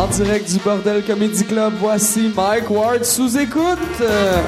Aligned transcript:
En 0.00 0.06
direct 0.06 0.50
du 0.50 0.58
Bordel 0.60 1.04
Comedy 1.04 1.44
Club, 1.44 1.74
voici 1.74 2.32
Mike 2.34 2.70
Ward 2.70 3.04
sous 3.04 3.36
écoute. 3.36 3.78
Euh, 4.00 4.42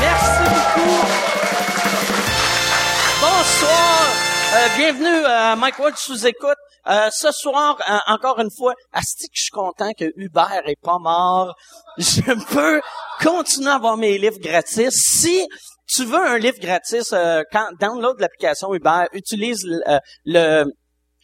Merci 0.00 0.42
beaucoup. 0.44 0.96
Bonsoir. 3.20 4.06
Euh, 4.54 4.68
bienvenue 4.76 5.24
à 5.26 5.56
Mike 5.56 5.80
Ward 5.80 5.96
sous 5.96 6.24
écoute. 6.24 6.56
Euh, 6.86 7.08
ce 7.10 7.32
soir, 7.32 7.78
euh, 7.90 8.12
encore 8.14 8.38
une 8.38 8.52
fois, 8.56 8.74
asti 8.92 9.26
je 9.32 9.42
suis 9.42 9.50
content 9.50 9.90
que 9.98 10.04
Hubert 10.14 10.62
est 10.66 10.80
pas 10.80 10.98
mort. 11.00 11.56
Je 11.98 12.20
peux 12.54 12.80
continuer 13.20 13.70
à 13.70 13.74
avoir 13.74 13.96
mes 13.96 14.18
livres 14.18 14.38
gratis. 14.38 14.90
Si 14.92 15.48
tu 15.88 16.04
veux 16.04 16.14
un 16.24 16.38
livre 16.38 16.60
gratis, 16.60 17.12
euh, 17.12 17.42
quand 17.50 17.70
download 17.80 18.20
l'application 18.20 18.72
Uber, 18.72 19.06
utilise 19.14 19.64
le, 19.64 20.38
euh, 20.38 20.64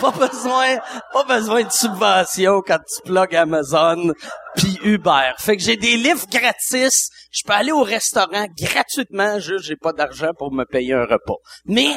Pas 0.00 0.10
besoin, 0.10 0.78
pas 1.12 1.24
besoin 1.24 1.62
de 1.64 1.70
subvention 1.70 2.60
quand 2.66 2.78
tu 2.78 3.02
plugues 3.02 3.34
Amazon 3.34 4.12
puis 4.54 4.78
Uber. 4.84 5.32
Fait 5.38 5.56
que 5.56 5.62
j'ai 5.62 5.76
des 5.76 5.96
livres 5.96 6.26
gratis. 6.30 7.08
Je 7.30 7.42
peux 7.46 7.52
aller 7.52 7.72
au 7.72 7.82
restaurant 7.82 8.46
gratuitement, 8.58 9.38
juste 9.38 9.64
j'ai 9.64 9.76
pas 9.76 9.92
d'argent 9.92 10.30
pour 10.38 10.52
me 10.52 10.64
payer 10.64 10.94
un 10.94 11.04
repas. 11.04 11.36
Mais 11.66 11.96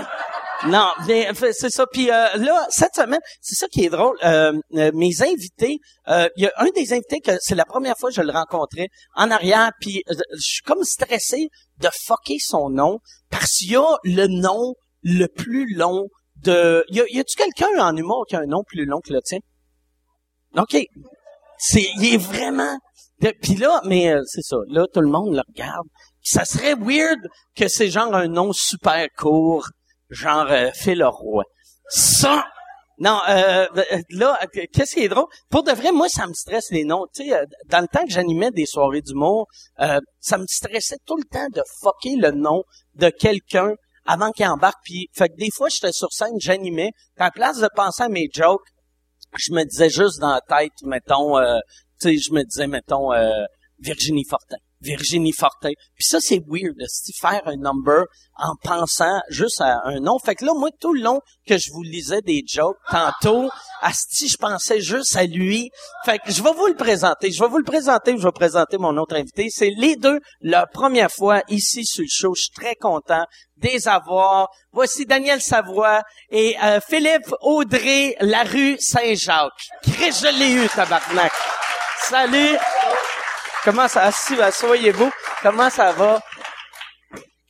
non, 0.67 0.89
mais 1.08 1.30
c'est 1.52 1.69
ça. 1.69 1.86
Puis 1.88 2.09
euh, 2.09 2.36
là, 2.36 2.67
cette 2.69 2.95
semaine, 2.95 3.22
c'est 3.41 3.56
ça 3.56 3.67
qui 3.67 3.86
est 3.86 3.89
drôle. 3.89 4.17
euh, 4.23 4.53
euh, 4.75 4.91
mes 4.94 5.22
invités, 5.22 5.80
euh, 6.09 6.28
il 6.36 6.44
y 6.44 6.47
a 6.47 6.52
un 6.58 6.69
des 6.75 6.91
invités 6.94 7.19
que 7.22 7.31
c'est 7.39 7.56
la 7.56 7.66
première 7.66 7.97
fois 7.97 8.09
que 8.09 8.16
je 8.16 8.22
le 8.22 8.31
rencontrais 8.31 8.88
en 9.16 9.31
arrière. 9.31 9.72
Puis 9.80 10.03
euh, 10.09 10.16
je 10.34 10.41
suis 10.41 10.63
comme 10.63 10.84
stressé 10.84 11.47
de 11.80 11.89
fucker 12.06 12.38
son 12.39 12.69
nom 12.69 13.00
parce 13.30 13.52
qu'il 13.58 13.72
y 13.72 13.78
a 13.78 13.97
le 14.03 14.28
nom 14.28 14.73
le 15.03 15.28
plus 15.28 15.73
long 15.75 16.08
de. 16.43 16.85
Y 16.89 17.01
a, 17.01 17.05
y 17.09 17.19
a-tu 17.19 17.35
quelqu'un 17.35 17.79
en 17.79 17.95
humour 17.95 18.25
qui 18.27 18.35
a 18.35 18.39
un 18.39 18.45
nom 18.45 18.63
plus 18.65 18.85
long 18.85 18.99
que 19.01 19.13
le 19.13 19.21
tien? 19.21 19.39
Ok. 20.57 20.77
C'est, 21.57 21.87
il 21.97 22.13
est 22.13 22.17
vraiment. 22.17 22.77
Puis 23.41 23.55
là, 23.55 23.81
mais 23.85 24.13
euh, 24.13 24.21
c'est 24.25 24.41
ça. 24.41 24.57
Là, 24.69 24.85
tout 24.93 25.01
le 25.01 25.09
monde 25.09 25.33
le 25.33 25.41
regarde. 25.47 25.87
Ça 26.21 26.45
serait 26.45 26.75
weird 26.75 27.19
que 27.55 27.67
c'est 27.67 27.89
genre 27.89 28.13
un 28.15 28.27
nom 28.27 28.53
super 28.53 29.07
court 29.17 29.67
genre 30.09 30.47
euh, 30.49 30.69
Phil 30.73 31.03
Roy. 31.03 31.44
Ça, 31.89 32.45
non, 32.99 33.19
euh, 33.29 33.66
euh, 33.78 34.01
là, 34.09 34.38
euh, 34.41 34.66
qu'est-ce 34.73 34.95
qui 34.95 35.01
est 35.01 35.09
drôle? 35.09 35.28
Pour 35.49 35.63
de 35.63 35.72
vrai, 35.72 35.91
moi, 35.91 36.09
ça 36.09 36.28
me 36.28 36.33
stresse 36.33 36.69
les 36.72 36.83
noms. 36.83 37.05
Tu 37.16 37.28
sais, 37.28 37.45
dans 37.67 37.79
le 37.79 37.88
temps 37.88 38.05
que 38.05 38.11
j'animais 38.11 38.51
des 38.51 38.66
soirées 38.66 39.01
d'humour, 39.01 39.47
euh, 39.79 39.99
ça 40.19 40.38
me 40.38 40.45
stressait 40.47 40.97
tout 41.05 41.17
le 41.17 41.23
temps 41.23 41.47
de 41.53 41.61
fucker 41.81 42.17
le 42.17 42.31
nom 42.31 42.63
de 42.95 43.09
quelqu'un 43.09 43.73
avant 44.09 44.31
qu'il 44.31 44.47
embarque. 44.47 44.80
Puis, 44.84 45.08
fait 45.14 45.30
que 45.30 45.36
des 45.36 45.52
fois, 45.53 45.70
j'étais 45.70 45.92
sur 45.92 46.12
scène, 46.12 46.34
j'animais. 46.40 46.92
Puis 47.16 47.24
à 47.24 47.25
la 47.25 47.31
place 47.31 47.59
de 47.59 47.70
penser 47.75 48.03
à 48.03 48.09
mes 48.09 48.28
jokes, 48.34 48.68
je 49.38 49.53
me 49.53 49.64
disais 49.64 49.90
juste 49.90 50.20
dans 50.20 50.31
la 50.31 50.42
tête, 50.42 50.74
mettons, 50.84 51.38
euh, 51.38 51.59
tu 52.02 52.09
sais, 52.09 52.18
je 52.18 52.34
me 52.34 52.44
disais, 52.44 52.66
mettons, 52.66 53.14
euh, 53.14 53.46
Virginie 53.78 54.25
Fortin. 54.28 54.58
Virginie 54.81 55.34
Fortin. 55.34 55.72
Puis 55.95 56.06
ça, 56.06 56.19
c'est 56.19 56.41
weird, 56.47 56.75
de 56.78 56.85
faire 57.19 57.41
un 57.45 57.57
number 57.57 58.06
en 58.38 58.53
pensant 58.63 59.19
juste 59.29 59.62
à 59.62 59.81
un 59.85 60.00
nom. 60.00 60.17
Fait 60.23 60.35
que 60.35 60.45
là, 60.45 60.53
moi, 60.56 60.69
tout 60.79 60.94
le 60.94 61.01
long 61.01 61.19
que 61.45 61.57
je 61.57 61.72
vous 61.72 61.84
lisais 61.84 62.22
des 62.22 62.44
jokes, 62.47 62.78
tantôt, 62.90 63.50
Asti, 63.81 64.28
je 64.28 64.38
pensais 64.38 64.81
juste 64.81 65.16
à 65.16 65.25
lui. 65.25 65.69
Fait 66.06 66.19
que 66.19 66.31
je 66.31 66.41
vais 66.41 66.53
vous 66.53 66.67
le 66.67 66.75
présenter. 66.75 67.31
Je 67.31 67.41
vais 67.41 67.50
vous 67.50 67.57
le 67.57 67.63
présenter, 67.63 68.17
je 68.17 68.23
vais 68.23 68.31
présenter 68.31 68.78
mon 68.78 68.95
autre 68.97 69.16
invité. 69.16 69.47
C'est 69.50 69.72
les 69.78 69.95
deux, 69.95 70.19
leur 70.41 70.67
première 70.72 71.11
fois 71.11 71.41
ici 71.50 71.85
sur 71.85 72.03
le 72.03 72.07
show. 72.09 72.34
Je 72.35 72.44
suis 72.44 72.51
très 72.51 72.75
content 72.75 73.25
des 73.57 73.88
avoir. 73.88 74.50
Voici 74.72 75.06
Daniel 75.06 75.41
Savoie 75.41 76.01
et 76.29 76.56
euh, 76.63 76.79
Philippe 76.88 77.34
Audrey, 77.41 78.16
la 78.22 78.44
rue 78.44 78.78
Saint-Jacques. 78.79 79.67
Chris, 79.84 80.13
je 80.22 80.38
l'ai 80.38 80.63
eu, 80.63 80.69
tabarnak. 80.69 81.31
Salut. 82.07 82.57
Comment 83.64 83.88
ça, 83.88 84.03
asseyez-vous. 84.03 85.09
Comment 85.42 85.70
ça 85.70 85.92
va? 85.92 86.22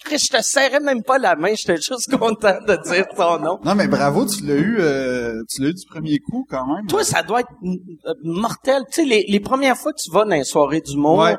Je 0.10 0.28
te 0.28 0.42
serrais 0.42 0.80
même 0.80 1.04
pas 1.04 1.20
la 1.20 1.36
main, 1.36 1.54
j'étais 1.56 1.76
juste 1.76 2.10
content 2.18 2.58
de 2.68 2.90
dire 2.90 3.06
ton 3.16 3.38
nom. 3.40 3.60
Non, 3.64 3.76
mais 3.76 3.88
bravo, 3.88 4.26
tu 4.26 4.44
l'as 4.44 4.56
eu, 4.56 4.78
euh, 4.80 5.44
tu 5.50 5.62
l'as 5.62 5.70
eu 5.70 5.74
du 5.74 5.86
premier 5.86 6.18
coup, 6.20 6.48
quand 6.50 6.66
même. 6.66 6.88
Toi, 6.88 7.04
ça 7.04 7.22
doit 7.22 7.42
être 7.42 7.52
euh, 7.64 8.14
mortel. 8.24 8.84
Tu 8.92 9.02
sais, 9.02 9.06
les, 9.06 9.26
les 9.28 9.40
premières 9.40 9.78
fois 9.78 9.94
que 9.94 10.02
tu 10.02 10.10
vas 10.12 10.26
dans 10.26 10.36
une 10.36 10.44
soirée 10.44 10.82
d'humour, 10.82 11.20
Ouais. 11.20 11.38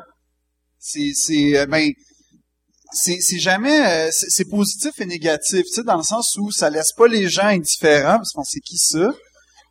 C'est, 0.78 1.10
c'est, 1.14 1.58
euh, 1.58 1.66
ben, 1.66 1.90
c'est, 2.92 3.38
jamais, 3.38 4.08
euh, 4.08 4.10
c'est, 4.10 4.48
positif 4.48 4.92
et 4.98 5.06
négatif, 5.06 5.62
tu 5.64 5.72
sais, 5.74 5.82
dans 5.82 5.98
le 5.98 6.02
sens 6.02 6.36
où 6.38 6.50
ça 6.50 6.70
laisse 6.70 6.92
pas 6.92 7.06
les 7.06 7.28
gens 7.28 7.46
indifférents, 7.46 8.16
parce 8.16 8.32
qu'on 8.32 8.44
sait 8.44 8.60
qui 8.60 8.78
ça, 8.78 9.12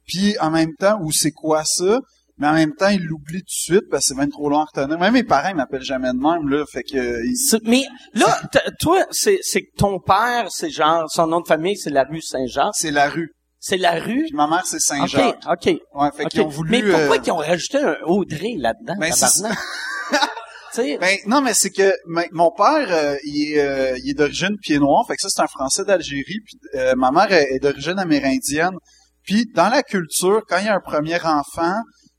puis 0.08 0.38
en 0.40 0.52
même 0.52 0.76
temps, 0.76 1.00
ou 1.02 1.12
c'est 1.12 1.32
quoi 1.32 1.64
ça, 1.66 2.00
mais 2.40 2.48
en 2.48 2.54
même 2.54 2.74
temps, 2.74 2.88
ils 2.90 3.04
l'oublient 3.04 3.40
tout 3.42 3.46
de 3.46 3.76
suite, 3.76 3.84
parce 3.92 4.06
que 4.06 4.14
c'est 4.14 4.20
même 4.20 4.32
trop 4.32 4.50
long 4.50 4.60
à 4.60 4.66
retenir. 4.66 4.98
Même 4.98 5.14
mes 5.14 5.24
parents, 5.24 5.50
ils 5.50 5.56
m'appellent 5.56 5.82
jamais 5.84 6.10
de 6.12 6.18
même, 6.18 6.48
là, 6.50 6.64
fait 6.72 6.84
que, 6.84 6.98
euh, 6.98 7.22
ils- 7.26 7.60
mais 7.64 7.86
là, 8.14 8.42
toi, 8.80 9.06
c'est 9.12 9.40
c'est 9.42 9.62
que 9.62 9.76
ton 9.78 10.00
père, 10.00 10.48
c'est 10.50 10.70
genre, 10.70 11.06
son 11.12 11.28
nom 11.28 11.42
de 11.42 11.48
famille, 11.48 11.78
c'est 11.78 11.90
la 11.92 12.04
rue 12.04 12.22
Saint-Jacques? 12.22 12.74
c'est 12.74 12.92
la 12.92 13.10
rue. 13.10 13.32
C'est 13.62 13.76
la 13.78 13.92
rue? 14.00 14.24
Puis 14.28 14.36
ma 14.36 14.48
mère, 14.48 14.66
c'est 14.66 14.78
OK, 14.78 14.82
Saint-Jacques. 14.82 15.38
OK. 15.52 15.66
Ouais, 15.66 16.10
fait 16.16 16.24
OK. 16.24 16.30
qu'ils 16.30 16.42
ont 16.42 16.48
voulu... 16.48 16.72
mais 16.72 16.82
pourquoi 16.82 17.18
euh, 17.18 17.22
ils 17.26 17.32
ont 17.32 17.36
rajouté 17.38 17.78
un 17.78 17.96
Audrey 18.06 18.54
là-dedans, 18.58 18.96
Ben, 18.98 19.12
Ben 21.00 21.18
non, 21.26 21.42
mais 21.42 21.54
c'est 21.54 21.72
que 21.72 21.92
ma- 22.06 22.24
mon 22.32 22.52
père, 22.52 22.88
euh, 22.92 23.16
il 23.26 23.52
est, 23.54 23.60
euh, 23.60 23.98
il 24.04 24.12
est 24.12 24.14
d'origine 24.14 24.56
pied 24.62 24.78
noir, 24.80 25.04
fait 25.08 25.16
que 25.16 25.22
ça 25.22 25.28
c'est 25.30 25.42
un 25.42 25.48
Français 25.48 25.84
d'Algérie. 25.84 26.40
Puis 26.46 26.58
euh, 26.76 26.94
ma 26.96 27.12
mère 27.12 27.32
est, 27.34 27.56
est 27.56 27.60
d'origine 27.60 27.98
amérindienne. 28.00 28.76
Puis 29.24 29.46
dans 29.54 29.68
la 29.70 29.84
culture, 29.84 30.42
quand 30.48 30.60
il 30.60 30.66
y 30.66 30.70
a 30.70 30.76
un 30.76 30.80
premier 30.80 31.18
enfant, 31.22 31.76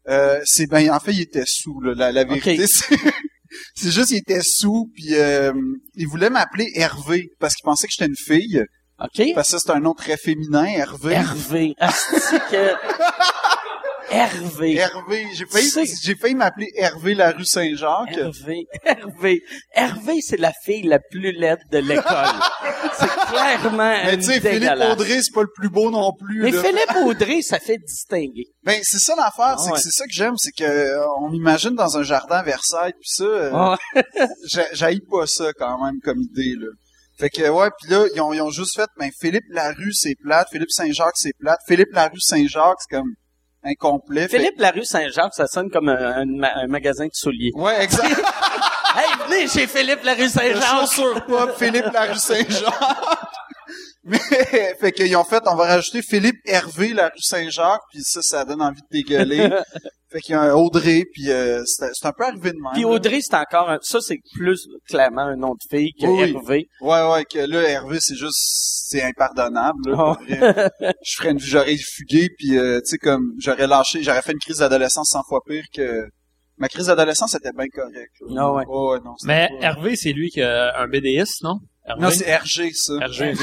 euh, 0.08 0.40
c'est 0.44 0.66
ben 0.66 0.90
en 0.90 1.00
fait 1.00 1.12
il 1.12 1.20
était 1.20 1.44
sous. 1.46 1.80
là. 1.80 1.94
la, 1.94 2.12
la 2.12 2.24
vérité, 2.24 2.64
c'est 3.74 3.90
juste 3.90 4.10
il 4.10 4.18
était 4.18 4.42
sous. 4.42 4.90
Puis 4.94 5.14
euh, 5.14 5.52
il 5.94 6.06
voulait 6.08 6.30
m'appeler 6.30 6.70
Hervé 6.74 7.30
parce 7.38 7.54
qu'il 7.54 7.64
pensait 7.64 7.86
que 7.86 7.92
j'étais 7.96 8.08
une 8.08 8.16
fille. 8.16 8.64
OK? 9.00 9.34
Parce 9.34 9.50
que 9.50 9.58
ça 9.58 9.64
c'est 9.66 9.72
un 9.72 9.80
nom 9.80 9.94
très 9.94 10.16
féminin, 10.16 10.64
Hervé. 10.66 11.14
Hervé. 11.14 11.74
Que... 12.50 12.74
Hervé. 14.12 14.74
Hervé. 14.74 15.26
J'ai 15.34 15.46
failli, 15.46 15.68
C'est- 15.68 16.02
j'ai 16.02 16.16
failli 16.16 16.34
m'appeler 16.34 16.68
Hervé 16.74 17.14
la 17.14 17.30
rue 17.30 17.44
Saint-Jacques. 17.44 18.16
Hervé. 18.16 18.66
Hervé. 18.84 19.42
Hervé, 19.72 20.20
c'est 20.20 20.36
la 20.36 20.52
fille 20.64 20.82
la 20.82 20.98
plus 20.98 21.30
laide 21.30 21.60
de 21.70 21.78
l'école. 21.78 22.04
c'est 22.98 23.06
clairement 23.30 23.76
Mais 24.04 24.16
tu 24.16 24.24
sais, 24.24 24.40
Philippe. 24.40 24.72
Audrey, 24.90 25.22
c'est 25.22 25.32
pas 25.32 25.42
le 25.42 25.52
plus 25.54 25.68
beau 25.68 25.90
non 25.92 26.12
plus. 26.18 26.42
Mais 26.42 26.50
là. 26.50 26.60
Philippe 26.62 26.96
Audrey, 27.06 27.40
ça 27.42 27.60
fait 27.60 27.78
distinguer. 27.78 28.46
Ben 28.64 28.80
c'est 28.82 28.98
ça 28.98 29.14
l'affaire, 29.16 29.60
c'est 29.60 29.70
ouais. 29.70 29.76
que 29.76 29.80
c'est 29.82 29.92
ça 29.92 30.04
que 30.06 30.12
j'aime, 30.12 30.34
c'est 30.36 30.52
que 30.52 30.64
euh, 30.64 31.04
on 31.20 31.30
m'imagine 31.30 31.74
dans 31.76 31.96
un 31.96 32.02
jardin 32.02 32.38
à 32.38 32.42
Versailles 32.42 32.92
puis 32.94 33.08
ça, 33.08 33.24
euh, 33.24 33.50
Ah. 33.54 33.78
j'a- 34.48 34.72
j'haïs 34.72 35.02
pas 35.08 35.26
ça 35.28 35.52
quand 35.56 35.84
même 35.84 36.00
comme 36.02 36.18
idée 36.20 36.54
là. 36.58 36.66
Fait 37.20 37.30
que 37.30 37.48
ouais, 37.48 37.68
puis 37.80 37.90
là 37.90 38.06
ils 38.14 38.20
ont, 38.20 38.32
ils 38.32 38.40
ont 38.40 38.50
juste 38.50 38.74
fait, 38.76 38.88
ben 38.98 39.10
Philippe 39.20 39.44
Larue 39.50 39.92
c'est 39.92 40.14
plate, 40.22 40.48
Philippe 40.50 40.70
Saint-Jacques 40.70 41.16
c'est 41.16 41.32
plate, 41.38 41.58
Philippe 41.68 41.92
Larue 41.92 42.18
Saint-Jacques 42.20 42.78
c'est 42.80 42.96
comme 42.96 43.12
incomplet. 43.62 44.26
Fait- 44.26 44.38
Philippe 44.38 44.58
Larue 44.58 44.84
Saint-Jacques, 44.84 45.34
ça 45.34 45.46
sonne 45.46 45.70
comme 45.70 45.88
un, 45.90 46.22
un 46.22 46.42
un 46.42 46.66
magasin 46.66 47.04
de 47.04 47.10
souliers. 47.12 47.50
Ouais, 47.54 47.84
exact. 47.84 48.08
hey, 48.96 49.28
venez 49.28 49.46
chez 49.48 49.66
Philippe 49.66 50.02
Larue 50.02 50.28
Saint-Jacques. 50.28 50.80
Chaussure 50.80 51.24
pop, 51.26 51.50
Philippe 51.58 51.92
Larue 51.92 52.18
Saint-Jacques. 52.18 53.18
Mais, 54.04 54.18
fait 54.80 54.92
qu'ils 54.92 55.14
ont 55.16 55.24
fait, 55.24 55.42
on 55.46 55.54
va 55.56 55.66
rajouter 55.66 56.00
Philippe 56.02 56.38
Hervé, 56.46 56.94
la 56.94 57.08
rue 57.08 57.20
Saint-Jacques, 57.20 57.82
puis 57.90 58.00
ça, 58.02 58.22
ça 58.22 58.44
donne 58.44 58.62
envie 58.62 58.80
de 58.80 58.86
dégueuler. 58.90 59.50
fait 60.10 60.20
qu'il 60.20 60.32
y 60.34 60.38
a 60.38 60.40
un 60.40 60.52
Audrey, 60.54 61.04
puis 61.12 61.30
euh, 61.30 61.62
c'est 61.66 62.06
un 62.06 62.12
peu 62.12 62.24
arrivé 62.24 62.50
de 62.52 62.56
même. 62.56 62.72
Puis. 62.72 62.84
Audrey, 62.84 63.20
c'est 63.20 63.34
encore 63.36 63.68
un, 63.68 63.78
ça, 63.82 64.00
c'est 64.00 64.18
plus 64.34 64.66
clairement 64.88 65.22
un 65.22 65.36
nom 65.36 65.52
de 65.52 65.76
fille 65.76 65.92
que 65.92 66.06
Oui, 66.06 66.22
oui. 66.22 66.32
Hervé. 66.34 66.68
Ouais, 66.80 67.12
ouais, 67.12 67.24
que 67.24 67.38
là, 67.38 67.60
Hervé, 67.62 67.98
c'est 68.00 68.16
juste, 68.16 68.38
c'est 68.88 69.02
impardonnable, 69.02 69.90
là, 69.90 69.96
Oh. 69.98 70.14
vrai. 70.24 70.70
Je 71.04 71.16
ferais 71.16 71.30
une, 71.32 71.38
j'aurais 71.38 71.76
fugué, 71.76 72.28
puis 72.38 72.56
euh, 72.56 72.80
tu 72.80 72.92
sais, 72.92 72.98
comme, 72.98 73.32
j'aurais 73.38 73.66
lâché, 73.66 74.02
j'aurais 74.02 74.22
fait 74.22 74.32
une 74.32 74.38
crise 74.38 74.58
d'adolescence 74.58 75.10
100 75.10 75.22
fois 75.28 75.40
pire 75.46 75.64
que... 75.74 76.08
Ma 76.60 76.68
crise 76.68 76.86
d'adolescence 76.86 77.34
était 77.34 77.50
bien 77.52 77.66
correcte. 77.68 78.14
là. 78.28 78.42
Ah 78.42 78.52
ouais. 78.52 78.64
ouais, 78.66 78.98
non, 79.04 79.14
Mais 79.24 79.48
pas- 79.48 79.66
Hervé, 79.66 79.96
c'est 79.96 80.12
lui 80.12 80.30
qui 80.30 80.42
a 80.42 80.78
un 80.78 80.86
BDS, 80.86 81.42
non? 81.42 81.58
Hervé? 81.86 82.02
Non, 82.02 82.10
c'est 82.10 82.36
RG, 82.36 82.70
ça. 82.74 82.92
RG. 83.00 83.34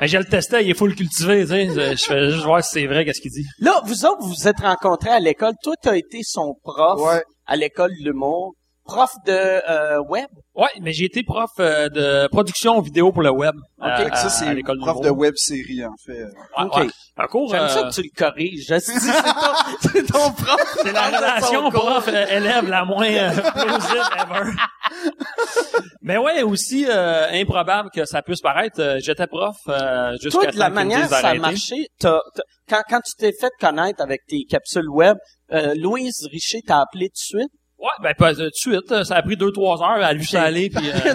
Mais 0.00 0.08
je 0.08 0.18
le 0.18 0.24
testais, 0.24 0.64
il 0.64 0.70
est 0.70 0.74
full 0.74 0.94
cultivé, 0.94 1.42
tu 1.42 1.48
sais. 1.50 1.66
Je 1.66 1.96
je 1.96 2.04
fais 2.04 2.30
juste 2.30 2.44
voir 2.44 2.62
si 2.64 2.80
c'est 2.80 2.86
vrai, 2.86 3.04
qu'est-ce 3.04 3.20
qu'il 3.20 3.30
dit. 3.30 3.46
Là, 3.60 3.80
vous 3.84 4.04
autres, 4.04 4.20
vous 4.22 4.34
vous 4.34 4.48
êtes 4.48 4.60
rencontrés 4.60 5.10
à 5.10 5.20
l'école. 5.20 5.54
Toi, 5.62 5.74
t'as 5.80 5.96
été 5.96 6.20
son 6.22 6.54
prof 6.62 7.00
Ouais. 7.00 7.22
à 7.46 7.56
l'école 7.56 7.90
de 8.00 8.04
l'humour. 8.10 8.54
Prof 8.84 9.10
de 9.26 9.32
euh, 9.32 9.98
web? 10.08 10.26
Ouais, 10.54 10.68
mais 10.82 10.92
j'ai 10.92 11.06
été 11.06 11.22
prof 11.22 11.50
euh, 11.58 11.88
de 11.88 12.28
production 12.28 12.80
vidéo 12.82 13.12
pour 13.12 13.22
le 13.22 13.30
web. 13.30 13.54
euh, 13.82 13.96
Fait 13.96 14.10
que 14.10 14.16
ça, 14.18 14.28
c'est 14.28 14.62
prof 14.62 15.00
de 15.00 15.08
web 15.08 15.32
série, 15.36 15.84
en 15.86 15.94
fait. 16.04 16.22
Ouais, 16.24 16.64
Ok. 16.66 16.76
ouais. 16.76 16.86
Un 17.16 17.26
cours, 17.26 17.48
J'aime 17.50 17.62
euh, 17.62 17.68
ça 17.68 17.82
que 17.84 17.94
tu 17.94 18.02
le 18.02 18.10
corriges. 18.16 18.66
C'est 18.78 18.82
ton, 18.82 19.80
c'est 19.80 20.02
ton 20.12 20.30
prof. 20.32 20.76
c'est 20.82 20.92
la 20.92 21.06
relation 21.06 21.70
prof-élève 21.70 22.68
la 22.68 22.84
moins 22.84 23.06
euh, 23.08 23.30
plausible 23.30 24.08
ever. 24.18 24.50
Mais 26.02 26.18
ouais, 26.18 26.42
aussi 26.42 26.84
euh, 26.88 27.28
improbable 27.32 27.88
que 27.94 28.04
ça 28.04 28.20
puisse 28.22 28.40
paraître. 28.40 28.80
euh, 28.80 28.98
J'étais 29.02 29.26
prof 29.26 29.56
euh, 29.68 30.12
jusqu'à 30.20 30.40
Toi, 30.42 30.50
de 30.52 30.58
la 30.58 30.68
manière 30.70 31.08
ça 31.08 31.28
a 31.28 31.34
marché, 31.34 31.86
t'as- 31.98 32.20
t'as- 32.34 32.42
quand, 32.68 32.82
quand 32.88 33.00
tu 33.00 33.12
t'es 33.16 33.32
fait 33.32 33.50
connaître 33.60 34.02
avec 34.02 34.20
tes 34.28 34.44
capsules 34.44 34.88
web, 34.90 35.16
euh, 35.52 35.74
Louise 35.76 36.26
Richer 36.30 36.60
t'a 36.66 36.80
appelé 36.82 37.06
tout 37.08 37.36
de 37.36 37.40
suite? 37.40 37.52
Ouais, 37.78 37.90
ben 38.02 38.14
pas 38.16 38.32
de 38.32 38.50
suite. 38.54 39.02
Ça 39.04 39.16
a 39.16 39.22
pris 39.22 39.36
deux 39.36 39.52
trois 39.52 39.82
heures. 39.82 40.14
Vu 40.14 40.24
ça 40.24 40.42
aller. 40.42 40.70
Puis, 40.70 40.90
euh, 40.90 41.14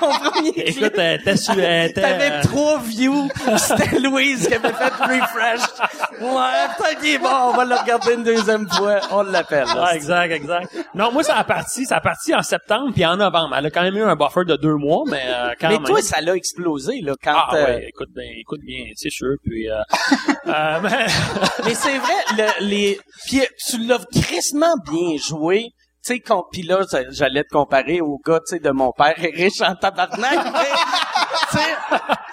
Ton 0.00 0.10
premier 0.30 0.50
écoute, 0.56 0.92
elle 0.96 1.20
était 1.20 1.36
su- 1.36 1.52
elle 1.60 1.90
était, 1.90 2.00
T'avais 2.00 2.30
euh, 2.32 2.42
trois 2.42 2.80
views. 2.80 3.28
C'était 3.56 3.98
Louise 4.00 4.48
qui 4.48 4.54
avait 4.54 4.72
fait 4.72 4.88
refresh. 4.88 5.60
Ouais, 6.20 6.66
peut-être 6.78 7.00
qu'il 7.00 7.14
est 7.14 7.18
bon. 7.18 7.28
On 7.30 7.52
va 7.52 7.64
le 7.64 7.74
regarder 7.76 8.14
une 8.14 8.24
deuxième 8.24 8.68
fois. 8.68 9.00
On 9.12 9.22
l'appelle. 9.22 9.66
Ouais, 9.66 9.94
exact, 9.94 10.32
exact. 10.32 10.74
Non, 10.94 11.12
moi, 11.12 11.22
ça 11.22 11.36
a 11.36 11.44
parti, 11.44 11.84
ça 11.86 11.96
a 11.96 12.00
parti 12.00 12.34
en 12.34 12.42
septembre 12.42 12.90
puis 12.92 13.04
en 13.06 13.16
novembre. 13.16 13.54
Elle 13.56 13.66
a 13.66 13.70
quand 13.70 13.82
même 13.82 13.96
eu 13.96 14.02
un 14.02 14.16
buffer 14.16 14.44
de 14.44 14.56
deux 14.56 14.74
mois, 14.76 15.04
mais 15.06 15.22
euh, 15.26 15.54
quand 15.60 15.68
Mais 15.68 15.74
même. 15.74 15.84
toi, 15.84 16.02
ça 16.02 16.20
l'a 16.20 16.34
explosé, 16.34 17.00
là, 17.02 17.12
quand, 17.22 17.32
ah 17.34 17.54
euh, 17.54 17.64
ouais, 17.64 17.86
écoute 17.88 18.08
bien, 18.14 18.24
écoute 18.38 18.60
bien, 18.64 18.84
c'est 18.96 19.10
sûr. 19.10 19.34
Puis, 19.44 19.70
euh, 19.70 19.76
euh, 20.48 20.80
mais, 20.82 21.06
Mais 21.64 21.74
c'est 21.74 21.98
vrai, 21.98 22.14
le, 22.36 22.66
les, 22.66 22.98
puis 23.26 23.40
tu 23.68 23.78
l'as 23.78 23.98
crissement 24.12 24.74
bien 24.96 25.16
joué. 25.18 25.68
Tu 26.04 26.14
sais, 26.14 26.22
pis 26.52 26.62
là, 26.62 26.82
j'allais 27.10 27.42
te 27.42 27.48
comparer 27.48 28.00
au 28.00 28.20
gars, 28.24 28.38
tu 28.38 28.54
sais, 28.54 28.58
de 28.60 28.70
mon 28.70 28.92
père, 28.92 29.14
riche 29.16 29.60
en 29.60 29.74
tabarnak, 29.74 30.38
mais, 30.52 30.70
tu 31.50 31.56
sais, 31.58 31.74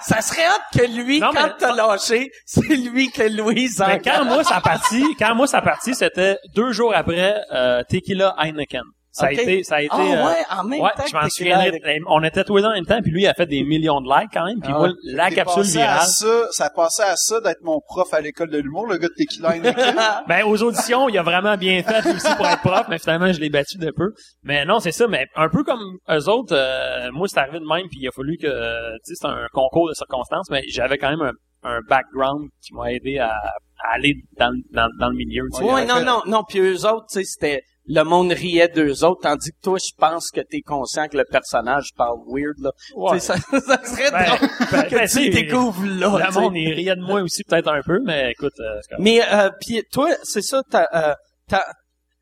ça 0.00 0.20
serait 0.22 0.44
hâte 0.46 0.62
que 0.72 0.86
lui, 0.86 1.18
Non, 1.18 1.30
quand 1.34 1.42
mais- 1.42 1.52
t'as 1.58 1.74
lâché, 1.74 2.30
c'est 2.46 2.60
lui 2.68 3.10
que 3.10 3.24
Louise 3.24 3.82
mais 3.84 3.94
en 3.94 3.98
quand 3.98 4.24
moi 4.26 4.44
ça 4.44 4.58
a 4.58 4.60
parti, 4.60 5.02
quand 5.18 5.34
moi 5.34 5.48
ça 5.48 5.58
a 5.58 5.62
parti, 5.62 5.92
c'était 5.94 6.36
deux 6.54 6.70
jours 6.70 6.94
après 6.94 7.34
euh, 7.52 7.82
Tequila 7.88 8.36
Heineken. 8.38 8.84
Ça 9.16 9.26
a 9.26 9.32
été, 9.32 9.62
ça 9.62 9.76
a 9.76 9.80
été. 9.82 9.90
Ah 9.92 10.00
euh, 10.00 10.26
ouais, 10.26 10.42
en 10.50 10.64
même 10.64 10.80
ouais, 10.80 10.90
temps 10.96 11.04
je 11.08 11.14
m'en 11.14 11.28
souviens. 11.28 11.60
On 12.08 12.22
était 12.24 12.42
tous 12.42 12.56
les 12.56 12.62
deux 12.62 12.68
en 12.68 12.72
même 12.72 12.84
temps, 12.84 13.00
puis 13.00 13.12
lui 13.12 13.22
il 13.22 13.26
a 13.28 13.34
fait 13.34 13.46
des 13.46 13.62
millions 13.62 14.00
de 14.00 14.08
likes 14.08 14.30
quand 14.32 14.44
même. 14.44 14.60
Puis 14.60 14.72
Ah 14.74 14.78
moi, 14.78 14.88
la 15.04 15.30
capsule 15.30 15.62
virale. 15.62 16.00
ça, 16.02 16.46
ça 16.50 16.70
passé 16.70 17.02
à 17.02 17.14
ça 17.14 17.40
d'être 17.40 17.62
mon 17.62 17.80
prof 17.80 18.12
à 18.12 18.20
l'école 18.20 18.50
de 18.50 18.58
l'humour, 18.58 18.86
le 18.88 18.96
gars 18.98 19.06
de 19.06 19.14
Tequila. 19.16 19.54
Ben 20.28 20.44
aux 20.44 20.60
auditions, 20.62 21.08
il 21.08 21.16
a 21.16 21.22
vraiment 21.22 21.56
bien 21.56 21.82
fait 21.84 22.04
aussi 22.12 22.34
pour 22.36 22.46
être 22.46 22.60
prof, 22.62 22.86
mais 22.88 22.98
finalement 22.98 23.32
je 23.32 23.38
l'ai 23.40 23.50
battu 23.50 23.78
de 23.78 23.92
peu. 23.92 24.12
Mais 24.42 24.64
non, 24.64 24.80
c'est 24.80 24.92
ça. 24.92 25.06
Mais 25.06 25.26
un 25.36 25.48
peu 25.48 25.62
comme 25.62 25.80
eux 26.10 26.28
autres, 26.28 26.54
euh, 26.56 27.10
moi 27.12 27.28
c'est 27.28 27.38
arrivé 27.38 27.60
de 27.60 27.64
même, 27.66 27.86
puis 27.88 28.00
il 28.00 28.08
a 28.08 28.10
fallu 28.10 28.36
que, 28.36 28.48
euh, 28.48 28.90
tu 29.06 29.14
sais, 29.14 29.20
c'est 29.20 29.26
un 29.28 29.46
concours 29.52 29.88
de 29.88 29.94
circonstances, 29.94 30.50
mais 30.50 30.62
j'avais 30.68 30.98
quand 30.98 31.10
même 31.10 31.22
un, 31.62 31.70
un 31.70 31.80
background 31.88 32.48
qui 32.60 32.74
m'a 32.74 32.92
aidé 32.92 33.18
à, 33.18 33.28
à 33.30 33.94
aller 33.94 34.14
dans, 34.38 34.50
dans, 34.72 34.88
dans 34.98 35.08
le 35.08 35.14
milieu. 35.16 35.44
tu 35.52 35.58
sais. 35.58 35.64
Ouais, 35.72 35.84
non, 35.86 35.96
fait- 35.96 36.04
non, 36.04 36.22
non, 36.26 36.42
puis 36.42 36.58
eux 36.58 36.84
autres, 36.86 37.06
tu 37.10 37.20
sais, 37.20 37.24
c'était, 37.24 37.62
le 37.86 38.02
monde 38.02 38.32
riait 38.32 38.68
d'eux 38.68 39.04
autres, 39.04 39.20
tandis 39.22 39.50
que 39.50 39.60
toi, 39.62 39.78
je 39.78 39.92
pense 39.96 40.30
que 40.30 40.40
t'es 40.40 40.60
conscient 40.60 41.06
que 41.08 41.16
le 41.16 41.24
personnage 41.24 41.90
parle 41.96 42.18
weird, 42.26 42.58
là. 42.58 42.70
Ouais. 42.96 43.18
Ça, 43.20 43.36
ça 43.50 43.84
serait 43.84 44.10
Ben, 44.10 44.24
drôle 44.24 44.48
ben, 44.72 44.82
que 44.84 44.94
ben, 44.94 45.08
tu 45.08 45.30
découvres 45.30 45.84
là. 45.84 46.26
Le 46.26 46.40
monde, 46.40 46.56
il 46.56 46.72
riait 46.72 46.96
de 46.96 47.02
moi 47.02 47.22
aussi 47.22 47.44
peut-être 47.44 47.68
un 47.68 47.82
peu, 47.82 48.00
mais 48.04 48.32
écoute, 48.32 48.54
euh, 48.60 48.80
correct. 48.88 49.00
Mais 49.00 49.20
euh, 49.32 49.50
puis 49.60 49.82
toi, 49.92 50.10
c'est 50.22 50.42
ça, 50.42 50.62
t'as, 50.70 50.86
euh, 50.94 51.58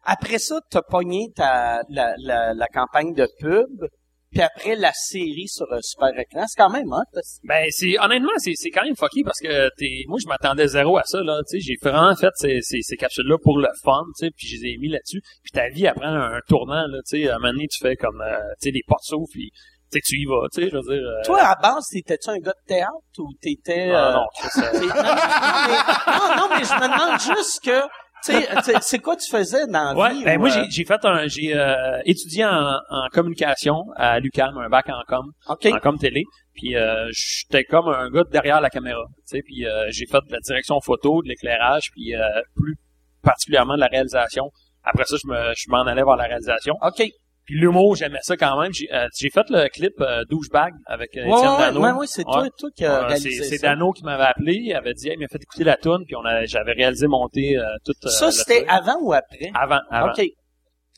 après 0.04 0.38
ça, 0.38 0.60
t'as 0.70 0.82
pogné 0.82 1.28
ta 1.34 1.82
la, 1.88 2.14
la, 2.18 2.54
la 2.54 2.66
campagne 2.66 3.14
de 3.14 3.28
pub, 3.38 3.86
puis 4.32 4.43
après 4.43 4.76
la 4.76 4.93
série 4.93 5.46
sur 5.46 5.67
un 5.73 5.81
super 5.81 6.08
écran. 6.19 6.44
C'est 6.46 6.56
quand 6.56 6.70
même, 6.70 6.93
hein? 6.93 7.02
Ben 7.44 7.67
c'est 7.70 7.99
honnêtement 7.99 8.32
c'est 8.38 8.55
c'est 8.55 8.70
quand 8.70 8.84
même 8.84 8.96
fucky 8.96 9.23
parce 9.23 9.40
que 9.40 9.69
t'es 9.76 10.05
moi 10.08 10.19
je 10.23 10.26
m'attendais 10.26 10.67
zéro 10.67 10.96
à 10.96 11.02
ça 11.05 11.23
là 11.23 11.40
tu 11.49 11.58
sais 11.58 11.61
j'ai 11.61 11.76
vraiment 11.81 12.14
fait 12.17 12.32
ces 12.34 12.61
ces, 12.62 12.81
ces 12.82 12.96
capsules 12.96 13.26
là 13.26 13.37
pour 13.43 13.58
le 13.58 13.69
fun 13.82 14.02
tu 14.19 14.26
sais 14.26 14.31
puis 14.37 14.46
je 14.49 14.56
les 14.56 14.73
ai 14.73 14.76
mis 14.79 14.88
là-dessus 14.88 15.20
puis 15.43 15.52
ta 15.52 15.69
vie 15.69 15.87
après 15.87 16.06
un, 16.06 16.34
un 16.34 16.40
tournant 16.49 16.87
là 16.87 16.99
tu 17.06 17.23
sais 17.23 17.29
à 17.29 17.37
un 17.37 17.38
moment 17.38 17.52
donné 17.52 17.69
tu 17.69 17.79
fais 17.81 17.96
comme 17.96 18.20
euh, 18.20 18.38
tu 18.61 18.69
sais 18.69 18.73
des 18.73 18.82
portes 18.87 19.05
s'ouvrent 19.05 19.29
puis 19.31 19.50
tu 19.93 20.00
tu 20.00 20.17
y 20.17 20.25
vas 20.25 20.49
tu 20.52 20.62
sais 20.62 20.70
je 20.70 20.76
veux 20.76 20.82
dire 20.82 21.06
euh, 21.06 21.23
Toi, 21.25 21.40
à 21.43 21.55
base, 21.56 21.87
t'étais-tu 21.93 22.31
un 22.31 22.38
gars 22.38 22.52
de 22.52 22.67
théâtre 22.67 23.19
ou 23.19 23.29
t'étais... 23.40 23.90
ah, 23.90 24.08
euh, 24.08 24.12
non, 24.14 24.20
euh, 24.23 24.70
mais, 24.73 24.81
non, 26.19 26.37
non, 26.37 26.49
mais 26.50 26.64
je 26.64 26.75
me 26.75 26.88
demande 26.88 27.20
juste 27.20 27.61
que, 27.62 27.81
c'est 28.22 28.98
quoi 29.00 29.16
tu 29.16 29.28
faisais 29.30 29.66
dans 29.66 29.92
la 29.92 29.94
Ouais, 29.94 30.12
vie? 30.14 30.24
ben 30.24 30.36
ou, 30.38 30.40
moi 30.42 30.48
euh, 30.50 30.52
j'ai 30.64 30.70
j'ai 30.70 30.84
fait 30.84 31.04
un 31.04 31.26
j'ai 31.26 31.54
euh, 31.56 32.00
étudié 32.04 32.44
en, 32.44 32.74
en 32.90 33.08
communication 33.12 33.84
à 33.96 34.20
l'UQAM, 34.20 34.56
un 34.58 34.69
bac 34.69 34.88
en 34.88 35.02
com, 35.06 35.26
OK. 35.48 35.66
en 35.66 35.78
com 35.78 35.98
télé. 35.98 36.22
Puis 36.54 36.76
euh, 36.76 37.08
j'étais 37.12 37.64
comme 37.64 37.88
un 37.88 38.10
gars 38.10 38.24
derrière 38.30 38.60
la 38.60 38.70
caméra, 38.70 39.04
tu 39.16 39.36
sais. 39.36 39.42
Puis 39.44 39.66
euh, 39.66 39.86
j'ai 39.90 40.06
fait 40.06 40.20
de 40.26 40.32
la 40.32 40.38
direction 40.40 40.80
photo, 40.80 41.22
de 41.22 41.28
l'éclairage, 41.28 41.90
puis 41.92 42.14
euh, 42.14 42.20
plus 42.56 42.76
particulièrement 43.22 43.74
de 43.74 43.80
la 43.80 43.86
réalisation. 43.88 44.50
Après 44.84 45.04
ça, 45.04 45.16
je 45.22 45.28
me 45.28 45.52
je 45.56 45.64
m'en 45.70 45.82
allais 45.82 46.02
vers 46.04 46.16
la 46.16 46.24
réalisation. 46.24 46.74
OK. 46.82 47.02
Puis 47.44 47.58
l'humour, 47.58 47.96
j'aimais 47.96 48.20
ça 48.22 48.36
quand 48.36 48.60
même. 48.60 48.72
J'ai 48.72 48.92
euh, 48.92 49.08
fait 49.32 49.50
le 49.50 49.68
clip 49.68 49.94
euh, 50.00 50.22
Douchebag 50.30 50.72
avec 50.86 51.16
euh, 51.16 51.24
Ouais, 51.26 51.32
Étienne 51.36 51.56
Dano. 51.58 51.80
ouais, 51.80 51.90
ouais, 51.92 52.06
c'est 52.06 52.22
toi, 52.22 52.46
toi 52.56 52.70
qui 52.74 52.84
Ouais, 52.84 52.98
réalisé 53.04 53.42
c'est. 53.42 53.58
Dano 53.62 53.90
qui 53.92 54.04
m'avait 54.04 54.22
appelé, 54.24 54.54
il 54.54 54.72
avait 54.74 54.94
dit, 54.94 55.08
hey, 55.08 55.14
il 55.16 55.20
m'a 55.20 55.26
fait 55.28 55.42
écouter 55.42 55.64
la 55.64 55.76
tune, 55.76 56.04
puis 56.06 56.14
on 56.14 56.24
a, 56.24 56.44
j'avais 56.44 56.72
réalisé 56.72 57.06
monter 57.08 57.56
euh, 57.58 57.64
tout. 57.84 57.93
euh, 58.05 58.08
Ça, 58.10 58.31
c'était 58.31 58.64
avant 58.69 58.98
ou 59.00 59.12
après? 59.12 59.50
avant, 59.55 59.81
avant, 59.90 60.12
OK. 60.12 60.24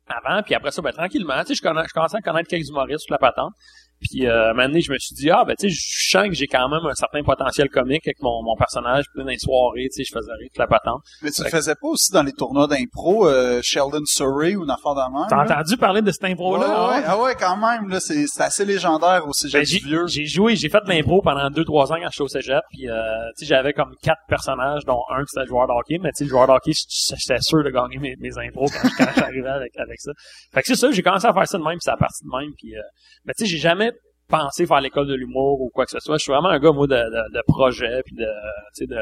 avant, 0.07 0.43
puis 0.43 0.55
après 0.55 0.71
ça, 0.71 0.83
ben 0.83 0.93
tranquillement, 0.93 1.41
tu 1.41 1.49
sais, 1.49 1.55
je, 1.55 1.63
connais- 1.63 1.87
je 1.89 1.93
commençais 1.95 2.19
à 2.19 2.21
connaître 2.21 2.49
quelques 2.49 2.69
humoristes 2.69 3.05
sur 3.07 3.13
la 3.13 3.19
patente. 3.19 3.53
Puis 4.01 4.27
euh, 4.27 4.51
un 4.51 4.55
moment 4.55 4.69
donné, 4.69 4.81
je 4.81 4.93
me 4.93 4.99
suis 4.99 5.15
dit 5.15 5.31
ah 5.31 5.45
ben 5.47 5.55
tu 5.59 5.69
sais, 5.69 5.75
je 5.75 6.11
sens 6.11 6.29
que 6.29 6.35
j'ai 6.35 6.47
quand 6.47 6.69
même 6.69 6.85
un 6.85 6.95
certain 6.95 7.23
potentiel 7.23 7.69
comique 7.71 8.07
avec 8.07 8.21
mon, 8.21 8.43
mon 8.43 8.57
personnage, 8.57 9.05
puis 9.15 9.23
dans 9.25 9.31
les 9.31 9.39
soirées, 9.39 9.89
tu 9.91 10.03
sais, 10.03 10.05
je 10.05 10.13
faisais 10.13 10.33
rire 10.33 10.49
toute 10.53 10.59
la 10.59 10.67
patente. 10.67 11.03
Mais 11.23 11.31
tu 11.31 11.43
le 11.43 11.49
faisais 11.49 11.75
pas 11.75 11.89
aussi 11.89 12.13
dans 12.13 12.23
les 12.23 12.33
tournois 12.33 12.67
d'impro, 12.67 13.27
euh, 13.29 13.61
Sheldon 13.63 14.03
Surrey 14.05 14.57
ou 14.57 14.65
même? 14.67 15.27
T'as 15.29 15.45
entendu 15.45 15.77
parler 15.77 16.03
de 16.03 16.11
cette 16.11 16.25
impro 16.25 16.57
là 16.57 16.89
Ouais, 16.89 16.97
ouais, 16.97 17.03
ah 17.07 17.21
ouais, 17.21 17.35
quand 17.39 17.57
même, 17.57 17.89
là, 17.89 18.01
c'est, 18.01 18.27
c'est 18.27 18.43
assez 18.43 18.65
légendaire 18.65 19.27
au 19.27 19.33
cégep 19.33 19.61
Ben, 19.61 19.65
du 19.65 19.71
j'ai, 19.73 19.79
vieux. 19.81 20.07
j'ai 20.07 20.27
joué, 20.27 20.57
j'ai 20.57 20.69
fait 20.69 20.81
de 20.85 20.89
l'impro 20.89 21.23
pendant 21.23 21.49
deux 21.51 21.65
trois 21.65 21.93
ans 21.93 21.97
quand 21.97 22.09
j'étais 22.11 22.23
au 22.23 22.29
cégep, 22.29 22.63
puis 22.71 22.89
euh, 22.89 22.95
tu 23.39 23.45
sais 23.45 23.55
j'avais 23.55 23.73
comme 23.73 23.95
quatre 24.03 24.23
personnages, 24.29 24.85
dont 24.85 25.03
un 25.11 25.25
qui 25.25 25.31
était 25.35 25.41
le 25.43 25.47
joueur 25.47 25.67
de 25.67 25.73
hockey, 25.73 25.99
mais 26.01 26.11
tu 26.11 26.19
sais 26.19 26.25
le 26.25 26.31
joueur 26.31 26.47
de 26.47 26.53
hockey, 26.53 26.73
j'étais 26.73 27.41
sûr 27.41 27.63
de 27.63 27.71
gagner 27.71 27.99
mes, 27.99 28.15
mes 28.19 28.39
impros 28.39 28.67
quand, 28.71 28.89
quand 28.99 29.11
j'arrivais 29.17 29.49
avec 29.49 29.73
avec 29.79 30.01
ça. 30.01 30.13
Fait 30.53 30.61
que 30.61 30.67
c'est 30.67 30.77
ça, 30.77 30.91
j'ai 30.91 31.03
commencé 31.03 31.27
à 31.27 31.33
faire 31.33 31.47
ça 31.47 31.59
de 31.59 31.63
même, 31.63 31.75
puis 31.75 31.83
ça 31.85 31.93
a 31.95 31.97
parti 31.97 32.25
de 32.25 32.31
même, 32.39 32.51
puis 32.59 32.77
euh, 32.77 32.81
mais 33.25 33.33
tu 33.37 33.45
sais 33.45 33.51
j'ai 33.51 33.59
jamais 33.59 33.93
pensé 34.29 34.67
faire 34.67 34.81
l'école 34.81 35.07
de 35.07 35.15
l'humour 35.15 35.61
ou 35.61 35.71
quoi 35.73 35.85
que 35.85 35.91
ce 35.91 36.01
soit. 36.01 36.19
Je 36.19 36.23
suis 36.23 36.33
vraiment 36.33 36.49
un 36.49 36.59
gars 36.59 36.73
moi 36.73 36.87
de, 36.87 36.95
de, 36.95 37.35
de 37.35 37.43
projet, 37.47 38.03
puis 38.05 38.17
de 38.17 38.27
tu 38.75 38.85
sais 38.85 38.87
de 38.87 39.01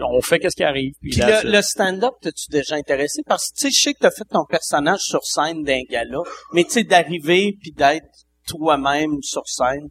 on 0.00 0.20
fait 0.20 0.38
qu'est-ce 0.38 0.56
qui 0.56 0.64
arrive, 0.64 0.92
puis, 1.00 1.10
Puis 1.10 1.20
le, 1.44 1.60
stand-up, 1.62 2.14
t'as-tu 2.22 2.50
déjà 2.50 2.76
intéressé? 2.76 3.22
Parce 3.26 3.50
que, 3.50 3.58
tu 3.58 3.66
sais, 3.66 3.70
je 3.70 3.82
sais 3.82 3.94
que 3.94 3.98
t'as 4.00 4.10
fait 4.10 4.24
ton 4.24 4.44
personnage 4.44 5.00
sur 5.00 5.24
scène 5.24 5.64
d'un 5.64 5.82
gala, 5.90 6.18
mais 6.52 6.64
tu 6.64 6.70
sais, 6.70 6.84
d'arriver 6.84 7.56
puis 7.60 7.72
d'être 7.72 8.06
toi-même 8.46 9.20
sur 9.22 9.46
scène. 9.46 9.88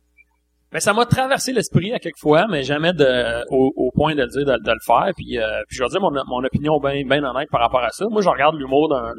Mais 0.74 0.82
ça 0.82 0.92
m'a 0.92 1.06
traversé 1.06 1.54
l'esprit 1.54 1.94
à 1.94 2.00
quelques 2.00 2.20
fois, 2.20 2.46
mais 2.50 2.64
jamais 2.64 2.92
de, 2.92 3.46
au, 3.50 3.72
au 3.78 3.92
point 3.92 4.16
de 4.16 4.22
le 4.22 4.28
dire, 4.28 4.46
de, 4.46 4.62
de 4.62 4.72
le 4.72 4.80
faire. 4.86 5.14
Puis, 5.16 5.40
euh, 5.40 5.62
puis 5.70 5.78
je 5.78 5.84
vais 5.84 5.90
dire 5.90 6.02
mon, 6.02 6.12
mon 6.12 6.44
opinion 6.44 6.78
bien 6.80 7.04
ben 7.06 7.24
honnête 7.24 7.48
par 7.50 7.62
rapport 7.62 7.84
à 7.84 7.90
ça. 7.92 8.06
Moi, 8.10 8.22
je 8.22 8.28
regarde 8.28 8.56
l'humour 8.56 8.90
d'un 8.90 9.14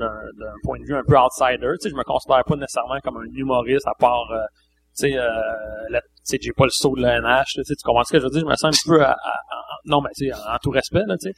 point 0.63 0.79
de 0.79 0.85
vue 0.85 0.95
un 0.95 1.03
peu 1.07 1.17
outsider. 1.17 1.73
Tu 1.81 1.89
sais, 1.89 1.91
je 1.91 1.95
me 1.95 2.05
considère 2.05 2.45
pas 2.45 2.57
nécessairement 2.57 3.01
comme 3.03 3.17
un 3.17 3.35
humoriste 3.35 3.87
à 3.87 3.95
part, 3.99 4.31
euh, 4.31 4.45
tu 4.99 5.11
sais, 5.11 5.17
euh, 5.17 5.29
la- 5.91 6.03
j'ai 6.31 6.53
pas 6.53 6.65
le 6.65 6.71
saut 6.71 6.95
de 6.97 7.03
l'ANH. 7.03 7.57
là, 7.57 7.63
Tu 7.67 7.75
comprends 7.85 8.05
ce 8.05 8.13
que 8.13 8.19
je 8.19 8.25
veux 8.25 8.31
dire? 8.31 8.41
Je 8.41 8.47
me 8.47 8.57
sens 8.57 8.77
un 8.87 8.91
peu 8.91 9.03
à, 9.03 9.17
non, 9.85 10.01
mais 10.03 10.11
tu 10.17 10.27
sais, 10.27 10.33
en, 10.35 10.59
tout 10.63 10.71
respect, 10.71 11.05
là, 11.07 11.17
tu 11.17 11.31
sais. 11.31 11.35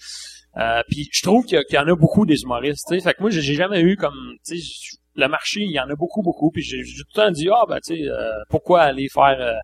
Euh, 0.57 0.83
puis 0.88 1.09
je 1.12 1.23
trouve 1.23 1.45
qu'il 1.45 1.62
y, 1.71 1.79
en 1.79 1.87
a 1.87 1.95
beaucoup 1.95 2.26
des 2.26 2.43
humoristes, 2.43 2.87
tu 2.88 2.97
sais. 2.97 3.00
Fait 3.00 3.14
que 3.14 3.21
moi, 3.21 3.31
j'ai 3.31 3.40
jamais 3.43 3.81
eu 3.81 3.97
comme, 3.97 4.35
tu 4.47 4.59
sais, 4.59 4.97
le 5.14 5.29
marché, 5.29 5.61
il 5.61 5.71
y 5.71 5.81
en 5.81 5.88
a 5.88 5.95
beaucoup, 5.95 6.23
beaucoup. 6.23 6.50
Puis 6.50 6.62
j'ai 6.62 6.83
j'ai 6.83 7.02
tout 7.02 7.09
le 7.14 7.23
temps 7.23 7.31
dit, 7.31 7.49
ah, 7.50 7.64
ben, 7.69 7.79
tu 7.85 7.97
sais, 7.97 8.09
euh, 8.09 8.33
pourquoi 8.49 8.83
aller 8.83 9.09
faire, 9.12 9.40
euh, 9.40 9.55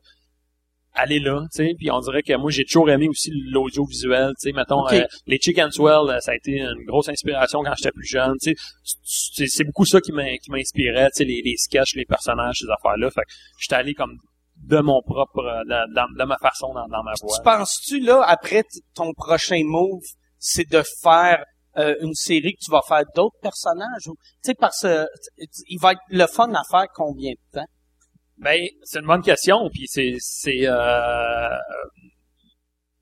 aller 0.97 1.21
là, 1.21 1.43
tu 1.53 1.59
sais. 1.65 1.75
Puis 1.79 1.91
on 1.91 2.01
dirait 2.01 2.23
que 2.23 2.35
moi, 2.37 2.51
j'ai 2.51 2.65
toujours 2.65 2.91
aimé 2.91 3.09
aussi 3.09 3.31
l'audiovisuel, 3.51 4.31
tu 4.41 4.49
sais. 4.49 4.53
Mettons, 4.53 4.85
euh, 5.03 5.05
les 5.27 5.39
Chicken 5.39 5.71
Swell, 5.71 6.09
euh, 6.11 6.21
ça 6.21 6.33
a 6.33 6.35
été 6.35 6.53
une 6.59 6.85
grosse 6.87 7.09
inspiration 7.09 7.63
quand 7.63 7.75
j'étais 7.77 7.93
plus 7.93 8.07
jeune, 8.07 8.35
tu 8.43 8.55
sais. 8.55 9.47
C'est- 9.47 9.65
beaucoup 9.65 9.85
ça 9.85 10.01
qui 10.01 10.13
m'in- 10.13 10.37
qui 10.39 10.51
m'inspirait, 10.51 11.07
tu 11.11 11.19
sais, 11.19 11.25
les, 11.25 11.43
les 11.45 11.57
sketchs, 11.57 11.95
les 11.95 12.05
personnages, 12.07 12.57
ces 12.61 12.71
affaires-là. 12.71 13.11
Fait 13.11 13.23
que 13.23 13.33
j'étais 13.61 13.75
allé 13.77 13.95
comme 13.95 14.17
de 14.65 14.79
mon 14.79 15.03
propre, 15.03 15.41
euh, 15.41 15.63
de, 15.65 15.95
dans- 15.95 16.09
de 16.19 16.25
ma 16.25 16.39
façon 16.39 16.73
dans, 16.73 16.87
dans 16.89 17.03
ma 17.03 17.13
voix. 17.21 17.37
Tu 17.37 17.43
penses-tu, 17.45 18.01
là, 18.01 18.23
après 18.27 18.65
ton 18.95 19.13
prochain 19.13 19.61
move, 19.65 20.03
c'est 20.39 20.69
de 20.71 20.83
faire 21.03 21.45
euh, 21.79 21.95
une 22.01 22.15
série 22.15 22.55
que 22.55 22.65
tu 22.65 22.71
vas 22.71 22.81
faire 22.89 23.03
d'autres 23.15 23.37
personnages? 23.43 24.07
ou 24.09 24.15
Tu 24.15 24.51
sais, 24.51 24.55
parce 24.55 24.81
que 24.81 25.07
il 25.69 25.79
va 25.79 25.93
être 25.93 26.01
le 26.09 26.27
fun 26.27 26.51
à 26.55 26.63
faire 26.71 26.87
combien 26.95 27.33
de 27.33 27.59
temps? 27.61 27.67
Ben, 28.39 28.67
c'est 28.83 29.01
une 29.01 29.07
bonne 29.07 29.23
question, 29.23 29.69
puis 29.73 29.87
c'est 29.87 30.15
c'est 30.19 30.67
euh, 30.67 31.49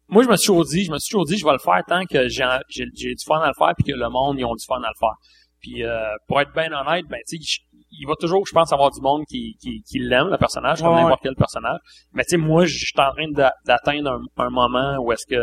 moi 0.08 0.22
je 0.22 0.28
me 0.28 0.36
suis 0.36 0.46
toujours 0.46 0.64
dit, 0.64 0.84
je 0.84 0.92
me 0.92 0.98
suis 0.98 1.10
toujours 1.10 1.24
dit 1.24 1.36
je 1.36 1.44
vais 1.44 1.52
le 1.52 1.58
faire 1.58 1.82
tant 1.86 2.04
que 2.04 2.28
j'ai 2.28 2.44
j'ai 2.68 2.84
j'ai 2.94 3.14
du 3.14 3.24
fun 3.24 3.40
à 3.40 3.48
le 3.48 3.54
faire 3.58 3.72
puis 3.76 3.92
que 3.92 3.96
le 3.98 4.08
monde 4.10 4.38
ils 4.38 4.44
ont 4.44 4.54
du 4.54 4.64
fun 4.64 4.76
à 4.82 4.88
le 4.88 4.98
faire. 4.98 5.14
Puis 5.60 5.82
euh, 5.82 6.08
pour 6.28 6.40
être 6.40 6.52
bien 6.52 6.70
honnête, 6.72 7.06
ben 7.08 7.18
tu 7.28 7.36
sais 7.42 7.62
il 7.96 8.06
va 8.06 8.14
toujours 8.20 8.44
je 8.46 8.52
pense 8.52 8.72
avoir 8.72 8.90
du 8.90 9.00
monde 9.00 9.24
qui 9.28 9.56
qui, 9.60 9.82
qui 9.82 9.98
l'aime 9.98 10.28
le 10.28 10.36
personnage 10.36 10.80
comme 10.82 10.94
Ouais, 10.94 11.02
n'importe 11.02 11.22
quel 11.22 11.34
personnage. 11.36 11.78
Mais 12.12 12.22
tu 12.24 12.30
sais 12.30 12.36
moi 12.36 12.64
je 12.66 12.76
suis 12.76 12.92
en 12.98 13.10
train 13.12 13.30
d'a- 13.32 13.54
d'atteindre 13.66 14.10
un, 14.36 14.44
un 14.44 14.50
moment 14.50 14.98
où 14.98 15.10
est-ce 15.12 15.26
que 15.26 15.42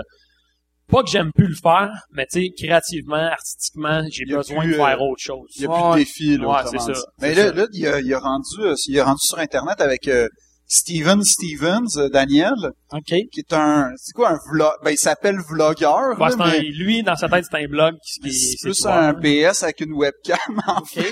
pas 0.90 1.04
que 1.04 1.10
j'aime 1.10 1.32
plus 1.34 1.48
le 1.48 1.56
faire, 1.56 1.90
mais 2.12 2.26
tu 2.32 2.42
sais 2.42 2.50
créativement, 2.58 3.16
artistiquement, 3.16 4.02
j'ai 4.12 4.26
besoin 4.26 4.64
plus, 4.64 4.72
de 4.72 4.76
faire 4.78 5.02
euh, 5.02 5.06
autre 5.12 5.22
chose. 5.22 5.48
Il 5.56 5.62
y 5.64 5.66
a 5.66 5.70
plus 5.70 5.92
de 5.92 5.96
défis, 6.06 6.38
là. 6.38 6.48
Ouais, 6.50 6.70
c'est 6.70 6.80
ça, 6.94 7.02
Mais 7.22 7.34
là, 7.34 7.48
ça. 7.48 7.54
là, 7.54 7.68
il 7.74 7.88
a, 7.88 8.00
il 8.02 8.14
a 8.14 8.20
rendu, 8.20 8.62
euh, 8.62 8.76
il 8.88 9.00
a 9.00 9.06
rendu 9.06 9.20
sur 9.26 9.40
Internet 9.40 9.80
avec 9.82 10.08
euh, 10.08 10.28
Steven 10.68 11.22
Stevens, 11.24 11.98
euh, 11.98 12.10
Daniel, 12.10 12.54
OK? 12.94 13.04
qui 13.06 13.40
est 13.40 13.54
un, 13.54 13.90
c'est 13.98 14.14
quoi 14.14 14.32
un 14.32 14.38
vlog, 14.52 14.72
ben 14.84 14.92
il 14.92 14.98
s'appelle 14.98 15.38
vlogueur, 15.50 16.18
Ouais, 16.20 16.30
là, 16.30 16.32
c'est 16.32 16.42
un- 16.42 16.48
mais 16.52 16.62
lui 16.62 17.04
dans 17.04 17.16
sa 17.16 17.28
tête 17.30 17.46
c'est 17.50 17.64
un 17.64 17.68
blog 17.68 17.96
qui, 18.06 18.20
qui 18.22 18.32
c'est 18.34 18.56
c'est 18.58 18.68
plus 18.68 18.86
un. 18.86 19.14
BS 19.14 19.64
avec 19.64 19.82
une 19.82 19.94
webcam, 19.94 20.38
en 20.68 20.84
fait. 20.86 21.12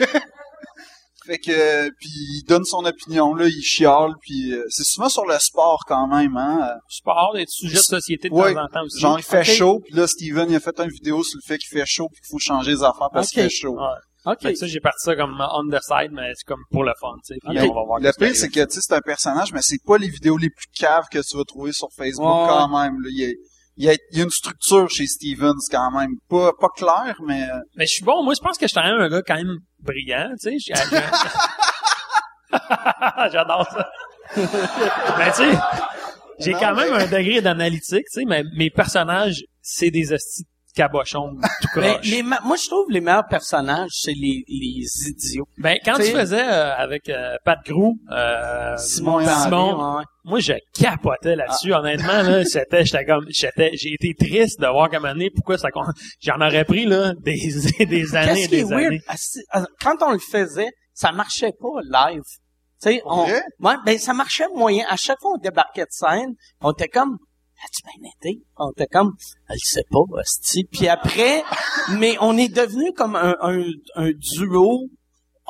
Fait 1.29 1.37
que, 1.37 1.51
euh, 1.51 1.89
puis 1.99 2.09
il 2.09 2.43
donne 2.47 2.63
son 2.65 2.83
opinion, 2.85 3.35
là, 3.35 3.45
il 3.47 3.61
chiale, 3.61 4.13
puis 4.19 4.51
euh, 4.51 4.63
c'est 4.69 4.83
souvent 4.83 5.09
sur 5.09 5.25
le 5.27 5.37
sport 5.39 5.83
quand 5.87 6.07
même, 6.07 6.35
hein. 6.37 6.71
euh, 6.71 6.79
sport, 6.87 7.33
des 7.35 7.45
sujets 7.47 7.77
de 7.77 7.81
société 7.83 8.29
de 8.29 8.33
Ouais, 8.33 8.53
temps 8.55 8.63
en 8.63 8.67
temps 8.67 8.83
aussi. 8.83 8.99
Genre, 8.99 9.19
il 9.19 9.23
fait 9.23 9.43
chaud, 9.43 9.79
puis 9.85 9.93
là, 9.93 10.07
Steven, 10.07 10.49
il 10.49 10.55
a 10.55 10.59
fait 10.59 10.79
une 10.79 10.89
vidéo 10.89 11.21
sur 11.23 11.37
le 11.37 11.47
fait 11.47 11.59
qu'il 11.59 11.77
fait 11.77 11.85
chaud, 11.85 12.07
puis 12.11 12.19
qu'il 12.21 12.31
faut 12.31 12.39
changer 12.39 12.71
les 12.71 12.81
affaires 12.83 13.09
parce 13.13 13.29
qu'il 13.29 13.43
fait 13.43 13.49
chaud. 13.51 13.75
Ouais. 13.75 14.31
OK. 14.31 14.41
Fait 14.41 14.53
que 14.53 14.57
ça, 14.59 14.65
j'ai 14.67 14.79
parti 14.79 14.97
ça 15.05 15.15
comme 15.15 15.39
on 15.39 15.69
the 15.69 15.79
side, 15.81 16.11
mais 16.11 16.31
c'est 16.35 16.45
comme 16.45 16.63
pour 16.71 16.83
le 16.83 16.93
fun, 16.99 17.13
tu 17.25 17.33
sais. 17.35 17.39
Puis 17.41 17.53
Mais 17.53 17.61
on 17.61 17.73
va 17.75 17.83
voir 17.85 17.99
le 17.99 18.11
pire, 18.17 18.35
c'est 18.35 18.49
que, 18.49 18.65
tu 18.65 18.71
sais, 18.71 18.81
c'est 18.81 18.93
un 18.95 19.01
personnage, 19.01 19.53
mais 19.53 19.61
c'est 19.61 19.81
pas 19.85 19.97
les 19.99 20.09
vidéos 20.09 20.37
les 20.37 20.49
plus 20.49 20.67
caves 20.77 21.05
que 21.11 21.19
tu 21.19 21.37
vas 21.37 21.43
trouver 21.45 21.71
sur 21.73 21.87
Facebook 21.95 22.25
Ouais, 22.27 22.47
quand 22.47 22.67
même. 22.69 22.95
Là. 23.01 23.09
Il, 23.11 23.17
y 23.19 23.25
a, 23.25 23.29
il, 23.77 23.85
y 23.85 23.89
a, 23.89 23.93
il 24.11 24.17
y 24.17 24.21
a 24.21 24.23
une 24.25 24.29
structure 24.29 24.89
chez 24.89 25.05
Stevens 25.05 25.61
quand 25.71 25.91
même. 25.91 26.15
Pas, 26.27 26.51
pas 26.59 26.67
clair, 26.75 27.15
mais... 27.25 27.43
euh, 27.43 27.59
Mais 27.77 27.85
je 27.85 27.93
suis 27.93 28.03
bon, 28.03 28.23
moi, 28.23 28.33
je 28.35 28.41
pense 28.41 28.57
que 28.57 28.65
je 28.65 28.71
suis 28.71 28.75
quand 28.75 28.83
même 28.83 28.99
un 28.99 29.09
gars 29.09 29.21
quand 29.21 29.35
même 29.37 29.55
brillant, 29.81 30.31
tu 30.41 30.59
sais. 30.59 30.73
J'adore 33.31 33.67
ça. 33.69 33.89
mais 35.17 35.31
tu 35.31 35.37
sais, 35.37 35.57
j'ai 36.39 36.53
quand 36.53 36.75
même 36.75 36.93
un 36.93 37.05
degré 37.05 37.41
d'analytique, 37.41 38.05
tu 38.11 38.21
sais, 38.21 38.25
mais 38.25 38.43
mes 38.55 38.69
personnages, 38.69 39.43
c'est 39.61 39.91
des 39.91 40.13
hosties 40.13 40.47
de 40.69 40.75
cabochons 40.75 41.35
tout 41.61 41.67
Mais 41.79 41.93
croche. 41.93 42.05
les 42.07 42.23
ma- 42.23 42.39
moi, 42.45 42.55
je 42.57 42.67
trouve 42.67 42.85
les 42.89 43.01
meilleurs 43.01 43.27
personnages, 43.27 43.89
c'est 43.93 44.13
les, 44.13 44.43
les 44.47 44.85
idiots. 45.09 45.47
Ben, 45.57 45.77
quand 45.83 45.93
T'sais- 45.93 46.11
tu 46.11 46.17
faisais 46.17 46.41
euh, 46.43 46.75
avec 46.75 47.09
euh, 47.09 47.35
Pat 47.43 47.59
Grou, 47.65 47.97
euh, 48.11 48.75
Simon, 48.77 49.19
et 49.19 49.25
Simon, 49.25 49.57
Henry, 49.73 49.97
ouais. 49.99 50.03
moi 50.25 50.39
je 50.39 50.53
capotais 50.79 51.35
là-dessus 51.35 51.73
honnêtement 51.73 52.21
là 52.21 52.43
c'était 52.45 52.85
j'étais 52.85 53.05
comme 53.05 53.25
j'étais 53.29 53.71
j'ai 53.73 53.93
été 53.93 54.13
triste 54.13 54.59
de 54.59 54.67
voir 54.67 54.89
comme 54.89 55.05
année 55.05 55.29
pourquoi 55.33 55.57
ça 55.57 55.69
j'en 56.21 56.35
aurais 56.41 56.65
pris 56.65 56.85
là 56.85 57.13
des 57.19 57.35
des 57.85 58.15
années 58.15 58.43
et 58.43 58.47
Qu'est-ce 58.47 58.49
qui 58.49 58.55
est 58.55 58.63
des 58.63 58.63
weird? 58.63 58.85
années 58.87 59.01
Assi- 59.07 59.39
euh, 59.55 59.65
Quand 59.81 59.95
on 60.01 60.11
le 60.11 60.19
faisait, 60.19 60.69
ça 60.93 61.11
marchait 61.11 61.53
pas 61.59 61.81
live. 62.11 62.21
Tu 62.81 62.91
sais, 62.91 63.01
on, 63.05 63.25
ouais, 63.25 63.75
ben, 63.85 63.97
ça 63.97 64.13
marchait 64.13 64.47
moyen. 64.55 64.85
À 64.89 64.95
chaque 64.95 65.19
fois, 65.19 65.31
on 65.35 65.37
débarquait 65.37 65.81
de 65.83 65.87
scène, 65.91 66.33
on 66.61 66.71
était 66.71 66.87
comme, 66.87 67.17
as-tu 67.65 67.81
bien 67.99 68.09
été? 68.17 68.41
On 68.57 68.71
était 68.71 68.87
comme, 68.87 69.13
elle 69.49 69.59
sait 69.61 69.85
pas, 69.89 69.99
hostie. 70.11 70.63
Puis 70.71 70.87
après, 70.87 71.43
mais 71.97 72.15
on 72.21 72.37
est 72.37 72.53
devenu 72.53 72.91
comme 72.93 73.15
un, 73.15 73.35
un, 73.41 73.63
un 73.95 74.11
duo 74.11 74.87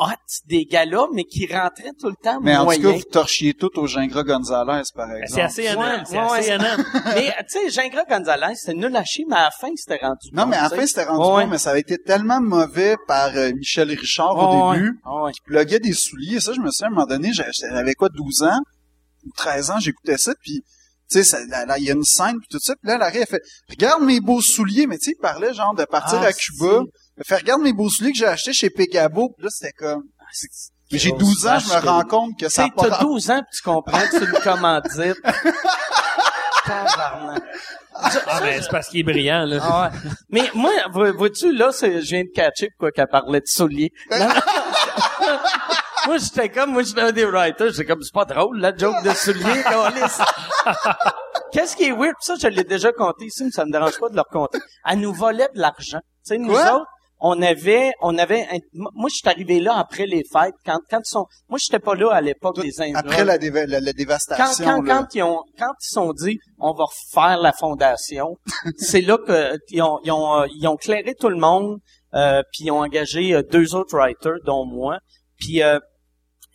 hot 0.01 0.13
des 0.47 0.63
gars-là, 0.63 1.07
mais 1.13 1.25
qui 1.25 1.45
rentrait 1.45 1.91
tout 1.99 2.07
le 2.07 2.15
temps 2.23 2.39
Mais 2.41 2.55
en 2.55 2.65
tout 2.65 2.81
cas, 2.81 2.91
vous 2.91 3.03
torchiez 3.11 3.53
tout 3.53 3.69
au 3.77 3.85
Gingras 3.85 4.23
Gonzalez, 4.23 4.83
par 4.95 5.07
Ben, 5.09 5.17
exemple. 5.17 5.27
c'est 5.33 5.41
assez 5.41 5.61
Ouais, 5.77 5.97
NM 5.97 6.03
c'est 6.05 6.17
ouais, 6.17 6.39
assez 6.39 6.57
NM 6.57 6.85
mais, 7.15 7.35
tu 7.51 7.59
sais, 7.59 7.69
Gingras 7.69 8.05
Gonzalez, 8.05 8.55
c'était 8.55 8.75
nul 8.77 8.95
à 8.95 9.03
chier, 9.03 9.25
mais 9.27 9.35
à 9.35 9.43
la 9.43 9.51
fin, 9.51 9.67
c'était 9.75 9.99
rendu 10.01 10.29
Non, 10.31 10.43
bon, 10.43 10.49
mais 10.51 10.55
à 10.55 10.63
la 10.63 10.69
tu 10.69 10.75
fin, 10.77 10.87
c'était 10.87 11.03
rendu 11.03 11.19
Ouais. 11.35 11.43
bon, 11.43 11.49
mais 11.51 11.57
ça 11.57 11.71
avait 11.71 11.81
été 11.81 11.97
tellement 11.97 12.39
mauvais 12.39 12.95
par 13.09 13.35
euh, 13.35 13.51
Michel 13.53 13.89
Richard 13.89 14.37
Ouais, 14.37 14.43
au 14.43 14.73
début. 14.73 14.99
Ouais. 15.05 15.31
Il 15.35 15.41
pluguait 15.43 15.79
des 15.79 15.91
souliers. 15.93 16.39
Ça, 16.39 16.53
je 16.53 16.61
me 16.61 16.71
souviens, 16.71 16.87
à 16.87 16.91
un 16.91 16.93
moment 16.93 17.05
donné, 17.05 17.33
j'avais 17.33 17.51
j'avais 17.53 17.93
quoi, 17.93 18.07
12 18.07 18.43
ans? 18.43 18.59
Ou 19.25 19.31
13 19.35 19.71
ans, 19.71 19.79
j'écoutais 19.81 20.17
ça, 20.17 20.31
puis 20.41 20.63
tu 21.09 21.17
sais, 21.17 21.23
ça- 21.23 21.39
là, 21.65 21.77
il 21.77 21.83
y 21.85 21.89
a 21.89 21.93
une 21.93 22.03
scène, 22.03 22.37
puis 22.39 22.47
tout 22.51 22.59
ça, 22.61 22.73
puis 22.81 22.89
là, 22.89 22.97
Larry, 22.97 23.17
elle 23.19 23.27
fait 23.27 23.41
«Regarde 23.69 24.03
mes 24.03 24.19
beaux 24.19 24.41
souliers!» 24.41 24.85
Mais 24.87 24.97
tu 24.97 25.05
sais, 25.05 25.15
il 25.17 25.21
parlait 25.21 25.53
genre 25.53 25.73
de 25.75 25.85
partir 25.85 26.19
Ah, 26.21 26.27
à 26.27 26.33
Cuba. 26.33 26.81
si. 26.83 26.91
Il 27.17 27.23
fait 27.25 27.35
«Regarde 27.37 27.61
mes 27.61 27.73
beaux 27.73 27.89
souliers 27.89 28.11
que 28.11 28.17
j'ai 28.17 28.25
achetés 28.27 28.53
chez 28.53 28.69
Pegabo.» 28.69 29.29
Puis 29.37 29.43
là, 29.43 29.49
c'était 29.51 29.73
comme... 29.73 30.03
Mais 30.91 30.97
j'ai 30.97 31.09
Grosse 31.11 31.19
12 31.41 31.47
ans, 31.47 31.59
je 31.59 31.67
me 31.73 31.79
rends 31.87 32.03
compte 32.03 32.31
que 32.39 32.45
Tu 32.45 32.51
ça 32.51 32.63
sais, 32.63 32.69
a 32.69 32.73
pas 32.75 32.89
t'as 32.89 32.99
12 33.03 33.29
ans 33.31 33.41
pis 33.41 33.57
tu 33.57 33.63
comprends 33.63 33.99
que 33.99 34.11
c'est 34.11 34.25
une 34.25 34.31
commandite. 34.43 35.17
Tabarnak. 36.65 37.43
ah 37.93 38.39
mais 38.43 38.61
c'est 38.61 38.69
parce 38.69 38.87
qu'il 38.89 38.99
est 38.99 39.03
brillant 39.03 39.45
là 39.45 39.57
Ah 39.61 39.91
ouais. 39.93 40.09
Mais 40.29 40.49
moi, 40.53 40.71
vois- 40.91 41.11
vois-tu, 41.11 41.51
là, 41.55 41.69
je 41.81 41.87
viens 41.99 42.23
de 42.23 42.29
catcher 42.33 42.69
pourquoi 42.71 42.91
qu'elle 42.91 43.07
parlait 43.07 43.39
de 43.39 43.45
souliers. 43.47 43.91
Non. 44.11 44.27
moi, 46.07 46.17
j'étais 46.17 46.49
comme, 46.49 46.71
moi, 46.73 46.83
j'étais 46.83 47.01
un 47.01 47.11
des 47.11 47.25
writers, 47.25 47.71
j'étais 47.71 47.85
comme, 47.85 48.01
c'est 48.01 48.13
pas 48.13 48.25
drôle, 48.25 48.59
la 48.59 48.75
joke 48.75 49.03
de 49.03 49.11
souliers. 49.13 49.63
Qu'est-ce 51.51 51.75
qui 51.75 51.85
est 51.85 51.91
weird? 51.91 52.15
Ça, 52.21 52.35
je 52.39 52.47
l'ai 52.47 52.63
déjà 52.63 52.91
compté 52.91 53.25
ici, 53.25 53.43
mais 53.43 53.51
ça 53.51 53.65
me 53.65 53.71
dérange 53.71 53.99
pas 53.99 54.09
de 54.09 54.15
le 54.15 54.21
raconter. 54.21 54.59
Elle 54.89 54.99
nous 54.99 55.13
volait 55.13 55.49
de 55.53 55.59
l'argent. 55.59 55.99
Tu 55.99 56.33
sais, 56.35 56.37
nous 56.37 56.49
Quoi? 56.51 56.75
autres, 56.75 56.85
on 57.21 57.41
avait, 57.41 57.91
on 58.01 58.17
avait, 58.17 58.43
un- 58.51 58.59
moi, 58.73 59.09
je 59.09 59.15
suis 59.15 59.27
arrivé 59.27 59.59
là 59.59 59.77
après 59.77 60.05
les 60.05 60.23
fêtes, 60.31 60.53
quand, 60.65 60.79
quand 60.89 60.99
ils 60.99 61.09
sont, 61.09 61.25
moi, 61.49 61.57
j'étais 61.61 61.79
pas 61.79 61.95
là 61.95 62.11
à 62.13 62.21
l'époque 62.21 62.61
des 62.61 62.79
Indiens. 62.79 62.95
Après 62.95 63.25
la, 63.25 63.37
déva- 63.37 63.65
la- 63.65 63.79
la 63.81 63.91
quand, 63.91 63.97
dévastation, 63.97 64.65
quand, 64.65 64.81
là. 64.83 64.97
quand 64.99 65.15
ils 65.15 65.23
ont, 65.23 65.43
quand 65.57 65.73
ils 65.81 65.91
sont 65.93 66.13
dit, 66.13 66.37
on 66.59 66.73
va 66.73 66.85
refaire 66.85 67.37
la 67.39 67.51
fondation, 67.51 68.37
c'est 68.77 69.01
là 69.01 69.17
que 69.17 69.57
ils 69.69 69.81
ont, 69.81 69.99
ils 70.03 70.11
ont, 70.11 70.41
euh, 70.41 70.47
ils 70.55 70.67
ont 70.67 70.77
clairé 70.77 71.13
tout 71.19 71.29
le 71.29 71.37
monde, 71.37 71.79
euh, 72.13 72.41
puis 72.53 72.65
ils 72.65 72.71
ont 72.71 72.79
engagé 72.81 73.33
euh, 73.33 73.43
deux 73.43 73.75
autres 73.75 73.97
writers, 73.97 74.37
dont 74.45 74.65
moi. 74.65 74.99
Puis 75.37 75.61
euh, 75.61 75.79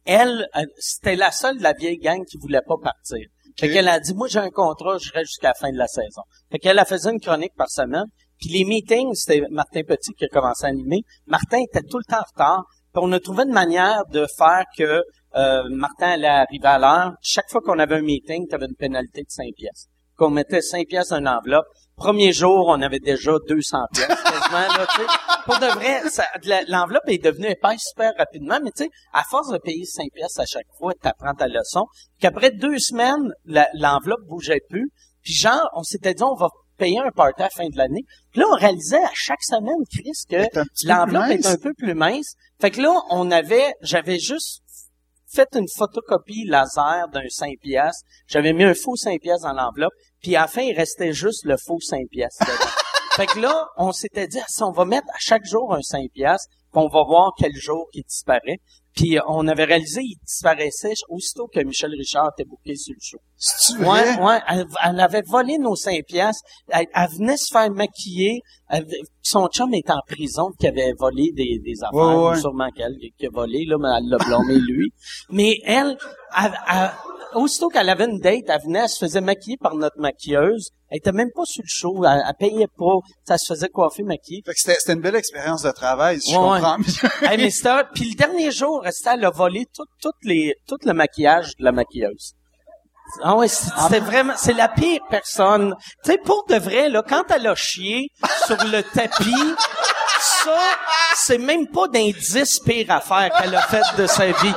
elle, 0.06 0.46
euh, 0.56 0.64
c'était 0.78 1.16
la 1.16 1.30
seule 1.30 1.58
de 1.58 1.62
la 1.62 1.72
vieille 1.74 1.98
gang 1.98 2.24
qui 2.24 2.38
voulait 2.38 2.62
pas 2.66 2.76
partir. 2.82 3.26
Fait 3.56 3.68
qu'elle 3.68 3.88
a 3.88 4.00
dit, 4.00 4.14
moi 4.14 4.26
j'ai 4.28 4.40
un 4.40 4.50
contrat, 4.50 4.98
je 4.98 5.12
reste 5.12 5.26
jusqu'à 5.26 5.48
la 5.48 5.54
fin 5.54 5.70
de 5.70 5.78
la 5.78 5.86
saison. 5.86 6.22
Fait 6.50 6.58
qu'elle 6.58 6.78
a 6.78 6.84
faisait 6.84 7.10
une 7.10 7.20
chronique 7.20 7.54
par 7.56 7.70
semaine. 7.70 8.06
Puis 8.40 8.50
les 8.50 8.64
meetings, 8.64 9.14
c'était 9.14 9.46
Martin 9.50 9.82
Petit 9.82 10.12
qui 10.14 10.24
a 10.24 10.28
commencé 10.28 10.64
à 10.66 10.68
animer. 10.68 11.02
Martin 11.26 11.58
était 11.58 11.86
tout 11.88 11.98
le 11.98 12.04
temps 12.04 12.18
en 12.18 12.24
retard. 12.32 12.64
Puis 12.92 13.02
on 13.02 13.12
a 13.12 13.20
trouvé 13.20 13.44
une 13.44 13.52
manière 13.52 14.04
de 14.10 14.26
faire 14.36 14.64
que 14.76 15.02
euh, 15.36 15.62
Martin 15.70 16.08
allait 16.10 16.26
arriver 16.26 16.66
à 16.66 16.78
l'heure. 16.78 17.12
Chaque 17.22 17.48
fois 17.48 17.60
qu'on 17.60 17.78
avait 17.78 17.96
un 17.96 18.02
meeting, 18.02 18.46
tu 18.48 18.54
avais 18.54 18.66
une 18.66 18.76
pénalité 18.76 19.22
de 19.22 19.30
5 19.30 19.46
pièces. 19.56 19.88
Qu'on 20.16 20.30
mettait 20.30 20.62
5 20.62 20.86
pièces 20.86 21.08
dans 21.08 21.18
une 21.18 21.28
enveloppe. 21.28 21.66
Premier 21.96 22.32
jour, 22.32 22.66
on 22.68 22.80
avait 22.82 22.98
déjà 22.98 23.32
200 23.48 23.78
pièces 23.92 24.06
quasiment. 24.22 24.58
Là. 24.58 24.86
Pour 25.44 25.58
de 25.58 25.66
vrai, 25.66 26.02
l'enveloppe 26.68 27.08
est 27.08 27.22
devenue 27.22 27.48
épaisse 27.48 27.82
super 27.90 28.12
rapidement. 28.18 28.58
Mais 28.62 28.70
tu 28.76 28.84
sais, 28.84 28.90
à 29.12 29.22
force 29.22 29.50
de 29.50 29.58
payer 29.58 29.84
5 29.84 30.06
pièces 30.12 30.38
à 30.38 30.46
chaque 30.46 30.66
fois, 30.78 30.92
tu 31.00 31.08
apprends 31.08 31.34
ta 31.34 31.46
leçon. 31.46 31.86
Qu'après 32.20 32.50
deux 32.50 32.78
semaines, 32.78 33.32
l'enveloppe 33.44 34.26
bougeait 34.28 34.62
plus. 34.68 34.90
Puis 35.22 35.34
genre, 35.34 35.68
on 35.74 35.82
s'était 35.82 36.14
dit, 36.14 36.22
on 36.22 36.34
va 36.34 36.48
payer 36.76 36.98
un 36.98 37.10
party 37.10 37.40
à 37.40 37.44
la 37.44 37.50
fin 37.50 37.68
de 37.68 37.76
l'année. 37.76 38.04
Puis 38.32 38.40
là, 38.40 38.46
on 38.50 38.56
réalisait 38.56 39.02
à 39.02 39.10
chaque 39.14 39.42
semaine, 39.42 39.84
Chris, 39.90 40.12
que 40.28 40.86
l'enveloppe 40.86 41.30
est 41.30 41.46
un 41.46 41.56
peu 41.56 41.72
plus 41.74 41.94
mince. 41.94 42.34
Fait 42.60 42.70
que 42.70 42.80
là, 42.80 42.92
on 43.10 43.30
avait, 43.30 43.74
j'avais 43.82 44.18
juste 44.18 44.62
fait 45.34 45.48
une 45.54 45.68
photocopie 45.68 46.44
laser 46.46 47.08
d'un 47.12 47.28
5 47.28 47.58
piastres. 47.60 48.04
J'avais 48.26 48.52
mis 48.52 48.64
un 48.64 48.74
faux 48.74 48.96
5 48.96 49.20
piastres 49.20 49.46
dans 49.46 49.52
l'enveloppe. 49.52 49.92
Puis 50.22 50.36
à 50.36 50.42
la 50.42 50.46
fin, 50.46 50.62
il 50.62 50.74
restait 50.74 51.12
juste 51.12 51.44
le 51.44 51.56
faux 51.56 51.80
5 51.80 52.08
piastres 52.10 52.44
dedans. 52.44 52.70
fait 53.16 53.26
que 53.26 53.40
là, 53.40 53.66
on 53.76 53.92
s'était 53.92 54.28
dit, 54.28 54.38
ah, 54.40 54.46
si 54.48 54.62
on 54.62 54.70
va 54.70 54.84
mettre 54.84 55.08
à 55.10 55.18
chaque 55.18 55.44
jour 55.44 55.74
un 55.74 55.82
5 55.82 56.10
piastres, 56.12 56.48
on 56.72 56.88
va 56.88 57.02
voir 57.04 57.32
quel 57.38 57.54
jour 57.54 57.88
il 57.92 58.04
disparaît. 58.04 58.60
Puis 58.96 59.18
euh, 59.18 59.22
on 59.26 59.46
avait 59.48 59.64
réalisé, 59.64 60.00
il 60.02 60.16
disparaissait 60.24 60.92
aussitôt 61.08 61.48
que 61.52 61.60
Michel 61.64 61.90
Richard 61.98 62.30
était 62.38 62.48
booké 62.48 62.76
sur 62.76 62.94
le 62.94 63.00
show. 63.00 63.18
Ouais, 63.80 64.18
ouais, 64.24 64.38
elle, 64.48 64.66
elle 64.84 65.00
avait 65.00 65.22
volé 65.26 65.58
nos 65.58 65.74
5 65.74 66.04
piastres. 66.06 66.42
Elle, 66.68 66.86
elle 66.94 67.08
venait 67.18 67.36
se 67.36 67.48
faire 67.52 67.70
maquiller. 67.70 68.40
Elle- 68.70 68.86
son 69.20 69.48
chum 69.48 69.72
est 69.74 69.90
en 69.90 70.00
prison 70.06 70.50
qui 70.60 70.66
avait 70.68 70.92
volé 70.98 71.30
des, 71.34 71.58
des 71.64 71.82
affaires. 71.82 71.98
Ouais, 72.18 72.28
ouais. 72.30 72.40
Sûrement 72.40 72.68
qu'elle 72.76 72.94
qui 73.18 73.26
a 73.26 73.30
volé, 73.32 73.64
là, 73.66 73.76
mais 73.80 73.88
elle 73.98 74.08
l'a 74.08 74.18
blâmé 74.18 74.58
lui. 74.60 74.90
Mais 75.30 75.56
elle, 75.64 75.96
aussitôt 77.34 77.68
qu'elle 77.68 77.88
avait 77.88 78.04
une 78.04 78.18
date, 78.20 78.44
elle 78.48 78.60
venait, 78.64 78.80
elle 78.80 78.88
se 78.88 78.98
faisait 79.04 79.20
maquiller 79.20 79.56
par 79.60 79.74
notre 79.74 79.98
maquilleuse. 79.98 80.70
Elle 80.90 80.98
était 80.98 81.12
même 81.12 81.30
pas 81.34 81.44
sur 81.44 81.62
le 81.62 81.68
show. 81.68 82.04
Elle, 82.04 82.22
elle 82.26 82.34
payait 82.38 82.68
pas. 82.78 82.94
Ça 83.26 83.36
se 83.38 83.52
faisait 83.52 83.68
coiffer, 83.68 84.02
maquiller. 84.04 84.42
Fait 84.44 84.52
que 84.52 84.58
c'était, 84.60 84.76
c'était 84.78 84.92
une 84.92 85.00
belle 85.00 85.16
expérience 85.16 85.62
de 85.62 85.70
travail, 85.72 86.20
si 86.20 86.32
je 86.32 86.36
Ouais, 86.38 86.44
ouais. 86.44 86.60
comprends 86.60 86.78
bien. 86.78 87.30
hey, 87.32 87.38
mais 87.38 87.82
puis 87.94 88.10
le 88.10 88.14
dernier 88.16 88.50
jour, 88.52 88.83
restait, 88.84 89.10
elle 89.14 89.24
a 89.24 89.30
volé 89.30 89.66
tout, 89.74 89.86
tout 90.00 90.12
les, 90.22 90.54
tout 90.68 90.78
le 90.84 90.92
maquillage 90.92 91.56
de 91.58 91.64
la 91.64 91.72
maquilleuse. 91.72 92.34
Ah 93.22 93.34
ouais, 93.36 93.48
c'est- 93.48 93.70
c'était 93.82 94.00
vraiment, 94.00 94.34
c'est 94.36 94.54
la 94.54 94.68
pire 94.68 95.00
personne. 95.10 95.74
Tu 96.04 96.12
sais, 96.12 96.18
pour 96.18 96.44
de 96.48 96.56
vrai, 96.56 96.88
là, 96.88 97.02
quand 97.06 97.24
elle 97.30 97.46
a 97.46 97.54
chié 97.54 98.08
sur 98.46 98.56
le 98.64 98.82
tapis, 98.82 99.54
ça, 100.20 100.58
c'est 101.16 101.38
même 101.38 101.66
pas 101.68 101.86
d'indice 101.88 102.60
pire 102.60 102.90
affaire 102.90 103.30
qu'elle 103.38 103.54
a 103.54 103.62
faite 103.62 103.96
de 103.98 104.06
sa 104.06 104.26
vie. 104.26 104.54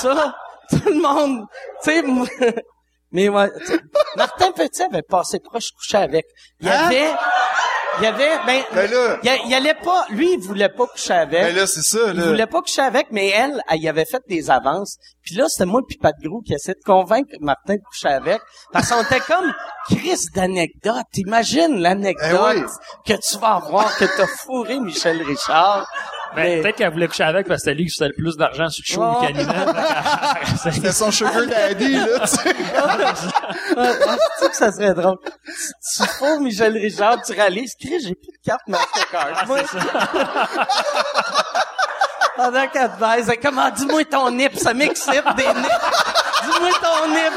Ça, 0.00 0.34
tout 0.70 0.82
le 0.88 1.00
monde, 1.00 1.46
tu 1.82 1.90
sais, 1.90 2.02
moi- 2.02 2.26
mais 3.12 3.28
ouais, 3.28 3.50
Martin 4.16 4.52
Petit 4.52 4.82
avait 4.82 5.02
passé 5.02 5.40
proche 5.40 5.70
coucher 5.72 5.98
avec. 5.98 6.26
Il 6.60 6.66
y 6.66 6.70
Hein? 6.70 6.84
avait, 6.86 7.12
il 8.00 8.04
y 8.04 8.06
avait, 8.06 8.38
ben, 8.46 8.62
Ben 8.74 8.90
là, 8.90 9.18
il, 9.22 9.48
il 9.48 9.54
allait 9.54 9.74
pas, 9.74 10.04
lui, 10.10 10.32
il 10.34 10.40
voulait 10.40 10.68
pas 10.68 10.86
coucher 10.86 11.12
avec. 11.12 11.42
ben 11.42 11.54
là, 11.56 11.66
c'est 11.66 11.82
ça, 11.82 11.98
Il 12.12 12.20
là. 12.20 12.26
voulait 12.28 12.46
pas 12.46 12.60
coucher 12.60 12.82
avec, 12.82 13.08
mais 13.10 13.28
elle, 13.28 13.62
elle 13.70 13.80
y 13.80 13.88
avait 13.88 14.04
fait 14.04 14.22
des 14.28 14.50
avances. 14.50 14.96
Puis 15.22 15.34
là, 15.34 15.44
c'était 15.48 15.66
moi 15.66 15.82
puis 15.86 15.98
Pat 15.98 16.14
Gros 16.22 16.40
qui 16.40 16.54
essayait 16.54 16.74
de 16.74 16.84
convaincre 16.84 17.30
Martin 17.40 17.74
de 17.74 17.82
coucher 17.82 18.08
avec. 18.08 18.40
Parce 18.72 18.88
qu'on 18.90 19.02
était 19.02 19.20
comme 19.20 19.52
Chris 19.90 20.18
d'anecdotes. 20.34 21.06
Imagine 21.16 21.80
l'anecdote 21.80 22.54
Eh 22.56 22.60
oui. 22.60 22.64
que 23.06 23.12
tu 23.20 23.38
vas 23.38 23.54
avoir, 23.56 23.96
que 23.96 24.04
t'as 24.16 24.26
fourré 24.26 24.80
Michel 24.80 25.22
Richard. 25.22 25.86
Ben, 26.36 26.42
Mais- 26.44 26.60
peut-être 26.62 26.76
qu'elle 26.76 26.92
voulait 26.92 27.08
coucher 27.08 27.24
avec 27.24 27.48
parce 27.48 27.60
que 27.62 27.64
c'était 27.70 27.74
lui 27.76 27.86
qui 27.86 27.92
faisait 27.94 28.08
le 28.08 28.14
plus 28.14 28.36
d'argent 28.36 28.68
sur 28.68 28.84
le 28.86 28.94
show 28.94 29.20
qu'il 29.20 29.36
animait. 29.36 29.66
C'était 30.62 30.92
son 31.00 31.10
sugar 31.10 31.44
daddy, 31.46 31.96
là, 31.96 32.20
tu 32.20 32.26
sais. 32.28 32.54
Ah, 33.76 33.88
ah, 34.08 34.16
que 34.48 34.56
ça 34.56 34.70
serait 34.72 34.94
drôle. 34.94 35.16
Tu, 35.24 36.02
tu 36.02 36.08
fourres 36.18 36.40
Michel 36.40 36.72
Richard, 36.76 37.22
tu 37.22 37.32
réalises, 37.32 37.74
Chris, 37.80 38.00
j'ai 38.02 38.14
plus 38.14 38.32
de 38.32 38.38
carte 38.44 38.62
Mastercard. 38.66 39.46
Moi, 39.46 39.58
Pendant 42.36 42.68
qu'elle 42.68 42.90
te 42.90 42.98
baise, 43.00 43.28
elle 43.28 43.34
dit, 43.36 43.40
comment, 43.42 43.70
dis-moi 43.70 44.04
ton 44.04 44.30
nip, 44.30 44.56
ça 44.56 44.72
m'excite 44.72 45.24
des 45.36 45.46
nips. 45.46 45.80
Dis-moi 46.44 46.70
ton 46.80 47.08
nip. 47.08 47.32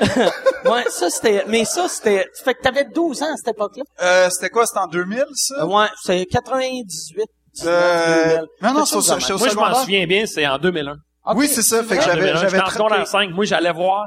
ouais, 0.70 0.84
ça 0.90 1.10
c'était, 1.10 1.44
mais 1.48 1.64
ça 1.64 1.88
c'était, 1.88 2.26
fait 2.44 2.54
que 2.54 2.62
t'avais 2.62 2.84
12 2.84 3.22
ans 3.22 3.32
à 3.32 3.36
cette 3.36 3.48
époque-là. 3.54 3.84
Euh, 4.02 4.28
c'était 4.30 4.50
quoi, 4.50 4.66
c'était 4.66 4.80
en 4.80 4.86
2000, 4.86 5.24
ça? 5.34 5.54
Euh, 5.62 5.66
ouais, 5.66 5.86
c'est 6.02 6.26
98. 6.26 7.24
19, 7.54 7.68
Euh, 7.72 8.24
2000. 8.36 8.46
non, 8.62 8.74
non, 8.80 8.84
c'est 8.84 8.96
au- 8.96 9.00
au. 9.00 9.38
Moi, 9.38 9.48
je 9.48 9.54
m'en 9.54 9.74
souviens 9.74 10.06
bien, 10.06 10.24
c'est 10.26 10.46
en 10.46 10.58
2001. 10.58 10.96
Ok. 11.26 11.36
Oui, 11.38 11.48
c'est 11.48 11.62
ça, 11.62 11.82
fait 11.84 11.96
que 11.96 12.02
En 12.02 12.06
j'avais, 12.06 12.20
2001, 12.22 12.34
j'avais 12.40 12.50
j'étais 12.50 12.62
en 12.62 12.70
secondaire 12.70 13.06
5. 13.06 13.30
Moi, 13.30 13.44
j'allais 13.44 13.72
voir, 13.72 14.06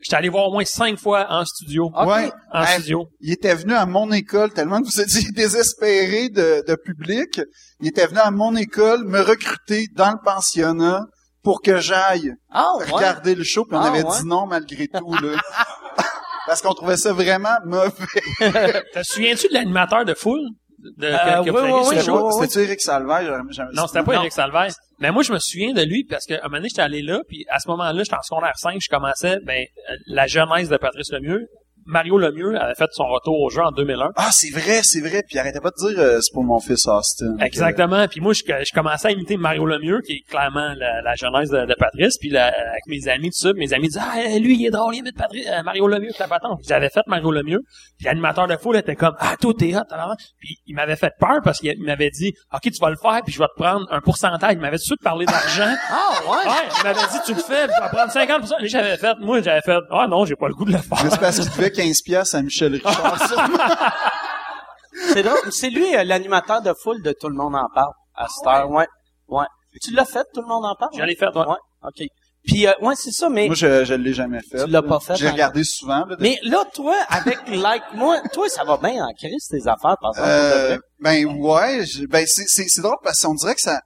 j'étais 0.00 0.16
allé 0.16 0.28
voir 0.28 0.48
au 0.48 0.52
moins 0.52 0.64
cinq 0.64 0.98
fois 0.98 1.26
en 1.30 1.44
studio. 1.44 1.86
Ok. 1.94 2.06
Ouais. 2.08 2.30
En 2.52 2.62
Hey, 2.62 2.74
studio. 2.80 3.08
Il 3.20 3.32
était 3.32 3.54
venu 3.54 3.72
à 3.74 3.86
mon 3.86 4.12
école 4.12 4.52
tellement 4.52 4.80
que 4.80 4.86
vous 4.86 5.00
étiez 5.00 5.30
désespéré 5.34 6.28
de, 6.28 6.62
de 6.68 6.74
public. 6.76 7.40
Il 7.80 7.88
était 7.88 8.06
venu 8.06 8.18
à 8.20 8.30
mon 8.30 8.54
école 8.56 9.04
me 9.04 9.20
recruter 9.20 9.86
dans 9.96 10.10
le 10.12 10.18
pensionnat 10.24 11.00
pour 11.42 11.60
que 11.62 11.78
j'aille 11.78 12.32
Ah, 12.50 12.66
ouais. 12.78 12.90
regarder 12.90 13.34
le 13.34 13.44
show, 13.44 13.64
puis 13.64 13.76
on 13.76 13.80
Ah, 13.80 13.88
avait 13.88 14.02
ouais. 14.04 14.18
dit 14.20 14.26
non 14.26 14.46
malgré 14.46 14.88
tout, 14.88 15.12
là. 15.14 15.38
Parce 16.46 16.60
qu'on 16.60 16.74
trouvait 16.74 16.96
ça 16.96 17.12
vraiment 17.12 17.56
mauvais. 17.64 17.92
Te 18.94 19.02
souviens-tu 19.02 19.48
de 19.48 19.54
l'animateur 19.54 20.04
de 20.04 20.14
foule? 20.14 20.40
De, 20.98 21.06
que- 21.06 21.06
Euh, 21.06 21.42
oui, 21.42 21.50
vous 21.50 21.58
aviez 21.92 22.10
oui, 22.10 22.18
oui. 22.24 22.32
C'était-tu 22.40 22.58
Eric 22.66 22.80
Salvaire? 22.80 23.40
Non, 23.72 23.86
c'était 23.86 24.02
pas 24.02 24.14
Eric 24.14 24.32
Salvaire. 24.32 24.72
Mais 24.98 25.12
moi, 25.12 25.22
je 25.22 25.32
me 25.32 25.38
souviens 25.38 25.72
de 25.72 25.82
lui 25.82 26.04
parce 26.04 26.26
qu'à 26.26 26.38
un 26.40 26.42
moment 26.48 26.56
donné, 26.56 26.68
j'étais 26.68 26.82
allé 26.82 27.02
là, 27.02 27.20
puis 27.28 27.44
à 27.48 27.60
ce 27.60 27.68
moment-là, 27.68 28.02
j'étais 28.02 28.16
en 28.16 28.22
secondaire 28.22 28.52
5, 28.56 28.76
je 28.80 28.88
commençais, 28.88 29.38
ben, 29.44 29.64
la 30.06 30.26
jeunesse 30.26 30.68
de 30.68 30.76
Patrice 30.76 31.12
Lemieux. 31.12 31.46
Mario 31.86 32.18
Lemieux 32.18 32.56
avait 32.60 32.74
fait 32.74 32.88
son 32.92 33.06
retour 33.06 33.40
au 33.40 33.50
jeu 33.50 33.62
en 33.62 33.70
2001. 33.72 34.10
Ah, 34.16 34.28
c'est 34.32 34.50
vrai, 34.50 34.80
c'est 34.82 35.00
vrai. 35.00 35.22
Puis 35.28 35.38
arrêtez 35.38 35.60
pas 35.60 35.70
de 35.70 35.88
dire 35.88 35.98
euh, 35.98 36.20
c'est 36.20 36.32
pour 36.32 36.44
mon 36.44 36.58
fils 36.60 36.86
Austin. 36.86 37.36
Exactement. 37.40 38.06
Puis 38.08 38.20
moi, 38.20 38.32
je, 38.32 38.42
je 38.42 38.72
commençais 38.72 39.08
à 39.08 39.10
imiter 39.12 39.36
Mario 39.36 39.66
Lemieux, 39.66 40.00
qui 40.06 40.12
est 40.12 40.30
clairement 40.30 40.72
la, 40.76 41.02
la 41.02 41.14
jeunesse 41.14 41.50
de, 41.50 41.66
de 41.66 41.74
Patrice. 41.78 42.16
Puis 42.18 42.30
là, 42.30 42.46
avec 42.46 42.86
mes 42.86 43.08
amis, 43.08 43.30
tout 43.30 43.48
ça, 43.48 43.52
mes 43.54 43.72
amis 43.72 43.88
disaient 43.88 44.00
Ah, 44.02 44.38
lui, 44.38 44.56
il 44.58 44.66
est 44.66 44.70
drôle, 44.70 44.94
il 44.94 44.98
imite 44.98 45.16
Patrice, 45.16 45.46
euh, 45.48 45.62
Mario 45.62 45.86
Lemieux, 45.88 46.10
la 46.18 46.28
patente. 46.28 46.58
Puis 46.58 46.68
J'avais 46.68 46.88
fait 46.90 47.02
Mario 47.06 47.30
Lemieux. 47.30 47.60
Puis 47.98 48.06
l'animateur 48.06 48.46
de 48.46 48.56
foule 48.56 48.76
était 48.76 48.96
comme 48.96 49.14
Ah, 49.18 49.34
toi, 49.40 49.52
t'es 49.58 49.74
hot, 49.76 49.84
tabarnak. 49.88 50.18
Puis 50.38 50.56
il 50.66 50.74
m'avait 50.74 50.96
fait 50.96 51.12
peur 51.18 51.40
parce 51.42 51.58
qu'il 51.60 51.72
il 51.76 51.84
m'avait 51.84 52.10
dit 52.10 52.32
OK, 52.52 52.62
tu 52.62 52.80
vas 52.80 52.90
le 52.90 52.96
faire, 52.96 53.20
puis 53.24 53.32
je 53.32 53.38
vais 53.38 53.46
te 53.46 53.60
prendre 53.60 53.86
un 53.90 54.00
pourcentage. 54.00 54.52
Il 54.52 54.58
m'avait 54.60 54.76
tout 54.76 54.82
de 54.82 54.86
suite 54.86 55.02
parlé 55.02 55.26
d'argent. 55.26 55.74
Ah, 55.94 56.20
ouais. 56.24 56.48
Ouais, 56.50 56.68
il 56.78 56.84
m'avait 56.84 57.00
dit, 57.00 57.18
tu 57.26 57.34
le 57.34 57.40
fais, 57.40 57.66
tu 57.66 57.80
vas 57.80 57.88
prendre 57.88 58.12
50%. 58.12 58.64
Et 58.64 58.68
j'avais 58.68 58.96
fait, 58.96 59.14
moi, 59.20 59.40
j'avais 59.42 59.60
fait, 59.60 59.78
ah 59.90 60.06
non, 60.08 60.24
j'ai 60.24 60.36
pas 60.36 60.48
le 60.48 60.54
goût 60.54 60.64
de 60.64 60.72
le 60.72 60.78
faire. 60.78 60.98
C'est 61.74 61.80
parce 61.80 61.84
qu'il 61.84 61.84
devait 61.84 61.88
15 61.88 62.02
piastres 62.02 62.34
à 62.36 62.42
Michel 62.42 62.72
Richard. 62.74 63.92
C'est 65.12 65.22
drôle. 65.22 65.38
C'est 65.52 65.70
lui, 65.70 65.94
euh, 65.96 66.04
l'animateur 66.04 66.62
de 66.62 66.72
foule 66.74 67.02
de 67.02 67.12
Tout 67.12 67.28
le 67.28 67.34
monde 67.34 67.54
en 67.56 67.68
parle. 67.74 67.92
À 68.14 68.26
cette 68.28 68.46
heure, 68.46 68.70
ouais. 68.70 68.86
Ouais. 69.28 69.46
Tu 69.82 69.92
l'as 69.92 70.04
fait, 70.04 70.24
Tout 70.34 70.42
le 70.42 70.46
monde 70.48 70.64
en 70.64 70.74
parle? 70.78 70.92
J'en 70.96 71.06
ai 71.06 71.16
fait, 71.16 71.26
ouais. 71.34 71.46
Ouais. 71.46 71.56
OK. 71.84 72.06
Puis, 72.44 72.66
euh, 72.66 72.72
ouais, 72.80 72.94
c'est 72.96 73.12
ça, 73.12 73.28
mais, 73.28 73.46
Moi, 73.46 73.54
je, 73.54 73.84
je 73.84 73.94
l'ai 73.94 74.12
jamais 74.12 74.40
fait. 74.50 74.64
Tu 74.64 74.70
l'as 74.70 74.82
pas 74.82 74.98
fait, 75.00 75.14
J'ai 75.16 75.28
hein? 75.28 75.32
regardé 75.32 75.62
souvent. 75.64 76.04
Là, 76.06 76.16
de- 76.16 76.22
mais 76.22 76.38
là, 76.42 76.64
toi, 76.74 76.96
avec 77.08 77.38
Like 77.48 77.84
Moi, 77.94 78.20
toi, 78.32 78.48
ça 78.48 78.64
va 78.64 78.76
bien 78.78 79.04
en 79.04 79.12
crise, 79.16 79.46
tes 79.48 79.60
affaires, 79.68 79.96
par 80.00 80.10
exemple. 80.10 80.28
Euh, 80.28 80.78
ben 81.00 81.24
ouais, 81.26 81.86
je- 81.86 82.04
ben 82.06 82.24
c'est 82.26 82.44
c'est 82.48 82.64
c'est 82.68 82.82
drôle 82.82 82.96
parce 83.04 83.20
qu'on 83.20 83.34
dirait 83.34 83.54
que 83.54 83.60
ça 83.60 83.80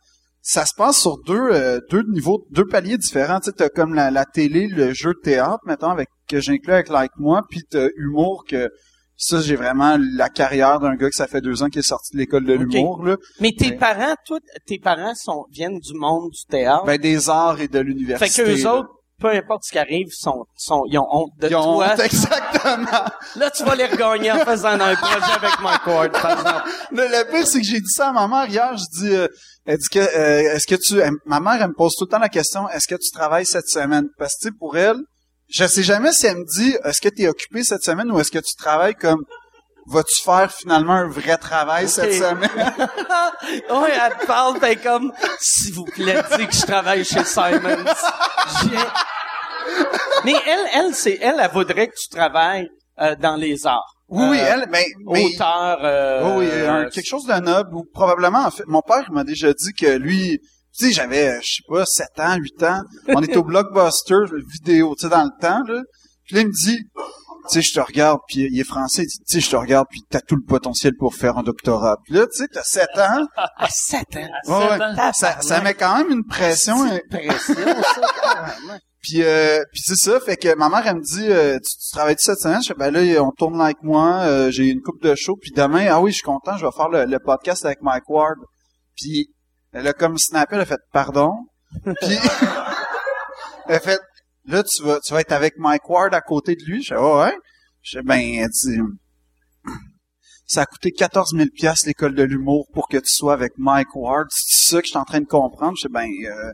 ça 0.48 0.64
se 0.64 0.74
passe 0.76 1.00
sur 1.00 1.18
deux 1.26 1.48
euh, 1.50 1.80
deux 1.90 2.04
niveaux, 2.04 2.46
deux 2.52 2.66
paliers 2.66 2.98
différents. 2.98 3.40
Tu 3.40 3.50
comme 3.74 3.94
la, 3.94 4.12
la 4.12 4.24
télé, 4.24 4.68
le 4.68 4.94
jeu 4.94 5.12
de 5.14 5.20
théâtre, 5.20 5.58
mettons 5.66 5.90
avec 5.90 6.08
que 6.28 6.38
j'inclus 6.38 6.72
avec 6.72 6.88
like 6.88 7.10
moi, 7.18 7.42
puis 7.50 7.62
t'as 7.68 7.88
humour 7.96 8.44
que 8.48 8.70
ça 9.16 9.40
j'ai 9.40 9.56
vraiment 9.56 9.98
la 9.98 10.28
carrière 10.28 10.78
d'un 10.78 10.94
gars 10.94 11.08
que 11.08 11.16
ça 11.16 11.26
fait 11.26 11.40
deux 11.40 11.64
ans 11.64 11.68
qui 11.68 11.80
est 11.80 11.88
sorti 11.88 12.12
de 12.12 12.18
l'école 12.18 12.44
de 12.44 12.52
l'humour 12.52 13.02
là. 13.04 13.16
Mais 13.40 13.50
tes 13.58 13.70
mais- 13.70 13.76
parents, 13.76 14.14
toi, 14.24 14.38
tes 14.66 14.78
parents 14.78 15.14
sont, 15.16 15.46
viennent 15.50 15.80
du 15.80 15.94
monde 15.94 16.30
du 16.30 16.44
théâtre? 16.48 16.84
Ben 16.84 16.98
des 16.98 17.28
arts 17.28 17.60
et 17.60 17.66
de 17.66 17.78
fait 17.78 17.82
l'université. 17.82 18.42
que 18.44 18.48
eux 18.48 18.62
là. 18.62 18.74
autres, 18.76 18.90
peu 19.20 19.28
importe 19.30 19.64
ce 19.64 19.72
qui 19.72 19.78
arrive, 19.78 20.08
sont, 20.12 20.44
sont, 20.56 20.82
ils 20.90 20.98
ont 20.98 21.06
honte 21.10 21.30
de 21.40 21.48
Ils 21.48 21.56
ont 21.56 21.74
toi. 21.76 21.92
honte, 21.92 22.00
exactement. 22.04 23.04
Là, 23.36 23.50
tu 23.50 23.64
vas 23.64 23.74
les 23.74 23.86
regagner 23.86 24.32
en 24.32 24.38
faisant 24.44 24.78
un 24.78 24.94
projet 24.94 25.32
avec 25.32 25.60
Mike 25.62 25.86
Ward, 25.86 26.12
par 26.12 26.30
exemple. 26.32 26.68
Le, 26.92 27.02
le 27.04 27.30
pire, 27.30 27.46
c'est 27.46 27.60
que 27.60 27.66
j'ai 27.66 27.80
dit 27.80 27.90
ça 27.90 28.08
à 28.08 28.12
ma 28.12 28.28
mère 28.28 28.46
hier. 28.50 28.76
Je 28.76 29.00
dis, 29.00 29.14
euh, 29.14 29.28
elle 29.64 29.78
dit 29.78 29.88
que, 29.90 29.98
euh, 29.98 30.54
est-ce 30.54 30.66
que 30.66 30.74
tu, 30.74 30.98
elle- 31.00 31.12
ma 31.24 31.40
mère, 31.40 31.60
elle 31.62 31.68
me 31.68 31.74
pose 31.74 31.94
tout 31.96 32.04
le 32.04 32.10
temps 32.10 32.18
la 32.18 32.28
question, 32.28 32.68
est-ce 32.68 32.86
que 32.86 32.94
tu 32.94 33.10
travailles 33.10 33.46
cette 33.46 33.68
semaine? 33.68 34.06
Parce 34.18 34.34
que, 34.34 34.40
tu 34.42 34.48
sais, 34.48 34.54
pour 34.58 34.76
elle, 34.76 34.98
je 35.48 35.66
sais 35.66 35.82
jamais 35.82 36.12
si 36.12 36.26
elle 36.26 36.38
me 36.38 36.44
dit, 36.44 36.76
est-ce 36.84 37.00
que 37.00 37.08
tu 37.08 37.22
es 37.22 37.28
occupé 37.28 37.62
cette 37.64 37.82
semaine 37.82 38.10
ou 38.10 38.18
est-ce 38.20 38.30
que 38.32 38.38
tu 38.38 38.54
travailles 38.56 38.94
comme, 38.96 39.22
vas-tu 39.86 40.22
faire 40.22 40.50
finalement 40.52 40.94
un 40.94 41.08
vrai 41.08 41.36
travail 41.36 41.88
cette 41.88 42.12
semaine? 42.14 42.50
oui, 43.70 43.88
elle 43.92 44.18
te 44.18 44.26
parle, 44.26 44.58
t'es 44.58 44.76
comme, 44.76 45.12
s'il 45.40 45.74
vous 45.74 45.84
plaît, 45.84 46.22
dis 46.36 46.46
que 46.46 46.54
je 46.54 46.62
travaille 46.66 47.04
chez 47.04 47.24
Simons. 47.24 47.84
Mais 50.24 50.34
elle, 50.46 50.66
elle, 50.74 50.94
c'est, 50.94 51.18
elle, 51.20 51.36
elle 51.40 51.50
voudrait 51.50 51.88
que 51.88 51.94
tu 51.96 52.08
travailles 52.08 52.68
euh, 53.00 53.14
dans 53.16 53.36
les 53.36 53.66
arts. 53.66 53.92
Oui, 54.08 54.24
oui, 54.30 54.38
Euh, 54.40 54.46
elle, 54.52 54.68
ben, 54.70 54.84
mais, 55.06 55.24
Auteur, 55.24 55.78
euh, 55.82 56.36
oui, 56.38 56.46
oui, 56.52 56.60
un- 56.66 56.88
quelque 56.88 57.06
chose 57.08 57.26
de 57.26 57.34
noble 57.34 57.74
ou 57.74 57.84
probablement, 57.92 58.44
en 58.46 58.50
fait, 58.50 58.64
mon 58.66 58.80
père 58.82 59.10
m'a 59.10 59.24
déjà 59.24 59.52
dit 59.52 59.72
que 59.72 59.96
lui, 59.96 60.38
tu 60.78 60.86
sais, 60.86 60.92
j'avais, 60.92 61.28
euh, 61.28 61.40
je 61.42 61.54
sais 61.54 61.62
pas, 61.68 61.84
7 61.84 62.08
ans, 62.20 62.36
8 62.36 62.62
ans, 62.62 62.80
on 63.08 63.22
était 63.22 63.36
au 63.36 63.42
Blockbuster 63.50 64.16
vidéo, 64.48 64.94
tu 64.96 65.02
sais, 65.02 65.08
dans 65.08 65.24
le 65.24 65.40
temps, 65.40 65.62
là. 65.66 65.82
Puis 66.24 66.36
là, 66.36 66.42
il 66.42 66.48
me 66.48 66.52
dit, 66.52 66.78
sais, 67.54 67.62
je 67.62 67.72
te 67.74 67.80
regarde, 67.80 68.18
puis 68.28 68.48
il 68.50 68.60
est 68.60 68.64
français, 68.64 69.02
il 69.02 69.06
dit, 69.06 69.18
tu 69.18 69.24
sais, 69.34 69.40
je 69.40 69.50
te 69.50 69.56
regarde, 69.56 69.86
puis 69.90 70.00
t'as 70.10 70.20
tout 70.20 70.36
le 70.36 70.42
potentiel 70.46 70.92
pour 70.98 71.14
faire 71.14 71.36
un 71.38 71.42
doctorat. 71.42 71.96
Puis 72.04 72.14
là, 72.14 72.26
tu 72.26 72.38
sais, 72.38 72.48
t'as 72.48 72.62
7 72.62 72.88
ans, 72.98 73.26
à 73.36 73.68
7 73.70 74.00
ans. 74.16 74.28
ouais, 74.48 74.68
ouais, 74.78 74.82
ans. 74.82 75.12
ça, 75.14 75.40
ça 75.40 75.60
met 75.60 75.74
quand 75.74 75.96
même 75.98 76.10
une 76.10 76.24
pression. 76.24 76.82
hein. 76.84 76.98
Pression, 77.10 77.54
ça. 77.54 78.54
Puis, 79.02 79.22
euh, 79.22 79.62
puis 79.70 79.82
c'est 79.84 79.94
ça, 79.94 80.18
fait 80.18 80.36
que 80.36 80.52
ma 80.56 80.68
mère, 80.68 80.84
elle 80.84 80.96
me 80.96 81.00
dit, 81.00 81.28
euh, 81.30 81.58
tu, 81.64 81.76
tu 81.78 81.90
travailles-tu 81.92 82.24
cette 82.24 82.40
semaine? 82.40 82.60
Je 82.60 82.66
fais, 82.66 82.74
ben 82.74 82.90
là, 82.92 83.22
on 83.22 83.30
tourne 83.30 83.60
avec 83.60 83.76
moi, 83.84 84.22
euh, 84.22 84.50
j'ai 84.50 84.64
une 84.66 84.80
coupe 84.80 85.00
de 85.00 85.14
show, 85.14 85.36
puis 85.40 85.52
demain, 85.52 85.86
ah 85.90 86.00
oui, 86.00 86.10
je 86.10 86.16
suis 86.16 86.24
content, 86.24 86.56
je 86.56 86.66
vais 86.66 86.72
faire 86.76 86.88
le, 86.88 87.04
le 87.04 87.18
podcast 87.20 87.64
avec 87.64 87.82
Mike 87.82 88.08
Ward. 88.10 88.34
Puis, 88.96 89.28
elle 89.72 89.86
a 89.86 89.92
comme 89.92 90.18
snappé, 90.18 90.56
elle 90.56 90.62
a 90.62 90.66
fait, 90.66 90.80
pardon? 90.92 91.30
Puis, 91.84 92.18
elle 93.68 93.74
a 93.76 93.78
fait, 93.80 94.00
là, 94.46 94.62
tu 94.62 94.82
vas, 94.82 95.00
tu 95.00 95.12
vas 95.12 95.20
être 95.20 95.32
avec 95.32 95.58
Mike 95.58 95.88
Ward 95.88 96.14
à 96.14 96.20
côté 96.20 96.56
de 96.56 96.64
lui. 96.64 96.82
Je 96.82 96.88
fais, 96.88 97.00
oh, 97.00 97.20
ouais. 97.20 97.36
Je 97.82 97.98
fais, 97.98 98.02
ben, 98.02 98.18
dit, 98.18 98.78
ça 100.46 100.62
a 100.62 100.66
coûté 100.66 100.92
14 100.92 101.34
000 101.36 101.48
pièces 101.54 101.86
l'école 101.86 102.14
de 102.14 102.22
l'humour 102.22 102.66
pour 102.72 102.88
que 102.88 102.96
tu 102.96 103.12
sois 103.12 103.32
avec 103.32 103.52
Mike 103.58 103.94
Ward. 103.94 104.26
C'est 104.30 104.72
ça 104.72 104.80
que 104.80 104.86
je 104.86 104.90
suis 104.90 104.98
en 104.98 105.04
train 105.04 105.20
de 105.20 105.26
comprendre. 105.26 105.74
Je 105.76 105.82
sais, 105.82 105.88
ben, 105.88 106.08
euh, 106.08 106.52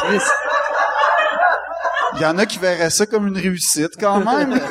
tu 0.00 0.18
sais, 0.18 0.24
il 2.14 2.22
y 2.22 2.26
en 2.26 2.38
a 2.38 2.46
qui 2.46 2.58
verraient 2.58 2.90
ça 2.90 3.06
comme 3.06 3.28
une 3.28 3.36
réussite 3.36 3.92
quand 3.98 4.24
même. 4.24 4.58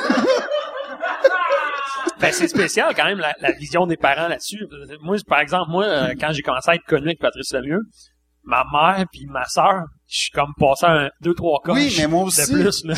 Ben, 2.20 2.32
c'est 2.32 2.48
spécial 2.48 2.96
quand 2.96 3.06
même 3.06 3.20
la, 3.20 3.36
la 3.42 3.52
vision 3.52 3.86
des 3.86 3.96
parents 3.96 4.28
là-dessus. 4.28 4.66
Moi, 5.02 5.18
par 5.28 5.40
exemple, 5.40 5.70
moi, 5.70 5.86
euh, 5.86 6.16
quand 6.20 6.32
j'ai 6.32 6.42
commencé 6.42 6.72
à 6.72 6.74
être 6.74 6.84
connu 6.86 7.10
avec 7.10 7.20
Patrice 7.20 7.54
Lemieux, 7.54 7.82
ma 8.44 8.64
mère 8.74 9.06
puis 9.12 9.28
ma 9.28 9.46
sœur, 9.46 9.84
je 10.10 10.18
suis 10.20 10.32
comme 10.32 10.54
passé 10.60 10.86
un 10.86 11.10
deux 11.22 11.34
trois 11.34 11.60
coches 11.64 11.76
Oui, 11.76 11.94
mais 11.98 12.08
moi 12.08 12.22
de 12.24 12.28
aussi. 12.28 12.52
plus 12.52 12.84
là. 12.86 12.96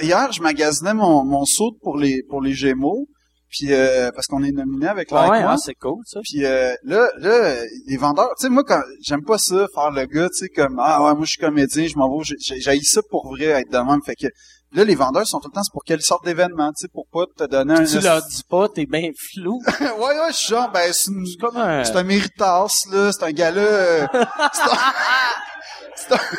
Hier, 0.00 0.32
je 0.32 0.42
magasinais 0.42 0.94
mon, 0.94 1.24
mon 1.24 1.44
saut 1.44 1.76
pour 1.82 1.96
les 1.96 2.22
pour 2.28 2.40
les 2.40 2.52
Gémeaux, 2.52 3.06
puis 3.48 3.72
euh, 3.72 4.10
parce 4.14 4.26
qu'on 4.26 4.42
est 4.42 4.52
nominé 4.52 4.86
avec 4.86 5.10
Ouais, 5.12 5.18
Like 5.20 5.42
Moi. 5.42 5.52
hein, 5.52 5.56
c'est 5.56 5.74
cool, 5.74 6.02
ça. 6.06 6.20
Puis 6.22 6.44
euh, 6.44 6.74
là, 6.84 7.08
là, 7.18 7.54
les 7.86 7.96
vendeurs, 7.96 8.30
tu 8.38 8.44
sais, 8.44 8.48
moi, 8.50 8.64
quand 8.66 8.80
j'aime 9.02 9.24
pas 9.24 9.38
ça, 9.38 9.66
faire 9.74 9.90
le 9.90 10.04
gars, 10.06 10.28
tu 10.28 10.46
sais, 10.46 10.48
comme 10.48 10.78
ah 10.78 11.02
ouais, 11.02 11.14
moi 11.14 11.24
je 11.24 11.30
suis 11.30 11.40
comédien, 11.40 11.86
je 11.86 11.96
m'en 11.96 12.08
vais, 12.16 12.24
j'ai- 12.24 12.36
j'ai 12.38 12.60
j'ai 12.60 12.80
ça 12.82 13.00
pour 13.10 13.28
vrai 13.28 13.46
être 13.46 13.70
de 13.72 13.78
même. 13.78 14.00
Fait 14.04 14.14
que 14.16 14.26
là, 14.74 14.84
les 14.84 14.94
vendeurs 14.94 15.26
sont 15.26 15.38
tout 15.38 15.48
le 15.48 15.54
temps, 15.54 15.62
c'est 15.62 15.72
pour 15.72 15.84
quelle 15.84 16.00
sorte 16.00 16.24
d'événement, 16.24 16.70
tu 16.72 16.82
sais, 16.82 16.88
pour 16.92 17.06
pas 17.12 17.24
te 17.36 17.44
donner 17.50 17.74
un. 17.74 17.84
Tu 17.84 18.00
leur 18.00 18.22
dis 18.26 18.42
pas, 18.48 18.68
t'es 18.70 18.86
bien 18.86 19.10
flou. 19.34 19.58
ouais, 19.80 19.86
ouais, 19.98 20.28
je 20.30 20.36
suis 20.36 20.48
genre, 20.48 20.70
ben 20.70 20.90
c'est 20.92 21.10
une- 21.10 21.26
C'est 21.26 21.38
comme 21.38 21.56
un... 21.58 21.84
c'est 21.84 21.96
un 21.96 22.04
méritas, 22.04 22.68
là, 22.90 23.10
c'est 23.12 23.24
un 23.24 23.32
gars-là. 23.32 23.60
euh, 23.60 24.06
c'est 24.12 24.70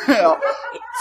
un- 0.08 0.36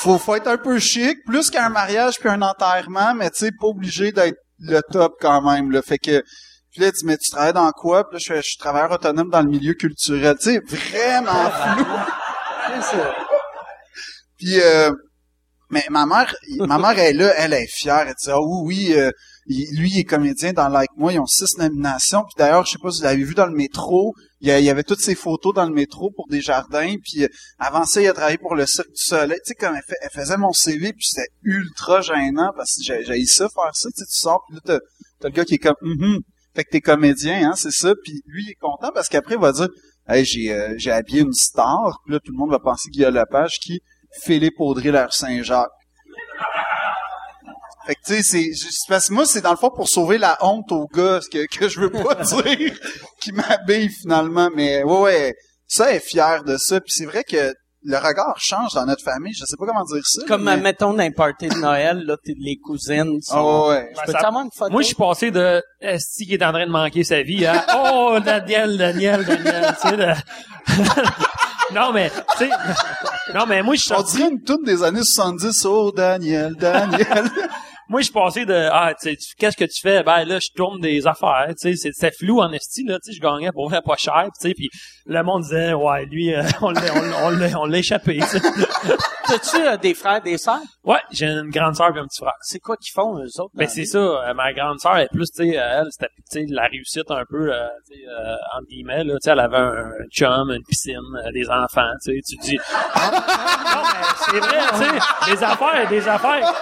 faut, 0.01 0.17
faut 0.17 0.35
être 0.35 0.47
un 0.47 0.57
peu 0.57 0.79
chic, 0.79 1.17
plus 1.25 1.49
qu'un 1.49 1.69
mariage 1.69 2.19
puis 2.19 2.29
un 2.29 2.41
enterrement, 2.41 3.13
mais 3.13 3.29
tu 3.29 3.45
sais, 3.45 3.51
pas 3.51 3.67
obligé 3.67 4.11
d'être 4.11 4.37
le 4.59 4.81
top 4.91 5.13
quand 5.19 5.41
même, 5.41 5.71
là. 5.71 5.81
Fait 5.81 5.97
que, 5.97 6.21
puis 6.71 6.81
là, 6.81 6.91
dit, 6.91 7.05
mais 7.05 7.17
tu 7.17 7.29
travailles 7.29 7.53
dans 7.53 7.71
quoi? 7.71 8.09
Puis 8.09 8.19
là, 8.19 8.37
je, 8.37 8.41
suis 8.41 8.57
travailleur 8.57 8.91
autonome 8.91 9.29
dans 9.29 9.41
le 9.41 9.49
milieu 9.49 9.73
culturel. 9.73 10.35
Tu 10.41 10.53
sais, 10.53 10.59
vraiment 10.65 11.51
flou. 11.51 11.85
Ça. 12.81 13.15
Puis, 14.37 14.59
euh, 14.59 14.91
mais 15.69 15.85
ma 15.89 16.05
mère, 16.05 16.33
ma 16.57 16.79
mère 16.79 16.97
est 16.97 17.13
là, 17.13 17.31
elle 17.37 17.53
est 17.53 17.67
fière. 17.67 18.05
Elle 18.07 18.15
dit, 18.15 18.29
ah 18.29 18.41
oui, 18.41 18.89
oui, 18.89 18.93
euh, 18.97 19.11
lui, 19.47 19.91
il 19.91 19.99
est 19.99 20.03
comédien 20.03 20.53
dans 20.53 20.69
Like 20.69 20.91
Moi. 20.95 21.13
Ils 21.13 21.19
ont 21.19 21.25
six 21.25 21.57
nominations. 21.57 22.23
Puis 22.23 22.35
d'ailleurs, 22.37 22.65
je 22.65 22.71
sais 22.71 22.77
pas 22.81 22.91
si 22.91 22.99
vous 22.99 23.05
l'avez 23.05 23.23
vu 23.23 23.33
dans 23.33 23.45
le 23.45 23.55
métro. 23.55 24.13
Il 24.39 24.49
y, 24.49 24.69
avait 24.69 24.83
toutes 24.83 24.99
ses 24.99 25.15
photos 25.15 25.53
dans 25.53 25.65
le 25.65 25.73
métro 25.73 26.11
pour 26.13 26.27
des 26.27 26.41
jardins. 26.41 26.95
Puis 27.01 27.23
euh, 27.23 27.27
avant 27.59 27.85
ça, 27.85 28.01
il 28.01 28.07
a 28.07 28.13
travaillé 28.13 28.37
pour 28.37 28.55
le 28.55 28.65
Cirque 28.65 28.89
du 28.89 29.01
Soleil. 29.01 29.39
Tu 29.45 29.49
sais, 29.49 29.55
comme 29.55 29.75
elle, 29.75 30.09
faisait 30.11 30.35
mon 30.35 30.51
CV, 30.51 30.91
puis 30.91 31.05
c'était 31.05 31.29
ultra 31.43 32.01
gênant 32.01 32.51
parce 32.55 32.75
que 32.75 33.03
j'ai 33.03 33.25
ça 33.25 33.47
faire 33.47 33.73
ça. 33.73 33.89
Tu 33.95 34.03
sais, 34.03 34.05
tu 34.05 34.19
sors, 34.19 34.43
puis 34.47 34.55
là, 34.65 34.79
t'as 35.21 35.29
le 35.29 35.33
gars 35.33 35.45
qui 35.45 35.55
est 35.55 35.59
comme, 35.59 35.75
Mhm. 35.81 36.19
fait 36.53 36.65
que 36.65 36.69
t'es 36.71 36.81
comédien, 36.81 37.51
hein, 37.51 37.53
c'est 37.55 37.71
ça. 37.71 37.93
Puis 38.03 38.21
lui, 38.25 38.43
il 38.47 38.51
est 38.51 38.59
content 38.59 38.91
parce 38.93 39.07
qu'après, 39.07 39.35
il 39.35 39.41
va 39.41 39.53
dire, 39.53 39.69
hey, 40.09 40.25
j'ai 40.25 40.51
euh, 40.51 40.93
habillé 40.93 41.21
une 41.21 41.31
star. 41.33 42.01
Puis 42.05 42.13
là, 42.13 42.19
tout 42.19 42.33
le 42.33 42.37
monde 42.37 42.51
va 42.51 42.59
penser 42.59 42.89
qu'il 42.89 43.01
y 43.01 43.05
a 43.05 43.11
Lepage 43.11 43.59
qui 43.59 43.79
Philippe 44.21 44.59
Audrey 44.59 44.91
Saint-Jacques. 45.09 45.69
Fait 47.85 47.95
que 47.95 47.99
tu 48.05 48.13
sais, 48.15 48.23
c'est 48.23 48.49
c'est 48.53 48.87
parce 48.89 49.09
que 49.09 49.13
moi 49.13 49.25
c'est 49.25 49.41
dans 49.41 49.51
le 49.51 49.57
fond 49.57 49.69
pour 49.69 49.89
sauver 49.89 50.17
la 50.17 50.37
honte 50.41 50.71
aux 50.71 50.87
gars 50.87 51.19
que 51.31 51.45
que 51.57 51.67
je 51.67 51.79
veux 51.81 51.91
pas 51.91 52.15
dire 52.43 52.77
qui 53.21 53.31
m'habille 53.31 53.89
finalement 53.89 54.49
mais 54.55 54.83
ouais 54.83 54.99
ouais 55.01 55.35
ça 55.67 55.91
est 55.93 55.99
fier 55.99 56.43
de 56.43 56.55
ça 56.57 56.79
puis 56.79 56.91
c'est 56.93 57.05
vrai 57.05 57.23
que 57.23 57.53
le 57.85 57.97
regard 57.97 58.35
change 58.39 58.71
dans 58.75 58.85
notre 58.85 59.03
famille, 59.03 59.33
je 59.33 59.43
sais 59.43 59.57
pas 59.59 59.65
comment 59.65 59.83
dire 59.83 60.01
ça. 60.05 60.21
Comme, 60.25 60.45
mais... 60.45 60.55
mettons, 60.55 60.93
d'un 60.93 61.11
party 61.11 61.49
de 61.49 61.55
Noël, 61.55 62.01
là, 62.05 62.15
t'es- 62.23 62.33
les 62.39 62.55
cousines 62.55 63.19
sont... 63.21 63.35
Ah 63.35 63.67
ouais. 63.67 63.89
Je 63.91 63.97
Ben, 63.97 64.03
peux 64.05 64.11
ça- 64.13 64.27
avoir 64.29 64.43
une 64.45 64.49
photo? 64.57 64.71
Moi, 64.71 64.81
je 64.83 64.87
suis 64.87 64.95
passé 64.95 65.31
de 65.31 65.61
Esti 65.81 66.25
qui 66.25 66.35
est 66.35 66.43
en 66.45 66.53
train 66.53 66.65
de 66.65 66.71
manquer 66.71 67.03
sa 67.03 67.21
vie 67.23 67.45
à 67.45 67.65
Oh, 67.93 68.17
Daniel, 68.23 68.77
Daniel, 68.77 69.25
Daniel, 69.25 69.75
tu 69.81 69.89
sais. 69.89 69.97
de- 69.97 71.73
non, 71.73 71.91
mais, 71.91 72.09
tu 72.37 72.45
sais, 72.45 72.49
non, 73.33 73.45
mais 73.47 73.61
moi, 73.61 73.75
je 73.75 73.81
suis 73.81 73.91
On 73.91 73.97
sorti, 73.97 74.15
dirait 74.15 74.29
une 74.29 74.41
toute 74.43 74.63
des 74.65 74.81
années 74.81 75.03
70, 75.03 75.65
oh 75.65 75.91
Daniel, 75.91 76.55
Daniel. 76.55 77.29
Moi, 77.93 78.01
je 78.01 78.05
suis 78.05 78.13
passé 78.13 78.43
de, 78.45 78.69
ah, 78.71 78.91
tu 78.99 79.11
sais, 79.11 79.17
qu'est-ce 79.37 79.55
que 79.55 79.65
tu 79.65 79.79
fais? 79.79 80.01
Ben, 80.01 80.25
là, 80.25 80.39
je 80.41 80.47
tourne 80.55 80.81
des 80.81 81.05
affaires, 81.05 81.45
tu 81.49 81.69
sais, 81.69 81.75
c'est- 81.75 81.91
c'était 81.93 82.15
flou 82.15 82.41
en 82.41 82.51
esti, 82.51 82.83
là, 82.85 82.95
tu 82.95 83.11
sais, 83.11 83.17
je 83.17 83.21
gagnais 83.21 83.51
pour 83.51 83.69
vrai 83.69 83.81
pas 83.85 83.95
cher, 83.97 84.25
tu 84.39 84.47
sais, 84.49 84.53
puis 84.55 84.67
le 85.05 85.21
monde 85.21 85.43
disait, 85.43 85.73
ouais, 85.73 86.05
lui, 86.05 86.33
euh, 86.33 86.41
on 86.61 86.71
l'a, 86.71 86.81
on, 87.23 87.29
l'a- 87.29 87.59
on 87.59 87.65
l'a 87.65 87.77
échappé, 87.77 88.17
tu 88.17 88.25
sais. 88.25 88.39
T'as-tu 89.27 89.55
euh, 89.65 89.77
des 89.77 89.93
frères, 89.93 90.21
des 90.21 90.37
sœurs? 90.37 90.59
Ouais, 90.83 90.99
j'ai 91.11 91.27
une 91.27 91.49
grande 91.49 91.75
sœur 91.75 91.95
et 91.95 91.99
un 91.99 92.05
petit 92.07 92.19
frère. 92.21 92.33
C'est 92.41 92.59
quoi 92.59 92.75
qu'ils 92.77 92.91
font, 92.93 93.17
eux 93.19 93.39
autres? 93.39 93.51
Ben 93.53 93.67
c'est 93.69 93.85
ça, 93.85 93.97
euh, 93.99 94.33
ma 94.33 94.51
grande 94.53 94.79
sœur 94.79 94.97
est 94.97 95.07
plus 95.13 95.29
tu 95.31 95.49
sais 95.49 95.57
euh, 95.57 95.81
elle 95.81 95.87
c'était 95.91 96.09
tu 96.29 96.39
sais 96.41 96.45
la 96.49 96.63
réussite 96.67 97.09
un 97.09 97.23
peu 97.29 97.53
euh, 97.53 97.67
tu 97.87 97.95
sais 97.95 98.01
euh, 98.09 98.35
entre 98.57 98.67
guillemets 98.67 99.03
là, 99.05 99.13
tu 99.13 99.19
sais 99.21 99.31
elle 99.31 99.39
avait 99.39 99.55
un, 99.57 99.71
un 99.85 100.07
chum, 100.11 100.51
une 100.51 100.63
piscine, 100.67 100.97
euh, 101.25 101.31
des 101.31 101.49
enfants, 101.49 101.89
tu 102.03 102.11
sais 102.13 102.19
tu 102.27 102.35
dis 102.43 102.59
Ah, 102.95 103.11
non 103.75 103.81
mais 103.85 104.07
c'est 104.25 104.39
vrai, 104.39 104.59
tu 104.71 104.77
sais, 105.29 105.31
des 105.35 105.43
affaires, 105.43 105.87
des 105.89 106.07
affaires. 106.07 106.53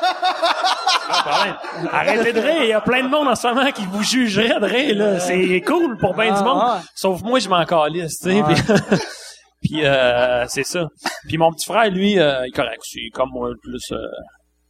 Ah. 1.10 1.60
Arrêtez 1.92 2.34
de 2.34 2.40
rire, 2.40 2.64
il 2.64 2.70
y 2.70 2.74
a 2.74 2.82
plein 2.82 3.04
de 3.04 3.10
monde 3.10 3.28
en 3.28 3.36
ce 3.36 3.48
moment 3.48 3.72
qui 3.72 3.86
vous 3.86 4.04
jugerait 4.04 4.60
de 4.60 4.66
rire 4.66 4.96
là, 4.98 5.20
c'est 5.20 5.62
cool 5.62 5.98
pour 5.98 6.14
bien 6.16 6.32
du 6.34 6.40
Ah, 6.40 6.44
monde. 6.44 6.58
ouais. 6.64 6.86
Sauf 6.96 7.22
moi 7.22 7.40
je 7.40 7.50
m'en 7.50 7.66
calisse, 7.66 8.20
tu 8.20 8.30
sais. 8.32 8.44
Puis, 8.44 8.98
puis, 9.62 9.86
euh, 9.86 10.46
c'est 10.48 10.64
ça. 10.64 10.86
Puis 11.28 11.38
mon 11.38 11.52
petit 11.52 11.66
frère 11.66 11.90
lui 11.92 12.20
euh, 12.20 12.46
il 12.46 12.50
est 12.50 12.52
correct, 12.56 12.82
c'est 12.84 13.10
comme 13.14 13.30
moi 13.32 13.50
plus 13.62 13.92
euh, 13.92 13.98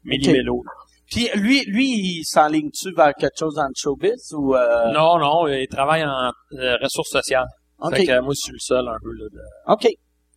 méli-mélo. 0.03 0.61
Puis 1.09 1.29
lui, 1.35 1.63
lui, 1.65 1.87
il 1.89 2.23
s'enligne-tu 2.23 2.93
vers 2.95 3.13
quelque 3.13 3.37
chose 3.37 3.55
dans 3.55 3.63
le 3.65 3.73
showbiz 3.75 4.31
ou... 4.33 4.55
Euh... 4.55 4.91
Non, 4.93 5.19
non, 5.19 5.45
il 5.47 5.67
travaille 5.67 6.05
en 6.05 6.31
euh, 6.57 6.77
ressources 6.81 7.09
sociales. 7.09 7.47
OK. 7.79 7.95
Fait 7.97 8.05
que 8.05 8.11
euh, 8.13 8.21
moi, 8.21 8.33
je 8.33 8.39
suis 8.43 8.53
le 8.53 8.59
seul 8.59 8.87
un 8.87 8.95
peu. 9.03 9.11
Là, 9.11 9.25
de- 9.29 9.73
OK. 9.73 9.87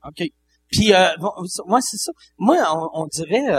OK. 0.08 0.26
Puis, 0.72 0.92
euh, 0.92 1.06
moi, 1.66 1.78
c'est 1.80 1.98
ça. 1.98 2.10
Moi, 2.38 2.56
on, 2.74 3.02
on 3.02 3.06
dirait, 3.06 3.54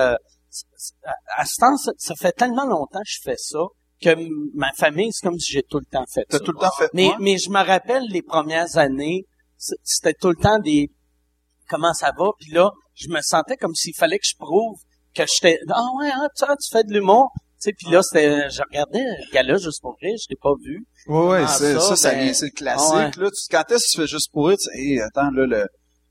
à, 1.37 1.45
ce 1.45 1.55
temps, 1.59 1.77
ça, 1.77 2.15
fait 2.15 2.31
tellement 2.31 2.65
longtemps 2.65 2.99
que 2.99 3.09
je 3.09 3.19
fais 3.23 3.37
ça 3.37 3.59
que 4.01 4.15
ma 4.53 4.71
famille, 4.73 5.11
c'est 5.11 5.25
comme 5.25 5.39
si 5.39 5.53
j'ai 5.53 5.63
tout 5.63 5.79
le 5.79 5.85
temps 5.85 6.03
fait 6.11 6.25
ça. 6.29 6.39
tout 6.39 6.51
le 6.51 6.59
temps 6.59 6.71
fait 6.77 6.89
Mais, 6.93 7.37
je 7.37 7.49
me 7.49 7.65
rappelle 7.65 8.03
les 8.09 8.21
premières 8.21 8.77
années, 8.77 9.25
c'était 9.57 10.13
tout 10.13 10.29
le 10.29 10.35
temps 10.35 10.59
des 10.59 10.89
comment 11.67 11.93
ça 11.93 12.11
va, 12.17 12.29
puis 12.39 12.51
là, 12.51 12.71
je 12.93 13.09
me 13.09 13.19
sentais 13.21 13.57
comme 13.57 13.73
s'il 13.73 13.95
fallait 13.95 14.19
que 14.19 14.27
je 14.27 14.35
prouve 14.37 14.77
que 15.15 15.23
j'étais 15.25 15.59
ah 15.69 15.81
ouais, 15.97 16.09
ah, 16.13 16.27
tu, 16.35 16.45
tu 16.45 16.69
fais 16.71 16.83
de 16.83 16.93
l'humour. 16.93 17.31
Tu 17.33 17.69
sais, 17.69 17.73
puis 17.73 17.89
là, 17.89 18.03
c'était, 18.03 18.49
je 18.49 18.61
regardais 18.61 18.99
le 18.99 19.33
gars-là 19.33 19.57
juste 19.57 19.81
pour 19.81 19.95
rire, 20.01 20.15
je 20.21 20.27
l'ai 20.29 20.35
pas 20.35 20.53
vu. 20.61 20.85
Ouais, 21.07 21.27
ouais, 21.27 21.43
Ah, 21.43 21.47
ça, 21.47 21.79
ça, 21.79 21.95
ça, 21.95 22.11
ben, 22.11 22.33
c'est 22.33 22.45
le 22.47 22.51
classique, 22.51 22.93
ouais. 22.93 23.23
là. 23.23 23.29
Tu, 23.31 23.47
quand 23.49 23.63
est-ce 23.71 23.85
que 23.85 23.91
tu 23.91 24.01
fais 24.01 24.07
juste 24.07 24.31
pour 24.31 24.47
rire, 24.47 24.57
tu 24.57 24.65
sais, 24.65 24.77
hey, 24.77 24.99
attends, 24.99 25.31
là, 25.31 25.45
le, 25.47 25.65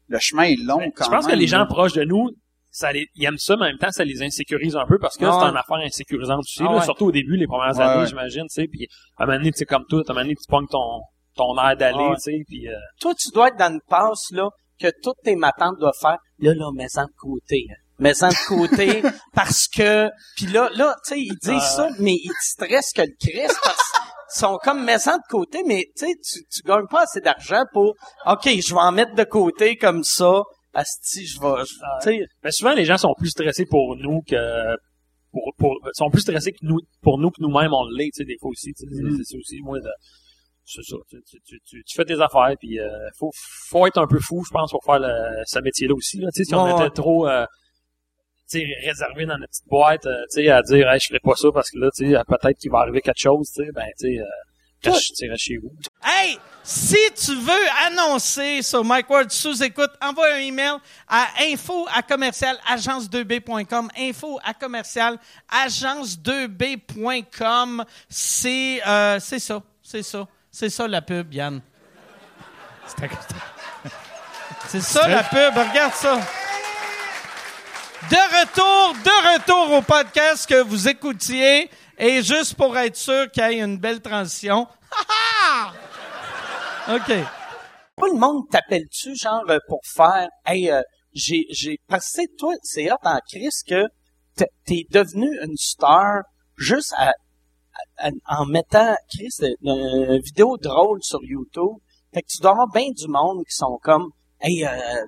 le 0.08 0.18
chemin 0.20 0.44
est 0.44 0.56
long, 0.56 0.80
quand 0.96 1.04
je 1.04 1.10
pense 1.10 1.26
que 1.26 1.30
même, 1.30 1.38
les 1.38 1.46
gens 1.46 1.66
proches 1.66 1.92
de 1.92 2.04
nous, 2.04 2.30
ça 2.76 2.90
les, 2.92 3.06
ils 3.14 3.24
aiment 3.24 3.38
ça, 3.38 3.54
mais 3.56 3.66
en 3.66 3.68
même 3.68 3.78
temps, 3.78 3.92
ça 3.92 4.04
les 4.04 4.20
insécurise 4.22 4.74
un 4.74 4.84
peu 4.84 4.98
parce 4.98 5.16
que 5.16 5.24
Ah 5.24 5.30
c'est 5.38 5.44
ouais. 5.44 5.50
une 5.52 5.56
affaire 5.56 5.76
insécurisante 5.76 6.40
aussi, 6.40 6.60
Ah 6.62 6.64
là, 6.72 6.78
ouais. 6.78 6.84
surtout 6.84 7.06
au 7.06 7.12
début, 7.12 7.36
les 7.36 7.46
premières 7.46 7.78
années, 7.80 8.00
ouais. 8.02 8.06
j'imagine, 8.08 8.42
tu 8.42 8.62
sais. 8.62 8.66
Puis 8.66 8.88
à 9.16 9.22
un 9.22 9.26
moment 9.26 9.38
donné, 9.38 9.52
tu 9.52 9.58
sais, 9.58 9.64
comme 9.64 9.84
tout, 9.88 9.98
à 9.98 10.10
un 10.10 10.12
moment 10.14 10.22
donné, 10.24 10.34
tu 10.34 10.46
pognes 10.48 10.66
ton, 10.66 11.00
ton 11.36 11.56
air 11.56 11.76
d'aller, 11.76 12.08
Ah 12.10 12.14
tu 12.16 12.32
sais. 12.32 12.38
Puis 12.48 12.68
euh, 12.68 12.72
toi, 13.00 13.14
tu 13.14 13.28
dois 13.32 13.48
être 13.48 13.56
dans 13.58 13.72
une 13.72 13.80
passe, 13.88 14.30
là, 14.32 14.48
que 14.80 14.88
toutes 15.02 15.18
tes 15.22 15.36
matantes 15.36 15.78
doivent 15.78 15.92
faire, 16.00 16.18
là, 16.40 16.52
là, 16.54 16.66
mets-en 16.74 17.04
de 17.04 17.12
côté. 17.16 17.64
hein. 17.70 17.74
Mets-en 18.00 18.28
de 18.28 18.48
côté, 18.48 19.02
parce 19.34 19.68
que, 19.68 20.10
puis 20.34 20.46
là, 20.46 20.68
là, 20.74 20.96
tu 21.06 21.14
sais, 21.14 21.20
ils 21.20 21.36
disent 21.40 21.52
Ah. 21.54 21.76
ça, 21.76 21.88
mais 22.00 22.14
ils 22.14 22.28
te 22.30 22.44
stressent 22.64 22.92
que 22.92 23.02
le 23.02 23.14
Christ, 23.20 23.56
parce 23.62 23.76
qu'ils 23.92 24.40
sont 24.40 24.58
comme 24.64 24.82
mets-en 24.84 25.16
de 25.16 25.22
côté, 25.30 25.62
mais 25.64 25.84
tu 25.96 26.06
sais, 26.06 26.12
tu, 26.16 26.40
tu 26.50 26.62
gagnes 26.66 26.88
pas 26.90 27.02
assez 27.02 27.20
d'argent 27.20 27.62
pour, 27.72 27.94
OK, 28.26 28.42
je 28.48 28.74
vais 28.74 28.80
en 28.80 28.90
mettre 28.90 29.14
de 29.14 29.22
côté 29.22 29.76
comme 29.76 30.02
ça, 30.02 30.42
asti, 30.74 31.26
je 31.26 31.40
vais, 31.40 31.64
je- 31.64 31.74
tu 32.02 32.18
sais, 32.18 32.26
mais 32.42 32.50
souvent, 32.50 32.74
les 32.74 32.84
gens 32.84 32.98
sont 32.98 33.14
plus 33.16 33.30
stressés 33.30 33.66
pour 33.66 33.96
nous 33.96 34.20
que 34.28 34.76
pour, 35.32 35.52
pour 35.58 35.78
sont 35.94 36.10
plus 36.10 36.20
stressés 36.20 36.52
que 36.52 36.58
nous 36.62 36.78
pour 37.02 37.18
nous 37.18 37.30
que 37.30 37.40
nous-mêmes 37.40 37.72
on 37.72 37.86
l'est, 37.96 38.10
tu 38.14 38.18
sais, 38.18 38.24
des 38.24 38.36
fois 38.40 38.50
aussi. 38.50 38.72
tu 38.74 38.86
sais. 38.86 38.94
C'est- 38.94 39.02
Mm. 39.02 39.24
C'est 39.24 39.36
aussi 39.36 39.60
moi 39.62 39.78
de 39.80 39.90
c'est 40.66 40.82
ça. 40.82 40.96
Tu, 41.10 41.18
tu, 41.26 41.38
tu, 41.66 41.82
tu, 41.84 41.94
fais 41.94 42.04
tes 42.06 42.18
affaires, 42.20 42.54
puis 42.58 42.80
euh, 42.80 42.88
faut, 43.18 43.30
faut 43.68 43.86
être 43.86 43.98
un 43.98 44.06
peu 44.06 44.18
fou, 44.18 44.42
je 44.46 44.50
pense, 44.50 44.70
pour 44.70 44.82
faire 44.84 44.98
le, 44.98 45.42
ce 45.44 45.58
métier-là 45.58 45.94
aussi. 45.94 46.18
Là. 46.18 46.28
Tu 46.34 46.38
sais, 46.42 46.44
si 46.48 46.54
on 46.54 46.74
était 46.78 46.88
trop 46.90 47.28
euh, 47.28 47.44
tu 48.50 48.60
sais, 48.60 48.66
réservé 48.86 49.26
dans 49.26 49.36
notre 49.36 49.50
petite 49.50 49.68
boîte, 49.68 50.06
euh, 50.06 50.22
tu 50.32 50.42
sais, 50.42 50.48
à 50.48 50.62
dire 50.62 50.88
hey, 50.90 50.98
je 51.00 51.08
ferai 51.08 51.20
pas 51.20 51.34
ça 51.36 51.48
parce 51.52 51.70
que 51.70 51.78
là, 51.78 51.90
tu 51.94 52.06
sais, 52.10 52.16
peut-être 52.26 52.58
qu'il 52.58 52.70
va 52.70 52.78
arriver 52.78 53.00
quelque 53.02 53.20
chose, 53.20 53.46
tu 53.54 53.62
sais, 53.64 53.72
ben 53.72 53.84
tu 53.98 54.14
sais, 54.16 54.20
sais, 54.92 55.28
reste 55.28 55.42
chez 55.42 55.58
vous. 55.58 55.70
Hey, 56.04 56.38
si 56.62 56.96
tu 57.14 57.34
veux 57.36 57.68
annoncer 57.86 58.62
sur 58.62 58.82
Mike 58.84 59.08
Ward 59.10 59.30
sous 59.30 59.62
écoute, 59.62 59.90
envoie 60.00 60.32
un 60.34 60.38
email 60.38 60.76
à 61.08 61.26
info 61.42 61.86
à 61.94 62.02
commercial 62.02 62.56
agence2b.com. 62.70 63.90
Info 63.98 64.40
à 64.42 64.54
commercial 64.54 65.18
agence2b.com. 65.50 67.84
C'est 68.08 68.80
euh, 68.86 69.18
c'est 69.20 69.38
ça, 69.38 69.62
c'est 69.82 70.02
ça, 70.02 70.26
c'est 70.50 70.70
ça 70.70 70.88
la 70.88 71.02
pub, 71.02 71.32
Yann. 71.32 71.60
C'est 74.68 74.80
ça 74.80 75.06
la 75.08 75.22
pub. 75.22 75.54
Regarde 75.56 75.94
ça. 75.94 76.20
De 78.10 78.16
retour, 78.40 78.94
de 79.02 79.34
retour 79.34 79.78
au 79.78 79.82
podcast 79.82 80.46
que 80.48 80.62
vous 80.62 80.88
écoutiez. 80.88 81.70
Et 81.98 82.22
juste 82.22 82.54
pour 82.54 82.76
être 82.76 82.96
sûr 82.96 83.30
qu'il 83.30 83.42
y 83.44 83.46
ait 83.54 83.60
une 83.60 83.78
belle 83.78 84.00
transition. 84.00 84.66
OK. 86.88 87.08
Pas 87.96 88.06
le 88.08 88.18
monde 88.18 88.48
t'appelle-tu, 88.50 89.14
genre, 89.16 89.44
euh, 89.48 89.58
pour 89.68 89.80
faire, 89.84 90.28
hey, 90.44 90.70
euh, 90.70 90.82
j'ai, 91.14 91.46
j'ai, 91.50 91.78
c'est 92.00 92.36
toi, 92.36 92.52
c'est 92.62 92.90
hot 92.90 92.96
en 93.04 93.18
crise 93.28 93.62
que 93.66 93.84
t'es- 94.34 94.84
devenu 94.90 95.28
une 95.42 95.56
star 95.56 96.22
juste 96.56 96.92
à, 96.98 97.12
en 98.28 98.46
mettant, 98.46 98.96
Chris, 99.08 99.30
une, 99.62 99.70
une 99.70 100.20
vidéo 100.20 100.56
drôle 100.58 100.98
sur 101.02 101.20
YouTube. 101.22 101.78
Fait 102.12 102.22
que 102.22 102.26
tu 102.28 102.42
dois 102.42 102.50
avoir 102.50 102.68
bien 102.68 102.90
du 102.90 103.06
monde 103.08 103.44
qui 103.48 103.54
sont 103.54 103.78
comme, 103.82 104.10
hey, 104.40 104.64
euh, 104.66 105.04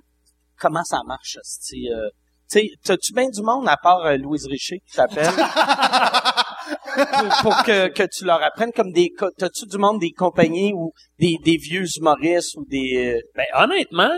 comment 0.59 0.85
ça 0.85 1.01
marche, 1.07 1.37
euh, 1.39 1.41
tu 1.69 1.89
sais, 2.49 2.69
t'as-tu 2.85 3.13
bien 3.13 3.29
du 3.29 3.43
monde 3.43 3.69
à 3.69 3.77
part 3.77 4.05
euh, 4.07 4.17
Louise 4.17 4.47
Richer 4.47 4.79
qui 4.87 4.97
t'appelle? 4.97 5.33
pour, 6.95 7.43
pour 7.43 7.63
que, 7.65 7.89
que 7.89 8.03
tu 8.05 8.25
leur 8.25 8.43
apprennes 8.43 8.73
comme 8.73 8.93
des, 8.93 9.11
t'as-tu 9.39 9.67
du 9.67 9.79
monde 9.79 10.01
des 10.01 10.13
compagnies 10.13 10.73
ou 10.75 10.93
des, 11.19 11.37
des 11.45 11.57
vieux 11.57 11.85
humoristes 11.97 12.57
ou 12.57 12.65
des, 12.69 13.15
euh, 13.17 13.21
Ben, 13.37 13.45
honnêtement, 13.55 14.11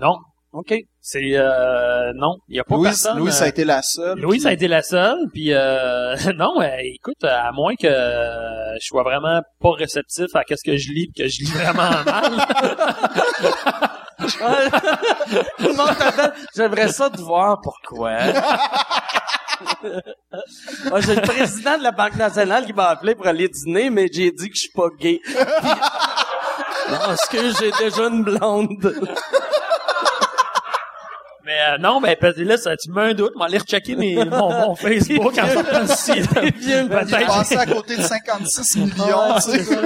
non. 0.00 0.16
OK. 0.52 0.74
C'est, 1.00 1.30
euh, 1.34 2.12
non. 2.14 2.36
Il 2.46 2.56
y 2.56 2.60
a 2.60 2.64
pas 2.64 2.74
Louis, 2.76 2.84
personne. 2.88 3.16
Louis, 3.18 3.32
ça 3.32 3.44
a 3.44 3.46
euh, 3.46 3.50
été 3.50 3.64
la 3.64 3.80
seule. 3.80 4.18
Louis, 4.18 4.32
puis- 4.36 4.40
ça 4.42 4.50
a 4.50 4.52
été 4.52 4.68
la 4.68 4.82
seule, 4.82 5.16
puis 5.32 5.52
euh, 5.54 6.14
non, 6.36 6.60
euh, 6.60 6.68
écoute, 6.82 7.24
à 7.24 7.50
moins 7.52 7.74
que 7.74 7.86
euh, 7.86 8.74
je 8.78 8.86
sois 8.86 9.02
vraiment 9.02 9.40
pas 9.60 9.70
réceptif 9.72 10.26
à 10.34 10.44
qu'est-ce 10.44 10.62
que 10.62 10.76
je 10.76 10.90
lis, 10.92 11.06
pis 11.08 11.22
que 11.22 11.28
je 11.28 11.38
lis 11.40 11.50
vraiment 11.50 12.04
mal. 12.04 12.32
J'aimerais 16.54 16.88
ça 16.88 17.10
te 17.10 17.20
voir 17.20 17.60
pourquoi. 17.60 18.18
Moi, 20.90 21.00
j'ai 21.00 21.14
le 21.14 21.22
président 21.22 21.78
de 21.78 21.82
la 21.82 21.92
Banque 21.92 22.16
nationale 22.16 22.66
qui 22.66 22.72
m'a 22.72 22.88
appelé 22.88 23.14
pour 23.14 23.26
aller 23.26 23.48
dîner, 23.48 23.90
mais 23.90 24.08
j'ai 24.12 24.30
dit 24.30 24.48
que 24.48 24.54
je 24.54 24.60
suis 24.60 24.72
pas 24.72 24.88
gay. 24.98 25.20
Non, 26.90 27.12
est-ce 27.12 27.30
que 27.30 27.50
j'ai 27.58 27.70
déjà 27.78 28.08
une 28.08 28.24
blonde? 28.24 28.94
Mais 31.44 31.58
euh, 31.68 31.78
non, 31.78 32.00
ben 32.00 32.16
peut-être 32.16 32.38
là, 32.38 32.56
ça, 32.56 32.76
tu 32.76 32.88
me 32.90 32.94
mets 32.94 33.10
un 33.10 33.14
doute, 33.14 33.34
m'aller 33.36 33.58
rechecker 33.58 33.96
mes, 33.96 34.24
mon, 34.24 34.50
mon 34.52 34.76
Facebook 34.76 35.36
en 35.38 35.48
sortant 35.48 35.82
ici. 35.84 36.12
Peut-être. 36.34 37.26
passait 37.26 37.56
à 37.56 37.66
côté 37.66 37.96
de 37.96 38.02
56 38.02 38.76
millions, 38.76 39.34
tu 39.34 39.64
sais. 39.64 39.80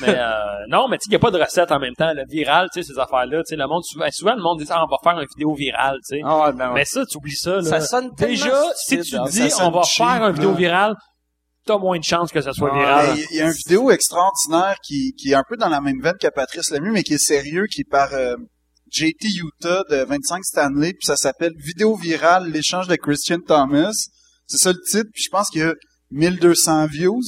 Mais 0.00 0.16
euh, 0.16 0.66
non, 0.68 0.88
mais 0.88 0.98
tu 0.98 1.04
sais, 1.04 1.10
il 1.10 1.12
y 1.12 1.16
a 1.16 1.18
pas 1.18 1.30
de 1.30 1.38
recette 1.38 1.70
en 1.70 1.78
même 1.78 1.94
temps. 1.94 2.12
Le 2.14 2.24
viral, 2.28 2.68
tu 2.72 2.82
sais, 2.82 2.92
ces 2.92 2.98
affaires-là, 2.98 3.42
tu 3.42 3.50
sais, 3.50 3.56
le 3.56 3.66
monde 3.66 3.82
souvent, 3.84 4.06
souvent 4.10 4.34
le 4.34 4.42
monde 4.42 4.60
dit 4.60 4.66
ah, 4.70 4.84
on 4.84 4.90
va 4.90 4.96
faire 5.02 5.20
une 5.20 5.26
vidéo 5.28 5.54
virale, 5.54 5.98
tu 6.08 6.16
sais. 6.16 6.22
Ah 6.24 6.46
ouais, 6.46 6.52
ben 6.52 6.68
ouais. 6.68 6.74
Mais 6.74 6.84
ça, 6.84 7.04
tu 7.04 7.16
oublies 7.16 7.36
ça. 7.36 7.56
Là. 7.56 7.62
Ça 7.62 7.80
sonne 7.80 8.14
tellement 8.14 8.34
Déjà, 8.34 8.62
si 8.76 9.00
tu 9.00 9.16
hein. 9.16 9.24
dis 9.28 9.50
on 9.60 9.70
va 9.70 9.82
cheap, 9.82 10.06
faire 10.06 10.24
une 10.24 10.34
vidéo 10.34 10.52
virale, 10.54 10.96
t'as 11.66 11.78
moins 11.78 11.98
de 11.98 12.04
chances 12.04 12.32
que 12.32 12.40
ça 12.40 12.52
soit 12.52 12.70
Ah, 12.72 12.78
viral. 12.78 13.18
Il 13.30 13.36
y 13.36 13.40
a 13.40 13.46
une 13.46 13.52
vidéo 13.52 13.90
extraordinaire 13.90 14.76
qui, 14.84 15.14
qui 15.16 15.30
est 15.30 15.34
un 15.34 15.44
peu 15.48 15.56
dans 15.56 15.68
la 15.68 15.80
même 15.80 16.00
veine 16.02 16.16
que 16.20 16.28
Patrice 16.28 16.70
Lemieux, 16.70 16.92
mais 16.92 17.02
qui 17.02 17.14
est 17.14 17.24
sérieux, 17.24 17.66
qui 17.70 17.82
est 17.82 17.90
par 17.90 18.12
euh, 18.14 18.34
JT 18.90 19.28
Utah 19.28 19.82
de 19.90 20.04
25 20.04 20.44
Stanley, 20.44 20.92
puis 20.92 21.06
ça 21.06 21.16
s'appelle 21.16 21.52
Vidéo 21.56 21.96
virale, 21.96 22.50
l'échange 22.50 22.88
de 22.88 22.96
Christian 22.96 23.38
Thomas. 23.46 23.92
C'est 24.46 24.58
ça 24.58 24.72
le 24.72 24.80
titre, 24.90 25.08
puis 25.12 25.22
je 25.24 25.30
pense 25.30 25.48
qu'il 25.50 25.62
y 25.62 25.64
a 25.64 25.72
1200 26.10 26.86
views. 26.86 27.22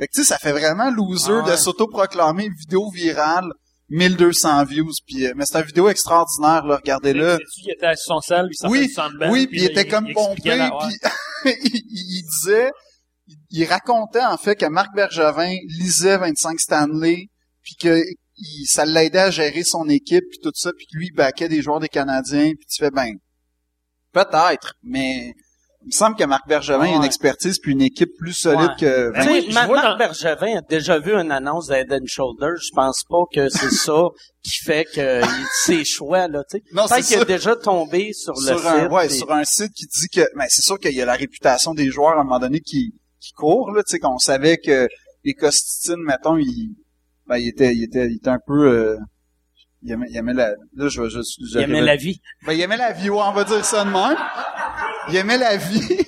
Fait 0.00 0.06
que 0.06 0.12
tu 0.14 0.22
sais, 0.22 0.28
ça 0.28 0.38
fait 0.38 0.52
vraiment 0.52 0.90
loser 0.90 1.30
Ah 1.30 1.44
ouais. 1.44 1.50
de 1.52 1.56
s'autoproclamer 1.56 2.48
vidéo 2.58 2.88
virale, 2.90 3.50
1200 3.90 4.64
views. 4.64 4.90
Puis, 5.06 5.26
euh, 5.26 5.34
mais 5.36 5.44
c'est 5.46 5.58
une 5.60 5.66
vidéo 5.66 5.90
extraordinaire, 5.90 6.64
là, 6.64 6.76
regardez-le. 6.76 7.38
Il 7.58 7.72
était 7.72 7.94
sur 7.96 8.22
son 8.24 8.44
il 8.46 8.68
Oui, 8.70 8.90
Oui, 9.28 9.46
puis 9.46 9.58
il 9.60 9.64
était 9.66 9.86
comme 9.86 10.10
pompé, 10.14 10.56
la- 10.56 10.70
puis 10.80 10.96
il, 11.64 11.82
il 11.84 12.22
disait, 12.24 12.70
il, 13.50 13.64
racontait 13.66 14.24
en 14.24 14.38
fait 14.38 14.56
que 14.56 14.64
Marc 14.64 14.94
Bergevin 14.94 15.54
lisait 15.78 16.16
25 16.16 16.58
Stanley, 16.58 17.26
puis 17.62 17.74
que 17.78 18.02
il- 18.38 18.66
ça 18.66 18.86
l'aidait 18.86 19.18
à 19.18 19.30
gérer 19.30 19.64
son 19.64 19.86
équipe, 19.90 20.24
puis 20.30 20.38
tout 20.42 20.52
ça, 20.54 20.72
puis 20.74 20.86
que 20.90 20.96
lui, 20.96 21.08
il 21.08 21.14
baquait 21.14 21.50
des 21.50 21.60
joueurs 21.60 21.80
des 21.80 21.88
Canadiens, 21.88 22.52
puis 22.54 22.66
tu 22.70 22.82
fais, 22.82 22.90
ben, 22.90 23.12
peut-être, 24.12 24.72
mais 24.82 25.34
il 25.82 25.86
me 25.86 25.92
semble 25.92 26.16
que 26.16 26.24
Marc 26.24 26.46
Bergevin 26.46 26.82
a 26.92 26.96
une 26.96 27.04
expertise 27.04 27.58
puis 27.58 27.72
une 27.72 27.80
équipe 27.80 28.10
plus 28.18 28.34
solide 28.34 28.60
Ouais. 28.70 28.74
que... 28.78 29.12
Ben 29.12 29.22
Tu 29.24 29.32
oui, 29.32 29.42
sais, 29.42 29.48
je 29.50 29.54
Ma- 29.54 29.66
vois 29.66 29.76
Marc 29.76 29.88
dans- 29.92 29.96
Bergevin 29.98 30.58
a 30.58 30.60
déjà 30.60 30.98
vu 30.98 31.12
une 31.14 31.30
annonce 31.32 31.68
d'Head 31.68 31.90
and 31.92 32.04
Shoulders. 32.06 32.56
Je 32.62 32.70
pense 32.74 33.02
pas 33.08 33.22
que 33.34 33.48
c'est 33.48 33.70
ça 33.70 34.02
qui 34.42 34.64
fait 34.64 34.84
que 34.84 35.22
il- 35.22 35.46
ses 35.52 35.84
choix, 35.84 36.28
là, 36.28 36.42
tu 36.50 36.58
sais. 36.58 36.64
Non, 36.72 36.86
Peut-être 36.86 37.02
c'est 37.04 37.08
qu'il 37.08 37.16
a 37.16 37.18
ça. 37.20 37.24
déjà 37.24 37.56
tombé 37.56 38.12
sur, 38.12 38.34
le 38.34 38.40
sur 38.58 38.66
un, 38.68 38.82
site. 38.82 38.90
ouais, 38.92 39.06
et- 39.06 39.08
sur 39.08 39.32
un 39.32 39.44
site 39.44 39.72
qui 39.72 39.86
dit 39.86 40.08
que, 40.08 40.20
ben, 40.36 40.44
c'est 40.48 40.62
sûr 40.62 40.78
qu'il 40.78 40.92
y 40.94 41.00
a 41.00 41.06
la 41.06 41.14
réputation 41.14 41.72
des 41.72 41.88
joueurs 41.90 42.18
à 42.18 42.20
un 42.20 42.24
moment 42.24 42.38
donné 42.38 42.60
qui, 42.60 42.92
qui 43.18 43.32
courent, 43.32 43.70
là, 43.72 43.82
tu 43.82 43.92
sais, 43.92 43.98
qu'on 43.98 44.18
savait 44.18 44.58
que 44.58 44.86
les 45.24 45.34
Costitines, 45.34 46.02
mettons, 46.04 46.36
il, 46.36 46.74
ben, 47.26 47.38
il 47.38 47.48
était, 47.48 47.74
il 47.74 47.84
était, 47.84 48.06
il 48.06 48.16
était 48.16 48.28
un 48.30 48.38
peu, 48.46 48.68
euh, 48.68 48.96
il 49.82 49.92
aimait, 49.92 50.06
il 50.10 50.16
aimait 50.18 50.34
la, 50.34 50.50
là, 50.76 50.88
je, 50.88 51.08
je, 51.08 51.20
je, 51.20 51.58
il 51.58 51.62
aimait 51.62 51.80
la 51.80 51.96
vie. 51.96 52.20
ben, 52.46 52.52
il 52.52 52.60
aimait 52.60 52.76
la 52.76 52.92
vie, 52.92 53.08
ouais, 53.08 53.22
on 53.22 53.32
va 53.32 53.44
dire 53.44 53.64
ça 53.64 53.82
de 53.84 53.90
même. 53.90 54.16
Il 55.10 55.16
aimait 55.16 55.38
la 55.38 55.56
vie. 55.56 55.98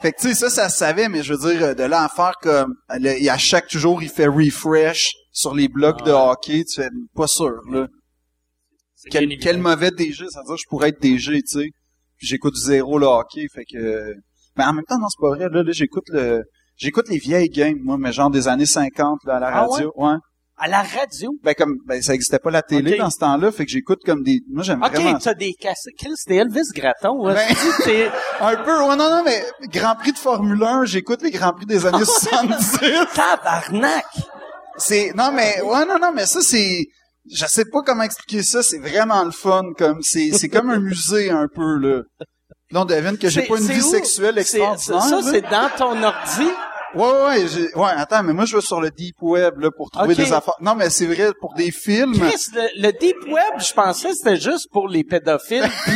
Fait 0.00 0.12
que, 0.12 0.20
tu 0.20 0.28
sais, 0.28 0.34
ça, 0.34 0.50
ça 0.50 0.68
se 0.68 0.78
savait, 0.78 1.08
mais 1.08 1.22
je 1.22 1.34
veux 1.34 1.52
dire, 1.54 1.76
de 1.76 1.82
là 1.84 2.02
à 2.04 2.08
faire 2.08 2.34
comme, 2.42 2.74
le- 2.98 3.30
à 3.30 3.38
chaque 3.38 3.70
jour, 3.70 4.02
il 4.02 4.08
fait 4.08 4.26
refresh 4.26 5.12
sur 5.30 5.54
les 5.54 5.68
blocs 5.68 6.04
de 6.04 6.10
hockey, 6.10 6.64
tu 6.64 6.82
fais, 6.82 6.88
pas 7.14 7.28
sûr, 7.28 7.60
là. 7.70 7.86
Quel, 9.10 9.58
mauvais 9.58 9.90
DG, 9.90 10.24
ça 10.30 10.40
veut 10.40 10.46
dire 10.46 10.54
que 10.56 10.60
je 10.60 10.68
pourrais 10.68 10.88
être 10.90 11.00
DG, 11.00 11.42
tu 11.42 11.46
sais. 11.60 11.68
Puis 12.18 12.26
j'écoute 12.26 12.54
zéro 12.56 12.98
le 12.98 13.06
hockey, 13.06 13.46
fait 13.52 13.64
que... 13.64 14.14
Mais 14.56 14.64
en 14.64 14.72
même 14.72 14.84
temps, 14.84 14.98
non, 14.98 15.08
c'est 15.08 15.20
pas 15.20 15.30
vrai, 15.36 15.48
là, 15.48 15.62
là 15.62 15.72
j'écoute 15.72 16.04
le... 16.08 16.42
J'écoute 16.76 17.08
les 17.08 17.18
vieilles 17.18 17.48
games, 17.48 17.78
moi, 17.82 17.96
mais 17.98 18.12
genre 18.12 18.30
des 18.30 18.48
années 18.48 18.66
50, 18.66 19.20
là, 19.24 19.36
à 19.36 19.40
la 19.40 19.48
Ah 19.48 19.66
radio. 19.66 19.92
ouais? 19.96 20.14
À 20.64 20.68
la 20.68 20.82
radio? 20.82 21.32
Ben, 21.42 21.54
comme, 21.54 21.78
ben, 21.86 22.00
ça 22.02 22.14
existait 22.14 22.38
pas 22.38 22.52
la 22.52 22.62
télé 22.62 22.96
dans 22.96 23.10
ce 23.10 23.18
temps-là, 23.18 23.50
fait 23.50 23.64
que 23.64 23.70
j'écoute 23.72 23.98
comme 24.06 24.22
des... 24.22 24.42
Moi, 24.48 24.62
j'aime 24.62 24.78
vraiment... 24.78 25.10
OK, 25.16 25.22
t'as 25.22 25.34
des 25.34 25.54
cassettes. 25.54 25.94
Chris, 25.98 26.12
c'était 26.14 26.36
Elvis 26.36 26.68
Gratton. 26.72 27.26
hein. 27.26 27.34
Ben- 27.34 28.10
Un 28.40 28.56
peu, 28.58 28.78
ouais, 28.84 28.94
non, 28.96 29.10
non, 29.10 29.22
mais 29.24 29.44
Grand 29.72 29.96
Prix 29.96 30.12
de 30.12 30.18
Formule 30.18 30.62
1, 30.62 30.84
j'écoute 30.84 31.20
les 31.22 31.32
Grands 31.32 31.52
Prix 31.52 31.66
des 31.66 31.84
années 31.84 32.04
70. 32.04 32.78
Tabarnak! 33.12 34.04
C'est, 34.76 35.12
non, 35.16 35.32
mais, 35.32 35.60
ouais, 35.62 35.84
non, 35.84 35.98
non, 36.00 36.12
mais 36.14 36.26
ça, 36.26 36.40
c'est, 36.42 36.84
je 37.28 37.46
sais 37.46 37.64
pas 37.64 37.82
comment 37.84 38.04
expliquer 38.04 38.44
ça, 38.44 38.62
c'est 38.62 38.78
vraiment 38.78 39.24
le 39.24 39.32
fun, 39.32 39.62
comme, 39.76 40.00
c'est, 40.02 40.30
c'est 40.32 40.48
comme 40.48 40.70
un 40.70 40.78
musée, 40.78 41.30
un 41.30 41.48
peu, 41.52 41.76
là. 41.78 42.02
Là, 42.70 42.82
on 42.82 42.84
devine 42.84 43.18
que 43.18 43.28
j'ai 43.28 43.42
pas 43.42 43.58
une 43.58 43.66
vie 43.66 43.82
où? 43.82 43.90
sexuelle 43.90 44.38
extraordinaire. 44.38 45.02
Ça, 45.02 45.20
c'est 45.22 45.42
dans 45.42 45.68
ton 45.76 46.02
ordi? 46.02 46.48
Ouais, 46.94 47.24
ouais, 47.24 47.48
j'ai- 47.48 47.74
ouais, 47.74 47.90
attends, 47.96 48.22
mais 48.22 48.32
moi, 48.32 48.44
je 48.44 48.56
vais 48.56 48.62
sur 48.62 48.80
le 48.80 48.90
deep 48.90 49.16
web, 49.22 49.58
là, 49.60 49.70
pour 49.70 49.90
trouver 49.90 50.14
des 50.14 50.32
affaires. 50.32 50.54
Non, 50.60 50.74
mais 50.74 50.90
c'est 50.90 51.06
vrai, 51.06 51.32
pour 51.40 51.54
des 51.54 51.70
films. 51.70 52.12
Chris, 52.18 52.46
le, 52.54 52.82
le 52.88 52.92
deep 52.92 53.16
web, 53.28 53.60
je 53.60 53.72
pensais 53.72 54.10
que 54.10 54.14
c'était 54.14 54.36
juste 54.36 54.68
pour 54.70 54.88
les 54.88 55.02
pédophiles. 55.04 55.68
Puis, 55.84 55.94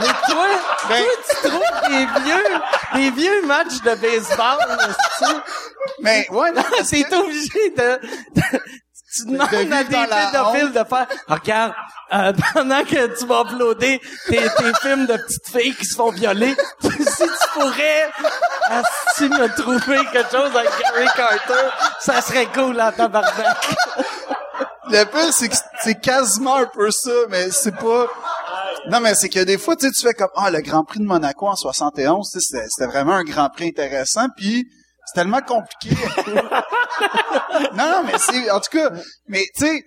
mais 0.00 0.06
toi, 0.28 0.46
Ben- 0.88 1.02
toi, 1.02 1.12
tu 1.28 1.48
trouves 1.48 1.90
des 1.90 2.06
vieux, 2.24 2.44
des 2.94 3.10
vieux 3.12 3.46
matchs 3.46 3.80
de 3.82 3.94
baseball, 3.94 4.58
sais. 5.18 5.24
Mais, 6.00 6.26
ouais, 6.30 6.50
non, 6.52 6.62
T'es 6.90 7.02
que- 7.04 7.14
obligé 7.14 7.70
de, 7.76 7.98
de- 8.34 8.58
tu 9.16 9.24
demandes 9.26 9.48
de 9.50 9.72
à 9.74 9.84
des 9.84 10.30
pédophiles 10.30 10.72
de 10.72 10.84
faire, 10.84 11.06
Ah, 11.28 11.34
regarde, 11.34 11.72
euh, 12.12 12.32
pendant 12.54 12.84
que 12.84 13.18
tu 13.18 13.26
vas 13.26 13.42
uploader 13.42 14.00
tes, 14.28 14.36
tes 14.38 14.72
films 14.82 15.06
de 15.06 15.16
petites 15.16 15.48
filles 15.50 15.74
qui 15.74 15.84
se 15.86 15.94
font 15.96 16.10
violer, 16.10 16.54
si 16.82 16.88
tu 16.90 17.48
pourrais, 17.54 18.10
ah, 18.70 18.82
si 19.14 19.28
tu 19.28 19.28
me 19.30 19.48
trouver 19.56 20.04
quelque 20.12 20.30
chose 20.30 20.56
avec 20.56 20.70
Gary 20.80 21.06
Carter, 21.16 21.68
ça 22.00 22.20
serait 22.20 22.46
cool 22.46 22.80
en 22.80 22.92
tabarnak. 22.92 23.56
Le 24.90 25.02
pire, 25.04 25.32
c'est 25.32 25.48
que 25.48 25.56
c'est 25.82 25.98
quasiment 25.98 26.56
un 26.56 26.66
peu 26.66 26.90
ça, 26.90 27.10
mais 27.30 27.50
c'est 27.50 27.74
pas... 27.74 28.06
Non, 28.90 29.00
mais 29.00 29.14
c'est 29.14 29.30
que 29.30 29.42
des 29.42 29.56
fois, 29.56 29.76
tu 29.76 29.86
sais, 29.86 29.92
tu 29.92 30.06
fais 30.06 30.12
comme, 30.12 30.28
ah, 30.36 30.50
le 30.50 30.60
Grand 30.60 30.84
Prix 30.84 30.98
de 31.00 31.06
Monaco 31.06 31.48
en 31.48 31.56
71, 31.56 32.30
tu 32.30 32.38
sais, 32.38 32.46
c'était- 32.46 32.66
c'était 32.68 32.90
vraiment 32.90 33.14
un 33.14 33.24
Grand 33.24 33.48
Prix 33.48 33.68
intéressant, 33.68 34.26
puis 34.36 34.68
c'est 35.06 35.20
tellement 35.20 35.40
compliqué. 35.42 35.90
non, 37.74 37.90
non, 37.90 38.02
mais 38.04 38.18
c'est, 38.18 38.50
en 38.50 38.60
tout 38.60 38.70
cas, 38.78 38.90
mais 39.28 39.44
tu 39.56 39.66
sais, 39.66 39.84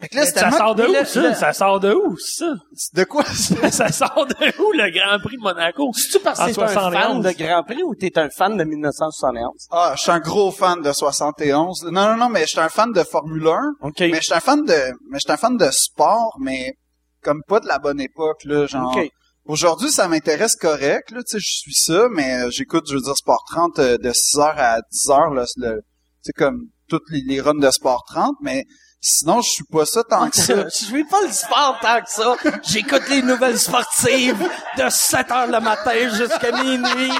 fait 0.00 0.08
que 0.08 0.16
là, 0.16 0.26
c'est 0.26 0.38
Ça 0.38 0.50
sort 0.50 0.74
de 0.74 0.84
où, 0.84 1.34
ça? 1.34 1.52
sort 1.54 1.80
de 1.80 1.92
où, 1.94 2.16
ça? 2.18 2.52
De 2.92 3.04
quoi? 3.04 3.24
ça? 3.24 3.70
ça 3.70 3.90
sort 3.90 4.26
de 4.26 4.62
où, 4.62 4.72
le 4.72 4.90
Grand 4.90 5.18
Prix 5.20 5.36
de 5.36 5.42
Monaco? 5.42 5.90
Tu 6.10 6.18
parce 6.18 6.38
que 6.38 6.52
t'es 6.52 6.62
un 6.62 6.68
fan 6.68 6.92
71. 6.92 7.24
de 7.24 7.30
Grand 7.42 7.62
Prix 7.62 7.82
ou 7.82 7.94
t'es 7.94 8.18
un 8.18 8.28
fan 8.28 8.58
de 8.58 8.64
1971? 8.64 9.68
Ah, 9.70 9.94
je 9.96 10.02
suis 10.02 10.10
un 10.10 10.20
gros 10.20 10.50
fan 10.50 10.82
de 10.82 10.92
71. 10.92 11.84
Non, 11.84 12.08
non, 12.08 12.16
non, 12.16 12.28
mais 12.28 12.42
je 12.42 12.48
suis 12.48 12.60
un 12.60 12.68
fan 12.68 12.92
de 12.92 13.02
Formule 13.04 13.48
1. 13.48 13.88
OK. 13.88 14.00
Mais 14.00 14.16
je 14.16 14.20
suis 14.20 14.34
un 14.34 14.40
fan 14.40 14.64
de, 14.64 14.74
mais 15.10 15.18
je 15.18 15.20
suis 15.20 15.32
un 15.32 15.38
fan 15.38 15.56
de 15.56 15.68
sport, 15.70 16.36
mais 16.40 16.74
comme 17.22 17.42
pas 17.48 17.60
de 17.60 17.66
la 17.66 17.78
bonne 17.78 18.00
époque, 18.00 18.44
là, 18.44 18.66
genre. 18.66 18.94
OK. 18.94 19.10
Aujourd'hui, 19.48 19.92
ça 19.92 20.08
m'intéresse 20.08 20.56
correct, 20.56 21.12
là, 21.12 21.20
tu 21.22 21.32
sais, 21.32 21.38
je 21.38 21.58
suis 21.58 21.74
ça, 21.74 22.08
mais 22.10 22.34
euh, 22.34 22.50
j'écoute, 22.50 22.84
je 22.88 22.94
veux 22.94 23.00
dire, 23.00 23.16
Sport 23.16 23.44
30 23.48 23.78
euh, 23.78 23.96
de 23.96 24.10
6h 24.10 24.54
à 24.56 24.80
10h, 24.80 25.34
là, 25.34 25.44
c'est 25.46 25.60
le, 25.60 25.76
tu 25.76 25.82
sais, 26.22 26.32
comme 26.32 26.62
toutes 26.88 27.08
les, 27.10 27.20
les 27.20 27.40
runs 27.40 27.54
de 27.54 27.70
Sport 27.70 28.04
30, 28.08 28.34
mais 28.42 28.64
sinon, 29.00 29.40
je 29.42 29.50
suis 29.50 29.64
pas 29.64 29.86
ça 29.86 30.02
tant 30.02 30.28
que 30.30 30.36
ça. 30.36 30.68
Je 30.68 30.84
suis 30.86 31.04
pas 31.04 31.22
le 31.22 31.32
sport 31.32 31.78
tant 31.80 32.00
que 32.00 32.10
ça. 32.10 32.36
J'écoute 32.64 33.08
les 33.08 33.22
nouvelles 33.22 33.58
sportives 33.58 34.42
de 34.78 34.88
7 34.88 35.30
heures 35.30 35.46
le 35.46 35.60
matin 35.60 36.08
jusqu'à 36.12 36.50
minuit. 36.50 37.12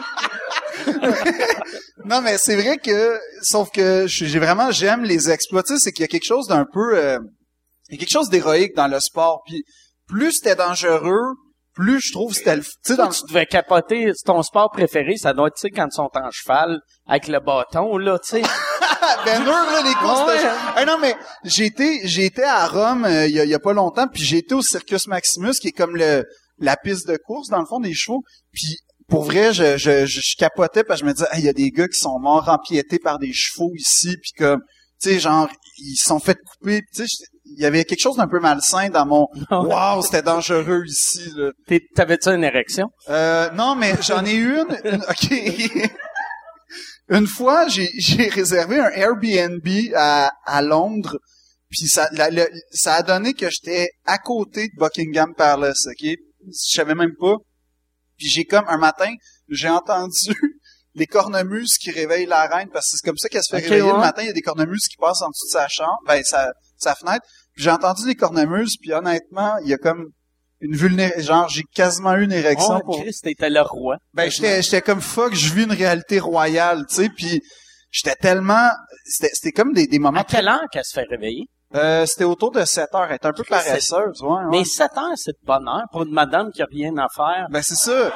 non, 2.05 2.21
mais 2.23 2.39
c'est 2.39 2.57
vrai 2.57 2.79
que, 2.79 3.21
sauf 3.43 3.71
que 3.71 4.07
j'ai 4.09 4.39
vraiment, 4.41 4.73
j'aime 4.73 5.05
les 5.05 5.31
exploits. 5.31 5.63
Tu 5.63 5.75
sais, 5.75 5.81
c'est 5.81 5.93
qu'il 5.93 6.03
y 6.03 6.05
a 6.05 6.09
quelque 6.09 6.27
chose 6.27 6.49
d'un 6.49 6.65
peu, 6.65 6.99
euh, 6.99 7.19
il 7.89 7.95
y 7.95 7.97
a 7.97 7.99
quelque 8.01 8.13
chose 8.13 8.31
d'héroïque 8.31 8.75
dans 8.75 8.89
le 8.89 8.99
sport. 8.99 9.43
Puis 9.47 9.63
plus 10.09 10.33
c'était 10.33 10.57
dangereux, 10.57 11.35
plus 11.77 12.01
je 12.01 12.13
trouve 12.13 12.33
c'était 12.35 12.57
le, 12.57 12.63
tu 12.63 12.71
sais, 12.83 12.97
dans 12.97 13.09
Tu 13.11 13.21
devais 13.29 13.47
capoter 13.47 14.11
c'est 14.15 14.25
ton 14.25 14.43
sport 14.43 14.71
préféré, 14.73 15.17
ça 15.17 15.33
doit 15.35 15.49
être, 15.49 15.55
tu 15.57 15.61
sais, 15.61 15.71
quand 15.71 15.87
ils 15.87 15.95
sont 15.95 16.11
en 16.15 16.31
cheval, 16.33 16.81
avec 17.07 17.29
le 17.29 17.39
bâton, 17.39 17.97
là, 17.99 18.19
tu 18.19 18.41
sais. 18.41 18.43
Ben 19.25 19.43
dur, 19.45 19.53
là, 19.53 19.83
les 19.85 19.95
courses 19.95 20.27
Ouais. 20.27 20.43
de- 20.43 20.49
Ah 20.77 20.85
non, 20.85 20.99
mais 20.99 21.15
j'ai 21.45 21.67
été, 21.67 22.01
j'ai 22.09 22.25
été 22.25 22.43
à 22.43 22.67
Rome 22.67 23.05
euh, 23.05 23.27
il 23.27 23.35
y, 23.37 23.41
a, 23.41 23.45
y 23.45 23.55
a 23.55 23.59
pas 23.59 23.73
longtemps, 23.73 24.09
puis 24.09 24.23
j'ai 24.25 24.39
été 24.39 24.55
au 24.55 24.63
Circus 24.63 25.07
Maximus, 25.07 25.53
qui 25.61 25.69
est 25.69 25.73
comme 25.73 25.97
le 25.97 26.25
la 26.59 26.77
piste 26.77 27.07
de 27.07 27.17
course, 27.19 27.49
dans 27.49 27.61
le 27.61 27.67
fond, 27.67 27.81
des 27.81 27.93
chevaux. 27.95 28.23
Puis 28.53 28.79
pour 29.09 29.25
vrai, 29.25 29.53
je, 29.53 29.77
je, 29.77 30.07
je, 30.07 30.21
je 30.25 30.37
capotais, 30.39 30.83
parce 30.85 31.01
que 31.01 31.07
je 31.07 31.11
me 31.11 31.15
disais, 31.15 31.27
Hey, 31.33 31.43
il 31.43 31.45
y 31.45 31.49
a 31.49 31.53
des 31.53 31.71
gars 31.71 31.87
qui 31.87 31.99
sont 31.99 32.19
morts 32.19 32.49
empiétés 32.49 32.99
par 32.99 33.19
des 33.19 33.33
chevaux 33.33 33.71
ici, 33.77 34.17
puis 34.21 34.31
comme, 34.39 34.61
tu 35.03 35.11
sais, 35.11 35.21
genre, 35.21 35.49
ils 35.79 35.97
se 35.97 36.09
sont 36.09 36.19
fait 36.19 36.37
couper, 36.45 36.81
tu 36.95 37.03
sais, 37.03 37.07
j'étais- 37.07 37.31
il 37.57 37.63
y 37.63 37.67
avait 37.67 37.85
quelque 37.85 38.01
chose 38.01 38.17
d'un 38.17 38.29
peu 38.29 38.41
malsain 38.41 38.89
dans 38.91 39.07
mon 39.07 39.27
Wow, 39.51 40.03
c'était 40.03 40.23
dangereux 40.23 40.85
ici, 40.87 41.33
T'avais-tu 41.95 42.29
une 42.29 42.45
érection? 42.45 42.89
Euh, 43.09 43.51
non, 43.53 43.75
mais 43.75 43.95
j'en 44.03 44.25
ai 44.25 44.35
eu 44.35 44.57
une. 44.59 44.77
une- 44.85 45.03
OK. 45.09 45.91
une 47.09 47.27
fois, 47.27 47.69
j'ai, 47.69 47.89
réservé 48.29 48.79
un 48.81 48.91
Airbnb 48.91 49.67
à, 49.95 50.31
à 50.45 50.63
Londres. 50.63 51.19
Puis 51.69 51.89
ça, 51.89 52.09
la- 52.13 52.31
le- 52.31 52.49
ça 52.73 52.95
a 52.95 53.03
donné 53.03 53.33
que 53.35 53.49
j'étais 53.51 53.89
à 54.05 54.19
côté 54.19 54.69
de 54.69 54.73
Buckingham 54.79 55.35
Palace, 55.35 55.87
OK? 55.87 56.03
Je 56.47 56.75
savais 56.77 56.95
même 56.95 57.15
pas. 57.19 57.37
Puis 58.19 58.29
j'ai 58.29 58.45
comme, 58.45 58.65
un 58.69 58.79
matin, 58.79 59.13
j'ai 59.49 59.69
entendu 59.69 60.35
les 60.95 61.07
cornemuses 61.07 61.77
qui 61.77 61.91
réveillent 61.91 62.27
la 62.27 62.47
reine, 62.47 62.69
parce 62.73 62.87
que 62.91 62.97
c'est 62.97 63.07
comme 63.07 63.19
ça 63.19 63.29
qu'elle 63.29 63.43
se 63.43 63.55
fait 63.55 63.63
réveiller 63.63 63.93
le 63.93 63.99
matin. 63.99 64.23
Il 64.23 64.27
y 64.27 64.31
a 64.31 64.33
des 64.33 64.41
cornemuses 64.41 64.87
qui 64.89 64.97
passent 64.97 65.21
en 65.23 65.29
dessous 65.29 65.47
de 65.47 65.51
sa 65.53 65.69
chambre, 65.69 65.99
ben, 66.07 66.23
sa, 66.25 66.53
sa 66.79 66.95
fenêtre. 66.95 67.25
Puis 67.55 67.65
j'ai 67.65 67.71
entendu 67.71 68.07
les 68.07 68.15
cornemuses, 68.15 68.77
puis 68.81 68.93
honnêtement, 68.93 69.57
il 69.63 69.69
y 69.69 69.75
a 69.75 69.79
comme 69.79 70.07
une 70.61 70.75
vulnérabilité. 70.75 71.27
Genre, 71.27 71.49
j'ai 71.49 71.63
quasiment 71.75 72.15
eu 72.15 72.25
une 72.25 72.33
érection 72.33 72.79
Oh, 72.79 72.85
pour... 72.85 73.01
Christ, 73.01 73.25
t'étais 73.25 73.51
le 73.51 73.63
roi. 73.63 73.97
Ben, 74.15 74.31
j'étais, 74.31 74.63
j'étais 74.63 74.83
comme 74.83 75.01
fuck, 75.01 75.35
je 75.35 75.53
vis 75.53 75.65
une 75.65 75.73
réalité 75.73 76.19
royale, 76.19 76.85
tu 76.89 76.97
sais, 76.97 77.09
puis 77.09 77.41
j'étais 77.91 78.17
tellement, 78.17 78.71
c'était, 79.05 79.33
c'était 79.35 79.53
comme 79.53 79.73
des, 79.73 79.87
des 79.87 79.99
moments. 79.99 80.21
À 80.21 80.25
quelle 80.25 80.49
heure 80.49 80.65
qu'elle 80.71 80.85
se 80.85 80.93
fait 80.95 81.07
réveiller? 81.09 81.45
Euh, 81.75 82.07
c'était 82.07 82.25
autour 82.25 82.53
de 82.53 82.65
7 82.65 82.95
heures, 82.95 83.07
elle 83.09 83.17
était 83.17 83.27
un 83.27 83.33
peu 83.33 83.43
paresseuse, 83.43 84.23
ouais, 84.23 84.29
ouais. 84.29 84.45
Mais 84.51 84.65
7 84.65 84.89
heures, 84.97 85.13
c'est 85.17 85.33
de 85.33 85.45
bonne 85.45 85.67
heure 85.69 85.85
pour 85.91 86.05
une 86.05 86.13
madame 86.13 86.51
qui 86.53 86.63
a 86.63 86.67
rien 86.71 86.97
à 86.97 87.07
faire. 87.15 87.49
Ben, 87.51 87.61
c'est 87.61 87.75
ça. 87.75 88.13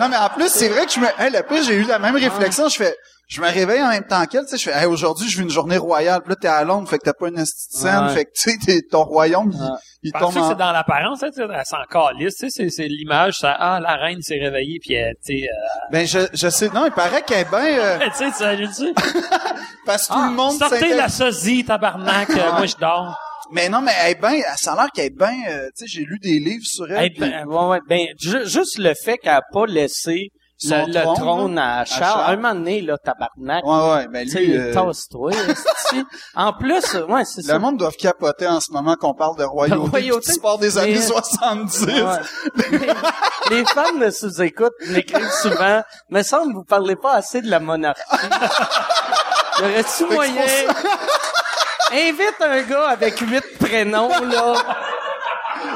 Non, 0.00 0.08
mais 0.08 0.16
en 0.16 0.30
plus, 0.30 0.48
c'est 0.48 0.68
vrai 0.68 0.86
que 0.86 0.92
je 0.92 1.00
me, 1.00 1.06
hey, 1.18 1.30
le 1.30 1.42
plus, 1.42 1.64
j'ai 1.66 1.74
eu 1.76 1.84
la 1.84 1.98
même 1.98 2.16
réflexion, 2.16 2.68
je 2.68 2.76
fais, 2.76 2.96
je 3.30 3.40
me 3.40 3.46
réveille 3.46 3.80
en 3.80 3.88
même 3.90 4.04
temps 4.06 4.24
qu'elle, 4.26 4.42
tu 4.42 4.48
sais, 4.50 4.58
je 4.58 4.70
fais, 4.70 4.76
hey, 4.76 4.86
aujourd'hui, 4.86 5.28
je 5.28 5.36
vis 5.38 5.44
une 5.44 5.50
journée 5.50 5.76
royale, 5.76 6.20
puis 6.20 6.30
là, 6.30 6.36
t'es 6.36 6.48
à 6.48 6.64
Londres, 6.64 6.88
fait 6.88 6.98
que 6.98 7.04
t'as 7.04 7.12
pas 7.12 7.28
une 7.28 7.44
scène, 7.46 8.06
Ouais. 8.06 8.12
fait 8.14 8.24
que, 8.24 8.30
tu 8.34 8.50
sais, 8.50 8.56
t'es- 8.58 8.82
ton 8.90 9.04
royaume, 9.04 9.52
il, 9.54 9.60
Ouais. 9.60 9.68
il 10.02 10.12
tombe 10.12 10.34
que 10.34 10.38
en... 10.40 10.48
c'est 10.48 10.56
dans 10.56 10.72
l'apparence, 10.72 11.22
hein, 11.22 11.28
tu 11.32 11.40
sais, 11.40 11.46
elle 11.48 11.64
s'en 11.64 11.84
calisse, 11.88 12.34
tu 12.36 12.50
sais, 12.50 12.64
c'est, 12.64 12.70
c'est 12.70 12.88
l'image, 12.88 13.34
ça, 13.38 13.52
ah, 13.56 13.78
la 13.80 13.94
reine 13.96 14.20
s'est 14.20 14.38
réveillée, 14.40 14.78
puis 14.84 14.94
elle, 14.94 15.14
tu 15.24 15.38
sais, 15.38 15.48
Ben, 15.92 16.04
je, 16.06 16.18
je 16.34 16.48
sais, 16.48 16.68
non, 16.70 16.86
il 16.86 16.92
paraît 16.92 17.22
qu'elle 17.22 17.46
est 17.46 17.50
bien, 17.50 17.78
euh, 17.78 17.98
euh, 18.00 18.08
tu 18.16 18.16
sais, 18.16 18.30
tu 18.32 18.36
sais, 18.36 18.56
tu 18.66 18.72
sais, 18.74 18.92
parce 19.86 20.08
que 20.08 20.12
tout 20.12 20.22
le 20.22 20.32
monde 20.34 20.56
Ah, 20.60 20.68
sortez 20.68 20.94
la 20.94 21.08
sosie, 21.08 21.64
tabarnak, 21.64 22.30
euh, 22.30 22.34
moi 22.56 22.66
je 22.66 22.76
dors. 22.76 23.16
Mais 23.52 23.68
non, 23.68 23.80
mais 23.80 23.92
elle 24.04 24.12
est 24.12 24.20
bien, 24.20 24.40
ça 24.56 24.72
a 24.72 24.76
l'air 24.76 24.90
qu'elle 24.94 25.06
est 25.06 25.16
bien, 25.16 25.32
euh, 25.48 25.68
tu 25.76 25.84
sais, 25.84 25.86
j'ai 25.88 26.04
lu 26.04 26.18
des 26.20 26.38
livres 26.38 26.64
sur 26.64 26.90
elle. 26.90 27.10
eh 27.16 27.18
ben, 27.20 27.44
ouais, 27.46 27.66
ouais, 27.66 27.80
ben, 27.88 28.06
ju- 28.18 28.46
juste 28.46 28.78
le 28.78 28.92
fait 28.94 29.18
qu'elle 29.18 29.32
a 29.32 29.42
pas 29.52 29.66
laissé 29.66 30.28
Son 30.62 30.84
le, 30.86 30.92
le 30.92 31.02
trône, 31.02 31.16
trône 31.16 31.58
à 31.58 31.84
Charles. 31.86 32.02
Charles. 32.12 32.32
Un 32.32 32.36
moment 32.36 32.54
donné, 32.54 32.80
là, 32.82 32.98
tabarnak. 32.98 33.64
Ouais, 33.64 33.90
ouais, 33.92 34.08
ben 34.08 34.28
lui, 34.28 34.56
euh, 34.58 34.74
tasse-toi. 34.74 35.30
En 36.36 36.52
plus, 36.52 36.84
ouais, 37.08 37.24
c'est 37.24 37.40
le 37.42 37.46
ça. 37.48 37.58
monde 37.58 37.78
doit 37.78 37.90
capoter 37.92 38.46
en 38.46 38.60
ce 38.60 38.70
moment 38.70 38.94
qu'on 38.94 39.14
parle 39.14 39.36
de 39.38 39.44
royauté, 39.44 39.82
De 39.84 39.90
royauté. 39.90 40.26
du 40.28 40.32
sport 40.34 40.58
des 40.58 40.76
années 40.78 40.94
Mais- 40.94 41.00
70. 41.00 41.82
Ouais. 41.86 42.02
les, 43.50 43.56
les 43.56 43.64
fans 43.64 43.92
de 43.98 44.10
sous-écoute 44.10 44.74
m'écrivent 44.88 45.32
souvent, 45.42 45.82
me 46.10 46.22
semble 46.22 46.52
vous 46.54 46.64
parlez 46.64 46.94
pas 46.96 47.14
assez 47.14 47.40
de 47.40 47.50
la 47.50 47.58
monarchie. 47.60 48.02
Y 49.60 49.62
aurait-tu 49.62 50.06
moyen? 50.06 50.42
Invite 51.92 52.40
un 52.40 52.62
gars 52.62 52.88
avec 52.90 53.18
huit 53.18 53.44
prénoms, 53.58 54.08
là. 54.08 54.54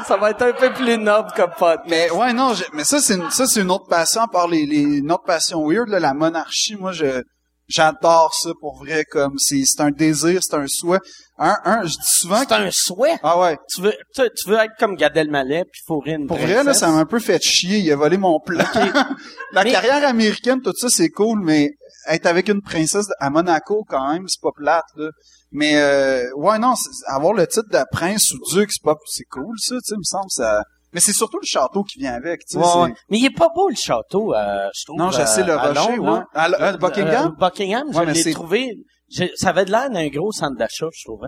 Ça 0.07 0.17
va 0.17 0.31
être 0.31 0.41
un 0.43 0.53
peu 0.53 0.71
plus 0.73 0.97
noble 0.97 1.29
comme 1.35 1.51
pote. 1.57 1.81
Mais 1.87 2.09
ouais, 2.11 2.33
non, 2.33 2.53
j'ai- 2.53 2.65
mais 2.73 2.83
ça 2.83 2.99
c'est 2.99 3.15
une, 3.15 3.29
ça 3.31 3.45
c'est 3.47 3.61
une 3.61 3.71
autre 3.71 3.87
passion, 3.87 4.21
à 4.21 4.27
part 4.27 4.47
les, 4.47 4.65
les 4.65 4.81
une 4.81 5.11
autre 5.11 5.23
passion 5.25 5.67
weird, 5.67 5.87
là, 5.89 5.99
la 5.99 6.13
monarchie. 6.13 6.75
Moi, 6.75 6.91
je 6.91 7.21
j'adore 7.67 8.33
ça 8.35 8.51
pour 8.59 8.77
vrai, 8.77 9.03
comme 9.05 9.33
c'est 9.37 9.63
c'est 9.65 9.81
un 9.81 9.89
désir, 9.91 10.41
c'est 10.43 10.55
un 10.55 10.67
souhait. 10.67 10.99
Un, 11.37 11.55
un, 11.65 11.81
je 11.83 11.89
dis 11.89 11.95
souvent. 12.05 12.39
C'est 12.47 12.53
un 12.53 12.69
souhait? 12.71 13.17
Ah 13.23 13.39
ouais. 13.39 13.57
Tu 13.73 13.81
veux, 13.81 13.93
tu, 14.15 14.21
tu 14.37 14.49
veux 14.49 14.57
être 14.57 14.73
comme 14.79 14.95
Gad 14.95 15.17
Elmaleh 15.17 15.63
puis 15.65 15.81
fourrer 15.85 16.11
une 16.13 16.27
Pour 16.27 16.37
vrai, 16.37 16.63
là, 16.63 16.73
ça 16.73 16.87
m'a 16.89 16.99
un 16.99 17.05
peu 17.05 17.19
fait 17.19 17.41
chier. 17.41 17.79
Il 17.79 17.91
a 17.91 17.95
volé 17.95 18.17
mon 18.17 18.39
plan. 18.39 18.63
la 19.51 19.63
Mais- 19.63 19.71
carrière 19.71 20.07
américaine, 20.07 20.61
tout 20.61 20.71
ça, 20.77 20.87
c'est 20.89 21.09
cool, 21.09 21.41
mais 21.43 21.71
être 22.07 22.27
avec 22.27 22.47
une 22.47 22.61
princesse 22.61 23.07
à 23.19 23.29
Monaco, 23.31 23.83
quand 23.89 24.13
même, 24.13 24.27
c'est 24.27 24.41
pas 24.41 24.51
plate, 24.55 24.85
là. 24.95 25.09
Mais, 25.55 25.77
euh, 25.77 26.23
ouais, 26.35 26.59
non, 26.59 26.73
avoir 27.07 27.33
le 27.33 27.47
titre 27.47 27.69
de 27.71 27.79
prince 27.91 28.31
ou 28.33 28.39
duc, 28.53 28.71
c'est 28.71 28.83
pas, 28.83 28.95
c'est 29.07 29.23
cool, 29.25 29.55
ça, 29.57 29.75
tu 29.75 29.81
sais, 29.85 29.95
me 29.97 30.03
semble, 30.03 30.29
ça... 30.29 30.61
Mais 30.93 31.01
c'est 31.01 31.13
surtout 31.13 31.37
le 31.41 31.45
château 31.45 31.83
qui 31.83 31.99
vient 31.99 32.13
avec, 32.13 32.41
tu 32.45 32.57
sais. 32.57 32.57
Ouais. 32.57 32.93
Mais 33.09 33.17
il 33.19 33.25
est 33.25 33.35
pas 33.37 33.49
beau 33.53 33.67
le 33.69 33.75
château, 33.75 34.33
euh, 34.33 34.69
je 34.73 34.85
trouve. 34.85 34.97
Non, 34.97 35.11
j'ai 35.11 35.21
assez 35.23 35.41
euh, 35.41 35.45
le 35.47 35.53
à 35.53 35.73
rocher, 35.73 35.99
ouais. 35.99 36.19
À, 36.33 36.45
l- 36.47 36.55
à 36.57 36.77
Buckingham? 36.77 37.27
Euh, 37.33 37.35
Buckingham, 37.37 37.87
je 37.91 37.97
Ouais, 37.97 38.05
mais 38.05 38.13
l'ai 38.13 38.33
trouvé. 38.33 38.73
j'ai- 39.09 39.31
ça 39.35 39.49
avait 39.49 39.65
de 39.65 39.71
l'air 39.71 39.89
d'un 39.89 40.07
gros 40.07 40.31
centre 40.31 40.57
d'achat, 40.57 40.87
je 40.93 41.03
trouvais. 41.03 41.27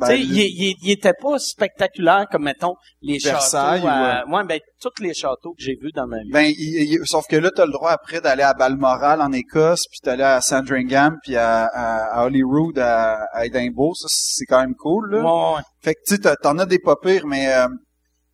Ben, 0.00 0.06
tu 0.08 0.12
sais, 0.14 0.20
il, 0.20 0.36
il, 0.38 0.76
il 0.82 0.90
était 0.90 1.12
pas 1.12 1.38
spectaculaire 1.38 2.26
comme 2.30 2.44
mettons 2.44 2.74
les 3.02 3.18
Versailles 3.18 3.82
châteaux. 3.82 3.92
à- 3.92 4.24
ou, 4.26 4.34
ouais, 4.34 4.44
ben 4.44 4.60
tous 4.80 5.02
les 5.02 5.14
châteaux 5.14 5.52
que 5.52 5.62
j'ai 5.62 5.76
vus 5.80 5.92
dans 5.92 6.06
ma 6.06 6.18
vie. 6.22 6.30
Ben, 6.32 6.46
il- 6.58 6.92
il- 6.92 7.00
sauf 7.06 7.26
que 7.28 7.36
là, 7.36 7.50
t'as 7.54 7.66
le 7.66 7.72
droit 7.72 7.90
après 7.90 8.20
d'aller 8.20 8.42
à 8.42 8.54
Balmoral 8.54 9.20
en 9.22 9.32
Écosse, 9.32 9.82
puis 9.90 10.00
d'aller 10.04 10.22
à 10.24 10.40
Sandringham, 10.40 11.16
puis 11.22 11.36
à, 11.36 11.66
à, 11.66 12.20
à 12.20 12.24
Holyrood, 12.26 12.78
à, 12.78 13.24
à 13.32 13.46
Édimbourg. 13.46 13.96
Ça, 13.96 14.06
c'est 14.10 14.46
quand 14.46 14.60
même 14.60 14.74
cool, 14.74 15.10
là. 15.16 15.22
Ouais, 15.22 15.56
ouais. 15.56 15.62
Fait 15.82 15.94
que, 15.94 16.00
tu 16.06 16.16
sais, 16.16 16.36
t'en 16.42 16.58
as 16.58 16.66
des 16.66 16.78
pas 16.78 16.96
pires, 16.96 17.26
mais... 17.26 17.52
euh, 17.52 17.68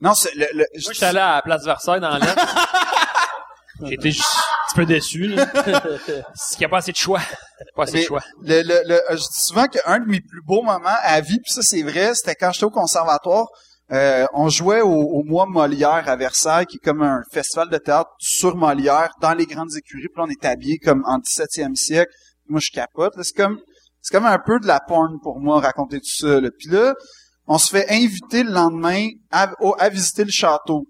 non, 0.00 0.14
c'est... 0.14 0.34
Le, 0.34 0.46
le, 0.52 0.64
Moi, 0.84 0.92
j'étais 0.92 1.06
allé 1.06 1.18
à 1.18 1.36
la 1.36 1.42
place 1.42 1.64
Versailles 1.64 2.00
dans 2.00 2.16
l'Est. 2.18 2.36
J'étais 3.84 4.10
juste 4.10 4.24
peu 4.76 4.86
déçu, 4.86 5.26
là. 5.28 5.46
C'est 6.34 6.56
qu'il 6.56 6.60
n'y 6.60 6.64
a 6.66 6.68
pas 6.68 6.78
assez 6.78 6.92
de 6.92 6.96
choix. 6.96 7.20
Pas 7.74 7.84
assez 7.84 7.98
de 8.00 8.02
choix. 8.04 8.22
le, 8.42 8.62
le, 8.62 8.82
le- 8.88 9.02
je 9.10 9.16
dis 9.16 9.42
souvent 9.46 9.66
qu'un 9.66 9.98
de 10.00 10.06
mes 10.06 10.20
plus 10.20 10.42
beaux 10.46 10.62
moments 10.62 10.96
à 11.02 11.20
vie, 11.20 11.38
puis 11.40 11.52
ça 11.52 11.62
c'est 11.62 11.82
vrai, 11.82 12.14
c'était 12.14 12.34
quand 12.34 12.52
j'étais 12.52 12.66
au 12.66 12.70
conservatoire. 12.70 13.46
Euh, 13.92 14.26
on 14.34 14.48
jouait 14.48 14.80
au, 14.80 14.90
au 14.92 15.22
mois 15.22 15.46
Molière 15.46 16.08
à 16.08 16.16
Versailles, 16.16 16.66
qui 16.66 16.76
est 16.76 16.84
comme 16.84 17.02
un 17.02 17.22
festival 17.32 17.68
de 17.70 17.78
théâtre 17.78 18.10
sur 18.18 18.56
Molière, 18.56 19.10
dans 19.20 19.32
les 19.34 19.46
grandes 19.46 19.74
écuries. 19.76 20.08
Puis 20.08 20.16
là, 20.16 20.24
on 20.26 20.28
est 20.30 20.44
habillés 20.44 20.78
comme 20.78 21.02
en 21.06 21.18
17e 21.18 21.74
siècle. 21.76 22.10
Moi, 22.48 22.58
je 22.60 22.70
capote. 22.72 23.16
là. 23.16 23.22
C'est 23.24 23.36
comme 23.36 23.58
c'est 24.02 24.12
comme 24.16 24.26
un 24.26 24.38
peu 24.44 24.58
de 24.60 24.66
la 24.66 24.80
porn 24.80 25.18
pour 25.22 25.38
moi, 25.40 25.60
raconter 25.60 25.98
tout 26.00 26.16
ça. 26.26 26.40
Là. 26.40 26.48
Puis 26.58 26.68
là, 26.70 26.94
on 27.46 27.58
se 27.58 27.70
fait 27.70 27.86
inviter 27.90 28.42
le 28.42 28.50
lendemain 28.52 29.06
à 29.30 29.88
visiter 29.88 30.24
le 30.24 30.30
château 30.32 30.84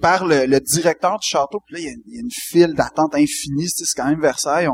par 0.00 0.26
le, 0.26 0.58
directeur 0.60 1.18
du 1.18 1.26
château. 1.26 1.60
Puis 1.66 1.74
là, 1.74 1.80
il 1.80 2.14
y 2.14 2.18
a, 2.18 2.20
une 2.20 2.30
file 2.30 2.74
d'attente 2.74 3.14
infinie. 3.14 3.68
C'est 3.68 3.84
quand 3.96 4.08
même 4.08 4.20
Versailles. 4.20 4.68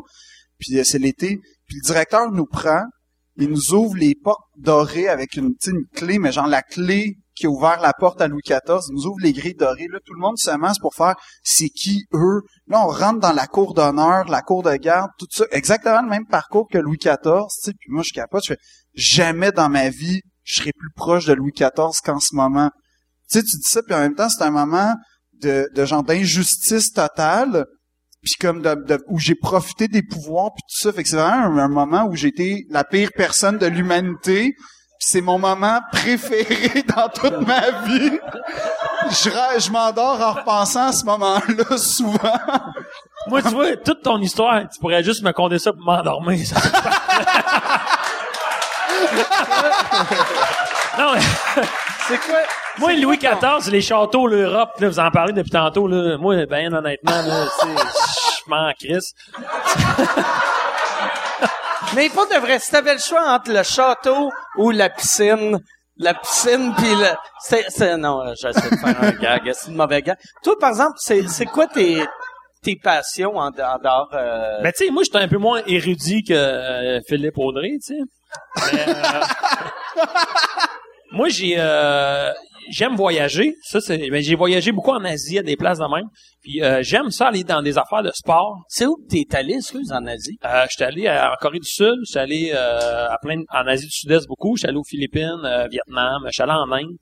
Puis 0.59 0.79
euh, 0.79 0.85
c'est 0.85 0.99
l'été. 0.99 1.39
Puis 1.67 1.77
le 1.77 1.87
directeur 1.87 2.31
nous 2.31 2.47
prend, 2.47 2.85
il 3.37 3.49
nous 3.49 3.75
ouvre 3.75 3.97
les 3.97 4.15
portes 4.15 4.45
dorées 4.57 5.09
avec 5.09 5.37
une, 5.37 5.55
une 5.67 5.87
clé, 5.95 6.19
mais 6.19 6.33
genre 6.33 6.47
la 6.47 6.63
clé 6.63 7.17
qui 7.35 7.47
a 7.47 7.51
ouvert 7.51 7.81
la 7.81 7.93
porte 7.93 8.21
à 8.21 8.29
Louis 8.29 8.43
XIV. 8.45 8.81
Il 8.89 8.95
nous 8.95 9.07
ouvre 9.07 9.21
les 9.23 9.33
grilles 9.33 9.55
dorées. 9.55 9.89
Là, 9.91 9.99
tout 10.05 10.13
le 10.13 10.21
monde 10.21 10.37
se 10.37 10.51
masse 10.51 10.79
pour 10.79 10.95
faire 10.95 11.15
c'est 11.43 11.71
qui 11.71 12.05
eux. 12.13 12.43
Là, 12.67 12.85
on 12.85 12.89
rentre 12.89 13.21
dans 13.21 13.33
la 13.33 13.47
cour 13.47 13.75
d'honneur, 13.75 14.29
la 14.29 14.43
cour 14.43 14.63
de 14.63 14.75
garde, 14.77 15.11
tout 15.19 15.27
ça. 15.31 15.45
Exactement 15.51 16.03
le 16.03 16.09
même 16.09 16.27
parcours 16.27 16.69
que 16.71 16.79
Louis 16.79 16.99
XIV. 16.99 17.17
Tu 17.23 17.31
sais, 17.49 17.73
puis 17.73 17.91
moi, 17.91 18.03
je 18.05 18.13
capote. 18.13 18.43
Je 18.45 18.55
fais 18.55 18.61
jamais 18.95 19.53
dans 19.53 19.69
ma 19.69 19.89
vie, 19.89 20.21
je 20.43 20.61
serai 20.61 20.73
plus 20.73 20.91
proche 20.95 21.25
de 21.25 21.33
Louis 21.33 21.53
XIV 21.53 22.01
qu'en 22.05 22.21
ce 22.21 22.35
moment. 22.35 22.71
Tu 23.31 23.39
sais, 23.39 23.45
tu 23.45 23.57
dis 23.57 23.69
ça, 23.69 23.83
puis 23.83 23.95
en 23.95 24.01
même 24.01 24.15
temps, 24.15 24.29
c'est 24.29 24.45
un 24.45 24.51
moment 24.51 24.95
de, 25.43 25.69
de 25.75 25.85
genre 25.85 26.03
d'injustice 26.03 26.93
totale 26.93 27.67
puis 28.23 28.35
comme 28.41 28.63
de, 28.63 28.75
de- 28.87 29.03
où 29.09 29.19
j'ai 29.19 29.35
profité 29.35 29.89
des 29.89 30.03
pouvoirs 30.03 30.51
puis 30.55 30.63
tout 30.63 30.89
ça. 30.89 30.93
Fait 30.93 31.03
que 31.03 31.09
c'est 31.09 31.17
vraiment 31.17 31.59
un, 31.61 31.65
un 31.65 31.69
moment 31.69 32.05
où 32.05 32.15
été 32.15 32.65
la 32.71 32.85
pire 32.85 33.11
personne 33.17 33.59
de 33.59 33.67
l'humanité. 33.67 34.55
C'est 35.01 35.21
mon 35.21 35.39
moment 35.41 35.81
préféré 35.93 36.85
dans 36.97 37.09
toute 37.09 37.45
ma 37.47 37.71
vie. 37.85 38.13
Je, 39.11 39.31
je 39.59 39.71
m'endors 39.73 40.21
en 40.21 40.33
repensant 40.35 40.87
à 40.89 40.93
ce 40.93 41.05
moment-là 41.05 41.77
souvent. 41.77 42.39
Moi, 43.27 43.43
tu 43.43 43.49
vois, 43.49 43.77
toute 43.77 44.03
ton 44.03 44.21
histoire, 44.21 44.63
tu 44.73 44.79
pourrais 44.81 45.03
juste 45.03 45.23
me 45.25 45.33
conter 45.33 45.59
ça 45.59 45.73
pour 45.73 45.83
m'endormir. 45.83 46.39
non, 50.99 51.13
mais 51.15 51.63
C'est 52.09 52.19
quoi? 52.19 52.41
moi, 52.79 52.93
Louis 52.95 53.19
XIV, 53.19 53.71
les 53.71 53.81
châteaux, 53.81 54.27
l'Europe, 54.27 54.71
là, 54.79 54.89
vous 54.89 54.99
en 54.99 55.11
parlez 55.11 55.33
depuis 55.33 55.51
tantôt, 55.51 55.87
là. 55.87 56.17
Moi, 56.19 56.47
ben, 56.47 56.75
honnêtement, 56.75 57.23
là, 57.23 57.47
tu 57.61 57.67
sais, 57.67 57.73
équipement 57.73 58.69
en 58.69 58.73
crise. 58.73 59.13
Mais 61.95 62.09
pas 62.09 62.25
de 62.27 62.37
vrai. 62.41 62.59
Si 62.59 62.71
t'avais 62.71 62.95
le 62.95 63.01
choix 63.01 63.23
entre 63.29 63.53
le 63.53 63.63
château 63.63 64.33
ou 64.57 64.71
la 64.71 64.89
piscine, 64.89 65.59
la 65.97 66.15
piscine 66.15 66.75
puis 66.77 66.95
le, 66.95 67.09
c'est, 67.41 67.67
c'est, 67.69 67.97
non, 67.99 68.33
j'essaie 68.35 68.71
de 68.71 68.77
faire 68.77 69.03
un 69.03 69.11
gag. 69.13 69.53
C'est 69.55 69.71
une 69.71 69.77
mauvais 69.77 70.01
gag. 70.03 70.17
Toi, 70.43 70.55
par 70.59 70.71
exemple, 70.71 70.95
c'est, 70.97 71.29
c'est 71.29 71.45
quoi 71.47 71.67
tes, 71.67 72.03
tes 72.63 72.77
passions 72.77 73.37
en, 73.37 73.49
en 73.49 73.51
dehors, 73.51 74.09
euh, 74.15 74.61
Mais 74.63 74.73
tu 74.73 74.87
sais, 74.87 74.91
moi, 74.91 75.03
j'étais 75.05 75.19
un 75.19 75.29
peu 75.29 75.37
moins 75.39 75.61
érudit 75.67 76.25
que 76.25 76.33
euh, 76.33 77.01
Philippe 77.07 77.37
Audrey, 77.37 77.73
tu 77.85 77.95
sais. 77.95 78.01
Mais, 78.73 78.89
euh, 78.89 80.05
moi, 81.13 81.29
j'ai 81.29 81.55
euh, 81.59 82.31
j'aime 82.71 82.95
voyager. 82.97 83.55
Ça, 83.63 83.81
c'est. 83.81 84.09
Mais 84.11 84.23
j'ai 84.23 84.35
voyagé 84.35 84.73
beaucoup 84.73 84.93
en 84.93 85.05
Asie, 85.05 85.39
à 85.39 85.43
des 85.43 85.57
places 85.57 85.79
de 85.79 85.85
même. 85.95 86.09
Puis 86.43 86.63
euh, 86.63 86.83
j'aime 86.83 87.11
ça 87.11 87.29
aller 87.29 87.45
dans 87.45 87.63
des 87.63 87.79
affaires 87.79 88.03
de 88.03 88.11
sport. 88.13 88.59
c'est 88.69 88.87
où 88.87 88.97
t'es 89.09 89.25
allé, 89.33 89.55
excuse, 89.55 89.93
en 89.93 90.05
Asie? 90.07 90.37
Euh, 90.45 90.65
j'étais 90.71 90.85
allé 90.85 91.07
à- 91.07 91.33
en 91.33 91.37
Corée 91.41 91.61
du 91.61 91.69
Sud, 91.69 91.95
j'étais 92.07 92.19
allé 92.19 92.53
euh, 92.55 93.09
à 93.09 93.17
plein 93.23 93.43
en 93.53 93.67
Asie 93.67 93.87
du 93.87 93.93
Sud-Est 93.93 94.27
beaucoup, 94.27 94.57
j'étais 94.57 94.69
allé 94.69 94.79
aux 94.79 94.85
Philippines, 94.85 95.41
euh, 95.45 95.69
Vietnam, 95.69 96.23
j'étais 96.31 96.43
allé 96.43 96.53
en 96.53 96.73
Inde, 96.73 96.97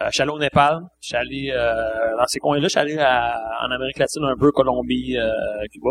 euh, 0.00 0.06
j'étais 0.10 0.22
allé 0.22 0.30
au 0.32 0.38
Népal, 0.38 0.78
j'étais 1.02 1.16
allé 1.18 1.50
euh, 1.54 2.16
dans 2.18 2.26
ces 2.26 2.38
coins-là, 2.38 2.68
j'étais 2.68 2.80
allé 2.80 2.98
à- 2.98 3.38
en 3.66 3.70
Amérique 3.70 3.98
latine 3.98 4.24
un 4.24 4.36
peu, 4.38 4.50
Colombie, 4.50 5.18
euh, 5.18 5.30
Cuba. 5.72 5.90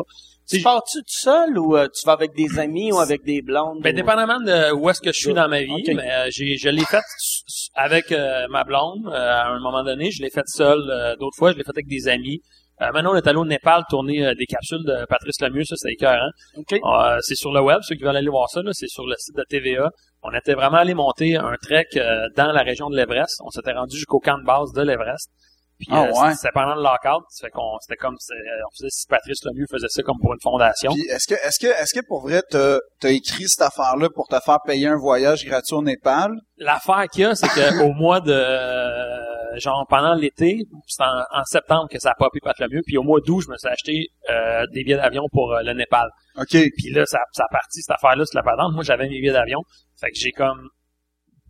Tu 0.49 0.62
pars-tu 0.64 0.97
tout 0.97 1.03
seul 1.10 1.60
ou 1.60 1.78
euh, 1.78 1.88
tu 1.93 2.07
vas 2.07 2.14
avec 2.14 2.34
des 2.36 2.57
amis 2.57 2.91
ou 2.91 2.97
avec 2.97 3.24
des 3.24 3.43
blondes? 3.43 3.82
Ben, 3.84 3.93
ou- 3.93 3.95
dépendamment 3.95 4.39
de 4.39 4.74
où 4.74 4.89
est-ce 4.89 4.99
que 4.99 5.12
je 5.12 5.20
suis 5.20 5.34
dans 5.36 5.47
ma 5.47 5.62
vie, 5.62 5.84
mais 5.95 6.10
j'ai, 6.32 6.57
je 6.57 6.70
l'ai 6.70 6.86
fait 6.86 7.03
avec 7.75 8.11
euh, 8.11 8.47
ma 8.49 8.63
blonde 8.63 9.07
euh, 9.07 9.11
à 9.11 9.47
un 9.47 9.59
moment 9.59 9.83
donné. 9.83 10.11
Je 10.11 10.21
l'ai 10.21 10.29
fait 10.29 10.47
seul 10.47 10.79
euh, 10.89 11.15
d'autres 11.15 11.37
fois. 11.37 11.51
Je 11.51 11.57
l'ai 11.57 11.63
fait 11.63 11.71
avec 11.71 11.87
des 11.87 12.07
amis. 12.07 12.41
Euh, 12.81 12.91
maintenant, 12.93 13.11
on 13.11 13.15
est 13.15 13.27
allé 13.27 13.37
au 13.37 13.45
Népal 13.45 13.83
tourner 13.89 14.25
euh, 14.25 14.33
des 14.35 14.45
capsules 14.45 14.83
de 14.85 15.05
Patrice 15.05 15.41
Lemieux. 15.41 15.65
Ça, 15.65 15.75
c'est 15.75 15.91
écœurant. 15.91 16.29
OK. 16.55 16.73
Euh, 16.73 17.17
c'est 17.21 17.35
sur 17.35 17.51
le 17.51 17.61
web, 17.61 17.79
ceux 17.81 17.95
qui 17.95 18.03
veulent 18.03 18.15
aller 18.15 18.29
voir 18.29 18.49
ça, 18.49 18.61
c'est 18.71 18.87
sur 18.87 19.05
le 19.05 19.15
site 19.17 19.35
de 19.35 19.43
TVA. 19.49 19.89
On 20.23 20.33
était 20.33 20.53
vraiment 20.53 20.77
allé 20.77 20.93
monter 20.93 21.35
un 21.35 21.55
trek 21.61 21.87
euh, 21.97 22.27
dans 22.37 22.51
la 22.51 22.61
région 22.61 22.89
de 22.89 22.95
l'Everest. 22.95 23.41
On 23.43 23.49
s'était 23.49 23.73
rendu 23.73 23.97
jusqu'au 23.97 24.19
camp 24.19 24.37
de 24.37 24.45
base 24.45 24.71
de 24.73 24.81
l'Everest. 24.81 25.29
Puis 25.80 25.88
Ah 25.91 26.03
euh, 26.03 26.11
ouais. 26.11 26.36
c'était 26.36 26.51
pendant 26.53 26.75
le 26.75 26.84
lockout. 26.84 27.23
Fait 27.41 27.49
qu'on 27.49 27.77
c'était 27.80 27.95
comme 27.95 28.15
c'est- 28.19 28.34
on 28.36 28.71
faisait 28.75 28.89
si 28.89 29.07
Patrice 29.07 29.43
Lemieux 29.45 29.65
faisait 29.71 29.88
ça 29.89 30.03
comme 30.03 30.17
pour 30.21 30.34
une 30.34 30.41
fondation. 30.41 30.91
Puis 30.91 31.03
est-ce 31.09 31.25
que 31.27 31.36
est-ce 31.36 31.57
que 31.59 31.67
est-ce 31.67 31.93
que 31.99 32.05
pour 32.05 32.21
vrai 32.21 32.41
t'as 32.49 32.77
as 33.03 33.09
écrit 33.11 33.47
cette 33.47 33.61
affaire-là 33.65 34.09
pour 34.13 34.27
te 34.27 34.38
faire 34.39 34.59
payer 34.65 34.88
un 34.88 34.97
voyage 34.97 35.45
gratuit 35.45 35.75
au 35.75 35.82
Népal? 35.82 36.32
L'affaire 36.57 37.05
qu'il 37.11 37.21
y 37.21 37.25
a, 37.25 37.36
c'est 37.36 37.47
qu'au 37.47 37.93
mois 37.93 38.19
de 38.19 38.34
euh, 38.34 39.57
genre 39.57 39.86
pendant 39.89 40.13
l'été, 40.13 40.59
c'est 40.88 41.03
en, 41.03 41.23
en 41.39 41.43
septembre 41.45 41.88
que 41.89 41.99
ça 41.99 42.11
a 42.11 42.15
popé 42.15 42.39
Pat 42.41 42.57
Lemieux, 42.59 42.82
puis 42.86 42.97
au 42.97 43.03
mois 43.03 43.19
d'août, 43.25 43.41
je 43.41 43.49
me 43.49 43.57
suis 43.57 43.67
acheté 43.69 44.07
euh, 44.30 44.65
des 44.73 44.84
billets 44.84 44.97
d'avion 44.97 45.23
pour 45.32 45.53
euh, 45.53 45.61
le 45.63 45.73
Népal. 45.73 46.07
Ok. 46.38 46.51
Puis 46.51 46.91
là, 46.93 47.05
ça, 47.05 47.19
ça 47.32 47.43
a 47.43 47.47
parti 47.51 47.82
cette 47.82 47.95
affaire-là 47.95 48.25
sur 48.25 48.38
la 48.38 48.43
patente. 48.43 48.73
Moi, 48.73 48.84
j'avais 48.84 49.07
mes 49.09 49.19
billets 49.19 49.32
d'avion. 49.34 49.61
Fait 49.99 50.11
que 50.11 50.17
j'ai 50.17 50.32
comme 50.32 50.69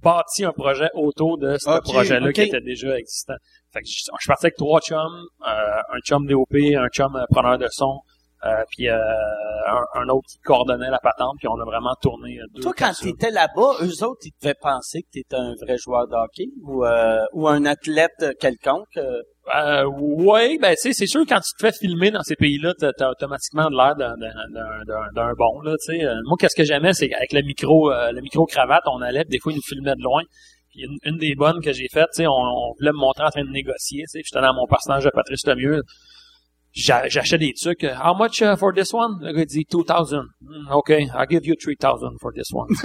bâti 0.02 0.46
un 0.46 0.52
projet 0.52 0.90
autour 0.94 1.38
de 1.38 1.58
ce 1.58 1.80
projet-là 1.82 2.32
qui 2.32 2.42
était 2.42 2.62
déjà 2.62 2.98
existant. 2.98 3.36
Fait 3.72 3.82
que 3.82 3.88
je, 3.88 3.94
je 3.94 4.22
suis 4.22 4.28
parti 4.28 4.46
avec 4.48 4.56
trois 4.56 4.82
chums, 4.82 5.28
euh, 5.48 5.82
un 5.94 6.00
chum 6.04 6.26
DOP, 6.26 6.54
un 6.54 6.88
chum 6.90 7.16
euh, 7.16 7.26
preneur 7.30 7.58
de 7.58 7.68
son, 7.70 8.00
euh, 8.46 8.64
puis 8.72 8.88
euh, 8.90 8.96
un, 9.68 10.02
un 10.02 10.08
autre 10.10 10.28
qui 10.32 10.38
coordonnait 10.40 10.90
la 10.90 11.00
patente, 11.00 11.36
puis 11.40 11.48
on 11.48 11.60
a 11.60 11.66
vraiment 11.66 11.94
tourné 12.02 12.40
euh, 12.40 12.46
deux 12.56 12.62
Toi, 12.62 12.74
quand 12.78 12.86
capsules. 12.88 13.12
t'étais 13.14 13.32
là-bas, 13.32 13.74
eux 13.82 14.04
autres, 14.06 14.22
ils 14.24 14.32
devaient 14.42 14.56
penser 14.62 15.02
que 15.04 15.08
t'étais 15.12 15.36
un 15.36 15.54
vrai 15.62 15.78
joueur 15.78 16.08
de 16.08 16.16
hockey 16.16 16.46
ou, 16.64 16.86
euh, 16.86 17.24
ou 17.34 17.48
un 17.48 17.66
athlète 17.66 18.26
quelconque. 18.40 18.88
euh? 18.98 19.22
Euh, 19.56 19.86
ouais, 19.86 20.58
ben 20.62 20.72
tu 20.76 20.82
sais, 20.82 20.94
c'est 20.94 21.08
sûr 21.08 21.22
quand 21.28 21.40
tu 21.40 21.52
te 21.58 21.66
fais 21.68 21.72
filmer 21.72 22.12
dans 22.12 22.22
ces 22.22 22.36
pays-là, 22.36 22.74
t'as, 22.80 22.94
t'as 22.94 23.10
automatiquement 23.10 23.70
de 23.70 23.76
l'air 23.76 23.96
d'un, 23.96 24.16
d'un, 24.16 24.32
d'un, 24.54 24.84
d'un- 24.86 25.12
d'un 25.16 25.34
bon 25.34 25.62
là. 25.62 25.74
Tu 25.86 25.98
sais, 25.98 26.06
Euh, 26.06 26.16
moi, 26.26 26.38
qu'est-ce 26.40 26.56
que 26.56 26.64
j'aimais, 26.64 26.94
c'est 26.94 27.10
qu'avec 27.10 27.34
le 27.34 27.42
micro, 27.42 27.92
euh, 27.92 28.12
le 28.12 28.22
micro 28.22 28.46
cravate, 28.46 28.84
on 28.86 29.02
allait, 29.02 29.26
des 29.26 29.40
fois 29.40 29.52
ils 29.52 29.56
nous 29.56 29.62
filmaient 29.68 29.96
de 29.96 30.04
loin. 30.04 30.22
Puis 30.70 30.84
une, 30.84 30.98
une 31.04 31.18
des 31.18 31.34
bonnes 31.34 31.62
que 31.64 31.74
j'ai 31.74 31.88
faites, 31.92 32.10
tu 32.14 32.22
sais, 32.22 32.28
on, 32.28 32.32
on 32.34 32.74
voulait 32.80 32.92
me 32.92 33.00
montrer 33.00 33.24
en 33.26 33.30
train 33.32 33.44
de 33.44 33.50
négocier. 33.50 34.04
Tu 34.04 34.20
sais, 34.20 34.22
j'étais 34.24 34.40
dans 34.40 34.54
mon 34.54 34.68
personnage 34.68 35.04
de 35.04 35.10
Patrice 35.10 35.46
Lemieux. 35.48 35.82
J'a- 36.74 37.08
J'achetais 37.08 37.38
des 37.40 37.54
trucs. 37.54 37.84
euh, 37.84 37.96
How 37.96 38.14
much 38.16 38.42
uh, 38.42 38.56
for 38.58 38.72
this 38.74 38.94
one? 38.94 39.18
Le 39.22 39.32
gars 39.34 39.42
il 39.42 39.48
dit 39.48 39.66
2000. 39.70 40.20
Hmm, 40.42 40.72
OK, 40.72 40.90
I'll 40.92 41.28
give 41.30 41.46
you 41.46 41.56
3000 41.56 42.18
for 42.22 42.32
this 42.34 42.52
one. 42.54 42.68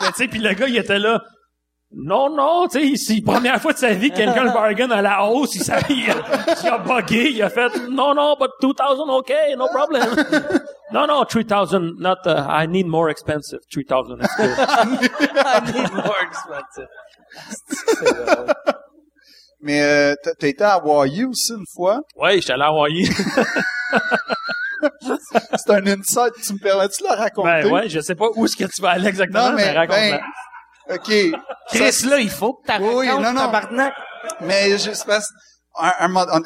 Mais 0.00 0.08
tu 0.08 0.14
sais, 0.14 0.28
puis 0.28 0.40
le 0.40 0.52
gars, 0.54 0.66
il 0.68 0.76
était 0.76 0.98
là. 0.98 1.20
Non, 1.94 2.28
non, 2.34 2.66
tu 2.68 2.96
sais, 2.96 2.96
c'est 2.96 3.20
la 3.24 3.32
première 3.32 3.60
fois 3.62 3.72
de 3.72 3.78
sa 3.78 3.92
vie 3.94 4.10
que 4.10 4.16
quelqu'un 4.16 4.44
le 4.44 4.50
bargain 4.52 4.90
à 4.90 5.00
la 5.02 5.24
hausse, 5.24 5.54
il, 5.54 5.62
s'est- 5.62 5.78
il, 5.88 6.10
a, 6.10 6.14
il 6.62 6.68
a 6.68 6.78
bugué, 6.78 7.30
il 7.30 7.42
a 7.42 7.48
fait, 7.48 7.70
non, 7.88 8.12
non, 8.14 8.36
but 8.38 8.50
2000, 8.60 9.08
OK, 9.08 9.32
no 9.56 9.68
problem. 9.68 10.04
non, 10.92 11.06
non, 11.06 11.24
3000, 11.24 11.94
not, 11.98 12.16
uh, 12.26 12.44
I 12.48 12.66
need 12.66 12.86
more 12.86 13.08
expensive, 13.08 13.60
3000, 13.72 14.18
it's 14.20 14.36
good. 14.36 14.58
I 14.58 15.60
need 15.72 15.92
more 15.92 16.20
expensive. 16.22 16.88
Mais 19.60 19.82
euh, 19.82 20.14
t'as 20.22 20.32
t'as 20.38 20.46
été 20.48 20.62
à 20.64 20.74
Hawaii 20.74 21.24
aussi 21.24 21.52
une 21.52 21.64
fois. 21.74 22.00
Ouais, 22.16 22.34
j'étais 22.40 22.52
allé 22.52 22.62
à 22.62 22.66
Hawaii. 22.66 23.08
C'est 25.00 25.70
un 25.70 25.86
insight. 25.86 26.34
Tu 26.44 26.52
me 26.52 26.58
permets-tu 26.58 27.02
de 27.02 27.08
le 27.08 27.14
raconter? 27.16 27.62
ben 27.62 27.72
ouais, 27.72 27.88
je 27.88 28.00
sais 28.00 28.14
pas 28.14 28.26
où 28.34 28.44
est-ce 28.44 28.56
que 28.56 28.64
tu 28.64 28.82
vas 28.82 28.90
aller 28.90 29.08
exactement, 29.08 29.50
Non, 29.50 29.56
mais, 29.56 29.64
mais, 29.66 29.72
raconte-la. 29.72 30.20
ben, 30.88 30.96
OK. 30.96 31.40
Chris, 31.70 31.92
Ça, 31.92 32.08
là, 32.08 32.18
il 32.20 32.30
faut 32.30 32.54
que 32.54 32.66
t'arrêtes. 32.66 32.86
Oui, 32.94 33.06
non, 33.08 33.32
non. 33.32 33.40
tabarnak. 33.40 33.94
Mais 34.42 34.72
je 34.78 34.92
sais 34.92 35.04
pas. 35.04 35.20
Un, 35.78 35.92
un 36.00 36.14
on- 36.16 36.42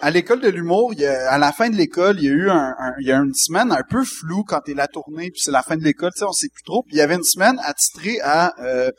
à 0.00 0.10
l'école 0.10 0.40
de 0.40 0.48
l'humour, 0.48 0.92
il 0.94 1.00
y 1.00 1.06
a- 1.06 1.30
à 1.30 1.38
la 1.38 1.52
fin 1.52 1.70
de 1.70 1.76
l'école, 1.76 2.18
il 2.18 2.24
y 2.24 2.28
a 2.28 2.32
eu 2.32 2.50
un, 2.50 2.74
un- 2.78 2.94
il 3.00 3.06
y 3.06 3.12
a 3.12 3.16
une 3.18 3.32
semaine 3.34 3.70
un 3.70 3.82
peu 3.88 4.02
floue 4.04 4.42
quand 4.42 4.60
t'es 4.60 4.74
la 4.74 4.88
tournée, 4.88 5.30
puis 5.30 5.40
c'est 5.42 5.52
la 5.52 5.62
fin 5.62 5.76
de 5.76 5.84
l'école, 5.84 6.10
tu 6.14 6.20
sais, 6.20 6.24
on 6.24 6.32
sait 6.32 6.48
plus 6.52 6.64
trop. 6.64 6.82
Puis 6.82 6.96
il 6.96 6.98
y 6.98 7.02
avait 7.02 7.14
une 7.14 7.22
semaine 7.22 7.60
attitrée 7.62 8.18
à 8.22 8.52
euh, 8.60 8.90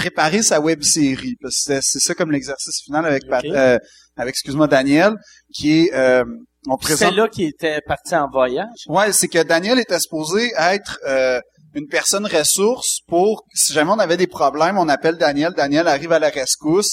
préparer 0.00 0.42
sa 0.42 0.58
web 0.60 0.82
série. 0.82 1.36
Parce 1.42 1.54
que 1.56 1.60
c'était- 1.62 1.80
c'est 1.82 1.98
ça 2.00 2.14
comme 2.14 2.30
l'exercice 2.30 2.78
final 2.84 3.04
avec 3.06 3.22
euh, 3.56 3.78
avec 4.16 4.30
excuse-moi 4.34 4.66
Daniel, 4.66 5.12
qui 5.54 5.66
est 5.80 5.94
euh, 5.94 6.24
on 6.68 6.76
C'est 6.78 6.86
présente. 6.88 7.14
là 7.16 7.28
qu'il 7.28 7.46
était 7.48 7.80
parti 7.86 8.14
en 8.14 8.28
voyage? 8.30 8.80
Ouais, 8.88 9.12
c'est 9.12 9.28
que 9.28 9.42
Daniel 9.42 9.78
était 9.78 9.98
supposé 9.98 10.52
être 10.58 10.98
euh, 11.06 11.40
une 11.74 11.86
personne 11.88 12.26
ressource 12.26 13.00
pour 13.08 13.44
si 13.54 13.72
jamais 13.72 13.90
on 13.92 13.98
avait 13.98 14.16
des 14.16 14.26
problèmes, 14.26 14.76
on 14.78 14.88
appelle 14.88 15.16
Daniel, 15.16 15.52
Daniel 15.54 15.86
arrive 15.88 16.12
à 16.12 16.18
la 16.18 16.28
rescousse. 16.30 16.92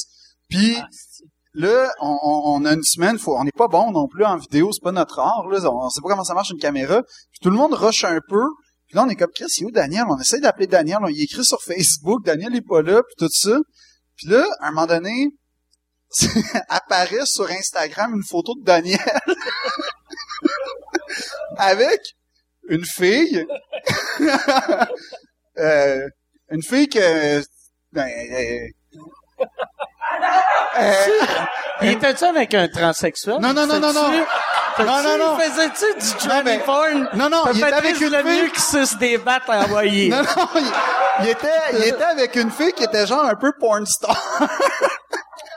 Puis 0.49 0.75
Ah, 0.79 0.87
là, 1.53 1.89
on, 2.01 2.17
on- 2.23 2.41
on 2.55 2.65
a 2.65 2.73
une 2.73 2.83
semaine, 2.83 3.17
faut, 3.19 3.35
on 3.37 3.43
n'est 3.43 3.51
pas 3.63 3.67
bon 3.67 3.91
non 3.91 4.07
plus 4.07 4.23
en 4.25 4.37
vidéo, 4.37 4.69
c'est 4.71 4.83
pas 4.83 4.91
notre 4.93 5.19
art, 5.19 5.45
là, 5.51 5.59
on, 5.69 5.85
on 5.85 5.89
sait 5.89 6.01
pas 6.01 6.09
comment 6.09 6.23
ça 6.23 6.33
marche 6.33 6.51
une 6.51 6.59
caméra. 6.59 7.01
Puis 7.31 7.39
tout 7.41 7.49
le 7.49 7.57
monde 7.57 7.73
rush 7.73 8.03
un 8.05 8.19
peu. 8.29 8.45
Puis 8.87 8.95
là, 8.95 9.03
on 9.03 9.09
est 9.09 9.15
comme 9.15 9.31
Chris, 9.33 9.47
il 9.57 9.63
est 9.63 9.65
où 9.65 9.71
Daniel? 9.71 10.05
On 10.09 10.19
essaie 10.19 10.39
d'appeler 10.39 10.67
Daniel, 10.67 10.99
on 11.01 11.09
y 11.09 11.21
écrit 11.21 11.43
sur 11.43 11.61
Facebook, 11.61 12.25
Daniel 12.25 12.55
est 12.55 12.67
pas 12.67 12.81
là, 12.81 13.01
puis 13.03 13.15
tout 13.17 13.31
ça. 13.31 13.57
Puis 14.15 14.27
là, 14.27 14.45
à 14.61 14.67
un 14.67 14.71
moment 14.71 14.87
donné, 14.87 15.29
apparaît 16.69 17.25
sur 17.25 17.49
Instagram 17.49 18.13
une 18.15 18.23
photo 18.23 18.55
de 18.55 18.63
Daniel 18.63 18.99
avec 21.57 21.99
une 22.69 22.85
fille, 22.85 23.45
euh, 25.57 26.07
une 26.49 26.63
fille 26.63 26.87
que, 26.87 27.43
ben, 27.91 28.09
Il 31.81 31.91
était-tu 31.91 32.23
avec 32.25 32.53
un 32.53 32.67
transsexuel? 32.67 33.37
Non, 33.39 33.53
non, 33.53 33.65
non, 33.67 33.79
non, 33.79 33.93
non. 33.93 34.09
Non, 34.79 35.01
non, 35.01 35.17
non. 35.17 35.37
Faisais-tu 35.39 36.27
du 36.27 36.43
mais- 36.45 36.59
porn? 36.59 37.09
non, 37.13 37.29
non, 37.29 37.43
il 37.53 37.57
était 37.59 37.73
avec 37.73 37.99
une 37.99 38.13
fille. 38.15 38.51
qui 38.51 38.61
suce 38.61 38.95
des 38.97 39.17
battes 39.17 39.49
à 39.49 39.61
envoyer. 39.63 40.09
non, 40.09 40.21
non, 40.21 40.47
il, 40.55 40.71
il 41.21 41.29
était, 41.29 41.47
il 41.73 41.83
était 41.83 42.03
avec 42.03 42.35
une 42.35 42.51
fille 42.51 42.73
qui 42.73 42.83
était 42.83 43.07
genre 43.07 43.25
un 43.25 43.35
peu 43.35 43.51
porn 43.59 43.85
star. 43.87 44.15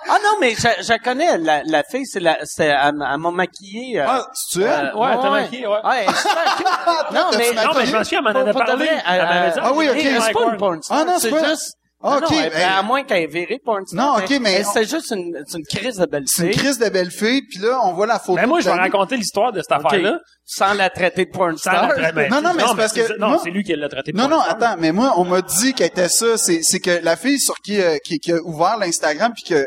Ah 0.08 0.16
non, 0.24 0.38
mais 0.40 0.54
je, 0.54 0.68
je 0.82 1.02
connais 1.04 1.36
la, 1.38 1.62
la 1.64 1.82
fille, 1.84 2.06
c'est 2.06 2.18
la, 2.20 2.38
c'est, 2.44 2.64
elle, 2.66 2.94
elle 3.12 3.18
m'a 3.18 3.30
maquillé. 3.30 4.00
euh, 4.00 4.06
Ah, 4.08 4.26
c'est-tu 4.32 4.64
elle? 4.64 4.90
euh, 4.94 4.98
Ouais, 4.98 5.16
t'as 5.20 5.30
maquillé, 5.30 5.66
ouais. 5.66 5.78
Ouais, 5.84 6.06
elle 6.06 6.14
cute. 6.56 6.66
non, 7.12 7.26
mais? 7.36 7.52
Non, 7.52 7.70
mais 7.76 7.86
je 7.86 7.96
me 7.96 8.02
souviens, 8.04 8.18
elle 8.26 8.32
m'en 8.34 8.40
avait 8.40 8.52
parlé. 8.54 8.88
Elle 9.06 9.52
dit, 9.52 9.60
Ah 9.62 9.72
oui, 9.74 9.88
ok. 9.90 9.96
c'est 10.00 10.32
pas 10.32 10.42
une 10.50 10.56
porn 10.56 10.82
star. 10.82 10.98
Ah 11.00 11.04
non, 11.04 11.18
c'est 11.18 11.30
c'est 11.30 11.44
juste, 11.46 11.76
Ah, 12.02 12.16
ok, 12.16 12.30
non, 12.30 12.40
elle- 12.40 12.50
ben- 12.50 12.68
à 12.78 12.82
moins 12.82 13.02
qu'elle 13.04 13.24
ait 13.24 13.26
viré 13.26 13.60
porn 13.62 13.86
star. 13.86 14.02
Non, 14.18 14.24
ok, 14.24 14.38
mais 14.40 14.64
on- 14.66 14.72
C'est 14.72 14.88
juste 14.88 15.10
une, 15.10 15.36
c'est 15.46 15.58
une 15.58 15.64
crise 15.66 15.96
de 15.98 16.06
belle 16.06 16.24
C'est 16.26 16.46
une 16.46 16.50
crise 16.52 16.78
de 16.78 16.88
belle 16.88 17.10
fille, 17.10 17.42
puis 17.42 17.58
là, 17.60 17.78
on 17.84 17.92
voit 17.92 18.06
la 18.06 18.18
photo. 18.18 18.36
Mais 18.36 18.42
Ben, 18.42 18.48
moi, 18.48 18.58
de 18.60 18.64
je 18.64 18.70
vais 18.70 18.74
raconter 18.76 19.18
l'histoire 19.18 19.52
de 19.52 19.60
cette 19.60 19.70
Ok. 19.72 19.84
affaire-là. 19.84 20.18
Sans 20.46 20.72
la 20.72 20.88
traiter 20.88 21.26
de 21.26 21.30
porn 21.30 21.52
Sans 21.58 21.70
star. 21.70 21.88
la 21.88 22.10
tra- 22.10 22.14
ben, 22.14 22.30
Non, 22.30 22.40
non, 22.40 22.54
mais 22.54 22.62
c'est 22.66 22.74
parce 22.76 22.92
que 22.94 23.18
Non, 23.18 23.28
moi- 23.28 23.40
c'est 23.44 23.50
lui 23.50 23.62
qui 23.64 23.74
l'a 23.76 23.88
traité 23.90 24.12
de 24.12 24.16
Non, 24.16 24.24
non, 24.28 24.36
porn 24.36 24.44
star. 24.44 24.56
attends, 24.70 24.80
mais 24.80 24.92
moi, 24.92 25.12
on 25.18 25.24
m'a 25.26 25.42
dit 25.42 25.74
qu'elle 25.74 25.88
était 25.88 26.08
ça. 26.08 26.38
C'est, 26.38 26.60
c'est 26.62 26.80
que 26.80 27.00
la 27.02 27.16
fille 27.16 27.38
sur 27.38 27.56
qui, 27.56 27.78
euh, 27.80 27.98
qui, 28.02 28.18
qui 28.18 28.32
a 28.32 28.38
ouvert 28.44 28.78
l'Instagram, 28.78 29.32
puis 29.34 29.44
que 29.54 29.66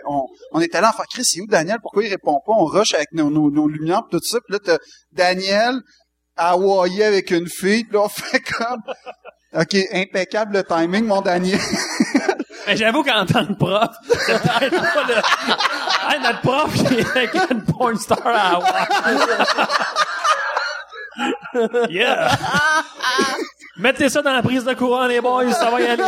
on, 0.53 0.59
était 0.59 0.81
là 0.81 0.89
en 0.89 0.93
faire 0.93 1.05
Chris, 1.13 1.25
c'est 1.25 1.39
où 1.39 1.45
Daniel? 1.45 1.77
Pourquoi 1.83 2.03
il 2.03 2.09
répond 2.09 2.39
pas? 2.45 2.53
On 2.57 2.65
rush 2.65 2.95
avec 2.95 3.11
nos, 3.13 3.29
nos, 3.29 3.51
nos 3.51 3.67
lumières, 3.67 4.01
pis 4.09 4.17
tout 4.17 4.23
ça. 4.23 4.39
Puis 4.45 4.53
là, 4.53 4.59
t'as 4.63 4.77
Daniel 5.11 5.75
à 6.35 6.53
Hawaii 6.53 7.03
avec 7.03 7.29
une 7.29 7.47
fille, 7.47 7.83
puis 7.83 7.93
là, 7.93 8.01
on 8.05 8.09
fait 8.09 8.39
comme... 8.39 8.81
OK, 9.55 9.75
impeccable 9.93 10.57
le 10.57 10.63
timing, 10.63 11.05
mon 11.05 11.21
Daniel. 11.21 11.59
Mais 12.67 12.77
j'avoue 12.77 13.03
qu'en 13.03 13.25
tant 13.25 13.45
que 13.45 13.53
prof, 13.53 13.89
c'est 14.25 14.41
peut-être 14.41 14.93
pas 14.93 15.03
le... 15.07 16.19
Notre 16.23 16.41
prof, 16.41 16.71
il 16.91 16.99
est 16.99 17.09
avec 17.09 17.35
une 17.51 17.63
porn 17.63 17.97
star 17.97 18.25
à 18.25 18.55
avoir. 18.55 18.87
yeah! 21.89 22.31
Mettez 23.77 24.09
ça 24.09 24.21
dans 24.21 24.33
la 24.33 24.41
prise 24.43 24.63
de 24.63 24.73
courant, 24.73 25.07
les 25.07 25.19
boys, 25.19 25.51
ça 25.51 25.69
va 25.69 25.81
y 25.81 25.87
aller. 25.87 26.03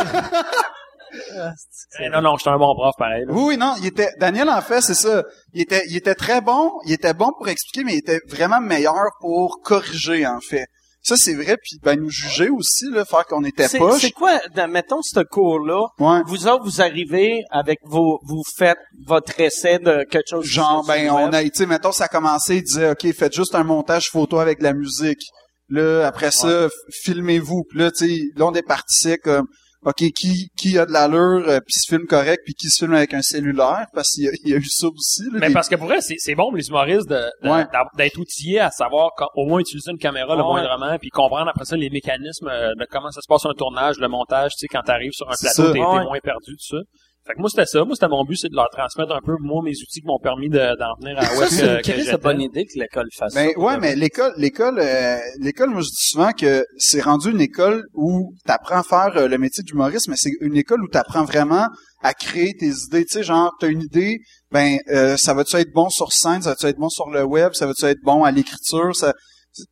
Eh, 1.98 2.08
non, 2.10 2.20
non, 2.22 2.36
je 2.36 2.42
suis 2.42 2.50
un 2.50 2.58
bon 2.58 2.74
prof, 2.74 2.94
pareil. 2.98 3.24
Oui, 3.28 3.42
oui, 3.48 3.56
non, 3.56 3.74
il 3.80 3.86
était, 3.86 4.10
Daniel, 4.18 4.48
en 4.48 4.60
fait, 4.60 4.80
c'est 4.80 4.94
ça. 4.94 5.24
Il 5.52 5.62
était, 5.62 5.84
il 5.88 5.96
était 5.96 6.14
très 6.14 6.40
bon, 6.40 6.72
il 6.84 6.92
était 6.92 7.14
bon 7.14 7.32
pour 7.36 7.48
expliquer, 7.48 7.84
mais 7.84 7.94
il 7.94 7.98
était 7.98 8.20
vraiment 8.28 8.60
meilleur 8.60 9.10
pour 9.20 9.60
corriger, 9.62 10.26
en 10.26 10.40
fait. 10.40 10.66
Ça, 11.08 11.14
c'est 11.16 11.34
vrai, 11.34 11.56
puis 11.62 11.78
ben, 11.84 12.00
nous 12.00 12.10
juger 12.10 12.48
aussi, 12.48 12.86
là, 12.90 13.04
faire 13.04 13.24
qu'on 13.26 13.44
était 13.44 13.68
poche. 13.78 14.00
c'est 14.00 14.10
quoi, 14.10 14.40
dans- 14.56 14.68
mettons, 14.68 15.02
ce 15.02 15.20
cours-là, 15.20 15.86
Ouais. 16.00 16.20
vous 16.26 16.48
autres, 16.48 16.64
vous 16.64 16.80
arrivez 16.80 17.42
avec 17.52 17.78
vos, 17.84 18.18
vous 18.26 18.42
faites 18.58 18.78
votre 19.06 19.38
essai 19.38 19.78
de 19.78 20.04
quelque 20.10 20.28
chose. 20.28 20.44
Genre, 20.46 20.84
ben, 20.84 21.08
on 21.10 21.26
web. 21.26 21.34
a, 21.36 21.42
tu 21.44 21.50
sais, 21.54 21.66
mettons, 21.66 21.92
ça 21.92 22.06
a 22.06 22.08
commencé, 22.08 22.56
il 22.56 22.62
disait, 22.64 22.90
OK, 22.90 23.06
faites 23.12 23.32
juste 23.36 23.54
un 23.54 23.62
montage 23.62 24.10
photo 24.10 24.40
avec 24.40 24.60
la 24.60 24.72
musique. 24.72 25.22
Là, 25.68 26.06
après 26.08 26.32
ça, 26.32 26.66
filmez-vous. 27.04 27.62
Puis 27.70 27.78
là, 27.78 27.90
tu 27.92 28.08
sais, 28.08 28.22
là, 28.34 28.46
on 28.46 28.50
départissait 28.50 29.18
comme, 29.18 29.46
OK, 29.86 30.02
qui, 30.16 30.48
qui 30.58 30.78
a 30.78 30.84
de 30.84 30.90
l'allure, 30.92 31.48
euh, 31.48 31.60
puis 31.64 31.72
se 31.74 31.86
filme 31.88 32.06
correct, 32.06 32.42
puis 32.44 32.54
qui 32.54 32.68
se 32.70 32.78
filme 32.78 32.92
avec 32.94 33.14
un 33.14 33.22
cellulaire, 33.22 33.86
parce 33.94 34.10
qu'il 34.10 34.24
y, 34.24 34.28
a- 34.28 34.32
il 34.44 34.50
y 34.50 34.54
a 34.54 34.56
eu 34.56 34.64
ça 34.64 34.88
aussi. 34.88 35.22
Là, 35.32 35.38
Mais 35.40 35.46
des- 35.48 35.54
parce 35.54 35.68
que 35.68 35.76
pour 35.76 35.86
vrai, 35.86 36.00
c'est, 36.00 36.16
c'est 36.18 36.34
bon 36.34 36.50
les 36.52 36.66
humoristes 36.68 37.08
de, 37.08 37.22
de- 37.44 37.48
Ouais. 37.48 37.64
d'être 37.96 38.18
outillés 38.18 38.58
à 38.58 38.70
savoir 38.72 39.10
quand- 39.16 39.28
au 39.36 39.46
moins 39.46 39.60
utiliser 39.60 39.92
une 39.92 39.98
caméra 39.98 40.34
le 40.34 40.42
Ouais. 40.42 40.48
moindrement, 40.48 40.98
puis 40.98 41.10
comprendre 41.10 41.48
après 41.48 41.64
ça 41.64 41.76
les 41.76 41.88
mécanismes 41.88 42.48
euh, 42.48 42.74
de 42.74 42.84
comment 42.90 43.12
ça 43.12 43.20
se 43.22 43.26
passe 43.28 43.46
un 43.46 43.54
tournage, 43.56 43.98
le 44.00 44.08
montage, 44.08 44.50
tu 44.52 44.58
sais, 44.58 44.66
quand 44.66 44.82
t'arrives 44.82 45.12
sur 45.12 45.28
un 45.30 45.34
plateau, 45.40 45.66
ça. 45.68 45.72
t'es, 45.72 45.78
Ouais. 45.78 45.98
t'es 46.00 46.04
moins 46.04 46.18
perdu, 46.20 46.56
tout 46.56 46.76
ça. 46.76 46.82
Fait 47.26 47.34
que 47.34 47.40
moi, 47.40 47.48
c'était 47.50 47.66
ça. 47.66 47.84
Moi, 47.84 47.94
c'était 47.96 48.08
mon 48.08 48.24
but, 48.24 48.36
c'est 48.36 48.48
de 48.48 48.54
leur 48.54 48.68
transmettre 48.70 49.12
un 49.12 49.20
peu, 49.20 49.34
moi, 49.40 49.60
mes 49.64 49.72
outils 49.72 50.00
qui 50.00 50.06
m'ont 50.06 50.20
permis 50.22 50.48
de, 50.48 50.58
d'en 50.78 50.94
venir 51.00 51.18
à 51.18 51.22
où 51.34 51.38
Ça, 51.40 51.46
est-ce 51.46 51.60
que, 51.60 51.92
que 51.92 51.98
de 51.98 52.04
j'étais. 52.04 52.18
bonne 52.18 52.40
idée 52.40 52.64
que 52.66 52.78
l'école 52.78 53.08
fasse 53.16 53.34
Ben 53.34 53.50
ça. 53.52 53.58
ouais, 53.60 53.78
mais 53.78 53.96
l'école, 53.96 54.32
l'école, 54.36 54.78
euh, 54.78 55.18
l'école, 55.40 55.70
moi 55.70 55.80
je 55.80 55.88
dis 55.88 55.96
souvent 56.10 56.30
que 56.32 56.64
c'est 56.78 57.00
rendu 57.00 57.30
une 57.32 57.40
école 57.40 57.84
où 57.94 58.32
t'apprends 58.44 58.78
à 58.78 58.82
faire 58.84 59.16
euh, 59.16 59.26
le 59.28 59.38
métier 59.38 59.64
d'humoriste, 59.64 60.08
mais 60.08 60.14
c'est 60.16 60.30
une 60.40 60.56
école 60.56 60.82
où 60.84 60.88
t'apprends 60.88 61.24
vraiment 61.24 61.66
à 62.02 62.14
créer 62.14 62.54
tes 62.54 62.68
idées. 62.68 63.04
Tu 63.04 63.18
sais, 63.18 63.22
genre 63.24 63.50
t'as 63.58 63.68
une 63.68 63.82
idée, 63.82 64.18
ben 64.52 64.78
euh, 64.90 65.16
ça 65.16 65.34
va-tu 65.34 65.56
être 65.56 65.72
bon 65.74 65.88
sur 65.88 66.12
scène, 66.12 66.42
ça 66.42 66.50
va-tu 66.50 66.66
être 66.66 66.78
bon 66.78 66.88
sur 66.88 67.10
le 67.10 67.24
web, 67.24 67.54
ça 67.54 67.66
va-tu 67.66 67.86
être 67.86 68.02
bon 68.04 68.22
à 68.22 68.30
l'écriture, 68.30 68.94
ça, 68.94 69.12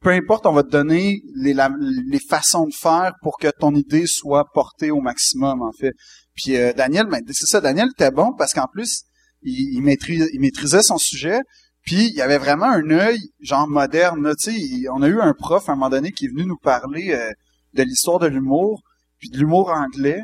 peu 0.00 0.10
importe, 0.10 0.46
on 0.46 0.52
va 0.52 0.62
te 0.64 0.70
donner 0.70 1.20
les, 1.36 1.52
la- 1.54 1.70
les 2.10 2.18
façons 2.28 2.66
de 2.66 2.72
faire 2.74 3.12
pour 3.22 3.38
que 3.38 3.48
ton 3.60 3.74
idée 3.74 4.06
soit 4.06 4.44
portée 4.52 4.90
au 4.90 5.00
maximum 5.00 5.62
en 5.62 5.72
fait. 5.78 5.92
Puis 6.34 6.56
euh, 6.56 6.72
Daniel, 6.72 7.06
ben 7.06 7.20
c'est 7.30 7.46
ça, 7.46 7.60
Daniel 7.60 7.88
était 7.92 8.10
bon 8.10 8.32
parce 8.36 8.52
qu'en 8.52 8.66
plus 8.72 9.02
il, 9.42 9.74
il, 9.76 9.82
maîtrise- 9.82 10.28
il 10.32 10.40
maîtrisait 10.40 10.82
son 10.82 10.98
sujet. 10.98 11.38
Puis 11.82 12.06
il 12.08 12.14
y 12.16 12.22
avait 12.22 12.38
vraiment 12.38 12.66
un 12.70 12.88
œil 12.90 13.18
genre 13.40 13.68
moderne. 13.68 14.22
là, 14.22 14.34
Tu 14.34 14.52
sais, 14.52 14.58
il- 14.58 14.88
on 14.94 15.02
a 15.02 15.08
eu 15.08 15.20
un 15.20 15.34
prof 15.34 15.68
à 15.68 15.72
un 15.72 15.74
moment 15.76 15.90
donné 15.90 16.12
qui 16.12 16.24
est 16.26 16.28
venu 16.28 16.46
nous 16.46 16.56
parler 16.56 17.12
euh, 17.12 17.30
de 17.74 17.82
l'histoire 17.82 18.18
de 18.18 18.26
l'humour, 18.26 18.80
puis 19.18 19.28
de 19.28 19.36
l'humour 19.38 19.70
anglais. 19.70 20.20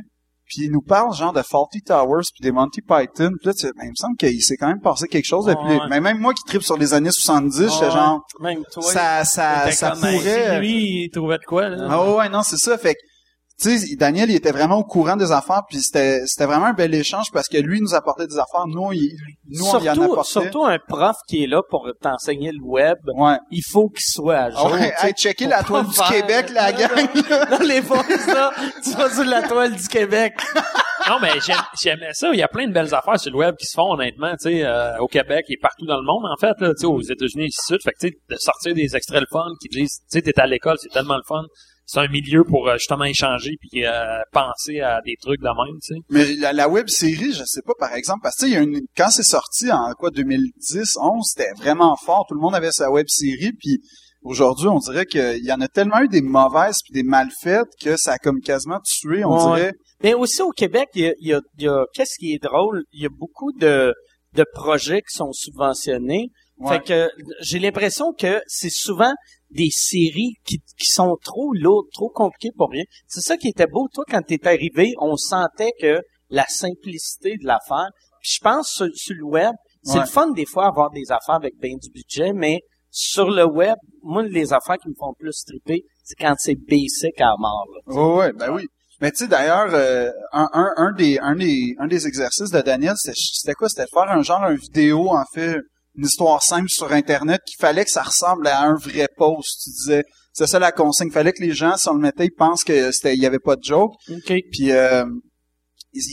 Puis 0.46 0.64
il 0.64 0.72
nous 0.72 0.80
parle 0.80 1.14
genre 1.14 1.32
de 1.32 1.42
Faulty 1.42 1.80
Towers 1.82 2.24
puis 2.34 2.42
des 2.42 2.50
Monty 2.50 2.80
Python. 2.80 3.30
Puis 3.38 3.46
là, 3.46 3.52
tu 3.52 3.60
sais, 3.60 3.72
ben, 3.76 3.84
il 3.84 3.90
me 3.90 3.94
semble 3.94 4.16
qu'il 4.16 4.42
s'est 4.42 4.56
quand 4.56 4.66
même 4.66 4.80
passé 4.80 5.06
quelque 5.06 5.26
chose 5.26 5.46
depuis. 5.46 5.62
Ouais. 5.76 5.86
Mais 5.90 6.00
même 6.00 6.18
moi 6.18 6.34
qui 6.34 6.42
tripe 6.44 6.62
sur 6.64 6.76
les 6.76 6.92
années 6.92 7.12
70, 7.12 7.68
j'étais 7.70 7.84
Ouais. 7.84 7.90
genre 7.92 8.24
Même 8.40 8.62
toi. 8.72 8.82
ça 8.82 9.24
ça 9.24 9.70
ça 9.70 9.90
pourrait. 9.92 10.58
Lui, 10.58 11.04
il 11.04 11.10
trouvait 11.10 11.38
de 11.38 11.44
quoi, 11.46 11.68
là? 11.68 11.86
Ah 11.88 12.14
ouais, 12.16 12.28
non, 12.30 12.42
c'est 12.42 12.56
ça. 12.56 12.76
Fait 12.78 12.94
que, 12.94 13.00
tu 13.60 13.78
sais, 13.78 13.96
Daniel, 13.96 14.30
il 14.30 14.36
était 14.36 14.52
vraiment 14.52 14.76
au 14.78 14.84
courant 14.84 15.16
des 15.16 15.32
affaires, 15.32 15.62
puis 15.68 15.80
c'était, 15.80 16.22
c'était 16.26 16.46
vraiment 16.46 16.66
un 16.66 16.72
bel 16.72 16.94
échange 16.94 17.26
parce 17.32 17.48
que 17.48 17.58
lui 17.58 17.78
il 17.78 17.82
nous 17.82 17.94
apportait 17.94 18.26
des 18.26 18.38
affaires, 18.38 18.66
nous, 18.66 18.92
il, 18.92 19.14
nous 19.48 19.64
on 19.66 19.78
y 19.80 19.90
en 19.90 19.94
surtout, 19.94 20.12
apportait. 20.12 20.30
surtout 20.30 20.64
un 20.64 20.78
prof 20.78 21.16
qui 21.28 21.44
est 21.44 21.46
là 21.46 21.60
pour 21.68 21.88
t'enseigner 22.00 22.52
le 22.52 22.62
web, 22.62 22.96
Ouais. 23.16 23.36
il 23.50 23.62
faut 23.70 23.88
qu'il 23.88 24.04
soit 24.04 24.36
à 24.38 24.50
jour. 24.50 24.72
ouais, 24.72 24.92
hey, 25.02 25.12
checker 25.12 25.46
la 25.46 25.62
toile 25.62 25.86
du 25.86 25.92
faire- 25.94 26.08
Québec, 26.08 26.50
la 26.54 26.72
gang. 26.72 27.08
Dans 27.50 27.64
les 27.66 27.80
boys, 27.82 28.02
là, 28.28 28.50
tu 28.82 28.90
vas 28.92 29.10
sur 29.10 29.24
la 29.24 29.42
toile 29.46 29.76
du 29.76 29.88
Québec. 29.88 30.34
Non, 31.08 31.16
mais 31.20 31.40
j'aime- 31.44 31.56
j'aimais 31.82 32.12
ça. 32.12 32.28
Il 32.32 32.38
y 32.38 32.42
a 32.42 32.48
plein 32.48 32.66
de 32.68 32.72
belles 32.72 32.94
affaires 32.94 33.18
sur 33.18 33.32
le 33.32 33.38
web 33.38 33.56
qui 33.56 33.66
se 33.66 33.74
font, 33.74 33.92
honnêtement, 33.92 34.32
tu 34.32 34.50
sais, 34.50 34.64
euh, 34.64 34.96
au 34.98 35.06
Québec 35.08 35.44
et 35.48 35.56
partout 35.60 35.86
dans 35.86 35.96
le 35.96 36.04
monde, 36.04 36.24
en 36.26 36.36
fait, 36.38 36.54
là, 36.60 36.72
tu 36.74 36.80
sais, 36.82 36.86
aux 36.86 37.00
États-Unis 37.00 37.44
et 37.44 37.46
ici, 37.48 37.74
Fait 37.82 37.92
que, 37.92 37.98
tu 38.00 38.08
sais, 38.08 38.14
de 38.28 38.36
sortir 38.36 38.74
des 38.74 38.94
extraits 38.96 39.20
le 39.20 39.26
fun 39.32 39.46
qui 39.60 39.68
disent, 39.68 39.98
tu 40.10 40.18
sais, 40.18 40.22
t'es 40.22 40.38
à 40.38 40.46
l'école, 40.46 40.76
c'est 40.80 40.90
tellement 40.90 41.16
le 41.16 41.22
fun. 41.26 41.42
C'est 41.92 41.98
un 42.00 42.08
milieu 42.08 42.44
pour 42.44 42.68
euh, 42.68 42.74
justement 42.78 43.02
échanger 43.04 43.56
puis 43.60 43.84
euh, 43.84 44.20
penser 44.32 44.78
à 44.80 45.00
des 45.04 45.16
trucs 45.20 45.40
de 45.40 45.46
même, 45.46 45.78
tu 45.82 45.94
sais. 45.94 46.00
Mais 46.08 46.36
la, 46.40 46.52
la 46.52 46.68
web 46.68 46.86
série, 46.88 47.32
je 47.32 47.42
sais 47.44 47.62
pas, 47.66 47.72
par 47.78 47.94
exemple, 47.94 48.20
parce 48.22 48.36
que 48.36 48.44
tu 48.44 48.46
sais, 48.46 48.50
il 48.52 48.54
y 48.54 48.58
a 48.58 48.62
une, 48.62 48.80
quand 48.96 49.10
c'est 49.10 49.24
sorti 49.24 49.72
en 49.72 49.92
quoi 49.98 50.10
2010, 50.10 50.96
11, 51.02 51.24
c'était 51.26 51.50
vraiment 51.58 51.96
fort. 51.96 52.26
Tout 52.28 52.34
le 52.36 52.40
monde 52.40 52.54
avait 52.54 52.70
sa 52.70 52.92
web 52.92 53.06
série, 53.08 53.50
puis 53.58 53.80
aujourd'hui, 54.22 54.68
on 54.68 54.78
dirait 54.78 55.04
qu'il 55.06 55.44
y 55.44 55.52
en 55.52 55.60
a 55.60 55.66
tellement 55.66 56.00
eu 56.00 56.08
des 56.08 56.22
mauvaises 56.22 56.76
puis 56.84 56.92
des 56.92 57.02
mal 57.02 57.28
faites 57.42 57.66
que 57.82 57.96
ça 57.96 58.12
a 58.12 58.18
comme 58.18 58.40
quasiment 58.40 58.78
tué, 58.84 59.24
on 59.24 59.50
Ouais. 59.52 59.56
dirait. 59.56 59.72
Mais 60.04 60.14
aussi 60.14 60.42
au 60.42 60.50
Québec, 60.50 60.88
il 60.94 61.02
y 61.02 61.08
a, 61.08 61.12
il 61.20 61.26
y 61.28 61.32
a, 61.34 61.40
il 61.58 61.64
y 61.64 61.68
a- 61.68 61.84
qu'est-ce 61.92 62.18
qui 62.20 62.32
est 62.34 62.42
drôle, 62.42 62.84
il 62.92 63.02
y 63.02 63.06
a 63.06 63.10
beaucoup 63.10 63.50
de, 63.52 63.92
de 64.34 64.44
projets 64.54 65.00
qui 65.02 65.16
sont 65.16 65.32
subventionnés. 65.32 66.28
Ouais. 66.60 66.74
Fait 66.78 66.80
que 66.84 67.10
j'ai 67.40 67.58
l'impression 67.58 68.12
que 68.12 68.40
c'est 68.46 68.70
souvent 68.70 69.12
des 69.50 69.70
séries 69.72 70.34
qui, 70.44 70.58
qui 70.78 70.86
sont 70.86 71.16
trop 71.24 71.52
lourdes, 71.54 71.86
trop 71.92 72.08
compliquées 72.10 72.52
pour 72.56 72.70
rien. 72.70 72.84
C'est 73.08 73.20
ça 73.22 73.36
qui 73.36 73.48
était 73.48 73.66
beau. 73.66 73.88
Toi, 73.92 74.04
quand 74.08 74.22
t'es 74.22 74.46
arrivé, 74.46 74.92
on 75.00 75.16
sentait 75.16 75.72
que 75.80 76.00
la 76.28 76.44
simplicité 76.48 77.36
de 77.40 77.46
l'affaire. 77.46 77.88
Puis 78.20 78.32
je 78.34 78.38
pense 78.42 78.68
sur, 78.70 78.86
sur 78.94 79.16
le 79.18 79.24
web, 79.24 79.52
c'est 79.82 79.94
Ouais. 79.94 80.00
le 80.00 80.06
fun 80.06 80.30
des 80.32 80.44
fois 80.46 80.66
avoir 80.66 80.90
des 80.90 81.10
affaires 81.10 81.36
avec 81.36 81.54
bien 81.58 81.74
du 81.82 81.90
budget, 81.90 82.32
mais 82.34 82.60
sur 82.90 83.30
le 83.30 83.44
web, 83.46 83.76
moi, 84.02 84.22
les 84.22 84.52
affaires 84.52 84.76
qui 84.76 84.88
me 84.88 84.94
font 84.98 85.14
plus 85.18 85.42
triper, 85.46 85.84
c'est 86.04 86.16
quand 86.20 86.34
c'est 86.38 86.56
basic 86.56 87.18
à 87.20 87.32
mort. 87.38 87.66
là. 87.86 87.94
Ouais, 87.94 88.14
ouais, 88.18 88.32
ben 88.32 88.52
oui. 88.52 88.66
Mais 89.00 89.10
tu 89.12 89.24
sais, 89.24 89.28
d'ailleurs, 89.28 89.72
euh, 89.72 90.10
un, 90.32 90.48
un, 90.52 90.72
un 90.76 90.92
des, 90.92 91.18
un 91.20 91.34
des, 91.34 91.74
un 91.78 91.86
des 91.86 92.06
exercices 92.06 92.50
de 92.50 92.60
Daniel, 92.60 92.92
c'était, 92.96 93.54
quoi? 93.54 93.68
C'était 93.70 93.88
faire 93.90 94.10
un 94.10 94.22
genre, 94.22 94.42
un 94.42 94.54
vidéo, 94.54 95.08
en 95.08 95.24
fait, 95.32 95.56
une 95.96 96.06
histoire 96.06 96.42
simple 96.42 96.68
sur 96.68 96.92
Internet, 96.92 97.40
qu'il 97.46 97.60
fallait 97.60 97.84
que 97.84 97.90
ça 97.90 98.02
ressemble 98.02 98.46
à 98.46 98.62
un 98.62 98.74
vrai 98.74 99.08
post. 99.16 99.62
Tu 99.64 99.70
disais, 99.70 100.04
c'est 100.32 100.46
ça 100.46 100.58
la 100.58 100.72
consigne. 100.72 101.08
Il 101.08 101.12
fallait 101.12 101.32
que 101.32 101.42
les 101.42 101.52
gens, 101.52 101.76
si 101.76 101.88
on 101.88 101.94
le 101.94 102.00
mettait, 102.00 102.26
ils 102.26 102.34
pensent 102.34 102.64
que 102.64 102.92
c'était, 102.92 103.14
il 103.14 103.22
y 103.22 103.26
avait 103.26 103.38
pas 103.38 103.56
de 103.56 103.64
joke. 103.64 103.94
OK. 104.08 104.32
Puis 104.52 104.70
euh, 104.70 105.04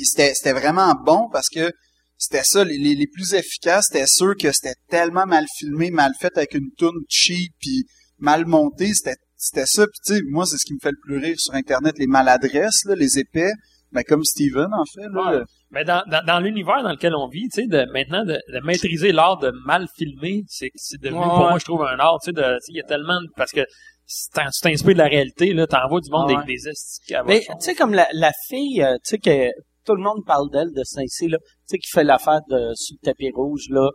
c'était 0.03 0.33
c'était 0.33 0.53
vraiment 0.53 0.93
bon 1.05 1.29
parce 1.31 1.49
que 1.49 1.71
c'était 2.17 2.43
ça, 2.43 2.63
les, 2.63 2.77
les, 2.77 2.95
les 2.95 3.07
plus 3.07 3.35
efficaces, 3.35 3.89
c'était 3.91 4.07
sûr 4.07 4.35
que 4.35 4.51
c'était 4.51 4.75
tellement 4.89 5.27
mal 5.27 5.45
filmé, 5.57 5.91
mal 5.91 6.13
fait 6.19 6.35
avec 6.35 6.55
une 6.55 6.71
tune 6.75 7.03
cheap, 7.07 7.53
puis 7.59 7.85
mal 8.17 8.45
montée, 8.47 8.91
c'était 8.93 9.17
c'était 9.37 9.67
ça. 9.67 9.85
Puis 9.85 9.99
tu 10.05 10.15
sais, 10.15 10.21
moi, 10.29 10.45
c'est 10.45 10.57
ce 10.57 10.65
qui 10.65 10.73
me 10.73 10.79
fait 10.81 10.91
le 10.91 10.97
plus 11.01 11.17
rire 11.17 11.35
sur 11.37 11.53
Internet, 11.53 11.95
les 11.99 12.07
maladresses, 12.07 12.83
là, 12.85 12.95
les 12.95 13.19
épais, 13.19 13.51
ben 13.91 14.03
comme 14.03 14.23
Steven, 14.23 14.67
en 14.73 14.83
fait. 14.85 15.07
Là, 15.13 15.31
Ouais. 15.39 15.43
Mais 15.71 15.83
dans, 15.83 16.01
dans, 16.09 16.23
dans 16.25 16.39
l'univers 16.39 16.81
dans 16.83 16.91
lequel 16.91 17.13
on 17.15 17.27
vit, 17.27 17.47
tu 17.53 17.61
sais, 17.61 17.67
de 17.67 17.85
maintenant 17.91 18.23
de, 18.23 18.39
de 18.53 18.59
maîtriser 18.65 19.11
l'art 19.11 19.37
de 19.37 19.51
mal 19.65 19.87
filmer, 19.97 20.43
c'est 20.47 20.71
c'est 20.75 20.99
devenu 21.01 21.19
Ouais, 21.19 21.25
pour 21.25 21.39
ouais. 21.41 21.49
moi 21.49 21.59
je 21.59 21.65
trouve 21.65 21.83
un 21.83 21.97
art, 21.99 22.17
tu 22.23 22.31
sais, 22.33 22.41
il 22.69 22.77
y 22.77 22.79
a 22.81 22.83
tellement 22.83 23.19
de, 23.21 23.27
parce 23.35 23.51
que 23.51 23.61
si 24.05 24.29
tu 24.29 24.39
t'inspires 24.61 24.93
de 24.93 24.97
la 24.99 25.07
réalité 25.07 25.53
là, 25.53 25.67
t'envoies 25.67 25.99
du 26.01 26.09
monde 26.09 26.31
Ouais. 26.31 26.45
des 26.45 26.53
des 26.55 27.17
Mais 27.25 27.39
tu 27.41 27.47
sais 27.59 27.75
comme 27.75 27.93
la, 27.93 28.07
la 28.13 28.31
fille, 28.47 28.81
euh, 28.81 28.95
tu 29.03 29.09
sais 29.09 29.17
que 29.17 29.49
tout 29.85 29.95
le 29.95 30.01
monde 30.01 30.23
parle 30.25 30.49
d'elle 30.51 30.71
de 30.73 30.83
Saint-Cyr 30.83 31.29
là, 31.31 31.37
tu 31.39 31.45
sais 31.65 31.77
qui 31.79 31.89
fait 31.89 32.03
l'affaire 32.05 32.39
de 32.49 32.73
sur 32.75 32.95
le 33.01 33.05
tapis 33.05 33.31
rouge 33.33 33.65
là. 33.69 33.89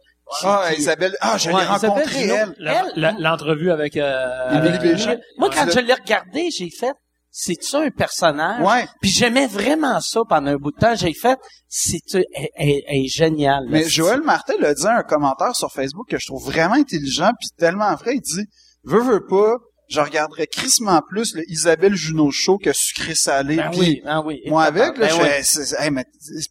Ah, 0.45 0.71
Isabelle, 0.77 1.15
ah, 1.21 1.37
je 1.39 1.49
l'ai 1.49 1.55
Ouais, 1.55 1.65
rencontrée, 1.65 2.29
elle. 2.29 3.15
L'entrevue 3.19 3.71
avec 3.71 3.97
euh, 3.97 4.49
avec 4.49 4.81
Béjean. 4.81 5.17
Moi 5.39 5.49
Ouais. 5.49 5.55
quand 5.55 5.71
je 5.71 5.81
l'ai 5.81 5.93
regardé, 5.95 6.49
j'ai 6.51 6.71
fait 6.71 6.93
c'est-tu 7.35 7.77
un 7.77 7.91
personnage? 7.91 8.61
Ouais. 8.63 8.87
Puis 9.01 9.11
j'aimais 9.11 9.47
vraiment 9.47 9.99
ça 10.01 10.21
pendant 10.29 10.51
un 10.51 10.57
bout 10.57 10.71
de 10.71 10.77
temps. 10.79 10.95
J'ai 10.95 11.15
fait, 11.15 11.39
c'est 11.67 11.99
elle 12.15 12.83
est 12.89 13.09
géniale. 13.09 13.65
Mais. 13.71 13.89
Joël 13.89 14.21
Martel 14.21 14.63
a 14.65 14.75
dit 14.75 14.87
un 14.87 15.03
commentaire 15.03 15.57
sur 15.57 15.73
Facebook 15.73 16.07
que 16.11 16.19
je 16.21 16.27
trouve 16.27 16.45
vraiment 16.45 16.75
intelligent 16.75 17.31
puis 17.41 17.49
tellement 17.57 17.95
vrai. 17.95 18.17
Il 18.17 18.21
dit, 18.21 18.45
veux, 18.85 19.01
veux 19.01 19.25
pas, 19.27 19.55
je 19.89 20.01
regarderais 20.01 20.47
crissement 20.47 21.01
plus 21.09 21.35
le 21.35 21.43
Isabelle 21.51 21.95
Junot 21.95 22.31
Show 22.33 22.59
que 22.59 22.73
Sucré 22.75 23.15
Salé. 23.15 23.57
Ben 23.57 23.71
oui, 23.77 24.01
ben 24.05 24.23
oui. 24.25 24.41
Moi 24.47 24.63
avec, 24.65 24.99
là, 24.99 25.07
Ben 25.07 25.09
je 25.09 25.15
oui. 25.17 25.29
fais, 25.29 25.43
c'est- 25.43 25.83
hey, 25.83 25.91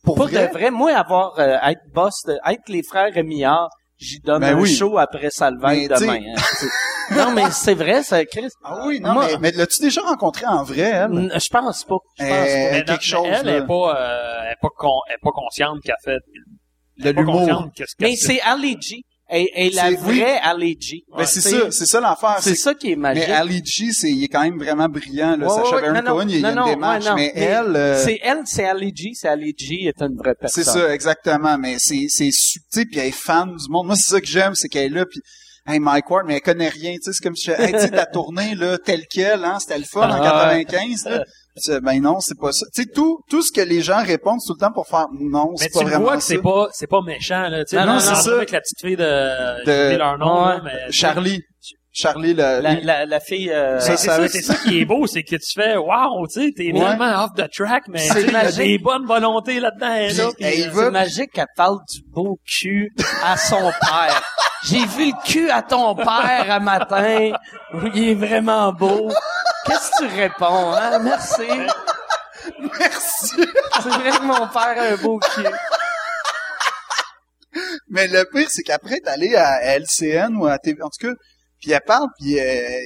pour 0.04 0.16
Pour 0.16 0.28
vrai. 0.28 0.48
de 0.48 0.52
vrai, 0.54 0.72
moi, 0.72 0.94
avoir, 0.94 1.40
euh, 1.40 1.58
être 1.64 1.82
boss, 1.94 2.24
de, 2.28 2.38
être 2.48 2.68
les 2.70 2.82
frères 2.84 3.14
Rémillard, 3.14 3.70
j'y 3.98 4.20
donne 4.20 4.42
Ben 4.42 4.58
un 4.58 4.60
oui. 4.62 4.74
show 4.76 4.98
après 4.98 5.30
sais- 5.98 6.06
demain. 6.06 6.20
hein. 6.36 6.42
non, 7.16 7.32
mais 7.32 7.52
c'est 7.52 7.74
vrai, 7.74 8.04
ça, 8.04 8.24
Chris. 8.26 8.50
Ah 8.64 8.84
oui, 8.88 9.00
non, 9.00 9.14
Moi- 9.14 9.28
mais, 9.34 9.38
mais 9.40 9.52
l'as-tu 9.52 9.82
déjà 9.82 10.02
rencontré 10.02 10.46
en 10.46 10.64
vrai, 10.64 10.80
elle? 10.82 11.32
Je 11.34 11.50
pense 11.50 11.84
pas. 11.84 11.98
Je 12.20 12.24
pense 12.24 12.32
Euh, 12.32 12.70
pas. 12.70 12.72
Mais 12.78 12.84
quelque 12.86 13.04
chose, 13.04 13.28
elle 13.32 13.46
là. 13.46 13.58
est 13.58 13.66
pas 13.68 13.74
euh, 14.00 14.42
elle 14.46 14.52
est 14.54 14.62
pas 14.62 14.70
con- 14.78 15.00
elle 15.08 15.14
est 15.16 15.24
pas 15.24 15.32
consciente 15.32 15.78
qu'elle 15.84 15.96
fait 16.04 16.12
De 16.12 16.18
elle 17.04 17.08
est 17.08 17.14
pas 17.14 17.22
l'humour. 17.22 17.40
consciente 17.40 17.72
qu'est-ce 17.76 17.96
qu'elle 17.98 18.10
Mais 18.10 18.16
c'est 18.16 18.42
Ali 18.42 18.78
G. 18.82 19.02
est, 19.34 19.50
est 19.56 19.74
la 19.74 19.92
vraie 19.92 20.38
Ali 20.44 20.78
G. 20.80 21.04
Ben, 21.18 21.26
c'est 21.26 21.40
ça, 21.42 21.72
c'est 21.72 21.86
ça 21.86 22.02
l'affaire. 22.02 22.38
C'est 22.42 22.54
ça 22.56 22.74
qui 22.74 22.92
est 22.92 22.96
magique. 22.98 23.24
Mais 23.28 23.34
Ali 23.34 23.62
G, 23.66 23.92
c'est, 23.94 24.10
il 24.12 24.26
est 24.26 24.28
quand 24.28 24.42
même 24.42 24.58
vraiment 24.60 24.90
brillant, 24.90 25.38
là. 25.38 25.48
Ouais, 25.48 25.64
Sacha 25.64 25.76
ouais, 25.78 25.82
Baron 25.84 25.94
non, 25.94 26.02
non, 26.02 26.16
Cohen, 26.18 26.28
il 26.30 26.40
y 26.42 26.46
a 26.46 26.54
non, 26.54 26.66
une 26.66 26.74
démarche. 26.74 27.04
ouais, 27.06 27.10
non, 27.12 27.16
mais, 27.16 27.32
mais 27.34 27.42
elle, 27.44 27.76
euh, 27.78 28.04
C'est 28.04 28.20
elle, 28.22 28.42
c'est 28.46 28.66
Ali 28.66 28.92
G. 28.96 29.12
C'est 29.14 29.30
Ali 29.30 29.54
G 29.58 29.86
est 29.86 30.02
une 30.02 30.18
vraie 30.18 30.36
personne. 30.36 30.64
c'est 30.64 30.70
ça, 30.70 30.94
exactement. 30.94 31.58
Mais 31.58 31.78
c'est, 31.80 32.08
c'est 32.10 32.30
subtil, 32.32 32.88
puis 32.90 33.00
elle 33.00 33.08
est 33.08 33.12
fan 33.12 33.48
du 33.56 33.70
monde. 33.70 33.88
Moi, 33.88 33.96
c'est 33.96 34.12
ça 34.12 34.20
que 34.20 34.28
j'aime, 34.28 34.54
c'est 34.54 34.68
qu'elle 34.68 34.92
est 34.92 34.96
là, 34.96 35.06
puis 35.10 35.22
Hey, 35.68 35.80
Mike 35.80 36.10
Ward, 36.10 36.26
mais 36.26 36.36
elle 36.36 36.42
connaît 36.42 36.70
rien, 36.70 36.94
tu 36.96 37.04
sais, 37.04 37.14
c'est 37.14 37.24
comme 37.24 37.36
si, 37.36 37.52
hey, 37.52 37.72
tu 37.72 37.80
sais, 37.80 37.90
ta 37.92 38.06
tournée, 38.08 38.56
là, 38.56 38.78
telle 38.80 39.06
quelle, 39.08 39.46
hein, 39.46 39.58
c'était 39.60 39.78
le 39.78 39.84
fun 39.86 40.10
en 40.10 40.14
Ah, 40.14 40.54
ouais. 40.54 40.66
95, 40.66 41.06
là. 41.06 41.24
Puis, 41.56 41.72
euh, 41.74 41.80
ben 41.82 42.02
non, 42.02 42.20
c'est 42.20 42.38
pas 42.40 42.52
ça. 42.52 42.66
Tu 42.74 42.82
sais, 42.84 42.88
tout, 42.90 43.20
tout 43.30 43.42
ce 43.44 43.52
que 43.52 43.62
les 43.62 43.82
gens 43.82 44.02
répondent 44.04 44.40
tout 44.46 44.54
le 44.54 44.60
temps 44.60 44.72
pour 44.72 44.88
faire, 44.88 45.06
non, 45.20 45.52
Mais 45.52 45.58
c'est 45.58 45.68
tu 45.70 45.74
pas 45.80 45.84
vraiment 45.84 46.04
vois 46.06 46.16
que 46.18 46.24
ça. 46.24 46.28
c'est 46.30 46.42
pas, 46.42 46.68
c'est 46.74 46.88
pas 46.88 47.02
méchant, 47.02 47.48
là. 47.50 47.64
Tu 47.64 47.72
sais, 47.72 47.76
Non, 47.80 47.86
là, 47.86 47.92
non, 47.92 47.98
on 47.98 48.00
c'est 48.00 48.16
ça. 48.30 48.36
avec 48.38 48.52
la 48.52 48.62
petite 48.62 48.80
fille 48.82 48.96
de, 48.96 49.66
De- 49.66 49.98
leur 49.98 50.18
nom, 50.18 50.46
Ouais. 50.48 50.56
là, 50.56 50.62
mais. 50.64 50.92
Charlie. 50.92 51.42
Charlie, 51.94 52.34
le, 52.34 52.62
La, 52.62 52.76
la, 52.82 53.06
la 53.06 53.20
fille, 53.20 53.52
euh, 53.52 53.80
Ça, 53.80 53.98
c'est 53.98 54.42
ça 54.42 54.56
qui 54.56 54.80
est 54.80 54.86
beau, 54.86 55.08
c'est 55.08 55.24
que 55.24 55.36
tu 55.36 55.52
fais, 55.54 55.76
wow, 55.76 56.26
tu 56.28 56.42
sais, 56.46 56.52
t'es 56.56 56.72
Ouais. 56.72 56.80
vraiment 56.80 57.24
off 57.26 57.32
the 57.36 57.50
track, 57.52 57.84
mais 57.90 58.06
il 58.08 58.26
y 58.28 58.30
a 58.30 58.32
magique. 58.32 58.58
des 58.60 58.78
bonnes 58.78 59.06
volontés 59.06 59.60
là-dedans, 59.60 59.94
elle, 59.94 60.16
là, 60.16 60.24
euh, 60.26 60.32
c'est 60.74 60.92
magique 60.92 61.32
qu'elle 61.34 61.48
parle 61.56 61.80
du 61.94 62.02
beau 62.08 62.40
cul 62.46 62.94
à 63.24 63.36
son 63.36 63.72
père. 63.82 64.24
J'ai 64.64 64.86
vu 64.86 65.08
le 65.08 65.24
cul 65.26 65.50
à 65.50 65.62
ton 65.64 65.94
père 65.96 66.46
un 66.50 66.60
matin. 66.60 67.32
Il 67.94 68.10
est 68.10 68.14
vraiment 68.16 68.72
beau. 68.72 69.10
Qu'est-ce 69.66 69.92
que 69.92 70.06
tu 70.08 70.16
réponds, 70.22 70.74
hein? 70.74 71.00
Merci. 71.04 71.42
Merci. 72.80 73.36
C'est 73.84 73.90
vrai 73.90 74.12
que 74.12 74.24
mon 74.24 74.48
père 74.48 74.76
a 74.78 74.94
un 74.94 74.96
beau 74.98 75.20
cul. 75.20 75.44
Mais 77.90 78.08
le 78.08 78.24
pire, 78.32 78.48
c'est 78.50 78.64
qu'après, 78.64 79.00
t'es 79.04 79.10
allé 79.10 79.36
à 79.36 79.76
LCN 79.78 80.36
ou 80.38 80.46
à 80.48 80.58
TV, 80.58 80.82
en 80.82 80.88
tout 80.90 81.08
cas, 81.08 81.14
puis 81.62 81.72
elle 81.72 81.82
parle, 81.86 82.08
puis 82.20 82.40
euh, 82.40 82.80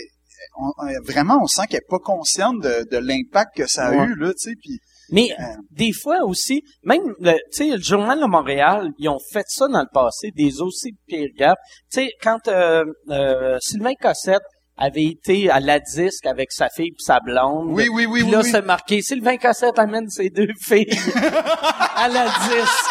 on- 0.58 0.72
vraiment, 1.12 1.40
on 1.42 1.48
sent 1.48 1.64
qu'elle 1.70 1.80
est 1.80 1.90
pas 1.90 2.00
consciente 2.00 2.62
de, 2.62 2.86
de 2.92 2.98
l'impact 2.98 3.56
que 3.56 3.68
ça 3.68 3.88
a 3.88 3.92
Ouais. 3.92 4.06
eu, 4.06 4.16
là, 4.16 4.30
tu 4.34 4.50
sais, 4.50 4.56
puis 4.62 4.78
Mais 5.12 5.30
Euh. 5.40 5.44
des 5.70 5.92
fois 5.94 6.24
aussi, 6.26 6.64
même 6.84 7.14
le, 7.20 7.34
tu 7.34 7.40
sais, 7.52 7.68
le 7.78 7.80
journal 7.80 8.20
de 8.20 8.26
Montréal, 8.26 8.90
ils 8.98 9.08
ont 9.08 9.20
fait 9.32 9.46
ça 9.48 9.68
dans 9.68 9.82
le 9.82 9.88
passé, 9.94 10.32
des 10.36 10.62
aussi 10.62 10.94
pires 11.08 11.30
gaffes. 11.38 11.60
Tu 11.94 12.02
sais, 12.02 12.10
quand 12.24 12.48
euh, 12.48 12.84
euh, 13.12 13.56
Sylvain 13.62 13.94
Cossette 14.02 14.42
avait 14.78 15.04
été 15.06 15.48
à 15.52 15.60
la 15.60 15.80
disque 15.80 16.26
avec 16.26 16.52
sa 16.52 16.70
fille 16.70 16.88
et 16.88 16.96
sa 16.98 17.20
blonde. 17.20 17.68
oui, 17.70 17.88
oui, 17.88 18.08
oui, 18.08 18.22
Puis 18.22 18.24
oui, 18.24 18.32
là, 18.32 18.42
oui. 18.44 18.50
c'est 18.52 18.64
marqué 18.64 19.02
Sylvain 19.04 19.38
Cossette 19.38 19.78
amène 19.78 20.10
ses 20.10 20.30
deux 20.32 20.50
filles 20.60 20.90
à 21.96 22.08
la 22.08 22.26
disque. 22.26 22.90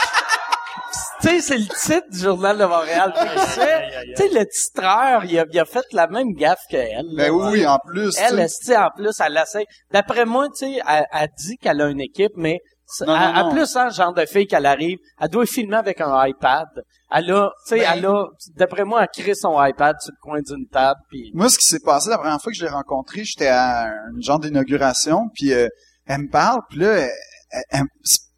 Tu 1.25 1.29
sais, 1.29 1.41
c'est 1.41 1.59
le 1.59 1.65
titre 1.67 2.11
du 2.11 2.19
journal 2.19 2.59
de 2.59 2.65
Montréal. 2.65 3.13
Tu 3.17 4.17
sais, 4.17 4.29
le 4.29 4.45
titreur, 4.47 5.25
il 5.25 5.39
a, 5.39 5.45
il 5.51 5.59
a 5.61 5.65
fait 5.65 5.85
la 5.93 6.07
même 6.07 6.33
gaffe 6.35 6.61
qu'elle. 6.69 7.07
Ben 7.17 7.27
là. 7.29 7.33
oui, 7.33 7.49
oui, 7.53 7.67
en 7.67 7.79
plus, 7.87 8.11
tu 8.15 8.21
Elle, 8.23 8.37
sais. 8.37 8.43
esti, 8.43 8.77
en 8.77 8.91
plus, 8.95 9.13
elle 9.21 9.37
essaie? 9.43 9.65
D'après 9.93 10.25
moi, 10.25 10.49
tu 10.57 10.67
sais, 10.67 10.81
elle, 10.89 11.07
elle 11.13 11.29
dit 11.39 11.57
qu'elle 11.59 11.81
a 11.81 11.89
une 11.89 12.01
équipe, 12.01 12.33
mais 12.37 12.59
Non, 13.07 13.17
non. 13.33 13.51
plus, 13.51 13.75
hein, 13.77 13.89
genre 13.89 14.13
de 14.13 14.27
fille 14.27 14.47
qu'elle 14.47 14.67
arrive, 14.67 14.99
elle 15.21 15.29
doit 15.29 15.47
filmer 15.47 15.77
avec 15.77 16.01
un 16.01 16.27
iPad. 16.27 16.67
Elle 17.11 17.31
a, 17.33 17.51
tu 17.67 17.77
sais, 17.77 17.79
Ben- 17.81 17.91
elle 17.95 18.07
a, 18.07 18.27
d'après 18.57 18.85
moi, 18.85 19.03
elle 19.03 19.23
crée 19.25 19.35
son 19.35 19.55
iPad 19.65 19.97
sur 20.01 20.13
le 20.13 20.21
coin 20.21 20.41
d'une 20.43 20.67
table, 20.69 21.01
puis 21.09 21.31
Moi, 21.35 21.49
ce 21.49 21.57
qui 21.59 21.67
s'est 21.67 21.81
passé 21.85 22.11
la 22.11 22.19
première 22.19 22.41
fois 22.41 22.53
que 22.53 22.59
je 22.59 22.65
l'ai 22.65 22.71
rencontré, 22.71 23.23
j'étais 23.25 23.49
à 23.49 23.87
une 24.15 24.23
genre 24.23 24.39
d'inauguration, 24.41 25.29
puis 25.35 25.53
euh, 25.53 25.69
elle 26.07 26.23
me 26.23 26.31
parle, 26.31 26.61
puis 26.69 26.81
là, 26.81 26.89
elle- 26.99 27.11
elle- 27.51 27.63
elle- 27.71 27.83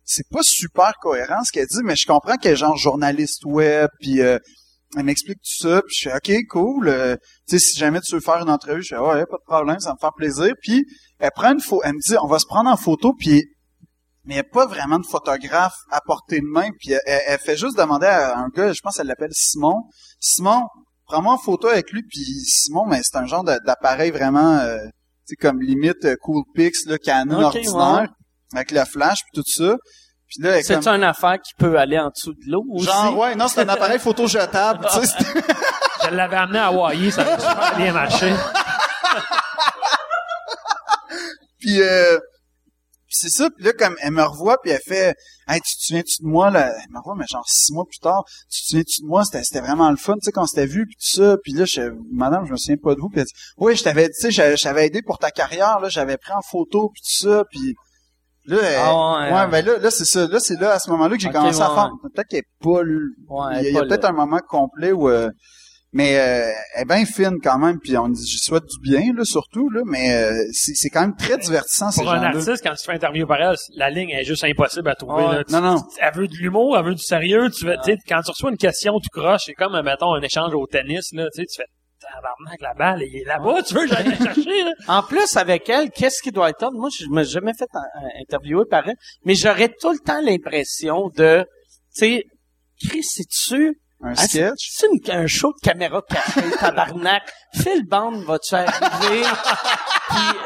c'est- 0.07 0.27
pas 0.31 0.41
super 0.43 0.95
cohérent 1.01 1.43
ce 1.45 1.53
qu'elle 1.53 1.67
dit, 1.67 1.83
mais 1.85 1.97
je 1.97 2.07
comprends 2.07 2.37
qu'elle 2.37 2.53
est 2.55 2.57
genre 2.57 2.77
journaliste 2.77 3.45
web, 3.45 3.89
puis 4.01 4.21
euh, 4.23 4.39
elle 4.97 5.05
m'explique 5.05 5.39
tout 5.39 5.69
ça, 5.69 5.83
puis 5.83 5.95
je 6.01 6.09
fais 6.09 6.17
OK, 6.17 6.47
cool. 6.49 6.89
euh, 6.89 7.17
tu 7.49 7.59
sais, 7.59 7.59
si 7.59 7.79
jamais 7.79 8.01
tu 8.01 8.15
veux 8.15 8.21
faire 8.21 8.41
une 8.41 8.49
entrevue, 8.51 8.83
je 8.83 8.95
fais 8.95 9.01
ouais, 9.01 9.27
pas 9.27 9.37
de 9.37 9.45
problème, 9.47 9.81
ça 9.81 9.91
va 9.91 9.95
me 9.95 9.99
faire 10.01 10.15
plaisir. 10.17 10.55
Puis 10.63 10.85
elle 11.19 11.31
prend 11.35 11.53
une 11.53 11.61
photo, 11.61 11.83
elle 11.85 11.95
me 11.95 12.01
dit 12.01 12.17
on 12.23 12.27
va 12.29 12.39
se 12.39 12.47
prendre 12.47 12.71
en 12.71 12.77
photo, 12.77 13.13
puis 13.19 13.45
mais 14.25 14.35
il 14.35 14.37
n'y 14.39 14.41
a 14.41 14.45
pas 14.45 14.67
vraiment 14.67 14.99
de 14.99 15.07
photographe 15.07 15.77
à 15.93 16.01
portée 16.01 16.41
de 16.41 16.47
main. 16.47 16.71
Puis 16.81 16.91
elle, 16.93 17.01
elle- 17.07 17.23
elle 17.29 17.39
fait 17.39 17.57
juste 17.57 17.77
demander 17.79 18.07
à 18.07 18.37
un 18.37 18.49
gars, 18.49 18.73
je 18.73 18.81
pense 18.81 18.97
qu'elle 18.97 19.07
l'appelle 19.07 19.31
Simon. 19.33 19.85
Simon, 20.19 20.63
prends-moi 21.07 21.35
en 21.35 21.39
photo 21.39 21.69
avec 21.69 21.93
lui. 21.93 22.03
Puis 22.03 22.25
Simon, 22.45 22.87
mais 22.87 23.01
c'est 23.05 23.17
un 23.19 23.27
genre 23.27 23.45
d'appareil 23.45 24.11
vraiment, 24.11 24.59
euh, 24.59 24.79
tu 24.85 24.91
sais, 25.27 25.37
comme 25.37 25.61
limite 25.61 26.05
euh, 26.07 26.17
Coolpix, 26.21 26.87
là, 26.87 26.99
Canon 26.99 27.39
Ok, 27.39 27.45
ordinaire, 27.45 28.09
avec 28.55 28.71
le 28.71 28.85
flash 28.85 29.21
puis 29.23 29.43
tout 29.43 29.51
ça. 29.51 29.77
Puis 30.29 30.43
là, 30.43 30.61
c'est 30.63 30.83
comme, 30.83 30.95
une 30.95 31.05
affaire 31.05 31.37
qui 31.41 31.53
peut 31.57 31.79
aller 31.79 31.99
en 31.99 32.11
dessous 32.11 32.33
de 32.33 32.51
l'eau 32.51 32.65
aussi? 32.73 32.87
genre 32.87 33.17
ouais, 33.17 33.35
non, 33.37 33.47
c'est 33.49 33.61
un 33.61 33.69
appareil 33.69 33.99
photo 34.01 34.27
jetable. 34.27 34.85
tu 34.93 35.07
sais, 35.07 35.15
Je 36.05 36.11
l'avais 36.15 36.37
amené 36.37 36.59
à 36.59 36.67
Hawaii, 36.67 37.11
ça 37.13 37.23
a 37.23 37.39
super 37.39 37.77
bien 37.77 37.93
marché. 37.93 38.33
Puis, 41.59 41.81
euh, 41.83 42.19
puis 43.07 43.15
c'est 43.17 43.29
ça. 43.29 43.49
Puis 43.51 43.65
là, 43.65 43.73
comme 43.73 43.97
elle 44.03 44.13
me 44.13 44.23
revoit, 44.23 44.59
puis 44.63 44.73
elle 44.73 44.81
fait 44.87 45.15
«Hey, 45.49 45.61
tu 45.61 45.77
te 45.77 45.83
souviens-tu 45.85 46.23
de 46.23 46.29
moi?» 46.29 46.51
là? 46.53 46.69
Elle 46.69 46.91
me 46.93 46.99
revoit, 46.99 47.15
mais 47.17 47.25
genre 47.29 47.45
six 47.49 47.73
mois 47.73 47.85
plus 47.85 47.99
tard. 47.99 48.25
«Tu 48.51 48.63
te 48.63 48.67
souviens-tu 48.69 49.03
de 49.03 49.07
moi? 49.07 49.25
C'était 49.25 49.43
c'était 49.45 49.61
vraiment 49.61 49.91
le 49.91 49.97
fun, 49.97 50.15
tu 50.15 50.21
sais, 50.23 50.33
quand 50.33 50.43
on 50.43 50.47
s'était 50.47 50.67
vu, 50.67 50.87
puis 50.87 50.97
tout 50.97 51.23
ça.» 51.23 51.37
Puis 51.43 51.53
là, 51.53 51.65
je 51.67 51.83
Madame, 52.13 52.47
je 52.47 52.53
me 52.53 52.57
souviens 52.57 52.77
pas 52.83 52.95
de 52.95 53.01
vous.» 53.01 53.09
Puis 53.11 53.21
elle 53.21 53.27
dit 53.27 53.33
«Oui, 53.59 53.77
je 53.77 53.85
t'avais, 53.85 54.07
tu 54.09 54.15
sais, 54.21 54.31
j'avais- 54.31 54.57
je 54.57 54.63
t'avais 54.65 54.87
aidé 54.87 55.03
pour 55.03 55.19
ta 55.19 55.31
carrière, 55.31 55.79
là, 55.81 55.89
j'avais 55.89 56.17
pris 56.19 56.33
en 56.33 56.43
photo, 56.43 56.91
puis 56.93 57.01
tout 57.03 57.29
ça.» 57.29 57.45
Puis 57.51 57.75
là, 58.47 58.59
elle- 58.63 58.77
Ah 58.79 58.95
ouais, 58.95 59.33
ouais, 59.33 59.41
ouais. 59.41 59.49
ben 59.51 59.65
là, 59.67 59.79
là 59.79 59.91
c'est 59.91 60.05
ça. 60.05 60.27
Là, 60.27 60.39
c'est 60.41 60.61
là, 60.61 60.73
à 60.73 60.79
ce 60.79 60.91
moment-là, 60.91 61.17
que 61.17 61.23
j'ai 61.23 61.31
commencé 61.31 61.61
à 61.61 61.69
ouais, 61.69 61.75
faire... 61.75 61.91
Peut-être 62.03 62.27
qu'elle 62.29 62.41
est 62.41 62.63
pas... 62.63 62.81
Ouais, 62.81 63.69
il 63.69 63.73
y 63.75 63.79
a, 63.79 63.83
peut-être 63.83 64.05
un 64.07 64.13
moment 64.13 64.41
complet 64.49 64.93
où... 64.93 65.09
euh, 65.09 65.29
mais 65.93 66.19
euh, 66.19 66.51
elle 66.75 66.83
est 66.83 66.85
bien 66.85 67.07
fine 67.07 67.39
quand 67.43 67.59
même, 67.59 67.79
puis 67.79 67.97
on 67.97 68.09
dit, 68.09 68.21
je 68.31 68.37
souhaite 68.39 68.65
du 68.65 68.91
bien, 68.91 69.15
là, 69.15 69.23
surtout, 69.25 69.71
là, 69.71 69.81
mais 69.87 70.13
euh, 70.15 70.33
c'est 70.53 70.75
c'est 70.75 70.91
quand 70.91 71.01
même 71.01 71.17
très 71.17 71.39
divertissant, 71.39 71.91
ces 71.91 72.03
Pour 72.03 72.11
un 72.13 72.17
gens-là. 72.17 72.29
artiste, 72.37 72.63
quand 72.63 72.75
tu 72.75 72.85
fais 72.85 72.93
interview 72.93 73.27
par 73.27 73.41
elle, 73.41 73.57
la 73.77 73.89
ligne 73.89 74.11
est 74.11 74.25
juste 74.25 74.45
impossible 74.45 74.89
à 74.91 74.95
trouver. 74.95 75.23
Là. 75.23 75.45
Tu- 75.45 75.55
Non, 75.55 75.63
non. 75.63 75.77
Elle 76.01 76.13
veut 76.15 76.29
de 76.29 76.35
l'humour, 76.37 76.77
elle 76.77 76.85
veut 76.85 76.95
du 76.95 77.03
sérieux. 77.03 77.49
Tu 77.51 77.65
veux, 77.65 77.77
tu 77.83 77.93
sais, 77.93 77.99
quand 78.07 78.21
tu 78.21 78.31
reçois 78.31 78.51
une 78.51 78.59
question, 78.59 78.99
tu 79.01 79.09
croches. 79.09 79.45
C'est 79.47 79.55
comme, 79.55 79.81
mettons, 79.83 80.13
un 80.13 80.21
échange 80.21 80.53
au 80.55 80.67
tennis. 80.67 81.13
Là, 81.13 81.29
tu 81.35 81.41
sais, 81.41 81.47
tu 81.47 81.57
fais 81.63 81.69
tabarnak, 82.01 82.61
la 82.61 82.75
balle, 82.75 83.03
il 83.03 83.21
est 83.21 83.25
là-bas. 83.25 83.63
Tu 83.63 83.75
veux 83.75 83.87
que 83.87 83.95
j'aille 83.95 84.09
la 84.09 84.17
chercher? 84.35 84.65
Là? 84.65 84.73
En 84.89 85.03
plus, 85.03 85.37
avec 85.37 85.69
elle, 85.69 85.91
qu'est-ce 85.91 86.23
qui 86.23 86.31
doit 86.31 86.51
être? 86.51 86.71
Moi, 86.73 86.89
je 86.97 87.07
me 87.11 87.23
suis 87.25 87.33
jamais 87.35 87.53
fait 87.55 87.69
interviewer 88.21 88.65
par 88.71 88.89
elle, 88.89 88.97
mais 89.25 89.35
j'aurais 89.35 89.69
tout 89.69 89.91
le 89.93 89.99
temps 89.99 90.21
l'impression 90.21 91.09
de, 91.17 91.45
tu 91.97 92.07
sais, 92.07 92.25
Chris, 92.89 93.03
c'est-tu 93.03 93.81
Un 94.03 94.13
Ah, 94.13 94.15
sketch? 94.17 94.69
C'est 94.73 94.87
une- 94.93 95.11
un 95.11 95.27
show 95.27 95.53
de 95.53 95.59
caméra 95.67 96.03
cachée, 96.09 96.51
tabarnak? 96.61 97.23
Phil 97.55 97.85
Bond 97.87 98.21
va-tu 98.27 98.55
arriver? 98.55 99.23
Puis, 100.11 100.39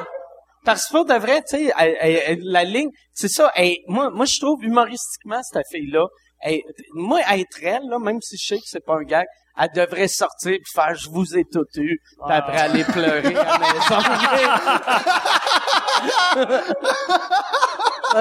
parce 0.64 0.86
que 0.86 0.92
pour 0.92 1.04
de 1.04 1.14
vrai, 1.14 1.42
tu 1.48 1.56
sais, 1.68 2.36
la 2.42 2.64
ligne, 2.64 2.90
c'est 3.12 3.28
ça. 3.28 3.50
elle- 3.56 3.78
moi, 3.88 4.10
moi, 4.10 4.24
je 4.26 4.38
trouve 4.38 4.62
humoristiquement 4.62 5.40
cette 5.42 5.66
fille-là, 5.72 6.06
elle- 6.42 6.60
moi, 6.94 7.20
être 7.32 7.58
elle, 7.62 7.82
là, 7.88 7.98
même 7.98 8.20
si 8.22 8.36
je 8.38 8.46
sais 8.54 8.56
que 8.56 8.66
c'est 8.66 8.84
pas 8.84 8.94
un 8.94 9.02
gag, 9.02 9.26
elle 9.60 9.68
devrait 9.74 10.08
sortir 10.08 10.52
puis 10.52 10.72
faire 10.74 10.94
je 10.94 11.10
vous 11.10 11.36
ai 11.36 11.44
tout 11.44 11.64
eu, 11.76 11.98
puis 12.26 12.34
après 12.34 12.58
aller 12.60 12.84
pleurer 12.84 13.36
à 13.36 13.44
la 13.44 13.58
maison. 13.58 14.00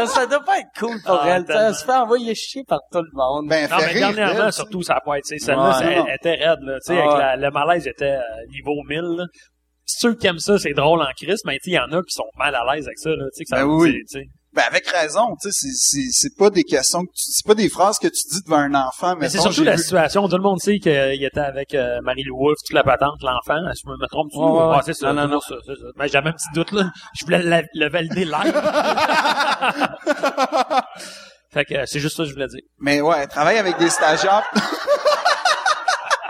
Ça 0.06 0.26
doit 0.28 0.44
pas 0.44 0.60
être 0.60 0.70
cool 0.80 1.02
pour 1.04 1.20
Ah, 1.22 1.30
elle. 1.30 1.46
tu 1.46 1.52
sais, 1.52 1.54
Elle 1.54 1.60
tellement. 1.62 1.74
se 1.74 1.86
fait 1.86 1.92
envoyer 1.94 2.36
chier 2.36 2.64
par 2.68 2.80
tout 2.92 3.02
le 3.02 3.10
monde. 3.14 3.48
Ben, 3.50 3.68
Non, 3.70 3.78
mais 3.80 3.86
rire, 3.88 4.08
dernièrement, 4.14 4.46
elle, 4.48 4.54
surtout, 4.54 4.84
ça 4.84 4.96
a 4.96 5.02
pas 5.02 5.18
été. 5.18 5.40
Celle-là, 5.40 5.68
Ouais. 5.70 5.74
ça- 5.74 5.92
elle 5.92 6.16
était 6.16 6.36
raide. 6.46 6.60
Là, 6.62 6.78
tu 6.86 6.94
sais, 6.94 7.00
Ah 7.00 7.02
avec 7.02 7.12
ouais. 7.14 7.18
la- 7.20 7.36
le 7.38 7.52
malaise 7.52 7.88
était 7.88 8.18
euh, 8.18 8.22
niveau 8.52 8.76
1000. 8.88 9.02
Là. 9.18 9.26
Ceux 9.86 10.14
qui 10.14 10.28
aiment 10.28 10.38
ça, 10.40 10.60
c'est 10.60 10.74
drôle 10.74 11.02
en 11.02 11.12
crise, 11.18 11.42
mais 11.46 11.56
tu 11.58 11.64
sais, 11.66 11.72
il 11.72 11.74
y 11.74 11.80
en 11.80 11.92
a 11.92 12.02
qui 12.04 12.12
sont 12.14 12.30
mal 12.38 12.54
à 12.54 12.64
l'aise 12.76 12.86
avec 12.86 13.00
ça. 13.00 13.10
Là, 13.10 13.26
tu 13.34 13.38
sais, 13.38 13.44
que 13.46 13.50
ça 13.50 13.56
Ben 13.58 13.64
oui. 13.66 14.00
Tu. 14.52 14.56
Ben, 14.56 14.64
avec 14.68 14.88
raison, 14.88 15.36
tu 15.42 15.52
sais, 15.52 15.68
c'est- 15.72 15.76
c'est, 16.02 16.08
c'est 16.12 16.36
pas 16.38 16.50
des 16.50 16.64
questions 16.64 17.02
que 17.04 17.12
tu, 17.16 17.32
c'est 17.32 17.46
pas 17.46 17.54
des 17.56 17.70
phrases 17.70 17.98
que 18.00 18.08
tu 18.08 18.24
dis 18.32 18.42
devant 18.44 18.58
un 18.58 18.74
enfant, 18.74 19.14
mais 19.16 19.22
Mais 19.22 19.30
c'est 19.30 19.40
surtout 19.40 19.64
la 19.64 19.78
situation. 19.78 20.28
Tout 20.28 20.38
le 20.38 20.42
monde 20.44 20.60
sait 20.60 20.80
qu'il 20.80 21.24
était 21.24 21.40
avec 21.40 21.74
euh, 21.76 22.00
Marie-Lou 22.02 22.36
Wolfe, 22.38 22.58
toute 22.66 22.74
la 22.76 22.84
patente, 22.84 23.22
l'enfant. 23.22 23.60
Je 23.60 23.88
me? 23.90 23.94
Ouais, 23.94 24.52
ouais, 24.52 24.68
ouais. 24.70 24.76
Ah, 24.78 24.82
c'est 24.86 24.94
ça. 24.94 25.14
Non, 25.14 25.28
non, 25.28 25.40
toujours 25.40 25.44
ça, 25.44 25.56
c'est 25.66 25.76
ça. 25.82 25.88
Mais 25.98 26.08
j'avais 26.08 26.30
un 26.30 26.34
petit 26.34 26.48
doute, 26.54 26.72
là. 26.72 26.90
Je 27.20 27.26
voulais 27.26 27.42
la- 27.44 27.62
le 27.74 27.90
valider 27.90 28.26
live. 28.26 28.54
fait 31.52 31.66
que 31.66 31.74
euh, 31.76 31.84
c'est 31.86 32.00
juste 32.00 32.16
ça 32.18 32.24
que 32.24 32.30
je 32.30 32.34
voulais 32.34 32.48
dire. 32.48 32.62
Mais 32.80 33.02
ouais, 33.02 33.18
elle 33.22 33.28
travaille 33.28 33.58
avec 33.58 33.78
des 33.78 33.90
stagiaires. 33.90 34.44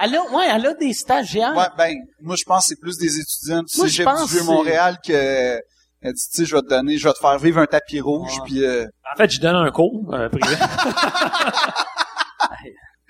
Elle 0.01 0.15
a, 0.15 0.21
ouais, 0.31 0.47
elle 0.49 0.65
a 0.65 0.73
des 0.75 0.93
stagiaires. 0.93 1.53
ouais, 1.57 1.67
ben, 1.77 1.93
moi, 2.21 2.37
je 2.39 2.45
pense 2.45 2.63
que 2.63 2.67
c'est 2.69 2.79
plus 2.79 2.97
des 2.97 3.19
étudiants 3.19 3.63
du 3.63 3.77
Moi, 3.77 3.87
cégep 3.89 4.07
du 4.07 4.31
Vieux-Montréal 4.31 4.97
que, 5.05 5.59
elle 6.01 6.13
dit, 6.13 6.23
tu 6.33 6.37
sais, 6.37 6.45
je 6.45 6.55
vais 6.55 6.61
te 6.61 6.67
donner, 6.69 6.97
je 6.97 7.07
vais 7.07 7.13
te 7.13 7.19
faire 7.19 7.37
vivre 7.37 7.59
un 7.59 7.65
tapis 7.65 7.99
rouge, 8.01 8.31
Ouais. 8.39 8.43
puis 8.45 8.63
euh, 8.65 8.85
En 9.13 9.17
fait, 9.17 9.29
j'ai 9.29 9.39
donné 9.39 9.57
un 9.57 9.71
cours 9.71 10.13
euh, 10.13 10.29
privé. 10.29 10.55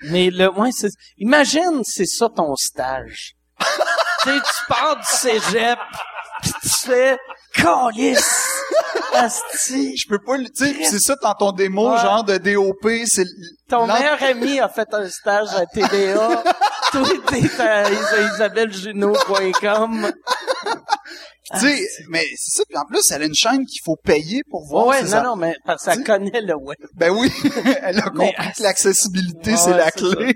Mais 0.02 0.30
le, 0.30 0.48
ouais, 0.50 0.70
c'est, 0.72 0.88
imagine, 1.18 1.82
c'est 1.84 2.06
ça 2.06 2.28
ton 2.34 2.54
stage. 2.56 3.34
tu 4.22 4.30
sais, 4.30 4.36
tu 4.38 4.64
pars 4.68 4.96
du 4.96 5.02
cégep, 5.04 5.78
pis 6.42 6.52
tu 6.62 6.68
fais, 6.86 7.18
calice, 7.52 8.48
asti. 9.12 9.94
je 9.98 10.08
peux 10.08 10.18
pas, 10.18 10.38
le- 10.38 10.48
tu 10.48 10.64
sais, 10.64 10.74
c'est 10.84 11.00
ça 11.00 11.16
dans 11.22 11.34
ton 11.34 11.52
démo, 11.52 11.92
Ouais. 11.92 12.00
genre 12.00 12.24
de 12.24 12.38
DOP, 12.38 12.88
c'est 13.06 13.26
Ton 13.68 13.86
meilleur 13.86 14.22
ami 14.22 14.58
a 14.58 14.70
fait 14.70 14.88
un 14.94 15.06
stage 15.10 15.50
à 15.54 15.66
TDA. 15.66 16.42
Toi, 16.92 17.06
t'es 17.28 17.60
à 17.60 17.90
isabellejuno.com. 17.90 20.12
Tu 21.54 21.60
sais, 21.60 21.86
mais 22.08 22.24
c'est 22.36 22.58
ça. 22.58 22.62
Puis 22.68 22.76
en 22.78 22.84
plus, 22.84 23.10
elle 23.10 23.22
a 23.22 23.26
une 23.26 23.34
chaîne 23.34 23.64
qu'il 23.66 23.80
faut 23.84 23.96
payer 23.96 24.42
pour 24.50 24.66
voir. 24.66 24.86
Ouais, 24.86 25.02
non, 25.02 25.12
a- 25.14 25.22
non, 25.22 25.36
mais 25.36 25.54
parce 25.64 25.84
qu'elle 25.84 26.04
connaît 26.04 26.40
le 26.40 26.54
web. 26.54 26.76
Ben 26.94 27.10
oui, 27.10 27.30
elle 27.82 27.98
a 27.98 28.02
compris 28.02 28.32
Mais- 28.38 28.52
que 28.56 28.62
l'accessibilité, 28.62 29.52
Ouais, 29.52 29.56
c'est 29.56 29.76
la 29.76 29.86
c'est 29.86 29.92
clé. 29.92 30.34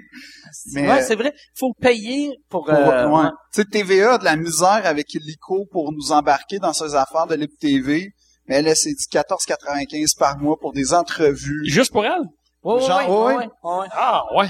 Mais, 0.73 0.83
ouais, 0.89 1.03
euh, 1.03 1.05
c'est 1.07 1.15
vrai. 1.17 1.33
Faut 1.59 1.73
payer 1.81 2.31
pour, 2.49 2.65
Pour- 2.65 2.75
euh, 2.75 3.09
ouais. 3.09 3.23
ouais. 3.25 3.29
Tu 3.53 3.63
sais, 3.63 3.65
TVA 3.65 4.15
a 4.15 4.19
de 4.19 4.25
la 4.25 4.37
misère 4.37 4.83
avec 4.85 5.13
Illico 5.15 5.67
pour 5.71 5.93
nous 5.93 6.13
embarquer 6.13 6.59
dans 6.59 6.73
ses 6.73 6.95
affaires 6.95 7.27
de 7.27 7.35
Libre 7.35 7.53
TV. 7.61 8.11
Mais 8.47 8.57
elle, 8.57 8.69
elle 8.69 8.77
s'est 8.77 8.93
dit 8.93 9.07
14,95 9.11 10.17
par 10.19 10.39
mois 10.39 10.57
pour 10.61 10.73
des 10.73 10.93
entrevues. 10.95 11.63
Juste 11.67 11.93
pour 11.93 12.05
elle? 12.05 12.21
Ouais, 12.63 12.81
Genre, 12.81 13.09
ouais, 13.27 13.35
ouais. 13.37 13.47
ouais, 13.63 13.79
ouais. 13.79 13.87
Ah, 13.93 14.23
ouais. 14.37 14.49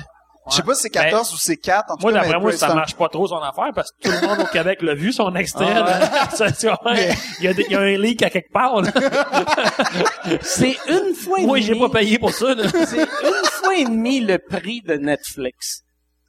Je 0.50 0.56
sais 0.56 0.62
pas 0.62 0.74
si 0.74 0.82
c'est 0.82 0.90
14 0.90 1.32
ou 1.32 1.36
c'est 1.38 1.56
4. 1.56 1.90
En 1.90 1.96
tout 1.96 2.02
Moi, 2.02 2.12
cas, 2.12 2.20
d'après 2.20 2.38
moi, 2.40 2.52
ça 2.52 2.74
marche 2.74 2.94
pas 2.94 3.08
trop 3.08 3.26
son 3.26 3.38
affaire 3.38 3.70
parce 3.74 3.90
que 3.92 4.08
tout 4.08 4.14
le 4.20 4.26
monde 4.28 4.40
au 4.40 4.46
Québec 4.52 4.82
l'a 4.82 4.94
vu, 4.94 5.12
son 5.12 5.34
extrait. 5.36 5.72
Ah 5.74 5.80
là. 5.80 6.28
Il, 7.40 7.44
y 7.44 7.48
a 7.48 7.52
des- 7.54 7.64
il 7.66 7.72
y 7.72 7.76
a 7.76 7.80
un 7.80 7.96
leak 7.96 8.22
à 8.22 8.30
quelque 8.30 8.52
part. 8.52 8.82
là. 8.82 8.90
C'est 10.42 10.76
une 10.88 11.14
fois 11.14 11.40
et 11.40 11.46
Moi, 11.46 11.60
j'ai 11.60 11.78
pas 11.78 11.88
payé 11.88 12.18
pour 12.18 12.32
ça. 12.32 12.54
là. 12.54 12.64
C'est 12.68 13.00
une 13.00 13.44
fois 13.62 13.74
et 13.76 13.84
demi 13.84 14.20
le 14.20 14.38
prix 14.38 14.82
de 14.82 14.94
Netflix. 14.94 15.83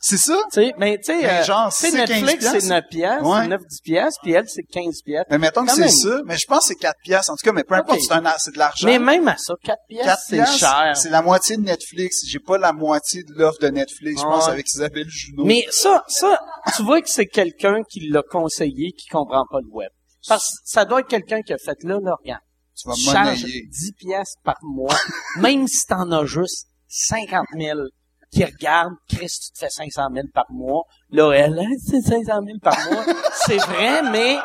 C'est 0.07 0.17
ça? 0.17 0.37
Tu 0.53 0.61
sais, 0.61 0.73
mais 0.77 0.99
tu 0.99 1.05
sais, 1.05 1.27
euh, 1.27 1.43
genre, 1.43 1.73
tu 1.73 1.77
sais, 1.81 1.89
c'est 1.89 2.05
15 2.05 2.09
Netflix, 2.21 2.43
c'est 2.45 2.51
piastres. 2.51 2.69
9 2.69 2.83
piastres, 2.91 3.25
Ouais. 3.27 3.41
c'est 3.41 3.47
9, 3.47 3.61
10 3.67 3.81
piastres, 3.81 4.19
puis 4.21 4.31
elle, 4.33 4.47
c'est 4.47 4.61
15 4.61 5.01
piastres. 5.03 5.27
Mais 5.31 5.37
mettons 5.39 5.65
que 5.65 5.71
c'est 5.71 5.89
ça. 5.89 6.21
Mais 6.25 6.37
je 6.37 6.45
pense 6.45 6.59
que 6.59 6.65
c'est 6.67 6.75
4 6.75 6.95
piastres. 7.03 7.31
En 7.31 7.35
tout 7.35 7.43
cas, 7.43 7.51
mais 7.51 7.63
peu 7.63 7.73
importe, 7.73 8.01
c'est, 8.01 8.13
un, 8.13 8.23
c'est 8.37 8.53
de 8.53 8.59
l'argent. 8.59 8.87
Mais 8.87 8.99
même 8.99 9.27
à 9.27 9.35
ça, 9.37 9.55
4 9.63 9.75
4 9.75 9.79
piastres, 9.89 10.23
c'est 10.29 10.45
cher. 10.59 10.91
C'est 10.95 11.09
la 11.09 11.23
moitié 11.23 11.57
de 11.57 11.63
Netflix. 11.63 12.23
J'ai 12.27 12.37
pas 12.37 12.59
la 12.59 12.71
moitié 12.71 13.23
de 13.23 13.33
l'offre 13.33 13.57
de 13.59 13.69
Netflix, 13.69 14.21
je 14.21 14.25
pense, 14.25 14.47
avec 14.47 14.67
Isabelle 14.71 15.09
Junot. 15.09 15.43
Mais 15.43 15.65
ça, 15.71 16.03
ça, 16.07 16.39
tu 16.75 16.83
vois 16.83 17.01
que 17.01 17.09
c'est 17.09 17.25
quelqu'un 17.25 17.81
qui 17.89 18.07
l'a 18.07 18.21
conseillé, 18.21 18.91
qui 18.91 19.07
comprend 19.07 19.45
pas 19.49 19.59
le 19.59 19.71
web. 19.71 19.89
Parce 20.27 20.43
que 20.45 20.53
ça 20.65 20.85
doit 20.85 20.99
être 20.99 21.07
quelqu'un 21.09 21.41
qui 21.41 21.53
a 21.53 21.57
fait 21.57 21.77
là, 21.83 21.97
là, 21.99 22.15
regarde. 22.21 22.41
tu 22.77 22.87
vas 22.87 22.93
charges 22.95 23.41
monnayer. 23.41 23.63
10 23.71 23.91
piastres 23.93 24.41
par 24.43 24.57
mois, 24.61 24.95
même 25.39 25.67
si 25.67 25.83
t'en 25.87 26.11
as 26.11 26.25
juste 26.25 26.67
50 26.89 27.45
000 27.59 27.79
qui 28.32 28.43
regardent, 28.43 28.95
Chris, 29.07 29.32
tu 29.41 29.51
te 29.51 29.59
fais 29.59 29.69
500 29.69 30.09
000 30.13 30.28
par 30.34 30.45
mois. 30.49 30.84
Là, 31.11 31.32
elle, 31.32 31.59
c'est 31.86 32.01
500 32.01 32.23
000 32.26 32.59
par 32.61 32.78
mois. 32.89 33.03
c'est 33.45 33.57
vrai, 33.57 34.01
mais... 34.03 34.38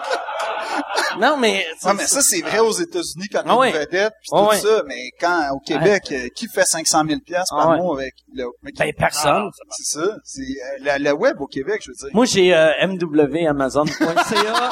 Non, 1.19 1.37
mais... 1.37 1.67
Ouais, 1.85 1.95
mais 1.95 2.07
ça, 2.07 2.21
c'est 2.23 2.41
vrai 2.41 2.59
aux 2.61 2.73
États-Unis 2.73 3.27
quand 3.33 3.43
Ah 3.47 3.57
ouais. 3.57 3.71
une 3.71 3.77
vedette 3.77 4.13
pis 4.23 4.29
Ah 4.33 4.37
tout 4.39 4.49
ouais. 4.51 4.59
ça. 4.59 4.83
Mais 4.87 5.11
quand, 5.21 5.51
au 5.53 5.61
Québec, 5.61 6.03
euh, 6.13 6.29
qui 6.35 6.47
fait 6.49 6.65
500 6.65 7.03
000 7.09 7.21
piastres 7.25 7.55
par 7.55 7.69
Ah 7.69 7.71
ouais. 7.73 7.77
mois 7.79 7.97
avec 7.99 8.15
le, 8.35 8.45
avec- 8.63 8.77
Ben, 8.79 8.93
personne. 8.97 9.49
Ah, 9.51 9.65
c'est 9.71 9.99
ça. 9.99 10.07
C'est, 10.25 10.41
euh, 10.43 10.99
le, 10.99 11.05
le 11.05 11.13
web 11.13 11.41
au 11.41 11.47
Québec, 11.47 11.81
je 11.85 11.91
veux 11.91 11.95
dire. 11.97 12.09
Moi, 12.15 12.25
j'ai 12.27 12.55
euh, 12.55 12.71
mwamazon.ca 12.87 14.71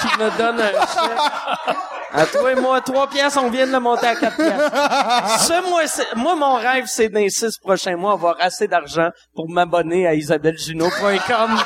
qui 0.00 0.06
me 0.18 0.38
donne 0.38 0.60
un 0.60 0.70
chèque. 0.72 1.76
À 2.10 2.24
toi 2.24 2.52
et 2.52 2.54
moi, 2.54 2.80
trois 2.80 3.06
pièces, 3.08 3.36
on 3.36 3.50
vient 3.50 3.66
de 3.66 3.72
le 3.72 3.80
monter 3.80 4.06
à 4.06 4.16
quatre 4.16 4.36
pièces. 4.36 5.46
Ce 5.46 5.68
mois, 5.68 5.82
moi, 6.16 6.36
mon 6.36 6.54
rêve, 6.56 6.86
c'est 6.86 7.08
dans 7.10 7.20
les 7.20 7.28
six 7.30 7.58
prochains 7.58 7.96
mois 7.96 8.12
avoir 8.12 8.36
assez 8.40 8.66
d'argent 8.66 9.10
pour 9.34 9.50
m'abonner 9.50 10.06
à 10.06 10.14
isabellejuno.com 10.14 11.50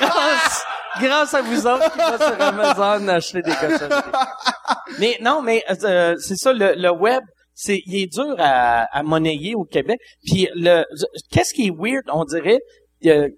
grâce, 0.00 0.62
grâce 1.00 1.34
à 1.34 1.42
vous 1.42 1.66
autres 1.66 1.92
qui 1.92 1.98
va 1.98 2.18
sur 2.18 2.40
Amazon 2.40 3.08
acheter 3.08 3.42
des 3.42 3.52
cochonneries. 3.52 4.12
Mais 4.98 5.18
non, 5.20 5.42
mais 5.42 5.62
euh, 5.84 6.16
c'est 6.18 6.36
ça, 6.36 6.52
le, 6.52 6.74
le 6.76 6.90
web, 6.90 7.22
c'est 7.54 7.80
il 7.86 8.02
est 8.02 8.12
dur 8.12 8.34
à, 8.38 8.84
à 8.96 9.02
monnayer 9.02 9.54
au 9.54 9.64
Québec. 9.64 10.00
Puis 10.24 10.48
le 10.54 10.84
qu'est-ce 11.30 11.54
qui 11.54 11.68
est 11.68 11.74
weird, 11.76 12.04
on 12.12 12.24
dirait, 12.24 12.60
euh, 13.06 13.28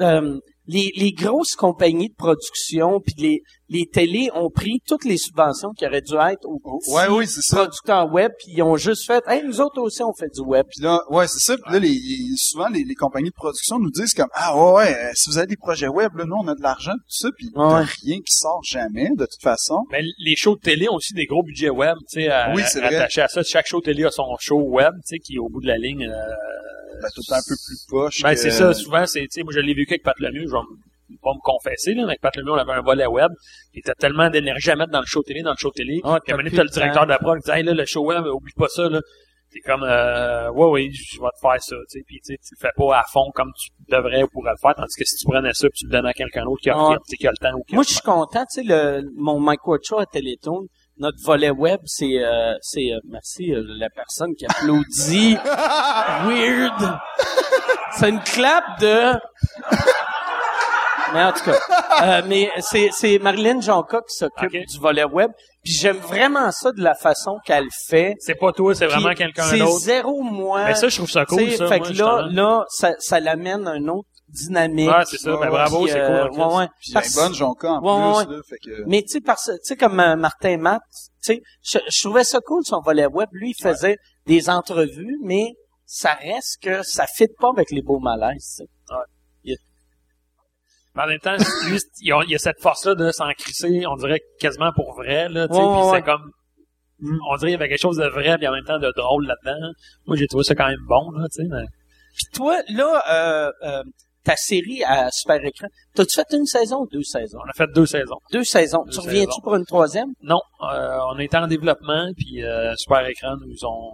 euh, 0.00 0.38
les, 0.72 0.90
les 0.96 1.12
grosses 1.12 1.54
compagnies 1.56 2.08
de 2.10 2.14
production 2.14 3.00
puis 3.00 3.14
les, 3.18 3.42
les 3.68 3.86
télés 3.86 4.30
ont 4.34 4.50
pris 4.50 4.80
toutes 4.86 5.04
les 5.04 5.16
subventions 5.16 5.70
qui 5.76 5.84
auraient 5.86 6.00
dû 6.00 6.14
être 6.14 6.44
aux 6.44 6.58
petits 6.58 6.92
Ouais, 6.92 7.08
oui, 7.08 7.26
c'est 7.26 7.40
ça. 7.42 7.56
producteurs 7.56 8.12
web 8.12 8.30
puis 8.38 8.52
ils 8.56 8.62
ont 8.62 8.76
juste 8.76 9.06
fait 9.06 9.22
hey, 9.26 9.42
nous 9.44 9.60
autres 9.60 9.80
aussi 9.80 10.02
on 10.02 10.12
fait 10.12 10.28
du 10.34 10.40
web. 10.42 10.66
Puis 10.70 10.82
là, 10.84 11.00
ouais, 11.10 11.26
c'est 11.28 11.38
ça. 11.40 11.56
Puis 11.56 11.72
là, 11.72 11.78
les, 11.78 11.88
les- 11.88 12.36
souvent, 12.36 12.68
les, 12.68 12.84
les 12.84 12.94
compagnies 12.94 13.30
de 13.30 13.34
production 13.34 13.78
nous 13.78 13.90
disent 13.90 14.14
comme, 14.14 14.28
ah 14.32 14.56
ouais, 14.56 14.72
ouais, 14.74 14.94
euh, 14.94 15.10
si 15.14 15.28
vous 15.30 15.38
avez 15.38 15.46
des 15.48 15.56
projets 15.56 15.88
web, 15.88 16.14
là, 16.16 16.24
nous, 16.26 16.36
on 16.36 16.48
a 16.48 16.54
de 16.54 16.62
l'argent, 16.62 16.92
tout 16.92 17.04
ça, 17.08 17.28
puis 17.36 17.48
Ouais. 17.54 17.82
rien 18.04 18.18
qui 18.18 18.32
sort 18.34 18.60
jamais, 18.64 19.08
de 19.16 19.26
toute 19.26 19.42
façon. 19.42 19.80
Mais 19.90 20.02
les 20.18 20.36
shows 20.36 20.56
de 20.56 20.60
télé 20.60 20.88
ont 20.88 20.94
aussi 20.96 21.14
des 21.14 21.26
gros 21.26 21.42
budgets 21.42 21.70
web, 21.70 21.96
tu 22.10 22.22
sais, 22.22 22.30
Oui, 22.54 22.62
c'est 22.66 22.80
vrai. 22.80 22.94
attaché 22.96 23.22
à 23.22 23.28
ça. 23.28 23.42
Chaque 23.42 23.66
show 23.66 23.80
télé 23.80 24.04
a 24.04 24.10
son 24.10 24.24
show 24.38 24.60
web, 24.60 24.92
tu 25.06 25.16
sais, 25.16 25.18
qui 25.18 25.38
au 25.38 25.48
bout 25.48 25.60
de 25.60 25.66
la 25.66 25.78
ligne. 25.78 26.04
euh, 26.08 26.26
Ben, 27.02 27.08
tout 27.14 27.22
un 27.34 27.40
peu 27.48 27.54
plus 27.66 27.86
poche. 27.88 28.22
ben 28.22 28.30
que- 28.34 28.36
c'est 28.40 28.50
ça. 28.50 28.72
Souvent, 28.74 29.06
c'est, 29.06 29.20
tu 29.22 29.28
sais, 29.30 29.42
moi 29.42 29.52
je 29.54 29.60
l'ai 29.60 29.74
vécu 29.74 29.92
avec 29.94 30.02
Pat 30.02 30.18
Lemieux. 30.18 30.46
Je 30.46 30.52
vais 30.52 31.18
pas 31.22 31.32
me 31.34 31.40
confesser, 31.42 31.94
là, 31.94 32.02
mais 32.02 32.10
avec 32.10 32.20
Pat 32.20 32.34
Lemieux, 32.36 32.52
on 32.52 32.56
avait 32.56 32.72
un 32.72 32.82
volet 32.82 33.06
web. 33.06 33.30
Il 33.74 33.80
était 33.80 33.94
tellement 33.98 34.30
d'énergie 34.30 34.70
à 34.70 34.76
mettre 34.76 34.92
dans 34.92 35.00
le 35.00 35.06
show 35.06 35.22
télé, 35.22 35.42
dans 35.42 35.50
le 35.52 35.56
show 35.58 35.70
télé. 35.70 36.00
Ah, 36.04 36.18
puis 36.22 36.32
à 36.32 36.34
t'as 36.36 36.40
un 36.40 36.44
moment 36.44 36.56
t'as 36.56 36.62
le 36.62 36.68
directeur 36.70 37.04
de 37.04 37.10
la 37.10 37.18
prod 37.18 37.38
qui 37.40 37.50
dit, 37.50 37.56
hey, 37.56 37.62
là, 37.64 37.72
le 37.74 37.84
show 37.86 38.04
web, 38.04 38.24
oublie 38.26 38.52
pas 38.56 38.68
ça, 38.68 38.88
là. 38.88 39.00
T'es 39.52 39.58
comme, 39.66 39.82
euh, 39.82 40.48
ouais, 40.52 40.66
oui, 40.68 40.92
je 40.92 41.20
vais 41.20 41.26
te 41.34 41.40
faire 41.40 41.60
ça, 41.60 41.74
tu 41.90 41.98
sais. 41.98 42.04
Puis, 42.06 42.20
tu 42.24 42.34
sais, 42.34 42.36
tu 42.40 42.54
le 42.54 42.60
fais 42.60 42.72
pas 42.76 42.98
à 43.00 43.02
fond 43.12 43.32
comme 43.34 43.50
tu 43.58 43.70
devrais 43.90 44.22
ou 44.22 44.28
pourrais 44.28 44.52
le 44.52 44.56
faire. 44.62 44.76
Tandis 44.76 44.94
que 44.96 45.04
si 45.04 45.16
tu 45.16 45.24
prenais 45.28 45.52
ça 45.54 45.68
puis 45.68 45.78
tu 45.80 45.86
le 45.86 45.90
donnais 45.90 46.10
à 46.10 46.12
quelqu'un 46.12 46.44
d'autre 46.44 46.60
qui 46.62 46.70
a, 46.70 46.78
Ouais. 46.78 46.96
qui 47.08 47.26
a- 47.26 47.32
qui 47.32 47.36
le 47.36 47.36
temps 47.50 47.56
ou 47.58 47.62
qui 47.64 47.74
Moi 47.74 47.82
le 47.82 47.88
je 47.88 47.92
suis 47.94 48.02
content, 48.02 48.44
tu 48.46 48.60
sais 48.60 48.62
le 48.62 49.02
mon 49.16 49.40
Mike 49.40 49.58
Show 49.82 49.98
à 49.98 50.06
Télétoon, 50.06 50.66
notre 51.00 51.18
volet 51.24 51.50
web 51.50 51.80
c'est 51.84 52.22
euh, 52.22 52.54
c'est 52.60 52.92
euh, 52.92 53.00
merci 53.08 53.52
euh, 53.52 53.64
la 53.78 53.90
personne 53.90 54.34
qui 54.36 54.46
applaudit 54.46 55.34
weird. 56.26 56.98
C'est 57.98 58.08
une 58.10 58.20
clap 58.20 58.64
de 58.80 59.14
mais 61.12 61.24
en 61.24 61.32
tout 61.32 61.42
cas, 61.44 61.58
euh, 62.04 62.22
mais 62.28 62.50
c'est 62.60 62.90
c'est 62.92 63.18
Marilyn 63.18 63.60
Jonca 63.60 63.98
qui 64.08 64.14
s'occupe 64.16 64.54
Ok. 64.54 64.66
du 64.68 64.78
volet 64.78 65.02
web. 65.04 65.32
Puis 65.64 65.72
j'aime 65.74 65.96
vraiment 65.98 66.52
ça 66.52 66.70
de 66.72 66.80
la 66.80 66.94
façon 66.94 67.36
qu'elle 67.44 67.66
fait. 67.88 68.14
C'est 68.20 68.36
pas 68.36 68.52
toi, 68.52 68.74
c'est 68.74 68.86
vraiment 68.86 69.08
Puis 69.08 69.16
quelqu'un 69.16 69.42
C'est 69.42 69.58
d'autre. 69.58 69.78
zéro 69.80 70.22
moi. 70.22 70.64
Mais 70.66 70.74
ça, 70.74 70.88
je 70.88 70.96
trouve 70.96 71.10
ça 71.10 71.26
cool, 71.26 71.50
ça. 71.50 71.66
Fait 71.66 71.78
moi, 71.80 71.88
que 71.88 71.92
là, 71.94 72.22
justement. 72.22 72.22
là, 72.30 72.64
ça, 72.68 72.92
ça 72.98 73.18
l'amène 73.20 73.66
à 73.66 73.72
un 73.72 73.88
autre 73.88 74.08
dynamique. 74.30 74.88
Ouais, 74.88 75.04
c'est 75.06 75.18
ça. 75.18 75.34
Ouais, 75.34 75.40
Ben, 75.46 75.50
bravo, 75.50 75.86
c'est 75.86 76.00
euh, 76.00 76.28
cool. 76.28 76.38
ouais, 76.40 76.54
ouais. 76.56 76.68
Puis 76.80 76.92
Parce- 76.92 77.06
elle 77.16 77.22
est 77.22 77.24
bonne 77.26 77.34
Jonca 77.34 77.72
en 77.72 77.80
Ouais, 78.18 78.24
plus, 78.26 78.34
là, 78.36 78.42
fait 78.48 78.58
que... 78.58 78.84
mais 78.86 79.02
tu 79.02 79.08
sais, 79.08 79.20
parce 79.20 79.44
tu 79.46 79.58
sais 79.62 79.76
comme 79.76 79.98
euh, 80.00 80.16
Martin 80.16 80.56
Matt, 80.58 80.82
tu 81.22 81.34
sais, 81.34 81.42
je, 81.62 81.78
je 81.90 82.00
trouvais 82.02 82.24
ça 82.24 82.40
cool 82.40 82.62
son 82.64 82.80
volet 82.80 83.06
web. 83.06 83.28
Lui, 83.32 83.50
il 83.56 83.62
faisait 83.62 83.96
des 84.26 84.48
entrevues, 84.50 85.18
mais 85.22 85.54
ça 85.84 86.14
reste 86.14 86.62
que 86.62 86.82
ça 86.82 87.06
fit 87.06 87.26
pas 87.38 87.48
avec 87.54 87.70
les 87.70 87.82
beaux 87.82 87.98
malaises. 87.98 88.56
tu 88.58 88.64
sais. 88.64 89.56
Mais 90.96 91.02
en 91.04 91.06
même 91.06 91.20
temps, 91.20 91.36
lui, 91.68 91.78
il 92.00 92.08
y 92.08 92.12
a, 92.12 92.20
il 92.24 92.30
y 92.30 92.34
a 92.34 92.38
cette 92.38 92.60
force-là 92.60 92.96
de 92.96 93.12
s'en 93.12 93.30
crisser, 93.38 93.86
on 93.86 93.94
dirait 93.94 94.20
quasiment 94.40 94.72
pour 94.74 94.92
vrai, 94.94 95.28
là, 95.28 95.46
tu 95.46 95.54
sais, 95.54 95.60
Ouais, 95.60 95.66
puis 95.68 95.82
ouais, 95.90 95.96
c'est 95.98 96.02
comme, 96.02 96.32
on 97.30 97.36
dirait 97.36 97.38
qu'il 97.38 97.50
y 97.50 97.54
avait 97.54 97.68
quelque 97.68 97.80
chose 97.80 97.96
de 97.96 98.08
vrai, 98.08 98.36
puis 98.38 98.48
en 98.48 98.52
même 98.52 98.64
temps 98.64 98.80
de 98.80 98.92
drôle 98.96 99.24
là-dedans. 99.26 99.70
Moi, 100.06 100.16
j'ai 100.16 100.26
trouvé 100.26 100.42
ça 100.42 100.56
quand 100.56 100.66
même 100.66 100.84
bon, 100.88 101.12
là, 101.12 101.26
tu 101.32 101.42
sais, 101.42 101.48
mais... 101.48 101.62
Puis 102.16 102.24
toi, 102.34 102.58
là, 102.70 103.02
euh, 103.08 103.52
euh, 103.62 103.82
ta 104.24 104.36
série 104.36 104.82
à 104.84 105.10
super 105.10 105.36
écran, 105.44 105.66
t'as-tu 105.94 106.14
fait 106.16 106.36
une 106.36 106.46
saison 106.46 106.82
ou 106.82 106.86
deux 106.92 107.02
saisons? 107.02 107.38
On 107.44 107.48
a 107.48 107.52
fait 107.54 107.70
deux 107.74 107.86
saisons. 107.86 108.18
Deux 108.32 108.44
saisons. 108.44 108.84
Deux 108.84 108.92
tu 108.92 109.00
reviens-tu 109.00 109.40
pour 109.42 109.54
une 109.56 109.64
troisième? 109.64 110.08
Non, 110.22 110.40
euh, 110.70 110.98
on 111.14 111.18
était 111.18 111.36
en 111.38 111.46
développement, 111.46 112.10
puis 112.16 112.42
euh, 112.44 112.74
Super 112.76 113.06
Écran 113.06 113.34
nous 113.46 113.64
ont 113.66 113.92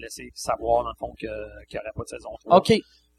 laissé 0.00 0.30
savoir, 0.34 0.84
dans 0.84 0.90
le 0.90 0.96
fond, 0.98 1.12
qu'il 1.18 1.28
n'y 1.28 1.78
aurait 1.78 1.90
pas 1.94 2.02
de 2.02 2.08
saison 2.08 2.30
3. 2.44 2.56
OK. 2.58 2.72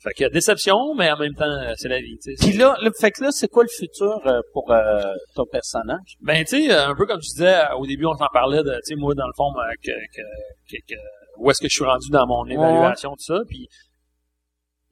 Fait 0.04 0.12
que 0.14 0.30
déception, 0.30 0.94
mais 0.96 1.10
en 1.10 1.18
même 1.18 1.34
temps, 1.34 1.58
c'est 1.78 1.88
la 1.88 2.00
vie. 2.00 2.18
Puis 2.42 2.52
là, 2.54 2.76
là, 2.82 2.90
fait 3.00 3.12
que 3.12 3.24
là, 3.24 3.32
c'est 3.32 3.48
quoi 3.48 3.64
le 3.64 3.70
futur 3.70 4.20
euh, 4.28 4.42
pour 4.54 4.70
euh, 4.72 5.02
ton 5.36 5.46
personnage? 5.46 6.16
Ben, 6.22 6.44
tu 6.44 6.68
sais, 6.68 6.72
euh, 6.72 6.90
un 6.90 6.96
peu 6.96 7.06
comme 7.06 7.20
tu 7.22 7.30
disais, 7.32 7.56
euh, 7.56 7.76
au 7.78 7.86
début, 7.88 8.06
on 8.06 8.14
s'en 8.16 8.28
parlait 8.32 8.62
de, 8.62 8.74
tu 8.86 8.94
sais, 8.94 8.96
moi, 8.96 9.14
dans 9.16 9.26
le 9.26 9.34
fond, 9.36 9.52
euh, 9.58 9.72
que, 9.82 9.92
que, 10.14 10.22
que, 10.70 10.78
que- 10.94 11.00
où 11.38 11.50
est-ce 11.50 11.60
que 11.62 11.68
je 11.70 11.74
suis 11.76 11.86
rendu 11.86 12.10
dans 12.12 12.28
mon 12.28 12.46
évaluation, 12.46 13.12
tout 13.12 13.24
ça, 13.24 13.40
puis 13.48 13.68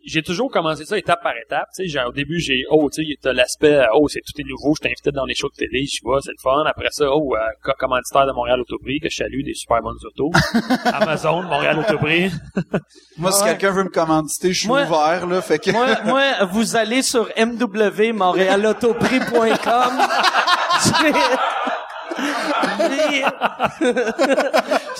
j'ai 0.06 0.22
toujours 0.22 0.52
commencé 0.52 0.84
ça 0.86 0.98
étape 0.98 1.22
par 1.24 1.34
étape, 1.38 1.68
tu 1.76 1.84
sais, 1.84 1.88
j'ai- 1.90 2.04
au 2.04 2.12
début, 2.12 2.38
j'ai, 2.40 2.64
oh, 2.70 2.90
tu 2.94 3.04
sais, 3.06 3.16
t'as 3.22 3.32
l'aspect, 3.34 3.82
oh, 3.94 4.08
c'est 4.10 4.20
tout 4.22 4.34
est 4.42 4.46
nouveau, 4.48 4.74
je 4.76 4.82
t'invite 4.82 5.08
dans 5.10 5.26
les 5.26 5.34
shows 5.36 5.48
de 5.50 5.56
télé, 5.56 5.86
je 5.86 6.02
vois, 6.04 6.20
c'est 6.22 6.32
le 6.32 6.38
fun, 6.42 6.64
après 6.66 6.90
ça, 6.92 7.06
oh, 7.10 7.36
euh, 7.36 7.40
co- 7.64 7.72
commanditaire 7.80 8.28
de 8.28 8.32
Montréal 8.34 8.60
Autoprix, 8.62 9.00
que 9.00 9.10
je 9.10 9.16
salue, 9.16 9.44
des 9.44 9.54
super 9.54 9.82
bonnes 9.82 9.98
autos, 10.06 10.32
Amazon, 10.86 11.42
Montréal 11.44 11.80
Autoprix, 11.80 12.32
Moi, 13.18 13.32
si 13.32 13.44
Ouais. 13.44 13.50
quelqu'un 13.50 13.72
veut 13.72 13.84
me 13.86 13.90
commanditer, 13.90 14.54
je 14.54 14.60
suis 14.60 14.68
Moi- 14.68 14.84
ouvert, 14.84 15.26
là, 15.28 15.42
fait 15.42 15.60
que... 15.60 15.72
moi, 15.72 15.88
moi, 16.06 16.46
vous 16.52 16.76
allez 16.76 17.02
sur 17.02 17.28
mwmontrealautoprix.com. 17.38 19.94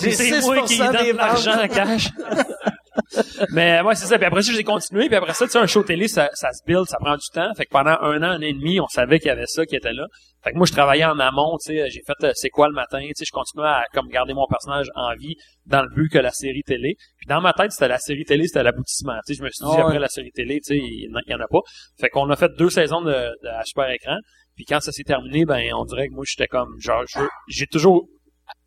J'ai 0.00 0.10
c'est 0.12 0.40
moi 0.40 0.62
qui 0.62 0.78
6% 0.78 0.92
donne 0.92 1.16
l'argent 1.16 1.62
en 1.62 1.68
cash. 1.68 2.08
Mais 3.50 3.80
ouais, 3.80 3.94
c'est 3.94 4.06
ça. 4.06 4.16
Puis 4.18 4.26
après 4.26 4.42
ça, 4.42 4.52
j'ai 4.52 4.64
continué. 4.64 5.06
Puis 5.08 5.16
après 5.16 5.34
ça, 5.34 5.44
tu 5.46 5.52
sais, 5.52 5.58
un 5.58 5.66
show 5.66 5.82
télé, 5.82 6.08
ça, 6.08 6.30
ça 6.34 6.52
se 6.52 6.64
build, 6.66 6.86
ça 6.88 6.98
prend 6.98 7.16
du 7.16 7.26
temps. 7.32 7.52
Fait 7.56 7.64
que 7.66 7.70
pendant 7.70 7.96
un 8.00 8.22
an, 8.22 8.30
un 8.30 8.38
an 8.38 8.40
et 8.40 8.52
demi, 8.52 8.80
on 8.80 8.86
savait 8.88 9.18
qu'il 9.18 9.28
y 9.28 9.30
avait 9.30 9.46
ça 9.46 9.66
qui 9.66 9.76
était 9.76 9.92
là. 9.92 10.06
Fait 10.42 10.52
que 10.52 10.56
moi, 10.56 10.66
je 10.66 10.72
travaillais 10.72 11.04
en 11.04 11.18
amont, 11.18 11.56
tu 11.64 11.72
sais. 11.74 11.88
J'ai 11.90 12.02
fait 12.06 12.26
euh, 12.26 12.32
C'est 12.34 12.50
quoi 12.50 12.68
le 12.68 12.74
matin? 12.74 13.00
Tu 13.00 13.12
sais, 13.14 13.24
je 13.24 13.30
continuais 13.32 13.66
à 13.66 13.84
comme 13.92 14.08
garder 14.08 14.34
mon 14.34 14.46
personnage 14.46 14.88
en 14.94 15.14
vie 15.14 15.34
dans 15.66 15.82
le 15.82 15.88
but 15.94 16.08
que 16.10 16.18
la 16.18 16.30
série 16.30 16.62
télé. 16.62 16.96
Puis 17.18 17.26
dans 17.28 17.40
ma 17.40 17.52
tête, 17.52 17.72
c'était 17.72 17.88
la 17.88 17.98
série 17.98 18.24
télé, 18.24 18.46
c'était 18.46 18.62
l'aboutissement. 18.62 19.18
Tu 19.26 19.34
sais, 19.34 19.38
je 19.38 19.44
me 19.44 19.48
suis 19.50 19.64
dit, 19.64 19.70
Ah 19.72 19.76
ouais. 19.76 19.82
après 19.84 19.98
la 19.98 20.08
série 20.08 20.30
télé, 20.32 20.60
tu 20.60 20.74
sais, 20.74 20.78
il 20.78 21.10
y 21.28 21.34
en 21.34 21.40
a- 21.40 21.48
pas. 21.48 21.60
Fait 22.00 22.08
qu'on 22.08 22.28
a 22.30 22.36
fait 22.36 22.50
deux 22.58 22.70
saisons 22.70 23.00
de, 23.02 23.10
de 23.12 23.48
à 23.48 23.64
super 23.64 23.90
écran. 23.90 24.16
Puis 24.56 24.64
quand 24.66 24.80
ça 24.80 24.92
s'est 24.92 25.02
terminé, 25.02 25.44
ben 25.44 25.62
on 25.74 25.84
dirait 25.84 26.06
que 26.08 26.14
moi 26.14 26.24
j'étais 26.26 26.46
comme 26.46 26.68
genre 26.78 27.02
j'ai 27.48 27.66
toujours 27.66 28.06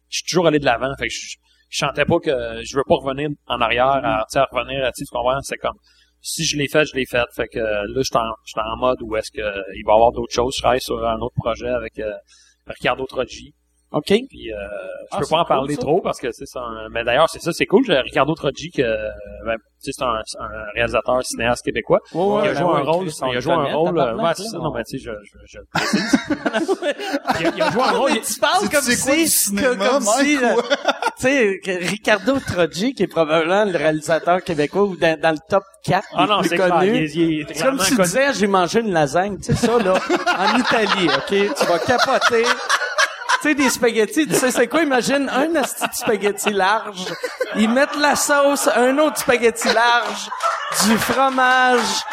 je 0.09 0.17
suis 0.17 0.25
toujours 0.25 0.47
allé 0.47 0.59
de 0.59 0.65
l'avant. 0.65 0.93
Fait 0.99 1.07
que 1.07 1.13
je, 1.13 1.35
je 1.69 1.77
chantais 1.85 2.05
pas 2.05 2.19
que 2.19 2.61
je 2.63 2.77
veux 2.77 2.83
pas 2.87 2.95
revenir 2.95 3.29
en 3.47 3.59
arrière, 3.61 3.85
à, 3.85 4.25
à 4.33 4.47
revenir, 4.51 4.85
sais, 4.93 5.03
tu 5.03 5.11
comprends? 5.11 5.39
C'est 5.41 5.57
comme 5.57 5.77
si 6.21 6.43
je 6.43 6.57
l'ai 6.57 6.67
fait, 6.67 6.85
je 6.85 6.95
l'ai 6.95 7.05
fait. 7.05 7.25
Fait 7.35 7.47
que 7.47 7.59
là, 7.59 7.85
je 7.95 8.03
suis 8.03 8.59
en, 8.59 8.77
mode 8.77 8.97
où 9.01 9.15
est-ce 9.15 9.31
que 9.31 9.41
il 9.75 9.83
va 9.85 9.93
y 9.93 9.95
avoir 9.95 10.11
d'autres 10.11 10.33
choses. 10.33 10.53
Je 10.55 10.61
travaille 10.61 10.81
sur 10.81 11.05
un 11.05 11.19
autre 11.19 11.35
projet 11.35 11.69
avec 11.69 11.99
euh, 11.99 12.13
Ricardo 12.65 13.05
Troggi. 13.05 13.53
OK. 13.91 14.05
Puis 14.07 14.51
euh, 14.51 14.55
je 14.55 15.07
Ah, 15.11 15.19
peux 15.19 15.27
pas 15.27 15.35
en 15.37 15.39
cool, 15.43 15.47
parler 15.47 15.75
ça. 15.75 15.81
trop 15.81 16.01
parce 16.01 16.19
que 16.19 16.31
c'est 16.31 16.45
ça. 16.45 16.59
un- 16.59 16.89
Mais 16.89 17.03
d'ailleurs, 17.05 17.29
c'est 17.29 17.39
ça, 17.41 17.51
c'est 17.53 17.65
cool. 17.65 17.85
J'ai 17.85 17.97
Ricardo 17.99 18.33
Troggi, 18.35 18.69
que 18.71 18.81
euh, 18.81 19.07
ben, 19.45 19.55
c'est 19.79 20.01
un, 20.01 20.15
un 20.39 20.49
réalisateur 20.75 21.23
cinéaste 21.23 21.63
québécois. 21.63 21.99
Ouais, 22.13 22.25
ouais, 22.25 22.41
il 22.45 22.49
a 22.49 22.53
joué 22.55 22.63
un 22.63 22.81
rôle, 22.83 23.07
il 23.07 23.37
a 23.37 23.39
joué 23.39 23.53
un 23.53 23.73
rôle, 23.75 23.97
euh, 23.99 24.15
ouais, 24.15 24.31
c'est 24.35 24.43
ça, 24.43 24.57
non, 24.57 24.73
mais 24.73 24.83
tu 24.83 24.97
sais, 24.99 25.05
je, 25.05 25.11
je, 25.23 25.37
je 25.45 25.57
le 25.59 25.65
précise. 25.71 26.19
il, 27.39 27.47
a, 27.47 27.51
il 27.55 27.61
a 27.61 27.71
joué 27.71 27.81
un 27.81 27.91
rôle, 27.91 28.11
il- 28.11 28.21
tu 28.21 28.39
parles 28.39 28.69
comme 28.69 28.81
si, 28.81 29.27
cinéma, 29.27 29.67
que- 29.69 29.89
comme 29.89 30.03
Mike, 30.03 30.25
si, 30.25 30.37
euh, 30.43 30.61
Tu 31.19 31.23
sais, 31.23 31.59
Ricardo 31.87 32.39
Troggi, 32.39 32.93
qui 32.93 33.03
est 33.03 33.07
probablement 33.07 33.65
le 33.65 33.75
réalisateur 33.77 34.43
québécois 34.43 34.83
ou 34.83 34.95
dans, 34.97 35.19
dans 35.19 35.31
le 35.31 35.37
top 35.49 35.63
4 35.85 36.05
ah 36.13 36.25
des 36.25 36.29
non, 36.31 36.41
plus 36.41 36.49
il, 36.51 36.57
connus. 36.57 37.09
il 37.15 37.39
est 37.41 37.53
C'est 37.55 37.63
comme 37.65 37.79
si 37.79 37.95
tu 37.95 38.01
disais, 38.03 38.33
j'ai 38.33 38.47
mangé 38.47 38.81
une 38.81 38.91
lasagne, 38.93 39.37
tu 39.37 39.45
sais 39.45 39.55
ça, 39.55 39.77
là, 39.79 39.93
en 39.95 40.59
Italie, 40.59 41.07
OK? 41.07 41.27
Tu 41.29 41.65
vas 41.65 41.79
capoter. 41.79 42.43
Tu 43.41 43.49
sais, 43.49 43.55
des 43.55 43.69
spaghettis, 43.69 44.27
tu 44.27 44.33
sais 44.33 44.51
c'est 44.51 44.67
quoi? 44.67 44.81
Imagine 44.81 45.29
un 45.29 45.55
asti 45.55 45.87
de 45.87 45.93
spaghetti 45.93 46.51
large. 46.51 47.05
Ils 47.55 47.69
mettent 47.69 47.95
la 47.95 48.15
sauce, 48.15 48.67
un 48.75 48.97
autre 48.97 49.17
spaghetti 49.19 49.71
large, 49.71 50.29
du 50.85 50.97
fromage. 50.97 52.03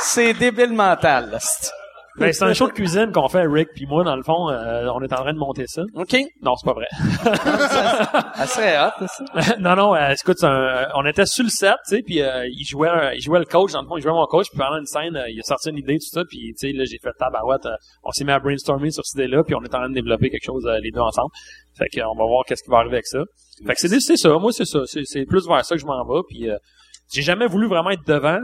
C'est 0.00 0.34
débile 0.34 0.72
mental, 0.72 1.38
Ben, 2.18 2.32
c'est 2.32 2.44
un 2.44 2.52
show 2.54 2.66
de 2.68 2.72
cuisine 2.72 3.12
qu'on 3.12 3.28
fait, 3.28 3.46
Rick 3.46 3.68
puis 3.74 3.86
moi, 3.86 4.02
dans 4.04 4.16
le 4.16 4.22
fond, 4.22 4.48
euh, 4.50 4.88
on 4.94 5.00
est 5.02 5.12
en 5.12 5.16
train 5.22 5.32
de 5.32 5.38
monter 5.38 5.64
ça. 5.66 5.82
OK? 5.94 6.16
Non, 6.42 6.54
c'est 6.56 6.66
pas 6.66 6.72
vrai. 6.74 6.86
Ça 8.38 8.46
serait 8.46 8.78
hot, 8.78 9.06
ça. 9.06 9.56
non, 9.58 9.76
non, 9.76 9.94
euh, 9.94 10.12
écoute, 10.20 10.42
un- 10.44 10.88
on 10.94 11.04
était 11.06 11.26
sur 11.26 11.44
le 11.44 11.50
set, 11.50 11.74
tu 11.88 11.96
sais, 11.96 12.02
puis 12.02 12.22
euh, 12.22 12.46
il 12.48 12.64
jouait, 12.64 12.88
il 13.16 13.20
jouait 13.22 13.38
le 13.38 13.44
coach, 13.44 13.72
dans 13.72 13.82
le 13.82 13.88
fond, 13.88 13.96
il 13.96 14.02
jouait 14.02 14.12
mon 14.12 14.26
coach, 14.26 14.46
puis 14.50 14.58
pendant 14.58 14.78
une 14.78 14.86
scène, 14.86 15.16
euh, 15.16 15.28
il 15.28 15.38
a 15.40 15.42
sorti 15.42 15.70
une 15.70 15.78
idée, 15.78 15.94
tout 15.98 16.08
ça, 16.12 16.22
puis 16.28 16.54
tu 16.58 16.68
sais, 16.68 16.72
là, 16.72 16.84
j'ai 16.84 16.98
fait 16.98 17.10
tabarouette, 17.18 17.66
euh, 17.66 17.74
on 18.04 18.10
s'est 18.12 18.24
mis 18.24 18.32
à 18.32 18.38
brainstormer 18.38 18.90
sur 18.90 19.04
cette 19.04 19.20
idée-là, 19.20 19.42
puis 19.44 19.54
on 19.54 19.62
est 19.62 19.74
en 19.74 19.78
train 19.78 19.88
de 19.88 19.94
développer 19.94 20.30
quelque 20.30 20.44
chose 20.44 20.64
euh, 20.66 20.78
les 20.82 20.90
deux 20.90 21.00
ensemble. 21.00 21.30
Fait 21.76 21.86
que, 21.92 22.00
euh, 22.00 22.08
on 22.08 22.16
va 22.16 22.24
voir 22.24 22.44
qu'est-ce 22.46 22.62
qui 22.62 22.70
va 22.70 22.78
arriver 22.78 22.94
avec 22.96 23.06
ça. 23.06 23.20
Fait 23.66 23.74
que 23.74 23.80
c'est 23.80 24.00
c'est 24.00 24.16
ça, 24.16 24.30
moi 24.38 24.52
c'est 24.52 24.64
ça, 24.66 24.80
c'est 24.86 25.02
c'est 25.04 25.24
plus 25.24 25.46
vers 25.48 25.64
ça 25.64 25.74
que 25.74 25.80
je 25.80 25.86
m'en 25.86 26.04
vais, 26.04 26.20
puis 26.28 26.48
euh, 26.50 26.56
j'ai 27.12 27.22
jamais 27.22 27.46
voulu 27.46 27.66
vraiment 27.68 27.90
être 27.90 28.06
devant. 28.06 28.38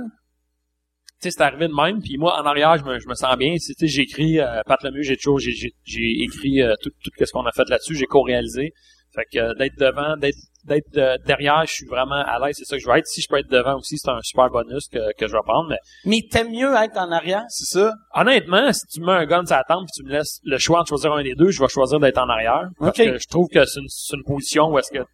Tu 1.22 1.30
sais, 1.30 1.36
c'est 1.38 1.42
arrivé 1.42 1.68
de 1.68 1.72
même, 1.74 2.00
puis 2.02 2.18
moi 2.18 2.38
en 2.40 2.44
arrière, 2.44 2.76
je 2.76 2.84
me, 2.84 2.98
je 2.98 3.08
me 3.08 3.14
sens 3.14 3.36
bien. 3.36 3.52
Tu 3.54 3.72
sais, 3.74 3.86
j'ai 3.86 4.02
écrit 4.02 4.40
euh, 4.40 4.60
Pat 4.66 4.82
Lemieux, 4.82 5.02
j'ai 5.02 5.16
toujours 5.16 5.38
j'ai 5.38 5.52
j'ai 5.52 5.72
j'ai 5.84 6.22
écrit 6.22 6.60
euh, 6.60 6.74
tout 6.82 6.90
tout 6.90 7.10
ce 7.24 7.32
qu'on 7.32 7.46
a 7.46 7.52
fait 7.52 7.68
là-dessus, 7.68 7.94
j'ai 7.94 8.06
co-réalisé. 8.06 8.72
Fait 9.14 9.24
que 9.32 9.38
euh, 9.38 9.54
d'être 9.54 9.78
devant, 9.78 10.16
d'être 10.16 10.36
d'être 10.64 10.96
euh, 10.98 11.16
derrière, 11.24 11.64
je 11.66 11.72
suis 11.72 11.86
vraiment 11.86 12.16
à 12.26 12.38
l'aise, 12.44 12.56
c'est 12.58 12.64
ça 12.64 12.76
que 12.76 12.82
je 12.82 12.88
veux 12.88 12.96
être. 12.96 13.06
Si 13.06 13.20
je 13.22 13.28
peux 13.28 13.38
être 13.38 13.48
devant 13.48 13.76
aussi, 13.78 13.96
c'est 13.96 14.10
un 14.10 14.18
super 14.22 14.50
bonus 14.50 14.88
que, 14.88 14.98
que 15.16 15.28
je 15.28 15.32
vais 15.32 15.42
prendre. 15.44 15.68
Mais 15.70 15.76
Mais 16.04 16.20
t'aimes 16.28 16.50
mieux 16.50 16.74
être 16.74 16.96
en 16.98 17.12
arrière? 17.12 17.44
C'est 17.48 17.78
ça? 17.78 17.92
honnêtement, 18.14 18.72
si 18.72 18.84
tu 18.92 19.00
me 19.00 19.06
mets 19.06 19.12
un 19.12 19.26
gun 19.26 19.46
sur 19.46 19.54
la 19.56 19.62
tempe 19.64 19.84
et 19.84 19.92
tu 19.96 20.04
me 20.04 20.10
laisses 20.10 20.40
le 20.42 20.58
choix 20.58 20.82
de 20.82 20.88
choisir 20.88 21.12
un 21.12 21.22
des 21.22 21.34
deux, 21.36 21.50
je 21.50 21.60
vais 21.62 21.68
choisir 21.68 22.00
d'être 22.00 22.18
en 22.18 22.28
arrière. 22.28 22.64
Parce 22.78 22.98
Ok. 22.98 23.06
que 23.06 23.18
je 23.18 23.26
trouve 23.28 23.48
que 23.48 23.64
c'est 23.64 23.80
une, 23.80 23.88
c'est 23.88 24.16
une 24.16 24.24
position 24.24 24.68
où 24.72 24.78
est-ce 24.78 24.90
que 24.90 25.04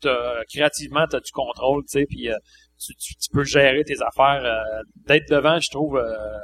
t'as- 0.00 0.42
créativement, 0.52 1.06
tu 1.08 1.14
as 1.16 1.20
du 1.20 1.30
contrôle, 1.32 1.82
tu 1.82 2.00
sais, 2.00 2.06
puis 2.08 2.28
euh, 2.30 2.36
tu, 2.78 2.94
tu, 2.96 3.14
tu 3.14 3.28
peux 3.32 3.44
gérer 3.44 3.82
tes 3.84 3.96
affaires. 4.02 4.44
euh, 4.44 4.82
d'être 5.06 5.28
devant, 5.30 5.58
je 5.60 5.70
trouve, 5.70 5.96
euh, 5.96 6.38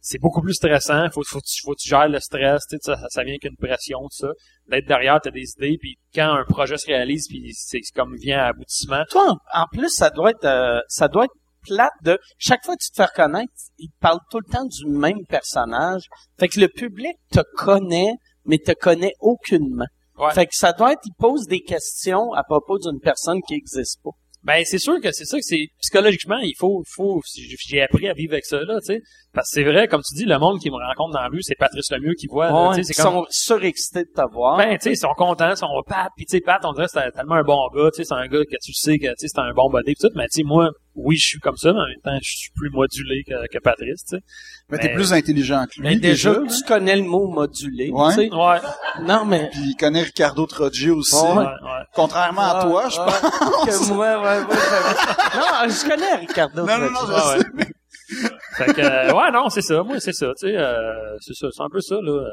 c'est 0.00 0.18
beaucoup 0.20 0.40
plus 0.40 0.54
stressant. 0.54 1.08
Faut, 1.12 1.22
faut, 1.24 1.40
que 1.40 1.44
tu- 1.46 1.62
faut 1.64 1.72
que 1.72 1.80
tu 1.80 1.88
gères 1.88 2.08
le 2.08 2.20
stress, 2.20 2.62
tu 2.68 2.76
sais, 2.76 2.94
ça, 2.94 2.96
ça 3.08 3.24
vient 3.24 3.36
qu'une 3.38 3.56
pression, 3.56 4.00
tout 4.02 4.08
ça. 4.26 4.28
D'être 4.68 4.86
derrière, 4.86 5.20
tu 5.20 5.28
as 5.28 5.32
des 5.32 5.50
idées, 5.56 5.76
puis 5.80 5.96
quand 6.14 6.32
un 6.32 6.44
projet 6.44 6.76
se 6.76 6.86
réalise, 6.86 7.26
puis 7.28 7.52
c'est 7.54 7.80
comme 7.94 8.14
vient 8.16 8.38
à 8.40 8.46
aboutissement, 8.48 9.02
Toi, 9.10 9.36
en, 9.52 9.62
en 9.62 9.66
plus, 9.72 9.90
ça 9.90 10.10
doit 10.10 10.30
être, 10.30 10.44
euh, 10.44 10.80
ça 10.88 11.08
doit 11.08 11.24
être 11.24 11.34
plate 11.62 11.92
de, 12.02 12.16
chaque 12.38 12.64
fois 12.64 12.76
que 12.76 12.82
tu 12.84 12.90
te 12.90 12.96
fais 12.96 13.06
reconnaître, 13.06 13.52
il 13.78 13.88
te 13.88 13.98
parle 14.00 14.20
tout 14.30 14.38
le 14.38 14.52
temps 14.52 14.64
du 14.66 14.86
même 14.86 15.24
personnage. 15.28 16.02
Fait 16.38 16.46
que 16.46 16.60
le 16.60 16.68
public 16.68 17.16
te 17.32 17.40
connaît, 17.56 18.12
mais 18.44 18.58
te 18.58 18.70
connaît 18.70 19.14
aucunement. 19.18 19.86
Ouais. 20.16 20.32
Fait 20.32 20.46
que 20.46 20.54
ça 20.54 20.72
doit 20.72 20.92
être, 20.92 21.00
il 21.04 21.12
pose 21.18 21.46
des 21.48 21.60
questions 21.62 22.32
à 22.34 22.44
propos 22.44 22.78
d'une 22.78 23.00
personne 23.00 23.40
qui 23.48 23.54
existe 23.54 24.00
pas. 24.04 24.10
Ben 24.46 24.62
c'est 24.64 24.78
sûr 24.78 25.00
que 25.00 25.10
c'est 25.10 25.24
ça 25.24 25.36
que 25.38 25.42
c'est 25.44 25.66
psychologiquement 25.80 26.38
il 26.38 26.54
faut 26.56 26.82
faut 26.94 27.20
j'ai 27.68 27.82
appris 27.82 28.08
à 28.08 28.12
vivre 28.14 28.32
avec 28.34 28.44
ça 28.44 28.60
là 28.60 28.78
tu 28.78 28.86
sais 28.94 29.00
parce 29.34 29.50
que 29.50 29.54
c'est 29.54 29.64
vrai 29.64 29.88
comme 29.88 30.02
tu 30.08 30.14
dis 30.14 30.24
le 30.24 30.38
monde 30.38 30.60
qui 30.60 30.70
me 30.70 30.76
rencontre 30.76 31.14
dans 31.14 31.22
la 31.22 31.28
rue 31.28 31.42
c'est 31.42 31.56
Patrice 31.58 31.90
Lemieux 31.90 32.14
qui 32.18 32.28
voit 32.28 32.46
là, 32.46 32.68
Ouais, 32.70 32.74
tu 32.76 32.82
ils 32.82 32.94
comme 32.94 33.12
sont 33.12 33.26
surexcités 33.28 34.04
de 34.04 34.10
te 34.14 34.32
voir. 34.32 34.56
ben 34.56 34.78
tu 34.78 34.84
sais 34.84 34.92
ils 34.92 34.96
sont 34.96 35.14
contents 35.16 35.50
ils 35.50 35.56
sont 35.56 35.82
Pat 35.86 36.10
puis 36.16 36.26
tu 36.26 36.36
sais 36.36 36.40
Pat 36.40 36.64
on 36.64 36.72
dirait 36.72 36.86
que 36.86 36.92
c'est 36.92 37.10
tellement 37.10 37.34
un 37.34 37.42
bon 37.42 37.58
gars 37.74 37.90
tu 37.90 37.96
sais 37.96 38.04
c'est 38.04 38.14
un 38.14 38.28
gars 38.28 38.44
que 38.44 38.56
tu 38.62 38.72
sais 38.72 38.98
que 38.98 39.06
tu 39.08 39.14
sais 39.16 39.26
c'est 39.28 39.40
un 39.40 39.52
bon 39.52 39.68
body 39.68 39.94
pis 39.94 40.00
tout 40.00 40.12
mais 40.14 40.26
tu 40.28 40.40
sais 40.40 40.42
moi 40.44 40.70
oui 40.96 41.16
je 41.16 41.26
suis 41.28 41.38
comme 41.40 41.56
ça 41.56 41.72
mais 41.72 41.78
en 41.80 41.86
même 41.86 42.00
temps 42.02 42.18
je 42.22 42.36
suis 42.36 42.50
plus 42.56 42.70
modulé 42.70 43.22
que, 43.24 43.46
que 43.52 43.58
Patrice 43.58 44.04
tu 44.08 44.16
sais 44.16 44.22
Mais 44.70 44.78
t'es 44.78 44.88
Mais- 44.88 44.94
plus 44.94 45.12
intelligent 45.12 45.64
que 45.66 45.80
lui, 45.80 45.88
Mais 45.88 45.96
déjà, 45.96 46.34
déjà. 46.34 46.56
tu 46.56 46.64
connais 46.66 46.96
le 46.96 47.02
mot 47.04 47.28
modulé. 47.28 47.90
Ouais. 47.92 48.08
tu 48.14 48.14
sais. 48.28 48.34
ouais 48.34 48.58
Non, 49.02 49.24
mais. 49.24 49.48
Puis 49.52 49.60
il 49.70 49.76
connaît 49.76 50.02
Ricardo 50.02 50.44
Troggi 50.46 50.90
aussi. 50.90 51.14
Ouais. 51.14 51.30
ouais, 51.38 51.44
ouais. 51.44 51.84
Contrairement 51.94 52.42
à 52.42 52.64
toi, 52.64 52.88
je 52.88 52.96
pense. 52.96 53.88
que 53.88 53.92
moi, 53.94 54.20
ouais, 54.20 54.38
ouais, 54.40 54.44
non, 55.36 55.68
je 55.68 55.88
connais 55.88 56.14
Ricardo. 56.16 56.66
Non, 56.66 56.78
non, 56.78 56.90
non, 56.90 56.98
Troggi. 56.98 57.12
je 57.12 57.56
Ouais, 57.58 57.64
sais. 57.66 57.72
fait 58.64 58.72
que 58.74 58.80
euh, 58.80 59.12
ouais 59.12 59.32
non 59.32 59.48
c'est 59.50 59.62
ça 59.62 59.82
moi 59.82 59.98
c'est 59.98 60.12
ça 60.12 60.28
tu 60.38 60.46
sais 60.46 60.56
euh, 60.56 61.16
c'est 61.20 61.34
ça 61.34 61.48
c'est 61.52 61.62
un 61.62 61.68
peu 61.68 61.80
ça 61.80 61.96
là 62.00 62.28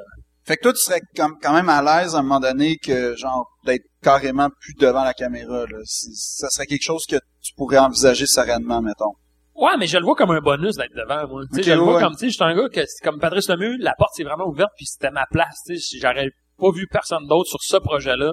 Fait 0.46 0.58
que 0.58 0.64
toi, 0.64 0.74
tu 0.74 0.80
serais 0.82 1.02
comme, 1.16 1.38
quand 1.42 1.54
même 1.54 1.70
à 1.70 1.82
l'aise 1.82 2.16
à 2.16 2.20
un 2.20 2.22
moment 2.22 2.40
donné 2.40 2.78
que, 2.78 3.16
genre, 3.16 3.48
d'être 3.66 3.86
carrément 4.02 4.50
plus 4.60 4.74
devant 4.74 5.04
la 5.04 5.14
caméra, 5.14 5.66
là. 5.66 5.78
Ça 5.86 6.50
serait 6.50 6.66
quelque 6.66 6.84
chose 6.84 7.06
que 7.08 7.16
tu 7.42 7.54
pourrais 7.56 7.78
envisager 7.78 8.26
sereinement, 8.26 8.82
mettons. 8.82 9.14
Ouais, 9.56 9.78
mais 9.78 9.88
je 9.88 9.98
le 9.98 10.04
vois 10.04 10.16
comme 10.16 10.32
un 10.32 10.42
bonus 10.42 10.76
d'être 10.76 10.96
devant, 10.96 11.28
moi. 11.28 11.44
Je 11.54 11.72
le 11.72 11.78
vois 11.78 11.96
ouais. 11.96 12.02
comme, 12.02 12.14
tu 12.14 12.20
sais, 12.20 12.28
je 12.28 12.34
suis 12.34 12.44
un 12.44 12.56
gars 12.56 12.68
que, 12.70 12.82
comme 13.04 13.20
Patrice 13.20 13.48
Lemieux, 13.50 13.78
la 13.80 13.94
porte 13.98 14.16
s'est 14.16 14.24
vraiment 14.24 14.48
ouverte, 14.48 14.72
puis 14.76 14.86
c'était 14.86 15.12
ma 15.12 15.26
place, 15.32 15.56
tu 15.66 15.80
sais. 15.80 16.00
J'aurais 16.02 16.30
pas 16.58 16.72
vu 16.72 16.88
personne 16.92 17.26
d'autre 17.28 17.50
sur 17.50 17.60
ce 17.62 17.78
projet-là 17.78 18.32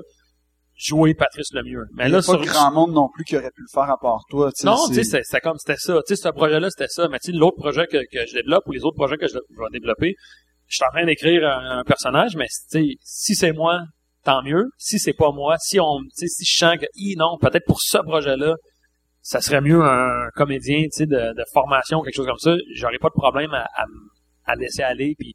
jouer 0.74 1.14
Patrice 1.14 1.52
Lemieux. 1.52 1.84
Mais 1.94 2.04
Il 2.06 2.12
y 2.12 2.14
a 2.14 2.16
là, 2.16 2.22
pas 2.22 2.22
sur... 2.22 2.40
grand 2.40 2.72
monde 2.72 2.92
non 2.92 3.08
plus 3.12 3.24
qui 3.24 3.36
aurait 3.36 3.50
pu 3.50 3.60
le 3.60 3.68
faire 3.72 3.90
à 3.90 3.98
part 3.98 4.22
toi, 4.30 4.50
tu 4.50 4.62
sais. 4.62 4.66
Non, 4.66 4.88
tu 4.88 4.94
sais, 4.94 5.04
c'était- 5.22 5.40
comme, 5.40 5.58
c'était 5.58 5.78
ça. 5.78 6.00
Tu 6.06 6.16
sais, 6.16 6.22
ce 6.22 6.28
projet-là, 6.30 6.70
c'était 6.70 6.88
ça. 6.88 7.06
Mais 7.08 7.18
tu 7.18 7.32
sais, 7.32 7.36
l'autre 7.38 7.58
projet 7.58 7.86
que, 7.86 7.98
que 7.98 8.26
je 8.26 8.32
développe, 8.34 8.64
ou 8.66 8.72
les 8.72 8.82
autres 8.84 8.96
projets 8.96 9.18
que 9.18 9.28
je, 9.28 9.34
je 9.34 9.58
vais 9.60 9.78
développer, 9.78 10.14
je 10.70 10.76
suis 10.76 10.84
en 10.84 10.92
train 10.92 11.04
d'écrire 11.04 11.46
un, 11.46 11.82
personnage, 11.84 12.36
mais 12.36 12.46
si 12.48 13.34
c'est 13.34 13.52
moi, 13.52 13.80
tant 14.24 14.42
mieux. 14.42 14.64
Si 14.78 14.98
c'est 14.98 15.12
pas 15.12 15.32
moi, 15.32 15.56
si 15.58 15.80
on, 15.80 15.98
si 16.14 16.44
je 16.44 16.56
sens 16.56 16.76
que, 16.76 16.86
non, 17.18 17.36
peut-être 17.40 17.66
pour 17.66 17.80
ce 17.80 17.98
projet-là, 17.98 18.54
ça 19.22 19.40
serait 19.40 19.60
mieux 19.60 19.82
un 19.82 20.28
comédien, 20.34 20.84
de, 20.98 21.04
de 21.06 21.44
formation, 21.52 22.00
quelque 22.02 22.14
chose 22.14 22.26
comme 22.26 22.38
ça. 22.38 22.54
J'aurais 22.74 22.98
pas 22.98 23.08
de 23.08 23.14
problème 23.14 23.52
à, 23.52 23.64
à, 23.74 23.84
à 24.46 24.54
laisser 24.54 24.82
aller, 24.82 25.14
puis 25.18 25.34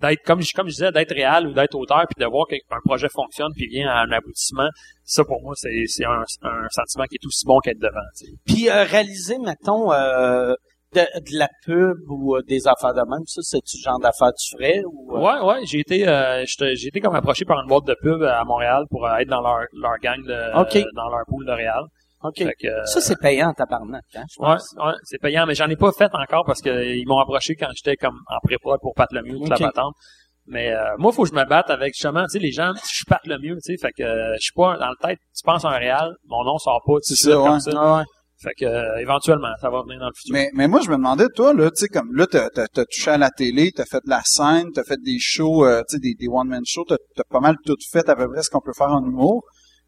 d'être, 0.00 0.22
comme 0.24 0.42
je, 0.42 0.48
comme 0.54 0.66
je 0.66 0.72
disais, 0.74 0.92
d'être 0.92 1.14
réel 1.14 1.46
ou 1.46 1.52
d'être 1.52 1.74
auteur, 1.76 2.04
puis 2.10 2.22
de 2.22 2.28
voir 2.28 2.46
qu'un 2.48 2.80
projet 2.84 3.08
fonctionne, 3.08 3.52
puis 3.54 3.68
vient 3.68 3.88
à 3.88 4.02
un 4.02 4.10
aboutissement. 4.10 4.68
Ça, 5.04 5.24
pour 5.24 5.40
moi, 5.42 5.54
c'est, 5.56 6.04
un, 6.04 6.24
un 6.42 6.68
sentiment 6.70 7.04
qui 7.04 7.16
est 7.16 7.26
aussi 7.26 7.46
bon 7.46 7.60
qu'être 7.60 7.78
devant. 7.78 8.00
Puis 8.44 8.68
euh, 8.68 8.84
réaliser, 8.84 9.38
mettons, 9.38 9.92
euh, 9.92 10.54
de, 10.94 11.00
de 11.00 11.38
la 11.38 11.48
pub 11.64 11.96
ou 12.08 12.36
euh, 12.36 12.42
des 12.46 12.66
affaires 12.68 12.94
de 12.94 13.00
même, 13.08 13.24
ça, 13.26 13.40
c'est 13.42 13.58
du 13.64 13.80
genre 13.82 13.98
d'affaires 14.00 14.32
tu 14.38 14.56
ferais 14.56 14.82
ou... 14.84 15.16
euh, 15.16 15.20
Ouais, 15.20 15.40
ouais, 15.46 15.60
j'ai 15.66 15.80
été, 15.80 16.06
euh, 16.08 16.44
j'étais- 16.46 16.74
j'ai 16.76 16.88
été 16.88 17.00
comme 17.00 17.14
approché 17.14 17.44
par 17.44 17.60
une 17.60 17.68
boîte 17.68 17.84
de 17.86 17.96
pub 18.00 18.22
à 18.22 18.44
Montréal 18.44 18.84
pour 18.90 19.06
euh, 19.06 19.16
être 19.16 19.28
dans 19.28 19.40
leur, 19.40 19.60
leur 19.72 19.98
gang 20.02 20.22
de, 20.24 20.32
euh, 20.32 20.84
dans 20.94 21.08
leur 21.08 21.24
pool 21.26 21.46
de 21.46 21.52
Réal. 21.52 21.84
OK. 22.24 22.36
Fait 22.38 22.54
que, 22.60 22.68
euh, 22.68 22.84
Ça, 22.84 23.00
c'est 23.00 23.18
payant 23.20 23.52
tabarnak, 23.52 24.04
hein, 24.14 24.22
je 24.30 24.40
ouais, 24.40 24.52
pense. 24.52 24.74
ouais, 24.78 24.92
c'est 25.02 25.18
payant, 25.18 25.44
mais 25.44 25.54
j'en 25.56 25.68
ai 25.68 25.76
pas 25.76 25.90
fait 25.90 26.10
encore 26.14 26.44
parce 26.46 26.60
que 26.62 26.94
ils 26.94 27.04
m'ont 27.06 27.18
approché 27.18 27.56
quand 27.56 27.66
j'étais 27.74 27.96
comme 27.96 28.16
en 28.28 28.38
pré-prod 28.46 28.78
pour 28.80 28.94
Pat 28.94 29.08
le 29.12 29.22
mieux, 29.22 29.38
toute 29.38 29.48
la 29.48 29.56
patente. 29.58 29.94
Mais 30.46 30.72
euh, 30.72 30.84
moi, 30.98 31.10
faut 31.12 31.22
que 31.24 31.30
je 31.30 31.34
me 31.34 31.44
batte 31.44 31.70
avec 31.70 31.94
justement, 31.94 32.22
tu 32.24 32.30
sais, 32.30 32.38
les 32.38 32.50
gens, 32.52 32.72
je 32.74 32.94
suis 32.94 33.04
Pat 33.08 33.20
le 33.26 33.38
mieux, 33.38 33.54
tu 33.56 33.74
sais, 33.74 33.76
fait 33.76 33.92
que 33.92 34.02
euh, 34.04 34.34
je 34.34 34.40
suis 34.42 34.52
pas 34.54 34.76
dans 34.76 34.90
le 34.90 34.96
tête, 35.00 35.18
tu 35.36 35.42
penses 35.44 35.64
à 35.64 35.68
un 35.70 35.78
Réal, 35.78 36.14
mon 36.26 36.44
nom 36.44 36.58
sort 36.58 36.80
pas 36.86 36.94
suite 37.02 37.18
ça, 37.18 37.32
comme 37.32 37.52
ouais. 37.54 37.60
ça. 37.60 37.70
Ah 37.76 37.96
ouais. 37.98 38.04
Fait 38.42 38.54
que 38.58 38.64
euh, 38.64 38.98
éventuellement, 39.00 39.52
ça 39.60 39.70
va 39.70 39.82
venir 39.82 40.00
dans 40.00 40.06
le 40.08 40.12
futur. 40.16 40.32
Mais, 40.32 40.50
mais 40.54 40.66
moi, 40.66 40.80
je 40.84 40.90
me 40.90 40.96
demandais, 40.96 41.26
toi, 41.34 41.54
là, 41.54 41.70
tu 41.70 41.82
sais, 41.82 41.88
comme 41.88 42.12
là, 42.14 42.26
t'as, 42.26 42.48
t'as, 42.50 42.66
t'as 42.66 42.84
touché 42.84 43.10
à 43.12 43.18
la 43.18 43.30
télé, 43.30 43.70
t'as 43.74 43.84
fait 43.84 44.00
de 44.04 44.10
la 44.10 44.22
scène, 44.24 44.68
t'as 44.74 44.82
fait 44.84 45.00
des 45.00 45.18
shows, 45.20 45.64
euh, 45.64 45.82
tu 45.88 45.94
sais, 45.96 46.00
des, 46.00 46.14
des 46.18 46.26
one-man 46.28 46.62
shows, 46.66 46.84
t'as, 46.88 46.96
t'as 47.16 47.22
pas 47.30 47.40
mal 47.40 47.56
tout 47.64 47.76
fait 47.92 48.08
à 48.08 48.16
peu 48.16 48.28
près 48.28 48.42
ce 48.42 48.50
qu'on 48.50 48.60
peut 48.60 48.72
faire 48.76 48.88
en 48.90 49.04
humour. 49.04 49.44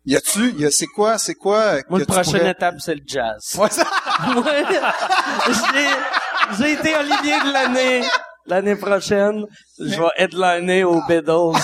Y 0.07 0.17
a-tu, 0.17 0.53
y 0.53 0.67
a, 0.67 0.71
c'est 0.71 0.87
quoi, 0.87 1.17
c'est 1.19 1.35
quoi 1.35 1.59
euh, 1.59 1.81
Moi, 1.89 2.01
tu 2.01 2.07
prochaine 2.07 2.25
pourrais- 2.41 2.51
étape, 2.51 2.75
c'est 2.79 2.95
le 2.95 3.01
jazz. 3.07 3.57
Ouais, 3.59 3.71
ça- 3.71 3.87
Moi, 4.35 4.45
j'ai, 5.49 5.89
j'ai 6.59 6.73
été 6.75 6.95
Olivier 6.97 7.39
de 7.41 7.53
l'année. 7.53 8.03
L'année 8.47 8.77
prochaine, 8.77 9.47
je 9.81 9.99
vais 9.99 10.09
headliner 10.19 10.85
au 10.85 11.01
Beatles. 11.09 11.57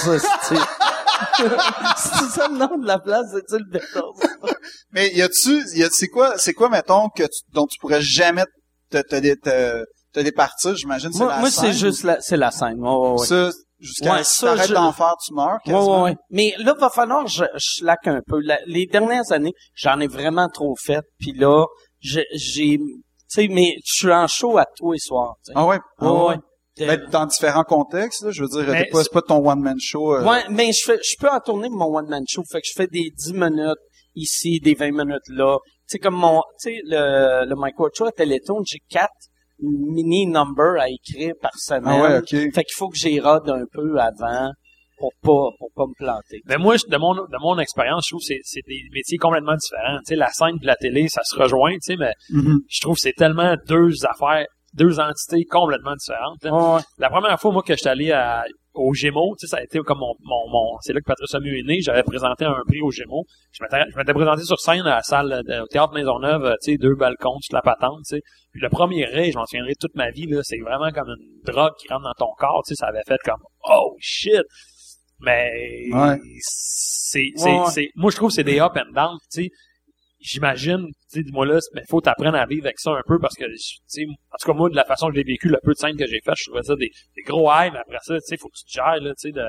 C'est 1.97 2.31
ça 2.31 2.49
le 2.49 2.57
nom 2.57 2.79
de 2.79 2.87
la 2.87 2.99
place, 2.99 3.27
c'est-tu 3.33 3.59
le 3.62 3.71
Beatles? 3.71 4.55
Mais 4.93 5.11
y 5.14 5.23
a-tu, 5.23 5.62
y 5.77 5.85
a, 5.85 5.89
c'est 5.91 6.09
quoi, 6.09 6.37
c'est 6.39 6.53
quoi, 6.55 6.68
mettons, 6.68 7.09
que 7.09 7.23
tu, 7.25 7.43
dont 7.53 7.66
tu 7.66 7.79
pourrais 7.81 8.01
jamais 8.03 8.45
te, 8.91 8.99
te, 8.99 9.35
te, 9.35 9.85
te 10.12 10.21
départir, 10.21 10.75
j'imagine, 10.77 11.12
c'est 11.12 11.18
Moi, 11.25 11.29
la 11.33 11.39
moi 11.41 11.51
scène, 11.51 11.73
c'est 11.73 11.79
juste 11.79 12.03
la, 12.05 12.21
c'est 12.21 12.37
la 12.37 12.51
scène. 12.51 12.81
Ouais, 12.81 12.89
ouais, 12.89 13.21
ouais. 13.21 13.27
Ça, 13.27 13.51
jusqu'à 13.79 14.12
Ouais, 14.14 14.25
ça, 14.25 14.47
t'arrêtes 14.55 14.68
je- 14.68 14.75
d'en 14.75 14.93
faire, 14.93 15.14
tu 15.25 15.33
meurs, 15.35 15.59
quasiment. 15.64 16.03
ouais, 16.05 16.11
ouais. 16.11 16.16
Mais 16.31 16.55
là, 16.59 16.75
va 16.79 16.91
falloir 16.91 17.25
que 17.25 17.31
je, 17.31 17.45
je 17.55 17.77
slack 17.79 18.07
un 18.07 18.21
peu. 18.27 18.41
La- 18.41 18.59
les 18.66 18.87
dernières 18.87 19.31
années, 19.33 19.53
j'en 19.75 20.01
ai 20.01 20.07
vraiment 20.09 20.49
trop 20.49 20.75
fait. 20.77 21.03
Puis 21.18 21.33
là, 21.33 21.64
je- 22.01 22.21
j'ai... 22.35 22.79
Tu 22.79 23.43
sais, 23.43 23.49
mais 23.49 23.77
je 23.87 23.93
suis 23.93 24.12
en 24.12 24.27
show 24.27 24.59
à 24.59 24.66
tous 24.77 24.91
les 24.93 24.99
soirs. 24.99 25.35
tu 25.45 25.53
sais. 25.53 25.53
Ah 25.57 25.64
ouais? 25.64 25.79
Ah 25.99 26.12
Ouais, 26.12 26.37
ouais. 26.89 26.97
Ben, 26.99 27.09
dans 27.11 27.26
différents 27.26 27.64
contextes, 27.64 28.24
là, 28.24 28.31
je 28.31 28.43
veux 28.43 28.49
dire, 28.49 28.66
pas, 28.93 29.03
c'est 29.03 29.12
pas 29.12 29.22
ton 29.22 29.47
one-man 29.49 29.76
show. 29.81 30.14
euh, 30.14 30.24
Ouais, 30.24 30.45
mais 30.51 30.70
je 30.72 30.83
fais, 30.85 30.99
je 31.03 31.16
peux 31.18 31.28
en 31.28 31.41
tourner 31.41 31.68
mon 31.70 31.87
one-man 31.97 32.24
show. 32.28 32.43
Fait 32.51 32.61
que 32.61 32.66
je 32.66 32.72
fais 32.76 32.87
des 32.87 33.11
10 33.16 33.33
minutes 33.35 33.78
ici, 34.14 34.61
des 34.61 34.74
20 34.74 34.91
minutes 34.93 35.28
là. 35.28 35.57
Tu 35.89 35.95
sais, 35.97 35.99
comme 35.99 36.14
mon, 36.16 36.41
tu 36.62 36.70
sais, 36.72 36.81
le, 36.85 37.47
le 37.49 37.57
Mike 37.57 37.74
Show 37.97 38.07
à 38.07 38.12
Téléthon, 38.12 38.61
j'ai 38.64 38.78
quatre 38.89 39.11
mini 39.62 40.26
numbers 40.26 40.81
à 40.81 40.89
écrire 40.89 41.35
par 41.41 41.55
semaine. 41.57 41.83
Ah 41.87 42.01
ouais, 42.03 42.18
ok. 42.18 42.28
Fait 42.55 42.64
qu'il 42.64 42.74
faut 42.76 42.89
que 42.89 42.97
j'y 42.97 43.20
rode 43.20 43.49
un 43.51 43.64
peu 43.72 43.99
avant 43.99 44.51
pour 44.99 45.12
pas, 45.22 45.57
pour 45.59 45.70
pas 45.74 45.85
me 45.87 45.95
planter. 45.99 46.41
Mais 46.47 46.59
moi, 46.59 46.76
je- 46.76 46.87
de 46.87 46.97
mon, 46.97 47.14
de 47.14 47.41
mon 47.41 47.59
expérience, 47.59 48.05
je 48.07 48.11
trouve 48.14 48.20
que 48.20 48.26
c'est, 48.26 48.41
c'est 48.43 48.61
des 48.66 48.81
métiers 48.93 49.18
complètement 49.18 49.57
différents. 49.57 49.99
Tu 49.99 50.11
sais, 50.11 50.16
la 50.16 50.28
scène 50.28 50.57
et 50.62 50.66
la 50.66 50.76
télé, 50.76 51.09
ça 51.09 51.22
se 51.24 51.37
rejoint, 51.37 51.72
tu 51.74 51.78
sais, 51.83 51.97
mais 51.97 52.12
Mhm. 52.31 52.61
je 52.68 52.81
trouve 52.81 52.95
que 52.97 53.01
c'est 53.01 53.12
tellement 53.14 53.55
deux 53.66 54.05
affaires, 54.07 54.47
deux 54.75 55.01
entités 55.01 55.45
complètement 55.45 55.95
différentes. 55.97 56.43
là. 56.45 56.53
Ouais, 56.53 56.75
ouais. 56.77 56.81
La 56.99 57.11
première 57.11 57.39
fois, 57.41 57.53
moi, 57.53 57.62
que 57.62 57.75
j'étais 57.75 57.89
allé 57.89 58.12
à, 58.12 58.45
au 58.75 58.95
Gémeaux, 58.95 59.35
tu 59.39 59.47
sais, 59.47 59.51
ça 59.51 59.57
a 59.59 59.62
été 59.64 59.81
comme 59.81 59.99
mon, 59.99 60.14
mon, 60.21 60.49
mon 60.49 60.79
c'est 60.81 60.93
là 60.93 61.01
que 61.01 61.05
Patrice 61.07 61.29
Samu 61.31 61.59
est 61.59 61.64
né, 61.64 61.81
j'avais 61.81 62.05
présenté 62.05 62.45
un 62.45 62.55
prix 62.66 62.81
au 62.81 62.91
Gémeaux. 62.93 63.25
Je 63.53 63.64
m'étais, 63.64 63.83
je 63.93 63.97
m'étais 63.99 64.14
présenté 64.14 64.43
sur 64.45 64.61
scène 64.61 64.83
à 64.87 64.97
la 64.97 65.03
salle 65.03 65.43
de, 65.45 65.61
au 65.61 65.66
Théâtre 65.66 65.93
Maisonneuve, 65.93 66.45
euh, 66.45 66.55
tu 66.62 66.73
sais, 66.73 66.79
deux 66.79 66.95
balcons, 66.95 67.37
toute 67.43 67.53
la 67.53 67.62
patente, 67.62 67.99
tu 68.09 68.16
sais. 68.16 68.23
Puis 68.53 68.61
le 68.61 68.68
premier 68.68 69.05
ré, 69.07 69.33
je 69.33 69.39
m'en 69.39 69.45
souviendrai 69.47 69.75
toute 69.81 69.95
ma 69.97 70.11
vie, 70.12 70.27
là, 70.27 70.41
c'est 70.45 70.59
vraiment 70.61 70.91
comme 70.93 71.09
une 71.09 71.53
drogue 71.53 71.73
qui 71.81 71.89
rentre 71.89 72.05
dans 72.05 72.27
ton 72.27 72.33
corps, 72.39 72.62
tu 72.64 72.75
sais, 72.75 72.79
ça 72.79 72.87
avait 72.89 73.03
fait 73.07 73.18
comme, 73.25 73.43
oh 73.68 73.97
shit! 73.99 74.43
Mais, 75.23 75.89
Ouais. 75.93 76.16
c'est, 76.39 77.25
c'est, 77.37 77.45
Ouais, 77.51 77.59
ouais. 77.61 77.71
c'est, 77.71 77.89
moi, 77.97 78.11
je 78.11 78.16
trouve 78.16 78.29
que 78.31 78.35
c'est 78.37 78.45
des 78.45 78.61
up 78.61 78.73
and 78.77 78.93
down, 78.95 79.18
tu 79.33 79.45
sais. 79.45 79.51
J'imagine, 80.21 80.87
tu 81.11 81.23
dis-moi 81.23 81.47
là, 81.47 81.59
mais 81.75 81.83
faut 81.89 82.01
t'apprendre 82.01 82.37
à 82.37 82.45
vivre 82.47 82.66
avec 82.66 82.79
ça 82.79 82.91
un 82.91 83.03
peu 83.07 83.18
parce 83.18 83.35
que, 83.37 83.45
en 83.45 84.37
tout 84.39 84.47
cas, 84.47 84.53
moi, 84.53 84.68
de 84.68 84.77
la 84.77 84.85
façon 84.85 85.09
que 85.09 85.14
j'ai 85.14 85.25
vécu, 85.25 85.49
le 85.49 85.59
peu 85.62 85.73
de 85.73 85.79
scènes 85.79 85.97
que 85.97 86.07
j'ai 86.07 86.21
fait, 86.23 86.33
je 86.37 86.45
trouvais 86.45 86.62
ça 86.62 86.75
des, 86.77 86.91
gros 87.27 87.51
highs, 87.51 87.71
mais 87.73 87.79
après 87.79 87.99
ça, 88.03 88.14
tu 88.14 88.21
sais, 88.27 88.37
faut 88.37 88.49
que 88.49 88.59
tu 88.59 88.64
te 88.64 88.71
gères, 88.73 89.01
là, 89.01 89.12
tu 89.18 89.29
sais, 89.29 89.33
de, 89.33 89.47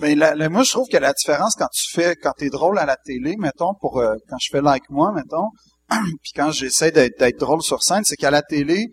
Ben, 0.00 0.18
la- 0.18 0.34
la- 0.34 0.48
moi, 0.48 0.62
je 0.64 0.70
trouve 0.70 0.88
que 0.88 0.96
la 0.96 1.12
différence 1.12 1.54
quand 1.56 1.68
tu 1.72 1.88
fais, 1.92 2.16
quand 2.16 2.32
t'es 2.36 2.48
drôle 2.48 2.78
à 2.78 2.86
la 2.86 2.96
télé, 2.96 3.36
mettons, 3.38 3.74
pour 3.80 4.00
euh, 4.00 4.14
quand 4.28 4.38
je 4.40 4.48
fais 4.50 4.60
like 4.62 4.88
moi, 4.90 5.12
mettons, 5.12 5.50
puis 6.22 6.32
quand 6.34 6.50
j'essaie 6.50 6.90
d'être, 6.90 7.38
drôle 7.38 7.62
sur 7.62 7.82
scène, 7.82 8.02
c'est 8.04 8.16
qu'à 8.16 8.30
la 8.30 8.42
télé, 8.42 8.86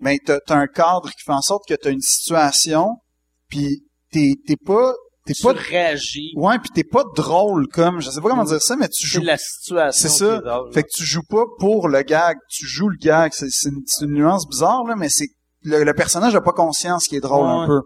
ben, 0.00 0.16
t'as, 0.24 0.40
t'as 0.40 0.56
un 0.56 0.66
cadre 0.66 1.10
qui 1.10 1.22
fait 1.24 1.32
en 1.32 1.42
sorte 1.42 1.62
que 1.68 1.74
t'as 1.74 1.90
une 1.90 2.00
situation, 2.00 2.96
puis 3.48 3.84
t'es 4.10 4.34
pas, 4.64 4.94
t'es 5.28 5.34
Tu 5.34 5.42
pas, 5.42 5.52
réagis. 5.52 6.32
ouais, 6.36 6.58
puis 6.58 6.70
t'es 6.74 6.84
pas 6.84 7.04
drôle 7.14 7.68
comme, 7.68 8.00
je 8.00 8.10
sais 8.10 8.20
pas 8.20 8.28
comment 8.30 8.44
dire 8.44 8.60
ça, 8.62 8.76
mais 8.76 8.88
tu 8.88 9.06
C'est 9.06 9.18
joues, 9.18 9.24
la 9.24 9.38
situation. 9.38 10.08
c'est 10.08 10.14
ça. 10.14 10.38
qui 10.38 10.44
drôle, 10.44 10.72
fait 10.72 10.82
que 10.82 10.88
tu 10.94 11.04
joues 11.04 11.22
pas 11.28 11.44
pour 11.58 11.88
le 11.88 12.02
gag, 12.02 12.36
tu 12.50 12.66
joues 12.66 12.88
le 12.88 12.96
gag. 13.00 13.32
C'est, 13.32 13.48
une, 13.68 14.12
nuance 14.12 14.46
bizarre 14.48 14.84
là, 14.84 14.94
mais 14.96 15.08
c'est 15.08 15.28
le, 15.62 15.84
le 15.84 15.94
personnage 15.94 16.34
a 16.34 16.40
pas 16.40 16.52
conscience 16.52 17.06
qu'il 17.06 17.18
est 17.18 17.22
drôle 17.22 17.46
Ouais, 17.46 17.52
un 17.64 17.66
peu. 17.66 17.80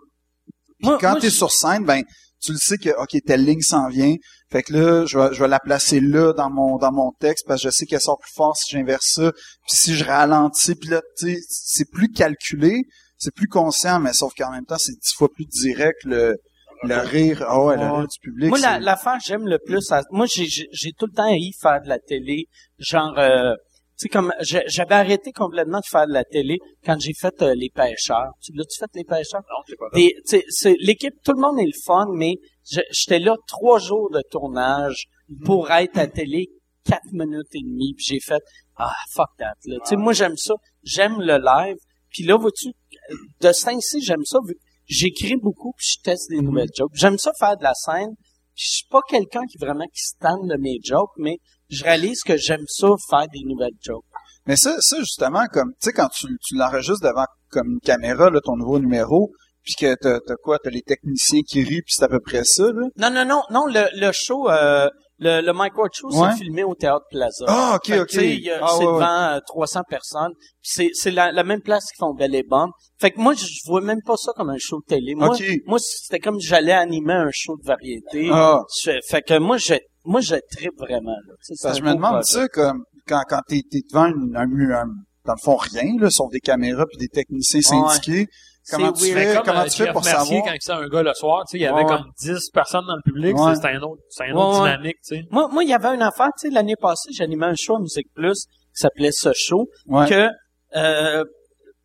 Puis 0.79 0.89
Moi- 0.89 0.99
quand 1.01 1.17
t'es 1.21 1.31
sur 1.31 1.51
scène, 1.51 1.85
ben 1.85 2.03
tu 2.43 2.53
le 2.53 2.59
sais 2.59 2.77
que 2.77 2.91
ok 3.01 3.17
telle 3.25 3.45
ligne 3.45 3.61
s'en 3.61 3.89
vient. 3.89 4.15
Fait 4.51 4.63
que 4.65 4.73
là, 4.73 5.07
je 5.07 5.17
vais, 5.19 5.33
je 5.33 5.41
vais 5.41 5.49
la 5.49 5.61
placer 5.61 6.01
là 6.01 6.33
dans 6.33 6.51
mon 6.51 6.77
dans 6.77 6.93
mon 6.93 7.13
texte 7.21 7.45
parce 7.47 7.63
que 7.63 7.69
je 7.69 7.73
sais 7.73 7.87
qu'elle 7.87 8.01
sort 8.01 8.19
plus 8.19 8.33
fort 8.35 8.57
si 8.57 8.71
j'inverse 8.73 9.07
ça. 9.15 9.31
Puis 9.33 9.77
si 9.77 9.95
je 9.95 10.05
ralentis, 10.05 10.75
puis 10.75 10.89
là, 10.91 11.01
tu 11.19 11.35
sais, 11.35 11.41
c'est 11.49 11.89
plus 11.91 12.11
calculé, 12.11 12.83
c'est 13.17 13.33
plus 13.35 13.47
conscient, 13.49 14.01
mais 14.01 14.13
sauf 14.13 14.33
qu'en 14.37 14.51
même 14.51 14.67
temps, 14.67 14.77
c'est 14.79 14.93
dix 14.93 15.13
fois 15.17 15.29
plus 15.33 15.47
direct 15.47 15.99
le 16.05 16.37
le 16.85 16.99
rire. 17.09 17.45
Ah 17.47 17.63
ouais, 17.65 17.77
le 17.77 17.83
rire 17.87 18.07
du 18.09 18.19
public. 18.21 18.49
Moi, 18.49 18.59
la, 18.59 18.79
l'affaire 18.81 19.19
que 19.19 19.25
j'aime 19.27 19.47
le 19.47 19.59
plus, 19.59 19.91
à- 19.93 20.03
moi, 20.11 20.27
j'ai, 20.27 20.47
j'ai, 20.47 20.69
j'ai 20.73 20.93
tout 20.93 21.07
le 21.07 21.13
temps 21.13 21.31
haï 21.31 21.51
faire 21.61 21.81
de 21.83 21.89
la 21.89 21.99
télé. 21.99 22.47
Genre, 22.79 23.17
euh, 23.19 23.55
tu 23.99 24.05
sais, 24.05 24.09
comme, 24.09 24.33
j'ai- 24.41 24.65
j'avais 24.67 24.95
arrêté 24.95 25.33
complètement 25.33 25.79
de 25.79 25.87
faire 25.89 26.07
de 26.07 26.13
la 26.13 26.25
télé 26.25 26.59
quand 26.85 26.99
j'ai 27.01 27.13
fait 27.15 27.41
euh, 27.43 27.55
Les 27.55 27.71
Pêcheurs. 27.75 28.33
Tu 28.43 28.53
l'as-tu 28.55 28.79
fait, 28.79 28.91
Les 28.95 29.05
Pêcheurs? 29.05 29.43
non, 29.49 29.63
c'est 29.69 29.77
pas 29.77 29.87
ça. 29.93 29.97
Des, 29.99 30.09
tu 30.15 30.23
sais, 30.25 30.45
c'est, 30.49 30.77
l'équipe, 30.81 31.15
tout 31.25 31.33
le 31.33 31.41
monde 31.41 31.59
est 31.61 31.67
le 31.67 31.79
fun, 31.85 32.07
mais 32.15 32.35
j'étais 32.91 33.19
là 33.19 33.37
trois 33.47 33.79
jours 33.79 34.11
de 34.11 34.23
tournage 34.31 35.05
pour 35.45 35.71
être 35.71 35.99
à 35.99 36.07
télé 36.07 36.49
quatre 36.85 37.13
minutes 37.13 37.47
et 37.55 37.63
demie, 37.63 37.95
puis 37.97 38.05
j'ai 38.07 38.21
fait, 38.21 38.43
ah, 38.77 38.93
fuck 39.15 39.29
that, 39.39 39.55
là. 39.67 39.77
Tu 39.85 39.91
sais, 39.91 39.97
moi, 39.97 40.13
j'aime 40.13 40.37
ça. 40.37 40.55
J'aime 40.83 41.21
le 41.21 41.39
live. 41.39 41.77
Puis 42.11 42.25
là, 42.25 42.37
vois-tu, 42.37 42.69
de 43.41 43.53
ce 43.53 43.65
temps-ci, 43.67 44.03
j'aime 44.03 44.25
ça, 44.25 44.39
vu 44.47 44.55
que 44.55 44.61
j'écris 44.87 45.37
beaucoup, 45.37 45.73
puis 45.77 45.87
je 45.97 46.03
teste 46.03 46.31
des 46.31 46.41
nouvelles 46.41 46.71
jokes. 46.77 46.93
J'aime 46.95 47.19
ça 47.19 47.33
faire 47.39 47.57
de 47.57 47.63
la 47.63 47.75
scène. 47.75 48.11
Je 48.55 48.69
suis 48.69 48.87
pas 48.91 49.01
quelqu'un 49.09 49.43
qui 49.51 49.59
vraiment 49.59 49.87
qui 49.87 50.03
stand 50.03 50.49
de 50.49 50.57
mes 50.59 50.79
jokes, 50.85 51.13
mais 51.17 51.39
je 51.71 51.85
réalise 51.85 52.21
que 52.23 52.37
j'aime 52.37 52.65
ça 52.67 52.89
faire 53.09 53.27
des 53.33 53.43
nouvelles 53.45 53.79
jokes. 53.81 54.05
Mais 54.47 54.57
ça, 54.57 54.77
ça 54.81 54.99
justement, 54.99 55.47
comme 55.53 55.73
tu 55.81 55.89
sais, 55.89 55.93
quand 55.93 56.09
tu, 56.09 56.27
tu 56.43 56.57
l'enregistres 56.57 57.07
devant 57.07 57.25
comme 57.49 57.75
une 57.75 57.81
caméra, 57.81 58.29
là, 58.29 58.41
ton 58.45 58.57
nouveau 58.57 58.79
numéro, 58.79 59.31
puis 59.63 59.75
que 59.79 59.95
t'as, 59.95 60.19
t'as 60.27 60.35
quoi, 60.43 60.59
t'as 60.63 60.71
les 60.71 60.83
techniciens 60.83 61.43
qui 61.47 61.63
rient, 61.63 61.83
puis 61.83 61.95
c'est 61.95 62.05
à 62.05 62.09
peu 62.09 62.21
près 62.21 62.45
ça, 62.45 62.65
là? 62.65 62.89
Non, 62.97 63.11
non, 63.11 63.25
non, 63.25 63.43
non, 63.51 63.67
le, 63.67 63.89
le 63.95 64.11
show, 64.13 64.51
euh, 64.51 64.89
le, 65.23 65.41
le 65.47 65.53
Mike 65.53 65.77
Ward 65.79 65.91
Show, 65.95 66.09
Ouais. 66.11 66.31
c'est 66.33 66.45
filmé 66.45 66.65
au 66.65 66.75
Théâtre 66.75 67.05
Plaza. 67.11 67.45
Ah, 67.49 67.75
ok, 67.77 67.87
Fait 67.87 68.01
ok. 68.01 68.09
Ah, 68.11 68.17
c'est 68.77 68.85
ouais, 68.87 68.93
devant 68.93 69.23
euh, 69.37 69.39
300 69.47 69.81
personnes. 69.89 70.33
Puis 70.37 70.71
C'est, 70.75 70.91
c'est 70.95 71.11
la, 71.11 71.33
la 71.33 71.45
même 71.45 71.61
place 71.63 71.85
qu'ils 71.91 71.99
font 71.99 72.13
Belle 72.15 72.35
et 72.35 72.43
Bonne. 72.43 72.71
Fait 73.01 73.11
que 73.13 73.21
moi, 73.21 73.35
je 73.35 73.47
vois 73.67 73.81
même 73.81 74.03
pas 74.05 74.17
ça 74.17 74.33
comme 74.37 74.51
un 74.51 74.59
show 74.59 74.81
de 74.81 74.85
télé. 74.87 75.15
Moi, 75.15 75.29
Ok. 75.31 75.43
moi 75.67 75.79
c'était 75.79 76.19
comme 76.19 76.39
j'allais 76.41 76.73
animer 76.73 77.15
un 77.15 77.31
show 77.33 77.57
de 77.57 77.65
variété. 77.67 78.29
Ah. 78.33 78.61
Je- 78.85 78.99
fait 79.09 79.23
que 79.23 79.39
moi, 79.39 79.57
je, 79.57 79.75
moi, 80.05 80.21
je 80.21 80.37
tripe 80.57 80.79
vraiment. 80.79 81.17
Là. 81.27 81.35
Parce 81.63 81.79
je 81.79 81.83
me 81.83 81.95
demande 81.95 82.23
ça, 82.25 82.49
comme 82.49 82.85
quand, 83.07 83.23
quand 83.29 83.41
t'es, 83.49 83.63
t'es 83.71 83.81
devant 83.91 84.05
un, 84.05 84.35
un- 84.35 84.85
dans 85.25 85.35
le 85.35 85.41
fond, 85.43 85.57
rien, 85.57 85.95
là, 86.01 86.11
sauf 86.11 86.31
des 86.33 86.41
caméras 86.41 86.85
puis 86.87 86.99
des 86.99 87.09
techniciens 87.09 87.61
syndiqués. 87.61 88.27
Comment 88.71 88.93
tu 88.93 89.13
fais, 89.13 89.35
comme, 89.35 89.45
comment 89.45 89.61
euh, 89.61 89.65
tu 89.65 89.83
fais 89.85 89.93
pour 89.93 90.05
Mercier, 90.05 90.37
savoir? 90.37 90.45
quand 90.45 90.57
c'est 90.61 90.73
un 90.73 90.89
gars 90.89 91.03
le 91.03 91.15
soir, 91.15 91.45
tu 91.47 91.51
sais, 91.53 91.59
il 91.59 91.63
y 91.63 91.67
avait 91.67 91.83
Ouais, 91.83 91.87
comme 91.87 92.11
10 92.21 92.51
personnes 92.53 92.87
dans 92.87 92.95
le 92.97 93.03
public, 93.03 93.37
Ouais. 93.37 93.55
c'était 93.57 93.69
un 93.69 93.81
autre, 93.83 94.03
c'est 94.09 94.25
un 94.25 94.27
Ouais, 94.35 94.41
autre 94.43 94.63
ouais. 94.63 94.71
dynamique, 94.71 94.97
tu 95.05 95.17
sais. 95.17 95.25
Moi, 95.31 95.49
moi, 95.49 95.65
il 95.65 95.71
y 95.71 95.75
avait 95.75 95.95
une 95.95 96.03
affaire, 96.03 96.29
tu 96.39 96.49
sais, 96.49 96.55
l'année 96.55 96.77
passée, 96.77 97.11
j'animais 97.13 97.47
un 97.47 97.55
show 97.57 97.77
à 97.77 97.81
Musique 97.81 98.07
Plus 98.15 98.45
qui 98.47 98.51
s'appelait 98.75 99.11
Ce 99.13 99.33
Show, 99.35 99.69
que 100.09 100.29
euh, 100.77 101.25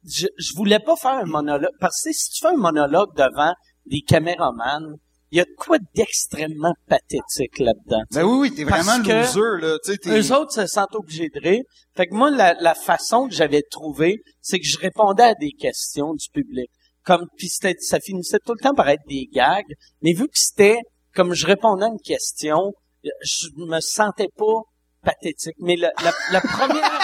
je, 0.06 0.28
je 0.38 0.56
voulais 0.56 0.80
pas 0.80 0.96
faire 0.96 1.16
un 1.16 1.26
monologue. 1.26 1.72
Parce 1.80 2.02
que 2.04 2.12
si 2.14 2.30
tu 2.32 2.42
fais 2.42 2.54
un 2.54 2.58
monologue 2.58 3.10
devant 3.16 3.54
des 3.88 4.02
caméramans, 4.02 4.96
il 5.32 5.38
y 5.38 5.42
a 5.42 5.46
de 5.46 5.54
quoi 5.58 5.78
d'extrêmement 5.96 6.74
pathétique 6.88 7.60
là-dedans. 7.60 8.04
Ben 8.12 8.24
oui, 8.24 8.38
oui, 8.50 8.56
t'es 8.56 8.64
vraiment 8.64 9.02
que 9.04 9.12
loser, 9.12 9.66
là. 9.66 9.78
Tu 9.84 9.92
sais, 9.92 9.98
t'es- 9.98 10.20
Eux 10.20 10.32
autres 10.34 10.54
se 10.54 10.66
sentent 10.68 10.96
obligés 10.96 11.30
de 11.30 11.40
rire. 11.40 11.64
Fait 11.96 12.08
que 12.08 12.14
moi, 12.14 12.30
la, 12.32 12.54
la 12.62 12.76
façon 12.76 13.28
que 13.28 13.34
j'avais 13.36 13.62
trouvé, 13.64 14.22
c'est 14.42 14.60
que 14.60 14.66
je 14.66 14.78
répondais 14.78 15.24
à 15.24 15.34
des 15.36 15.52
questions 15.52 16.14
du 16.14 16.28
public. 16.34 16.70
Comme, 17.04 17.26
puis 17.38 17.48
c'était, 17.50 17.76
ça 17.80 18.00
finissait 18.00 18.40
tout 18.46 18.54
le 18.54 18.60
temps 18.62 18.74
par 18.74 18.90
être 18.90 19.04
des 19.08 19.28
gags. 19.32 19.66
Mais 20.02 20.14
vu 20.14 20.26
que 20.26 20.38
c'était, 20.38 20.80
comme 21.16 21.34
je 21.34 21.46
répondais 21.46 21.86
à 21.86 21.90
une 21.90 22.00
question, 22.02 22.74
je 23.04 23.48
me 23.58 23.80
sentais 23.80 24.28
pas 24.38 24.62
pathétique. 25.04 25.56
Mais 25.60 25.76
la, 25.76 25.92
la, 26.04 26.14
la 26.32 26.42
première... 26.42 27.00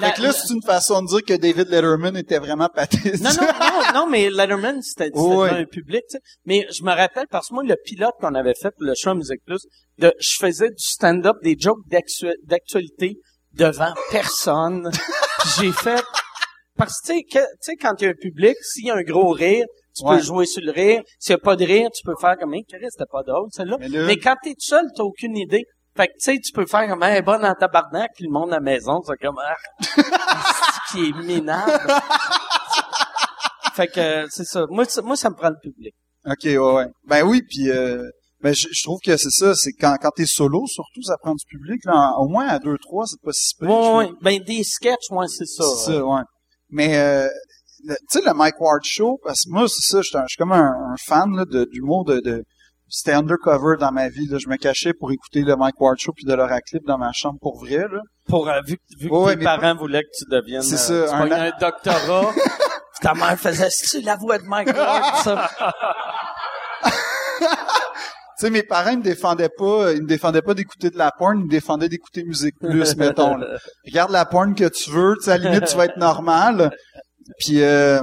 la- 0.00 0.08
Fait 0.08 0.16
que 0.16 0.22
là, 0.22 0.32
c'est 0.32 0.52
une 0.52 0.62
façon 0.62 1.02
de 1.02 1.08
dire 1.08 1.22
que 1.24 1.34
David 1.34 1.68
Letterman 1.68 2.16
était 2.16 2.38
vraiment 2.38 2.68
pathétique. 2.68 3.20
non, 3.20 3.30
non, 3.30 3.46
non, 3.60 3.92
non, 3.94 4.06
mais 4.08 4.30
Letterman, 4.30 4.80
c'était 4.82 5.10
devant 5.10 5.42
un 5.42 5.64
public, 5.64 6.02
tu 6.10 6.16
sais. 6.16 6.20
Mais 6.46 6.66
je 6.76 6.82
me 6.82 6.90
rappelle, 6.94 7.26
parce 7.30 7.48
que 7.48 7.54
moi, 7.54 7.62
le 7.64 7.76
pilote 7.84 8.14
qu'on 8.20 8.34
avait 8.34 8.54
fait 8.54 8.70
pour 8.70 8.84
le 8.84 8.94
show 8.96 9.10
à 9.10 9.14
Musique 9.14 9.40
Plus, 9.46 9.60
de, 9.98 10.12
je 10.18 10.36
faisais 10.38 10.68
du 10.68 10.74
stand-up, 10.78 11.36
des 11.42 11.56
jokes 11.58 11.78
d'actu- 11.90 12.34
d'actualité 12.44 13.16
devant 13.54 13.92
personne. 14.10 14.90
J'ai 15.58 15.72
fait... 15.72 16.02
Parce 16.76 17.00
que, 17.00 17.12
tu 17.22 17.40
sais, 17.60 17.74
quand 17.76 17.94
il 18.00 18.04
y 18.04 18.06
a 18.06 18.10
un 18.10 18.14
public, 18.14 18.54
s'il 18.62 18.86
y 18.86 18.90
a 18.90 18.94
un 18.94 19.02
gros 19.02 19.30
rire, 19.30 19.64
tu 19.96 20.04
Ouais. 20.04 20.16
peux 20.18 20.22
jouer 20.22 20.46
sur 20.46 20.62
le 20.62 20.70
rire. 20.70 21.02
S'il 21.18 21.34
n'y 21.34 21.40
a 21.40 21.44
pas 21.44 21.56
de 21.56 21.64
rire, 21.64 21.88
tu 21.92 22.04
peux 22.04 22.14
faire 22.20 22.36
comme, 22.38 22.54
hey, 22.54 22.62
Chris, 22.64 22.78
c'était 22.88 23.10
pas 23.10 23.22
drôle, 23.26 23.48
celle-là. 23.50 23.78
Mais 24.06 24.16
quand 24.16 24.36
t'es 24.44 24.50
tout 24.50 24.60
seul, 24.60 24.84
t'as 24.96 25.02
aucune 25.02 25.36
idée. 25.36 25.64
Fait 25.98 26.06
que, 26.06 26.12
tu 26.12 26.32
sais, 26.32 26.38
tu 26.38 26.52
peux 26.52 26.64
faire 26.64 26.88
comme, 26.88 27.02
hey, 27.02 27.20
bonne 27.22 27.44
en 27.44 27.54
tabarnak, 27.54 28.12
puis 28.14 28.24
le 28.26 28.30
monde 28.30 28.50
à 28.52 28.56
la 28.56 28.60
maison, 28.60 29.00
c'est 29.04 29.16
comme, 29.20 29.34
ah, 29.44 29.56
c'est 29.80 30.92
qui 30.92 31.08
est 31.08 31.12
minable. 31.24 31.72
fait 33.74 33.88
que, 33.88 34.26
c'est 34.30 34.44
ça. 34.44 34.64
Moi, 34.70 34.84
ça- 34.84 35.02
moi, 35.02 35.16
ça 35.16 35.28
me 35.30 35.34
prend 35.34 35.50
le 35.50 35.58
public. 35.60 35.94
OK, 36.24 36.44
ouais, 36.44 36.56
ouais. 36.58 36.86
Ben 37.06 37.22
oui, 37.24 37.42
puis 37.48 37.68
euh, 37.70 38.02
Ben, 38.40 38.54
je, 38.54 38.68
je 38.70 38.82
trouve 38.84 39.00
que 39.04 39.16
c'est 39.16 39.30
ça, 39.30 39.52
c'est 39.56 39.72
quand, 39.72 39.96
quand 40.00 40.10
t'es 40.14 40.24
solo, 40.26 40.64
surtout, 40.68 41.02
ça 41.02 41.16
prend 41.20 41.34
du 41.34 41.44
public, 41.48 41.84
là, 41.84 42.12
en- 42.14 42.22
au 42.24 42.28
moins 42.28 42.46
à 42.46 42.60
deux, 42.60 42.76
trois, 42.78 43.04
c'est 43.06 43.20
pas 43.20 43.32
si 43.32 43.56
pire. 43.58 43.68
Ouais. 43.68 44.10
Ben, 44.22 44.38
des 44.44 44.62
sketchs, 44.62 45.10
moi, 45.10 45.26
c'est 45.26 45.46
ça. 45.46 45.64
C'est 45.84 45.92
ça, 45.94 46.04
ouais. 46.04 46.22
Mais, 46.70 46.96
euh, 46.96 47.26
tu 47.88 47.94
sais, 48.10 48.20
le 48.24 48.32
Mike 48.34 48.60
Ward 48.60 48.82
Show, 48.84 49.18
parce 49.24 49.40
que 49.44 49.50
moi, 49.50 49.66
c'est 49.68 49.80
ça, 49.90 49.98
je 50.02 50.08
suis 50.08 50.16
un- 50.16 50.22
je 50.22 50.28
suis 50.28 50.36
comme 50.36 50.52
un, 50.52 50.70
un 50.92 50.96
fan, 51.08 51.34
là, 51.34 51.44
de, 51.44 51.64
d'humour 51.64 52.04
de, 52.04 52.20
de, 52.20 52.44
c'était 52.88 53.12
undercover 53.12 53.76
dans 53.78 53.92
ma 53.92 54.08
vie, 54.08 54.26
là. 54.28 54.38
Je 54.38 54.48
me 54.48 54.56
cachais 54.56 54.92
pour 54.92 55.10
écouter 55.12 55.42
le 55.42 55.56
Mike 55.56 55.80
Ward 55.80 55.98
Show 55.98 56.12
puis 56.14 56.24
de 56.24 56.32
l'Euraclip 56.34 56.84
dans 56.86 56.98
ma 56.98 57.12
chambre 57.12 57.38
pour 57.40 57.58
vrai, 57.60 57.78
là. 57.78 58.00
Pour, 58.28 58.48
euh, 58.48 58.60
vu, 58.66 58.76
que- 58.76 59.08
Ouais, 59.08 59.36
tes 59.36 59.44
parents 59.44 59.74
voulaient 59.76 60.02
que 60.02 60.08
tu 60.18 60.24
deviennes, 60.30 60.62
C'est 60.62 60.92
euh, 60.92 61.06
ça, 61.06 61.16
tu 61.26 61.32
un 61.32 61.40
un 61.46 61.50
doctorat. 61.60 62.32
Puis 62.34 63.02
ta 63.02 63.14
mère 63.14 63.38
faisait, 63.38 63.68
c'est 63.70 64.00
la 64.00 64.16
voix 64.16 64.38
de 64.38 64.44
Mike 64.44 64.76
Ward, 64.76 65.22
ça? 65.22 65.50
Tu 68.40 68.46
sais, 68.46 68.50
mes 68.50 68.62
parents, 68.62 68.90
ils 68.90 68.98
me 68.98 69.02
défendaient 69.02 69.48
pas, 69.48 69.92
ils 69.94 70.02
me 70.02 70.06
défendaient 70.06 70.42
pas 70.42 70.54
d'écouter 70.54 70.90
de 70.90 70.96
la 70.96 71.10
porn, 71.10 71.40
ils 71.40 71.44
me 71.46 71.50
défendaient 71.50 71.88
d'écouter 71.88 72.22
Musique 72.22 72.54
Plus, 72.60 72.94
mettons, 72.96 73.36
là. 73.36 73.58
Regarde 73.84 74.12
la 74.12 74.24
porn 74.26 74.54
que 74.54 74.68
tu 74.68 74.90
veux, 74.92 75.16
tu 75.18 75.24
sais, 75.24 75.32
à 75.32 75.38
la 75.38 75.50
limite, 75.50 75.68
tu 75.68 75.76
vas 75.76 75.86
être 75.86 75.96
normal. 75.96 76.70
Puis, 77.40 77.62
euh, 77.62 78.00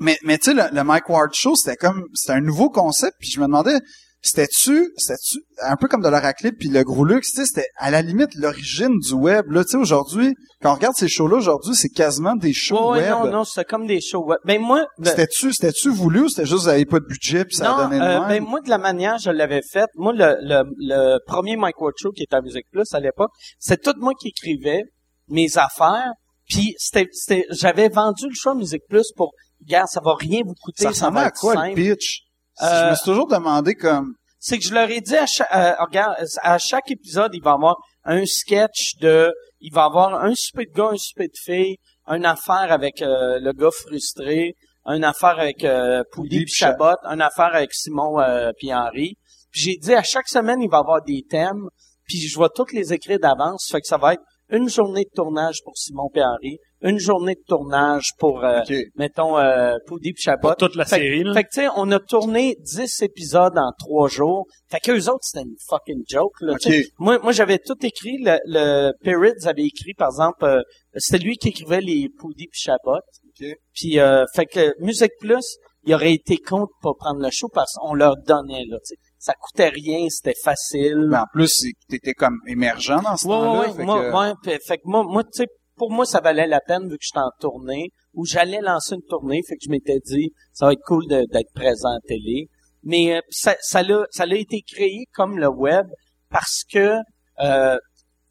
mais, 0.00 0.18
mais 0.22 0.36
tu 0.36 0.50
sais, 0.50 0.54
le, 0.54 0.64
le 0.70 0.84
Mike 0.84 1.08
Ward 1.08 1.32
Show, 1.32 1.54
c'était 1.56 1.76
comme, 1.76 2.04
c'était 2.12 2.34
un 2.36 2.42
nouveau 2.42 2.68
concept, 2.68 3.14
puis 3.18 3.30
je 3.30 3.40
me 3.40 3.46
demandais, 3.46 3.78
c'était-tu, 4.24 4.90
c'était-tu, 4.96 5.38
un 5.62 5.76
peu 5.76 5.86
comme 5.86 6.02
de 6.02 6.08
l'Oraclip 6.08 6.56
puis 6.58 6.68
le 6.68 6.82
Gros 6.82 7.04
Luxe, 7.04 7.32
tu 7.32 7.36
sais, 7.40 7.46
c'était 7.46 7.68
à 7.76 7.90
la 7.90 8.00
limite 8.00 8.34
l'origine 8.36 8.98
du 8.98 9.12
web, 9.12 9.50
là, 9.50 9.64
tu 9.64 9.72
sais, 9.72 9.76
aujourd'hui, 9.76 10.34
quand 10.62 10.72
on 10.72 10.74
regarde 10.74 10.94
ces 10.96 11.08
shows-là, 11.08 11.36
aujourd'hui, 11.36 11.74
c'est 11.74 11.90
quasiment 11.90 12.34
des 12.34 12.52
shows 12.54 12.92
ouais, 12.92 13.00
web. 13.00 13.10
non, 13.10 13.30
non, 13.30 13.44
c'était 13.44 13.64
comme 13.66 13.86
des 13.86 14.00
shows 14.00 14.24
web. 14.24 14.38
Ben, 14.44 14.60
moi, 14.60 14.86
ben- 14.98 15.10
C'était-tu, 15.10 15.52
c'était-tu 15.52 15.90
voulu 15.90 16.20
ou 16.22 16.28
c'était 16.30 16.46
juste, 16.46 16.62
vous 16.62 16.68
avez 16.68 16.86
pas 16.86 17.00
de 17.00 17.04
budget 17.06 17.44
puis 17.44 17.56
ça 17.56 17.68
non, 17.68 17.76
a 17.76 17.84
donné 17.84 17.98
de 17.98 18.02
euh, 18.04 18.20
même? 18.20 18.28
ben, 18.28 18.42
moi, 18.48 18.60
de 18.62 18.70
la 18.70 18.78
manière 18.78 19.18
je 19.18 19.30
l'avais 19.30 19.60
faite, 19.62 19.90
moi, 19.96 20.12
le, 20.14 20.36
le, 20.40 20.62
le 20.78 21.18
premier 21.26 21.56
Mike 21.56 21.80
Ward 21.80 21.94
Show 21.98 22.12
qui 22.12 22.22
était 22.22 22.36
à 22.36 22.40
Musique 22.40 22.66
Plus 22.72 22.92
à 22.94 23.00
l'époque, 23.00 23.30
c'est 23.58 23.82
tout 23.82 23.94
moi 23.98 24.12
qui 24.18 24.28
écrivais 24.28 24.82
mes 25.28 25.48
affaires, 25.58 26.12
puis 26.48 26.74
c'était, 26.78 27.08
c'était, 27.12 27.44
j'avais 27.50 27.88
vendu 27.88 28.24
le 28.26 28.34
show 28.34 28.50
à 28.50 28.54
Musique 28.54 28.82
Plus 28.88 29.12
pour, 29.16 29.32
gars, 29.66 29.86
ça 29.86 30.00
va 30.02 30.14
rien 30.18 30.40
vous 30.44 30.54
coûter, 30.60 30.84
ça 30.84 30.92
ça, 30.92 31.10
va 31.10 31.22
à 31.26 31.30
quoi, 31.30 31.54
simple. 31.54 31.68
le 31.80 31.94
pitch? 31.94 32.22
Je 32.60 32.64
Euh, 32.66 32.90
me 32.90 32.94
suis 32.94 33.04
toujours 33.04 33.26
demandé 33.28 33.74
comme, 33.74 34.14
c'est 34.38 34.58
que 34.58 34.64
je 34.64 34.74
leur 34.74 34.90
ai 34.90 35.00
dit 35.00 35.16
à 35.16 35.26
chaque, 35.26 35.52
euh, 35.54 35.72
regarde, 35.80 36.16
à 36.42 36.58
chaque 36.58 36.90
épisode, 36.90 37.30
il 37.34 37.42
va 37.42 37.52
y 37.52 37.54
avoir 37.54 37.76
un 38.04 38.24
sketch 38.26 38.96
de, 39.00 39.32
il 39.60 39.72
va 39.72 39.82
y 39.82 39.84
avoir 39.86 40.22
un 40.22 40.32
souper 40.36 40.66
de 40.66 40.72
gars, 40.72 40.90
un 40.92 40.96
souper 40.96 41.26
de 41.28 41.32
filles, 41.44 41.76
une 42.06 42.26
affaire 42.26 42.70
avec 42.70 43.00
euh, 43.02 43.38
le 43.40 43.52
gars 43.52 43.70
frustré, 43.72 44.54
une 44.86 45.04
affaire 45.04 45.38
avec 45.38 45.64
euh, 45.64 46.02
Poudy 46.12 46.36
puis 46.36 46.44
puis 46.44 46.54
Cha- 46.54 46.72
Chabot, 46.72 46.96
une 47.10 47.22
affaire 47.22 47.54
avec 47.54 47.72
Simon 47.72 48.20
euh, 48.20 48.50
puis 48.58 48.72
Henri. 48.74 49.14
Puis 49.50 49.60
j'ai 49.62 49.76
dit 49.76 49.94
à 49.94 50.02
chaque 50.02 50.28
semaine, 50.28 50.60
il 50.60 50.68
va 50.68 50.78
y 50.78 50.80
avoir 50.80 51.02
des 51.02 51.22
thèmes, 51.28 51.68
puis 52.06 52.18
je 52.20 52.38
vais 52.38 52.48
toutes 52.54 52.72
les 52.72 52.92
écrire 52.92 53.18
d'avance, 53.18 53.68
fait 53.70 53.80
que 53.80 53.86
ça 53.86 53.96
va 53.96 54.12
être 54.14 54.22
une 54.50 54.68
journée 54.68 55.04
de 55.04 55.10
tournage 55.14 55.60
pour 55.64 55.76
Simon 55.76 56.10
puis 56.12 56.22
Henri, 56.22 56.58
une 56.84 56.98
journée 56.98 57.34
de 57.34 57.42
tournage 57.48 58.10
pour, 58.18 58.44
euh, 58.44 58.60
mettons, 58.96 59.38
euh, 59.38 59.76
Poudy 59.86 60.12
puis 60.12 60.22
Chabot. 60.22 60.48
Pour 60.48 60.56
toute 60.56 60.76
la 60.76 60.84
Fait 60.84 60.96
série, 60.96 61.24
là. 61.24 61.32
Fait 61.34 61.42
que, 61.44 61.48
tu 61.52 61.60
sais, 61.62 61.68
on 61.76 61.90
a 61.90 61.98
tourné 61.98 62.56
10 62.60 63.02
épisodes 63.02 63.56
en 63.58 63.72
trois 63.78 64.08
jours. 64.08 64.46
Fait 64.70 64.78
qu'eux 64.80 65.08
autres, 65.08 65.22
c'était 65.24 65.44
une 65.44 65.56
fucking 65.68 66.04
joke, 66.08 66.34
là, 66.42 66.54
tu 66.60 66.70
sais. 66.70 66.78
Ok. 66.80 66.84
Moi, 66.98 67.18
moi, 67.22 67.32
j'avais 67.32 67.58
tout 67.58 67.74
écrit. 67.84 68.18
Le, 68.20 68.38
le 68.44 68.92
Perrids 69.02 69.46
avait 69.46 69.64
écrit, 69.64 69.94
par 69.94 70.08
exemple, 70.08 70.44
euh, 70.44 70.60
c'était 70.96 71.24
lui 71.24 71.36
qui 71.36 71.48
écrivait 71.48 71.80
les 71.80 72.08
Poudy 72.18 72.46
puis 72.50 72.60
Chabot. 72.60 72.98
Ok. 73.40 73.48
Puis, 73.74 73.98
euh, 73.98 74.24
fait 74.34 74.46
que 74.46 74.74
Musique 74.80 75.12
Plus, 75.20 75.56
il 75.86 75.94
aurait 75.94 76.12
été 76.14 76.36
con 76.36 76.60
de 76.62 76.68
pas 76.82 76.92
prendre 76.98 77.20
le 77.20 77.30
show 77.30 77.48
parce 77.52 77.72
qu'on 77.74 77.94
leur 77.94 78.14
donnait, 78.26 78.64
là, 78.68 78.76
tu 78.86 78.94
sais. 78.94 78.96
Ça 79.18 79.32
coûtait 79.40 79.70
rien, 79.70 80.06
c'était 80.10 80.34
facile. 80.44 81.06
Mais 81.10 81.16
en 81.16 81.24
plus, 81.32 81.64
t'étais 81.88 82.12
comme 82.12 82.38
émergent 82.46 83.00
dans 83.02 83.16
ce 83.16 83.26
Ouais, 83.26 83.32
temps-là. 83.32 83.60
ouais, 83.60 83.66
ouais. 83.68 83.72
fait 83.74 83.82
Moi, 83.84 84.00
que- 84.02 84.48
ouais, 84.50 84.58
fait 84.66 84.76
que 84.76 84.82
moi, 84.84 85.02
moi, 85.02 85.24
tu 85.24 85.30
sais, 85.32 85.46
pour 85.76 85.90
moi, 85.90 86.04
ça 86.04 86.20
valait 86.20 86.46
la 86.46 86.60
peine 86.60 86.88
vu 86.88 86.96
que 86.96 87.04
j'étais 87.04 87.18
en 87.18 87.30
tournée, 87.40 87.90
ou 88.14 88.24
j'allais 88.24 88.60
lancer 88.60 88.94
une 88.94 89.02
tournée, 89.02 89.40
fait 89.46 89.56
que 89.56 89.64
je 89.64 89.70
m'étais 89.70 90.00
dit, 90.04 90.32
ça 90.52 90.66
va 90.66 90.72
être 90.72 90.82
cool 90.86 91.06
d'être 91.06 91.52
présent 91.54 91.90
à 91.90 92.00
télé. 92.06 92.48
Mais 92.82 93.16
euh, 93.16 93.20
ça, 93.30 93.56
ça 93.60 93.82
l'a, 93.82 94.06
ça 94.10 94.26
été 94.26 94.62
créé 94.62 95.06
comme 95.12 95.38
le 95.38 95.48
web 95.48 95.86
parce 96.30 96.64
que 96.70 96.96
euh, 97.40 97.78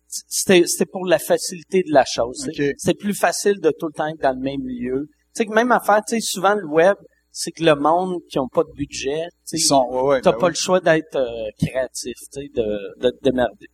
c'était, 0.08 0.86
pour 0.86 1.06
la 1.06 1.20
facilité 1.20 1.82
de 1.82 1.92
la 1.92 2.06
chose. 2.06 2.48
C'est 2.78 2.94
plus 2.94 3.16
facile 3.16 3.60
de 3.60 3.72
tout 3.78 3.88
le 3.88 3.94
temps 3.94 4.08
être 4.08 4.22
dans 4.22 4.34
le 4.34 4.42
même 4.42 4.66
lieu. 4.66 5.08
Tu 5.36 5.40
sais 5.40 5.46
que 5.46 5.54
même 5.54 5.72
affaire, 5.72 6.02
tu 6.08 6.16
sais, 6.16 6.22
souvent 6.22 6.54
le 6.54 6.68
web, 6.68 6.96
c'est 7.32 7.52
que 7.52 7.64
le 7.64 7.76
monde 7.76 8.20
qui 8.30 8.38
ont 8.38 8.48
pas 8.48 8.64
de 8.64 8.72
budget, 8.76 9.24
tu 9.50 9.58
sais, 9.58 9.74
ouais, 9.74 10.02
ouais. 10.02 10.22
t'as 10.22 10.34
ben 10.34 10.38
pas 10.38 10.46
oui. 10.46 10.52
le 10.52 10.56
choix 10.58 10.80
d'être 10.80 11.16
euh, 11.16 11.50
créatif, 11.58 12.14
tu 12.32 12.42
sais, 12.42 12.48
de, 12.54 13.02
de 13.02 13.10
te 13.10 13.24
démerder. 13.24 13.66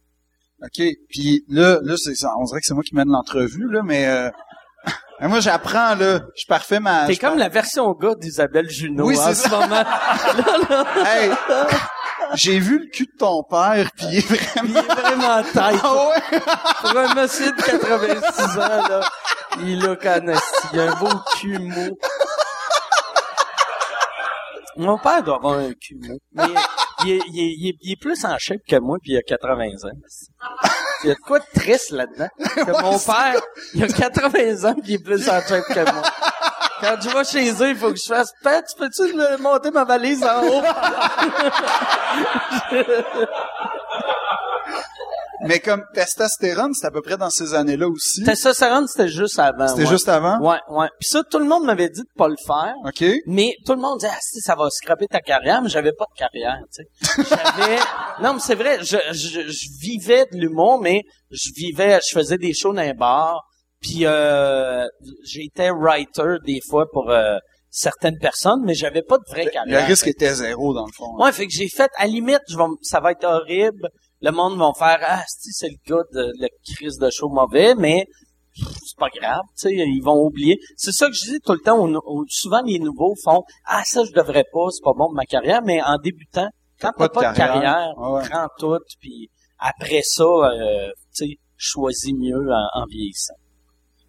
OK. 0.63 0.83
Puis 1.09 1.45
là, 1.47 1.79
là, 1.81 1.95
c'est 1.97 2.15
ça. 2.15 2.31
On 2.37 2.43
dirait 2.43 2.59
que 2.59 2.65
c'est 2.65 2.73
moi 2.73 2.83
qui 2.83 2.95
mène 2.95 3.09
l'entrevue, 3.09 3.69
là, 3.69 3.81
mais, 3.83 4.07
euh, 4.07 4.29
moi, 5.21 5.39
j'apprends, 5.39 5.95
là. 5.95 6.19
Je 6.35 6.45
parfais 6.47 6.79
ma... 6.79 7.05
T'es 7.07 7.15
comme 7.15 7.37
la 7.37 7.49
version 7.49 7.91
gars 7.93 8.15
d'Isabelle 8.15 8.69
Junot 8.69 9.05
Oui, 9.05 9.17
en 9.17 9.21
c'est 9.27 9.35
ce 9.35 9.49
ça. 9.49 9.59
moment. 9.59 9.83
Hey! 11.05 11.31
J'ai 12.35 12.59
vu 12.59 12.79
le 12.79 12.85
cul 12.91 13.05
de 13.05 13.17
ton 13.17 13.41
père, 13.43 13.89
puis 13.95 14.05
il 14.11 14.17
est 14.17 14.27
vraiment... 14.27 14.69
Il 14.69 14.77
est 14.77 14.81
vraiment 14.81 15.41
tête. 15.43 15.81
Ah 15.83 16.09
ouais? 16.09 16.39
Pour 16.81 16.97
un 16.97 17.15
monsieur 17.15 17.51
de 17.51 17.61
86 17.61 18.43
ans, 18.57 18.87
là, 18.89 19.01
il 19.63 19.87
a 19.87 19.95
canassi. 19.95 20.43
Il 20.73 20.79
a 20.79 20.91
un 20.91 20.95
beau 20.95 21.09
cul 21.39 21.57
mou. 21.57 21.97
Mon 24.77 24.97
père 24.99 25.23
doit 25.23 25.37
avoir 25.37 25.57
un 25.59 25.73
cul 25.73 25.95
mou. 25.95 26.19
Mais 26.33 26.43
il 27.05 27.11
est, 27.11 27.21
il 27.31 27.39
est, 27.39 27.53
il 27.57 27.67
est, 27.69 27.77
il 27.81 27.91
est 27.93 27.99
plus 27.99 28.25
en 28.25 28.37
shape 28.37 28.61
que 28.67 28.75
moi, 28.77 28.97
puis 29.01 29.13
il 29.13 29.17
a 29.17 29.21
80 29.21 29.67
ans. 29.83 29.91
Il 31.03 31.09
y 31.09 31.11
a 31.11 31.15
de 31.15 31.19
quoi 31.19 31.39
de 31.39 31.45
triste 31.53 31.91
là-dedans? 31.91 32.29
Que 32.37 32.81
mon 32.81 32.99
père, 32.99 33.41
il 33.73 33.83
a 33.83 33.87
80 33.87 34.69
ans, 34.69 34.73
puis 34.75 34.93
il 34.93 34.95
est 34.95 35.03
plus 35.03 35.29
en 35.29 35.41
shape 35.41 35.65
que 35.65 35.91
moi. 35.91 36.03
Quand 36.81 36.95
je 37.01 37.09
vais 37.09 37.23
chez 37.25 37.51
eux, 37.63 37.69
il 37.69 37.75
faut 37.75 37.91
que 37.91 37.99
je 37.99 38.05
fasse 38.05 38.31
«Pat, 38.43 38.65
tu 38.65 38.75
peux-tu 38.77 39.13
monter 39.41 39.69
ma 39.71 39.83
valise 39.83 40.23
en 40.23 40.41
haut? 40.43 40.63
Mais 45.45 45.59
comme 45.59 45.83
testostérone, 45.93 46.73
c'est 46.73 46.87
à 46.87 46.91
peu 46.91 47.01
près 47.01 47.17
dans 47.17 47.29
ces 47.29 47.53
années-là 47.53 47.87
aussi.» 47.87 48.23
Testostérone, 48.25 48.87
c'était 48.87 49.07
juste 49.07 49.39
avant. 49.39 49.67
C'était 49.67 49.83
ouais. 49.83 49.89
juste 49.89 50.09
avant? 50.09 50.39
Ouais, 50.39 50.59
ouais. 50.69 50.87
Puis 50.99 51.09
ça, 51.09 51.23
tout 51.23 51.39
le 51.39 51.45
monde 51.45 51.65
m'avait 51.65 51.89
dit 51.89 52.01
de 52.01 52.09
pas 52.17 52.27
le 52.27 52.35
faire. 52.45 52.73
OK. 52.85 53.03
Mais 53.27 53.55
tout 53.65 53.73
le 53.73 53.79
monde 53.79 53.99
disait, 53.99 54.11
ah, 54.13 54.19
si, 54.21 54.39
ça 54.41 54.55
va 54.55 54.69
scraper 54.69 55.07
ta 55.07 55.21
carrière, 55.21 55.61
mais 55.61 55.69
j'avais 55.69 55.93
pas 55.93 56.05
de 56.13 56.17
carrière, 56.17 56.59
tu 56.73 56.83
sais. 56.83 57.23
J'avais, 57.29 57.77
non, 58.21 58.33
mais 58.33 58.39
c'est 58.39 58.55
vrai, 58.55 58.79
je, 58.81 58.97
je, 59.11 59.41
je 59.49 59.67
vivais 59.81 60.25
de 60.31 60.37
l'humour, 60.37 60.79
mais 60.81 61.03
je 61.31 61.49
vivais, 61.55 61.99
je 62.07 62.17
faisais 62.17 62.37
des 62.37 62.53
shows 62.53 62.73
dans 62.73 62.81
un 62.81 62.93
bar, 62.93 63.43
puis 63.81 64.05
euh, 64.05 64.85
j'étais 65.23 65.69
writer 65.71 66.37
des 66.45 66.59
fois 66.67 66.85
pour 66.91 67.09
euh, 67.09 67.37
certaines 67.69 68.17
personnes, 68.17 68.61
mais 68.65 68.73
j'avais 68.73 69.03
pas 69.03 69.17
de 69.17 69.23
vraie 69.29 69.45
Le 69.45 69.51
carrière. 69.51 69.87
risque 69.87 70.07
était 70.07 70.33
zéro, 70.33 70.73
dans 70.73 70.85
le 70.85 70.91
fond. 70.91 71.15
Ouais, 71.17 71.31
fait 71.31 71.45
que 71.47 71.53
j'ai 71.53 71.69
fait, 71.69 71.89
à 71.97 72.05
la 72.05 72.11
limite, 72.11 72.41
je 72.49 72.57
vais, 72.57 72.63
ça 72.81 72.99
va 72.99 73.11
être 73.11 73.23
horrible. 73.25 73.89
Le 74.21 74.31
monde 74.31 74.57
va 74.57 74.71
faire, 74.77 74.99
ah, 75.03 75.23
si, 75.27 75.51
c'est 75.51 75.69
le 75.69 75.77
gars 75.87 76.03
de 76.13 76.31
la 76.39 76.47
crise 76.75 76.97
de 76.97 77.09
show 77.09 77.29
mauvais, 77.29 77.73
mais 77.75 78.05
c'est 78.53 78.97
pas 78.97 79.07
grave, 79.09 79.41
tu 79.57 79.69
sais, 79.69 79.73
ils 79.73 80.01
vont 80.03 80.21
oublier. 80.25 80.57
C'est 80.75 80.91
ça 80.91 81.07
que 81.07 81.13
je 81.13 81.31
dis 81.31 81.39
tout 81.39 81.53
le 81.53 81.59
temps. 81.59 81.79
on- 81.79 82.01
on- 82.05 82.25
souvent, 82.27 82.61
les 82.61 82.79
nouveaux 82.79 83.15
font, 83.23 83.43
ah, 83.65 83.81
ça, 83.85 84.03
je 84.03 84.11
devrais 84.11 84.43
pas, 84.51 84.67
c'est 84.71 84.83
pas 84.83 84.91
bon 84.91 85.05
pour 85.05 85.13
ma 85.13 85.25
carrière, 85.25 85.61
mais 85.63 85.81
en 85.81 85.97
débutant, 85.97 86.49
quand 86.81 86.91
t'as 86.97 87.07
pas, 87.09 87.31
de 87.31 87.37
carrière, 87.37 87.93
ouais. 87.97 88.27
prends 88.29 88.47
tout, 88.57 88.77
puis 88.99 89.29
après 89.57 90.01
ça, 90.03 90.23
euh, 90.23 90.89
tu 91.15 91.25
sais, 91.25 91.35
choisis 91.55 92.13
mieux 92.13 92.51
en, 92.51 92.81
en 92.81 92.85
vieillissant. 92.89 93.35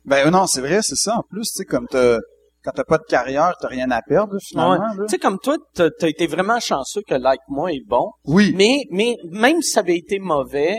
Ben 0.04 0.28
non, 0.30 0.46
c'est 0.46 0.60
vrai, 0.60 0.80
c'est 0.82 0.96
ça. 0.96 1.18
En 1.18 1.22
plus, 1.22 1.42
tu 1.52 1.58
sais, 1.58 1.64
comme 1.64 1.86
t'as, 1.88 2.18
quand 2.64 2.72
t'as 2.74 2.84
pas 2.84 2.98
de 2.98 3.04
carrière, 3.08 3.54
t'as 3.60 3.68
rien 3.68 3.90
à 3.90 4.02
perdre, 4.02 4.36
finalement. 4.40 4.74
là. 4.78 5.04
Tu 5.06 5.08
sais, 5.10 5.18
comme 5.18 5.38
toi, 5.38 5.56
t'as 5.74 5.88
as 6.02 6.08
été 6.08 6.26
vraiment 6.26 6.60
chanceux 6.60 7.00
que 7.08 7.14
Like 7.14 7.40
Moi 7.48 7.72
est 7.72 7.84
bon, 7.86 8.10
Oui. 8.24 8.52
Mais, 8.56 8.84
mais 8.90 9.16
même 9.30 9.62
si 9.62 9.70
ça 9.70 9.80
avait 9.80 9.96
été 9.96 10.18
mauvais, 10.18 10.76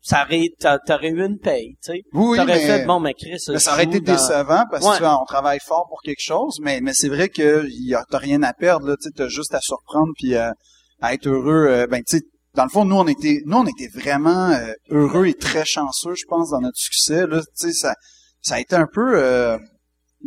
ça 0.00 0.24
aurait, 0.24 0.48
t'a- 0.60 0.78
t'aurais 0.78 1.08
eu 1.08 1.24
une 1.24 1.38
paye, 1.38 1.76
tu 1.82 1.92
sais. 1.92 2.00
Oui, 2.12 2.36
T'aurais 2.36 2.46
mais- 2.58 2.66
fait, 2.66 2.84
bon, 2.84 3.00
mais 3.00 3.14
Chris, 3.14 3.38
Mais 3.48 3.58
ça 3.58 3.72
aurait 3.72 3.84
été 3.84 4.00
dans- 4.00 4.12
décevant 4.12 4.64
parce 4.70 4.84
que 4.84 4.90
Ouais. 4.90 4.96
tu 4.96 5.02
vois, 5.02 5.18
on 5.20 5.24
travaille 5.24 5.60
fort 5.60 5.86
pour 5.88 6.02
quelque 6.02 6.20
chose, 6.20 6.58
mais, 6.60 6.80
mais 6.82 6.92
c'est 6.92 7.08
vrai 7.08 7.30
que 7.30 7.66
t'as 8.10 8.18
rien 8.18 8.42
à 8.42 8.52
perdre, 8.52 8.86
là, 8.88 8.96
tu 8.96 9.04
sais, 9.08 9.10
t'as 9.16 9.28
juste 9.28 9.54
à 9.54 9.60
surprendre 9.60 10.12
puis 10.18 10.36
à, 10.36 10.52
à 11.00 11.14
être 11.14 11.26
heureux. 11.26 11.66
euh, 11.68 11.86
ben, 11.86 12.02
tu 12.06 12.18
sais, 12.18 12.22
dans 12.54 12.64
le 12.64 12.68
fond, 12.70 12.84
nous, 12.84 12.96
on 12.96 13.06
était, 13.08 13.40
nous, 13.46 13.56
on 13.56 13.66
était 13.66 13.88
vraiment 13.98 14.50
euh, 14.50 14.72
heureux 14.90 15.26
et 15.26 15.34
très 15.34 15.64
chanceux, 15.64 16.14
je 16.14 16.24
pense, 16.28 16.50
dans 16.50 16.60
notre 16.60 16.76
succès, 16.78 17.26
là, 17.26 17.40
tu 17.40 17.46
sais, 17.54 17.72
ça, 17.72 17.94
ça 18.42 18.56
a 18.56 18.60
été 18.60 18.76
un 18.76 18.86
peu, 18.86 19.14
euh, 19.18 19.56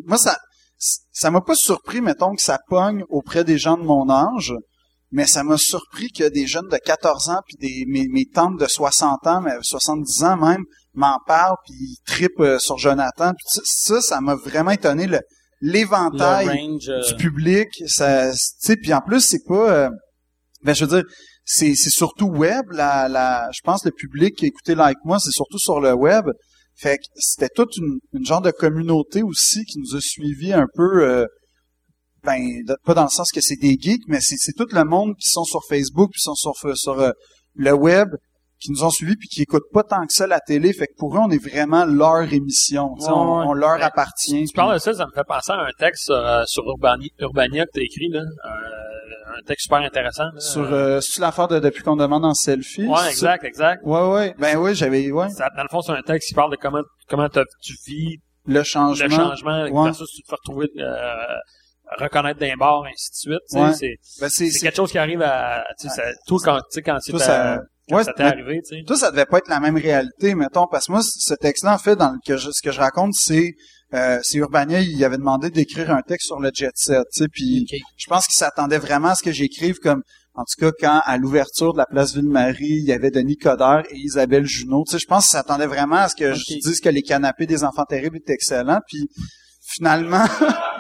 moi, 0.05 0.17
ça, 0.17 0.37
ça 0.77 1.31
m'a 1.31 1.41
pas 1.41 1.55
surpris, 1.55 2.01
mettons, 2.01 2.35
que 2.35 2.41
ça 2.41 2.59
pogne 2.67 3.03
auprès 3.09 3.43
des 3.43 3.57
gens 3.57 3.77
de 3.77 3.83
mon 3.83 4.09
âge, 4.09 4.53
mais 5.11 5.25
ça 5.25 5.43
m'a 5.43 5.57
surpris 5.57 6.09
que 6.11 6.27
des 6.27 6.47
jeunes 6.47 6.67
de 6.69 6.77
14 6.77 7.29
ans 7.29 7.41
puis 7.47 7.57
des, 7.57 7.85
mes, 7.87 8.07
mes 8.09 8.25
tantes 8.25 8.59
de 8.59 8.67
60 8.67 9.25
ans, 9.27 9.41
mais 9.41 9.53
70 9.61 10.23
ans 10.23 10.37
même, 10.37 10.63
m'en 10.93 11.17
parlent 11.25 11.55
puis 11.65 11.75
ils 11.75 11.97
trippent 12.05 12.39
euh, 12.39 12.59
sur 12.59 12.77
Jonathan. 12.77 13.31
Puis 13.33 13.61
ça, 13.63 14.01
ça, 14.01 14.21
m'a 14.21 14.35
vraiment 14.35 14.71
étonné 14.71 15.07
l'éventail 15.61 16.77
euh, 16.87 17.01
du 17.07 17.15
public. 17.15 17.69
Ça, 17.87 18.31
tu 18.31 18.37
sais, 18.59 18.75
puis 18.75 18.93
en 18.93 19.01
plus 19.01 19.21
c'est 19.21 19.43
pas, 19.47 19.71
euh, 19.71 19.89
Ben, 20.63 20.73
je 20.73 20.85
veux 20.85 21.01
dire, 21.01 21.09
c'est, 21.45 21.73
c'est 21.75 21.89
surtout 21.89 22.27
web. 22.27 22.65
La, 22.71 23.07
la, 23.07 23.49
je 23.53 23.61
pense 23.63 23.83
que 23.83 23.89
le 23.89 23.95
public 23.95 24.35
qui 24.35 24.47
écoutait 24.47 24.75
Like 24.75 24.97
Moi, 25.05 25.17
c'est 25.19 25.31
surtout 25.31 25.59
sur 25.59 25.79
le 25.79 25.93
web. 25.93 26.25
Fait 26.79 26.97
que 26.97 27.03
c'était 27.15 27.49
toute 27.49 27.75
une, 27.77 27.99
une 28.13 28.25
genre 28.25 28.41
de 28.41 28.51
communauté 28.51 29.23
aussi 29.23 29.63
qui 29.65 29.79
nous 29.79 29.95
a 29.95 29.99
suivis 30.01 30.53
un 30.53 30.67
peu, 30.75 31.03
euh, 31.03 31.25
ben, 32.23 32.39
pas 32.85 32.93
dans 32.93 33.03
le 33.03 33.09
sens 33.09 33.31
que 33.31 33.41
c'est 33.41 33.55
des 33.55 33.77
geeks, 33.79 34.03
mais 34.07 34.19
c'est, 34.21 34.53
tout 34.53 34.67
le 34.71 34.83
monde 34.83 35.15
qui 35.19 35.27
sont 35.29 35.43
sur 35.43 35.61
Facebook, 35.67 36.11
qui 36.13 36.19
sont 36.21 36.35
sur, 36.35 36.53
sur 36.77 36.99
euh, 36.99 37.11
le 37.55 37.71
web, 37.73 38.09
qui 38.59 38.71
nous 38.71 38.83
ont 38.83 38.89
suivis 38.89 39.15
puis 39.15 39.27
qui 39.27 39.41
écoutent 39.43 39.69
pas 39.71 39.83
tant 39.83 40.01
que 40.05 40.13
ça 40.13 40.25
la 40.27 40.39
télé. 40.39 40.73
Fait 40.73 40.87
que 40.87 40.93
pour 40.97 41.15
eux, 41.15 41.19
on 41.19 41.29
est 41.29 41.37
vraiment 41.43 41.85
leur 41.85 42.31
émission. 42.33 42.89
on, 42.99 43.11
on 43.49 43.53
leur 43.53 43.77
Ouais. 43.77 43.81
appartient. 43.83 44.45
Tu 44.45 44.53
parles 44.53 44.73
de 44.75 44.79
ça, 44.79 44.93
ça 44.93 45.05
me 45.05 45.11
fait 45.13 45.23
penser 45.27 45.51
à 45.51 45.59
un 45.61 45.71
texte 45.79 46.05
sur, 46.05 46.15
euh, 46.15 46.43
sur 46.47 46.63
Urbani- 46.63 47.11
Urbania 47.19 47.65
que 47.65 47.71
t'as 47.73 47.81
écrit, 47.81 48.09
là. 48.09 48.21
Un 49.37 49.43
texte 49.45 49.63
super 49.65 49.79
intéressant. 49.79 50.25
là. 50.33 50.39
Sur, 50.39 50.71
euh, 50.73 50.99
l'affaire 51.19 51.47
de 51.47 51.59
depuis 51.59 51.83
qu'on 51.83 51.95
demande 51.95 52.25
en 52.25 52.33
selfie. 52.33 52.85
Ouais, 52.87 53.09
exact, 53.09 53.43
exact. 53.43 53.81
Ouais, 53.85 54.07
ouais. 54.09 54.35
Ben 54.37 54.57
oui, 54.57 54.75
j'avais, 54.75 55.11
ouais. 55.11 55.29
Ça, 55.29 55.49
dans 55.55 55.63
le 55.63 55.69
fond, 55.69 55.81
c'est 55.81 55.91
un 55.91 56.01
texte 56.01 56.29
qui 56.29 56.33
parle 56.35 56.51
de 56.51 56.57
comment, 56.57 56.81
comment 57.07 57.29
tu 57.29 57.73
vis 57.85 58.17
Le 58.45 58.63
changement. 58.63 59.05
le 59.07 59.11
changement 59.11 59.63
Ouais. 59.69 59.83
versus 59.89 60.09
tu 60.15 60.21
te 60.21 60.27
fais 60.29 60.35
retrouver, 60.35 60.67
euh, 60.79 61.35
reconnaître 61.99 62.39
d'un 62.39 62.55
bord, 62.57 62.85
ainsi 62.85 63.09
de 63.11 63.15
suite. 63.31 63.53
Ouais. 63.61 63.73
C'est, 63.73 63.95
Ben, 64.21 64.29
c'est, 64.29 64.49
c'est 64.49 64.59
quelque 64.59 64.75
chose 64.75 64.91
qui 64.91 64.97
arrive 64.97 65.21
à, 65.21 65.63
tu 65.79 65.87
sais, 65.89 66.01
tout 66.27 66.37
quand, 66.43 66.57
tu 66.57 66.63
sais, 66.71 66.81
quand 66.81 66.97
c'est 66.99 67.17
ça- 67.17 67.59
ouais, 67.91 68.03
ça 68.03 68.13
t'est 68.13 68.23
arrivé, 68.23 68.61
tu 68.67 68.77
sais. 68.77 68.83
Toi, 68.85 68.97
ça 68.97 69.11
devait 69.11 69.25
pas 69.25 69.37
être 69.37 69.47
la 69.49 69.59
même 69.59 69.77
réalité, 69.77 70.35
mettons, 70.35 70.67
parce 70.67 70.87
que 70.87 70.91
moi, 70.91 71.01
ce 71.03 71.33
texte-là, 71.35 71.73
en 71.73 71.77
fait, 71.77 71.95
dans 71.95 72.11
le, 72.11 72.17
que 72.25 72.35
je, 72.37 72.49
ce 72.51 72.61
que 72.61 72.71
je 72.71 72.79
raconte, 72.79 73.13
c'est, 73.13 73.53
euh, 73.93 74.19
c'est 74.21 74.37
Urbania, 74.37 74.81
il 74.81 75.01
avait 75.05 75.17
demandé 75.17 75.49
d'écrire 75.49 75.91
un 75.91 76.01
texte 76.01 76.27
sur 76.27 76.39
le 76.39 76.51
jet 76.53 76.71
set, 76.75 77.05
tu 77.13 77.23
sais, 77.23 77.27
puis 77.29 77.65
je 77.95 78.05
pense 78.07 78.25
qu'il 78.27 78.37
s'attendait 78.37 78.79
vraiment 78.79 79.09
à 79.09 79.15
ce 79.15 79.23
que 79.23 79.31
j'écrive 79.31 79.77
comme, 79.77 80.01
en 80.33 80.43
tout 80.43 80.59
cas, 80.59 80.71
quand, 80.77 81.01
à 81.05 81.17
l'ouverture 81.17 81.71
de 81.71 81.77
la 81.77 81.85
place 81.85 82.13
Ville-Marie, 82.13 82.65
il 82.65 82.83
y 82.83 82.91
avait 82.91 83.11
Denis 83.11 83.37
Coderre 83.37 83.83
et 83.89 83.95
Isabelle 83.95 84.45
Junot, 84.45 84.83
tu 84.85 84.91
sais, 84.91 84.99
je 84.99 85.05
pense 85.05 85.23
qu'il 85.23 85.37
s'attendait 85.37 85.67
vraiment 85.67 85.95
à 85.95 86.09
ce 86.09 86.15
que 86.15 86.33
je 86.33 86.59
dise 86.59 86.81
que 86.81 86.89
les 86.89 87.01
canapés 87.01 87.45
des 87.45 87.63
enfants 87.63 87.85
terribles 87.85 88.17
étaient 88.17 88.33
excellents, 88.33 88.81
puis 88.87 89.07
finalement, 89.61 90.25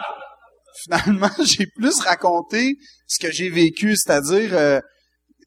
finalement, 0.83 1.29
j'ai 1.43 1.67
plus 1.67 1.99
raconté 2.01 2.75
ce 3.07 3.25
que 3.25 3.31
j'ai 3.31 3.49
vécu, 3.49 3.95
c'est-à-dire, 3.95 4.49
euh, 4.53 4.81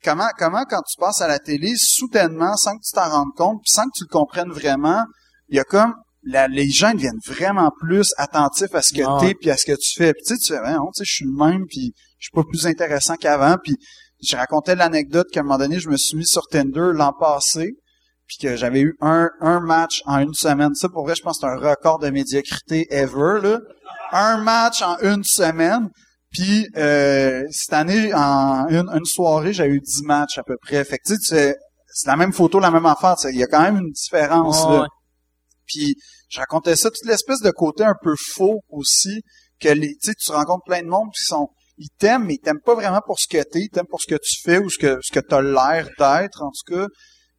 comment, 0.03 0.29
comment 0.39 0.65
quand 0.65 0.81
tu 0.83 0.99
passes 0.99 1.21
à 1.21 1.29
la 1.29 1.39
télé, 1.39 1.75
soudainement, 1.77 2.57
sans 2.57 2.73
que 2.79 2.83
tu 2.83 2.93
t'en 2.95 3.11
rendes 3.11 3.35
compte, 3.37 3.61
puis 3.63 3.71
sans 3.71 3.85
que 3.85 3.99
tu 3.99 4.05
le 4.05 4.09
comprennes 4.09 4.51
vraiment, 4.51 5.05
il 5.51 5.57
y 5.57 5.61
a 5.61 5.65
comme 5.65 5.95
la- 6.23 6.49
les 6.49 6.69
gens 6.71 6.93
deviennent 6.93 7.19
vraiment 7.27 7.71
plus 7.81 8.13
attentifs 8.19 8.75
à 8.75 8.83
ce 8.83 8.93
que 8.93 9.03
Ah. 9.07 9.19
t'es 9.21 9.35
puis 9.35 9.51
à 9.51 9.57
ce 9.57 9.65
que 9.67 9.77
tu 9.77 9.95
fais. 9.97 10.13
Puis 10.13 10.23
tu 10.27 10.35
sais, 10.35 10.39
tu 10.41 10.53
fais, 10.53 10.61
Voyons, 10.61 10.87
tu 10.95 10.99
sais, 10.99 11.05
je 11.07 11.13
suis 11.15 11.25
le 11.25 11.33
même, 11.33 11.65
puis 11.69 11.93
je 12.19 12.25
suis 12.27 12.33
pas 12.35 12.45
plus 12.45 12.67
intéressant 12.67 13.17
qu'avant. 13.17 13.57
Puis 13.63 13.77
je 14.23 14.37
racontais 14.37 14.75
l'anecdote 14.77 15.29
qu'à 15.33 15.41
un 15.41 15.43
moment 15.45 15.59
donné, 15.59 15.79
je 15.81 15.89
me 15.89 15.97
suis 15.97 16.17
mis 16.17 16.27
sur 16.27 16.43
Tinder 16.49 16.91
l'an 16.95 17.13
passé, 17.19 17.73
puis 18.27 18.37
que 18.43 18.55
j'avais 18.57 18.81
eu 18.83 18.95
un, 19.01 19.31
un 19.41 19.61
match 19.61 20.03
en 20.07 20.19
une 20.19 20.35
semaine. 20.35 20.75
Ça, 20.75 20.89
pour 20.89 21.05
vrai, 21.05 21.15
je 21.17 21.23
pense 21.23 21.39
que 21.41 21.47
c'est 21.47 21.53
un 21.53 21.71
record 21.71 21.99
de 21.99 22.11
médiocrité 22.11 22.87
ever, 22.91 23.41
là. 23.43 23.59
Un 24.13 24.39
match 24.43 24.83
en 24.83 24.99
une 25.01 25.25
semaine. 25.25 25.89
Puis 26.33 26.69
euh, 26.77 27.43
cette 27.51 27.73
année, 27.73 28.15
en 28.15 28.69
une, 28.69 28.89
une 28.91 29.05
soirée, 29.05 29.53
j'ai 29.53 29.67
eu 29.67 29.81
10 29.81 30.03
matchs 30.05 30.39
à 30.39 30.43
peu 30.45 30.57
près. 30.63 30.85
Fait 30.85 30.99
que 30.99 31.09
tu 31.09 31.17
sais, 31.17 31.55
tu 31.55 31.59
c'est 31.93 32.07
la 32.09 32.17
même 32.17 32.33
photo, 32.33 32.61
la 32.61 32.71
même 32.71 32.87
affaire. 32.87 33.17
tu 33.17 33.29
Il 33.31 33.37
y 33.39 33.43
a 33.43 33.49
quand 33.49 33.63
même 33.63 33.79
une 33.79 33.91
différence. 33.91 34.65
Là. 34.65 34.83
ouais. 34.83 34.87
Puis 35.73 35.95
je 36.29 36.39
racontais 36.41 36.77
ça, 36.77 36.91
toute 36.91 37.05
l'espèce 37.07 37.41
de 37.41 37.51
côté 37.51 37.85
un 37.85 37.95
peu 38.03 38.15
faux 38.35 38.61
aussi, 38.71 39.23
que 39.61 39.69
les, 39.69 39.89
tu 39.95 40.11
sais, 40.11 40.15
tu 40.15 40.33
rencontres 40.33 40.65
plein 40.65 40.83
de 40.83 40.89
monde 40.89 41.09
qui 41.17 41.23
sont, 41.25 41.49
ils 41.79 41.89
t'aiment, 41.99 42.25
mais 42.25 42.35
ils 42.35 42.39
t'aiment 42.41 42.61
pas 42.65 42.75
vraiment 42.75 43.01
pour 43.07 43.19
ce 43.19 43.27
que 43.29 43.43
t'es, 43.43 43.61
ils 43.61 43.69
t'aiment 43.71 43.87
pour 43.89 44.01
ce 44.01 44.07
que 44.07 44.19
tu 44.21 44.41
fais 44.43 44.59
ou 44.59 44.69
ce 44.71 44.79
que 44.79 44.99
ce 45.03 45.13
que 45.13 45.21
t'as 45.21 45.41
l'air 45.43 45.87
d'être 45.99 46.43
en 46.43 46.51
tout 46.51 46.75
cas. 46.75 46.87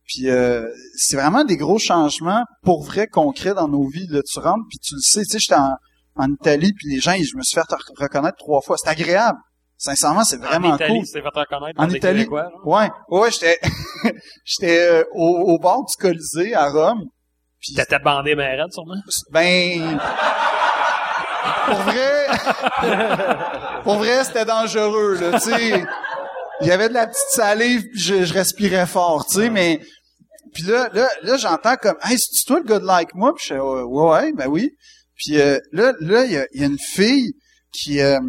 Puis 0.05 0.29
euh, 0.29 0.67
c'est 0.95 1.15
vraiment 1.15 1.43
des 1.43 1.57
gros 1.57 1.79
changements 1.79 2.43
pour 2.63 2.83
vrai 2.83 3.07
concrets 3.07 3.53
dans 3.53 3.67
nos 3.67 3.87
vies. 3.87 4.07
Là, 4.09 4.21
tu 4.23 4.39
rentres 4.39 4.65
puis 4.69 4.79
tu 4.79 4.95
le 4.95 5.01
sais. 5.01 5.21
Tu 5.23 5.29
sais, 5.31 5.39
j'étais 5.39 5.55
en, 5.59 5.73
en 6.15 6.31
Italie 6.31 6.73
puis 6.73 6.89
les 6.93 6.99
gens, 6.99 7.13
ils- 7.13 7.25
je 7.25 7.37
me 7.37 7.43
suis 7.43 7.55
fait 7.55 7.61
re- 7.61 8.01
reconnaître 8.01 8.37
trois 8.37 8.61
fois. 8.61 8.77
C'est 8.77 8.89
agréable. 8.89 9.37
Sincèrement, 9.77 10.23
c'est 10.23 10.37
vraiment 10.37 10.69
en 10.69 10.75
Italie, 10.75 10.99
cool. 10.99 11.07
fait 11.07 11.19
reconnaître 11.39 11.79
En 11.79 11.87
Italie. 11.97 12.25
Ouais, 12.65 12.89
ouais, 13.09 13.31
j'étais, 13.31 13.59
j'étais 14.45 14.79
euh, 14.79 15.03
au, 15.13 15.53
au 15.53 15.59
bord 15.59 15.85
du 15.85 15.95
Colisée 15.97 16.53
à 16.53 16.69
Rome. 16.69 17.03
Puis 17.61 17.73
T'étais 17.75 17.99
bandé 17.99 18.35
ben 18.35 18.59
raide, 18.59 18.73
sûrement. 18.73 18.95
ben, 19.31 19.99
pour 21.67 21.79
vrai, 21.81 22.27
pour 23.83 23.95
vrai, 23.95 24.23
c'était 24.23 24.45
dangereux, 24.45 25.17
là, 25.19 25.39
tu 25.39 25.51
sais. 25.51 25.83
Il 26.61 26.67
y 26.67 26.71
avait 26.71 26.89
de 26.89 26.93
la 26.93 27.07
petite 27.07 27.29
salive, 27.29 27.83
puis 27.91 27.99
je, 27.99 28.33
respirais 28.33 28.85
fort, 28.85 29.25
tu 29.25 29.37
sais, 29.37 29.49
mais, 29.49 29.79
puis 30.53 30.63
là, 30.63 30.89
là, 30.93 31.07
là, 31.23 31.37
j'entends 31.37 31.75
comme, 31.75 31.97
hey, 32.03 32.17
c'est 32.17 32.45
toi 32.45 32.59
le 32.59 32.65
gars 32.65 32.79
de 32.79 32.85
like 32.85 33.13
moi, 33.13 33.33
puis 33.35 33.45
je 33.47 33.53
fais, 33.53 33.59
ouais, 33.59 33.83
ouais, 33.83 34.33
ben 34.33 34.47
oui. 34.47 34.71
Puis 35.15 35.39
euh, 35.39 35.59
là, 35.71 35.93
là, 35.99 36.25
il 36.25 36.31
y 36.31 36.37
a, 36.37 36.45
il 36.53 36.61
y 36.61 36.63
a 36.63 36.67
une 36.67 36.79
fille 36.79 37.33
qui, 37.71 37.99
euh, 38.01 38.19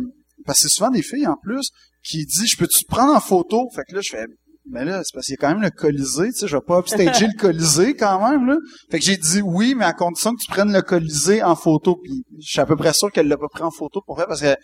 parce 0.47 0.61
que 0.61 0.69
c'est 0.69 0.75
souvent 0.75 0.91
des 0.91 1.03
filles 1.03 1.27
en 1.27 1.37
plus, 1.43 1.71
qui 2.05 2.25
dit, 2.25 2.47
je 2.47 2.57
peux-tu 2.57 2.85
te 2.85 2.89
prendre 2.89 3.15
en 3.15 3.21
photo? 3.21 3.69
Fait 3.75 3.83
que 3.89 3.95
là, 3.95 4.01
je 4.03 4.11
fais, 4.11 4.27
mais 4.66 4.84
là, 4.84 5.02
c'est 5.05 5.12
parce 5.12 5.26
qu'il 5.26 5.34
y 5.34 5.39
a 5.39 5.40
quand 5.40 5.48
même 5.48 5.62
le 5.62 5.70
Colisée, 5.70 6.30
tu 6.30 6.40
sais, 6.40 6.47
je 6.47 6.56
vais 6.56 6.62
pas 6.62 6.78
upstager 6.78 7.26
le 7.26 7.39
Colisée 7.39 7.94
quand 7.94 8.30
même, 8.30 8.47
là. 8.47 8.56
Fait 8.90 8.98
que 8.98 9.05
j'ai 9.05 9.16
dit 9.16 9.43
oui, 9.43 9.74
mais 9.74 9.84
à 9.84 9.93
condition 9.93 10.32
que 10.32 10.40
tu 10.40 10.51
prennes 10.51 10.72
le 10.72 10.82
Colisée 10.82 11.43
en 11.43 11.56
photo. 11.56 11.97
Puis 12.02 12.22
je 12.39 12.52
suis 12.52 12.60
à 12.60 12.66
peu 12.66 12.76
près 12.76 12.93
sûr 12.93 13.10
qu'elle 13.10 13.28
l'a 13.28 13.36
pas 13.36 13.48
pris 13.48 13.64
en 13.64 13.70
photo 13.70 14.01
pour 14.06 14.16
faire 14.16 14.28
parce 14.28 14.40
que 14.40 14.55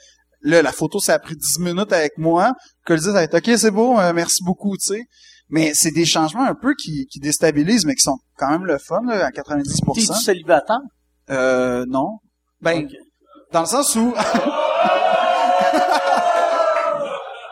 là, 0.42 0.62
la 0.62 0.72
photo, 0.72 1.00
ça 1.00 1.14
a 1.14 1.18
pris 1.18 1.34
10 1.34 1.58
minutes 1.60 1.92
avec 1.92 2.16
moi. 2.16 2.48
Le 2.48 2.86
Colisée, 2.86 3.12
ça 3.12 3.18
a 3.18 3.24
été 3.24 3.36
OK, 3.36 3.50
c'est 3.58 3.72
beau, 3.72 3.98
euh, 3.98 4.12
merci 4.12 4.44
beaucoup, 4.44 4.76
tu 4.76 4.94
sais. 4.94 5.02
Mais 5.50 5.72
c'est 5.74 5.90
des 5.90 6.04
changements 6.04 6.44
un 6.44 6.54
peu 6.54 6.74
qui, 6.74 7.06
qui 7.06 7.18
déstabilisent, 7.20 7.86
mais 7.86 7.94
qui 7.94 8.02
sont 8.02 8.18
quand 8.36 8.50
même 8.50 8.66
le 8.66 8.78
fun, 8.78 9.00
là, 9.06 9.26
à 9.26 9.30
90%. 9.30 9.94
T'es-tu 9.94 10.12
célibataire? 10.20 10.80
Euh, 11.30 11.84
non. 11.88 12.18
Ben, 12.60 12.86
dans 13.52 13.62
le 13.62 13.66
sens 13.66 13.96
où... 13.96 14.14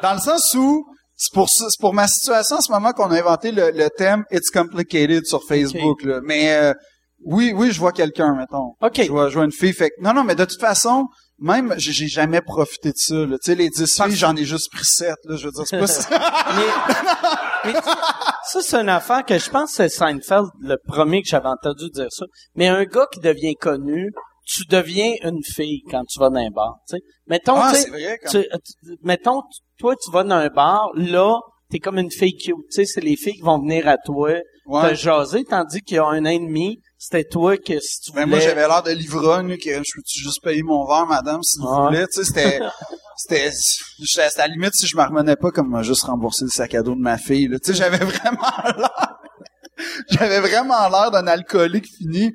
dans 0.02 0.14
le 0.14 0.20
sens 0.20 0.55
où, 0.55 0.86
c'est 1.17 1.33
pour, 1.33 1.49
pour 1.81 1.95
ma 1.95 2.07
situation 2.09 2.57
en 2.57 2.61
ce 2.61 2.71
moment 2.71 2.93
qu'on 2.93 3.11
a 3.11 3.19
inventé 3.19 3.51
le, 3.53 3.71
le 3.71 3.89
thème 3.91 4.25
It's 4.31 4.51
Complicated 4.51 5.25
sur 5.27 5.43
Facebook. 5.45 6.03
Là. 6.05 6.21
Mais 6.23 6.55
euh, 6.55 6.73
oui, 7.25 7.53
oui, 7.57 7.73
je 7.73 7.81
vois 7.81 7.93
quelqu'un, 7.93 8.35
mettons. 8.37 8.75
OK. 8.83 9.03
Je 9.03 9.11
vois, 9.11 9.29
je 9.31 9.35
vois 9.35 9.45
une 9.45 9.53
fille. 9.53 9.73
Fait 9.73 9.89
que- 9.91 9.95
non, 10.03 10.13
non, 10.13 10.25
mais 10.25 10.35
de 10.35 10.45
toute 10.45 10.61
façon, 10.61 11.07
même, 11.39 11.75
j'ai 11.79 11.93
j'ai 11.93 12.07
jamais 12.09 12.41
profité 12.43 12.91
de 12.91 12.97
ça. 12.99 13.15
là. 13.15 13.37
Tu 13.43 13.51
sais, 13.51 13.55
les 13.55 13.69
10 13.71 13.95
filles, 14.03 14.15
j'en 14.17 14.37
ai 14.37 14.45
juste 14.45 14.71
pris 14.73 14.85
7. 14.85 15.15
Là, 15.25 15.37
je 15.37 15.47
veux 15.47 15.53
dire, 15.53 15.65
c'est 15.67 15.79
pas 15.79 15.87
ça. 15.87 16.09
mais, 16.57 17.73
mais 17.73 17.81
ça, 18.51 18.61
c'est 18.63 18.77
une 18.77 18.89
affaire 18.89 19.25
que 19.25 19.39
je 19.39 19.51
pense 19.51 19.71
que 19.71 19.77
c'est 19.77 19.89
Seinfeld, 19.89 20.47
le 20.61 20.77
premier 20.87 21.23
que 21.23 21.29
j'avais 21.29 21.49
entendu 21.49 21.91
dire 21.91 22.07
ça. 22.11 22.27
Mais 22.55 22.69
un 22.69 22.85
gars 22.85 23.07
qui 23.13 23.21
devient 23.21 23.55
connu, 23.55 24.13
tu 24.47 24.62
deviens 24.68 25.12
une 25.23 25.43
fille 25.44 25.82
quand 25.90 26.05
tu 26.05 26.18
vas 26.20 26.31
dans 26.31 26.39
un 26.40 26.51
bar. 26.51 26.77
Tu 26.89 26.97
sais. 26.97 27.02
Mettons, 27.27 27.56
Ah, 27.56 27.70
tu 27.73 27.77
sais, 27.77 27.82
c'est 27.82 27.90
vrai. 27.90 28.18
Quand... 28.23 28.31
tu- 28.31 28.48
mettons, 29.02 29.43
toi, 29.78 29.94
tu 29.97 30.10
vas 30.10 30.23
dans 30.24 30.36
un 30.36 30.48
bar, 30.48 30.90
là, 30.94 31.39
t'es 31.70 31.81
comme 31.81 31.98
une 31.98 32.12
fille 32.12 32.36
cute. 32.36 32.55
Tu 32.70 32.70
sais, 32.70 32.85
c'est 32.85 33.01
les 33.01 33.16
filles 33.16 33.35
qui 33.35 33.43
vont 33.43 33.59
venir 33.59 33.89
à 33.89 33.97
toi 33.98 34.31
te 34.90 34.94
jaser, 34.94 35.44
tandis 35.44 35.81
qu'il 35.82 35.97
y 35.97 35.98
a 35.98 36.05
un 36.06 36.24
an 36.24 36.31
et 36.31 36.39
demi, 36.39 36.81
c'était 36.98 37.24
toi 37.24 37.56
que 37.56 37.78
si 37.81 38.01
tu 38.01 38.10
voulais... 38.12 38.24
Ben, 38.24 38.31
moi, 38.31 38.39
j'avais 38.40 38.66
l'air 38.66 38.82
de 38.82 38.90
l'ivrogne, 38.93 39.56
que 39.59 39.70
je 39.70 39.78
peux-tu 39.94 40.20
juste 40.20 40.43
payer 40.43 40.62
mon 40.62 40.86
verre, 40.86 41.06
madame, 41.06 41.43
s'il 41.43 41.62
vous. 41.62 41.90
Tu 41.90 41.97
sais, 42.10 42.24
c'était, 42.24 42.60
c'était, 43.16 44.31
à 44.40 44.47
la 44.47 44.48
limite 44.48 44.74
si 44.74 44.86
je 44.86 44.97
me 44.97 45.02
remenais 45.02 45.36
pas 45.36 45.51
comme 45.51 45.74
euh, 45.74 45.82
juste 45.82 46.05
rembourser 46.05 46.44
le 46.44 46.51
sac 46.51 46.74
à 46.74 46.82
dos 46.82 46.94
de 46.94 47.01
ma 47.01 47.18
fille, 47.18 47.48
là. 47.48 47.59
Tu 47.59 47.73
sais, 47.73 47.78
j'avais 47.78 47.98
vraiment 48.05 48.52
l'air, 48.77 49.16
j'avais 50.10 50.40
vraiment 50.40 50.89
l'air 50.89 51.10
d'un 51.10 51.27
alcoolique 51.27 51.86
fini. 51.98 52.32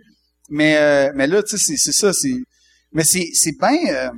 Mais, 0.51 0.77
euh, 0.77 1.11
mais 1.15 1.25
là, 1.27 1.41
tu 1.41 1.57
sais, 1.57 1.63
c'est, 1.65 1.77
c'est 1.77 1.97
ça, 1.99 2.13
c'est, 2.13 2.35
mais 2.91 3.03
c'est, 3.03 3.25
c'est 3.33 3.57
bien, 3.57 3.77
euh, 3.87 4.09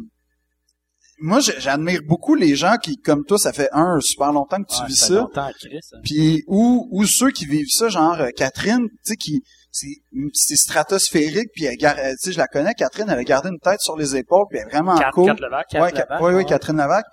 moi, 1.20 1.40
j'admire 1.40 2.02
beaucoup 2.06 2.34
les 2.36 2.56
gens 2.56 2.76
qui, 2.78 2.98
comme 2.98 3.24
toi, 3.24 3.38
ça 3.38 3.54
fait 3.54 3.70
un, 3.72 4.00
super 4.02 4.32
longtemps 4.34 4.62
que 4.62 4.74
tu 4.74 4.82
Ouais, 4.82 4.88
vis 4.88 4.96
ça 4.96 5.14
longtemps, 5.14 5.52
Chris, 5.58 5.80
hein. 5.94 5.98
Puis 6.04 6.44
ou 6.48 6.88
ou 6.92 7.06
ceux 7.06 7.30
qui 7.32 7.46
vivent 7.46 7.70
ça, 7.70 7.88
genre 7.88 8.20
euh, 8.20 8.30
Catherine, 8.36 8.90
tu 8.90 8.96
sais 9.04 9.16
qui 9.16 9.44
c'est 9.72 10.02
c'est 10.34 10.56
stratosphérique, 10.56 11.50
puis 11.56 11.66
elle 11.66 11.78
euh, 11.86 12.12
tu 12.12 12.18
sais 12.26 12.32
je 12.34 12.38
la 12.38 12.48
connais, 12.48 12.74
Catherine, 12.74 13.06
elle 13.10 13.20
a 13.20 13.24
gardé 13.24 13.50
une 13.50 13.60
tête 13.60 13.80
sur 13.80 13.96
les 13.96 14.16
épaules, 14.16 14.46
puis 14.50 14.60
elle 14.60 14.68
est 14.68 14.72
vraiment 14.72 14.98
Quatre, 14.98 15.14
cool. 15.14 15.28
quatre 15.28 15.40
Levac. 15.40 15.68
Quatre 15.70 15.82
ouais, 15.84 15.92
Levac, 15.92 16.10
ouais, 16.22 16.28
ouais, 16.28 16.34
ouais. 16.36 16.46
Catherine 16.46 16.78
Lavac. 16.78 17.06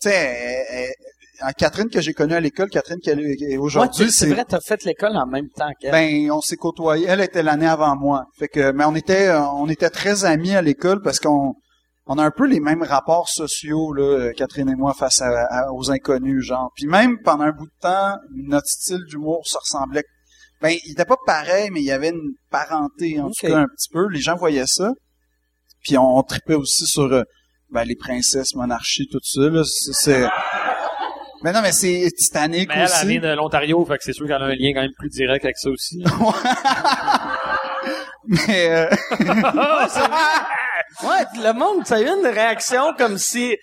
Tu 0.00 0.08
sais, 0.08 0.94
Catherine 1.58 1.88
que 1.88 2.00
j'ai 2.00 2.12
connue 2.12 2.34
à 2.34 2.40
l'école, 2.40 2.68
Catherine 2.70 2.98
qui 3.00 3.10
est 3.10 3.56
aujourd'hui, 3.56 4.10
c'est 4.12 4.26
vrai, 4.34 4.44
t'as 4.46 4.60
fait 4.60 4.84
l'école 4.84 5.16
en 5.16 5.26
même 5.26 5.48
temps 5.50 5.70
qu'elle. 5.80 5.90
ben 5.92 6.30
on 6.30 6.40
s'est 6.40 6.56
côtoyés. 6.56 7.06
Elle 7.08 7.20
était 7.20 7.42
l'année 7.42 7.66
avant 7.66 7.96
moi. 7.96 8.24
Fait 8.38 8.48
que 8.48 8.70
mais 8.72 8.84
on 8.84 8.94
était 8.94 9.30
on 9.32 9.68
était 9.68 9.90
très 9.90 10.24
amis 10.24 10.54
à 10.54 10.62
l'école 10.62 11.00
parce 11.02 11.18
qu'on 11.20 11.54
on 12.06 12.18
a 12.18 12.24
un 12.24 12.30
peu 12.30 12.46
les 12.46 12.60
mêmes 12.60 12.82
rapports 12.82 13.28
sociaux 13.28 13.92
là, 13.94 14.32
Catherine 14.36 14.68
et 14.68 14.74
moi 14.76 14.92
face 14.94 15.22
à, 15.22 15.44
à- 15.46 15.72
aux 15.72 15.90
inconnus 15.90 16.44
genre. 16.44 16.70
Puis 16.76 16.86
même 16.86 17.18
pendant 17.24 17.44
un 17.44 17.52
bout 17.52 17.66
de 17.66 17.72
temps, 17.80 18.16
notre 18.46 18.66
style 18.68 19.00
d'humour 19.08 19.42
se 19.46 19.56
ressemblait. 19.58 20.04
Ben 20.62 20.76
il 20.86 20.92
était 20.92 21.04
pas 21.04 21.16
pareil, 21.26 21.70
mais 21.72 21.80
il 21.80 21.86
y 21.86 21.90
avait 21.92 22.10
une 22.10 22.32
parenté 22.50 23.18
en 23.20 23.28
tout 23.28 23.32
cas 23.48 23.58
un 23.58 23.66
petit 23.66 23.88
peu. 23.92 24.06
Les 24.08 24.20
gens 24.20 24.36
voyaient 24.36 24.66
ça. 24.66 24.92
Puis 25.82 25.98
on, 25.98 26.16
on 26.16 26.22
tripait 26.22 26.54
aussi 26.54 26.86
sur 26.86 27.12
euh, 27.12 27.22
ben, 27.70 27.84
les 27.84 27.96
princesses, 27.96 28.54
monarchies, 28.54 29.06
tout 29.10 29.18
ça 29.22 29.40
là. 29.48 29.62
C'est 29.64 30.26
Mais 31.44 31.52
non, 31.52 31.60
mais 31.60 31.72
c'est 31.72 32.08
Titanic 32.16 32.68
Mais 32.68 32.74
elle, 32.74 32.80
elle 32.80 32.86
aussi. 32.86 33.06
vient 33.06 33.20
de 33.20 33.36
l'Ontario, 33.36 33.84
fait 33.84 33.98
que 33.98 34.04
c'est 34.04 34.14
sûr 34.14 34.26
qu'elle 34.26 34.42
a 34.42 34.46
un 34.46 34.54
lien 34.54 34.72
quand 34.74 34.80
même 34.80 34.94
plus 34.98 35.10
direct 35.10 35.44
avec 35.44 35.58
ça 35.58 35.68
aussi. 35.68 36.02
Mais, 38.26 38.70
euh, 38.70 38.88
Ouais, 41.02 41.24
le 41.42 41.52
monde, 41.52 41.84
ça 41.86 41.96
a 41.96 42.00
eu 42.00 42.06
une 42.06 42.26
réaction 42.26 42.94
comme 42.96 43.18
si... 43.18 43.54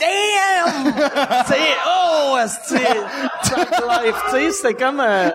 Damn! 0.00 0.92
sais, 1.46 1.56
oh, 1.86 2.36
c'est 2.64 2.78
life, 2.80 4.16
tu 4.24 4.30
sais, 4.32 4.50
c'était 4.50 4.74
comme 4.74 4.98
un 4.98 5.32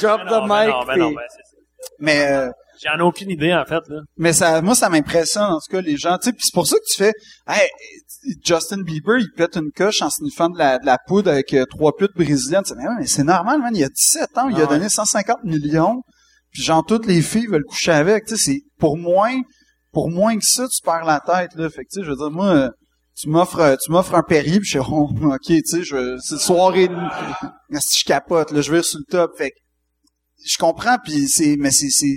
drop 0.00 0.22
the 0.22 0.48
mais 0.48 0.66
mic. 0.66 0.72
non, 0.72 0.84
mais 0.86 0.96
non, 0.96 1.10
mais 1.10 1.26
c'est 1.28 1.42
ça. 1.42 1.56
mais, 1.98 2.26
euh, 2.26 2.48
J'en 2.82 2.96
ai 2.98 3.02
aucune 3.02 3.28
idée, 3.30 3.52
en 3.52 3.66
fait, 3.66 3.82
là. 3.88 4.00
mais 4.16 4.32
ça, 4.32 4.62
moi, 4.62 4.74
ça 4.74 4.88
m'impressionne, 4.88 5.42
en 5.42 5.58
tout 5.58 5.70
cas, 5.76 5.82
les 5.82 5.98
gens. 5.98 6.16
Tu 6.16 6.30
sais, 6.30 6.32
puis 6.32 6.40
c'est 6.42 6.54
pour 6.54 6.66
ça 6.66 6.76
que 6.76 6.84
tu 6.90 6.96
fais, 7.04 7.12
hey, 7.46 7.68
Justin 8.44 8.82
Bieber, 8.82 9.18
il 9.18 9.30
pète 9.36 9.56
une 9.56 9.72
coche 9.72 10.02
en 10.02 10.10
sniffant 10.10 10.48
de 10.48 10.58
la, 10.58 10.78
de 10.78 10.86
la 10.86 10.98
poudre 11.06 11.30
avec 11.30 11.52
euh, 11.54 11.64
trois 11.66 11.96
putes 11.96 12.14
brésiliennes. 12.14 12.62
Tu 12.64 12.70
sais, 12.70 12.76
mais, 12.76 12.84
mais 13.00 13.06
c'est 13.06 13.24
normal, 13.24 13.60
man. 13.60 13.74
Il 13.74 13.80
y 13.80 13.84
a 13.84 13.88
17 13.88 14.38
ans, 14.38 14.48
il 14.48 14.54
Ah 14.56 14.58
a 14.58 14.62
ouais. 14.62 14.66
donné 14.68 14.88
150 14.88 15.44
millions. 15.44 16.02
Puis 16.52 16.62
genre, 16.62 16.84
toutes 16.86 17.06
les 17.06 17.22
filles 17.22 17.46
veulent 17.46 17.64
coucher 17.64 17.92
avec. 17.92 18.26
Tu 18.26 18.36
sais, 18.36 18.44
c'est 18.44 18.60
pour 18.78 18.96
moins, 18.96 19.34
pour 19.92 20.10
moins 20.10 20.36
que 20.36 20.44
ça, 20.44 20.66
tu 20.68 20.80
perds 20.84 21.04
la 21.04 21.20
tête, 21.20 21.54
là. 21.56 21.68
Fait 21.70 21.84
que, 21.84 21.88
tu 21.92 22.00
sais, 22.00 22.04
je 22.04 22.10
veux 22.10 22.16
dire, 22.16 22.30
moi, 22.30 22.70
tu 23.16 23.28
m'offres, 23.28 23.76
tu 23.84 23.90
m'offres 23.90 24.14
un 24.14 24.22
Perrier, 24.22 24.58
puis 24.60 24.66
je 24.66 24.78
suis, 24.78 24.88
oh, 24.88 25.08
ok, 25.22 25.38
tu 25.46 25.62
sais, 25.64 25.82
je, 25.82 26.18
c'est 26.22 26.38
soirée, 26.38 26.88
de- 26.88 26.94
si 27.80 28.00
je 28.00 28.04
capote, 28.04 28.50
là, 28.52 28.60
je 28.60 28.70
vais 28.70 28.82
sur 28.82 28.98
le 28.98 29.04
top. 29.10 29.32
Fait 29.36 29.50
que, 29.50 29.56
je 30.44 30.58
comprends, 30.58 30.96
puis 31.02 31.28
c'est, 31.28 31.56
mais 31.58 31.70
c'est, 31.70 31.88
c'est, 31.90 32.16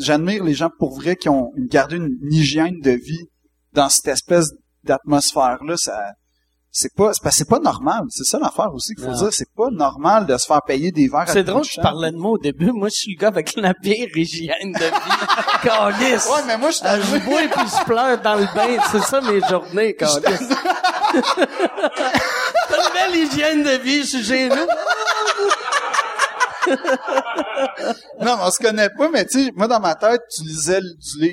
j'admire 0.00 0.44
les 0.44 0.54
gens 0.54 0.70
pour 0.78 0.94
vrai 0.98 1.16
qui 1.16 1.28
ont 1.28 1.50
gardé 1.56 1.96
une, 1.96 2.08
une 2.22 2.32
hygiène 2.32 2.78
de 2.82 2.92
vie 2.92 3.26
dans 3.72 3.88
cette 3.88 4.08
espèce 4.08 4.46
d'atmosphère-là. 4.88 5.76
Ça, 5.76 6.00
c'est 6.70 6.94
pas, 6.94 7.12
c'est, 7.14 7.22
parce 7.22 7.34
que 7.36 7.38
c'est 7.44 7.48
pas 7.48 7.58
normal. 7.60 8.02
C'est 8.10 8.24
ça 8.24 8.38
l'affaire 8.38 8.72
aussi 8.74 8.94
qu'il 8.94 9.04
faut 9.04 9.10
Non. 9.10 9.16
dire. 9.16 9.28
C'est 9.32 9.52
pas 9.56 9.68
normal 9.70 10.26
de 10.26 10.36
se 10.36 10.46
faire 10.46 10.60
payer 10.66 10.92
des 10.92 11.08
verres. 11.08 11.28
C'est 11.28 11.42
drôle, 11.44 11.64
champ. 11.64 11.80
parlais 11.82 12.10
de 12.12 12.16
moi 12.16 12.32
au 12.32 12.38
début. 12.38 12.72
Moi, 12.72 12.88
je 12.88 12.94
suis 12.96 13.14
le 13.14 13.20
gars 13.20 13.28
avec 13.28 13.54
la 13.56 13.72
pire 13.74 14.08
hygiène 14.14 14.72
de 14.72 14.78
vie. 14.78 15.16
Calice! 15.62 16.26
Ouais, 16.26 16.42
mais 16.46 16.58
moi, 16.58 16.70
je 16.70 16.76
suis 16.76 16.86
Ah, 16.86 17.00
je 17.00 17.16
bois 17.24 17.42
et 17.42 17.48
puis 17.48 17.60
je 17.66 17.84
pleure 17.84 18.20
dans 18.20 18.34
le 18.34 18.46
bain. 18.54 18.82
C'est 18.92 19.00
ça 19.02 19.20
mes 19.22 19.40
journées, 19.48 19.94
calice. 19.94 20.22
T'as 22.68 22.76
une 22.76 22.92
belle 22.94 23.16
hygiène 23.16 23.62
de 23.64 23.82
vie, 23.82 24.02
je 24.02 24.06
suis 24.06 24.24
gêné. 24.24 24.54
Non, 28.20 28.36
mais 28.36 28.42
on 28.44 28.50
se 28.50 28.58
connaît 28.58 28.90
pas, 28.90 29.08
mais 29.10 29.24
tu 29.26 29.44
sais, 29.46 29.52
moi, 29.54 29.68
dans 29.68 29.80
ma 29.80 29.94
tête, 29.94 30.20
tu 30.36 30.42
lisais 30.42 30.80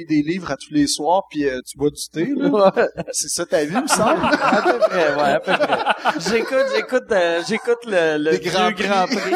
des 0.08 0.22
livres 0.22 0.52
à 0.52 0.56
tous 0.56 0.72
les 0.74 0.88
soirs, 0.88 1.24
puis 1.30 1.46
euh, 1.48 1.60
tu 1.68 1.78
bois 1.78 1.90
du 1.90 2.02
thé, 2.12 2.32
là. 2.36 2.50
Ouais. 2.50 2.88
C'est 3.12 3.30
ça 3.30 3.46
ta 3.46 3.64
vie, 3.66 3.76
me 3.76 3.88
semble. 3.88 4.22
À 4.24 4.62
peu 4.62 4.78
près, 4.80 5.16
ouais, 5.16 5.22
à 5.22 5.40
peu 5.40 5.52
près. 5.54 6.20
J'écoute, 6.20 6.66
j'écoute, 6.76 7.12
euh, 7.12 7.42
j'écoute 7.48 7.80
le, 7.86 8.30
vieux 8.38 8.52
Grands 8.52 8.72
Grand 8.72 9.06
Prix. 9.08 9.18
Prix. 9.18 9.36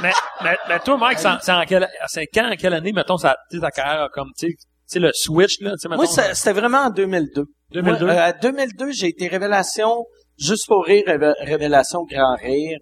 Mais, 0.00 0.12
mais, 0.42 0.56
mais 0.68 0.78
toi, 0.80 0.96
Mike, 0.96 1.18
c'est 1.18 1.52
en- 1.52 1.64
quelle, 1.66 1.88
c'est 2.08 2.26
quand, 2.26 2.50
en 2.50 2.56
quelle 2.56 2.74
année, 2.74 2.92
mettons, 2.92 3.16
ça, 3.16 3.36
ta 3.60 3.70
carrière 3.70 4.02
a 4.04 4.08
comme, 4.08 4.28
tu 4.38 4.54
sais, 4.86 4.98
le 4.98 5.10
switch, 5.14 5.60
là, 5.60 5.72
tu 5.72 5.78
sais, 5.80 5.88
mettons. 5.88 6.02
Moi, 6.02 6.06
ça- 6.10 6.34
c'était 6.34 6.52
vraiment 6.58 6.84
en 6.86 6.90
2002. 6.90 7.44
2002. 7.72 8.06
Moi, 8.06 8.14
euh, 8.14 8.18
à 8.28 8.32
2002, 8.32 8.92
j'ai 8.92 9.08
été 9.08 9.28
révélation, 9.28 10.04
juste 10.38 10.66
pour 10.66 10.84
rire, 10.84 11.04
révé- 11.06 11.34
révélation 11.40 12.00
grand 12.04 12.36
rire. 12.36 12.78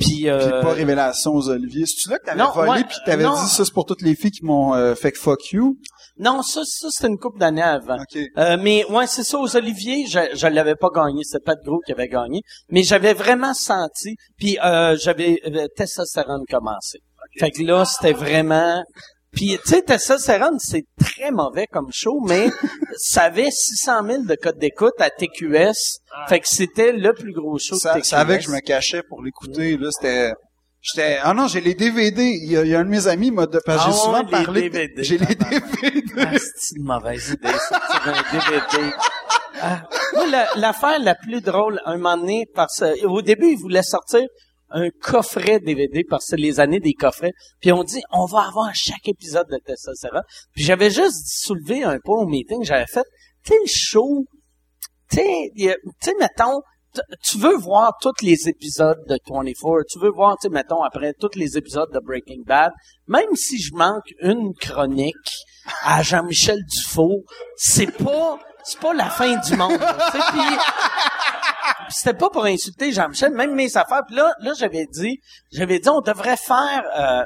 Puis, 0.00 0.28
euh, 0.28 0.38
Puis 0.38 0.62
pas 0.62 0.72
révélation 0.72 1.32
aux 1.32 1.48
Oliviers. 1.48 1.84
C'est-tu 1.86 2.08
là 2.08 2.18
que 2.18 2.24
t'avais 2.24 2.42
non, 2.42 2.50
volé, 2.52 2.70
ouais, 2.70 2.84
puis 2.84 2.96
t'avais 3.06 3.24
non. 3.24 3.34
dit 3.34 3.48
ça, 3.48 3.64
c'est 3.64 3.72
pour 3.72 3.84
toutes 3.84 4.02
les 4.02 4.16
filles 4.16 4.30
qui 4.32 4.44
m'ont 4.44 4.74
euh, 4.74 4.94
fait 4.94 5.12
que 5.12 5.18
fuck 5.18 5.52
you? 5.52 5.76
non, 6.20 6.42
ça, 6.42 6.60
ça 6.64 6.88
c'était 6.90 7.08
une 7.08 7.18
couple 7.18 7.38
d'années 7.38 7.62
avant. 7.62 7.96
OK. 7.96 8.20
Euh, 8.36 8.56
mais 8.60 8.84
ouais, 8.90 9.06
c'est 9.06 9.24
ça 9.24 9.38
aux 9.38 9.56
Oliviers, 9.56 10.06
je 10.06 10.18
je 10.34 10.46
l'avais 10.46 10.76
pas 10.76 10.90
gagné, 10.94 11.24
c'était 11.24 11.42
pas 11.42 11.54
de 11.54 11.64
gros 11.64 11.80
qui 11.80 11.92
avait 11.92 12.08
gagné, 12.08 12.42
mais 12.68 12.82
j'avais 12.82 13.14
vraiment 13.14 13.54
senti 13.54 14.16
puis 14.36 14.58
euh, 14.62 14.96
j'avais 15.00 15.40
euh, 15.46 15.66
testostérone 15.74 16.44
commencé. 16.48 16.98
Fait 17.38 17.50
que 17.50 17.62
là, 17.62 17.84
c'était 17.84 18.12
vraiment 18.12 18.82
puis 19.32 19.58
tu 19.64 19.70
sais 19.70 19.82
testostérone, 19.82 20.58
c'est 20.58 20.84
très 20.98 21.30
mauvais 21.30 21.66
comme 21.70 21.88
show, 21.92 22.20
mais 22.26 22.48
ça 22.96 23.22
avait 23.24 23.50
600 23.50 24.04
000 24.06 24.22
de 24.24 24.34
codes 24.34 24.58
d'écoute 24.58 24.94
à 24.98 25.10
TQS. 25.10 25.98
Fait 26.28 26.40
que 26.40 26.46
c'était 26.48 26.92
le 26.92 27.12
plus 27.12 27.32
gros 27.32 27.58
show 27.58 27.74
de 27.76 27.80
Ça, 27.80 27.94
TQS. 27.94 28.04
ça 28.04 28.16
savait 28.18 28.38
que 28.38 28.44
je 28.44 28.50
me 28.50 28.60
cachais 28.60 29.02
pour 29.08 29.22
l'écouter, 29.22 29.76
là, 29.76 29.88
c'était... 29.92 30.32
J'étais... 30.82 31.18
Ah 31.22 31.34
non, 31.34 31.46
j'ai 31.46 31.60
les 31.60 31.74
DVD. 31.74 32.22
Il 32.24 32.50
y 32.52 32.56
a, 32.56 32.62
il 32.64 32.70
y 32.70 32.74
a 32.74 32.78
un 32.80 32.84
de 32.84 32.88
mes 32.88 33.06
amis, 33.06 33.30
m'a 33.30 33.44
de... 33.46 33.60
parce 33.66 33.84
que 33.84 33.90
Ah 33.90 33.92
j'ai 33.92 33.98
souvent 33.98 34.12
ouais, 34.20 34.24
les 34.24 34.44
parlé... 34.44 34.70
DVD, 34.70 35.02
J'ai 35.04 35.18
les. 35.18 35.26
DVD. 35.26 36.02
Ah, 36.16 36.30
c'est 36.38 36.76
une 36.76 36.84
mauvaise 36.84 37.28
idée, 37.28 37.48
c'est 37.68 38.08
un 38.08 38.12
DVD. 38.32 38.94
Ah, 39.60 39.82
moi, 40.14 40.26
la- 40.28 40.48
l'affaire 40.56 40.98
la 41.00 41.14
plus 41.14 41.42
drôle, 41.42 41.82
un 41.84 41.98
moment 41.98 42.16
donné, 42.16 42.46
parce 42.54 42.82
au 43.04 43.20
début, 43.20 43.48
ils 43.52 43.58
voulaient 43.58 43.82
sortir 43.82 44.22
un 44.70 44.90
coffret 44.90 45.60
DVD, 45.60 46.04
parce 46.08 46.24
que 46.24 46.30
c'est 46.30 46.36
les 46.36 46.60
années 46.60 46.80
des 46.80 46.94
coffrets, 46.94 47.32
puis 47.60 47.72
on 47.72 47.82
dit, 47.82 48.02
on 48.12 48.24
va 48.26 48.46
avoir 48.48 48.70
chaque 48.74 49.06
épisode 49.06 49.46
de 49.50 49.58
Testostérone. 49.64 50.22
Puis 50.54 50.64
j'avais 50.64 50.90
juste 50.90 51.26
soulevé 51.26 51.82
un 51.82 51.98
point 51.98 52.22
au 52.22 52.26
meeting, 52.26 52.64
j'avais 52.64 52.86
fait, 52.86 53.04
tu 53.44 53.52
le 53.52 53.66
show, 53.66 54.24
tu 55.10 55.18
sais, 55.18 56.12
mettons, 56.18 56.60
tu 57.22 57.38
veux 57.38 57.56
voir 57.56 57.92
tous 58.00 58.12
les 58.22 58.48
épisodes 58.48 58.98
de 59.08 59.18
24, 59.28 59.84
tu 59.88 59.98
veux 60.00 60.10
voir, 60.10 60.36
tu 60.40 60.48
mettons, 60.48 60.82
après 60.82 61.14
tous 61.18 61.36
les 61.36 61.56
épisodes 61.56 61.90
de 61.92 62.00
Breaking 62.00 62.42
Bad, 62.44 62.72
même 63.06 63.34
si 63.34 63.60
je 63.60 63.72
manque 63.74 64.10
une 64.20 64.52
chronique 64.54 65.14
à 65.82 66.02
Jean-Michel 66.02 66.58
Dufault, 66.64 67.22
c'est 67.56 67.90
pas, 67.96 68.38
c'est 68.64 68.80
pas 68.80 68.94
la 68.94 69.08
fin 69.08 69.36
du 69.36 69.56
monde. 69.56 69.78
C'était 71.88 72.16
pas 72.16 72.30
pour 72.30 72.44
insulter 72.44 72.92
Jean-Michel, 72.92 73.32
même 73.32 73.54
mes 73.54 73.76
affaires. 73.76 74.02
Puis 74.06 74.16
là, 74.16 74.32
là, 74.40 74.52
j'avais 74.58 74.86
dit, 74.86 75.20
j'avais 75.52 75.78
dit, 75.78 75.88
on 75.88 76.00
devrait 76.00 76.36
faire, 76.36 76.84
euh, 76.96 77.24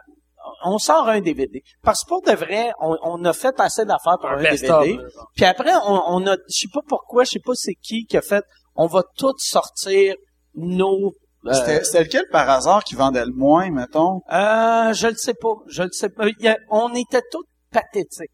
on 0.65 0.79
sort 0.79 1.09
un 1.09 1.21
DVD. 1.21 1.63
Parce 1.83 2.05
que 2.05 2.09
pour 2.09 2.23
de 2.23 2.33
vrai, 2.33 2.73
on, 2.81 2.97
on 3.03 3.25
a 3.25 3.33
fait 3.33 3.59
assez 3.61 3.85
d'affaires 3.85 4.19
pour 4.21 4.31
Un 4.31 4.37
DVD. 4.77 4.99
Puis 5.37 5.45
après, 5.45 5.73
on, 5.87 6.03
on 6.07 6.27
a, 6.27 6.37
je 6.49 6.59
sais 6.61 6.69
pas 6.73 6.81
pourquoi, 6.87 7.25
je 7.25 7.31
sais 7.31 7.41
pas 7.45 7.53
c'est 7.55 7.75
qui 7.75 8.05
qui 8.07 8.17
a 8.17 8.23
fait, 8.23 8.45
on 8.75 8.87
va 8.87 9.03
tous 9.17 9.35
sortir 9.39 10.15
nos, 10.55 11.13
euh, 11.47 11.53
C'était 11.53 11.85
c'était 11.85 12.05
lequel, 12.05 12.25
par 12.31 12.49
hasard, 12.49 12.85
qui 12.85 12.95
vendait 12.95 13.25
le 13.25 13.33
moins, 13.33 13.71
mettons? 13.71 14.21
euh, 14.33 14.93
je 14.93 15.09
le 15.09 15.17
sais 15.17 15.35
pas, 15.35 15.55
je 15.69 15.83
le 15.83 15.91
sais 15.93 16.09
pas. 16.09 16.25
A- 16.27 16.57
on 16.71 16.95
était 16.95 17.23
tous 17.31 17.45
pathétiques. 17.75 18.31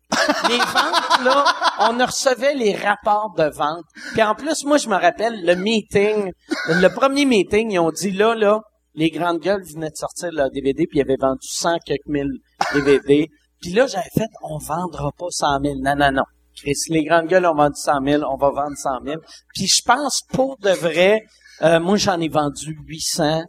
Les 0.48 0.58
ventes, 0.58 1.24
là, 1.24 1.44
on 1.80 2.06
recevait 2.06 2.54
les 2.54 2.76
rapports 2.76 3.32
de 3.36 3.44
vente. 3.44 3.84
Puis 4.12 4.22
en 4.22 4.34
plus, 4.34 4.64
moi, 4.64 4.76
je 4.76 4.88
me 4.88 4.94
rappelle, 4.96 5.44
le 5.44 5.54
meeting, 5.56 6.30
le 6.68 6.88
premier 6.88 7.24
meeting, 7.24 7.72
ils 7.72 7.78
ont 7.78 7.90
dit, 7.90 8.10
là, 8.12 8.34
là, 8.34 8.60
les 8.94 9.10
grandes 9.10 9.38
gueules 9.40 9.62
venaient 9.74 9.90
de 9.90 9.96
sortir 9.96 10.28
leur 10.32 10.50
DVD, 10.50 10.86
puis 10.86 10.98
ils 10.98 11.02
avaient 11.02 11.16
vendu 11.20 11.46
100 11.48 11.78
quelques 11.86 12.06
mille 12.06 12.30
DVD. 12.74 13.28
Puis 13.62 13.72
là, 13.72 13.86
j'avais 13.86 14.08
fait, 14.14 14.28
on 14.42 14.58
vendra 14.58 15.10
pas 15.18 15.26
100 15.30 15.46
000. 15.62 15.74
Non, 15.82 15.94
non, 15.96 16.12
non. 16.12 16.22
Chris, 16.56 16.74
les 16.88 17.04
grandes 17.04 17.26
gueules 17.26 17.46
ont 17.46 17.54
vendu 17.54 17.76
100 17.76 17.92
000, 18.04 18.22
on 18.30 18.36
va 18.36 18.50
vendre 18.50 18.76
100 18.76 18.90
000. 19.04 19.16
Puis 19.54 19.66
je 19.66 19.82
pense, 19.86 20.20
pour 20.32 20.58
de 20.58 20.70
vrai, 20.70 21.22
euh, 21.62 21.80
moi, 21.80 21.96
j'en 21.96 22.20
ai 22.20 22.28
vendu 22.28 22.76
800. 22.86 23.42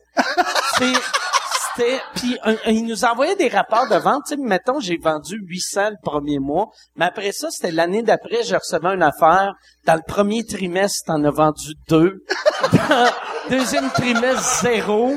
C'est- 0.77 1.20
c'était 1.76 1.99
puis 2.15 2.38
un- 2.43 2.53
un- 2.53 2.72
il 2.72 2.85
nous 2.85 3.06
envoyait 3.06 3.35
des 3.35 3.48
rapports 3.49 3.88
de 3.89 3.95
vente. 3.95 4.23
Tu 4.27 4.35
sais 4.35 4.41
mettons 4.41 4.80
j'ai 4.80 4.98
vendu 4.98 5.38
800 5.48 5.91
le 5.91 5.95
premier 6.03 6.39
mois 6.39 6.68
mais 6.95 7.06
après 7.06 7.31
ça 7.31 7.49
c'était 7.52 7.72
l'année 7.72 8.03
d'après 8.03 8.43
je 8.43 8.56
recevais 8.56 8.93
une 8.93 9.03
affaire. 9.03 9.53
Dans 9.85 9.95
le 9.95 10.02
premier 10.07 10.45
trimestre 10.45 11.06
t'en 11.07 11.23
as 11.23 11.31
vendu 11.31 11.73
deux. 11.89 12.23
Dans 12.73 13.07
deuxième 13.49 13.89
trimestre 13.91 14.61
zéro. 14.61 15.15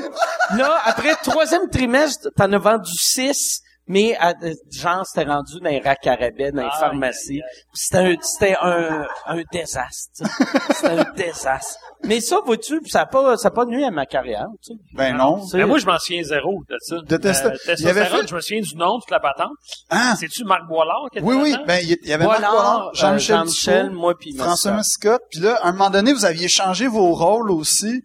Là 0.57 0.79
après 0.85 1.15
troisième 1.23 1.69
trimestre 1.69 2.29
t'en 2.35 2.51
as 2.53 2.57
vendu 2.57 2.91
six 2.95 3.61
mais 3.87 4.15
à- 4.17 4.33
euh, 4.43 4.53
genre 4.71 5.05
c'était 5.05 5.29
rendu 5.29 5.59
dans 5.61 5.69
les 5.69 5.79
racks 5.79 6.07
à 6.07 6.15
rabais, 6.15 6.51
dans 6.51 6.61
les 6.61 6.67
Aïe, 6.67 6.79
pharmacies 6.79 7.41
c'était 7.73 7.97
un 7.97 8.15
c'était 8.21 8.55
un, 8.61 9.05
un 9.27 9.41
désastre 9.51 10.11
tu 10.17 10.25
sais. 10.25 10.31
c'était 10.73 10.99
un 10.99 11.13
désastre 11.15 11.79
mais 12.03 12.19
ça 12.21 12.39
vois-tu 12.45 12.79
ça 12.87 13.01
a 13.01 13.05
pas 13.05 13.37
ça 13.37 13.47
a 13.49 13.51
pas 13.51 13.65
nuit 13.65 13.83
à 13.83 13.91
ma 13.91 14.05
carrière 14.05 14.47
tu 14.63 14.73
sais. 14.73 14.79
Ben 14.95 15.15
non. 15.15 15.43
C'est- 15.45 15.57
Mais 15.57 15.65
moi, 15.65 15.77
je 15.79 15.85
m'en 15.85 15.97
souviens 15.97 16.23
zéro 16.23 16.61
de 16.69 16.75
ça. 16.79 16.95
De 17.07 17.17
testo- 17.17 17.47
Euh, 17.49 17.75
il 17.79 17.87
avait 17.87 18.05
fait- 18.05 18.27
je 18.27 18.35
me 18.35 18.39
souviens 18.41 18.61
du 18.61 18.75
nom, 18.75 18.99
toute 18.99 19.09
la 19.11 19.19
patente. 19.19 19.51
Ah! 19.89 20.13
C'est-tu 20.19 20.43
Marc 20.45 20.67
Boilard 20.67 21.07
qui 21.11 21.17
était 21.19 21.27
Oui, 21.27 21.35
oui. 21.41 21.55
Ben, 21.67 21.79
il 21.81 21.97
y- 22.07 22.13
avait 22.13 22.25
Marc 22.25 22.39
Boilard, 22.41 22.87
euh, 22.87 23.17
Jean-Michel 23.17 23.89
moi 23.89 24.13
puis 24.17 24.35
François 24.35 24.71
Mascotte. 24.71 25.11
Mascotte. 25.13 25.21
Puis 25.31 25.39
là, 25.41 25.55
à 25.63 25.69
un 25.69 25.71
moment 25.71 25.89
donné, 25.89 26.13
vous 26.13 26.25
aviez 26.25 26.47
changé 26.47 26.87
vos 26.87 27.13
rôles 27.13 27.49
aussi. 27.51 28.01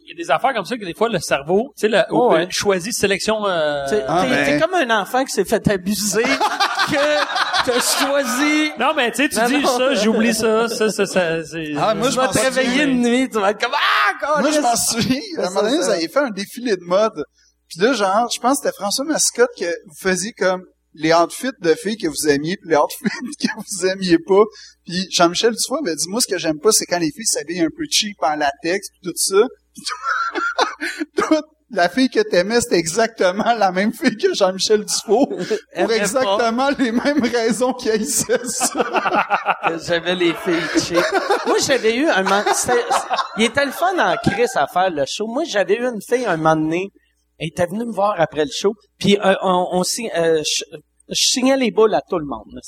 Qu'il 0.00 0.16
y 0.16 0.20
a 0.20 0.24
des 0.24 0.30
affaires 0.30 0.54
comme 0.54 0.64
ça 0.64 0.76
que 0.76 0.84
des 0.84 0.94
fois, 0.94 1.08
le 1.08 1.18
cerveau, 1.20 1.72
tu 1.78 1.88
sais, 1.90 2.04
Oh, 2.10 2.32
ouais. 2.32 2.46
choisit 2.50 2.92
sélection, 2.94 3.46
euh, 3.46 3.86
T'es 3.88 4.04
Ah, 4.08 4.22
t'es- 4.24 4.30
ben. 4.30 4.44
t'es 4.46 4.60
comme 4.66 4.74
un 4.74 5.00
enfant 5.00 5.24
qui 5.24 5.32
s'est 5.32 5.44
fait 5.44 5.66
abuser, 5.68 6.22
que 6.90 7.64
t'as 7.66 7.80
choisi. 7.80 8.72
Non, 8.78 8.92
mais 8.94 9.10
tu 9.12 9.22
sais, 9.22 9.28
tu 9.28 9.44
dis 9.46 9.62
non. 9.62 9.78
ça, 9.78 9.94
j'oublie 9.94 10.34
ça, 10.34 10.68
ça, 10.68 10.90
ça, 10.90 11.06
ça, 11.06 11.44
c'est... 11.44 11.72
Ah, 11.78 11.94
moi, 11.94 12.06
Tu 12.08 12.12
je 12.14 12.16
vas 12.18 12.26
m'en 12.26 12.32
te 12.32 12.38
réveiller 12.38 12.82
une 12.84 13.02
nuit, 13.02 13.28
tu 13.30 13.38
vas 13.40 13.50
être 13.50 13.60
comme 13.60 13.72
Ah, 13.74 14.40
Moi, 14.40 14.50
je 14.50 14.60
m'en 14.60 14.76
souviens. 14.76 15.20
À 15.38 15.46
un 15.46 15.50
moment 15.50 15.62
donné, 15.62 15.76
vous 15.78 15.88
avez 15.90 16.08
fait 16.08 16.18
un 16.20 16.30
défilé 16.30 16.76
de 16.76 16.82
mode. 16.84 17.24
Puis 17.68 17.80
là, 17.80 17.92
genre, 17.92 18.28
je 18.34 18.40
pense 18.40 18.58
que 18.60 18.64
c'était 18.66 18.76
François 18.76 19.04
Mascotte 19.04 19.50
que 19.58 19.64
vous 19.64 19.94
faisiez 20.00 20.32
comme 20.32 20.62
les 20.96 21.12
outfits 21.12 21.50
de 21.60 21.74
filles 21.74 21.96
que 21.96 22.06
vous 22.06 22.28
aimiez 22.28 22.56
puis 22.56 22.70
les 22.70 22.76
outfits 22.76 23.02
que 23.40 23.48
vous 23.56 23.86
aimiez 23.86 24.18
pas. 24.18 24.44
Puis 24.86 25.08
Jean-Michel 25.10 25.52
Dufoy 25.52 25.78
avait 25.84 25.96
dit, 25.96 26.08
moi, 26.08 26.20
ce 26.20 26.28
que 26.32 26.38
j'aime 26.38 26.58
pas, 26.60 26.70
c'est 26.72 26.84
quand 26.86 26.98
les 27.00 27.10
filles 27.10 27.26
s'habillent 27.26 27.62
un 27.62 27.68
peu 27.76 27.84
cheap 27.90 28.16
en 28.22 28.36
latex 28.36 28.88
puis 28.90 29.00
tout 29.02 29.12
ça. 29.16 29.42
La 31.70 31.88
fille 31.88 32.08
que 32.08 32.20
t'aimais, 32.20 32.60
c'était 32.60 32.76
exactement 32.78 33.52
la 33.54 33.72
même 33.72 33.92
fille 33.92 34.16
que 34.16 34.32
Jean-Michel 34.32 34.84
Dufault, 34.84 35.26
pour 35.26 35.88
exactement 35.92 36.70
les 36.78 36.92
mêmes 36.92 37.22
raisons 37.24 37.72
qu'il 37.72 37.90
haïssait 37.90 38.38
ça. 38.44 38.84
J'avais 39.84 40.14
les 40.14 40.34
filles 40.34 40.80
cheap. 40.80 41.04
Moi, 41.46 41.56
j'avais 41.66 41.96
eu 41.96 42.06
un 42.08 42.22
moment, 42.22 42.44
il 43.38 43.44
était 43.44 43.64
le 43.64 43.72
fun 43.72 43.98
en 43.98 44.14
Chris 44.22 44.46
à 44.54 44.68
faire 44.68 44.90
le 44.90 45.04
show. 45.08 45.26
Moi, 45.26 45.42
j'avais 45.44 45.74
eu 45.76 45.84
une 45.84 46.00
fille 46.00 46.26
un 46.26 46.36
moment 46.36 46.54
donné, 46.54 46.90
elle 47.40 47.48
était 47.48 47.66
venue 47.66 47.86
me 47.86 47.92
voir 47.92 48.14
après 48.20 48.44
le 48.44 48.50
show, 48.52 48.74
puis 49.00 49.18
euh, 49.18 49.34
on, 49.42 49.66
on 49.72 49.82
signe- 49.82 50.12
euh, 50.16 50.42
je, 51.08 51.14
signais 51.28 51.56
les 51.56 51.70
boules 51.70 51.94
à 51.94 52.00
tout 52.00 52.18
le 52.18 52.24
monde. 52.26 52.58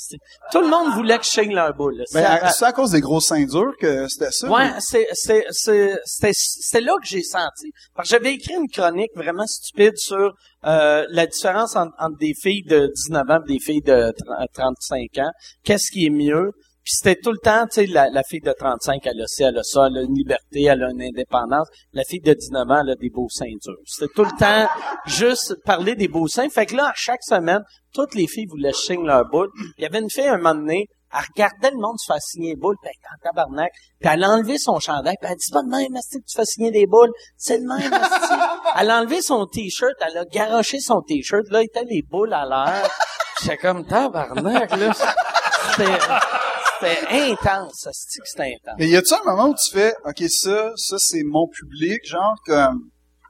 Tout 0.51 0.61
le 0.61 0.67
monde 0.67 0.93
voulait 0.93 1.17
que 1.17 1.23
je 1.25 1.29
signe 1.29 1.53
leurs 1.53 1.73
boules. 1.75 1.97
Ben, 1.97 2.05
C'est- 2.21 2.25
à- 2.25 2.49
c'est 2.51 2.65
à 2.65 2.71
cause 2.73 2.91
des 2.91 3.01
grosses 3.01 3.27
seins 3.27 3.45
durs 3.45 3.73
que 3.79 4.07
c'était 4.07 4.31
ça? 4.31 4.49
Ouais, 4.49 4.71
c'est 4.79 5.07
c'est 5.11 5.45
c'est 5.51 6.81
là 6.81 6.93
que 7.01 7.07
j'ai 7.07 7.23
senti. 7.23 7.71
Parce 7.95 8.09
que 8.09 8.15
j'avais 8.15 8.33
écrit 8.33 8.53
une 8.55 8.67
chronique 8.69 9.11
vraiment 9.15 9.45
stupide 9.47 9.97
sur 9.97 10.33
euh, 10.65 11.05
la 11.09 11.25
différence 11.27 11.75
entre, 11.75 11.93
entre 11.99 12.17
des 12.17 12.33
filles 12.33 12.63
de 12.63 12.91
19 13.07 13.29
ans 13.29 13.39
et 13.47 13.53
des 13.53 13.59
filles 13.59 13.81
de 13.81 14.11
30 14.25 14.47
35 14.53 15.17
ans. 15.19 15.31
Qu'est-ce 15.63 15.91
qui 15.91 16.05
est 16.05 16.09
mieux? 16.09 16.51
Puis 16.87 16.95
c'était 16.95 17.19
tout 17.21 17.33
le 17.33 17.37
temps, 17.39 17.65
tu 17.67 17.81
sais, 17.81 17.85
la, 17.87 18.07
la 18.09 18.23
fille 18.23 18.39
de 18.39 18.53
35, 18.57 19.01
elle 19.03 19.21
a 19.21 19.27
ça, 19.27 19.49
elle 19.49 19.57
a 19.57 19.63
ça, 19.63 19.87
elle 19.87 19.97
a 19.97 20.01
une 20.03 20.15
liberté, 20.15 20.63
elle 20.63 20.81
a 20.83 20.89
une 20.89 21.01
indépendance. 21.01 21.67
La 21.91 22.05
fille 22.05 22.21
de 22.21 22.31
19 22.31 22.61
ans, 22.71 22.81
elle 22.81 22.91
a 22.91 22.95
des 22.95 23.09
beaux 23.09 23.27
seins 23.29 23.57
durs. 23.61 23.75
C'était 23.85 24.13
tout 24.15 24.23
le 24.23 24.31
temps 24.39 24.69
juste 25.05 25.55
parler 25.65 25.95
des 25.95 26.07
beaux 26.07 26.29
seins. 26.29 26.47
Fait 26.47 26.65
que 26.65 26.77
là, 26.77 26.85
à 26.87 26.93
chaque 26.95 27.23
semaine, 27.23 27.59
toutes 27.93 28.15
les 28.15 28.25
filles 28.25 28.45
voulaient 28.45 28.71
signer 28.71 29.05
leur 29.05 29.25
boule. 29.25 29.49
Il 29.77 29.83
y 29.83 29.85
avait 29.85 29.99
une 29.99 30.09
fille 30.09 30.29
un 30.29 30.37
moment 30.37 30.55
donné, 30.55 30.85
elle 31.11 31.25
regardait 31.35 31.71
le 31.71 31.77
monde 31.77 31.99
se 31.99 32.05
faire 32.05 32.21
signer 32.21 32.53
des 32.53 32.61
boules, 32.61 32.77
puis 32.81 32.89
elle 32.89 32.97
était 32.97 33.27
en 33.27 33.33
tabarnak, 33.33 33.71
puis 33.99 34.09
elle 34.09 34.23
a 34.23 34.29
enlevé 34.29 34.57
son 34.57 34.79
chandail, 34.79 35.15
puis 35.19 35.29
elle 35.29 35.35
dit, 35.35 35.43
c'est 35.45 35.53
pas 35.53 35.63
de 35.63 35.69
même, 35.69 35.87
que 35.89 36.17
tu 36.19 36.35
fais 36.37 36.45
signer 36.45 36.71
des 36.71 36.87
boules, 36.87 37.11
c'est 37.35 37.59
de 37.59 37.67
même. 37.67 37.91
Elle 38.79 38.91
a 38.91 38.99
enlevé 38.99 39.21
son 39.21 39.45
t-shirt, 39.47 39.95
elle 39.99 40.17
a 40.19 40.25
garoché 40.25 40.79
son 40.79 41.01
t-shirt, 41.01 41.49
là, 41.49 41.63
il 41.63 41.65
était 41.65 41.83
les 41.83 42.03
boules 42.03 42.31
à 42.31 42.45
l'air. 42.45 42.89
J'étais 43.41 43.57
comme, 43.57 43.85
tabarnak, 43.85 44.77
là. 44.77 44.93
C'était, 44.93 45.91
c'était 46.79 47.31
intense, 47.31 47.87
que 48.21 48.27
c'était 48.27 48.43
intense. 48.55 48.75
Mais 48.79 48.87
y 48.87 48.95
a-tu 48.95 49.13
un 49.13 49.23
moment 49.29 49.49
où 49.49 49.55
tu 49.55 49.71
fais, 49.71 49.93
OK, 50.05 50.23
ça, 50.29 50.71
ça, 50.75 50.95
c'est 50.99 51.23
mon 51.23 51.47
public, 51.47 51.99
genre, 52.05 52.35
comme, 52.45 52.79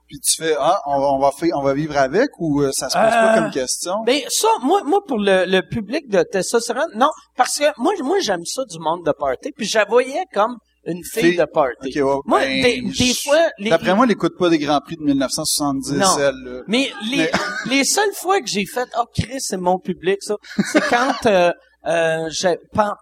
puis 0.06 0.18
tu 0.20 0.42
fais, 0.42 0.54
ah, 0.58 0.80
on 0.86 0.98
va, 1.00 1.06
on 1.08 1.18
va, 1.18 1.30
faire, 1.32 1.50
on 1.56 1.62
va 1.62 1.74
vivre 1.74 1.96
avec, 1.98 2.30
ou 2.38 2.62
euh, 2.62 2.72
ça 2.72 2.88
se 2.88 2.94
pose 2.96 3.10
pas 3.10 3.36
Euh, 3.36 3.40
comme 3.42 3.50
question? 3.50 3.92
Ben 4.06 4.20
ça, 4.28 4.48
moi, 4.62 4.82
moi 4.84 5.00
pour 5.06 5.18
le, 5.18 5.44
le 5.44 5.60
public 5.68 6.08
de 6.08 6.22
testostérone, 6.22 6.88
non, 6.96 7.10
parce 7.36 7.58
que 7.58 7.64
moi, 7.76 7.92
moi 8.02 8.16
j'aime 8.20 8.44
ça 8.46 8.62
du 8.70 8.78
monde 8.78 9.04
de 9.04 9.12
party, 9.12 9.50
puis 9.56 9.66
je 9.66 9.76
la 9.78 9.84
voyais 9.84 10.24
comme 10.32 10.56
une 10.86 11.04
fille, 11.04 11.22
Fille. 11.32 11.36
de 11.36 11.44
party. 11.44 11.88
Ok, 12.00 12.06
ouais, 12.06 12.20
moi, 12.24 12.40
ben, 12.40 12.90
des, 12.90 13.12
fois, 13.22 13.50
les, 13.58 13.68
D'après 13.68 13.94
moi, 13.94 14.06
elle 14.08 14.16
pas 14.38 14.48
des 14.48 14.58
Grands 14.58 14.80
Prix 14.80 14.96
de 14.96 15.02
1970, 15.02 15.92
Non. 15.92 16.06
elle, 16.18 16.62
mais 16.68 16.90
les, 17.10 17.16
Mais- 17.18 17.30
les 17.66 17.84
seules 17.84 18.14
fois 18.14 18.40
que 18.40 18.46
j'ai 18.46 18.64
fait, 18.64 18.88
oh 18.98 19.04
Chris, 19.14 19.40
c'est 19.40 19.58
mon 19.58 19.78
public, 19.78 20.16
ça, 20.22 20.36
c'est 20.72 20.80
quand, 20.88 21.26
euh, 21.26 21.52
euh, 21.88 22.28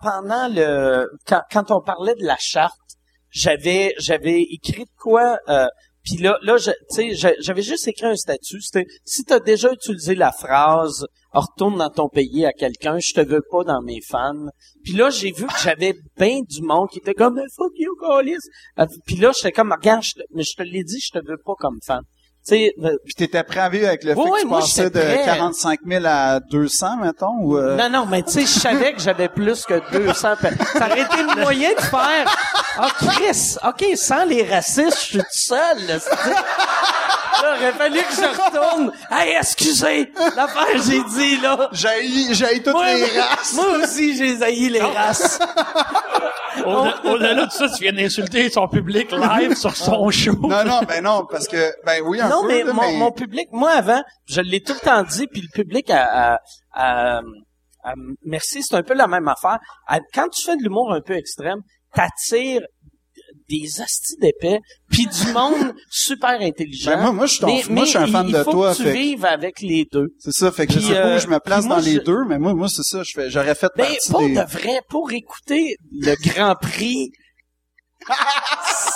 pendant 0.00 0.48
le, 0.48 1.08
quand, 1.26 1.42
quand 1.50 1.70
on 1.70 1.80
parlait 1.82 2.14
de 2.14 2.24
la 2.24 2.36
charte, 2.38 2.78
j'avais, 3.30 3.94
j'avais 3.98 4.42
écrit 4.42 4.84
de 4.84 4.90
quoi, 4.98 5.38
euh, 5.48 5.66
puis 6.04 6.18
là, 6.22 6.38
là, 6.42 6.56
tu 6.58 6.70
sais, 6.90 7.14
j'a- 7.14 7.34
j'avais 7.40 7.62
juste 7.62 7.88
écrit 7.88 8.06
un 8.06 8.14
statut. 8.14 8.60
C'était 8.62 8.86
si 9.04 9.24
t'as 9.24 9.40
déjà 9.40 9.72
utilisé 9.72 10.14
la 10.14 10.30
phrase 10.30 11.04
"retourne 11.32 11.76
dans 11.78 11.90
ton 11.90 12.08
pays 12.08 12.46
à 12.46 12.52
quelqu'un, 12.52 12.98
je 13.00 13.12
te 13.12 13.20
veux 13.20 13.42
pas 13.50 13.64
dans 13.64 13.82
mes 13.82 14.00
fans". 14.00 14.46
Puis 14.84 14.92
là, 14.92 15.10
j'ai 15.10 15.32
vu 15.32 15.46
que 15.46 15.58
j'avais 15.64 15.94
bien 16.16 16.42
du 16.48 16.62
monde 16.62 16.88
qui 16.90 17.00
était 17.00 17.12
comme 17.12 17.40
"fuck 17.56 17.72
you, 17.76 17.92
Callis". 18.00 18.36
Euh, 18.78 18.86
Puis 19.04 19.16
là, 19.16 19.32
j'étais 19.36 19.50
comme 19.50 19.72
"Regarde, 19.72 20.04
mais 20.32 20.44
je 20.44 20.54
te 20.54 20.62
l'ai 20.62 20.84
dit, 20.84 21.00
je 21.00 21.18
te 21.18 21.26
veux 21.26 21.38
pas 21.44 21.54
comme 21.58 21.78
fan". 21.84 22.02
Tu 22.48 22.55
sais, 22.55 22.74
euh, 22.85 22.97
Puis 23.05 23.14
t'étais 23.14 23.43
prêt 23.43 23.59
à 23.60 23.68
vivre 23.68 23.89
avec 23.89 24.05
le 24.05 24.14
fait 24.14 24.20
Ouais, 24.20 24.31
que 24.36 24.40
tu 24.43 24.47
moi, 24.47 24.60
passais 24.60 24.89
de 24.89 25.01
j'étais 25.01 25.14
prêt. 25.16 25.24
45 25.24 25.81
000 25.85 26.05
à 26.06 26.39
200, 26.40 26.97
mettons, 27.02 27.35
ou... 27.40 27.59
euh, 27.59 27.77
Non, 27.77 27.90
non, 27.90 28.06
mais 28.06 28.23
tu 28.23 28.31
sais, 28.32 28.40
je 28.43 28.47
savais 28.60 28.93
que 28.93 29.01
j'avais 29.01 29.28
plus 29.28 29.64
que 29.64 29.74
200. 29.93 30.28
pe- 30.40 30.48
Ça 30.78 30.86
aurait 30.86 31.01
été 31.01 31.16
le 31.16 31.40
moyen 31.40 31.70
de 31.74 31.81
faire. 31.81 32.36
Ah, 32.78 32.89
Chris, 32.98 33.56
OK, 33.66 33.85
sans 33.97 34.24
les 34.27 34.44
racistes, 34.44 34.97
je 35.01 35.05
suis 35.05 35.18
tout 35.18 35.24
seul. 35.31 35.86
Là, 35.89 35.94
Là, 37.42 37.56
aurait 37.56 37.72
fallu 37.72 37.98
que 37.98 38.14
je 38.14 38.42
retourne. 38.42 38.92
Hey, 39.10 39.36
excusez, 39.36 40.12
l'affaire, 40.36 40.66
j'ai 40.86 41.02
dit, 41.04 41.36
là. 41.40 41.68
J'ai 41.72 42.34
j'ai 42.34 42.62
toutes 42.62 42.72
Moi, 42.72 42.94
les 42.94 43.20
races. 43.20 43.52
moi 43.54 43.66
aussi, 43.82 44.16
j'ai 44.16 44.42
haï 44.42 44.68
les 44.68 44.80
races. 44.80 45.38
Au- 46.64 47.08
Au-delà 47.10 47.46
de 47.46 47.50
ça, 47.50 47.68
tu 47.68 47.82
viens 47.82 47.92
d'insulter 47.92 48.48
son 48.50 48.66
public 48.68 49.12
live 49.12 49.54
sur 49.54 49.76
son 49.76 50.10
show. 50.10 50.32
Non, 50.40 50.64
non, 50.64 50.80
ben 50.88 51.02
non, 51.04 51.26
parce 51.30 51.46
que, 51.48 51.72
ben 51.84 52.00
oui, 52.04 52.20
un 52.20 52.28
Non, 52.28 52.42
peu, 52.42 52.48
mais 52.48 52.62
là, 52.64 52.72
mon, 52.72 52.82
mais- 52.82 52.96
mon 52.96 53.12
public, 53.12 53.48
moi 53.52 53.70
avant, 53.72 54.02
je 54.26 54.40
l'ai 54.40 54.62
tout 54.62 54.72
le 54.72 54.80
temps 54.80 55.02
dit, 55.02 55.26
puis 55.26 55.42
le 55.42 55.48
public 55.52 55.90
a, 55.90 56.34
a- 56.34 56.38
a- 56.72 57.20
a- 57.84 57.94
merci, 58.24 58.62
c'est 58.62 58.74
un 58.74 58.82
peu 58.82 58.94
la 58.94 59.06
même 59.06 59.28
affaire. 59.28 59.58
Quand 60.14 60.28
tu 60.28 60.44
fais 60.44 60.56
de 60.56 60.62
l'humour 60.62 60.92
un 60.92 61.00
peu 61.00 61.14
extrême, 61.14 61.60
t'attires 61.94 62.62
des 63.48 63.81
astis 63.81 64.16
d'épais, 64.20 64.59
puis 64.90 65.06
du 65.06 65.32
monde 65.32 65.74
super 65.90 66.40
intelligent. 66.40 66.90
Ben, 66.93 67.02
moi- 67.02 67.12
moi, 67.12 67.27
je 67.27 67.32
suis 67.32 67.40
ton- 67.40 67.47
Mais- 67.48 67.64
moi, 67.68 67.85
je 67.85 67.89
suis 67.90 67.98
un 67.98 68.06
fan 68.06 68.27
il 68.28 68.32
de 68.35 68.43
faut 68.43 68.51
toi, 68.52 68.73
Que 68.73 68.77
tu 68.78 68.82
fait 68.85 68.93
vives 68.93 69.24
avec 69.24 69.60
les 69.60 69.86
deux. 69.90 70.09
C'est 70.18 70.32
ça, 70.32 70.51
fait 70.52 70.66
que 70.66 70.73
je 70.74 70.78
Puis, 70.78 70.86
sais 70.89 70.94
pas 70.94 71.06
euh, 71.06 71.16
où 71.16 71.20
je 71.20 71.27
me 71.28 71.39
place 71.39 71.64
moi, 71.64 71.77
dans 71.77 71.82
les 71.82 71.94
je- 71.94 72.01
deux, 72.01 72.24
mais 72.28 72.39
moi, 72.39 72.55
moi, 72.55 72.68
c'est 72.68 72.82
ça, 72.82 73.02
je 73.02 73.12
fais, 73.14 73.31
j'aurais 73.31 73.55
fait 73.55 73.68
Ben, 73.77 73.85
partie 73.86 74.10
pour 74.10 74.20
des... 74.20 74.35
de 74.35 74.40
vrai, 74.40 74.81
pour 74.89 75.12
écouter 75.12 75.77
le 75.93 76.14
Grand 76.28 76.55
Prix, 76.60 77.10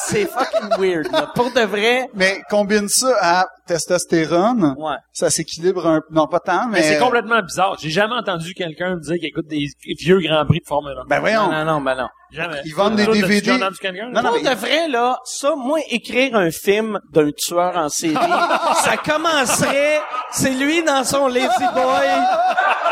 c'est 0.06 0.26
fucking 0.26 0.68
weird. 0.78 1.10
là. 1.12 1.30
Pour 1.34 1.52
de 1.52 1.60
vrai, 1.62 2.08
Mais 2.14 2.40
combine 2.50 2.88
ça 2.88 3.16
à 3.20 3.46
testostérone, 3.66 4.74
ouais. 4.78 4.96
ça 5.12 5.30
s'équilibre 5.30 5.86
un 5.86 6.00
non 6.10 6.26
pas 6.26 6.40
tant, 6.40 6.66
mais, 6.66 6.80
Mais 6.80 6.82
c'est 6.82 6.98
complètement 6.98 7.40
bizarre. 7.42 7.76
J'ai 7.80 7.90
jamais 7.90 8.14
entendu 8.14 8.54
quelqu'un 8.54 8.96
me 8.96 9.00
dire 9.00 9.14
qu'il 9.16 9.26
écoute 9.28 9.46
des 9.48 9.66
vieux 9.98 10.20
Grands 10.20 10.44
Prix 10.46 10.60
de 10.60 10.66
Formule 10.66 10.96
1. 11.04 11.08
Ben 11.08 11.20
voyons, 11.20 11.46
Non, 11.50 11.64
non, 11.64 11.64
non, 11.64 11.80
ben 11.80 11.94
non. 11.96 12.08
Jamais. 12.32 12.60
ils 12.64 12.74
vendent 12.74 12.94
des 12.94 13.06
DVD. 13.06 13.40
déjà 13.40 13.54
entendu 13.56 13.78
quelqu'un? 13.78 14.08
Non, 14.10 14.22
non, 14.22 14.30
Pour 14.30 14.42
mais- 14.42 14.50
de 14.50 14.54
vrai, 14.54 14.88
là, 14.88 15.18
ça, 15.24 15.54
moi, 15.56 15.78
écrire 15.90 16.36
un 16.36 16.50
film 16.52 17.00
d'un 17.12 17.30
tueur 17.36 17.76
en 17.76 17.88
série, 17.88 18.14
ça 18.84 18.96
commencerait, 18.96 20.00
c'est 20.30 20.50
lui 20.52 20.82
dans 20.84 21.02
son 21.02 21.26
Lazy 21.26 21.48
Boy 21.74 22.08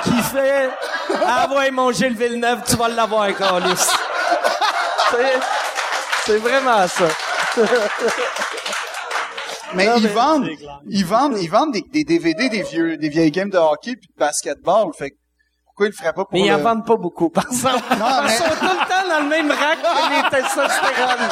qui 0.05 0.23
fait 0.23 0.71
«Ah 1.27 1.49
ouais, 1.57 1.71
mon 1.71 1.93
Gilles 1.93 2.17
Villeneuve, 2.17 2.63
tu 2.67 2.75
vas 2.77 2.89
l'avoir, 2.89 3.33
Carlis.» 3.37 3.75
C'est- 6.29 6.39
vraiment 6.39 6.87
ça. 6.87 7.09
mais 9.75 9.87
Non, 9.87 9.97
ils 9.97 10.03
mais 10.05 10.09
vendent, 10.11 10.49
ils 10.89 11.05
vendent, 11.05 11.39
ils 11.39 11.51
vendent 11.51 11.73
des, 11.73 11.83
des 11.93 12.05
DVD 12.05 12.49
des 12.49 12.63
vieux, 12.63 12.97
des 12.97 13.09
vieilles 13.09 13.31
games 13.31 13.51
de 13.51 13.59
hockey 13.59 13.97
puis 13.97 14.09
de 14.09 14.19
basketball, 14.19 14.89
fait 14.97 15.11
que 15.11 15.17
pourquoi 15.67 15.87
ils 15.87 15.91
le 15.91 15.95
feraient 15.97 16.13
pas 16.13 16.25
pour 16.25 16.33
Mais 16.33 16.41
ils 16.41 16.49
le... 16.49 16.55
en 16.55 16.59
vendent 16.59 16.87
pas 16.87 16.97
beaucoup, 16.97 17.31
par 17.31 17.45
exemple. 17.51 17.83
Non, 17.99 18.23
mais- 18.25 18.33
Ils 18.33 18.37
sont 18.37 18.45
tout 18.45 18.65
le 18.65 18.89
temps 18.89 19.09
dans 19.09 19.21
le 19.23 19.29
même 19.29 19.51
rack 19.51 19.79
que 19.83 20.15
les 20.15 20.31
testostérones. 20.43 21.29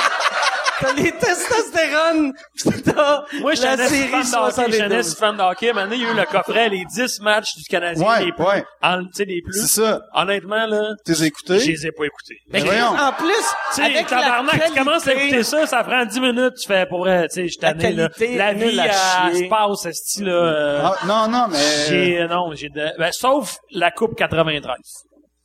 T'as 0.80 0.92
les 0.92 1.12
testostérones, 1.12 2.32
pis 2.54 2.82
t'as 2.82 3.24
Moi, 3.40 3.54
je 3.54 3.62
la 3.62 3.76
série 3.76 4.08
fan 4.08 4.22
de 4.22 4.36
hockey. 4.36 4.62
Je 4.68 4.72
suis 4.72 4.82
un 4.82 4.88
72. 4.88 4.92
esti 4.92 5.16
fan 5.16 5.36
de 5.36 5.42
hockey. 5.42 5.72
Maintenant, 5.72 5.94
il 5.94 6.02
y 6.02 6.06
a 6.06 6.10
eu 6.10 6.14
le 6.16 6.24
coffret, 6.24 6.68
les 6.68 6.84
10 6.84 7.20
matchs 7.20 7.56
du 7.56 7.64
Canadien, 7.64 8.06
Ouais, 8.06 8.24
les 8.26 8.32
plus, 8.32 8.44
ouais. 8.44 8.64
en- 8.82 9.02
tu 9.04 9.08
sais, 9.14 9.24
les 9.24 9.40
plus. 9.42 9.52
C'est 9.58 9.80
ça. 9.82 10.00
Honnêtement, 10.14 10.66
là, 10.66 10.90
T'es 11.04 11.14
je 11.14 11.24
écouté? 11.24 11.58
les 11.58 11.86
ai 11.86 11.92
pas 11.92 12.04
écoutés. 12.04 12.36
Mais 12.48 12.60
Mais 12.60 12.66
voyons. 12.66 12.86
en 12.88 13.12
plus, 13.12 13.26
Tu 13.74 13.76
sais, 13.76 13.82
avec 13.82 14.10
la 14.10 14.20
tabarnak, 14.20 14.50
qualité, 14.58 14.66
tu 14.72 14.78
commences 14.84 15.08
à 15.08 15.14
écouter 15.14 15.42
ça, 15.42 15.66
ça 15.66 15.84
prend 15.84 16.04
10 16.04 16.20
minutes, 16.20 16.54
tu 16.60 16.66
fais 16.68 16.86
pour 16.86 16.98
vrai, 17.00 17.28
tu 17.28 17.34
sais, 17.34 17.42
je 17.46 17.52
suis 17.52 17.60
La 17.62 17.72
tanné, 17.74 17.92
là. 17.92 18.08
La 18.36 18.52
vie, 18.52 18.70
chier. 18.70 19.44
se 19.44 19.48
passe, 19.48 19.86
esti, 19.86 20.24
là. 20.24 20.32
euh, 20.32 20.80
Ah, 20.84 20.96
non, 21.06 21.28
non, 21.28 21.46
mais 21.50 21.58
J'ai, 21.88 22.20
euh, 22.20 22.28
non, 22.28 22.50
j'ai 22.54 22.68
de, 22.68 22.86
ben, 22.98 23.10
sauf 23.12 23.56
la 23.70 23.90
Coupe 23.90 24.14
93. 24.16 24.76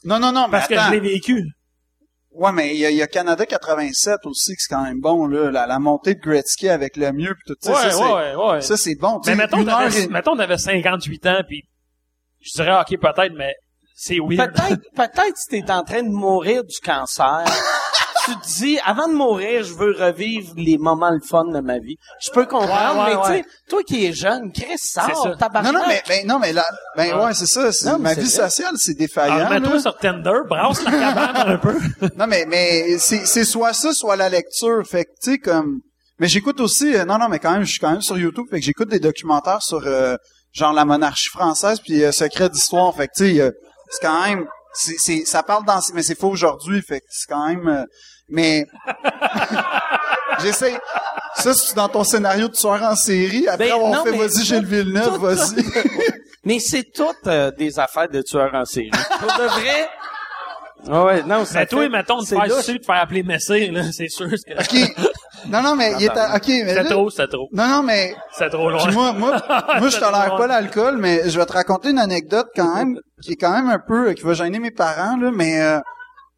non, 0.04 0.20
non, 0.20 0.32
non, 0.32 0.46
mais 0.48 0.52
Parce 0.52 0.68
que 0.68 0.74
attends. 0.74 0.88
je 0.88 0.92
l'ai 0.92 1.00
vécu. 1.00 1.44
Ouais, 2.34 2.52
mais 2.54 2.74
il 2.74 2.80
y, 2.80 2.86
a- 2.86 2.90
il 2.92 2.96
y 2.98 3.02
a 3.02 3.08
Canada 3.08 3.46
87 3.46 4.20
aussi, 4.26 4.56
que 4.56 4.62
c'est 4.62 4.74
quand 4.74 4.84
même 4.84 5.02
bon, 5.02 5.28
là. 5.28 5.52
La, 5.52 5.68
la 5.68 5.80
montée 5.80 6.16
de 6.16 6.20
Gretzky 6.22 6.70
avec 6.70 6.96
le 6.96 7.12
mieux, 7.12 7.36
pis 7.36 7.42
tout 7.54 7.56
ça. 7.62 7.72
Ouais, 7.72 7.78
ça, 7.78 7.92
c'est- 7.92 8.04
ouais, 8.04 8.36
ouais. 8.36 8.62
Ça, 8.62 8.78
c'est 8.78 8.96
bon. 8.96 9.20
Mais 9.28 9.36
mettons, 9.36 9.62
une 9.62 9.70
heure 9.70 9.80
t'avais, 9.80 10.04
et- 10.04 10.08
mettons, 10.08 10.38
t'avais 10.38 10.58
58 10.58 11.26
ans, 11.28 11.42
puis 11.48 11.64
je 12.40 12.52
dirais, 12.54 12.80
ok, 12.80 12.98
peut-être, 13.00 13.34
mais 13.36 13.54
c'est 13.96 14.18
weird. 14.20 14.54
Peut-être, 14.54 14.82
peut-être 14.96 15.36
si 15.38 15.48
t'es 15.50 15.72
en 15.72 15.84
train 15.84 16.04
de 16.04 16.10
mourir 16.10 16.64
du 16.64 16.80
cancer, 16.84 17.44
tu 18.26 18.36
te 18.36 18.46
dis, 18.60 18.80
avant 18.86 19.08
de 19.08 19.14
mourir, 19.14 19.64
je 19.64 19.74
veux 19.74 19.92
revivre 19.98 20.54
les 20.58 20.78
moments 20.78 21.10
le 21.12 21.20
fun 21.22 21.46
de 21.46 21.60
ma 21.60 21.80
vie. 21.80 21.96
Je 22.24 22.32
peux 22.32 22.46
comprendre, 22.46 23.06
Ouais, 23.08 23.16
ouais, 23.16 23.30
mais 23.30 23.42
tu 23.44 23.50
sais, 23.50 23.56
toi 23.70 23.84
qui 23.84 24.06
es 24.06 24.14
jeune, 24.14 24.52
Chris, 24.52 24.78
sort, 24.78 25.36
tabarnak. 25.38 25.74
Non, 25.74 25.80
non, 25.80 25.86
mais, 25.88 26.02
ben, 26.08 26.28
non, 26.28 26.40
mais 26.40 26.54
là, 26.54 26.66
ben, 26.98 27.16
Ouais. 27.18 27.26
ouais, 27.26 27.34
c'est 27.34 27.46
ça. 27.48 27.72
c'est- 27.72 27.90
Non, 27.90 28.00
ma 28.00 28.14
vie 28.14 28.22
vrai. 28.22 28.30
sociale, 28.30 28.74
c'est 28.78 28.92
Alors, 28.92 29.00
défaillant. 29.00 29.50
mets-toi 29.50 29.74
là. 29.76 29.80
sur 29.82 29.98
Tinder, 29.98 30.40
brasse 30.50 30.84
la 30.84 30.92
cabane 30.92 31.50
un 31.54 31.58
peu. 31.58 31.76
Non, 32.18 32.28
mais, 32.28 32.46
mais, 32.48 32.98
c'est, 33.00 33.26
c'est 33.26 33.46
soit 33.46 33.74
ça, 33.74 33.94
soit 33.94 34.16
la 34.16 34.30
lecture. 34.30 34.84
Fait 34.86 35.06
que, 35.06 35.10
tu 35.24 35.32
sais, 35.32 35.38
comme, 35.38 35.80
mais 36.20 36.28
j'écoute 36.28 36.60
aussi, 36.60 36.96
euh, 36.96 37.06
non, 37.06 37.18
non, 37.18 37.28
mais 37.30 37.40
quand 37.40 37.52
même, 37.52 37.64
je 37.64 37.72
suis 37.72 37.80
quand 37.80 37.92
même 37.92 38.02
sur 38.02 38.18
YouTube, 38.18 38.46
fait 38.50 38.60
que 38.60 38.66
j'écoute 38.66 38.90
des 38.90 39.00
documentaires 39.00 39.62
sur, 39.62 39.82
euh, 39.86 40.16
genre, 40.54 40.74
la 40.74 40.86
monarchie 40.86 41.30
française, 41.30 41.80
puis 41.80 42.04
euh, 42.04 42.12
Secret 42.12 42.50
d'histoire. 42.50 42.94
Fait 42.96 43.08
que, 43.08 43.14
tu 43.16 43.36
sais, 43.36 43.42
euh, 43.42 43.52
c'est 43.90 44.06
quand 44.06 44.22
même, 44.28 44.46
c'est, 44.74 44.96
c'est, 44.98 45.26
ça 45.26 45.44
parle 45.44 45.66
dans, 45.66 45.80
mais 45.94 46.04
c'est 46.04 46.18
faux 46.20 46.30
aujourd'hui, 46.30 46.82
fait 46.82 47.00
que 47.02 47.06
c'est 47.10 47.28
quand 47.28 47.48
même, 47.48 47.68
euh, 47.68 47.84
mais, 48.30 48.66
j'essaie. 50.42 50.78
Ça, 51.36 51.54
c'est 51.54 51.76
dans 51.76 51.88
ton 51.90 52.04
scénario 52.04 52.48
de 52.48 52.54
tueur 52.54 52.82
en 52.84 52.96
série. 52.96 53.48
Après 53.48 53.70
Ben, 53.70 53.78
non, 53.92 54.04
fait 54.04 54.12
vas-y, 54.12 54.44
Gilles 54.44 54.66
Villeneuve, 54.66 55.16
tout- 55.16 55.22
vas-y. 55.22 55.64
Mais 56.44 56.60
c'est 56.60 56.92
toutes 56.94 57.28
euh, 57.28 57.52
des 57.52 57.80
affaires 57.80 58.10
de 58.10 58.22
tueurs 58.22 58.54
en 58.54 58.66
série. 58.66 58.90
Pour 59.20 59.28
de 59.38 59.44
vrai. 59.48 59.90
Ah 60.90 61.04
ouais, 61.06 61.24
non, 61.24 61.46
ça 61.46 61.60
Mais 61.60 61.66
toi, 61.68 61.84
fait- 61.84 61.90
mettons, 61.90 62.20
de 62.22 62.26
c'est 62.26 62.36
faire 62.36 62.52
sucer, 62.58 62.80
de 62.80 62.84
faire 62.84 62.96
appeler 62.96 63.22
Messire, 63.24 63.72
là, 63.72 63.84
c'est 63.92 64.10
sûr 64.10 64.28
que 64.30 64.36
OK. 64.60 64.92
Non, 65.48 65.62
non, 65.62 65.76
mais 65.76 65.94
il 66.00 66.04
est 66.06 66.10
à- 66.10 66.36
OK, 66.36 66.48
mais 66.48 66.74
c'est 66.74 66.84
là- 66.84 66.90
trop, 66.90 67.10
c'est 67.10 67.28
trop. 67.28 67.48
Non, 67.52 67.68
non, 67.68 67.84
mais 67.84 68.16
C'est 68.38 68.50
trop 68.50 68.70
loin. 68.70 68.84
Puis 68.86 68.94
moi, 68.94 69.14
moi, 69.14 69.32
moi, 69.80 69.90
je 69.90 69.98
tolère 70.00 70.36
pas 70.38 70.48
l'alcool, 70.48 70.98
mais 70.98 71.30
je 71.30 71.40
vais 71.40 71.46
te 71.46 71.54
raconter 71.54 71.90
une 71.90 72.00
anecdote 72.00 72.48
quand 72.56 72.76
même, 72.76 72.98
qui 73.24 73.34
est 73.34 73.36
quand 73.38 73.52
même 73.52 73.70
un 73.70 73.80
peu, 73.80 74.14
qui 74.14 74.24
va 74.24 74.34
gêner 74.34 74.60
mes 74.60 74.72
parents, 74.72 75.18
là, 75.18 75.32
mais 75.32 75.62
euh, 75.62 75.80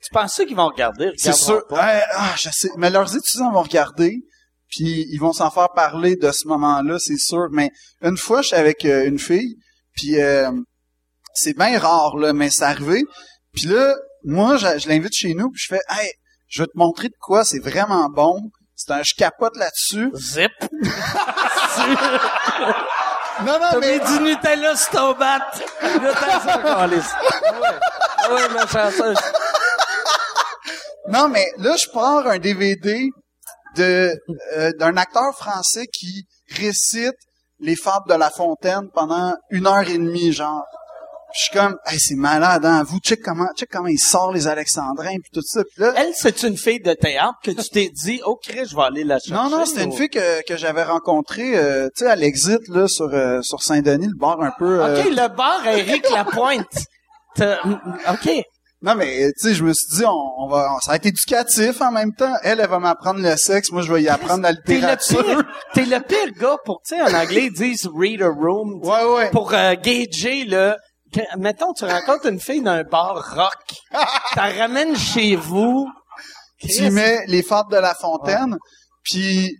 Tu 0.01 0.09
penses 0.11 0.35
qu'ils 0.35 0.55
vont 0.55 0.67
regarder? 0.67 1.11
c'est 1.17 1.33
sûr. 1.33 1.65
pas. 1.67 1.75
Ouais, 1.75 2.01
ah, 2.13 2.33
je 2.37 2.49
sais. 2.51 2.69
Mais 2.77 2.89
leurs 2.89 3.15
étudiants 3.15 3.51
vont 3.51 3.61
regarder, 3.63 4.17
puis 4.69 5.05
ils 5.11 5.19
vont 5.19 5.33
s'en 5.33 5.49
faire 5.51 5.69
parler 5.75 6.15
de 6.15 6.31
ce 6.31 6.47
moment-là, 6.47 6.97
c'est 6.99 7.17
sûr. 7.17 7.47
Mais 7.51 7.69
une 8.01 8.17
fois, 8.17 8.41
je 8.41 8.47
suis 8.47 8.55
avec 8.55 8.85
euh, 8.85 9.05
une 9.05 9.19
fille, 9.19 9.55
puis 9.95 10.19
euh, 10.21 10.49
c'est 11.33 11.57
bien 11.57 11.77
rare, 11.79 12.15
là, 12.17 12.33
mais 12.33 12.49
c'est 12.49 12.63
arrivé. 12.65 13.03
Puis 13.53 13.67
là, 13.67 13.95
moi, 14.23 14.57
je, 14.57 14.79
je 14.79 14.87
l'invite 14.87 15.13
chez 15.13 15.33
nous, 15.33 15.49
puis 15.49 15.61
je 15.61 15.75
fais, 15.75 15.81
hey, 15.89 16.09
je 16.47 16.61
vais 16.63 16.67
te 16.67 16.75
montrer 16.77 17.09
de 17.09 17.15
quoi, 17.19 17.43
c'est 17.43 17.59
vraiment 17.59 18.09
bon. 18.09 18.39
C'est 18.85 18.93
un, 18.93 19.03
je 19.03 19.13
capote 19.15 19.55
là-dessus. 19.55 20.11
Zip. 20.15 20.51
Non, 23.41 23.53
non, 23.59 23.67
T'as 23.71 23.79
mais 23.79 23.97
mis 23.97 24.05
du 24.05 24.19
Nutella 24.23 24.75
sur 24.75 24.91
ton 24.91 25.13
bat. 25.13 25.39
Là, 25.81 26.13
t'as 26.13 26.87
ouais. 26.87 26.99
Ouais, 28.31 28.49
ma 28.49 28.67
chanceuse. 28.67 29.17
Non, 31.07 31.27
mais 31.29 31.51
là, 31.57 31.75
je 31.75 31.89
pars 31.89 32.27
un 32.27 32.37
DVD 32.37 33.09
de 33.75 34.15
euh, 34.55 34.71
d'un 34.79 34.95
acteur 34.97 35.33
français 35.35 35.87
qui 35.87 36.27
récite 36.55 37.15
les 37.59 37.75
fables 37.75 38.07
de 38.07 38.13
La 38.13 38.29
Fontaine 38.29 38.89
pendant 38.93 39.35
une 39.49 39.65
heure 39.65 39.89
et 39.89 39.97
demie, 39.97 40.31
genre. 40.31 40.63
Je 41.35 41.45
suis 41.45 41.53
comme, 41.57 41.75
hey, 41.87 41.99
c'est 41.99 42.15
malade, 42.15 42.63
hein? 42.65 42.83
Vous, 42.83 42.99
check 42.99 43.21
comment, 43.23 43.47
check 43.57 43.69
comment 43.71 43.87
il 43.87 43.97
sort 43.97 44.31
les 44.31 44.47
Alexandrins 44.47 45.17
puis 45.21 45.31
tout 45.33 45.41
ça. 45.43 45.63
Puis 45.63 45.83
là, 45.83 45.93
Elle, 45.97 46.11
c'est 46.13 46.43
une 46.43 46.57
fille 46.57 46.79
de 46.79 46.93
théâtre 46.93 47.39
que 47.43 47.51
tu 47.51 47.69
t'es 47.69 47.89
dit, 47.89 48.21
oh, 48.25 48.37
je 48.47 48.75
vais 48.75 48.81
aller 48.83 49.03
la 49.03 49.17
chercher. 49.19 49.33
non, 49.33 49.49
non, 49.49 49.65
c'était 49.65 49.83
une 49.83 49.93
fille 49.93 50.09
que, 50.09 50.45
que 50.45 50.57
j'avais 50.57 50.83
rencontrée, 50.83 51.57
euh, 51.57 51.87
tu 51.97 52.05
sais, 52.05 52.11
à 52.11 52.15
l'exit, 52.15 52.59
là, 52.69 52.87
sur, 52.87 53.09
euh, 53.13 53.41
sur 53.41 53.63
Saint-Denis, 53.63 54.07
le 54.07 54.17
bar 54.17 54.39
un 54.41 54.51
peu... 54.59 54.81
euh, 54.83 55.01
OK, 55.01 55.09
le 55.09 55.27
bar 55.35 55.65
Eric 55.67 56.09
Lapointe. 56.11 56.67
T'as- 57.35 57.59
OK. 57.65 58.29
Non, 58.83 58.95
mais, 58.95 59.31
tu 59.39 59.47
sais, 59.47 59.53
je 59.55 59.63
me 59.63 59.73
suis 59.73 59.95
dit, 59.97 60.05
on, 60.05 60.43
on 60.43 60.47
va, 60.49 60.67
ça 60.83 60.91
va 60.91 60.97
être 60.97 61.05
éducatif 61.05 61.81
en 61.81 61.91
même 61.91 62.13
temps. 62.13 62.33
Elle, 62.43 62.59
elle 62.59 62.67
va 62.69 62.79
m'apprendre 62.79 63.21
le 63.21 63.35
sexe, 63.37 63.71
moi, 63.71 63.81
je 63.81 63.91
vais 63.93 64.03
y 64.03 64.09
apprendre 64.09 64.43
la 64.43 64.51
le 64.51 64.57
littérature. 64.67 65.41
t'es 65.73 65.85
le 65.85 65.99
pire 66.01 66.31
gars 66.37 66.57
pour, 66.65 66.81
tu 66.85 66.93
sais, 66.95 67.01
en 67.01 67.13
anglais, 67.13 67.45
ils 67.45 67.53
disent 67.53 67.89
read 67.95 68.21
a 68.21 68.27
room. 68.27 68.81
Ouais, 68.83 69.03
ouais. 69.15 69.29
Pour 69.31 69.53
euh, 69.53 69.73
gager, 69.81 70.43
là. 70.45 70.77
Que- 71.13 71.37
mettons, 71.37 71.73
tu 71.73 71.85
rencontres 71.85 72.27
une 72.27 72.39
fille 72.39 72.61
d'un 72.61 72.83
bar 72.83 73.35
rock. 73.35 73.75
T'as 74.35 74.57
ramènes 74.57 74.95
chez 74.97 75.35
vous. 75.35 75.87
tu 76.59 76.89
mets 76.91 77.25
les 77.27 77.43
fables 77.43 77.71
de 77.71 77.77
La 77.77 77.93
Fontaine, 77.95 78.57
puis 79.03 79.55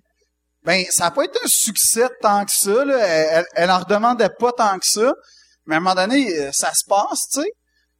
ben 0.63 0.85
ça 0.91 1.07
a 1.07 1.11
pas 1.11 1.25
été 1.25 1.37
un 1.43 1.47
succès 1.47 2.07
tant 2.21 2.45
que 2.45 2.51
ça. 2.51 2.85
Là. 2.85 2.97
Elle, 2.99 3.27
elle, 3.31 3.45
elle 3.55 3.71
en 3.71 3.79
redemandait 3.79 4.29
pas 4.39 4.51
tant 4.53 4.77
que 4.79 4.85
ça, 4.85 5.11
mais 5.65 5.75
à 5.75 5.77
un 5.79 5.81
moment 5.81 5.95
donné, 5.95 6.33
euh, 6.39 6.49
ça 6.53 6.71
se 6.73 6.85
passe, 6.87 7.27
tu 7.33 7.41
sais. 7.41 7.49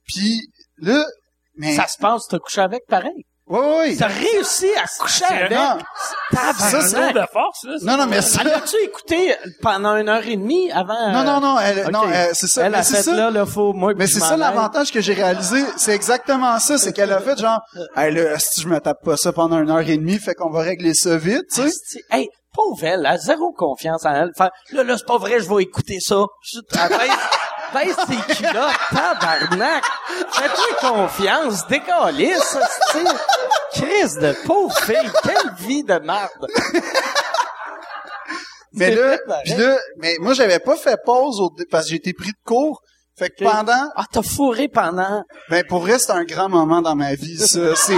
Puis 0.06 0.42
là, 0.78 1.06
mais 1.56 1.76
Ça 1.76 1.88
se 1.88 1.98
passe, 1.98 2.24
t'as 2.30 2.40
couché 2.40 2.62
avec 2.62 2.84
pareil. 2.88 3.26
Ouais, 3.48 3.78
ouais. 3.78 3.96
T'as 3.98 4.08
réussi 4.08 4.68
à 4.76 4.86
coucher 5.02 5.26
C'est 5.28 5.34
avec. 5.36 5.52
Ça, 5.52 6.82
C'est 6.82 7.14
de 7.14 7.26
force, 7.32 7.64
là. 7.66 7.76
non, 7.84 7.98
non, 7.98 8.08
mais 8.08 8.22
ça, 8.22 8.44
l'a-tu 8.44 8.76
écouté 8.84 9.36
pendant 9.62 9.96
une 9.98 10.10
heure 10.10 10.26
et 10.26 10.36
demie 10.38 10.72
avant? 10.72 11.12
non, 11.12 11.24
non, 11.24 11.40
non, 11.40 11.60
elle, 11.60 11.80
euh, 11.80 11.90
non, 11.90 12.04
c'est 12.34 12.48
ça. 12.48 12.66
Elle 12.66 12.76
a 12.76 12.84
c'est 12.84 12.98
fait 12.98 13.04
ça. 13.04 13.16
là, 13.16 13.32
là, 13.32 13.46
faut, 13.46 13.74
moi, 13.74 13.94
Mais 13.96 14.08
c'est 14.08 14.20
ça 14.20 14.38
l'avantage 14.38 14.92
que 14.92 15.02
j'ai 15.02 15.14
réalisé, 15.14 15.64
c'est 15.78 15.94
exactement 15.94 16.60
ça, 16.60 16.78
c'est 16.78 16.94
qu'elle 16.94 17.12
a 17.12 17.20
fait 17.20 17.38
genre, 17.40 17.60
hey, 17.96 18.14
là, 18.14 18.40
si 18.40 18.62
je 18.62 18.68
me 18.68 18.80
tape 18.80 19.04
pas 19.04 19.18
ça 19.18 19.32
pendant 19.34 19.60
une 19.62 19.70
heure 19.70 19.80
et 19.88 19.98
demie, 19.98 20.18
fait 20.20 20.34
qu'on 20.36 20.50
va 20.50 20.62
régler 20.62 20.94
ça 20.94 21.18
vite, 21.18 21.44
tu 21.54 21.62
sais. 21.70 22.00
Hey, 22.12 22.30
pauvre 22.54 22.84
elle, 22.84 23.00
elle 23.02 23.06
a 23.08 23.18
zéro 23.18 23.52
confiance 23.52 24.06
en 24.06 24.14
elle. 24.14 24.32
Fait, 24.38 24.50
là, 24.72 24.84
là, 24.84 24.96
c'est 24.98 25.08
pas 25.08 25.18
vrai, 25.18 25.40
je 25.40 25.50
vais 25.54 25.64
écouter 25.64 26.00
ça. 26.00 26.24
Je- 26.44 26.60
Elle 26.74 26.90
baisse 27.74 27.96
ses 28.08 28.36
culottes, 28.36 28.74
tabarnak. 28.92 29.84
Fais-toi 30.32 30.90
confiance, 30.92 31.68
décalisse, 31.68 32.56
asti. 32.56 33.06
Crise 33.74 34.16
de 34.16 34.34
pauvre 34.46 34.78
fille, 34.82 35.12
quelle 35.24 35.54
vie 35.68 35.84
de 35.84 36.00
merde. 36.00 36.48
Mais 38.76 38.90
C'est 38.90 38.96
là, 38.96 39.18
puis 39.44 39.54
là, 39.54 39.78
mais 40.00 40.16
moi 40.20 40.34
j'avais 40.34 40.58
pas 40.58 40.76
fait 40.76 40.98
pause 41.06 41.40
au, 41.40 41.52
parce 41.70 41.90
que 41.90 41.96
été 41.96 42.12
pris 42.14 42.32
de 42.32 42.38
court. 42.44 42.82
Fait 43.16 43.30
que 43.30 43.44
pendant, 43.44 43.92
Ah, 43.96 44.06
t'as 44.12 44.24
fourré 44.24 44.68
pendant... 44.68 45.24
ben 45.52 45.64
pour 45.70 45.82
vrai 45.82 46.00
c'est 46.00 46.12
un 46.12 46.24
grand 46.24 46.50
moment 46.50 46.82
dans 46.82 46.96
ma 46.96 47.14
vie. 47.14 47.38
Ça, 47.38 47.76
c'est 47.76 47.98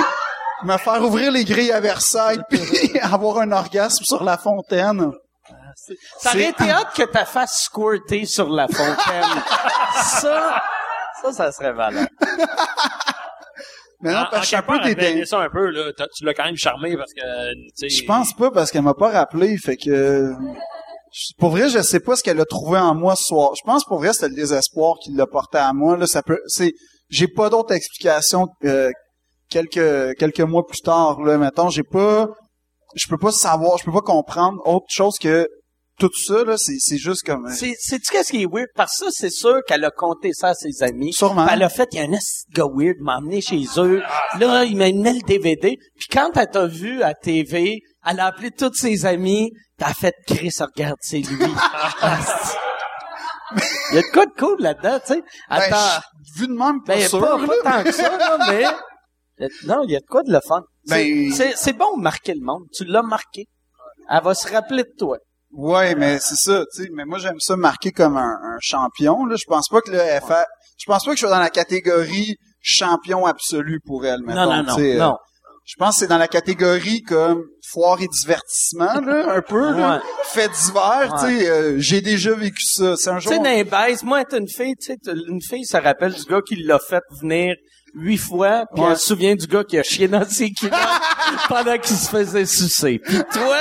me 0.64 0.78
faire 0.78 1.02
ouvrir 1.02 1.32
les 1.32 1.46
grilles 1.46 1.72
à 1.72 1.80
Versailles 1.80 2.42
puis 2.50 3.00
avoir 3.00 3.40
un 3.40 3.54
orgasme 3.54 4.04
sur 4.04 4.26
la 4.26 4.38
fontaine. 4.38 5.12
Ça 6.20 6.30
aurait 6.32 6.50
été 6.50 6.70
hâte 6.70 6.94
que 6.96 7.04
ta 7.04 7.26
face 7.26 7.64
squirter 7.64 8.26
sur 8.26 8.50
la 8.50 8.68
fontaine. 8.68 9.42
ça, 9.94 10.62
ça, 11.22 11.32
ça 11.34 11.52
serait 11.52 11.74
valable. 11.74 12.08
Mais 14.02 14.12
non, 14.12 14.20
En- 14.20 14.24
parce 14.30 14.34
que 14.38 14.42
je 14.42 14.46
suis 14.48 14.56
en 14.56 14.60
un 14.60 14.64
peu 14.64 15.26
ça 15.26 15.40
un 15.40 15.50
peu, 15.50 15.70
là. 15.70 15.92
T'as- 15.98 16.08
Tu 16.16 16.26
l'as 16.26 16.34
quand 16.34 16.46
même 16.46 16.58
charmé 16.58 16.96
parce 16.98 17.14
que, 17.14 17.54
tu 17.54 17.70
sais. 17.76 17.90
Je 17.90 18.06
pense 18.06 18.34
pas 18.34 18.52
parce 18.52 18.72
qu'elle 18.72 18.82
m'a 18.84 18.94
pas 18.94 19.10
rappelé. 19.10 19.58
Fait 19.58 19.78
que 19.78 20.32
pour 21.38 21.52
vrai, 21.52 21.70
je 21.70 21.80
sais 21.82 22.00
pas 22.02 22.16
ce 22.16 22.24
qu'elle 22.24 22.40
a 22.42 22.46
trouvé 22.46 22.78
en 22.78 22.94
moi 22.94 23.16
ce 23.16 23.24
soir. 23.24 23.52
Je 23.56 23.64
pense 23.66 23.86
pour 23.86 23.98
vrai 24.00 24.12
c'était 24.14 24.30
le 24.30 24.36
désespoir 24.36 24.96
qui 25.02 25.14
l'a 25.14 25.26
porté 25.28 25.58
à 25.58 25.72
moi. 25.74 25.98
Là, 25.98 26.08
ça 26.08 26.22
peut, 26.22 26.40
c'est, 26.48 26.74
j'ai 27.10 27.28
pas 27.28 27.50
d'autre 27.50 27.74
explication. 27.74 28.48
euh, 28.66 28.92
quelques 29.50 30.18
quelques 30.18 30.42
mois 30.42 30.66
plus 30.66 30.82
tard, 30.82 31.22
là, 31.22 31.38
mettons, 31.38 31.70
j'ai 31.70 31.84
pas, 31.84 32.28
je 32.96 33.08
peux 33.08 33.18
pas 33.18 33.32
savoir, 33.32 33.78
je 33.78 33.86
peux 33.86 33.92
pas 33.94 34.02
comprendre 34.02 34.60
autre 34.66 34.88
chose 34.90 35.18
que 35.22 35.48
tout 35.98 36.12
ça. 36.16 36.44
Là, 36.44 36.58
c'est 36.58 36.78
c'est 36.80 36.98
juste 36.98 37.24
comme. 37.26 37.50
C'est, 37.52 37.74
sais-tu 37.80 38.12
qu'est-ce 38.12 38.32
qui 38.32 38.44
est 38.44 38.48
weird? 38.52 38.68
Parce 38.76 38.98
que 39.00 39.06
ça, 39.06 39.12
c'est 39.12 39.30
sûr 39.30 39.60
qu'elle 39.68 39.84
a 39.86 39.92
compté 39.92 40.32
ça 40.34 40.50
à 40.50 40.54
ses 40.54 40.84
amis. 40.84 41.14
Sûrement. 41.14 41.48
Elle 41.48 41.64
a 41.64 41.70
fait, 41.70 41.88
il 41.94 42.00
y 42.00 42.02
a 42.02 42.06
un 42.06 42.18
gars 42.54 42.68
weird 42.74 42.98
m'a 43.00 43.18
emmené 43.18 43.42
chez 43.42 43.64
eux. 43.78 44.02
Là, 44.40 44.64
il 44.66 44.76
m'a 44.78 44.86
amené 44.86 45.14
le 45.14 45.22
DVD. 45.28 45.78
Puis 45.98 46.08
quand 46.12 46.32
elle 46.36 46.50
t'a 46.50 46.66
vu 46.68 47.02
à 47.04 47.14
TV, 47.14 47.80
elle 48.06 48.20
a 48.20 48.26
appelé 48.28 48.52
tous 48.52 48.74
ses 48.74 49.06
amis. 49.06 49.52
T'as 49.78 49.94
fait, 49.94 50.14
Chris, 50.28 50.52
regarde, 50.60 50.98
c'est 51.02 51.20
lui. 51.20 51.38
Il 53.92 53.96
y 53.96 54.00
a 54.00 54.02
de 54.02 54.12
quoi 54.12 54.26
de 54.26 54.32
cool 54.38 54.58
là-dedans, 54.60 55.00
tu 55.06 55.14
sais. 55.14 55.22
ben, 55.50 55.56
Attends. 55.58 56.02
je- 56.36 56.40
vu 56.42 56.48
de 56.48 56.54
même, 56.54 56.82
pas 56.84 56.96
Ben, 56.96 57.08
sûr. 57.08 57.20
pas, 57.20 57.38
pas 57.38 57.54
tant 57.72 57.84
que 57.84 57.92
ça, 57.92 58.18
là, 58.18 58.38
mais... 58.50 59.48
Non, 59.66 59.84
il 59.84 59.92
y 59.92 59.96
a 59.96 60.00
de 60.00 60.06
quoi 60.06 60.24
de 60.24 60.32
le 60.32 60.40
fun. 60.46 60.62
Ben- 60.88 61.32
C'est 61.32 61.56
c'est 61.56 61.74
bon 61.74 61.98
de 61.98 62.02
marquer 62.02 62.34
le 62.34 62.42
monde. 62.44 62.64
Tu 62.74 62.86
l'as 62.86 63.04
marqué. 63.04 63.46
Elle 64.10 64.24
va 64.24 64.34
se 64.34 64.48
rappeler 64.52 64.84
de 64.84 64.94
toi. 64.98 65.18
Ouais, 65.58 65.96
mais 65.96 66.20
c'est 66.20 66.36
ça, 66.36 66.64
tu 66.76 66.84
sais. 66.84 66.90
Mais 66.94 67.06
moi, 67.06 67.18
j'aime 67.18 67.40
ça 67.40 67.56
marquer 67.56 67.92
comme 67.92 68.18
un, 68.18 68.22
un 68.44 68.58
champion. 68.60 69.26
Là, 69.26 69.36
je 69.38 69.46
pense 69.48 69.70
pas 69.70 69.80
que 69.82 69.92
le 69.92 70.00
FA, 70.26 70.46
je 70.78 70.86
pense 70.86 71.06
pas 71.06 71.12
que 71.12 71.18
je 71.18 71.22
sois 71.22 71.30
dans 71.30 71.40
la 71.40 71.50
catégorie 71.50 72.36
champion 72.62 73.26
absolu 73.26 73.80
pour 73.86 74.06
elle. 74.06 74.22
Mettons, 74.26 74.42
non, 74.42 74.50
non, 74.58 74.64
non, 74.64 74.76
tu 74.76 74.82
sais, 74.82 74.96
euh, 74.96 75.00
non. 75.00 75.16
Je 75.68 75.74
pense 75.80 75.96
que 75.96 76.00
c'est 76.02 76.08
dans 76.08 76.18
la 76.20 76.28
catégorie 76.28 77.02
comme 77.02 77.42
foire 77.72 78.00
et 78.02 78.08
divertissement, 78.08 79.00
là, 79.02 79.34
un 79.36 79.42
peu, 79.42 79.72
là. 79.76 79.96
Ouais. 79.96 80.02
Fait 80.26 80.50
divers, 80.50 81.14
tu 81.20 81.26
sais. 81.40 81.50
euh, 81.50 81.76
J'ai 81.80 82.02
déjà 82.02 82.34
vécu 82.36 82.62
ça. 82.64 82.96
C'est 82.98 83.10
un 83.10 83.18
Tu 83.18 83.24
jour. 83.24 83.32
sais, 83.34 83.38
dans 83.40 83.46
les 83.46 83.64
baises, 83.64 84.04
moi, 84.04 84.22
être 84.22 84.38
une 84.38 84.48
fille, 84.48 84.76
tu 84.80 84.94
sais, 84.94 84.98
une 85.28 85.42
fille, 85.42 85.66
ça 85.66 85.80
rappelle 85.80 86.14
du 86.14 86.24
gars 86.26 86.42
qui 86.48 86.56
l'a 86.58 86.78
fait 86.80 87.02
venir 87.22 87.56
huit 87.96 88.18
fois, 88.18 88.66
puis 88.74 88.84
Ouais. 88.84 88.92
elle 88.92 88.98
se 88.98 89.06
souvient 89.08 89.36
du 89.36 89.48
gars 89.48 89.64
qui 89.64 89.78
a 89.80 89.84
chié 89.84 90.08
dans 90.08 90.26
ses 90.28 90.52
culottes 90.52 90.78
pendant 91.50 91.78
qu'il 91.78 91.96
se 91.96 92.10
faisait 92.10 92.46
sucer. 92.46 93.00
Puis 93.04 93.20
toi, 93.32 93.58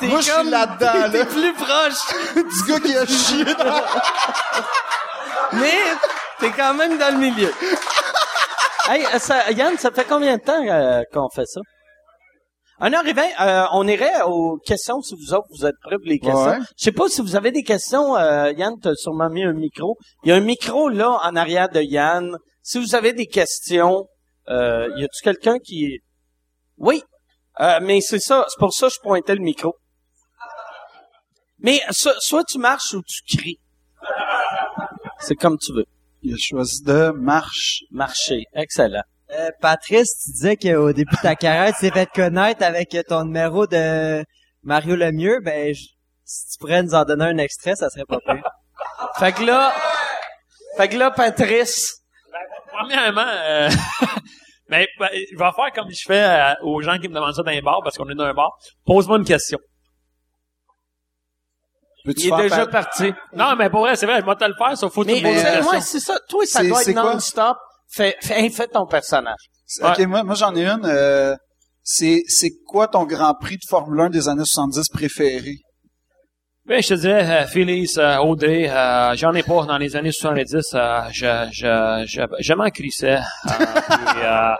t'es 0.00 0.08
Moi, 0.08 0.20
comme... 0.36 0.50
là-dedans, 0.50 1.10
T'es 1.12 1.18
là. 1.18 1.26
plus 1.26 1.52
proche, 1.54 2.34
du 2.34 2.72
gars 2.72 2.80
qui 2.80 2.96
a 2.96 3.06
chié 3.06 3.44
dans... 3.44 3.82
mais 5.58 5.72
t'es 6.40 6.50
quand 6.50 6.74
même 6.74 6.98
dans 6.98 7.12
le 7.12 7.18
milieu. 7.18 7.52
hey, 8.88 9.04
euh, 9.14 9.18
ça, 9.18 9.50
Yann, 9.52 9.76
ça 9.78 9.90
fait 9.90 10.04
combien 10.04 10.36
de 10.36 10.42
temps 10.42 10.62
euh, 10.68 11.02
qu'on 11.12 11.28
fait 11.28 11.46
ça? 11.46 11.60
Un 12.80 12.92
heure 12.92 13.06
et 13.06 13.12
vingt, 13.12 13.28
euh, 13.40 13.64
on 13.72 13.86
irait 13.86 14.22
aux 14.26 14.58
questions 14.66 15.00
si 15.00 15.14
vous 15.14 15.32
autres, 15.32 15.46
vous 15.56 15.64
êtes 15.64 15.76
prêts 15.80 15.96
pour 15.96 16.06
les 16.08 16.18
questions. 16.18 16.44
Ouais. 16.44 16.58
Je 16.76 16.84
sais 16.84 16.92
pas 16.92 17.08
si 17.08 17.22
vous 17.22 17.36
avez 17.36 17.52
des 17.52 17.62
questions. 17.62 18.16
euh, 18.16 18.50
Yann, 18.56 18.74
t'as 18.82 18.94
sûrement 18.96 19.30
mis 19.30 19.44
un 19.44 19.52
micro. 19.52 19.96
Il 20.24 20.30
y 20.30 20.32
a 20.32 20.34
un 20.36 20.40
micro 20.40 20.88
là 20.88 21.20
en 21.22 21.36
arrière 21.36 21.68
de 21.68 21.80
Yann. 21.80 22.36
Si 22.66 22.78
vous 22.78 22.94
avez 22.94 23.12
des 23.12 23.26
questions, 23.26 24.08
euh, 24.48 24.88
y 24.96 25.04
a-tu 25.04 25.22
quelqu'un 25.22 25.58
qui... 25.58 26.00
Oui, 26.78 27.02
euh, 27.60 27.78
mais 27.82 28.00
c'est 28.00 28.18
ça. 28.18 28.46
C'est 28.48 28.58
pour 28.58 28.72
ça 28.72 28.88
que 28.88 28.94
je 28.94 29.00
pointais 29.00 29.34
le 29.34 29.42
micro. 29.42 29.76
Mais 31.58 31.80
so- 31.90 32.18
soit 32.20 32.42
tu 32.44 32.58
marches 32.58 32.94
ou 32.94 33.02
tu 33.02 33.36
cries. 33.36 33.60
C'est 35.20 35.34
comme 35.36 35.58
tu 35.58 35.74
veux. 35.74 35.84
Il 36.22 36.32
a 36.32 36.36
choisi 36.38 36.82
de 36.82 37.10
marche. 37.10 37.82
Marcher. 37.90 38.44
Excellent. 38.54 39.02
Euh, 39.30 39.50
Patrice, 39.60 40.24
tu 40.24 40.30
disais 40.32 40.56
qu'au 40.56 40.92
début 40.94 41.14
de 41.16 41.20
ta 41.20 41.36
carrière, 41.36 41.74
tu 41.74 41.82
t'es 41.82 41.90
fait 41.90 42.08
connaître 42.14 42.62
avec 42.64 42.96
ton 43.06 43.24
numéro 43.26 43.66
de 43.66 44.24
Mario 44.62 44.96
Lemieux. 44.96 45.40
Ben, 45.42 45.74
je- 45.74 45.82
si 46.24 46.46
tu 46.52 46.58
pourrais 46.58 46.82
nous 46.82 46.94
en 46.94 47.04
donner 47.04 47.26
un 47.26 47.36
extrait, 47.36 47.76
ça 47.76 47.90
serait 47.90 48.06
pas 48.06 48.18
pire. 48.26 48.42
Fait 49.18 49.32
que 49.32 49.42
là, 49.44 49.70
fait 50.78 50.88
que 50.88 50.96
là, 50.96 51.10
Patrice, 51.10 52.02
Premièrement, 52.78 53.26
euh, 53.26 53.68
ben, 54.68 54.86
ben, 54.98 55.08
je 55.12 55.36
vais 55.36 55.50
faire 55.52 55.72
comme 55.74 55.90
je 55.90 56.02
fais 56.06 56.22
euh, 56.22 56.54
aux 56.62 56.80
gens 56.82 56.98
qui 56.98 57.08
me 57.08 57.14
demandent 57.14 57.34
ça 57.34 57.42
dans 57.42 57.50
les 57.50 57.62
bars, 57.62 57.80
parce 57.82 57.96
qu'on 57.96 58.08
est 58.08 58.14
dans 58.14 58.24
un 58.24 58.34
bar. 58.34 58.50
Pose-moi 58.86 59.18
une 59.18 59.24
question. 59.24 59.58
Il 62.06 62.10
est 62.26 62.36
déjà 62.36 62.66
par- 62.66 62.84
parti. 62.84 63.12
Non, 63.32 63.56
mais 63.56 63.70
pour 63.70 63.80
vrai, 63.80 63.96
c'est 63.96 64.04
vrai, 64.06 64.20
je 64.20 64.26
vais 64.26 64.34
te 64.36 64.44
le 64.44 64.54
faire, 64.58 64.76
sauf 64.76 64.92
faut 64.92 65.02
que 65.02 65.06
Mais, 65.06 65.20
tu 65.20 65.24
me 65.24 65.30
poses 65.30 65.38
une 65.38 65.44
mais 65.44 65.54
question. 65.60 65.80
c'est 65.80 66.00
ça. 66.00 66.18
Toi, 66.28 66.44
ça 66.46 66.62
doit 66.62 66.82
être 66.82 66.94
non-stop. 66.94 67.56
Fais, 67.90 68.16
fais, 68.20 68.50
fais 68.50 68.66
ton 68.66 68.86
personnage. 68.86 69.38
Ok, 69.80 70.00
moi, 70.00 70.22
moi 70.22 70.34
j'en 70.34 70.54
ai 70.54 70.66
une. 70.66 70.84
euh, 70.84 71.34
c'est 71.82 72.22
c'est 72.28 72.50
quoi 72.66 72.88
ton 72.88 73.04
Grand 73.04 73.34
Prix 73.34 73.56
de 73.56 73.62
Formule 73.68 74.00
1 74.00 74.10
des 74.10 74.28
années 74.28 74.44
70 74.44 74.88
préféré? 74.90 75.56
Ben, 76.66 76.80
je 76.82 76.88
te 76.88 76.94
dirais, 76.94 77.42
euh, 77.42 77.46
Félix, 77.46 77.98
euh, 77.98 78.16
Audrey, 78.20 78.70
euh, 78.70 79.14
j'en 79.16 79.34
ai 79.34 79.42
pas 79.42 79.66
dans 79.66 79.76
les 79.76 79.96
années 79.96 80.12
70. 80.12 80.72
Euh, 80.72 81.00
je, 81.12 81.26
je, 81.52 82.04
je, 82.06 82.22
je 82.40 82.70
crissais. 82.70 83.16
Euh, 83.16 83.64
euh, 84.24 84.54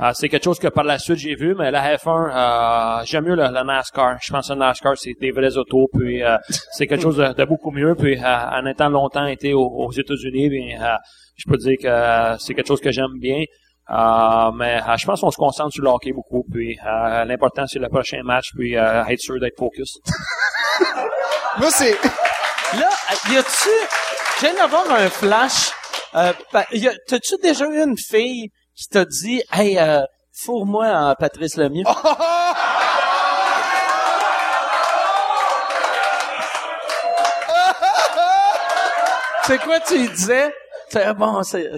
euh, 0.00 0.10
c'est 0.14 0.28
quelque 0.28 0.42
chose 0.42 0.58
que 0.58 0.66
par 0.66 0.82
la 0.82 0.98
suite 0.98 1.18
j'ai 1.18 1.36
vu, 1.36 1.54
mais 1.54 1.70
la 1.70 1.96
F1, 1.96 2.08
euh, 2.10 3.04
j'aime 3.04 3.26
mieux 3.26 3.36
le, 3.36 3.64
NASCAR. 3.64 4.18
Je 4.20 4.32
pense 4.32 4.48
que 4.48 4.52
le 4.52 4.58
NASCAR, 4.58 4.98
c'est 4.98 5.14
des 5.20 5.30
vrais 5.30 5.56
autos, 5.56 5.88
puis 5.96 6.24
euh, 6.24 6.36
c'est 6.72 6.88
quelque 6.88 7.02
chose 7.02 7.18
de, 7.18 7.44
beaucoup 7.44 7.70
mieux. 7.70 7.94
Puis 7.94 8.18
euh, 8.18 8.24
en 8.24 8.66
étant 8.66 8.88
longtemps 8.88 9.26
été 9.26 9.54
aux, 9.54 9.92
États-Unis, 9.92 10.74
euh, 10.74 10.96
je 11.36 11.44
peux 11.48 11.56
dire 11.56 11.76
que 11.80 11.86
euh, 11.86 12.36
c'est 12.38 12.54
quelque 12.54 12.66
chose 12.66 12.80
que 12.80 12.90
j'aime 12.90 13.16
bien. 13.20 13.44
Euh, 13.90 14.50
mais 14.52 14.80
euh, 14.80 14.96
je 14.96 15.04
pense 15.06 15.20
qu'on 15.20 15.30
se 15.30 15.36
concentre 15.36 15.72
sur 15.72 15.82
le 15.84 15.90
hockey 15.90 16.12
beaucoup. 16.12 16.44
Puis 16.50 16.78
euh, 16.86 17.24
l'important 17.24 17.66
c'est 17.66 17.78
le 17.78 17.88
prochain 17.88 18.22
match, 18.24 18.50
puis 18.56 18.76
euh, 18.76 19.04
être 19.06 19.20
sûr 19.20 19.38
d'être 19.40 19.58
focus. 19.58 19.98
Moi, 21.58 21.70
c'est... 21.70 21.92
Là, 22.80 22.88
y 23.30 23.36
a-tu, 23.36 23.68
je 24.40 24.40
viens 24.46 24.54
d'avoir 24.54 24.90
un 24.90 25.08
flash. 25.08 25.70
Euh, 26.16 26.32
pa- 26.50 26.66
y 26.72 26.88
a- 26.88 26.94
t'as-tu 27.06 27.36
déjà 27.42 27.66
eu 27.66 27.80
une 27.82 27.96
fille 27.96 28.50
qui 28.74 28.88
t'a 28.88 29.04
dit, 29.04 29.42
hey, 29.52 29.78
euh, 29.78 30.00
fourre-moi 30.32 30.86
en 30.86 31.14
Patrice 31.14 31.56
Lemieux? 31.56 31.84
c'est 39.44 39.58
quoi 39.62 39.80
tu 39.80 40.08
disais? 40.08 40.52
C'est 40.88 41.12
bon, 41.14 41.42
c'est... 41.42 41.70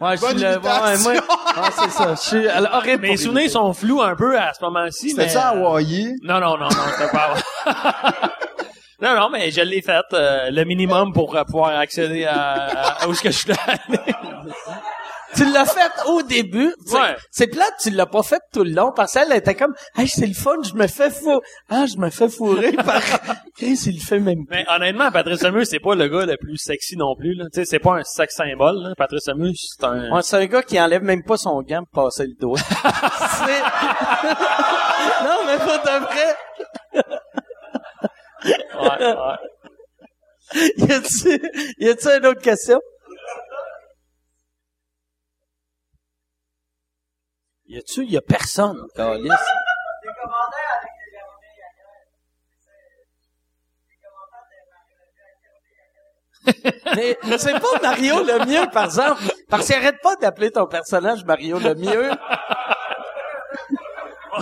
Ouais, 0.00 0.16
je 0.16 0.24
suis 0.24 0.34
le, 0.36 0.58
ouais, 0.58 0.98
moi, 1.02 1.12
ouais, 1.12 1.70
c'est 1.76 1.90
ça. 1.90 2.14
Je 2.14 2.20
suis 2.20 2.48
alors, 2.48 2.74
horrible. 2.74 3.02
Mes 3.02 3.16
souvenirs 3.16 3.50
sont 3.50 3.72
flous 3.72 4.00
un 4.00 4.14
peu 4.14 4.38
à 4.38 4.52
ce 4.54 4.64
moment-ci. 4.64 5.10
C'était 5.10 5.22
mais... 5.24 5.28
ça 5.28 5.48
Hawaii? 5.48 6.16
Non, 6.22 6.38
non, 6.40 6.56
non, 6.56 6.68
non, 6.68 6.84
c'était 6.96 7.10
pas. 7.10 7.34
non, 9.02 9.20
non, 9.20 9.28
mais 9.30 9.50
je 9.50 9.60
l'ai 9.60 9.82
fait 9.82 10.04
euh, 10.12 10.50
le 10.50 10.64
minimum 10.64 11.12
pour 11.12 11.34
euh, 11.34 11.42
pouvoir 11.42 11.78
accéder 11.78 12.24
à, 12.26 12.34
à, 12.34 13.02
à 13.02 13.08
où 13.08 13.12
est-ce 13.12 13.22
que 13.22 13.30
je 13.30 13.38
suis 13.38 13.52
allé. 13.66 13.98
Tu 15.34 15.44
l'as 15.52 15.66
fait 15.66 15.90
au 16.06 16.22
début. 16.22 16.74
Ouais. 16.92 17.16
C'est 17.30 17.48
plate, 17.48 17.74
tu 17.80 17.90
l'as 17.90 18.06
pas 18.06 18.22
fait 18.22 18.40
tout 18.52 18.64
le 18.64 18.70
long 18.70 18.92
parce 18.94 19.12
qu'elle 19.12 19.32
était 19.32 19.54
comme, 19.54 19.74
hey, 19.96 20.08
c'est 20.08 20.26
le 20.26 20.34
fun, 20.34 20.56
je 20.62 20.74
me 20.74 20.86
fais 20.86 21.10
fou, 21.10 21.40
ah, 21.68 21.84
je 21.86 21.98
me 21.98 22.10
fais 22.10 22.28
fourrer 22.28 22.72
par 22.84 23.00
Chris, 23.56 23.78
il 23.86 23.96
le 23.96 24.00
fait 24.00 24.20
même. 24.20 24.44
Mais 24.50 24.64
honnêtement, 24.68 25.10
Patrice 25.10 25.42
Lemieux, 25.42 25.64
c'est 25.64 25.80
pas 25.80 25.94
le 25.94 26.08
gars 26.08 26.26
le 26.26 26.36
plus 26.36 26.56
sexy 26.56 26.96
non 26.96 27.14
plus. 27.16 27.34
Là. 27.34 27.44
Tu 27.52 27.60
sais, 27.60 27.64
c'est 27.64 27.78
pas 27.78 27.94
un 27.96 28.04
sex 28.04 28.34
symbole. 28.34 28.82
Là. 28.82 28.94
Patrice 28.96 29.26
Lemieux, 29.28 29.52
c'est 29.54 29.84
un. 29.84 30.10
Ouais, 30.14 30.22
c'est 30.22 30.36
un 30.36 30.46
gars 30.46 30.62
qui 30.62 30.80
enlève 30.80 31.02
même 31.02 31.22
pas 31.22 31.36
son 31.36 31.60
gant 31.62 31.82
pour 31.92 32.04
passer 32.04 32.26
le 32.26 32.34
doigt. 32.34 32.58
Non, 35.24 35.44
mais 35.46 35.58
pas 35.58 35.78
de 35.78 36.04
vrai. 36.04 36.36
Ouais, 38.80 39.14
ouais. 39.14 39.36
Y 40.78 40.92
a-tu, 40.92 41.50
y 41.78 41.88
a-tu 41.88 42.08
une 42.08 42.26
autre 42.26 42.40
question? 42.40 42.80
Y 47.68 47.76
a-tu, 47.76 48.04
y 48.06 48.16
a 48.16 48.22
personne, 48.22 48.82
Calice. 48.96 49.32
Mais 56.96 57.18
c'est 57.36 57.60
pas 57.60 57.78
Mario 57.82 58.22
le 58.22 58.46
mieux, 58.46 58.70
par 58.72 58.86
exemple. 58.86 59.22
Parce 59.50 59.66
qu'il 59.66 59.74
arrête 59.74 60.00
pas 60.02 60.16
d'appeler 60.16 60.50
ton 60.50 60.66
personnage 60.66 61.24
Mario 61.26 61.58
le 61.58 61.74
mieux. 61.74 62.10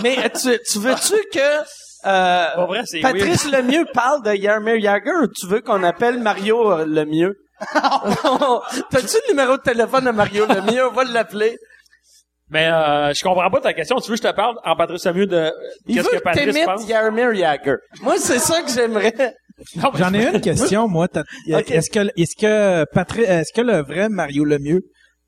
Mais 0.01 0.29
tu, 0.29 0.57
tu 0.63 0.79
veux-tu 0.79 1.15
que 1.33 1.63
euh, 2.05 2.65
vrai, 2.65 2.83
Patrice 3.01 3.51
Lemieux 3.51 3.85
parle 3.93 4.23
de 4.23 4.31
Yarmir 4.31 4.79
Jagger 4.79 5.11
ou 5.23 5.27
tu 5.27 5.47
veux 5.47 5.61
qu'on 5.61 5.83
appelle 5.83 6.19
Mario 6.19 6.71
euh, 6.71 6.85
Lemieux? 6.85 7.35
T'as-tu 7.73 9.17
le 9.27 9.31
numéro 9.31 9.57
de 9.57 9.61
téléphone 9.61 10.05
de 10.05 10.11
Mario 10.11 10.45
Lemieux? 10.45 10.87
On 10.87 10.93
va 10.93 11.03
l'appeler. 11.03 11.57
Mais 12.49 12.67
euh, 12.67 13.13
je 13.13 13.21
comprends 13.23 13.49
pas 13.49 13.59
ta 13.59 13.73
question. 13.73 13.97
Tu 13.97 14.09
veux 14.09 14.17
que 14.17 14.23
je 14.23 14.29
te 14.29 14.33
parle 14.35 14.55
en 14.63 14.75
Patrice 14.75 15.05
Lemieux 15.05 15.27
de 15.27 15.51
Il 15.87 15.95
qu'est-ce 15.95 16.09
que 16.09 16.17
Patrice 16.19 16.57
pense? 16.65 16.87
Yarmir 16.87 17.35
Jagger. 17.35 17.75
Moi, 18.01 18.15
c'est 18.17 18.39
ça 18.39 18.61
que 18.61 18.69
j'aimerais. 18.71 19.13
J'en 19.95 20.13
ai 20.13 20.27
une 20.33 20.39
question, 20.41 20.87
moi. 20.87 21.07
Est-ce 21.47 21.89
que, 21.89 22.07
est-ce 22.15 22.35
que 22.39 22.85
Patrick, 22.93 23.25
est-ce 23.27 23.51
que 23.51 23.61
le 23.61 23.81
vrai 23.81 24.07
Mario 24.09 24.43
Lemieux 24.45 24.81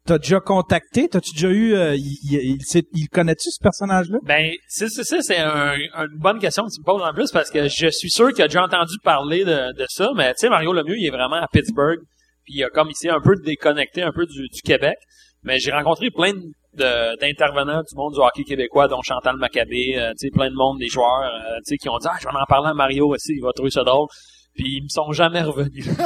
t'as 0.05 0.17
déjà 0.17 0.39
contacté? 0.39 1.07
T'as-tu 1.07 1.33
déjà 1.33 1.49
eu, 1.49 1.73
euh, 1.75 1.95
il, 1.95 2.17
il, 2.31 2.57
il, 2.73 2.83
il 2.93 3.07
connaît-tu 3.09 3.51
ce 3.51 3.59
personnage-là? 3.61 4.17
Ben, 4.23 4.49
c'est 4.67 4.87
c'est 4.89 5.03
ça, 5.03 5.21
c'est 5.21 5.37
un- 5.37 5.75
une 5.75 6.17
bonne 6.17 6.39
question 6.39 6.63
que 6.63 6.71
tu 6.73 6.79
me 6.79 6.85
poses 6.85 7.01
en 7.03 7.13
plus 7.13 7.29
parce 7.31 7.51
que 7.51 7.67
je 7.67 7.89
suis 7.89 8.09
sûr 8.09 8.31
qu'il 8.33 8.43
a 8.43 8.47
déjà 8.47 8.63
entendu 8.63 8.93
parler 9.03 9.43
de, 9.45 9.73
de 9.73 9.85
ça, 9.89 10.09
mais 10.15 10.29
tu 10.33 10.39
sais, 10.41 10.49
Mario 10.49 10.73
Lemieux, 10.73 10.95
il 10.97 11.05
est 11.05 11.11
vraiment 11.11 11.35
à 11.35 11.47
Pittsburgh, 11.51 11.99
puis 12.43 12.53
il 12.55 12.63
a 12.63 12.69
comme 12.69 12.89
ici 12.89 13.07
un 13.09 13.19
peu 13.19 13.35
déconnecté 13.43 14.01
un 14.01 14.11
peu 14.11 14.25
du, 14.25 14.47
du 14.47 14.61
Québec. 14.63 14.95
Mais 15.43 15.59
j'ai 15.59 15.71
rencontré 15.71 16.09
plein 16.11 16.33
de- 16.33 16.41
d'intervenants 16.73 17.81
du 17.81 17.95
monde 17.95 18.13
du 18.13 18.19
hockey 18.19 18.43
québécois, 18.43 18.87
dont 18.87 19.01
Chantal 19.01 19.35
Maccabé, 19.37 19.95
euh, 19.97 20.11
tu 20.11 20.27
sais, 20.27 20.29
plein 20.31 20.49
de 20.49 20.55
monde, 20.55 20.77
des 20.77 20.87
joueurs, 20.87 21.23
euh, 21.23 21.57
tu 21.57 21.71
sais, 21.71 21.77
qui 21.77 21.89
ont 21.89 21.97
dit, 21.97 22.07
ah, 22.09 22.15
je 22.19 22.27
vais 22.27 22.33
en 22.33 22.45
parler 22.47 22.69
à 22.69 22.73
Mario 22.73 23.07
aussi, 23.07 23.33
il 23.35 23.41
va 23.41 23.51
trouver 23.53 23.71
ça 23.71 23.83
drôle. 23.83 24.07
Puis 24.55 24.77
ils 24.77 24.83
me 24.83 24.89
sont 24.89 25.11
jamais 25.11 25.41
revenus. 25.41 25.85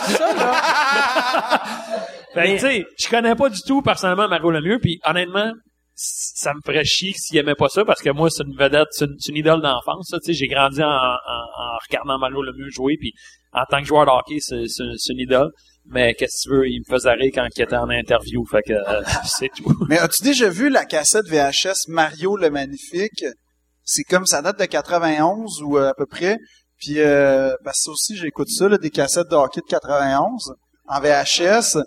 Ça, 0.00 0.34
là. 0.34 0.52
Fait 2.34 2.52
tu 2.52 2.58
sais, 2.60 2.84
je 2.96 3.08
connais 3.08 3.34
pas 3.34 3.48
du 3.48 3.60
tout 3.66 3.82
personnellement 3.82 4.28
Mario 4.28 4.50
Lemieux, 4.50 4.78
puis 4.78 5.00
honnêtement, 5.04 5.52
ça 5.94 6.54
me 6.54 6.60
ferait 6.64 6.84
chier 6.84 7.12
s'il 7.12 7.38
aimait 7.38 7.56
pas 7.56 7.68
ça, 7.68 7.84
parce 7.84 8.00
que 8.00 8.10
moi, 8.10 8.30
c'est 8.30 8.44
une 8.44 8.56
vedette, 8.56 8.86
c'est 8.92 9.06
une, 9.28 9.36
idole 9.36 9.60
d'enfance, 9.60 10.10
tu 10.10 10.18
sais, 10.22 10.32
j'ai 10.32 10.46
grandi 10.46 10.80
en, 10.82 10.86
en, 10.86 11.16
en 11.16 11.78
regardant 11.88 12.18
Mario 12.18 12.42
Lemieux 12.42 12.70
jouer, 12.70 12.96
puis 13.00 13.12
en 13.52 13.64
tant 13.68 13.80
que 13.80 13.86
joueur 13.86 14.06
de 14.06 14.10
hockey, 14.10 14.38
c'est 14.38 15.12
une 15.12 15.18
idole. 15.18 15.50
Mais 15.90 16.14
qu'est-ce 16.14 16.48
que 16.48 16.50
tu 16.50 16.56
veux, 16.56 16.68
il 16.68 16.80
me 16.80 16.94
faisait 16.94 17.12
rire 17.12 17.32
quand 17.34 17.46
il 17.54 17.62
était 17.62 17.76
en 17.76 17.90
interview, 17.90 18.44
fait 18.46 18.62
que 18.62 18.72
euh, 18.72 19.02
c'est 19.26 19.50
tout. 19.54 19.74
Mais 19.88 19.98
as-tu 19.98 20.22
déjà 20.22 20.48
vu 20.48 20.70
la 20.70 20.84
cassette 20.84 21.26
VHS 21.26 21.88
Mario 21.88 22.36
le 22.36 22.50
Magnifique? 22.50 23.24
C'est 23.82 24.04
comme, 24.04 24.24
ça 24.24 24.40
date 24.40 24.58
de 24.60 24.66
91 24.66 25.62
ou 25.62 25.78
euh, 25.78 25.90
à 25.90 25.94
peu 25.94 26.06
près. 26.06 26.38
Puis, 26.78 27.00
euh, 27.00 27.54
parce 27.64 27.78
que 27.78 27.82
ça 27.84 27.90
aussi, 27.90 28.16
j'écoute 28.16 28.48
ça, 28.48 28.68
là, 28.68 28.78
des 28.78 28.90
cassettes 28.90 29.28
de 29.28 29.34
hockey 29.34 29.60
de 29.60 29.66
91 29.66 30.52
en 30.86 31.00
VHS. 31.00 31.78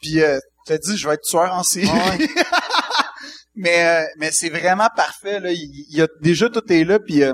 Puis, 0.00 0.22
euh, 0.22 0.38
t'as 0.66 0.78
dit, 0.78 0.96
je 0.96 1.06
vais 1.06 1.14
être 1.14 1.22
tueur 1.22 1.52
en 1.52 1.62
série. 1.62 1.88
mais 3.54 3.86
euh, 3.86 4.06
mais 4.18 4.30
c'est 4.32 4.48
vraiment 4.48 4.88
parfait. 4.94 5.40
Là. 5.40 5.50
Il, 5.52 6.00
a, 6.00 6.06
déjà, 6.22 6.48
tout 6.48 6.62
est 6.72 6.84
là. 6.84 6.98
Puis, 6.98 7.22
euh, 7.22 7.32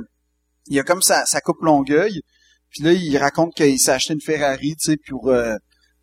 il 0.66 0.76
y 0.76 0.80
a 0.80 0.82
comme 0.82 1.02
ça, 1.02 1.24
ça 1.26 1.40
coupe 1.40 1.62
Longueuil. 1.62 2.20
Puis 2.70 2.82
là, 2.82 2.92
il 2.92 3.16
raconte 3.18 3.54
qu'il 3.54 3.78
s'est 3.78 3.92
acheté 3.92 4.14
une 4.14 4.20
Ferrari, 4.20 4.74
tu 4.76 4.92
sais, 4.92 4.96
pour... 5.08 5.30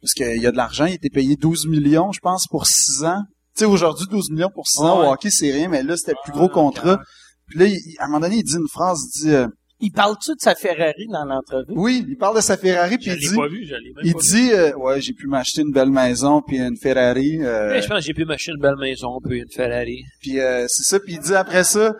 parce 0.01 0.13
qu'il 0.13 0.41
y 0.41 0.47
a 0.47 0.51
de 0.51 0.57
l'argent, 0.57 0.85
il 0.85 0.93
était 0.95 1.09
payé 1.09 1.35
12 1.35 1.67
millions, 1.67 2.11
je 2.11 2.19
pense, 2.19 2.47
pour 2.47 2.65
6 2.65 3.03
ans. 3.03 3.21
Tu 3.55 3.61
sais, 3.61 3.65
aujourd'hui, 3.65 4.05
12 4.09 4.29
millions 4.31 4.51
pour 4.53 4.67
6 4.67 4.81
ans 4.81 5.01
Ouais. 5.01 5.07
au 5.07 5.11
hockey, 5.11 5.29
c'est 5.29 5.51
rien, 5.51 5.67
mais 5.69 5.83
là, 5.83 5.97
c'était 5.97 6.11
le 6.13 6.23
plus 6.23 6.31
gros 6.33 6.49
contrat. 6.49 6.99
Puis 7.47 7.59
là, 7.59 7.65
il- 7.65 7.95
à 7.99 8.05
un 8.05 8.07
moment 8.07 8.19
donné, 8.21 8.37
il 8.37 8.43
dit 8.43 8.55
une 8.55 8.67
phrase, 8.71 8.99
il 9.15 9.21
dit... 9.21 9.33
euh, 9.35 9.47
Il 9.81 9.91
parle-tu 9.91 10.31
de 10.31 10.39
sa 10.39 10.55
Ferrari 10.55 11.07
dans 11.11 11.25
l'entrevue? 11.25 11.73
oui, 11.75 12.05
il 12.07 12.17
parle 12.17 12.35
de 12.35 12.41
sa 12.41 12.57
Ferrari, 12.57 12.97
puis 12.97 13.11
il 13.11 13.17
dit... 13.17 13.35
pas 13.35 13.47
vu, 13.47 13.65
je 13.65 13.73
même 13.73 13.81
Il 14.03 14.13
pas 14.13 14.19
dit, 14.19 14.51
euh, 14.53 14.75
ouais, 14.77 15.01
j'ai 15.01 15.13
pu 15.13 15.27
m'acheter 15.27 15.61
une 15.61 15.71
belle 15.71 15.89
maison, 15.89 16.41
puis 16.45 16.57
une 16.57 16.77
Ferrari. 16.77 17.39
euh. 17.41 17.69
Mais 17.71 17.81
je 17.81 17.87
pense 17.87 17.99
que 17.99 18.03
j'ai 18.05 18.13
pu 18.13 18.25
m'acheter 18.25 18.51
une 18.51 18.61
belle 18.61 18.75
maison, 18.79 19.19
puis 19.25 19.39
une 19.39 19.51
Ferrari. 19.51 20.03
puis 20.21 20.39
euh, 20.39 20.65
c'est 20.67 20.83
ça, 20.83 20.99
puis 20.99 21.13
il 21.13 21.19
dit 21.19 21.33
après 21.33 21.63
ça, 21.63 21.93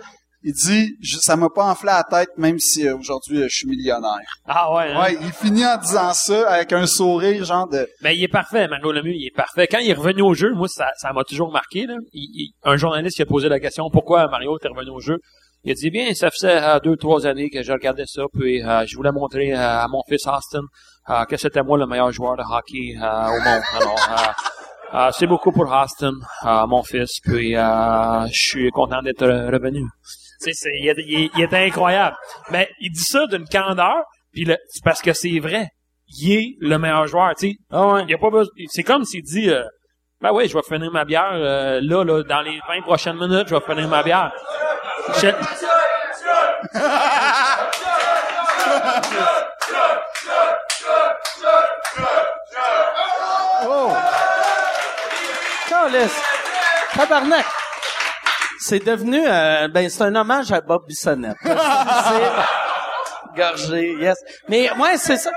il 0.43 0.53
dit, 0.53 0.95
je- 1.01 1.17
ça 1.19 1.35
m'a 1.35 1.49
pas 1.53 1.65
enflé 1.65 1.87
la 1.87 2.03
tête, 2.03 2.29
même 2.37 2.59
si 2.59 2.87
euh, 2.87 2.95
aujourd'hui, 2.97 3.41
euh, 3.41 3.47
je 3.49 3.55
suis 3.57 3.67
millionnaire. 3.67 4.19
Ah 4.47 4.73
ouais, 4.73 4.91
hein? 4.91 5.01
Ouais, 5.03 5.17
il 5.21 5.31
finit 5.31 5.65
en 5.65 5.77
disant 5.77 6.13
ça 6.13 6.49
avec 6.49 6.71
un 6.73 6.85
sourire, 6.87 7.43
genre 7.45 7.67
de... 7.67 7.87
Ben, 8.01 8.11
il 8.11 8.23
est 8.23 8.27
parfait, 8.29 8.67
Mario 8.67 8.91
Lemieux, 8.91 9.13
il 9.13 9.27
est 9.27 9.35
parfait. 9.35 9.67
Quand 9.67 9.79
il 9.79 9.89
est 9.89 9.93
revenu 9.93 10.21
au 10.21 10.33
jeu, 10.33 10.53
moi, 10.53 10.67
ça, 10.67 10.87
ça 10.97 11.11
m'a 11.13 11.23
toujours 11.23 11.51
marqué, 11.51 11.85
là. 11.85 11.95
Il- 12.13 12.29
il- 12.33 12.53
un 12.63 12.77
journaliste 12.77 13.17
qui 13.17 13.21
a 13.21 13.25
posé 13.25 13.49
la 13.49 13.59
question, 13.59 13.89
pourquoi 13.91 14.27
Mario 14.29 14.57
est 14.63 14.67
revenu 14.67 14.91
au 14.91 14.99
jeu? 14.99 15.17
Il 15.65 15.71
a 15.71 15.73
dit, 15.73 15.89
bien, 15.89 16.13
ça 16.13 16.31
faisait 16.31 16.55
euh, 16.63 16.79
deux, 16.79 16.95
trois 16.95 17.27
années 17.27 17.49
que 17.49 17.61
je 17.61 17.71
regardais 17.73 18.05
ça, 18.05 18.21
puis 18.33 18.63
euh, 18.63 18.85
je 18.87 18.95
voulais 18.95 19.11
montrer 19.11 19.53
euh, 19.53 19.57
à 19.83 19.87
mon 19.89 20.01
fils 20.07 20.25
Austin 20.25 20.61
euh, 21.09 21.25
que 21.25 21.35
c'était 21.35 21.63
moi 21.63 21.77
le 21.77 21.85
meilleur 21.85 22.11
joueur 22.13 22.37
de 22.37 22.43
hockey 22.43 22.95
euh, 22.97 23.27
au 23.27 23.41
monde. 23.43 23.63
Alors, 23.75 23.99
euh, 24.11 24.31
Euh, 24.91 25.11
c'est 25.15 25.27
beaucoup 25.27 25.51
pour 25.51 25.71
Austin, 25.71 26.13
euh, 26.45 26.65
mon 26.65 26.81
fils, 26.81 27.19
puis 27.23 27.55
euh, 27.55 28.25
je 28.25 28.41
suis 28.49 28.71
content 28.71 29.03
d'être 29.03 29.23
revenu. 29.23 29.83
Tu 30.41 30.45
sais, 30.45 30.53
c'est- 30.53 30.77
il, 30.79 30.87
est- 30.87 30.95
il 31.05 31.23
est- 31.25 31.29
il 31.35 31.43
était 31.43 31.57
incroyable. 31.57 32.15
Mais 32.51 32.69
il 32.79 32.91
dit 32.91 33.03
ça 33.03 33.25
d'une 33.27 33.45
candeur, 33.47 34.03
puis 34.31 34.45
le- 34.45 34.57
c'est 34.69 34.83
parce 34.83 35.01
que 35.01 35.13
c'est 35.13 35.39
vrai. 35.39 35.67
Il 36.17 36.31
est 36.31 36.55
le 36.59 36.77
meilleur 36.79 37.05
joueur, 37.07 37.35
tu 37.35 37.49
sais. 37.51 37.55
Ah 37.71 37.99
Il 38.03 38.09
y 38.09 38.13
a 38.13 38.17
pas 38.17 38.29
besoin- 38.29 38.51
c'est 38.69 38.83
comme 38.83 39.03
s'il 39.05 39.21
dit, 39.23 39.49
euh, 39.49 39.63
ben 40.21 40.31
oui, 40.33 40.47
je 40.47 40.55
vais 40.55 40.63
finir 40.63 40.91
ma 40.91 41.05
bière, 41.05 41.31
euh, 41.33 41.79
là, 41.83 42.03
là, 42.03 42.23
dans 42.23 42.41
les 42.41 42.59
20 42.67 42.81
prochaines 42.81 43.17
minutes, 43.17 43.47
je 43.49 43.55
vais 43.55 43.61
finir 43.61 43.87
ma 43.87 44.01
bière. 44.01 44.31
Je- 45.21 45.27
Oh! 53.61 53.93
Tabarnak! 56.95 57.45
C'est 58.59 58.83
devenu, 58.85 59.21
euh, 59.25 59.67
ben, 59.69 59.89
c'est 59.89 60.03
un 60.03 60.15
hommage 60.15 60.51
à 60.51 60.61
Bob 60.61 60.85
Bissonnette. 60.87 61.37
c'est 61.43 63.35
gorgé, 63.35 63.93
yes. 63.99 64.17
Mais, 64.47 64.69
ouais, 64.73 64.97
c'est 64.97 65.17
ça. 65.17 65.31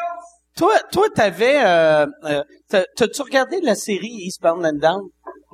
Toi, 0.57 0.74
toi, 0.90 1.07
t'avais, 1.15 1.62
euh, 1.65 2.07
euh, 2.24 2.43
t'as- 2.69 2.85
t'as-tu 2.97 3.23
regardé 3.23 3.61
la 3.62 3.74
série 3.74 4.11
Eastbound 4.27 4.66
and 4.66 4.78
Down? 4.81 5.03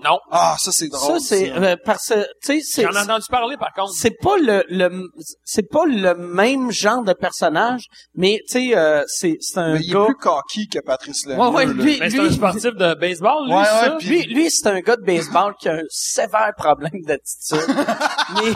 Non. 0.05 0.19
Ah, 0.31 0.57
ça, 0.59 0.71
c'est 0.73 0.89
drôle. 0.89 1.21
ça, 1.21 1.27
c'est, 1.37 1.51
euh, 1.53 1.77
parce 1.85 2.09
que, 2.09 2.21
tu 2.23 2.29
sais, 2.43 2.61
c'est, 2.63 2.83
J'en 2.83 2.93
ai 2.93 2.99
entendu 2.99 3.27
parler, 3.31 3.57
par 3.57 3.73
contre. 3.73 3.93
c'est 3.93 4.15
pas 4.23 4.37
le, 4.39 4.65
le 4.69 5.03
c'est 5.45 5.69
pas 5.71 5.85
le 5.87 6.15
même 6.15 6.71
genre 6.71 7.03
de 7.03 7.13
personnage, 7.13 7.85
mais 8.15 8.39
tu 8.49 8.71
sais, 8.71 8.77
euh, 8.77 9.03
c'est, 9.07 9.37
c'est 9.41 9.59
un 9.59 9.75
Mais 9.75 9.81
il 9.83 9.91
est 9.97 10.05
plus 10.07 10.15
cocky 10.17 10.69
que 10.69 10.79
Patrice 10.81 11.27
Lemieux. 11.27 11.41
Ouais, 11.41 11.49
ouais, 11.49 11.67
lui, 11.67 11.97
Mais 12.01 12.11
c'est 12.11 12.19
un 12.21 12.31
sportif 12.31 12.75
de 12.75 12.95
baseball, 12.95 13.47
lui, 13.47 13.55
Ouais, 13.55 13.65
ça? 13.65 13.83
ouais, 13.93 13.97
puis- 13.99 14.09
lui, 14.09 14.35
lui, 14.35 14.51
c'est 14.51 14.69
un 14.69 14.81
gars 14.81 14.97
de 14.97 15.05
baseball 15.05 15.55
qui 15.61 15.69
a 15.69 15.75
un 15.75 15.83
sévère 15.89 16.53
problème 16.57 17.01
d'attitude. 17.07 17.59
mais 18.35 18.53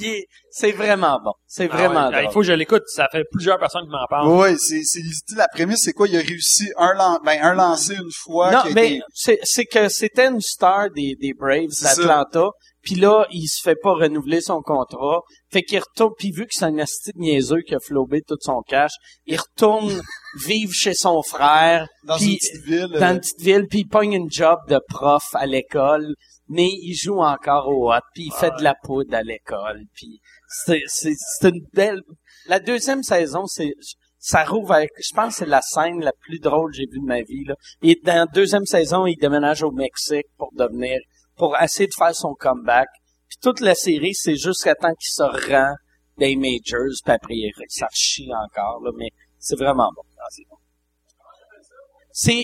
il 0.00 0.06
est, 0.06 0.24
c'est 0.58 0.72
vraiment 0.72 1.18
bon. 1.22 1.32
C'est 1.46 1.68
Ah 1.70 1.76
vraiment 1.76 2.08
ouais. 2.08 2.24
Il 2.24 2.30
faut 2.30 2.40
que 2.40 2.46
je 2.46 2.52
l'écoute. 2.54 2.84
Ça 2.86 3.08
fait 3.12 3.24
plusieurs 3.30 3.58
personnes 3.58 3.82
qui 3.84 3.90
m'en 3.90 4.06
parlent. 4.08 4.28
Ouais, 4.28 4.56
c'est, 4.56 4.80
c'est, 4.84 5.00
la 5.36 5.48
prémisse, 5.48 5.82
c'est 5.82 5.92
quoi? 5.92 6.08
Il 6.08 6.16
a 6.16 6.20
réussi 6.20 6.72
un, 6.78 6.94
lan- 6.94 7.18
ben, 7.24 7.38
un 7.42 7.52
lancé 7.54 7.94
une 7.94 8.10
fois. 8.10 8.50
Non, 8.50 8.62
mais 8.74 8.94
été- 8.94 9.02
c'est, 9.12 9.38
c'est 9.42 9.66
que 9.66 9.88
c'était 9.90 10.28
une 10.28 10.40
star 10.40 10.88
des, 10.90 11.14
des 11.20 11.34
Braves 11.34 11.68
d'Atlanta. 11.82 12.48
Puis 12.82 12.94
là, 12.94 13.26
il 13.32 13.48
se 13.48 13.60
fait 13.62 13.74
pas 13.82 13.92
renouveler 13.94 14.40
son 14.40 14.62
contrat. 14.62 15.20
Fait 15.52 15.62
qu'il 15.62 15.80
retourne, 15.80 16.12
puis 16.16 16.30
vu 16.30 16.44
que 16.44 16.52
c'est 16.52 16.64
un 16.66 16.78
asti 16.78 17.10
de 17.14 17.18
niaiseux 17.20 17.60
qui 17.66 17.74
a 17.74 17.80
flobé 17.80 18.22
tout 18.22 18.36
son 18.40 18.62
cash, 18.66 18.92
il 19.26 19.36
retourne 19.38 20.00
vivre 20.46 20.72
chez 20.72 20.94
son 20.94 21.20
frère. 21.22 21.86
dans 22.04 22.16
une 22.16 22.36
petite 22.36 22.64
ville. 22.64 22.88
dans 22.98 23.02
euh, 23.08 23.12
une 23.14 23.20
petite 23.20 23.40
ville, 23.40 23.66
puis 23.68 23.80
il 23.80 23.88
pogne 23.88 24.12
une 24.12 24.30
job 24.30 24.58
de 24.68 24.78
prof 24.88 25.24
à 25.34 25.46
l'école, 25.46 26.14
mais 26.48 26.68
il 26.70 26.94
joue 26.94 27.18
encore 27.20 27.66
au 27.68 27.92
hot, 27.92 27.98
puis 28.14 28.26
il 28.26 28.32
fait 28.32 28.52
de 28.56 28.62
la 28.62 28.74
poudre 28.84 29.16
à 29.16 29.22
l'école, 29.24 29.80
puis 29.92 30.20
c'est 30.48 31.14
une 31.42 31.66
belle. 31.72 32.02
La 32.46 32.60
deuxième 32.60 33.02
saison, 33.02 33.46
c'est 33.46 33.74
ça 34.18 34.44
rouvre 34.44 34.72
avec, 34.72 34.90
je 34.98 35.14
pense 35.14 35.34
que 35.34 35.44
c'est 35.44 35.46
la 35.46 35.62
scène 35.62 36.00
la 36.00 36.12
plus 36.12 36.40
drôle 36.40 36.72
que 36.72 36.78
j'ai 36.78 36.86
vue 36.90 37.00
de 37.00 37.06
ma 37.06 37.22
vie 37.22 37.44
là. 37.44 37.54
Et 37.82 38.00
dans 38.02 38.14
la 38.14 38.26
deuxième 38.26 38.64
saison, 38.64 39.06
il 39.06 39.16
déménage 39.16 39.62
au 39.62 39.70
Mexique 39.70 40.26
pour 40.36 40.50
devenir, 40.52 40.98
pour 41.36 41.56
essayer 41.60 41.86
de 41.86 41.94
faire 41.94 42.14
son 42.14 42.34
comeback. 42.34 42.88
Puis 43.28 43.38
toute 43.40 43.60
la 43.60 43.74
série, 43.74 44.14
c'est 44.14 44.36
jusqu'à 44.36 44.74
temps 44.74 44.94
qu'il 44.94 45.10
se 45.10 45.22
rend 45.22 45.74
des 46.18 46.34
majors, 46.34 46.96
puis 47.04 47.50
après 47.50 47.66
ça 47.68 47.86
chie 47.92 48.30
encore 48.32 48.80
là, 48.82 48.90
mais 48.96 49.10
c'est 49.38 49.56
vraiment 49.56 49.90
bon. 49.94 50.02
Ah, 50.18 50.24
c'est 50.30 50.46
bon. 50.48 50.56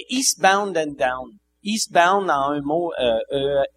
Eastbound 0.09 0.77
and 0.77 0.93
Down. 0.99 1.39
Eastbound 1.65 2.29
en 2.29 2.51
un 2.53 2.61
mot, 2.61 2.93
euh, 2.99 3.19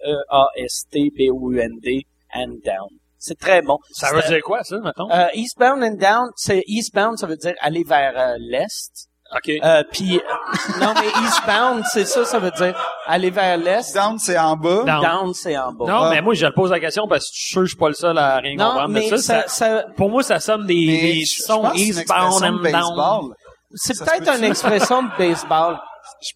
E-A-S-T-B-O-U-N-D, 0.04 2.06
and 2.34 2.60
down. 2.64 2.90
C'est 3.28 3.40
très 3.40 3.62
bon. 3.64 3.78
Ça 3.92 4.12
veut 4.14 4.22
dire 4.28 4.42
quoi, 4.44 4.64
ça, 4.64 4.78
mettons? 4.84 5.10
euh, 5.12 5.26
Eastbound 5.34 5.84
and 5.84 5.96
Down, 6.00 6.28
c'est 6.36 6.62
Eastbound, 6.68 7.18
ça 7.18 7.26
veut 7.26 7.38
dire 7.38 7.54
aller 7.60 7.84
vers 7.84 8.14
euh, 8.16 8.36
l'est. 8.40 8.92
OK. 9.36 9.50
Euh, 9.64 9.84
puis 9.92 10.22
non 10.80 10.94
mais 10.94 11.08
Eastbound, 11.26 11.84
c'est 11.92 12.06
ça, 12.06 12.24
ça 12.26 12.38
veut 12.38 12.52
dire 12.52 12.78
aller 13.08 13.32
vers 13.32 13.58
l'est. 13.58 13.92
Down, 13.96 14.20
c'est 14.20 14.38
en 14.38 14.56
bas. 14.56 14.84
Down. 14.86 15.02
Down, 15.02 15.34
c'est 15.34 15.58
en 15.58 15.74
bas. 15.74 15.86
non, 15.88 16.00
Ah. 16.04 16.10
mais 16.12 16.22
moi, 16.22 16.36
je 16.36 16.46
le 16.46 16.54
pose 16.54 16.70
la 16.70 16.80
question 16.80 17.08
parce 17.08 17.26
que 17.26 17.32
je 17.34 17.40
suis 17.42 17.52
sûr 17.54 17.62
que 17.62 17.66
je 17.66 17.70
suis 17.72 17.78
pas 17.80 17.88
le 17.88 17.96
seul 17.96 18.16
à 18.20 18.38
rien 18.38 18.56
Non, 18.56 18.66
comprendre 18.68 18.90
mais 18.94 19.10
de 19.10 19.18
ça, 19.18 19.42
ça. 19.42 19.48
ça, 19.48 19.48
Ça- 19.82 19.86
Pour 19.98 20.10
moi, 20.12 20.22
ça 20.22 20.40
sonne 20.40 20.68
des, 20.68 20.86
Mais 20.86 21.14
des 21.14 21.26
sons 21.26 21.72
eastbound 21.74 22.44
and 22.44 22.62
down. 22.62 23.34
c'est 23.74 23.98
peut-être 23.98 24.38
une 24.38 24.44
expression 24.44 25.02
de 25.02 25.10
baseball. 25.18 25.80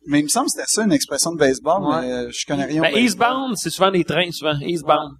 Mais 0.07 0.19
il 0.19 0.23
me 0.23 0.27
semble 0.29 0.47
que 0.47 0.53
c'était 0.53 0.65
ça, 0.67 0.83
une 0.83 0.91
expression 0.91 1.31
de 1.31 1.37
baseball, 1.37 1.83
Ouais. 1.83 2.01
mais 2.01 2.31
je 2.31 2.45
connais 2.47 2.65
rien 2.65 2.79
au 2.79 2.83
Ben, 2.83 2.91
baseball. 2.91 3.03
eastbound, 3.03 3.53
c'est 3.55 3.69
souvent 3.69 3.91
des 3.91 4.03
trains, 4.03 4.31
souvent. 4.31 4.55
Eastbound. 4.61 5.11
Ouais, 5.11 5.17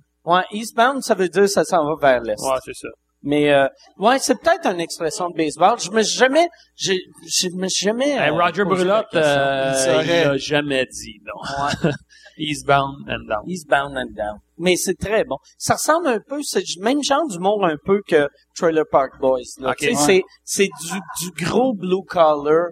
Eastbound, 0.51 1.01
ça 1.03 1.15
veut 1.15 1.30
dire 1.30 1.47
ça 1.49 1.64
s'en 1.64 1.85
va 1.85 1.95
vers 1.99 2.22
l'est. 2.22 2.39
Ouais, 2.41 2.57
c'est 2.64 2.73
ça. 2.76 2.88
Mais 3.22 3.51
euh, 3.53 3.68
ouais, 3.97 4.18
c'est 4.19 4.39
peut-être 4.39 4.65
une 4.68 4.80
expression 4.80 5.30
de 5.30 5.35
baseball. 5.35 5.77
Je 5.80 5.91
me 5.91 6.01
suis 6.03 6.18
jamais, 6.18 6.47
j'ai, 6.76 6.99
je 7.27 7.49
me 7.49 7.68
suis 7.68 7.84
jamais. 7.85 8.11
Hey, 8.11 8.30
euh, 8.30 8.34
Roger 8.34 8.64
Brulotte, 8.64 9.14
euh, 9.14 9.73
Il 10.03 10.07
l'a 10.07 10.38
jamais 10.38 10.85
dit, 10.85 11.19
non. 11.26 11.65
Ouais. 11.65 11.91
Eastbound 12.38 12.95
and 13.10 13.27
down. 13.27 13.43
Eastbound 13.45 13.97
and 13.97 14.14
Down. 14.15 14.38
Mais 14.57 14.77
c'est 14.77 14.95
très 14.97 15.26
bon. 15.26 15.35
Ça 15.57 15.73
ressemble 15.73 16.07
un 16.07 16.19
peu, 16.26 16.41
c'est 16.43 16.61
du 16.61 16.80
même 16.80 17.03
genre 17.03 17.27
d'humour 17.27 17.65
un 17.65 17.76
peu 17.84 18.01
que 18.07 18.30
Trailer 18.56 18.85
Park 18.89 19.19
Boys. 19.19 19.41
Là. 19.60 19.72
Ok. 19.72 19.77
Tu 19.80 19.88
sais, 19.88 19.91
Ouais. 19.91 20.23
c'est, 20.45 20.69
c'est 20.69 20.69
du, 20.88 20.99
du 21.31 21.45
gros 21.45 21.73
blue 21.73 22.03
collar. 22.07 22.68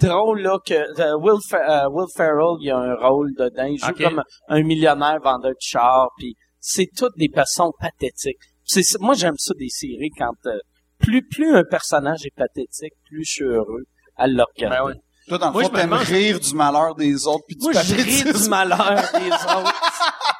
Drôle 0.00 0.42
là 0.42 0.58
que 0.64 0.74
euh, 0.74 1.16
Will, 1.18 1.40
Fa- 1.48 1.86
euh, 1.86 1.88
Will 1.90 2.06
Ferrell 2.14 2.56
il 2.60 2.70
a 2.70 2.76
un 2.76 2.94
rôle 2.94 3.32
dedans 3.36 3.64
il 3.64 3.78
joue 3.78 3.88
Ok. 3.90 4.00
comme 4.00 4.22
un 4.48 4.62
millionnaire 4.62 5.18
vendeur 5.20 5.50
de 5.50 5.56
chars 5.58 6.10
puis 6.16 6.36
c'est 6.60 6.88
toutes 6.96 7.16
des 7.16 7.28
personnes 7.28 7.70
pathétiques 7.80 8.38
c'est 8.64 8.82
c'est- 8.82 8.98
moi 9.00 9.14
j'aime 9.14 9.36
ça 9.38 9.54
des 9.58 9.68
séries 9.68 10.10
quand 10.16 10.32
euh, 10.46 10.58
plus 10.98 11.26
plus 11.26 11.54
un 11.56 11.64
personnage 11.64 12.24
est 12.26 12.34
pathétique 12.36 12.92
plus 13.08 13.24
je 13.24 13.30
suis 13.32 13.44
heureux 13.44 13.84
à 14.16 14.26
le 14.26 14.42
regarder 14.54 14.76
Ben 14.78 14.84
ouais. 14.86 14.94
Toi, 15.28 15.36
dans 15.38 15.48
le 15.48 15.52
Moi, 15.52 15.62
fond, 15.64 15.68
t'aimes 15.68 15.90
demande- 15.90 16.00
rire 16.06 16.40
du 16.40 16.54
malheur 16.54 16.94
des 16.94 17.26
autres 17.26 17.44
puis 17.46 17.56
du 17.56 17.64
moi 17.64 17.72
je 17.82 17.94
ris 17.94 18.32
du 18.42 18.48
malheur 18.48 19.02
des 19.12 19.30
autres 19.32 19.74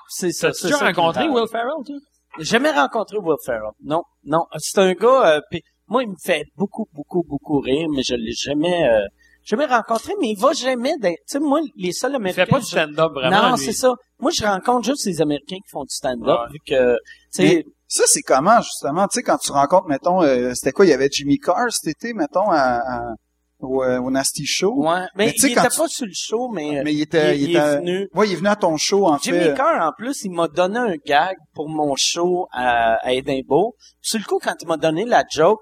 c'est 0.08 0.32
ça 0.32 0.48
T'as-tu 0.48 0.58
c'est 0.60 0.66
déjà 0.68 0.78
ça 0.78 0.92
qui 0.92 0.98
me 1.00 1.04
rencontré. 1.04 1.28
Will 1.28 1.48
Ferrell, 1.50 1.84
toi? 1.86 1.96
J'ai 2.38 2.44
jamais 2.44 2.70
rencontré 2.70 3.18
Will 3.18 3.36
Ferrell. 3.44 3.70
Non, 3.82 4.02
non. 4.24 4.44
C'est 4.58 4.78
un 4.78 4.92
gars. 4.94 5.36
euh, 5.36 5.40
puis 5.50 5.62
moi, 5.86 6.02
il 6.02 6.08
me 6.10 6.14
fait 6.22 6.44
beaucoup, 6.56 6.86
beaucoup, 6.92 7.22
beaucoup 7.26 7.60
rire, 7.60 7.86
mais 7.94 8.02
je 8.02 8.14
l'ai 8.14 8.32
jamais, 8.32 8.88
euh, 8.88 9.04
jamais 9.48 9.66
rencontré. 9.66 10.12
Mais 10.20 10.28
il 10.30 10.38
va 10.38 10.52
jamais. 10.52 10.96
dans- 10.98 11.10
Tu 11.10 11.16
sais, 11.26 11.38
moi, 11.40 11.60
les 11.76 11.92
seuls 11.92 12.12
Il 12.12 12.16
Américains. 12.16 12.44
fait 12.44 12.50
pas 12.50 12.58
du 12.60 12.66
stand-up, 12.66 13.12
vraiment. 13.12 13.50
Non, 13.50 13.56
c'est 13.56 13.72
ça. 13.72 13.94
Moi, 14.20 14.30
je 14.30 14.44
rencontre 14.44 14.86
juste 14.86 15.06
les 15.06 15.20
Américains 15.20 15.56
qui 15.56 15.70
font 15.70 15.82
du 15.82 15.94
stand-up, 15.94 16.26
Ouais. 16.46 16.52
vu 16.52 16.58
que, 16.66 16.94
tu 16.94 16.98
sais, 17.48 17.64
ça, 17.86 18.04
c'est 18.06 18.22
comment, 18.22 18.60
justement, 18.60 19.06
tu 19.08 19.16
sais, 19.16 19.22
quand 19.22 19.38
tu 19.38 19.50
rencontres, 19.52 19.86
mettons, 19.88 20.22
euh, 20.22 20.52
c'était 20.54 20.72
quoi, 20.72 20.84
il 20.86 20.90
y 20.90 20.92
avait 20.92 21.08
Jimmy 21.10 21.38
Carr 21.38 21.66
cet 21.70 21.86
été, 21.96 22.12
mettons, 22.14 22.50
à, 22.50 22.80
à- 22.80 23.14
au, 23.60 23.82
euh, 23.82 23.98
au 23.98 24.10
Nasty 24.10 24.44
Show. 24.46 24.72
ouais. 24.76 25.00
Mais, 25.16 25.26
Mais 25.26 25.32
tu 25.32 25.38
sais, 25.40 25.48
il 25.48 25.52
était 25.52 25.68
tu- 25.68 25.78
pas 25.78 25.88
sur 25.88 26.06
le 26.06 26.12
show, 26.14 26.48
mais, 26.48 26.80
Mais 26.84 26.94
il 26.94 27.00
était, 27.02 27.36
il, 27.36 27.42
il, 27.42 27.50
il 27.50 27.56
est 27.56 27.58
était, 27.58 27.76
venu. 27.78 28.08
ouais, 28.14 28.26
il 28.28 28.32
est 28.32 28.36
venu 28.36 28.48
à 28.48 28.54
ton 28.56 28.76
show, 28.76 29.06
en 29.06 29.18
Jimmy 29.18 29.38
fait. 29.40 29.54
Carr, 29.56 29.84
en 29.88 29.92
plus, 29.96 30.22
il 30.24 30.30
m'a 30.30 30.46
donné 30.48 30.78
un 30.78 30.94
gag 31.04 31.36
pour 31.54 31.68
mon 31.68 31.94
show 31.96 32.46
à, 32.52 32.94
à 33.04 33.12
Edinburgh. 33.12 33.72
Sur 34.00 34.18
le 34.20 34.24
coup, 34.26 34.38
quand 34.42 34.54
il 34.60 34.68
m'a 34.68 34.76
donné 34.76 35.04
la 35.04 35.24
joke, 35.28 35.58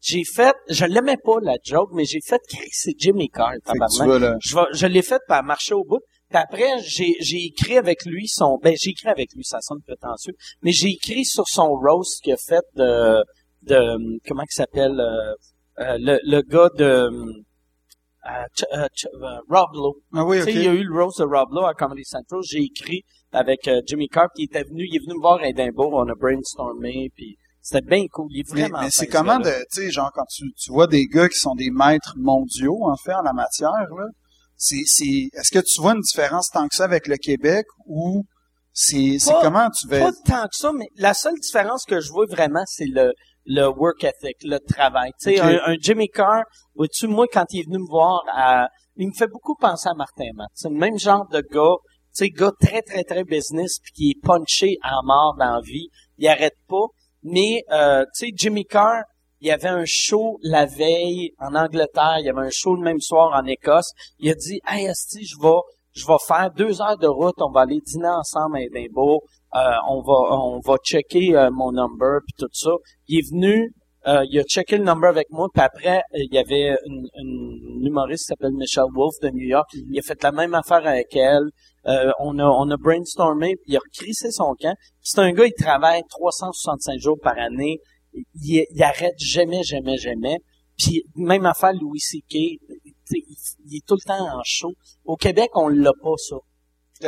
j'ai 0.00 0.22
fait, 0.24 0.54
je 0.70 0.84
l'aimais 0.84 1.16
pas, 1.22 1.38
la 1.42 1.56
joke, 1.64 1.90
mais 1.92 2.04
j'ai 2.04 2.20
fait, 2.20 2.40
Chris, 2.48 2.68
c'est 2.72 2.94
Jimmy 2.98 3.28
Carr, 3.28 3.54
tabarnak. 3.64 4.06
je, 4.40 4.54
vais- 4.54 4.62
je 4.72 4.86
l'ai 4.86 5.02
fait 5.02 5.20
par 5.26 5.42
marcher 5.42 5.74
au 5.74 5.84
bout. 5.84 6.00
Puis 6.30 6.38
après, 6.38 6.78
j'ai, 6.82 7.14
j'ai 7.20 7.44
écrit 7.46 7.78
avec 7.78 8.04
lui 8.04 8.28
son, 8.28 8.58
ben, 8.62 8.74
j'ai 8.78 8.90
écrit 8.90 9.08
avec 9.08 9.32
lui, 9.34 9.44
ça 9.44 9.60
sonne 9.62 9.80
prétentieux, 9.86 10.34
mais 10.62 10.72
j'ai 10.72 10.88
écrit 10.90 11.24
sur 11.24 11.48
son 11.48 11.68
roast 11.68 12.22
qu'il 12.22 12.34
a 12.34 12.36
fait 12.36 12.62
de, 12.74 13.22
de, 13.62 14.20
comment 14.26 14.42
il 14.42 14.52
s'appelle, 14.54 15.00
euh, 15.00 15.34
euh, 15.82 15.96
le, 15.98 16.18
le 16.24 16.42
gars 16.42 16.68
de, 16.76 16.84
euh, 16.84 18.44
Ch- 18.54 18.68
euh, 18.74 18.86
Ch- 18.94 19.06
euh, 19.14 19.38
Rob 19.48 19.70
Lowe. 19.74 19.96
Ah 20.14 20.24
oui, 20.24 20.36
Tu 20.38 20.42
ok. 20.42 20.48
sais, 20.50 20.54
il 20.54 20.64
y 20.64 20.68
a 20.68 20.74
eu 20.74 20.84
le 20.84 21.02
roast 21.02 21.18
de 21.18 21.24
Rob 21.24 21.48
Lowe 21.52 21.64
à 21.66 21.72
Comedy 21.74 22.04
Central. 22.04 22.40
J'ai 22.44 22.62
écrit 22.62 23.02
avec 23.32 23.66
euh, 23.68 23.80
Jimmy 23.86 24.08
Carr, 24.08 24.28
il 24.36 24.44
était 24.44 24.64
venu, 24.64 24.84
il 24.86 24.96
est 24.96 24.98
venu 24.98 25.14
me 25.16 25.20
voir 25.20 25.38
à 25.40 25.48
Edinburgh, 25.48 25.94
on 25.94 26.08
a 26.08 26.14
brainstormé, 26.14 27.08
puis 27.14 27.36
c'était 27.68 27.86
bien 27.86 28.06
cool. 28.10 28.28
Il 28.30 28.40
est 28.40 28.52
Mais, 28.54 28.60
vraiment 28.62 28.78
mais 28.78 28.84
fin, 28.86 28.90
c'est 28.90 29.06
ce 29.06 29.10
comment 29.10 29.38
de, 29.38 29.50
tu 29.50 29.82
sais, 29.82 29.90
genre, 29.90 30.10
quand 30.14 30.24
tu, 30.24 30.44
tu 30.56 30.72
vois 30.72 30.86
des 30.86 31.06
gars 31.06 31.28
qui 31.28 31.38
sont 31.38 31.54
des 31.54 31.70
maîtres 31.70 32.14
mondiaux, 32.16 32.78
en 32.84 32.96
fait, 32.96 33.12
en 33.14 33.22
la 33.22 33.32
matière, 33.32 33.70
là, 33.70 34.06
c'est, 34.56 34.82
c'est, 34.86 35.28
est-ce 35.32 35.50
que 35.52 35.58
tu 35.58 35.80
vois 35.80 35.92
une 35.92 36.00
différence 36.00 36.48
tant 36.48 36.66
que 36.66 36.74
ça 36.74 36.84
avec 36.84 37.06
le 37.06 37.16
Québec 37.16 37.66
ou 37.86 38.24
c'est, 38.72 39.18
c'est 39.18 39.34
comment 39.42 39.68
tu 39.70 39.86
vas, 39.88 40.00
Pas 40.00 40.12
tant 40.24 40.44
que 40.44 40.56
ça, 40.56 40.72
mais 40.72 40.86
la 40.96 41.12
seule 41.12 41.38
différence 41.40 41.84
que 41.84 42.00
je 42.00 42.10
vois 42.10 42.26
vraiment, 42.26 42.62
c'est 42.66 42.86
le, 42.86 43.12
le 43.44 43.66
work 43.66 44.02
ethic, 44.04 44.36
le 44.42 44.58
travail. 44.58 45.10
Tu 45.20 45.30
sais, 45.34 45.40
un, 45.40 45.60
un 45.66 45.74
Jimmy 45.80 46.08
Carr, 46.08 46.42
vois-tu, 46.74 47.06
moi, 47.06 47.26
quand 47.32 47.44
il 47.50 47.60
est 47.60 47.64
venu 47.64 47.78
me 47.78 47.88
voir, 47.88 48.22
à, 48.32 48.68
il 48.96 49.08
me 49.08 49.12
fait 49.12 49.28
beaucoup 49.28 49.56
penser 49.56 49.88
à 49.88 49.94
Martin 49.94 50.30
Matt. 50.34 50.48
C'est 50.54 50.68
le 50.70 50.76
même 50.76 50.98
genre 50.98 51.26
de 51.28 51.40
gars, 51.40 51.76
tu 52.16 52.24
sais, 52.24 52.28
gars 52.30 52.52
très, 52.60 52.82
très, 52.82 53.04
très 53.04 53.24
business, 53.24 53.78
puis 53.82 53.92
qui 53.94 54.10
est 54.10 54.20
punché 54.26 54.76
à 54.82 54.94
mort 55.04 55.36
dans 55.38 55.56
la 55.56 55.60
vie. 55.60 55.88
Il 56.16 56.28
arrête 56.28 56.56
pas. 56.68 56.86
Mais, 57.22 57.62
euh, 57.72 58.04
tu 58.14 58.26
sais, 58.26 58.32
Jimmy 58.34 58.64
Carr, 58.64 59.02
il 59.40 59.48
y 59.48 59.50
avait 59.50 59.68
un 59.68 59.84
show 59.86 60.38
la 60.42 60.66
veille 60.66 61.32
en 61.38 61.54
Angleterre, 61.54 62.16
il 62.18 62.26
y 62.26 62.28
avait 62.28 62.46
un 62.46 62.50
show 62.50 62.74
le 62.74 62.82
même 62.82 63.00
soir 63.00 63.32
en 63.34 63.46
Écosse. 63.46 63.92
Il 64.18 64.30
a 64.30 64.34
dit, 64.34 64.60
hey, 64.66 64.88
asti, 64.88 65.24
je 65.24 65.36
vais, 65.40 65.60
je 65.92 66.06
vais 66.06 66.16
faire 66.26 66.50
deux 66.56 66.80
heures 66.82 66.98
de 66.98 67.06
route, 67.06 67.36
on 67.38 67.50
va 67.50 67.62
aller 67.62 67.80
dîner 67.84 68.08
ensemble 68.08 68.56
à 68.56 68.62
Edinburgh, 68.62 69.20
euh, 69.54 69.58
on 69.88 70.02
va 70.02 70.36
on 70.36 70.60
va 70.60 70.76
checker 70.84 71.36
euh, 71.36 71.50
mon 71.50 71.72
number 71.72 72.20
puis 72.26 72.34
tout 72.38 72.48
ça. 72.52 72.70
Il 73.06 73.18
est 73.18 73.30
venu, 73.30 73.72
euh, 74.06 74.24
il 74.30 74.38
a 74.38 74.42
checké 74.42 74.76
le 74.76 74.84
number 74.84 75.08
avec 75.08 75.28
moi, 75.30 75.48
puis 75.52 75.62
après 75.62 75.98
euh, 75.98 76.18
il 76.18 76.34
y 76.34 76.38
avait 76.38 76.76
une, 76.86 77.08
une 77.14 77.86
humoriste 77.86 78.24
qui 78.24 78.26
s'appelle 78.26 78.52
Michelle 78.54 78.90
Wolf 78.94 79.14
de 79.22 79.30
New 79.30 79.46
York, 79.46 79.68
il 79.74 79.98
a 79.98 80.02
fait 80.02 80.22
la 80.22 80.32
même 80.32 80.54
affaire 80.54 80.86
avec 80.86 81.14
elle. 81.16 81.48
Euh, 81.86 82.10
on 82.20 82.38
a 82.38 82.44
on 82.44 82.68
a 82.70 82.76
brainstormé, 82.76 83.54
puis 83.56 83.72
il 83.72 83.76
a 83.76 83.80
recrissé 83.80 84.30
son 84.30 84.54
camp. 84.60 84.74
C'est 85.00 85.20
un 85.20 85.32
gars, 85.32 85.46
il 85.46 85.54
travaille 85.54 86.02
365 86.10 86.98
jours 87.00 87.16
par 87.22 87.38
année. 87.38 87.78
Il, 88.14 88.64
il, 88.70 88.82
arrête 88.82 89.14
jamais, 89.18 89.62
jamais, 89.62 89.96
jamais. 89.96 90.38
Puis 90.76 91.02
même 91.16 91.46
affaire 91.46 91.72
Louis 91.72 92.00
C.K., 92.00 92.34
il, 92.34 92.58
il 93.10 93.76
est 93.76 93.86
tout 93.86 93.94
le 93.94 94.06
temps 94.06 94.26
en 94.38 94.40
show. 94.44 94.72
Au 95.04 95.16
Québec, 95.16 95.50
on 95.54 95.68
l'a 95.68 95.92
pas, 96.02 96.14
ça. 96.16 96.36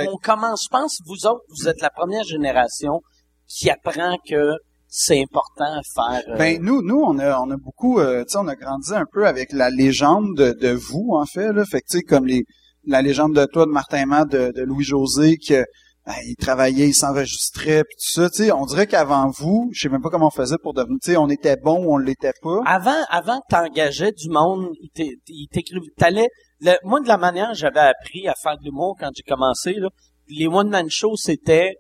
On 0.09 0.17
commence, 0.17 0.65
je 0.65 0.69
pense, 0.71 0.99
vous 1.07 1.27
autres, 1.27 1.43
vous 1.49 1.69
êtes 1.69 1.81
la 1.81 1.91
première 1.91 2.23
génération 2.25 3.01
qui 3.49 3.69
apprend 3.71 4.17
que 4.29 4.53
c'est 4.87 5.21
important 5.21 5.65
à 5.79 5.81
faire. 5.95 6.23
euh, 6.29 6.37
Ben 6.37 6.61
nous, 6.63 6.83
nous 6.83 7.01
on 7.01 7.19
a 7.19 7.39
on 7.41 7.51
a 7.51 7.57
beaucoup, 7.57 7.99
euh, 8.01 8.23
tu 8.25 8.33
sais, 8.33 8.39
on 8.39 8.49
a 8.49 8.55
grandi 8.57 8.93
un 8.93 9.05
peu 9.13 9.27
avec 9.27 9.53
la 9.53 9.71
légende 9.71 10.37
de, 10.37 10.53
de 10.53 10.71
vous 10.71 11.11
en 11.13 11.27
fait 11.27 11.53
là, 11.53 11.65
fait 11.65 11.81
que 11.81 11.87
tu 11.91 11.99
sais 11.99 12.03
comme 12.03 12.27
les 12.27 12.45
la 12.87 13.03
légende 13.03 13.35
de 13.35 13.45
toi 13.47 13.67
de 13.67 13.71
Martin 13.71 14.07
Matt, 14.07 14.31
de, 14.31 14.53
de 14.55 14.63
Louis 14.63 14.85
José 14.85 15.37
que 15.37 15.65
ben, 16.07 16.15
il 16.27 16.35
travaillait, 16.37 16.89
il 16.89 16.95
s'enregistrait 16.95 17.85
puis 17.85 17.95
tout 17.97 18.11
ça, 18.23 18.31
tu 18.31 18.45
sais, 18.45 18.53
on 18.53 18.65
dirait 18.65 18.87
qu'avant 18.87 19.31
vous, 19.39 19.69
je 19.73 19.83
sais 19.83 19.89
même 19.91 20.01
pas 20.01 20.09
comment 20.09 20.29
on 20.29 20.31
faisait 20.31 20.57
pour 20.63 20.73
devenir, 20.73 20.97
tu 21.03 21.11
sais, 21.13 21.17
on 21.19 21.29
était 21.29 21.57
bon 21.57 21.85
ou 21.85 21.95
on 21.95 21.99
l'était 21.99 22.33
pas. 22.43 22.61
Avant, 22.65 23.05
avant 23.11 23.41
t'engageais 23.51 24.13
du 24.13 24.31
monde, 24.31 24.69
il 24.81 24.89
t'é- 24.95 25.19
il 25.29 25.47
t'écrivait, 25.53 25.87
t'allais, 25.99 26.29
le- 26.61 26.77
moi 26.85 27.01
de 27.01 27.09
la 27.09 27.19
manière 27.19 27.53
j'avais 27.55 27.81
appris 27.81 28.27
à 28.29 28.35
faire 28.43 28.57
de 28.59 28.65
l'humour 28.65 28.97
quand 28.99 29.11
j'ai 29.15 29.23
commencé, 29.23 29.75
là, 29.75 29.89
les 30.29 30.47
one 30.47 30.71
man 30.71 30.89
shows 30.89 31.17
c'était 31.17 31.75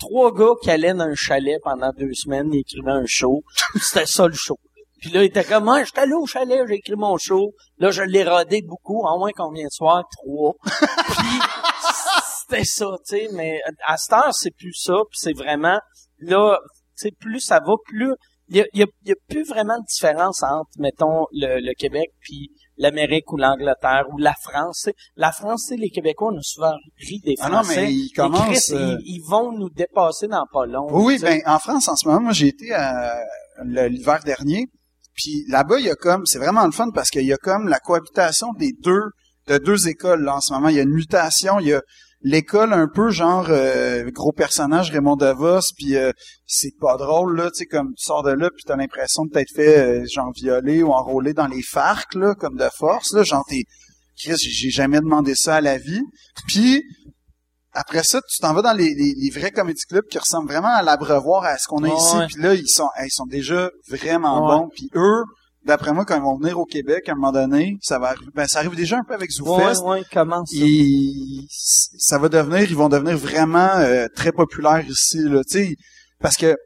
trois 0.00 0.32
gars 0.34 0.54
qui 0.62 0.70
allaient 0.70 0.94
dans 0.94 1.04
un 1.04 1.14
chalet 1.14 1.58
pendant 1.62 1.92
deux 1.96 2.12
semaines, 2.14 2.48
ils 2.52 2.60
écrivaient 2.60 2.90
un 2.90 3.06
show, 3.06 3.42
c'était 3.80 4.06
ça 4.06 4.26
le 4.26 4.32
show. 4.34 4.56
Puis 5.00 5.10
là, 5.10 5.22
il 5.22 5.26
était 5.26 5.44
comme, 5.44 5.64
moi, 5.64 5.82
j'étais 5.84 6.00
allé 6.00 6.14
au 6.14 6.26
chalet, 6.26 6.60
j'ai 6.68 6.74
écrit 6.74 6.96
mon 6.96 7.16
show. 7.18 7.52
Là, 7.78 7.90
je 7.90 8.02
l'ai 8.02 8.24
rodé 8.28 8.62
beaucoup, 8.62 9.02
en 9.04 9.18
moins 9.18 9.30
combien 9.36 9.64
de 9.64 9.70
soirs? 9.70 10.04
Trois. 10.16 10.54
Puis, 10.64 11.40
c'était 12.42 12.64
ça, 12.64 12.86
tu 13.06 13.16
sais, 13.16 13.28
mais 13.34 13.60
à 13.86 13.96
cette 13.96 14.12
heure, 14.12 14.32
c'est 14.34 14.50
plus 14.56 14.72
ça, 14.72 14.94
puis 15.10 15.18
c'est 15.20 15.34
vraiment, 15.36 15.78
là, 16.18 16.58
tu 16.98 17.08
sais, 17.08 17.10
plus 17.18 17.40
ça 17.40 17.60
va, 17.60 17.74
plus, 17.84 18.14
il 18.48 18.56
y 18.56 18.60
a, 18.62 18.64
y 18.72 18.82
a- 18.82 18.86
y 19.04 19.12
a 19.12 19.14
plus 19.28 19.44
vraiment 19.46 19.76
de 19.78 19.84
différence 19.86 20.42
entre, 20.42 20.70
mettons, 20.78 21.26
le, 21.32 21.60
le 21.60 21.74
Québec 21.74 22.08
puis 22.20 22.48
l'Amérique 22.78 23.30
ou 23.32 23.36
l'Angleterre 23.36 24.04
ou 24.12 24.16
la 24.18 24.32
France. 24.42 24.88
La 25.16 25.30
France, 25.30 25.66
tu 25.68 25.74
sais, 25.74 25.80
les 25.80 25.90
Québécois, 25.90 26.30
on 26.32 26.38
a 26.38 26.42
souvent 26.42 26.72
ri 26.98 27.20
des 27.24 27.34
Ah 27.40 27.48
Français. 27.48 27.76
non, 27.76 27.82
mais 27.82 27.92
ils 27.92 28.12
commencent, 28.12 28.70
euh, 28.70 28.96
ils, 29.00 29.16
ils 29.16 29.24
vont 29.28 29.52
nous 29.52 29.68
dépasser 29.68 30.26
dans 30.28 30.46
pas 30.50 30.64
long. 30.64 30.86
Oui, 30.90 31.04
oui, 31.04 31.14
tu 31.16 31.26
sais. 31.26 31.42
ben 31.44 31.52
en 31.52 31.58
France 31.58 31.86
en 31.88 31.96
ce 31.96 32.08
moment, 32.08 32.20
moi 32.22 32.32
j'ai 32.32 32.48
été 32.48 32.72
à- 32.72 33.22
l'hiver 33.64 34.20
dernier, 34.24 34.66
puis 35.18 35.44
là-bas 35.48 35.80
il 35.80 35.86
y 35.86 35.90
a 35.90 35.96
comme, 35.96 36.24
c'est 36.26 36.38
vraiment 36.38 36.64
le 36.64 36.70
fun 36.70 36.90
parce 36.94 37.10
qu'il 37.10 37.26
y 37.26 37.32
a 37.32 37.36
comme 37.36 37.66
la 37.66 37.80
cohabitation 37.80 38.52
des 38.56 38.72
deux 38.80 39.10
de 39.48 39.58
deux 39.58 39.88
écoles 39.88 40.22
là 40.22 40.36
en 40.36 40.40
ce 40.40 40.52
moment. 40.52 40.68
Il 40.68 40.76
y 40.76 40.78
a 40.78 40.82
une 40.82 40.94
mutation, 40.94 41.58
il 41.58 41.68
y 41.68 41.74
a 41.74 41.82
l'école 42.22 42.72
un 42.72 42.86
peu 42.86 43.10
genre 43.10 43.46
euh, 43.48 44.08
gros 44.12 44.32
personnage 44.32 44.90
Raymond 44.90 45.16
Devos, 45.16 45.72
puis 45.76 45.96
euh, 45.96 46.12
c'est 46.46 46.76
pas 46.80 46.96
drôle 46.96 47.36
là, 47.36 47.50
tu 47.50 47.58
sais 47.58 47.66
comme 47.66 47.88
tu 47.96 48.04
sors 48.04 48.22
de 48.22 48.30
là 48.30 48.48
puis 48.54 48.64
t'as 48.64 48.76
l'impression 48.76 49.24
de 49.24 49.30
t'être 49.30 49.54
fait 49.54 49.78
euh, 49.78 50.06
genre 50.06 50.30
violer 50.34 50.82
ou 50.82 50.92
enrôler 50.92 51.32
dans 51.32 51.46
les 51.48 51.62
FARC 51.62 52.14
là 52.14 52.34
comme 52.34 52.56
de 52.56 52.68
force 52.76 53.12
là, 53.12 53.24
genre 53.24 53.44
t'es 53.48 53.64
Chris, 54.18 54.36
j'ai 54.36 54.70
jamais 54.70 55.00
demandé 55.00 55.34
ça 55.34 55.56
à 55.56 55.60
la 55.60 55.78
vie. 55.78 56.02
Puis 56.48 56.82
après 57.72 58.02
ça, 58.02 58.20
tu 58.28 58.38
t'en 58.40 58.54
vas 58.54 58.62
dans 58.62 58.72
les, 58.72 58.94
les, 58.94 59.14
les 59.16 59.30
vrais 59.30 59.50
comedy 59.50 59.82
clubs 59.88 60.06
qui 60.10 60.18
ressemblent 60.18 60.48
vraiment 60.50 60.74
à 60.74 60.82
l'abreuvoir, 60.82 61.44
à 61.44 61.58
ce 61.58 61.66
qu'on 61.68 61.84
a 61.84 61.88
ici. 61.88 62.16
Puis 62.26 62.42
là, 62.42 62.54
ils 62.54 62.68
sont, 62.68 62.88
ils 63.04 63.10
sont 63.10 63.26
déjà 63.26 63.70
vraiment 63.88 64.40
bons. 64.60 64.68
Puis 64.74 64.88
eux, 64.94 65.24
d'après 65.64 65.92
moi, 65.92 66.04
quand 66.04 66.16
ils 66.16 66.22
vont 66.22 66.38
venir 66.38 66.58
au 66.58 66.64
Québec, 66.64 67.08
à 67.08 67.12
un 67.12 67.14
moment 67.16 67.32
donné, 67.32 67.76
ça 67.82 67.98
va 67.98 68.08
arriver. 68.08 68.30
Ben, 68.34 68.46
ça 68.48 68.60
arrive 68.60 68.74
déjà 68.74 68.96
un 68.98 69.04
peu 69.04 69.14
avec 69.14 69.30
Ouais, 69.82 69.90
ouais, 69.98 70.02
comment 70.12 70.44
ça? 70.46 70.56
Ils- 70.56 71.46
ça 71.50 72.18
va 72.18 72.28
devenir, 72.28 72.62
ils 72.70 72.76
vont 72.76 72.88
devenir 72.88 73.16
vraiment 73.18 73.70
euh, 73.76 74.06
très 74.14 74.32
populaires 74.32 74.84
ici. 74.88 75.18
Là, 75.24 75.42
tu 75.44 75.58
sais, 75.66 75.74
parce 76.20 76.36
que 76.36 76.56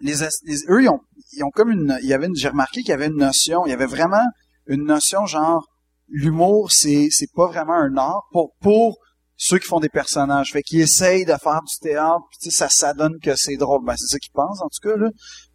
les, 0.00 0.14
les- 0.44 0.58
eux, 0.68 0.82
ils 0.82 0.88
ont, 0.90 1.00
ils 1.32 1.42
ont 1.44 1.50
comme 1.50 1.70
une, 1.70 1.98
il 2.02 2.08
y 2.08 2.12
avait 2.12 2.26
une, 2.26 2.36
j'ai 2.36 2.48
remarqué 2.48 2.80
qu'il 2.82 2.90
y 2.90 2.92
avait 2.92 3.06
une 3.06 3.16
notion, 3.16 3.64
il 3.66 3.70
y 3.70 3.72
avait 3.72 3.86
vraiment 3.86 4.24
une 4.66 4.84
notion 4.84 5.24
genre 5.26 5.66
l'humour, 6.08 6.70
c'est 6.70 7.08
c'est 7.10 7.30
pas 7.34 7.46
vraiment 7.46 7.74
un 7.74 7.96
art 7.96 8.24
pour 8.32 8.52
pour 8.60 8.98
ceux 9.36 9.58
qui 9.58 9.66
font 9.66 9.80
des 9.80 9.88
personnages. 9.88 10.52
Fait 10.52 10.62
qu'ils 10.62 10.80
essayent 10.80 11.24
de 11.24 11.34
faire 11.42 11.60
du 11.62 11.78
théâtre, 11.80 12.22
puis 12.30 12.38
tu 12.42 12.50
sais, 12.50 12.56
ça 12.56 12.68
ça 12.68 12.94
donne 12.94 13.18
que 13.22 13.36
c'est 13.36 13.56
drôle. 13.56 13.84
Ben 13.84 13.94
c'est 13.96 14.06
ça 14.06 14.18
qu'ils 14.18 14.32
pensent 14.32 14.60
en 14.62 14.68
tout 14.68 14.88
cas 14.88 14.96
là. 14.96 15.08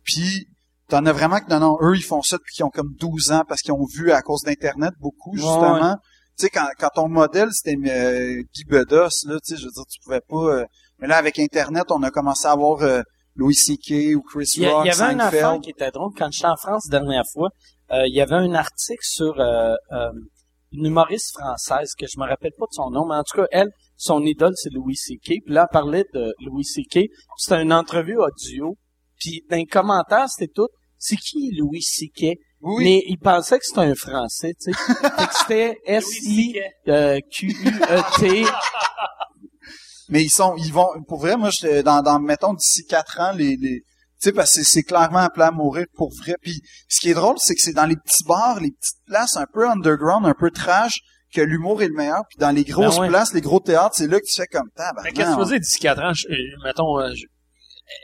Puis 0.03 0.47
t'en 0.87 1.05
as 1.05 1.13
vraiment 1.13 1.39
que 1.39 1.49
non 1.49 1.59
non, 1.59 1.77
eux 1.81 1.95
ils 1.95 2.03
font 2.03 2.21
ça 2.21 2.37
depuis 2.37 2.53
qu'ils 2.55 2.65
ont 2.65 2.69
comme 2.69 2.93
12 2.99 3.31
ans 3.31 3.43
parce 3.47 3.61
qu'ils 3.61 3.73
ont 3.73 3.85
vu 3.95 4.11
à 4.11 4.21
cause 4.21 4.41
d'internet 4.43 4.91
beaucoup 4.99 5.35
justement. 5.35 5.95
Tu 6.37 6.45
sais 6.45 6.49
quand 6.49 6.67
quand 6.79 6.89
ton 6.95 7.07
modèle 7.09 7.49
c'était 7.51 7.77
euh, 7.87 8.41
Guy 8.53 8.63
Bedos 8.65 9.09
là, 9.25 9.37
tu 9.45 9.55
sais 9.55 9.57
je 9.57 9.65
veux 9.65 9.71
dire 9.71 9.83
tu 9.89 9.99
pouvais 10.03 10.21
pas 10.27 10.35
euh, 10.59 10.65
mais 10.99 11.07
là 11.07 11.17
avec 11.17 11.39
internet, 11.39 11.85
on 11.91 12.03
a 12.03 12.11
commencé 12.11 12.47
à 12.47 12.51
avoir 12.51 12.81
euh, 12.83 13.01
Louis 13.35 13.55
C.K. 13.55 14.15
ou 14.15 14.21
Chris 14.21 14.49
Il 14.55 14.63
y, 14.63 14.65
a- 14.67 14.73
Rock, 14.73 14.85
il 14.85 14.89
y 14.89 14.91
avait 15.01 15.13
une 15.13 15.21
affaire 15.21 15.59
qui 15.61 15.69
était 15.71 15.89
drôle. 15.91 16.11
Quand 16.17 16.29
j'étais 16.31 16.47
en 16.47 16.57
France 16.57 16.83
la 16.91 16.99
dernière 16.99 17.23
fois, 17.33 17.49
euh, 17.91 18.03
il 18.07 18.13
y 18.15 18.21
avait 18.21 18.35
un 18.35 18.53
article 18.53 19.01
sur 19.03 19.39
euh, 19.39 19.73
euh, 19.93 20.11
une 20.71 20.85
humoriste 20.85 21.31
française 21.37 21.93
que 21.97 22.05
je 22.07 22.19
me 22.19 22.25
rappelle 22.27 22.53
pas 22.57 22.65
de 22.65 22.73
son 22.73 22.89
nom, 22.89 23.05
mais 23.07 23.15
en 23.15 23.23
tout 23.23 23.37
cas, 23.41 23.47
elle, 23.51 23.69
son 23.97 24.23
idole, 24.25 24.53
c'est 24.55 24.71
Louis 24.71 24.95
C.K. 24.95 25.41
Puis 25.45 25.53
là, 25.53 25.67
elle 25.69 25.73
parlait 25.73 26.05
de 26.13 26.33
Louis 26.45 26.63
C.K. 26.63 27.09
C'était 27.37 27.61
une 27.61 27.73
entrevue 27.73 28.17
audio. 28.17 28.77
Puis 29.19 29.43
dans 29.49 29.57
les 29.57 29.65
commentaires, 29.65 30.29
c'était 30.29 30.51
tout. 30.53 30.67
C'est 30.97 31.17
qui 31.17 31.51
Louis 31.57 31.81
C.K.? 31.81 32.37
Oui. 32.61 32.83
Mais 32.83 33.03
il 33.07 33.17
pensait 33.17 33.57
que 33.57 33.65
c'était 33.65 33.81
un 33.81 33.95
Français, 33.95 34.53
tu 34.61 34.71
sais. 34.71 34.77
C'était 35.39 35.79
S-I-Q-U-E-T. 35.85 36.85
Mais 40.09 40.23
ils 40.23 40.29
sont, 40.29 40.55
ils 40.57 40.71
vont, 40.71 40.89
pour 41.07 41.19
vrai, 41.19 41.37
moi, 41.37 41.49
j'étais 41.49 41.81
dans, 41.81 42.03
dans, 42.03 42.19
mettons, 42.19 42.53
d'ici 42.53 42.85
quatre 42.85 43.19
ans, 43.19 43.31
les, 43.31 43.55
les, 43.55 43.81
tu 44.21 44.29
sais, 44.29 44.33
parce 44.33 44.53
que 44.53 44.61
c'est- 44.63 44.73
c'est 44.73 44.83
clairement 44.83 45.19
appelé 45.19 45.45
à 45.45 45.51
mourir 45.51 45.85
pour 45.95 46.09
vrai. 46.23 46.35
Puis, 46.41 46.61
ce 46.87 46.99
qui 47.01 47.09
est 47.09 47.13
drôle, 47.13 47.35
c'est 47.39 47.55
que 47.55 47.61
c'est 47.61 47.73
dans 47.73 47.85
les 47.85 47.95
petits 47.95 48.23
bars, 48.27 48.59
les 48.59 48.71
petites 48.71 49.05
places 49.07 49.35
un 49.37 49.45
peu 49.53 49.67
underground, 49.69 50.25
un 50.25 50.33
peu 50.37 50.51
trash, 50.51 50.99
que 51.33 51.41
l'humour 51.41 51.81
est 51.81 51.87
le 51.87 51.93
meilleur. 51.95 52.23
Puis 52.29 52.37
dans 52.39 52.51
les 52.51 52.63
grosses 52.65 52.95
Ben 52.97 53.03
ouais. 53.03 53.07
places, 53.07 53.33
les 53.33 53.41
gros 53.41 53.59
théâtres, 53.61 53.95
c'est 53.95 54.07
là 54.07 54.19
que 54.19 54.25
tu 54.25 54.35
fais 54.41 54.47
comme 54.47 54.69
tabarnak. 54.75 55.05
Mais 55.05 55.11
qu'est-ce 55.13 55.29
que 55.29 55.33
tu 55.35 55.39
veux 55.39 55.45
dire 55.51 55.59
d'ici 55.59 55.79
4 55.79 56.01
ans? 56.03 56.13
Je- 56.13 56.27
euh, 56.27 56.35
mettons, 56.65 56.99
euh, 56.99 57.09
je- 57.15 57.25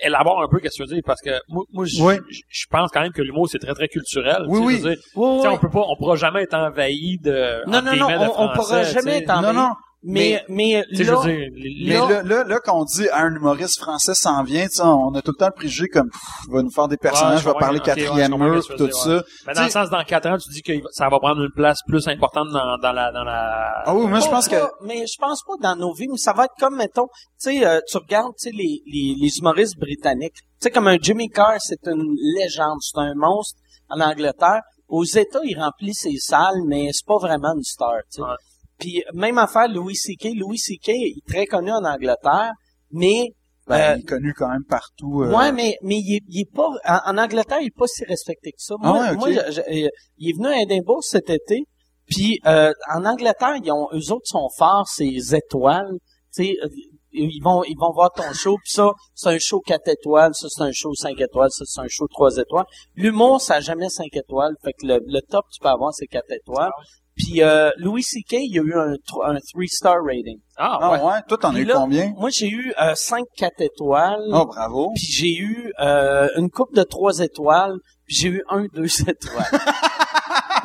élabore 0.06 0.41
un 0.41 0.48
peu 0.49 0.60
qu'est-ce 0.60 0.77
que 0.77 0.84
tu 0.84 0.89
veux 0.89 0.95
dire, 0.95 1.03
parce 1.06 1.22
que 1.22 1.31
moi, 1.49 1.64
moi 1.72 1.85
je, 1.85 2.02
Oui. 2.02 2.15
je- 2.30 2.39
je 2.49 2.65
pense 2.69 2.89
quand 2.91 3.02
même 3.02 3.11
que 3.11 3.22
l'humour, 3.22 3.48
c'est 3.49 3.60
très, 3.60 3.73
très 3.73 3.88
culturel. 3.88 4.44
Oui, 4.48 4.60
oui. 4.61 4.77
dire, 4.80 4.88
Ouais, 4.88 4.95
tu 4.95 5.41
sais, 5.41 5.48
ouais. 5.48 5.53
on 5.53 5.57
peut 5.57 5.69
pas, 5.69 5.84
on 5.88 5.95
pourra 5.98 6.15
jamais 6.15 6.44
être 6.44 6.53
envahi 6.56 7.18
de, 7.23 7.65
Non, 7.69 7.81
non, 7.81 7.95
non, 7.95 8.34
on, 8.38 8.53
pourra 8.56 8.84
jamais 8.84 9.19
être 9.19 9.30
envahi. 9.30 9.53
Non, 9.56 9.61
non. 9.61 9.69
Mais, 10.03 10.44
mais, 10.48 10.84
Tu 10.90 10.98
sais, 10.98 11.03
je 11.06 11.11
là, 11.11 11.18
veux 11.19 11.32
dire, 11.32 11.48
les- 11.56 11.86
Mais 11.88 11.94
Là- 11.95 12.07
là, 12.07 12.24
là, 12.24 12.44
là, 12.44 12.60
quand 12.64 12.80
on 12.80 12.86
dit 12.86 13.07
un 13.11 13.36
humoriste 13.36 13.80
français 13.80 14.14
s'en 14.14 14.44
vient, 14.44 14.68
on 14.84 15.14
a 15.15 15.22
tout 15.24 15.32
le 15.32 15.38
temps 15.40 15.48
le 15.48 15.53
préjugé 15.53 15.88
comme, 15.88 16.10
pff, 16.10 16.22
il 16.48 16.53
va 16.53 16.61
nous 16.61 16.69
faire 16.69 16.88
des 16.88 16.98
personnages, 16.98 17.40
je 17.40 17.45
va 17.45 17.56
parler 17.56 17.80
ouais, 17.80 17.86
quatrième 17.86 18.32
comprends 18.32 18.45
mur, 18.48 18.68
tout 18.68 18.86
dire, 18.86 18.95
ça. 18.95 19.24
Mais 19.48 19.53
dans 19.56 19.64
le 19.64 19.69
sens, 19.69 19.90
dans 19.90 20.03
4 20.03 20.28
ans, 20.28 20.38
tu 20.38 20.49
dis 20.52 20.61
que 20.61 20.74
ça 20.91 21.10
va 21.10 21.19
prendre 21.19 21.41
une 21.41 21.52
place 21.52 21.80
plus 21.88 22.07
importante 22.07 22.48
dans, 22.53 22.78
dans 22.78 22.91
la, 22.91 23.11
dans 23.11 23.24
la... 23.24 23.82
Ah 23.86 23.95
oui, 23.95 24.06
moi, 24.06 24.19
je 24.19 24.28
pense 24.30 24.48
que, 24.48 24.56
pas- 24.56 24.72
mais 24.84 25.06
je 25.07 25.18
pense 25.19 25.41
pas 25.44 25.53
dans 25.61 25.76
nos 25.76 25.94
vies, 25.94 26.07
mais 26.07 26.18
ça 26.18 26.32
va 26.34 26.45
être 26.45 26.53
comme, 26.60 26.76
mettons, 26.78 27.07
tu 27.41 27.57
sais, 27.60 27.65
euh, 27.65 27.80
tu 27.90 27.98
regardes, 27.98 28.34
tu 28.40 28.49
sais, 28.49 28.56
les, 28.56 28.82
les, 28.86 29.15
les 29.19 29.38
humoristes 29.40 29.78
britanniques. 29.80 30.36
Tu 30.36 30.44
sais, 30.60 30.72
comme 30.72 30.88
un 30.88 30.98
Jimmy 31.02 31.28
Carr, 31.30 31.56
c'est 31.60 31.86
une 31.88 32.15
légende, 32.38 32.78
c'est 32.82 32.99
un 32.99 33.14
monstre 33.15 33.60
en 33.90 33.99
Angleterre. 33.99 34.61
Aux 34.90 35.03
États, 35.03 35.41
il 35.44 35.60
remplit 35.60 35.94
ses 35.94 36.15
salles, 36.18 36.61
mais 36.68 36.90
c'est 36.94 37.06
pas 37.06 37.18
vraiment 37.18 37.53
une 37.56 37.64
star, 37.64 37.95
tu 38.11 38.18
sais. 38.18 38.22
Ouais. 38.22 38.36
Puis 38.80 39.04
même 39.14 39.38
affaire, 39.38 39.68
Louis 39.68 39.95
C.K. 39.95 40.30
Louis 40.36 40.58
C.K. 40.58 40.90
est 40.90 41.26
très 41.28 41.45
connu 41.45 41.72
en 41.72 41.84
Angleterre, 41.84 42.52
mais 42.91 43.30
ben, 43.68 43.76
euh, 43.76 43.95
il 43.98 44.02
est 44.02 44.04
connu 44.04 44.34
quand 44.34 44.49
même 44.49 44.64
partout. 44.64 45.24
euh, 45.24 45.36
Ouais, 45.36 45.52
mais 45.52 45.78
mais 45.82 45.98
il 45.98 46.16
est, 46.18 46.22
il 46.30 46.41
est 46.41 46.52
pas 46.54 46.70
en, 46.86 47.16
en 47.16 47.18
Angleterre, 47.18 47.58
il 47.62 47.68
est 47.68 47.76
pas 47.78 47.88
si 47.88 48.06
respecté 48.06 48.52
que 48.52 48.62
ça. 48.62 48.76
Ah 48.82 48.88
Moi, 48.88 48.99
ouais, 49.02 49.10
ok. 49.12 49.18
moi, 49.18 49.32
je- 49.32 49.52
je- 49.52 49.62
euh, 49.86 49.90
il 50.18 50.30
est 50.30 50.34
venu 50.34 50.48
à 50.48 50.62
Edinburgh 50.62 51.02
cet 51.02 51.30
été, 51.30 51.64
puis 52.06 52.40
euh, 52.45 52.72
en 52.95 53.04
Angleterre, 53.06 53.56
ils 53.62 53.72
ont 53.72 53.90
eux 53.94 54.12
autres 54.14 54.28
sont 54.28 54.48
forts, 54.58 54.88
ces 54.88 55.36
étoiles. 55.36 55.91
Tu 56.34 56.45
sais, 56.45 56.56
euh, 56.64 56.68
ils 57.12 57.41
vont 57.44 57.64
ils 57.64 57.76
vont 57.78 57.91
voir 57.94 58.12
ton 58.14 58.32
show, 58.34 58.58
puis 58.64 58.72
ça 58.72 58.91
c'est 59.16 59.30
un 59.30 59.40
show 59.40 59.60
4 59.66 59.88
étoiles, 59.90 60.36
ça 60.36 60.48
c'est 60.49 60.62
un 60.62 60.72
show 60.72 60.94
5 60.94 61.20
étoiles, 61.20 61.49
ça 61.52 61.66
c'est 61.66 61.82
un 61.82 61.88
show 61.90 62.08
3 62.08 62.38
étoiles. 62.38 62.66
L'humour, 62.95 63.41
ça 63.41 63.56
a 63.56 63.60
jamais 63.60 63.90
5 63.90 64.16
étoiles, 64.16 64.54
fait 64.64 64.74
que 64.74 64.86
le, 64.86 64.99
le 65.06 65.20
top 65.28 65.44
tu 65.52 65.60
peux 65.60 65.68
avoir 65.70 65.94
c'est 65.94 66.06
4 66.08 66.32
étoiles. 66.32 66.72
Puis 67.18 67.41
euh, 67.41 67.72
Louis 67.77 68.03
C.K. 68.03 68.34
il 68.34 68.53
y 68.56 68.60
a 68.60 68.61
eu 68.61 68.73
un 68.76 68.94
3 69.07 69.30
un 69.31 69.38
three 69.52 69.68
star 69.68 69.95
rating. 70.03 70.38
Ah, 70.56 70.77
Ah 70.81 70.91
ouais. 70.91 71.02
ouais, 71.02 71.19
toi 71.27 71.38
t'en 71.38 71.56
as 71.56 71.60
eu 71.60 71.64
là, 71.65 71.73
combien? 71.76 72.14
Moi 72.15 72.30
j'ai 72.30 72.48
eu 72.49 72.73
euh, 72.80 72.94
5 72.95 73.23
4 73.35 73.61
étoiles. 73.61 74.22
Oh, 74.31 74.45
bravo. 74.45 74.91
Puis 74.95 75.06
j'ai 75.11 75.35
eu 75.35 75.72
euh, 75.80 76.27
une 76.38 76.49
coupe 76.52 76.73
de 76.76 76.84
trois 76.84 77.19
étoiles, 77.19 77.73
puis 78.06 78.15
j'ai 78.15 78.27
eu 78.30 78.44
un 78.49 78.65
deux 78.73 78.85
étoiles. 79.10 79.61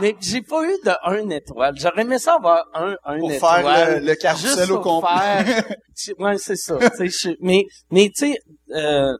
Mais 0.00 0.16
j'ai 0.20 0.42
pas 0.42 0.62
eu 0.64 0.74
de 0.84 0.92
un 1.04 1.28
étoile. 1.30 1.74
J'aurais 1.78 2.02
aimé 2.02 2.18
ça 2.18 2.34
avoir 2.34 2.64
un, 2.74 2.96
un 3.04 3.18
Pour 3.18 3.30
étoile. 3.32 3.64
faire 3.64 4.00
le, 4.00 4.06
le 4.06 4.14
carrousel 4.14 4.50
juste 4.58 4.70
au 4.70 4.80
pour 4.80 5.00
complet. 5.00 5.44
faire- 5.44 5.64
Tu- 5.96 6.14
ouais, 6.18 6.38
c'est 6.38 6.56
ça. 6.56 6.76
Tu 6.96 7.08
sais, 7.10 7.28
je- 7.30 7.36
mais, 7.40 7.64
mais 7.90 8.08
tu 8.16 8.32
sais, 8.32 8.38
euh, 8.74 9.12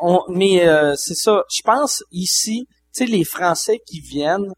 on, 0.00 0.20
mais 0.28 0.66
euh, 0.66 0.94
c'est 0.96 1.14
ça. 1.14 1.42
Je 1.54 1.62
pense 1.62 2.02
ici, 2.12 2.66
tu 2.94 3.04
sais, 3.04 3.10
les 3.10 3.24
Français 3.24 3.78
qui 3.86 4.00
viennent 4.00 4.52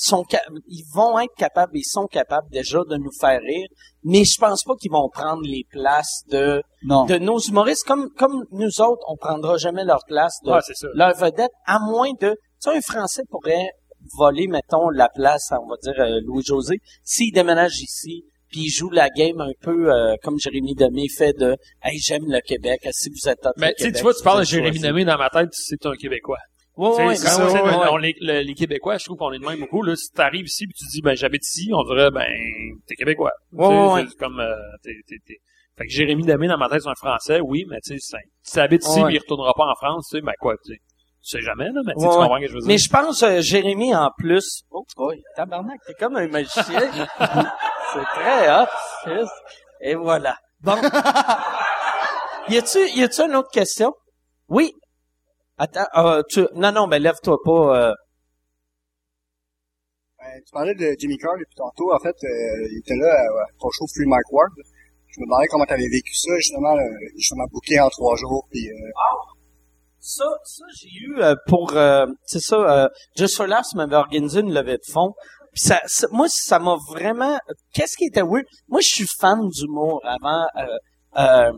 sont, 0.00 0.24
ils 0.66 0.84
vont 0.94 1.18
être 1.18 1.34
capables, 1.36 1.72
ils 1.76 1.84
sont 1.84 2.06
capables 2.06 2.48
déjà 2.50 2.80
de 2.88 2.96
nous 2.96 3.12
faire 3.20 3.40
rire. 3.40 3.68
Mais 4.02 4.24
je 4.24 4.38
pense 4.38 4.64
pas 4.64 4.74
qu'ils 4.80 4.90
vont 4.90 5.08
prendre 5.10 5.42
les 5.44 5.64
places 5.70 6.22
de 6.30 6.62
non. 6.84 7.04
de 7.04 7.16
nos 7.18 7.38
humoristes 7.38 7.84
comme 7.86 8.08
comme 8.16 8.44
nous 8.50 8.80
autres. 8.80 9.02
On 9.08 9.16
prendra 9.16 9.56
jamais 9.56 9.84
leur 9.84 10.04
place 10.06 10.38
de 10.44 10.50
Ouais, 10.50 10.60
leur 10.94 11.14
vedette, 11.16 11.52
à 11.66 11.78
moins 11.80 12.10
de... 12.20 12.30
Tu 12.30 12.70
sais, 12.70 12.76
un 12.76 12.80
Français 12.80 13.22
pourrait 13.28 13.70
voler, 14.18 14.46
mettons, 14.46 14.88
la 14.90 15.08
place, 15.08 15.50
on 15.52 15.68
va 15.68 15.76
dire, 15.82 16.00
euh, 16.02 16.20
Louis-José, 16.24 16.78
s'il 17.02 17.32
déménage 17.32 17.80
ici, 17.80 18.24
puis 18.48 18.62
il 18.62 18.70
joue 18.70 18.90
la 18.90 19.08
game 19.10 19.40
un 19.40 19.52
peu 19.60 19.92
euh, 19.92 20.16
comme 20.22 20.38
Jérémy 20.38 20.74
Demé 20.74 21.08
fait 21.08 21.32
de 21.32 21.56
«Hey, 21.82 21.98
j'aime 21.98 22.24
le 22.26 22.40
Québec, 22.40 22.80
si 22.92 23.10
vous 23.10 23.28
êtes 23.28 23.46
Mais 23.56 23.74
sais, 23.76 23.92
tu 23.92 24.02
vois, 24.02 24.14
tu 24.14 24.22
parles 24.22 24.40
de 24.40 24.44
Jérémy 24.44 24.78
Demé 24.80 25.04
dans 25.04 25.18
ma 25.18 25.30
tête, 25.30 25.50
c'est 25.52 25.84
un 25.86 25.94
Québécois. 25.94 26.38
Ouais, 26.76 26.88
ouais, 27.06 27.14
c'est 27.16 27.26
ça, 27.26 27.44
ouais, 27.44 27.50
c'est- 27.50 27.60
ouais, 27.62 27.88
on- 27.90 27.96
les, 27.96 28.14
le- 28.20 28.40
les 28.42 28.54
Québécois, 28.54 28.96
je 28.98 29.04
trouve 29.04 29.18
qu'on 29.18 29.32
est 29.32 29.38
de 29.38 29.44
même 29.44 29.60
beaucoup. 29.60 29.82
Là, 29.82 29.94
si 29.96 30.10
t'arrives 30.12 30.46
ici 30.46 30.66
puis 30.66 30.74
tu 30.74 30.86
dis 30.86 31.02
ben 31.02 31.14
j'habite 31.14 31.46
ici, 31.46 31.70
on 31.74 31.82
dirait 31.84 32.10
ben 32.10 32.26
t'es 32.86 32.94
Québécois. 32.94 33.32
Ouais, 33.52 33.66
ouais, 33.94 34.06
comme 34.18 34.40
euh, 34.40 34.54
t'es, 34.82 34.94
t'es, 35.06 35.16
t'es- 35.26 35.40
Fait 35.76 35.86
que 35.86 35.92
Jérémy 35.92 36.22
Demé 36.24 36.46
dans 36.48 36.56
ma 36.58 36.68
tête 36.68 36.82
c'est 36.82 36.88
un 36.88 36.94
Français, 36.94 37.40
oui, 37.40 37.64
mais 37.68 37.80
tu 37.84 37.98
sais, 37.98 38.16
si 38.42 38.54
t'habites 38.54 38.84
ici, 38.86 39.00
il 39.10 39.18
retournera 39.18 39.52
pas 39.54 39.66
en 39.66 39.74
France, 39.74 40.08
tu 40.10 40.16
sais, 40.18 40.22
ben 40.22 40.32
quoi, 40.40 40.54
tu 40.64 40.72
sais, 40.72 40.78
tu 40.78 41.36
sais 41.36 41.40
jamais 41.42 41.66
là, 41.66 41.80
mais 41.84 41.92
tu 41.94 42.04
comprends 42.20 42.36
ce 42.36 42.40
que 42.42 42.46
je 42.48 42.52
veux 42.54 42.60
dire. 42.60 42.68
Mais 42.68 42.78
je 42.78 42.88
pense, 42.88 43.22
euh, 43.22 43.40
Jérémy, 43.42 43.94
en 43.94 44.10
plus... 44.16 44.62
Oh, 44.70 45.12
tabarnak, 45.36 45.78
t'es 45.86 45.94
comme 45.94 46.16
un 46.16 46.28
magicien. 46.28 46.62
c'est 47.92 48.04
très 48.14 48.50
hot. 48.50 48.66
Et 49.82 49.94
voilà. 49.96 50.36
Bon. 50.62 50.76
y 52.48 52.56
a-tu, 52.58 52.78
y 52.94 53.02
a-tu 53.02 53.22
une 53.22 53.34
autre 53.36 53.50
question? 53.52 53.92
Oui. 54.48 54.72
Attends, 55.62 55.86
euh, 55.96 56.22
tu, 56.30 56.40
non, 56.54 56.72
non, 56.72 56.88
ben 56.88 57.02
lève-toi 57.02 57.36
pas. 57.44 57.62
euh. 57.90 57.94
Ben, 60.18 60.40
tu 60.46 60.50
parlais 60.52 60.74
de 60.74 60.96
Jimmy 60.98 61.18
Carr 61.18 61.34
depuis 61.38 61.54
tantôt. 61.54 61.92
En 61.92 61.98
fait, 61.98 62.16
euh, 62.24 62.68
il 62.72 62.78
était 62.78 62.96
là 62.96 63.08
à, 63.12 63.42
à 63.42 63.46
ton 63.60 63.68
show 63.70 63.84
Free 63.94 64.06
Mike 64.06 64.32
Ward. 64.32 64.50
Je 65.08 65.20
me 65.20 65.26
demandais 65.26 65.46
comment 65.48 65.66
tu 65.66 65.74
avais 65.74 65.88
vécu 65.88 66.14
ça, 66.14 66.30
justement, 66.36 66.74
euh, 66.76 66.80
justement 67.16 67.44
booké 67.52 67.78
en 67.78 67.90
trois 67.90 68.16
jours. 68.16 68.46
Puis, 68.50 68.70
euh, 68.70 68.90
Ça, 69.98 70.24
ça 70.44 70.64
j'ai 70.78 70.88
eu 70.88 71.20
euh, 71.20 71.34
pour, 71.46 71.76
euh, 71.76 72.06
c'est 72.24 72.40
ça, 72.40 72.56
euh, 72.56 72.88
Just 73.16 73.36
for 73.36 73.46
Laughs 73.46 73.74
m'avait 73.74 73.96
organisé 73.96 74.40
une 74.40 74.54
levée 74.54 74.78
de 74.78 74.90
fonds. 74.90 75.12
Puis 75.52 75.60
ça, 75.68 75.80
ça- 75.86 76.06
moi, 76.10 76.26
ça 76.30 76.58
m'a 76.58 76.76
vraiment. 76.88 77.38
Qu'est-ce 77.74 77.96
qui 77.98 78.04
était 78.06 78.22
weird? 78.22 78.46
Moi, 78.68 78.80
je 78.80 78.88
suis 78.88 79.06
fan 79.20 79.46
d'humour 79.48 80.00
avant. 80.04 80.46
Euh, 80.56 80.78
euh, 81.18 81.52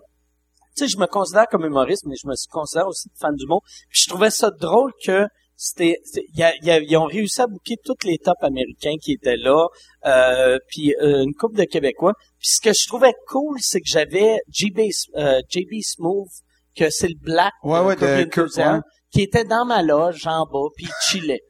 tu 0.76 0.84
sais, 0.84 0.88
je 0.88 0.98
me 0.98 1.06
considère 1.06 1.46
comme 1.50 1.64
humoriste, 1.64 2.04
mais 2.06 2.14
je 2.20 2.26
me 2.28 2.34
considère 2.50 2.86
aussi 2.88 3.08
fan 3.20 3.34
d'humour. 3.36 3.62
Puis 3.90 4.02
je 4.04 4.08
trouvais 4.08 4.30
ça 4.30 4.50
drôle 4.50 4.92
que 5.04 5.26
c'était, 5.56 5.96
ils 6.34 6.96
ont 6.96 7.04
réussi 7.04 7.40
à 7.40 7.46
booker 7.46 7.76
tous 7.84 8.04
les 8.04 8.18
tops 8.18 8.42
américains 8.42 8.94
qui 9.00 9.12
étaient 9.12 9.36
là, 9.36 9.66
euh, 10.06 10.58
puis 10.68 10.94
euh, 11.00 11.22
une 11.22 11.34
coupe 11.34 11.56
de 11.56 11.64
Québécois. 11.64 12.14
Puis 12.38 12.48
ce 12.56 12.60
que 12.60 12.72
je 12.74 12.86
trouvais 12.88 13.12
cool, 13.28 13.58
c'est 13.60 13.80
que 13.80 13.86
j'avais 13.88 14.38
JB, 14.48 14.80
euh, 15.16 15.40
JB 15.48 15.80
Smooth, 15.82 16.28
que 16.76 16.90
c'est 16.90 17.08
le 17.08 17.14
black 17.20 17.52
Ouais, 17.62 17.80
ouais, 17.80 17.96
de 17.96 18.24
Cousin, 18.24 18.76
ouais. 18.76 18.80
qui 19.12 19.20
était 19.22 19.44
dans 19.44 19.64
ma 19.64 19.82
loge 19.82 20.26
en 20.26 20.46
bas, 20.46 20.68
puis 20.76 20.86
il 20.86 20.92
chillait. 21.10 21.42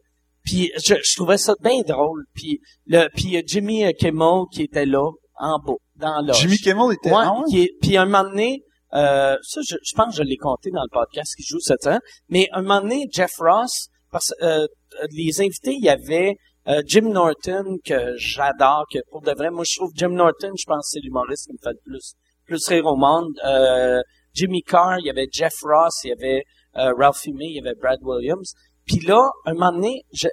Puis 0.45 0.73
je, 0.85 0.95
je 1.03 1.15
trouvais 1.17 1.39
ça 1.39 1.55
bien 1.63 1.81
drôle. 1.87 2.25
Puis 2.35 2.59
le 2.87 3.09
puis 3.15 3.37
euh, 3.37 3.43
Jimmy 3.47 3.85
euh, 3.85 3.93
Kimmel 3.93 4.43
qui 4.53 4.63
était 4.65 4.85
là 4.87 5.09
en 5.39 5.59
bas 5.65 5.75
dans 5.97 6.17
la 6.21 6.23
loge. 6.33 6.41
Jimmy 6.41 6.59
Kimmel 6.59 6.93
était... 6.95 7.13
Ah 7.15 7.33
ouais? 7.39 7.45
qui 7.49 7.63
est- 7.63 7.71
puis 7.81 7.97
un 7.97 8.05
moment 8.07 8.25
donné, 8.29 8.63
euh, 8.95 9.37
ça, 9.43 9.61
je, 9.69 9.77
je 9.83 9.95
pense 9.95 10.17
que 10.17 10.23
je 10.23 10.29
l'ai 10.29 10.37
compté 10.37 10.71
dans 10.71 10.83
le 10.83 10.91
podcast 10.91 11.35
qui 11.37 11.43
joue 11.43 11.61
cette 11.61 11.83
semaine, 11.83 12.01
mais 12.29 12.49
un 12.53 12.63
moment 12.63 12.81
donné, 12.83 13.07
Jeff 13.11 13.33
Ross, 13.39 13.89
parce 14.11 14.33
euh, 14.43 14.67
les 15.11 15.41
invités, 15.41 15.73
il 15.73 15.85
y 15.85 15.89
avait 15.89 16.37
euh, 16.69 16.83
Jim 16.87 17.09
Norton, 17.11 17.79
que 17.85 18.15
j'adore, 18.17 18.85
que 18.93 18.99
pour 19.11 19.23
de 19.23 19.33
vrai, 19.33 19.51
moi, 19.51 19.65
je 19.67 19.77
trouve 19.77 19.91
Jim 19.95 20.11
Norton, 20.11 20.53
je 20.57 20.65
pense 20.67 20.87
que 20.87 20.91
c'est 20.93 21.01
l'humoriste 21.01 21.47
qui 21.47 21.53
me 21.55 21.59
fait 21.63 21.71
le 21.73 21.81
plus, 21.85 22.15
plus 22.45 22.67
rire 22.69 22.87
au 22.87 22.97
monde. 22.97 23.33
Euh, 23.45 24.01
Jimmy 24.35 24.63
Carr, 24.63 24.99
il 24.99 25.07
y 25.07 25.11
avait 25.11 25.29
Jeff 25.33 25.55
Ross, 25.63 26.05
il 26.05 26.09
y 26.09 26.13
avait 26.13 26.45
euh, 26.77 26.93
Ralphie 26.99 27.33
May, 27.33 27.47
il 27.47 27.57
y 27.57 27.61
avait 27.61 27.75
Brad 27.75 27.99
Williams. 28.03 28.53
Puis 28.87 28.99
là, 29.07 29.29
un 29.47 29.55
moment 29.55 29.73
donné, 29.73 30.03
je- 30.13 30.29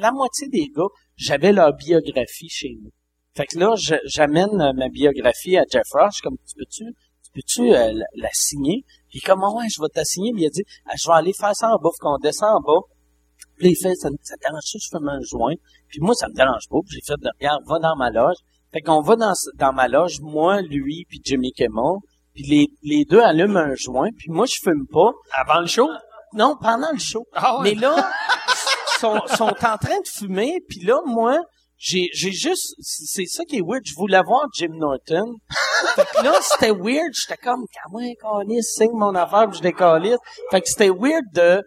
la 0.00 0.12
moitié 0.12 0.48
des 0.48 0.66
gars, 0.74 0.88
j'avais 1.16 1.52
leur 1.52 1.72
biographie 1.74 2.48
chez 2.48 2.76
nous. 2.82 2.90
Fait 3.36 3.46
que 3.46 3.58
là, 3.58 3.74
j'amène 4.06 4.60
euh, 4.60 4.72
ma 4.72 4.88
biographie 4.88 5.58
à 5.58 5.64
Jeff 5.70 5.84
suis 6.10 6.22
comme, 6.22 6.38
tu 6.48 6.54
peux-tu, 6.56 6.84
tu 7.22 7.30
peux-tu 7.34 7.74
euh, 7.74 7.92
la, 7.92 8.06
la 8.14 8.28
signer? 8.32 8.84
Puis 9.10 9.20
comme, 9.20 9.42
Ah 9.44 9.52
ouais, 9.52 9.66
je 9.68 9.80
vais 9.80 9.88
te 9.88 9.98
la 9.98 10.04
signer. 10.04 10.32
Puis 10.32 10.42
il 10.42 10.46
a 10.46 10.50
dit, 10.50 10.62
Ah, 10.86 10.94
je 10.96 11.06
vais 11.06 11.14
aller 11.14 11.32
faire 11.34 11.54
ça 11.54 11.68
en 11.68 11.76
bas. 11.76 11.90
Fait 11.92 12.00
qu'on 12.00 12.18
descend 12.18 12.56
en 12.56 12.60
bas. 12.60 12.80
Puis 13.58 13.70
il 13.70 13.76
fait, 13.76 13.94
ça, 13.94 14.08
ça 14.22 14.36
te 14.36 14.40
dérange-tu, 14.40 14.78
je 14.80 14.88
fais 14.90 14.96
un 14.96 15.20
joint? 15.20 15.54
Puis 15.88 16.00
moi, 16.00 16.14
ça 16.14 16.28
me 16.28 16.34
dérange 16.34 16.66
pas. 16.70 16.78
Puis 16.86 16.96
j'ai 16.96 17.02
fait, 17.06 17.20
regarde, 17.38 17.62
va 17.66 17.78
dans 17.78 17.96
ma 17.96 18.10
loge. 18.10 18.36
Fait 18.72 18.80
qu'on 18.80 19.02
va 19.02 19.16
dans, 19.16 19.32
dans 19.56 19.72
ma 19.72 19.88
loge, 19.88 20.20
moi, 20.20 20.62
lui, 20.62 21.04
puis 21.08 21.20
Jimmy 21.22 21.52
Kimmel. 21.52 21.98
Puis 22.34 22.44
les, 22.44 22.66
les 22.82 23.04
deux 23.04 23.20
allument 23.20 23.60
un 23.60 23.74
joint. 23.74 24.10
Puis 24.16 24.30
moi, 24.30 24.46
je 24.46 24.56
fume 24.62 24.86
pas. 24.90 25.12
Avant 25.34 25.60
le 25.60 25.66
show? 25.66 25.88
Non, 26.32 26.56
pendant 26.60 26.92
le 26.92 26.98
show. 26.98 27.24
Ah 27.34 27.58
ouais. 27.58 27.74
Mais 27.74 27.80
là, 27.80 28.10
sont, 29.00 29.20
sont 29.36 29.44
en 29.44 29.76
train 29.76 30.00
de 30.00 30.08
fumer, 30.18 30.60
puis 30.68 30.80
là, 30.80 30.98
moi, 31.06 31.38
j'ai, 31.78 32.08
j'ai 32.14 32.32
juste, 32.32 32.74
c'est 32.80 33.26
ça 33.26 33.44
qui 33.44 33.56
est 33.56 33.62
weird, 33.62 33.82
je 33.84 33.94
voulais 33.94 34.22
voir 34.22 34.46
Jim 34.54 34.72
Norton. 34.72 35.34
Fait 35.94 36.04
que 36.04 36.24
là, 36.24 36.38
c'était 36.42 36.72
weird, 36.72 37.12
j'étais 37.12 37.40
comme, 37.42 37.64
ah 37.84 37.90
ouais, 37.92 38.14
calisse, 38.20 38.74
signe 38.74 38.92
mon 38.92 39.14
affaire, 39.14 39.48
puis 39.48 39.58
je 39.58 39.62
décalisse. 39.62 40.18
Fait 40.50 40.60
que 40.60 40.68
c'était 40.68 40.90
weird 40.90 41.24
de, 41.34 41.62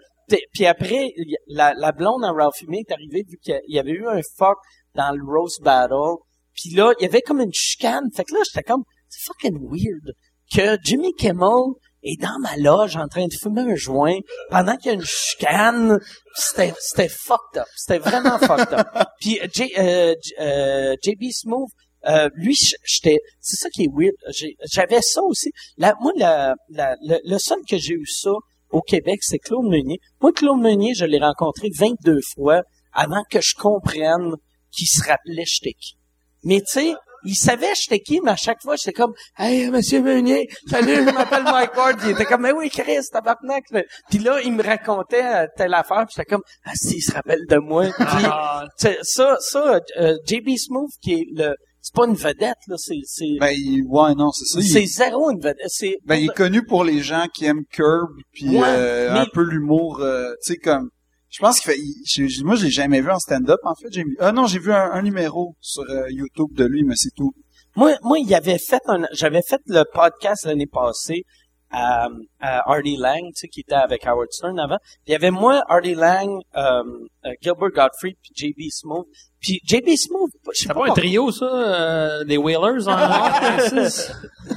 puis 0.54 0.66
après, 0.66 1.10
la 1.48 1.92
blonde 1.92 2.24
à 2.24 2.32
Ralphie 2.32 2.68
May 2.68 2.80
est 2.88 2.92
arrivée, 2.92 3.24
vu 3.28 3.38
qu'il 3.42 3.60
y 3.68 3.80
avait 3.80 3.92
eu 3.92 4.08
un 4.08 4.22
fuck 4.38 4.58
dans 4.96 5.12
le 5.16 5.24
Rose 5.24 5.60
Battle. 5.62 6.22
Puis 6.54 6.72
là, 6.76 6.94
il 7.00 7.04
y 7.04 7.08
avait 7.08 7.22
comme 7.22 7.40
une 7.40 7.54
chicane. 7.54 8.10
Fait 8.14 8.24
que 8.24 8.34
là, 8.34 8.42
j'étais 8.46 8.64
comme, 8.64 8.84
c'est 9.08 9.26
fucking 9.26 9.58
weird 9.70 10.14
que 10.54 10.78
Jimmy 10.84 11.14
Kimmel 11.14 11.76
est 12.04 12.22
dans 12.22 12.38
ma 12.40 12.56
loge 12.58 12.96
en 12.96 13.08
train 13.08 13.26
de 13.26 13.34
fumer 13.42 13.62
un 13.62 13.76
joint 13.76 14.18
pendant 14.50 14.76
qu'il 14.78 14.88
y 14.88 14.90
a 14.92 14.94
une 14.94 15.06
chicane. 15.06 16.00
C'était, 16.36 16.74
c'était 16.80 17.10
fucked 17.10 17.58
up. 17.62 17.68
C'était 17.76 18.00
vraiment 18.00 18.38
fucked 18.40 18.74
up. 18.74 18.88
Puis 19.20 19.40
euh, 19.42 19.48
J, 19.54 19.72
euh, 19.78 20.16
J- 20.24 20.34
euh, 20.40 20.96
JB 21.04 21.24
Smooth, 21.32 21.70
euh, 22.08 22.30
lui, 22.36 22.56
j'étais, 22.86 23.18
c'est 23.42 23.58
ça 23.58 23.70
qui 23.70 23.84
est 23.84 23.90
weird. 23.94 24.14
J'ai- 24.30 24.56
J'avais 24.72 25.02
ça 25.02 25.22
aussi. 25.24 25.52
La, 25.78 25.94
moi, 26.00 26.12
la, 26.16 26.56
la- 26.70 26.96
le, 27.06 27.18
le 27.24 27.38
seul 27.38 27.60
que 27.70 27.78
j'ai 27.78 27.94
eu 27.96 28.06
ça 28.08 28.32
au 28.72 28.82
Québec, 28.82 29.20
c'est 29.22 29.40
Claude 29.40 29.66
Meunier. 29.66 30.00
Moi, 30.22 30.32
Claude 30.32 30.60
Meunier, 30.62 30.94
je 30.94 31.04
l'ai 31.06 31.20
rencontré 31.20 31.68
22 31.78 32.20
fois 32.36 32.62
avant 32.94 33.24
que 33.30 33.42
je 33.42 33.54
comprenne 33.56 34.36
qu'il 34.72 34.88
se 34.88 35.04
rappelait 35.06 35.44
j'étais 35.46 35.74
qui. 35.80 35.96
Mais 36.44 36.60
tu 36.62 36.66
sais, 36.68 36.94
il 37.26 37.36
savait 37.36 37.74
j'étais 37.76 38.00
qui, 38.00 38.20
mais 38.22 38.32
à 38.32 38.36
chaque 38.36 38.62
fois, 38.62 38.76
j'étais 38.76 38.94
comme 38.94 39.14
«Hey, 39.38 39.70
Monsieur 39.70 40.02
Meunier, 40.02 40.48
salut, 40.68 40.96
je 40.96 41.14
m'appelle 41.14 41.44
Mike 41.44 41.76
Ward.» 41.76 42.00
Il 42.04 42.12
était 42.12 42.26
comme 42.26 42.42
«Mais 42.44 42.52
oui, 42.52 42.70
Chris, 42.70 42.98
tabarnak.» 43.12 43.64
Puis 44.10 44.20
là, 44.20 44.40
il 44.42 44.54
me 44.54 44.64
racontait 44.64 45.24
euh, 45.24 45.46
telle 45.58 45.74
affaire, 45.74 46.06
puis 46.08 46.16
j'étais 46.18 46.30
comme 46.30 46.44
«Ah, 46.66 46.72
si, 46.76 46.96
il 46.98 47.02
se 47.02 47.12
rappelle 47.14 47.46
de 47.50 47.58
moi.» 47.58 47.86
Puis 47.98 48.06
Ah, 48.26 48.66
tu 48.80 48.88
sais, 48.88 48.98
ça, 49.04 49.38
ça, 49.40 49.80
euh, 50.00 50.16
JB 50.28 50.58
Smooth, 50.58 50.92
qui 51.02 51.14
est 51.14 51.26
le... 51.34 51.56
C'est 51.82 51.96
pas 51.96 52.06
une 52.08 52.16
vedette, 52.16 52.58
là, 52.68 52.76
c'est... 52.78 53.00
C'est, 53.06 53.38
Ben, 53.40 53.52
il- 53.56 53.84
ouais, 53.88 54.14
non, 54.14 54.32
c'est 54.32 54.46
ça. 54.46 54.60
il- 54.60 54.68
c'est 54.70 54.86
zéro 54.86 55.32
une 55.32 55.40
vedette. 55.40 55.56
C'est... 55.68 55.96
Ben, 56.06 56.16
il 56.16 56.26
est 56.26 56.36
connu 56.36 56.64
pour 56.66 56.84
les 56.84 57.02
gens 57.02 57.26
qui 57.34 57.46
aiment 57.46 57.64
Curb, 57.72 58.10
puis 58.34 58.50
Ouais, 58.50 58.62
euh, 58.68 59.14
mais- 59.14 59.20
un 59.20 59.26
peu 59.34 59.44
l'humour, 59.44 60.02
euh, 60.02 60.32
tu 60.46 60.54
sais, 60.54 60.58
comme... 60.60 60.90
Je 61.30 61.40
pense 61.40 61.60
qu'il 61.60 61.72
fait... 61.72 61.78
il- 61.80 62.04
j'ai- 62.06 62.44
moi, 62.44 62.56
je 62.56 62.66
l'ai 62.66 62.72
jamais 62.72 63.02
vu 63.02 63.12
en 63.12 63.20
stand-up, 63.20 63.60
en 63.64 63.76
fait. 63.76 63.88
J'ai, 63.92 64.04
ah 64.20 64.32
non, 64.32 64.46
j'ai 64.48 64.60
vu 64.60 64.72
un, 64.74 64.92
un 64.92 65.02
numéro 65.02 65.56
sur 65.62 65.84
euh, 65.84 66.06
YouTube 66.10 66.54
de 66.54 66.66
lui, 66.66 66.84
mais 66.84 66.96
c'est 66.96 67.14
tout. 67.16 67.32
Moi, 67.76 67.96
moi, 68.02 68.18
il 68.20 68.34
avait 68.34 68.58
fait 68.58 68.82
un, 68.88 69.06
j'avais 69.14 69.42
fait 69.48 69.62
le 69.68 69.84
podcast 69.94 70.46
l'année 70.46 70.66
passée 70.66 71.24
à, 71.72 72.08
à 72.40 72.72
Artie 72.72 72.98
Lang, 72.98 73.22
tu 73.28 73.32
sais, 73.36 73.48
qui 73.48 73.60
était 73.60 73.76
avec 73.76 74.08
Howard 74.08 74.32
Stern 74.32 74.60
avant. 74.60 74.78
Puis 74.82 75.02
il 75.10 75.12
y 75.12 75.16
avait 75.16 75.30
moi, 75.30 75.62
Artie 75.70 75.94
Lang, 75.94 76.28
euh, 76.58 76.82
euh, 77.26 77.30
Gilbert 77.44 77.70
Gottfried, 77.76 78.16
puis 78.24 78.32
JB 78.36 78.72
Smooth. 78.72 79.06
Puis 79.40 79.60
JB 79.64 79.88
Smooth, 79.96 80.32
je 80.52 80.62
sais 80.62 80.68
c'est 80.68 80.74
pas, 80.74 80.86
pas 80.86 80.92
un 80.92 80.96
trio, 80.96 81.32
ça, 81.32 81.46
euh, 81.46 82.24
des 82.24 82.38
Whalers 82.38 82.88
en 82.88 82.98
86? 82.98 84.12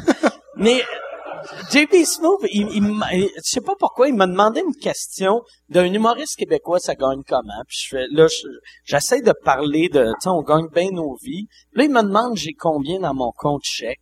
mais 0.56 0.82
JB 1.70 2.05
Smooth, 2.05 2.40
il, 2.51 2.69
il 2.73 3.28
je 3.36 3.40
sais 3.43 3.60
pas 3.60 3.74
pourquoi, 3.78 4.09
il 4.09 4.14
m'a 4.14 4.27
demandé 4.27 4.60
une 4.60 4.74
question 4.74 5.43
d'un 5.69 5.85
humoriste 5.93 6.36
québécois, 6.36 6.78
ça 6.78 6.94
gagne 6.94 7.23
comment? 7.27 7.62
Puis 7.69 7.78
je 7.82 7.89
fais, 7.97 8.06
là, 8.10 8.27
je- 8.27 8.47
j'essaie 8.85 9.23
de 9.23 9.32
parler 9.44 9.89
de, 9.89 10.12
tu 10.23 10.28
on 10.28 10.43
gagne 10.43 10.69
bien 10.74 10.90
nos 10.93 11.16
vies. 11.23 11.47
Là, 11.73 11.85
il 11.85 11.90
me 11.90 12.02
demande 12.02 12.36
j'ai 12.36 12.52
combien 12.55 13.01
dans 13.01 13.14
mon 13.14 13.32
compte 13.36 13.62
chèque? 13.64 14.01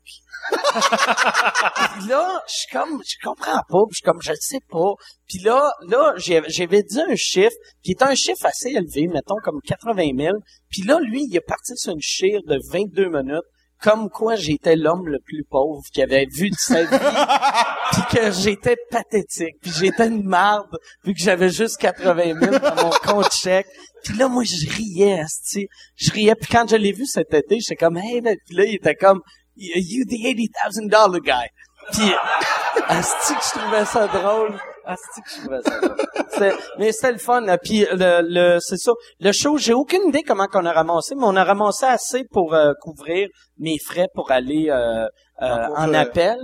Puis 0.50 2.08
là, 2.08 2.42
je 2.48 2.52
suis 2.54 2.68
comme, 2.72 3.02
je 3.04 3.16
comprends 3.22 3.60
pas, 3.68 3.82
puis 3.88 3.92
je 3.92 3.96
suis 3.96 4.02
comme, 4.04 4.22
je 4.22 4.30
le 4.30 4.38
sais 4.40 4.60
pas. 4.68 4.92
Puis 5.28 5.38
là, 5.40 5.70
là, 5.88 6.14
j'avais 6.16 6.82
dit 6.82 7.00
un 7.00 7.14
chiffre, 7.16 7.54
qui 7.82 7.92
est 7.92 8.02
un 8.02 8.14
chiffre 8.14 8.46
assez 8.46 8.70
élevé, 8.70 9.06
mettons 9.08 9.36
comme 9.44 9.60
80 9.64 10.10
000. 10.18 10.36
Puis 10.70 10.82
là, 10.82 10.98
lui, 11.00 11.24
il 11.28 11.36
est 11.36 11.40
parti 11.46 11.76
sur 11.76 11.92
une 11.92 12.00
chire 12.00 12.40
de 12.46 12.58
22 12.72 13.08
minutes, 13.10 13.44
comme 13.82 14.10
quoi 14.10 14.36
j'étais 14.36 14.76
l'homme 14.76 15.08
le 15.08 15.18
plus 15.20 15.44
pauvre 15.44 15.82
qu'il 15.92 16.02
avait 16.02 16.26
vu 16.26 16.50
de 16.50 16.56
sa 16.56 16.84
vie, 16.84 16.98
puis 17.92 18.02
que 18.18 18.30
j'étais 18.30 18.76
pathétique, 18.90 19.56
puis 19.60 19.72
j'étais 19.78 20.08
une 20.08 20.24
marde, 20.24 20.76
vu 21.04 21.14
que 21.14 21.20
j'avais 21.20 21.50
juste 21.50 21.78
80 21.78 22.40
000 22.40 22.58
dans 22.58 22.84
mon 22.84 22.90
compte 22.90 23.32
chèque. 23.32 23.66
Puis 24.04 24.16
là, 24.16 24.28
moi, 24.28 24.44
je 24.44 24.68
riais, 24.70 25.20
asti. 25.20 25.68
Je 25.96 26.10
riais, 26.10 26.34
puis 26.34 26.50
quand 26.50 26.68
je 26.68 26.76
l'ai 26.76 26.92
vu 26.92 27.06
cet 27.06 27.32
été, 27.34 27.58
j'étais 27.60 27.76
comme, 27.76 27.96
hey, 27.96 28.20
là, 28.20 28.32
puis 28.46 28.56
là, 28.56 28.64
il 28.64 28.74
était 28.74 28.94
comme, 28.94 29.20
you 29.56 30.04
the 30.04 30.12
$80,000 30.12 31.20
guy. 31.20 31.48
Puis, 31.92 32.12
asti 32.88 33.34
que 33.34 33.40
je 33.42 33.58
trouvais 33.58 33.84
ça 33.84 34.06
drôle. 34.06 34.58
Asti 34.84 35.20
que 35.22 35.30
je 35.30 35.40
trouvais 35.40 35.62
ça 35.62 35.80
drôle. 35.80 35.96
C'était- 36.30 36.54
mais 36.78 36.92
c'était 36.92 37.12
le 37.12 37.18
fun. 37.18 37.44
Puis 37.62 37.86
le, 37.92 38.22
le 38.22 38.58
c'est 38.60 38.76
ça. 38.78 38.92
Le 39.20 39.32
show, 39.32 39.56
j'ai 39.58 39.72
aucune 39.74 40.08
idée 40.08 40.22
comment 40.22 40.46
qu'on 40.46 40.64
a 40.66 40.72
ramassé, 40.72 41.14
mais 41.14 41.24
on 41.24 41.36
a 41.36 41.44
ramassé 41.44 41.86
assez 41.86 42.24
pour 42.30 42.54
euh, 42.54 42.72
couvrir 42.80 43.28
mes 43.58 43.78
frais 43.78 44.08
pour 44.14 44.30
aller 44.30 44.68
euh, 44.70 45.06
euh, 45.42 45.66
en 45.76 45.92
appel. 45.94 46.36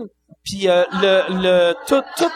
Puis 0.45 0.69
euh, 0.69 0.85
le, 1.03 1.23
le 1.43 1.75
tout 1.87 2.03
tout 2.17 2.31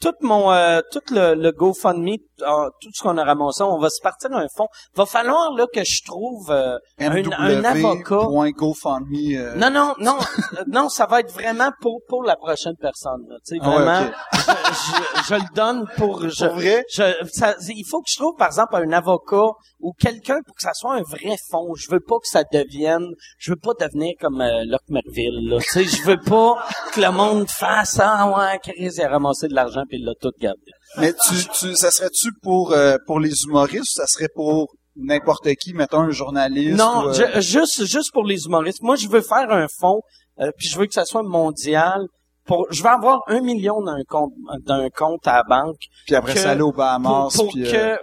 tout 0.00 0.12
mon 0.20 0.52
euh, 0.52 0.80
tout 0.92 1.00
le, 1.10 1.34
le 1.34 1.52
GoFundMe, 1.52 2.16
euh, 2.42 2.68
tout 2.80 2.90
ce 2.92 3.02
qu'on 3.02 3.16
a 3.18 3.24
ramassé, 3.24 3.62
on 3.62 3.78
va 3.78 3.88
se 3.90 4.00
partir 4.02 4.30
d'un 4.30 4.46
fond. 4.54 4.66
Va 4.94 5.06
falloir 5.06 5.52
là 5.52 5.66
que 5.72 5.84
je 5.84 6.02
trouve 6.04 6.50
euh, 6.50 6.76
un, 6.98 7.10
un 7.10 7.64
avocat. 7.64 8.16
MW.gofundme. 8.28 9.14
euh, 9.36 9.54
Non, 9.56 9.70
non, 9.70 9.94
non, 9.98 10.18
non, 10.68 10.88
ça 10.88 11.06
va 11.06 11.20
être 11.20 11.32
vraiment 11.32 11.70
pour 11.80 12.00
pour 12.08 12.22
la 12.24 12.36
prochaine 12.36 12.76
personne. 12.80 13.24
là. 13.28 13.36
Tu 13.46 13.56
sais, 13.56 13.60
Ah 13.62 13.68
ouais, 13.70 13.74
vraiment, 13.76 14.10
je, 14.34 14.38
je, 14.40 15.28
je 15.28 15.34
le 15.34 15.54
donne 15.54 15.86
pour. 15.96 16.28
Je, 16.28 16.44
Pour 16.46 16.54
vrai? 16.56 16.84
je, 16.92 17.02
ça, 17.32 17.54
il 17.68 17.84
faut 17.88 18.00
que 18.00 18.08
je 18.10 18.16
trouve, 18.18 18.34
par 18.36 18.48
exemple, 18.48 18.76
un 18.76 18.92
avocat 18.92 19.46
ou 19.80 19.92
quelqu'un 19.98 20.40
pour 20.46 20.54
que 20.56 20.62
ça 20.62 20.72
soit 20.74 20.94
un 20.94 21.02
vrai 21.02 21.36
fond. 21.50 21.74
Je 21.74 21.90
veux 21.90 22.00
pas 22.00 22.16
que 22.18 22.28
ça 22.28 22.42
devienne. 22.52 23.06
Je 23.38 23.50
veux 23.52 23.56
pas 23.58 23.72
devenir 23.78 24.14
comme 24.20 24.40
euh, 24.40 24.64
Locke 24.66 24.88
Merville. 24.88 25.48
Là. 25.48 25.58
Tu 25.60 25.68
sais, 25.68 25.84
je 25.84 26.02
veux 26.02 26.20
pas 26.20 26.62
que 26.92 27.00
le 27.00 27.10
monde 27.10 27.48
fasse 27.48 27.98
ah 28.02 28.28
ouais, 28.30 28.58
Chris 28.62 29.00
a 29.02 29.08
ramassé 29.08 29.48
de 29.48 29.54
l'argent 29.54 29.82
puis 29.88 29.98
il 29.98 30.04
l'a 30.04 30.12
tout 30.20 30.32
gardé. 30.40 30.60
Mais 30.98 31.12
tu, 31.12 31.34
tu, 31.58 31.74
ça 31.76 31.90
serait-tu 31.90 32.30
pour, 32.42 32.72
euh, 32.72 32.96
pour 33.06 33.20
les 33.20 33.42
humoristes? 33.44 33.82
Ou 33.96 34.00
ça 34.00 34.06
serait 34.06 34.28
pour 34.34 34.68
n'importe 34.96 35.48
qui, 35.56 35.72
mettons 35.74 36.00
un 36.00 36.10
journaliste? 36.10 36.76
Non, 36.78 37.04
ou, 37.04 37.08
euh, 37.08 37.12
je- 37.12 37.40
juste 37.40 37.84
juste 37.84 38.12
pour 38.12 38.24
les 38.24 38.44
humoristes. 38.46 38.82
Moi, 38.82 38.96
je 38.96 39.08
veux 39.08 39.20
faire 39.22 39.50
un 39.50 39.66
fonds, 39.80 40.00
euh, 40.40 40.50
puis 40.58 40.68
je 40.68 40.78
veux 40.78 40.86
que 40.86 40.94
ça 40.94 41.04
soit 41.04 41.22
mondial. 41.22 42.00
Pour, 42.46 42.66
je 42.70 42.80
veux 42.82 42.88
avoir 42.88 43.20
un 43.26 43.40
million 43.40 43.82
d'un 43.82 44.02
compte 44.08 44.32
d'un 44.64 44.88
compte 44.90 45.26
à 45.26 45.38
la 45.38 45.42
banque 45.42 45.78
puis 46.06 46.14
après 46.14 46.34
que- 46.34 46.38
ça 46.40 46.50
aller 46.52 46.60
pour, 46.60 46.74
Bahamas. 46.74 47.34
pour 47.34 47.48
puis, 47.52 47.64
que 47.64 47.96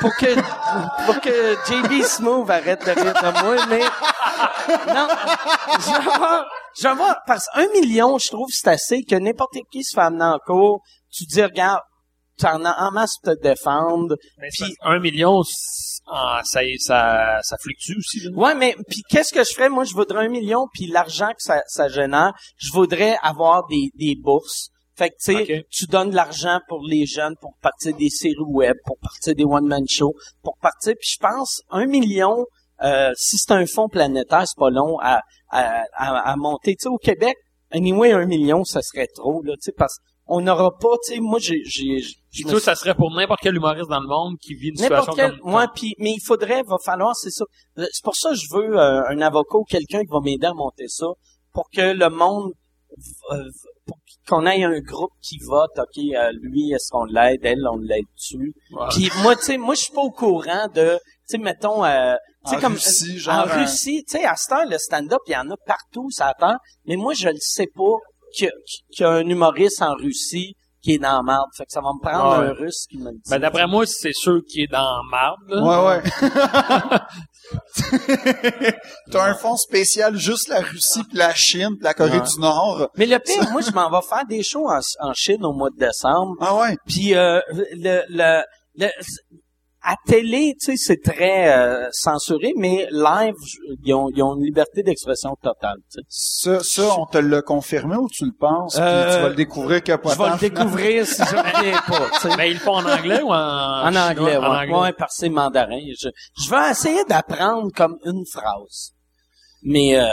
pour 0.00 0.10
que 0.16 1.04
pour 1.06 1.20
que 1.20 1.54
JB 1.68 2.02
Smooth 2.02 2.50
arrête 2.50 2.80
de 2.84 2.90
rire 2.90 3.14
de 3.14 3.42
moi, 3.44 3.66
mais 3.68 3.84
non, 4.94 5.06
je 5.78 5.90
vais 5.90 6.10
avoir, 6.14 6.46
je 6.76 6.82
vais 6.82 6.88
avoir 6.88 7.16
parce 7.26 7.46
qu'un 7.54 7.68
million, 7.72 8.18
je 8.18 8.28
trouve 8.28 8.48
c'est 8.50 8.68
assez 8.68 9.02
que 9.04 9.14
n'importe 9.14 9.54
qui 9.70 9.84
se 9.84 9.94
fait 9.94 10.00
amener 10.00 10.24
en 10.24 10.38
cours. 10.44 10.80
Tu 11.14 11.24
dis 11.24 11.42
regarde, 11.42 11.80
tu 12.38 12.46
en 12.46 12.64
as 12.64 12.76
en 12.86 12.90
masse 12.90 13.16
pour 13.22 13.34
te 13.34 13.40
défendre. 13.40 14.16
Puis- 14.52 14.74
un 14.82 14.98
million, 14.98 15.42
ah, 16.08 16.40
ça, 16.44 16.60
ça, 16.78 17.38
ça 17.42 17.56
fluctue 17.60 17.96
aussi. 17.96 18.20
Là. 18.20 18.30
Ouais, 18.34 18.54
mais 18.54 18.74
puis 18.88 19.02
qu'est-ce 19.08 19.32
que 19.32 19.44
je 19.44 19.52
ferais? 19.54 19.68
Moi, 19.68 19.84
je 19.84 19.94
voudrais 19.94 20.26
un 20.26 20.28
million, 20.28 20.66
puis 20.72 20.86
l'argent 20.86 21.28
que 21.28 21.42
ça, 21.42 21.62
ça 21.68 21.88
génère, 21.88 22.32
je 22.58 22.72
voudrais 22.72 23.16
avoir 23.22 23.66
des, 23.68 23.90
des 23.94 24.16
bourses. 24.20 24.70
Fait 24.96 25.10
que 25.10 25.14
tu 25.24 25.34
sais, 25.46 25.66
tu 25.70 25.86
donnes 25.86 26.10
de 26.10 26.14
l'argent 26.16 26.60
pour 26.68 26.80
les 26.86 27.04
jeunes, 27.06 27.34
pour 27.40 27.54
partir 27.60 27.96
des 27.96 28.10
séries 28.10 28.34
web, 28.46 28.76
pour 28.84 28.96
partir 28.98 29.34
des 29.34 29.44
one 29.44 29.66
man 29.66 29.84
shows, 29.88 30.14
pour 30.42 30.56
partir. 30.58 30.94
Puis 31.00 31.10
je 31.14 31.18
pense 31.18 31.62
un 31.70 31.86
million, 31.86 32.44
euh, 32.82 33.12
si 33.16 33.36
c'est 33.38 33.52
un 33.52 33.66
fonds 33.66 33.88
planétaire, 33.88 34.44
c'est 34.46 34.58
pas 34.58 34.70
long 34.70 34.98
à 35.00 35.20
à, 35.50 35.84
à, 35.94 36.30
à 36.32 36.36
monter. 36.36 36.74
Tu 36.76 36.82
sais, 36.84 36.88
au 36.88 36.98
Québec, 36.98 37.36
anyway, 37.72 38.12
un 38.12 38.26
million, 38.26 38.64
ça 38.64 38.82
serait 38.82 39.08
trop 39.14 39.42
là, 39.42 39.54
tu 39.54 39.62
sais, 39.62 39.72
parce 39.76 39.98
qu'on 40.26 40.40
n'aura 40.40 40.70
pas. 40.78 40.88
Tu 41.06 41.14
sais, 41.14 41.20
moi, 41.20 41.38
j'ai 41.38 41.62
Puis 42.32 42.44
me 42.44 42.50
ça, 42.58 42.60
ça 42.60 42.74
serait 42.74 42.94
pour 42.94 43.10
n'importe 43.14 43.40
quel 43.42 43.54
humoriste 43.56 43.88
dans 43.88 44.00
le 44.00 44.08
monde 44.08 44.36
qui 44.40 44.54
vit 44.54 44.68
une 44.68 44.76
situation 44.76 44.96
N'importe 44.96 45.16
quel, 45.16 45.38
comme 45.40 45.54
ouais, 45.54 45.66
puis 45.74 45.94
mais 45.98 46.12
il 46.12 46.20
faudrait, 46.24 46.62
va 46.62 46.76
falloir, 46.84 47.14
c'est 47.16 47.30
ça. 47.30 47.44
Euh, 47.78 47.86
C'est 47.92 48.02
pour 48.04 48.14
ça 48.16 48.30
que 48.30 48.36
je 48.36 48.46
veux 48.54 48.78
euh, 48.78 49.02
un 49.08 49.20
avocat 49.20 49.58
ou 49.58 49.64
quelqu'un 49.64 50.00
qui 50.00 50.10
va 50.10 50.20
m'aider 50.22 50.46
à 50.46 50.54
monter 50.54 50.88
ça, 50.88 51.06
pour 51.52 51.68
que 51.70 51.92
le 51.92 52.08
monde, 52.10 52.52
euh, 53.32 53.36
pour 53.86 53.98
qu'on 54.28 54.46
ait 54.46 54.64
un 54.64 54.80
groupe 54.80 55.12
qui 55.20 55.38
vote, 55.46 55.70
ok, 55.76 55.98
euh, 56.16 56.30
lui, 56.40 56.72
est-ce 56.72 56.88
qu'on 56.90 57.04
l'aide, 57.04 57.40
elle, 57.42 57.66
on 57.70 57.76
l'aide-tu? 57.76 58.54
Ouais. 58.72 58.86
Puis 58.90 59.10
moi, 59.22 59.36
tu 59.36 59.42
sais, 59.42 59.58
moi, 59.58 59.74
je 59.74 59.80
suis 59.82 59.92
pas 59.92 60.00
au 60.00 60.10
courant 60.10 60.68
de, 60.74 60.96
tu 60.96 61.02
sais, 61.26 61.38
mettons, 61.38 61.84
euh, 61.84 62.14
tu 62.46 62.50
sais, 62.50 62.56
En 62.56 62.60
comme 62.60 62.72
Russie, 62.74 63.14
en 63.16 63.18
genre, 63.18 63.34
un- 63.34 63.60
Russie, 63.60 64.04
tu 64.08 64.16
sais, 64.18 64.24
à 64.24 64.36
cette 64.36 64.52
heure, 64.52 64.66
le 64.66 64.78
stand-up, 64.78 65.20
il 65.26 65.32
y 65.32 65.36
en 65.36 65.50
a 65.50 65.56
partout, 65.66 66.10
ça 66.10 66.28
attend. 66.28 66.54
Mais 66.86 66.96
moi, 66.96 67.12
je 67.14 67.28
le 67.28 67.36
sais 67.40 67.66
pas 67.74 67.92
qu'il 68.34 68.46
y, 68.46 68.48
a- 68.48 68.52
qu'il 68.92 69.02
y 69.02 69.04
a 69.04 69.10
un 69.12 69.26
humoriste 69.28 69.80
en 69.82 69.94
Russie 69.94 70.54
qui 70.82 70.92
est 70.92 70.98
dans 70.98 71.22
marde. 71.22 71.48
Fait 71.56 71.64
que 71.64 71.72
ça 71.72 71.80
va 71.80 71.88
me 71.94 72.00
prendre 72.02 72.38
Ouais. 72.42 72.48
un 72.48 72.52
russe 72.52 72.86
qui 72.90 72.98
me 72.98 73.06
le 73.10 73.16
dit. 73.16 73.30
Ben, 73.30 73.38
d'après 73.38 73.66
moi, 73.66 73.86
c'est 73.86 74.12
sûr 74.12 74.40
qu'il 74.46 74.64
est 74.64 74.66
dans 74.70 75.02
marde. 75.10 75.38
Ouais, 75.50 75.86
ouais. 75.88 76.02
T'as 79.10 79.30
un 79.30 79.34
fonds 79.34 79.56
spécial 79.56 80.16
juste 80.16 80.48
la 80.48 80.60
Russie, 80.60 81.02
puis 81.08 81.16
la 81.18 81.34
Chine, 81.34 81.70
puis 81.76 81.84
la 81.84 81.94
Corée 81.94 82.18
Ouais. 82.18 82.26
du 82.34 82.40
Nord. 82.40 82.90
Mais 82.96 83.06
le 83.06 83.18
pire, 83.18 83.50
moi, 83.50 83.60
je 83.60 83.70
m'en 83.70 83.90
vais 83.90 84.06
faire 84.06 84.26
des 84.28 84.42
shows 84.42 84.68
en, 84.68 84.80
en 85.00 85.12
Chine 85.14 85.44
au 85.44 85.52
mois 85.52 85.70
de 85.70 85.78
décembre. 85.78 86.34
Ah 86.40 86.54
ouais? 86.56 86.76
Puis 86.86 87.14
euh, 87.14 87.40
le, 87.76 88.02
le, 88.08 88.42
le- 88.76 88.90
à 89.86 89.96
télé, 90.06 90.54
tu 90.58 90.76
sais, 90.76 90.76
c'est 90.76 91.02
très 91.02 91.52
euh, 91.56 91.86
censuré, 91.92 92.52
mais 92.56 92.86
live, 92.90 93.34
ils 93.84 93.92
ont, 93.92 94.08
ils 94.14 94.22
ont 94.22 94.34
une 94.36 94.44
liberté 94.44 94.82
d'expression 94.82 95.36
totale. 95.42 95.76
tu 95.92 96.00
sais. 96.08 96.60
Ça, 96.60 96.60
ça, 96.64 96.96
on 96.98 97.04
te 97.06 97.18
l'a 97.18 97.42
confirmé 97.42 97.96
ou 97.96 98.08
tu 98.08 98.24
le 98.24 98.32
penses? 98.38 98.74
puis 98.76 98.82
Euh, 98.82 99.16
tu 99.16 99.22
vas 99.22 99.28
le 99.28 99.34
découvrir 99.34 99.82
que 99.82 99.94
pas 99.96 100.14
Je 100.14 100.18
vais 100.18 100.30
le 100.30 100.38
découvrir 100.38 101.06
si 101.06 101.22
je 101.22 101.36
reviens 101.36 101.80
pas. 101.86 102.10
tu 102.14 102.28
sais. 102.28 102.36
Mais 102.38 102.50
ils 102.50 102.54
le 102.54 102.60
font 102.60 102.76
en 102.76 102.86
anglais 102.88 103.20
ou 103.22 103.28
en, 103.30 103.34
En 103.34 103.86
chinois? 103.88 104.02
anglais, 104.10 104.36
ouais. 104.38 104.46
En 104.46 104.54
anglais. 104.56 104.74
Ouais, 104.78 104.92
parce 104.94 105.18
que 105.20 105.26
mandarin. 105.26 105.78
Je, 106.00 106.08
je 106.42 106.50
vais 106.50 106.70
essayer 106.70 107.04
d'apprendre 107.04 107.70
comme 107.76 107.98
une 108.06 108.24
phrase. 108.32 108.92
Mais, 109.62 109.96
euh, 109.98 110.04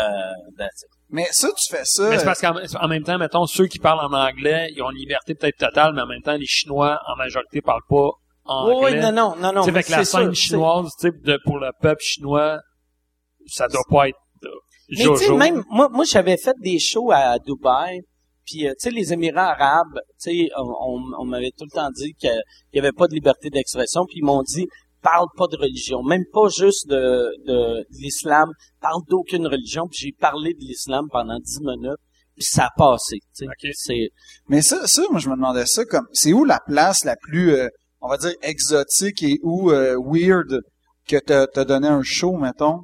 that's 0.57 0.81
it. 0.84 0.89
Mais 1.14 1.27
ça, 1.31 1.49
tu 1.49 1.76
fais 1.76 1.84
ça. 1.84 2.10
Mais 2.10 2.19
c'est 2.19 2.26
parce 2.26 2.39
qu'en 2.39 2.53
en 2.56 2.88
même 2.88 3.03
temps, 3.03 3.18
mettons, 3.18 3.45
ceux 3.45 3.68
qui 3.68 3.80
parlent 3.80 3.99
en 3.99 4.14
anglais, 4.18 4.69
ils 4.76 4.81
ont 4.81 4.91
une 4.91 4.98
liberté 4.98 5.35
peut-être 5.35 5.57
totale, 5.57 5.93
mais 5.93 6.02
en 6.02 6.07
même 6.07 6.22
temps, 6.22 6.38
les 6.38 6.45
Chinois, 6.45 6.99
en 7.07 7.18
majorité, 7.18 7.61
parlent 7.61 7.81
pas 7.89 8.11
Oui, 8.45 8.53
anglais. 8.73 8.91
oui, 8.93 8.99
non, 8.99 9.11
non, 9.11 9.35
non, 9.38 9.53
non. 9.53 9.63
Que 9.65 9.72
la 9.91 10.03
scène 10.05 10.05
sûr, 10.05 10.35
chinoise, 10.35 10.89
tu 10.99 11.09
sais, 11.09 11.13
de- 11.23 11.39
pour 11.45 11.57
le 11.59 11.72
peuple 11.81 12.01
chinois, 12.01 12.59
ça 13.47 13.68
doit 13.68 13.84
pas 13.89 14.09
être 14.09 14.18
euh, 14.43 14.49
Mais 14.97 15.05
tu 15.18 15.34
même, 15.34 15.63
moi, 15.69 15.89
moi 15.89 16.05
j'avais 16.05 16.38
fait 16.38 16.55
des 16.61 16.80
shows 16.80 17.11
à 17.11 17.38
Dubaï, 17.39 18.01
puis 18.45 18.68
euh, 18.68 18.72
tu 18.72 18.89
sais, 18.89 18.91
les 18.91 19.13
Émirats 19.13 19.51
arabes, 19.51 19.99
tu 20.22 20.31
sais, 20.31 20.49
on, 20.57 20.63
on, 20.63 21.01
on 21.19 21.26
m'avait 21.26 21.51
tout 21.57 21.65
le 21.65 21.76
temps 21.76 21.89
dit 21.91 22.13
qu'il 22.13 22.41
y 22.73 22.80
avait 22.80 22.91
pas 22.91 23.07
de 23.07 23.13
liberté 23.13 23.49
d'expression, 23.49 24.05
puis 24.05 24.18
ils 24.19 24.26
m'ont 24.26 24.41
dit, 24.43 24.68
parle 25.01 25.27
pas 25.38 25.47
de 25.47 25.57
religion, 25.57 26.03
même 26.03 26.23
pas 26.34 26.47
juste 26.49 26.88
de, 26.88 27.31
de, 27.47 27.80
de 27.81 27.85
l'islam, 28.01 28.49
parle 28.81 29.01
d'aucune 29.07 29.47
religion, 29.47 29.88
puis 29.88 29.99
j'ai 30.01 30.11
parlé 30.11 30.53
de 30.53 30.59
l'islam 30.61 31.05
pendant 31.11 31.39
dix 31.39 31.59
minutes, 31.61 31.99
puis 32.35 32.43
ça 32.45 32.65
a 32.65 32.69
passé, 32.77 33.18
tu 33.35 33.45
sais. 33.45 33.45
Ok. 33.45 33.72
C'est, 33.73 34.09
Mais 34.47 34.61
ça, 34.61 34.88
ça, 34.88 35.03
moi, 35.11 35.19
je 35.19 35.30
me 35.30 35.35
demandais 35.35 35.65
ça 35.68 35.85
comme, 35.85 36.07
c'est 36.11 36.34
où 36.34 36.43
la 36.43 36.59
place 36.65 37.03
la 37.05 37.15
plus, 37.15 37.53
euh, 37.53 37.68
on 38.02 38.10
va 38.10 38.18
dire, 38.18 38.34
exotique 38.41 39.23
et 39.23 39.40
où 39.44 39.72
euh, 39.72 39.95
weird 40.03 40.60
que 41.07 41.18
t'as 41.18 41.48
t'as 41.48 41.65
donné 41.65 41.88
un 41.88 42.02
show, 42.03 42.34
mettons? 42.38 42.82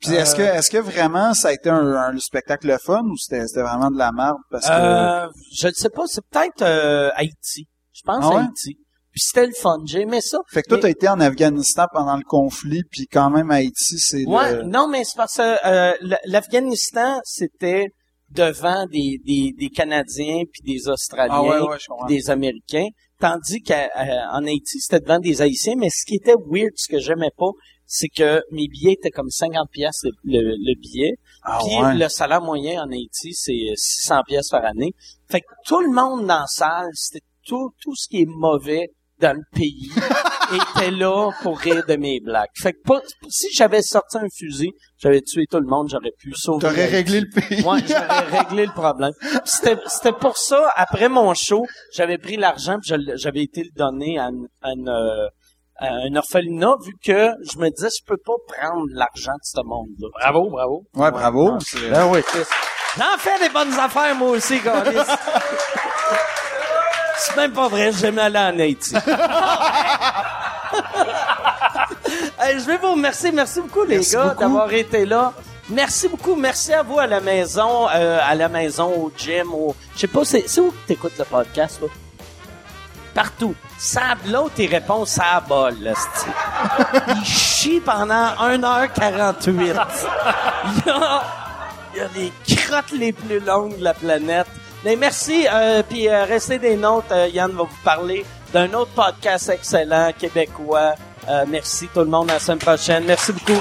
Puis 0.00 0.14
est-ce 0.14 0.34
que, 0.34 0.40
est-ce 0.42 0.70
que 0.70 0.78
vraiment 0.78 1.34
ça 1.34 1.48
a 1.48 1.52
été 1.52 1.68
un, 1.68 1.94
un 1.94 2.18
spectacle 2.18 2.74
fun 2.82 3.02
ou 3.04 3.16
c'était 3.18 3.46
c'était 3.46 3.60
vraiment 3.62 3.90
de 3.90 3.98
la 3.98 4.12
merde? 4.12 4.38
Parce 4.50 4.66
que, 4.66 4.72
euh, 4.72 5.28
je 5.52 5.66
ne 5.68 5.72
sais 5.72 5.90
pas, 5.90 6.04
c'est 6.06 6.24
peut-être 6.30 6.62
euh, 6.62 7.10
Haïti. 7.16 7.68
Je 7.92 8.00
pense 8.04 8.24
Ah 8.24 8.28
ouais? 8.30 8.36
Haïti. 8.42 8.78
Puis 9.12 9.20
c'était 9.20 9.46
le 9.46 9.52
fun, 9.52 9.78
j'ai 9.84 10.02
aimé 10.02 10.20
ça. 10.22 10.38
fait 10.48 10.62
que 10.62 10.68
toi, 10.68 10.76
mais- 10.78 10.82
t'as 10.82 10.88
été 10.90 11.08
en 11.08 11.20
Afghanistan 11.20 11.84
pendant 11.92 12.16
le 12.16 12.22
conflit, 12.22 12.82
puis 12.90 13.06
quand 13.12 13.28
même 13.28 13.50
Haïti, 13.50 13.98
c'est 13.98 14.24
Ouais, 14.24 14.56
le... 14.56 14.62
non, 14.62 14.88
mais 14.88 15.04
c'est 15.04 15.16
parce 15.16 15.36
que 15.36 15.66
euh, 15.66 16.16
l'Afghanistan, 16.24 17.20
c'était 17.24 17.88
devant 18.30 18.86
des, 18.86 19.18
des, 19.26 19.52
des 19.58 19.68
Canadiens 19.68 20.44
puis 20.50 20.62
des 20.62 20.88
Australiens 20.88 21.34
Ah 21.34 21.42
ouais, 21.42 21.60
ouais, 21.60 21.76
des 22.08 22.30
Américains. 22.30 22.86
Tandis 23.20 23.62
qu'en 23.62 24.44
Haïti, 24.46 24.80
c'était 24.80 25.00
devant 25.00 25.18
des 25.18 25.42
Haïtiens, 25.42 25.74
mais 25.76 25.90
ce 25.90 26.06
qui 26.06 26.16
était 26.16 26.34
weird, 26.46 26.72
ce 26.76 26.88
que 26.88 26.98
j'aimais 26.98 27.30
pas, 27.36 27.50
c'est 27.86 28.08
que 28.08 28.42
mes 28.50 28.66
billets 28.68 28.92
étaient 28.92 29.10
comme 29.10 29.28
50 29.28 29.68
pièces 29.70 30.04
le, 30.04 30.40
le, 30.40 30.54
le 30.56 30.80
billet. 30.80 31.14
Ah 31.42 31.58
Puis 31.62 31.76
ouais. 31.76 31.96
le 31.96 32.08
salaire 32.08 32.40
moyen 32.40 32.82
en 32.82 32.90
Haïti, 32.90 33.34
c'est 33.34 33.72
600 33.74 34.22
pièces 34.26 34.48
par 34.48 34.64
année. 34.64 34.92
Fait 35.28 35.40
que 35.40 35.46
tout 35.66 35.80
le 35.80 35.90
monde 35.90 36.26
dans 36.26 36.40
la 36.40 36.46
salle, 36.46 36.88
c'était 36.94 37.24
tout, 37.44 37.70
tout 37.80 37.94
ce 37.94 38.08
qui 38.08 38.22
est 38.22 38.28
mauvais 38.28 38.88
dans 39.20 39.36
le 39.36 39.42
pays 39.52 39.90
était 40.56 40.90
là 40.90 41.30
pour 41.42 41.58
rire 41.58 41.82
de 41.86 41.96
mes 41.96 42.20
blagues. 42.20 42.48
Fait 42.60 42.72
que 42.72 42.78
pas- 42.84 43.00
si 43.28 43.48
j'avais 43.52 43.82
sorti 43.82 44.18
un 44.18 44.26
fusil, 44.36 44.70
j'avais 44.98 45.20
tué 45.22 45.46
tout 45.50 45.58
le 45.60 45.66
monde, 45.66 45.88
j'aurais 45.90 46.12
pu 46.18 46.32
sauver. 46.34 46.60
T'aurais 46.66 46.86
réglé 46.86 47.20
le 47.20 47.28
pays. 47.28 47.62
Ouais, 47.64 47.80
j'aurais 47.86 48.38
réglé 48.38 48.66
le 48.66 48.72
problème. 48.72 49.12
C'était, 49.44 49.76
c'était 49.86 50.12
pour 50.12 50.36
ça, 50.36 50.72
après 50.76 51.08
mon 51.08 51.32
show, 51.34 51.64
j'avais 51.94 52.18
pris 52.18 52.36
l'argent 52.36 52.76
puis 52.82 52.94
j'avais 53.16 53.42
été 53.42 53.62
le 53.62 53.70
donner 53.76 54.18
à, 54.18 54.28
une- 54.28 54.48
à 54.62 54.70
une, 54.70 54.88
euh, 54.88 55.26
à 55.76 55.88
un 56.06 56.14
orphelinat 56.16 56.74
vu 56.84 56.92
que 57.02 57.30
je 57.50 57.58
me 57.58 57.70
disais 57.70 57.88
je 57.98 58.04
peux 58.04 58.18
pas 58.24 58.34
prendre 58.48 58.84
l'argent 58.92 59.32
de 59.32 59.44
ce 59.44 59.60
monde-là. 59.64 60.08
Bravo, 60.20 60.50
bravo. 60.50 60.82
Ouais, 60.94 61.10
bravo. 61.10 61.52
non, 61.52 61.58
Ah 61.94 62.06
oui. 62.08 62.20
J'en 62.98 63.16
fais 63.18 63.38
des 63.38 63.48
bonnes 63.48 63.72
affaires 63.78 64.14
moi 64.16 64.30
aussi. 64.30 64.60
C'est 67.22 67.36
même 67.36 67.52
pas 67.52 67.68
vrai, 67.68 67.92
j'ai 67.92 67.98
jamais 68.06 68.22
allé 68.22 68.38
en 68.38 68.58
Haïti. 68.58 68.94
Hey, 72.42 72.58
je 72.58 72.64
vais 72.64 72.78
vous 72.78 72.92
remercier. 72.92 73.30
Merci 73.32 73.60
beaucoup, 73.60 73.84
les 73.84 73.96
Merci 73.96 74.16
gars, 74.16 74.34
d'avoir 74.38 74.72
été 74.72 75.04
là. 75.04 75.34
Merci 75.68 76.08
beaucoup. 76.08 76.34
Merci 76.34 76.72
à 76.72 76.82
vous 76.82 76.98
à 76.98 77.06
la 77.06 77.20
maison, 77.20 77.86
euh, 77.94 78.18
à 78.22 78.34
la 78.34 78.48
maison, 78.48 78.94
au 78.94 79.12
gym, 79.14 79.52
au... 79.52 79.74
Je 79.94 80.00
sais 80.00 80.06
pas, 80.06 80.24
c'est, 80.24 80.48
c'est 80.48 80.60
où 80.60 80.70
que 80.70 80.86
t'écoutes 80.86 81.18
le 81.18 81.24
podcast, 81.24 81.80
là? 81.82 81.88
Partout. 83.14 83.54
Sab, 83.78 84.18
l'autre, 84.26 84.54
il 84.58 84.70
répond 84.70 85.04
Sabol, 85.04 85.74
là, 85.80 85.92
c'ti. 85.94 86.30
Il 87.08 87.24
chie 87.24 87.80
pendant 87.80 88.28
1h48. 88.38 89.48
Il 89.48 89.66
y 89.66 90.90
a, 90.90 91.22
il 91.94 91.98
y 91.98 92.00
a 92.00 92.08
les 92.16 92.56
crottes 92.56 92.92
les 92.92 93.12
plus 93.12 93.40
longues 93.40 93.76
de 93.78 93.84
la 93.84 93.94
planète. 93.94 94.46
Mais 94.84 94.96
merci, 94.96 95.46
euh, 95.52 95.82
puis 95.86 96.08
euh, 96.08 96.24
restez 96.24 96.58
des 96.58 96.76
notes. 96.76 97.12
Euh, 97.12 97.28
Yann 97.28 97.50
va 97.52 97.64
vous 97.64 97.84
parler 97.84 98.24
d'un 98.52 98.72
autre 98.72 98.92
podcast 98.92 99.50
excellent, 99.50 100.10
québécois. 100.18 100.94
Euh, 101.30 101.44
merci 101.48 101.88
tout 101.94 102.00
le 102.00 102.06
monde, 102.06 102.28
à 102.30 102.34
la 102.34 102.40
semaine 102.40 102.58
prochaine. 102.58 103.04
Merci 103.06 103.32
beaucoup. 103.32 103.60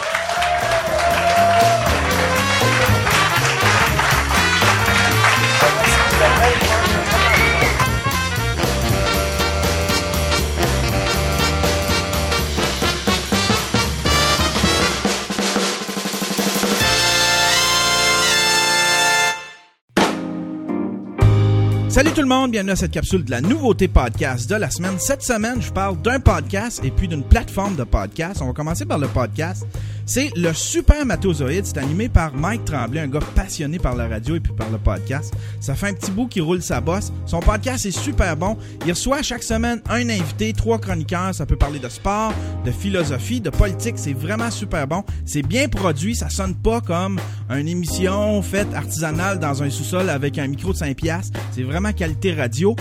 Salut 21.99 22.13
tout 22.13 22.21
le 22.21 22.27
monde, 22.27 22.51
bienvenue 22.51 22.71
à 22.71 22.77
cette 22.77 22.91
capsule 22.91 23.25
de 23.25 23.31
la 23.31 23.41
nouveauté 23.41 23.89
podcast 23.89 24.49
de 24.49 24.55
la 24.55 24.69
semaine. 24.69 24.97
Cette 24.99 25.21
semaine, 25.21 25.61
je 25.61 25.69
parle 25.69 26.01
d'un 26.01 26.21
podcast 26.21 26.79
et 26.81 26.91
puis 26.91 27.09
d'une 27.09 27.25
plateforme 27.25 27.75
de 27.75 27.83
podcast. 27.83 28.41
On 28.41 28.47
va 28.47 28.53
commencer 28.53 28.85
par 28.85 28.99
le 28.99 29.09
podcast. 29.09 29.67
C'est 30.09 30.31
le 30.35 30.55
Super 30.55 31.05
Matozoïde. 31.05 31.67
C'est 31.67 31.77
animé 31.77 32.09
par 32.09 32.33
Mike 32.33 32.65
Tremblay, 32.65 32.99
un 32.99 33.07
gars 33.07 33.19
passionné 33.35 33.77
par 33.77 33.95
la 33.95 34.07
radio 34.07 34.37
et 34.37 34.39
puis 34.39 34.51
par 34.53 34.67
le 34.71 34.79
podcast. 34.79 35.31
Ça 35.59 35.75
fait 35.75 35.89
un 35.89 35.93
petit 35.93 36.09
bout 36.09 36.25
qu'il 36.25 36.41
roule 36.41 36.63
sa 36.63 36.81
bosse. 36.81 37.13
Son 37.27 37.41
podcast 37.41 37.85
est 37.85 37.91
super 37.91 38.35
bon. 38.35 38.57
Il 38.87 38.91
reçoit 38.91 39.21
chaque 39.21 39.43
semaine 39.43 39.83
un 39.87 40.09
invité, 40.09 40.51
trois 40.53 40.79
chroniqueurs. 40.79 41.35
Ça 41.35 41.45
peut 41.45 41.57
parler 41.57 41.77
de 41.77 41.89
sport, 41.89 42.33
de 42.65 42.71
philosophie, 42.71 43.39
de 43.39 43.51
politique. 43.51 43.99
C'est 43.99 44.13
vraiment 44.13 44.49
super 44.49 44.87
bon. 44.87 45.03
C'est 45.25 45.43
bien 45.43 45.67
produit. 45.67 46.15
Ça 46.15 46.31
sonne 46.31 46.55
pas 46.55 46.81
comme 46.81 47.19
une 47.51 47.67
émission 47.67 48.41
faite 48.41 48.73
artisanale 48.73 49.37
dans 49.37 49.61
un 49.61 49.69
sous-sol 49.69 50.09
avec 50.09 50.39
un 50.39 50.47
micro 50.47 50.73
de 50.73 50.77
5 50.77 50.97
piastres. 50.97 51.39
C'est 51.51 51.61
vraiment 51.61 51.93
qualité 51.93 52.33
radio. 52.33 52.75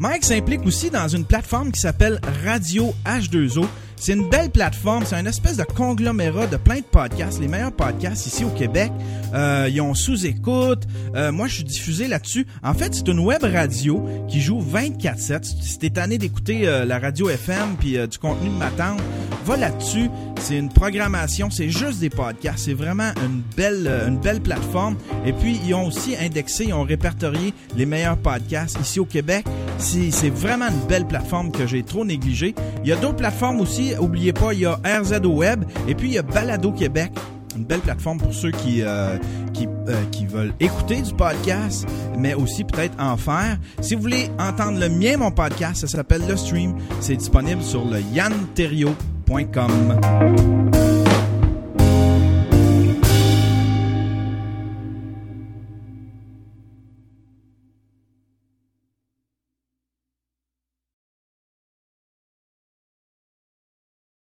Mike 0.00 0.24
s'implique 0.24 0.66
aussi 0.66 0.90
dans 0.90 1.08
une 1.08 1.24
plateforme 1.24 1.72
qui 1.72 1.80
s'appelle 1.80 2.20
Radio 2.44 2.94
H2O. 3.06 3.64
C'est 3.96 4.12
une 4.12 4.28
belle 4.28 4.50
plateforme, 4.50 5.04
c'est 5.06 5.16
une 5.16 5.26
espèce 5.26 5.56
de 5.56 5.64
conglomérat 5.64 6.46
de 6.46 6.56
plein 6.56 6.76
de 6.76 6.84
podcasts, 6.84 7.40
les 7.40 7.48
meilleurs 7.48 7.72
podcasts 7.72 8.26
ici 8.26 8.44
au 8.44 8.50
Québec. 8.50 8.92
Euh, 9.34 9.68
ils 9.70 9.80
ont 9.80 9.94
sous-écoute. 9.94 10.82
Euh, 11.14 11.32
moi, 11.32 11.46
je 11.46 11.54
suis 11.54 11.64
diffusé 11.64 12.06
là-dessus. 12.06 12.46
En 12.62 12.74
fait, 12.74 12.94
c'est 12.94 13.08
une 13.08 13.20
web 13.20 13.42
radio 13.42 14.06
qui 14.28 14.40
joue 14.40 14.60
24/7. 14.60 15.44
Si 15.44 15.78
t'es 15.78 15.90
tanné 15.90 16.18
d'écouter 16.18 16.66
euh, 16.66 16.84
la 16.84 16.98
radio 16.98 17.28
FM 17.28 17.76
puis 17.78 17.96
euh, 17.96 18.06
du 18.06 18.18
contenu 18.18 18.48
de 18.48 18.54
ma 18.54 18.70
tante, 18.70 19.00
va 19.44 19.56
là-dessus. 19.56 20.10
C'est 20.40 20.58
une 20.58 20.68
programmation, 20.68 21.50
c'est 21.50 21.70
juste 21.70 22.00
des 22.00 22.10
podcasts. 22.10 22.64
C'est 22.64 22.74
vraiment 22.74 23.12
une 23.24 23.42
belle, 23.56 23.86
euh, 23.86 24.08
une 24.08 24.18
belle 24.18 24.40
plateforme. 24.40 24.96
Et 25.26 25.32
puis, 25.32 25.58
ils 25.64 25.74
ont 25.74 25.86
aussi 25.86 26.16
indexé, 26.16 26.64
ils 26.68 26.74
ont 26.74 26.82
répertorié 26.82 27.52
les 27.76 27.86
meilleurs 27.86 28.16
podcasts 28.16 28.78
ici 28.80 29.00
au 29.00 29.04
Québec. 29.04 29.44
C'est 29.78 30.30
vraiment 30.30 30.68
une 30.68 30.86
belle 30.86 31.06
plateforme 31.06 31.50
que 31.50 31.66
j'ai 31.66 31.82
trop 31.82 32.04
négligée. 32.04 32.54
Il 32.82 32.88
y 32.88 32.92
a 32.92 32.96
d'autres 32.96 33.16
plateformes 33.16 33.60
aussi. 33.84 33.94
Oubliez 33.98 34.32
pas, 34.32 34.52
il 34.52 34.60
y 34.60 34.66
a 34.66 34.78
RZO 34.84 35.28
Web 35.28 35.64
et 35.88 35.94
puis 35.94 36.08
il 36.08 36.14
y 36.14 36.18
a 36.18 36.22
Balado 36.22 36.72
Québec. 36.72 37.12
Une 37.56 37.64
belle 37.64 37.80
plateforme 37.80 38.18
pour 38.18 38.34
ceux 38.34 38.50
qui 38.50 38.82
euh, 38.82 39.16
qui, 39.52 39.68
euh, 39.88 40.02
qui 40.10 40.26
veulent 40.26 40.52
écouter 40.58 41.00
du 41.02 41.14
podcast, 41.14 41.86
mais 42.18 42.34
aussi 42.34 42.64
peut-être 42.64 43.00
en 43.00 43.16
faire. 43.16 43.58
Si 43.80 43.94
vous 43.94 44.02
voulez 44.02 44.28
entendre 44.40 44.80
le 44.80 44.88
mien, 44.88 45.18
mon 45.18 45.30
podcast, 45.30 45.82
ça 45.82 45.86
s'appelle 45.86 46.22
Le 46.28 46.36
Stream. 46.36 46.74
C'est 47.00 47.14
disponible 47.14 47.62
sur 47.62 47.84
le 47.84 48.00
yanterio.com. 48.12 49.70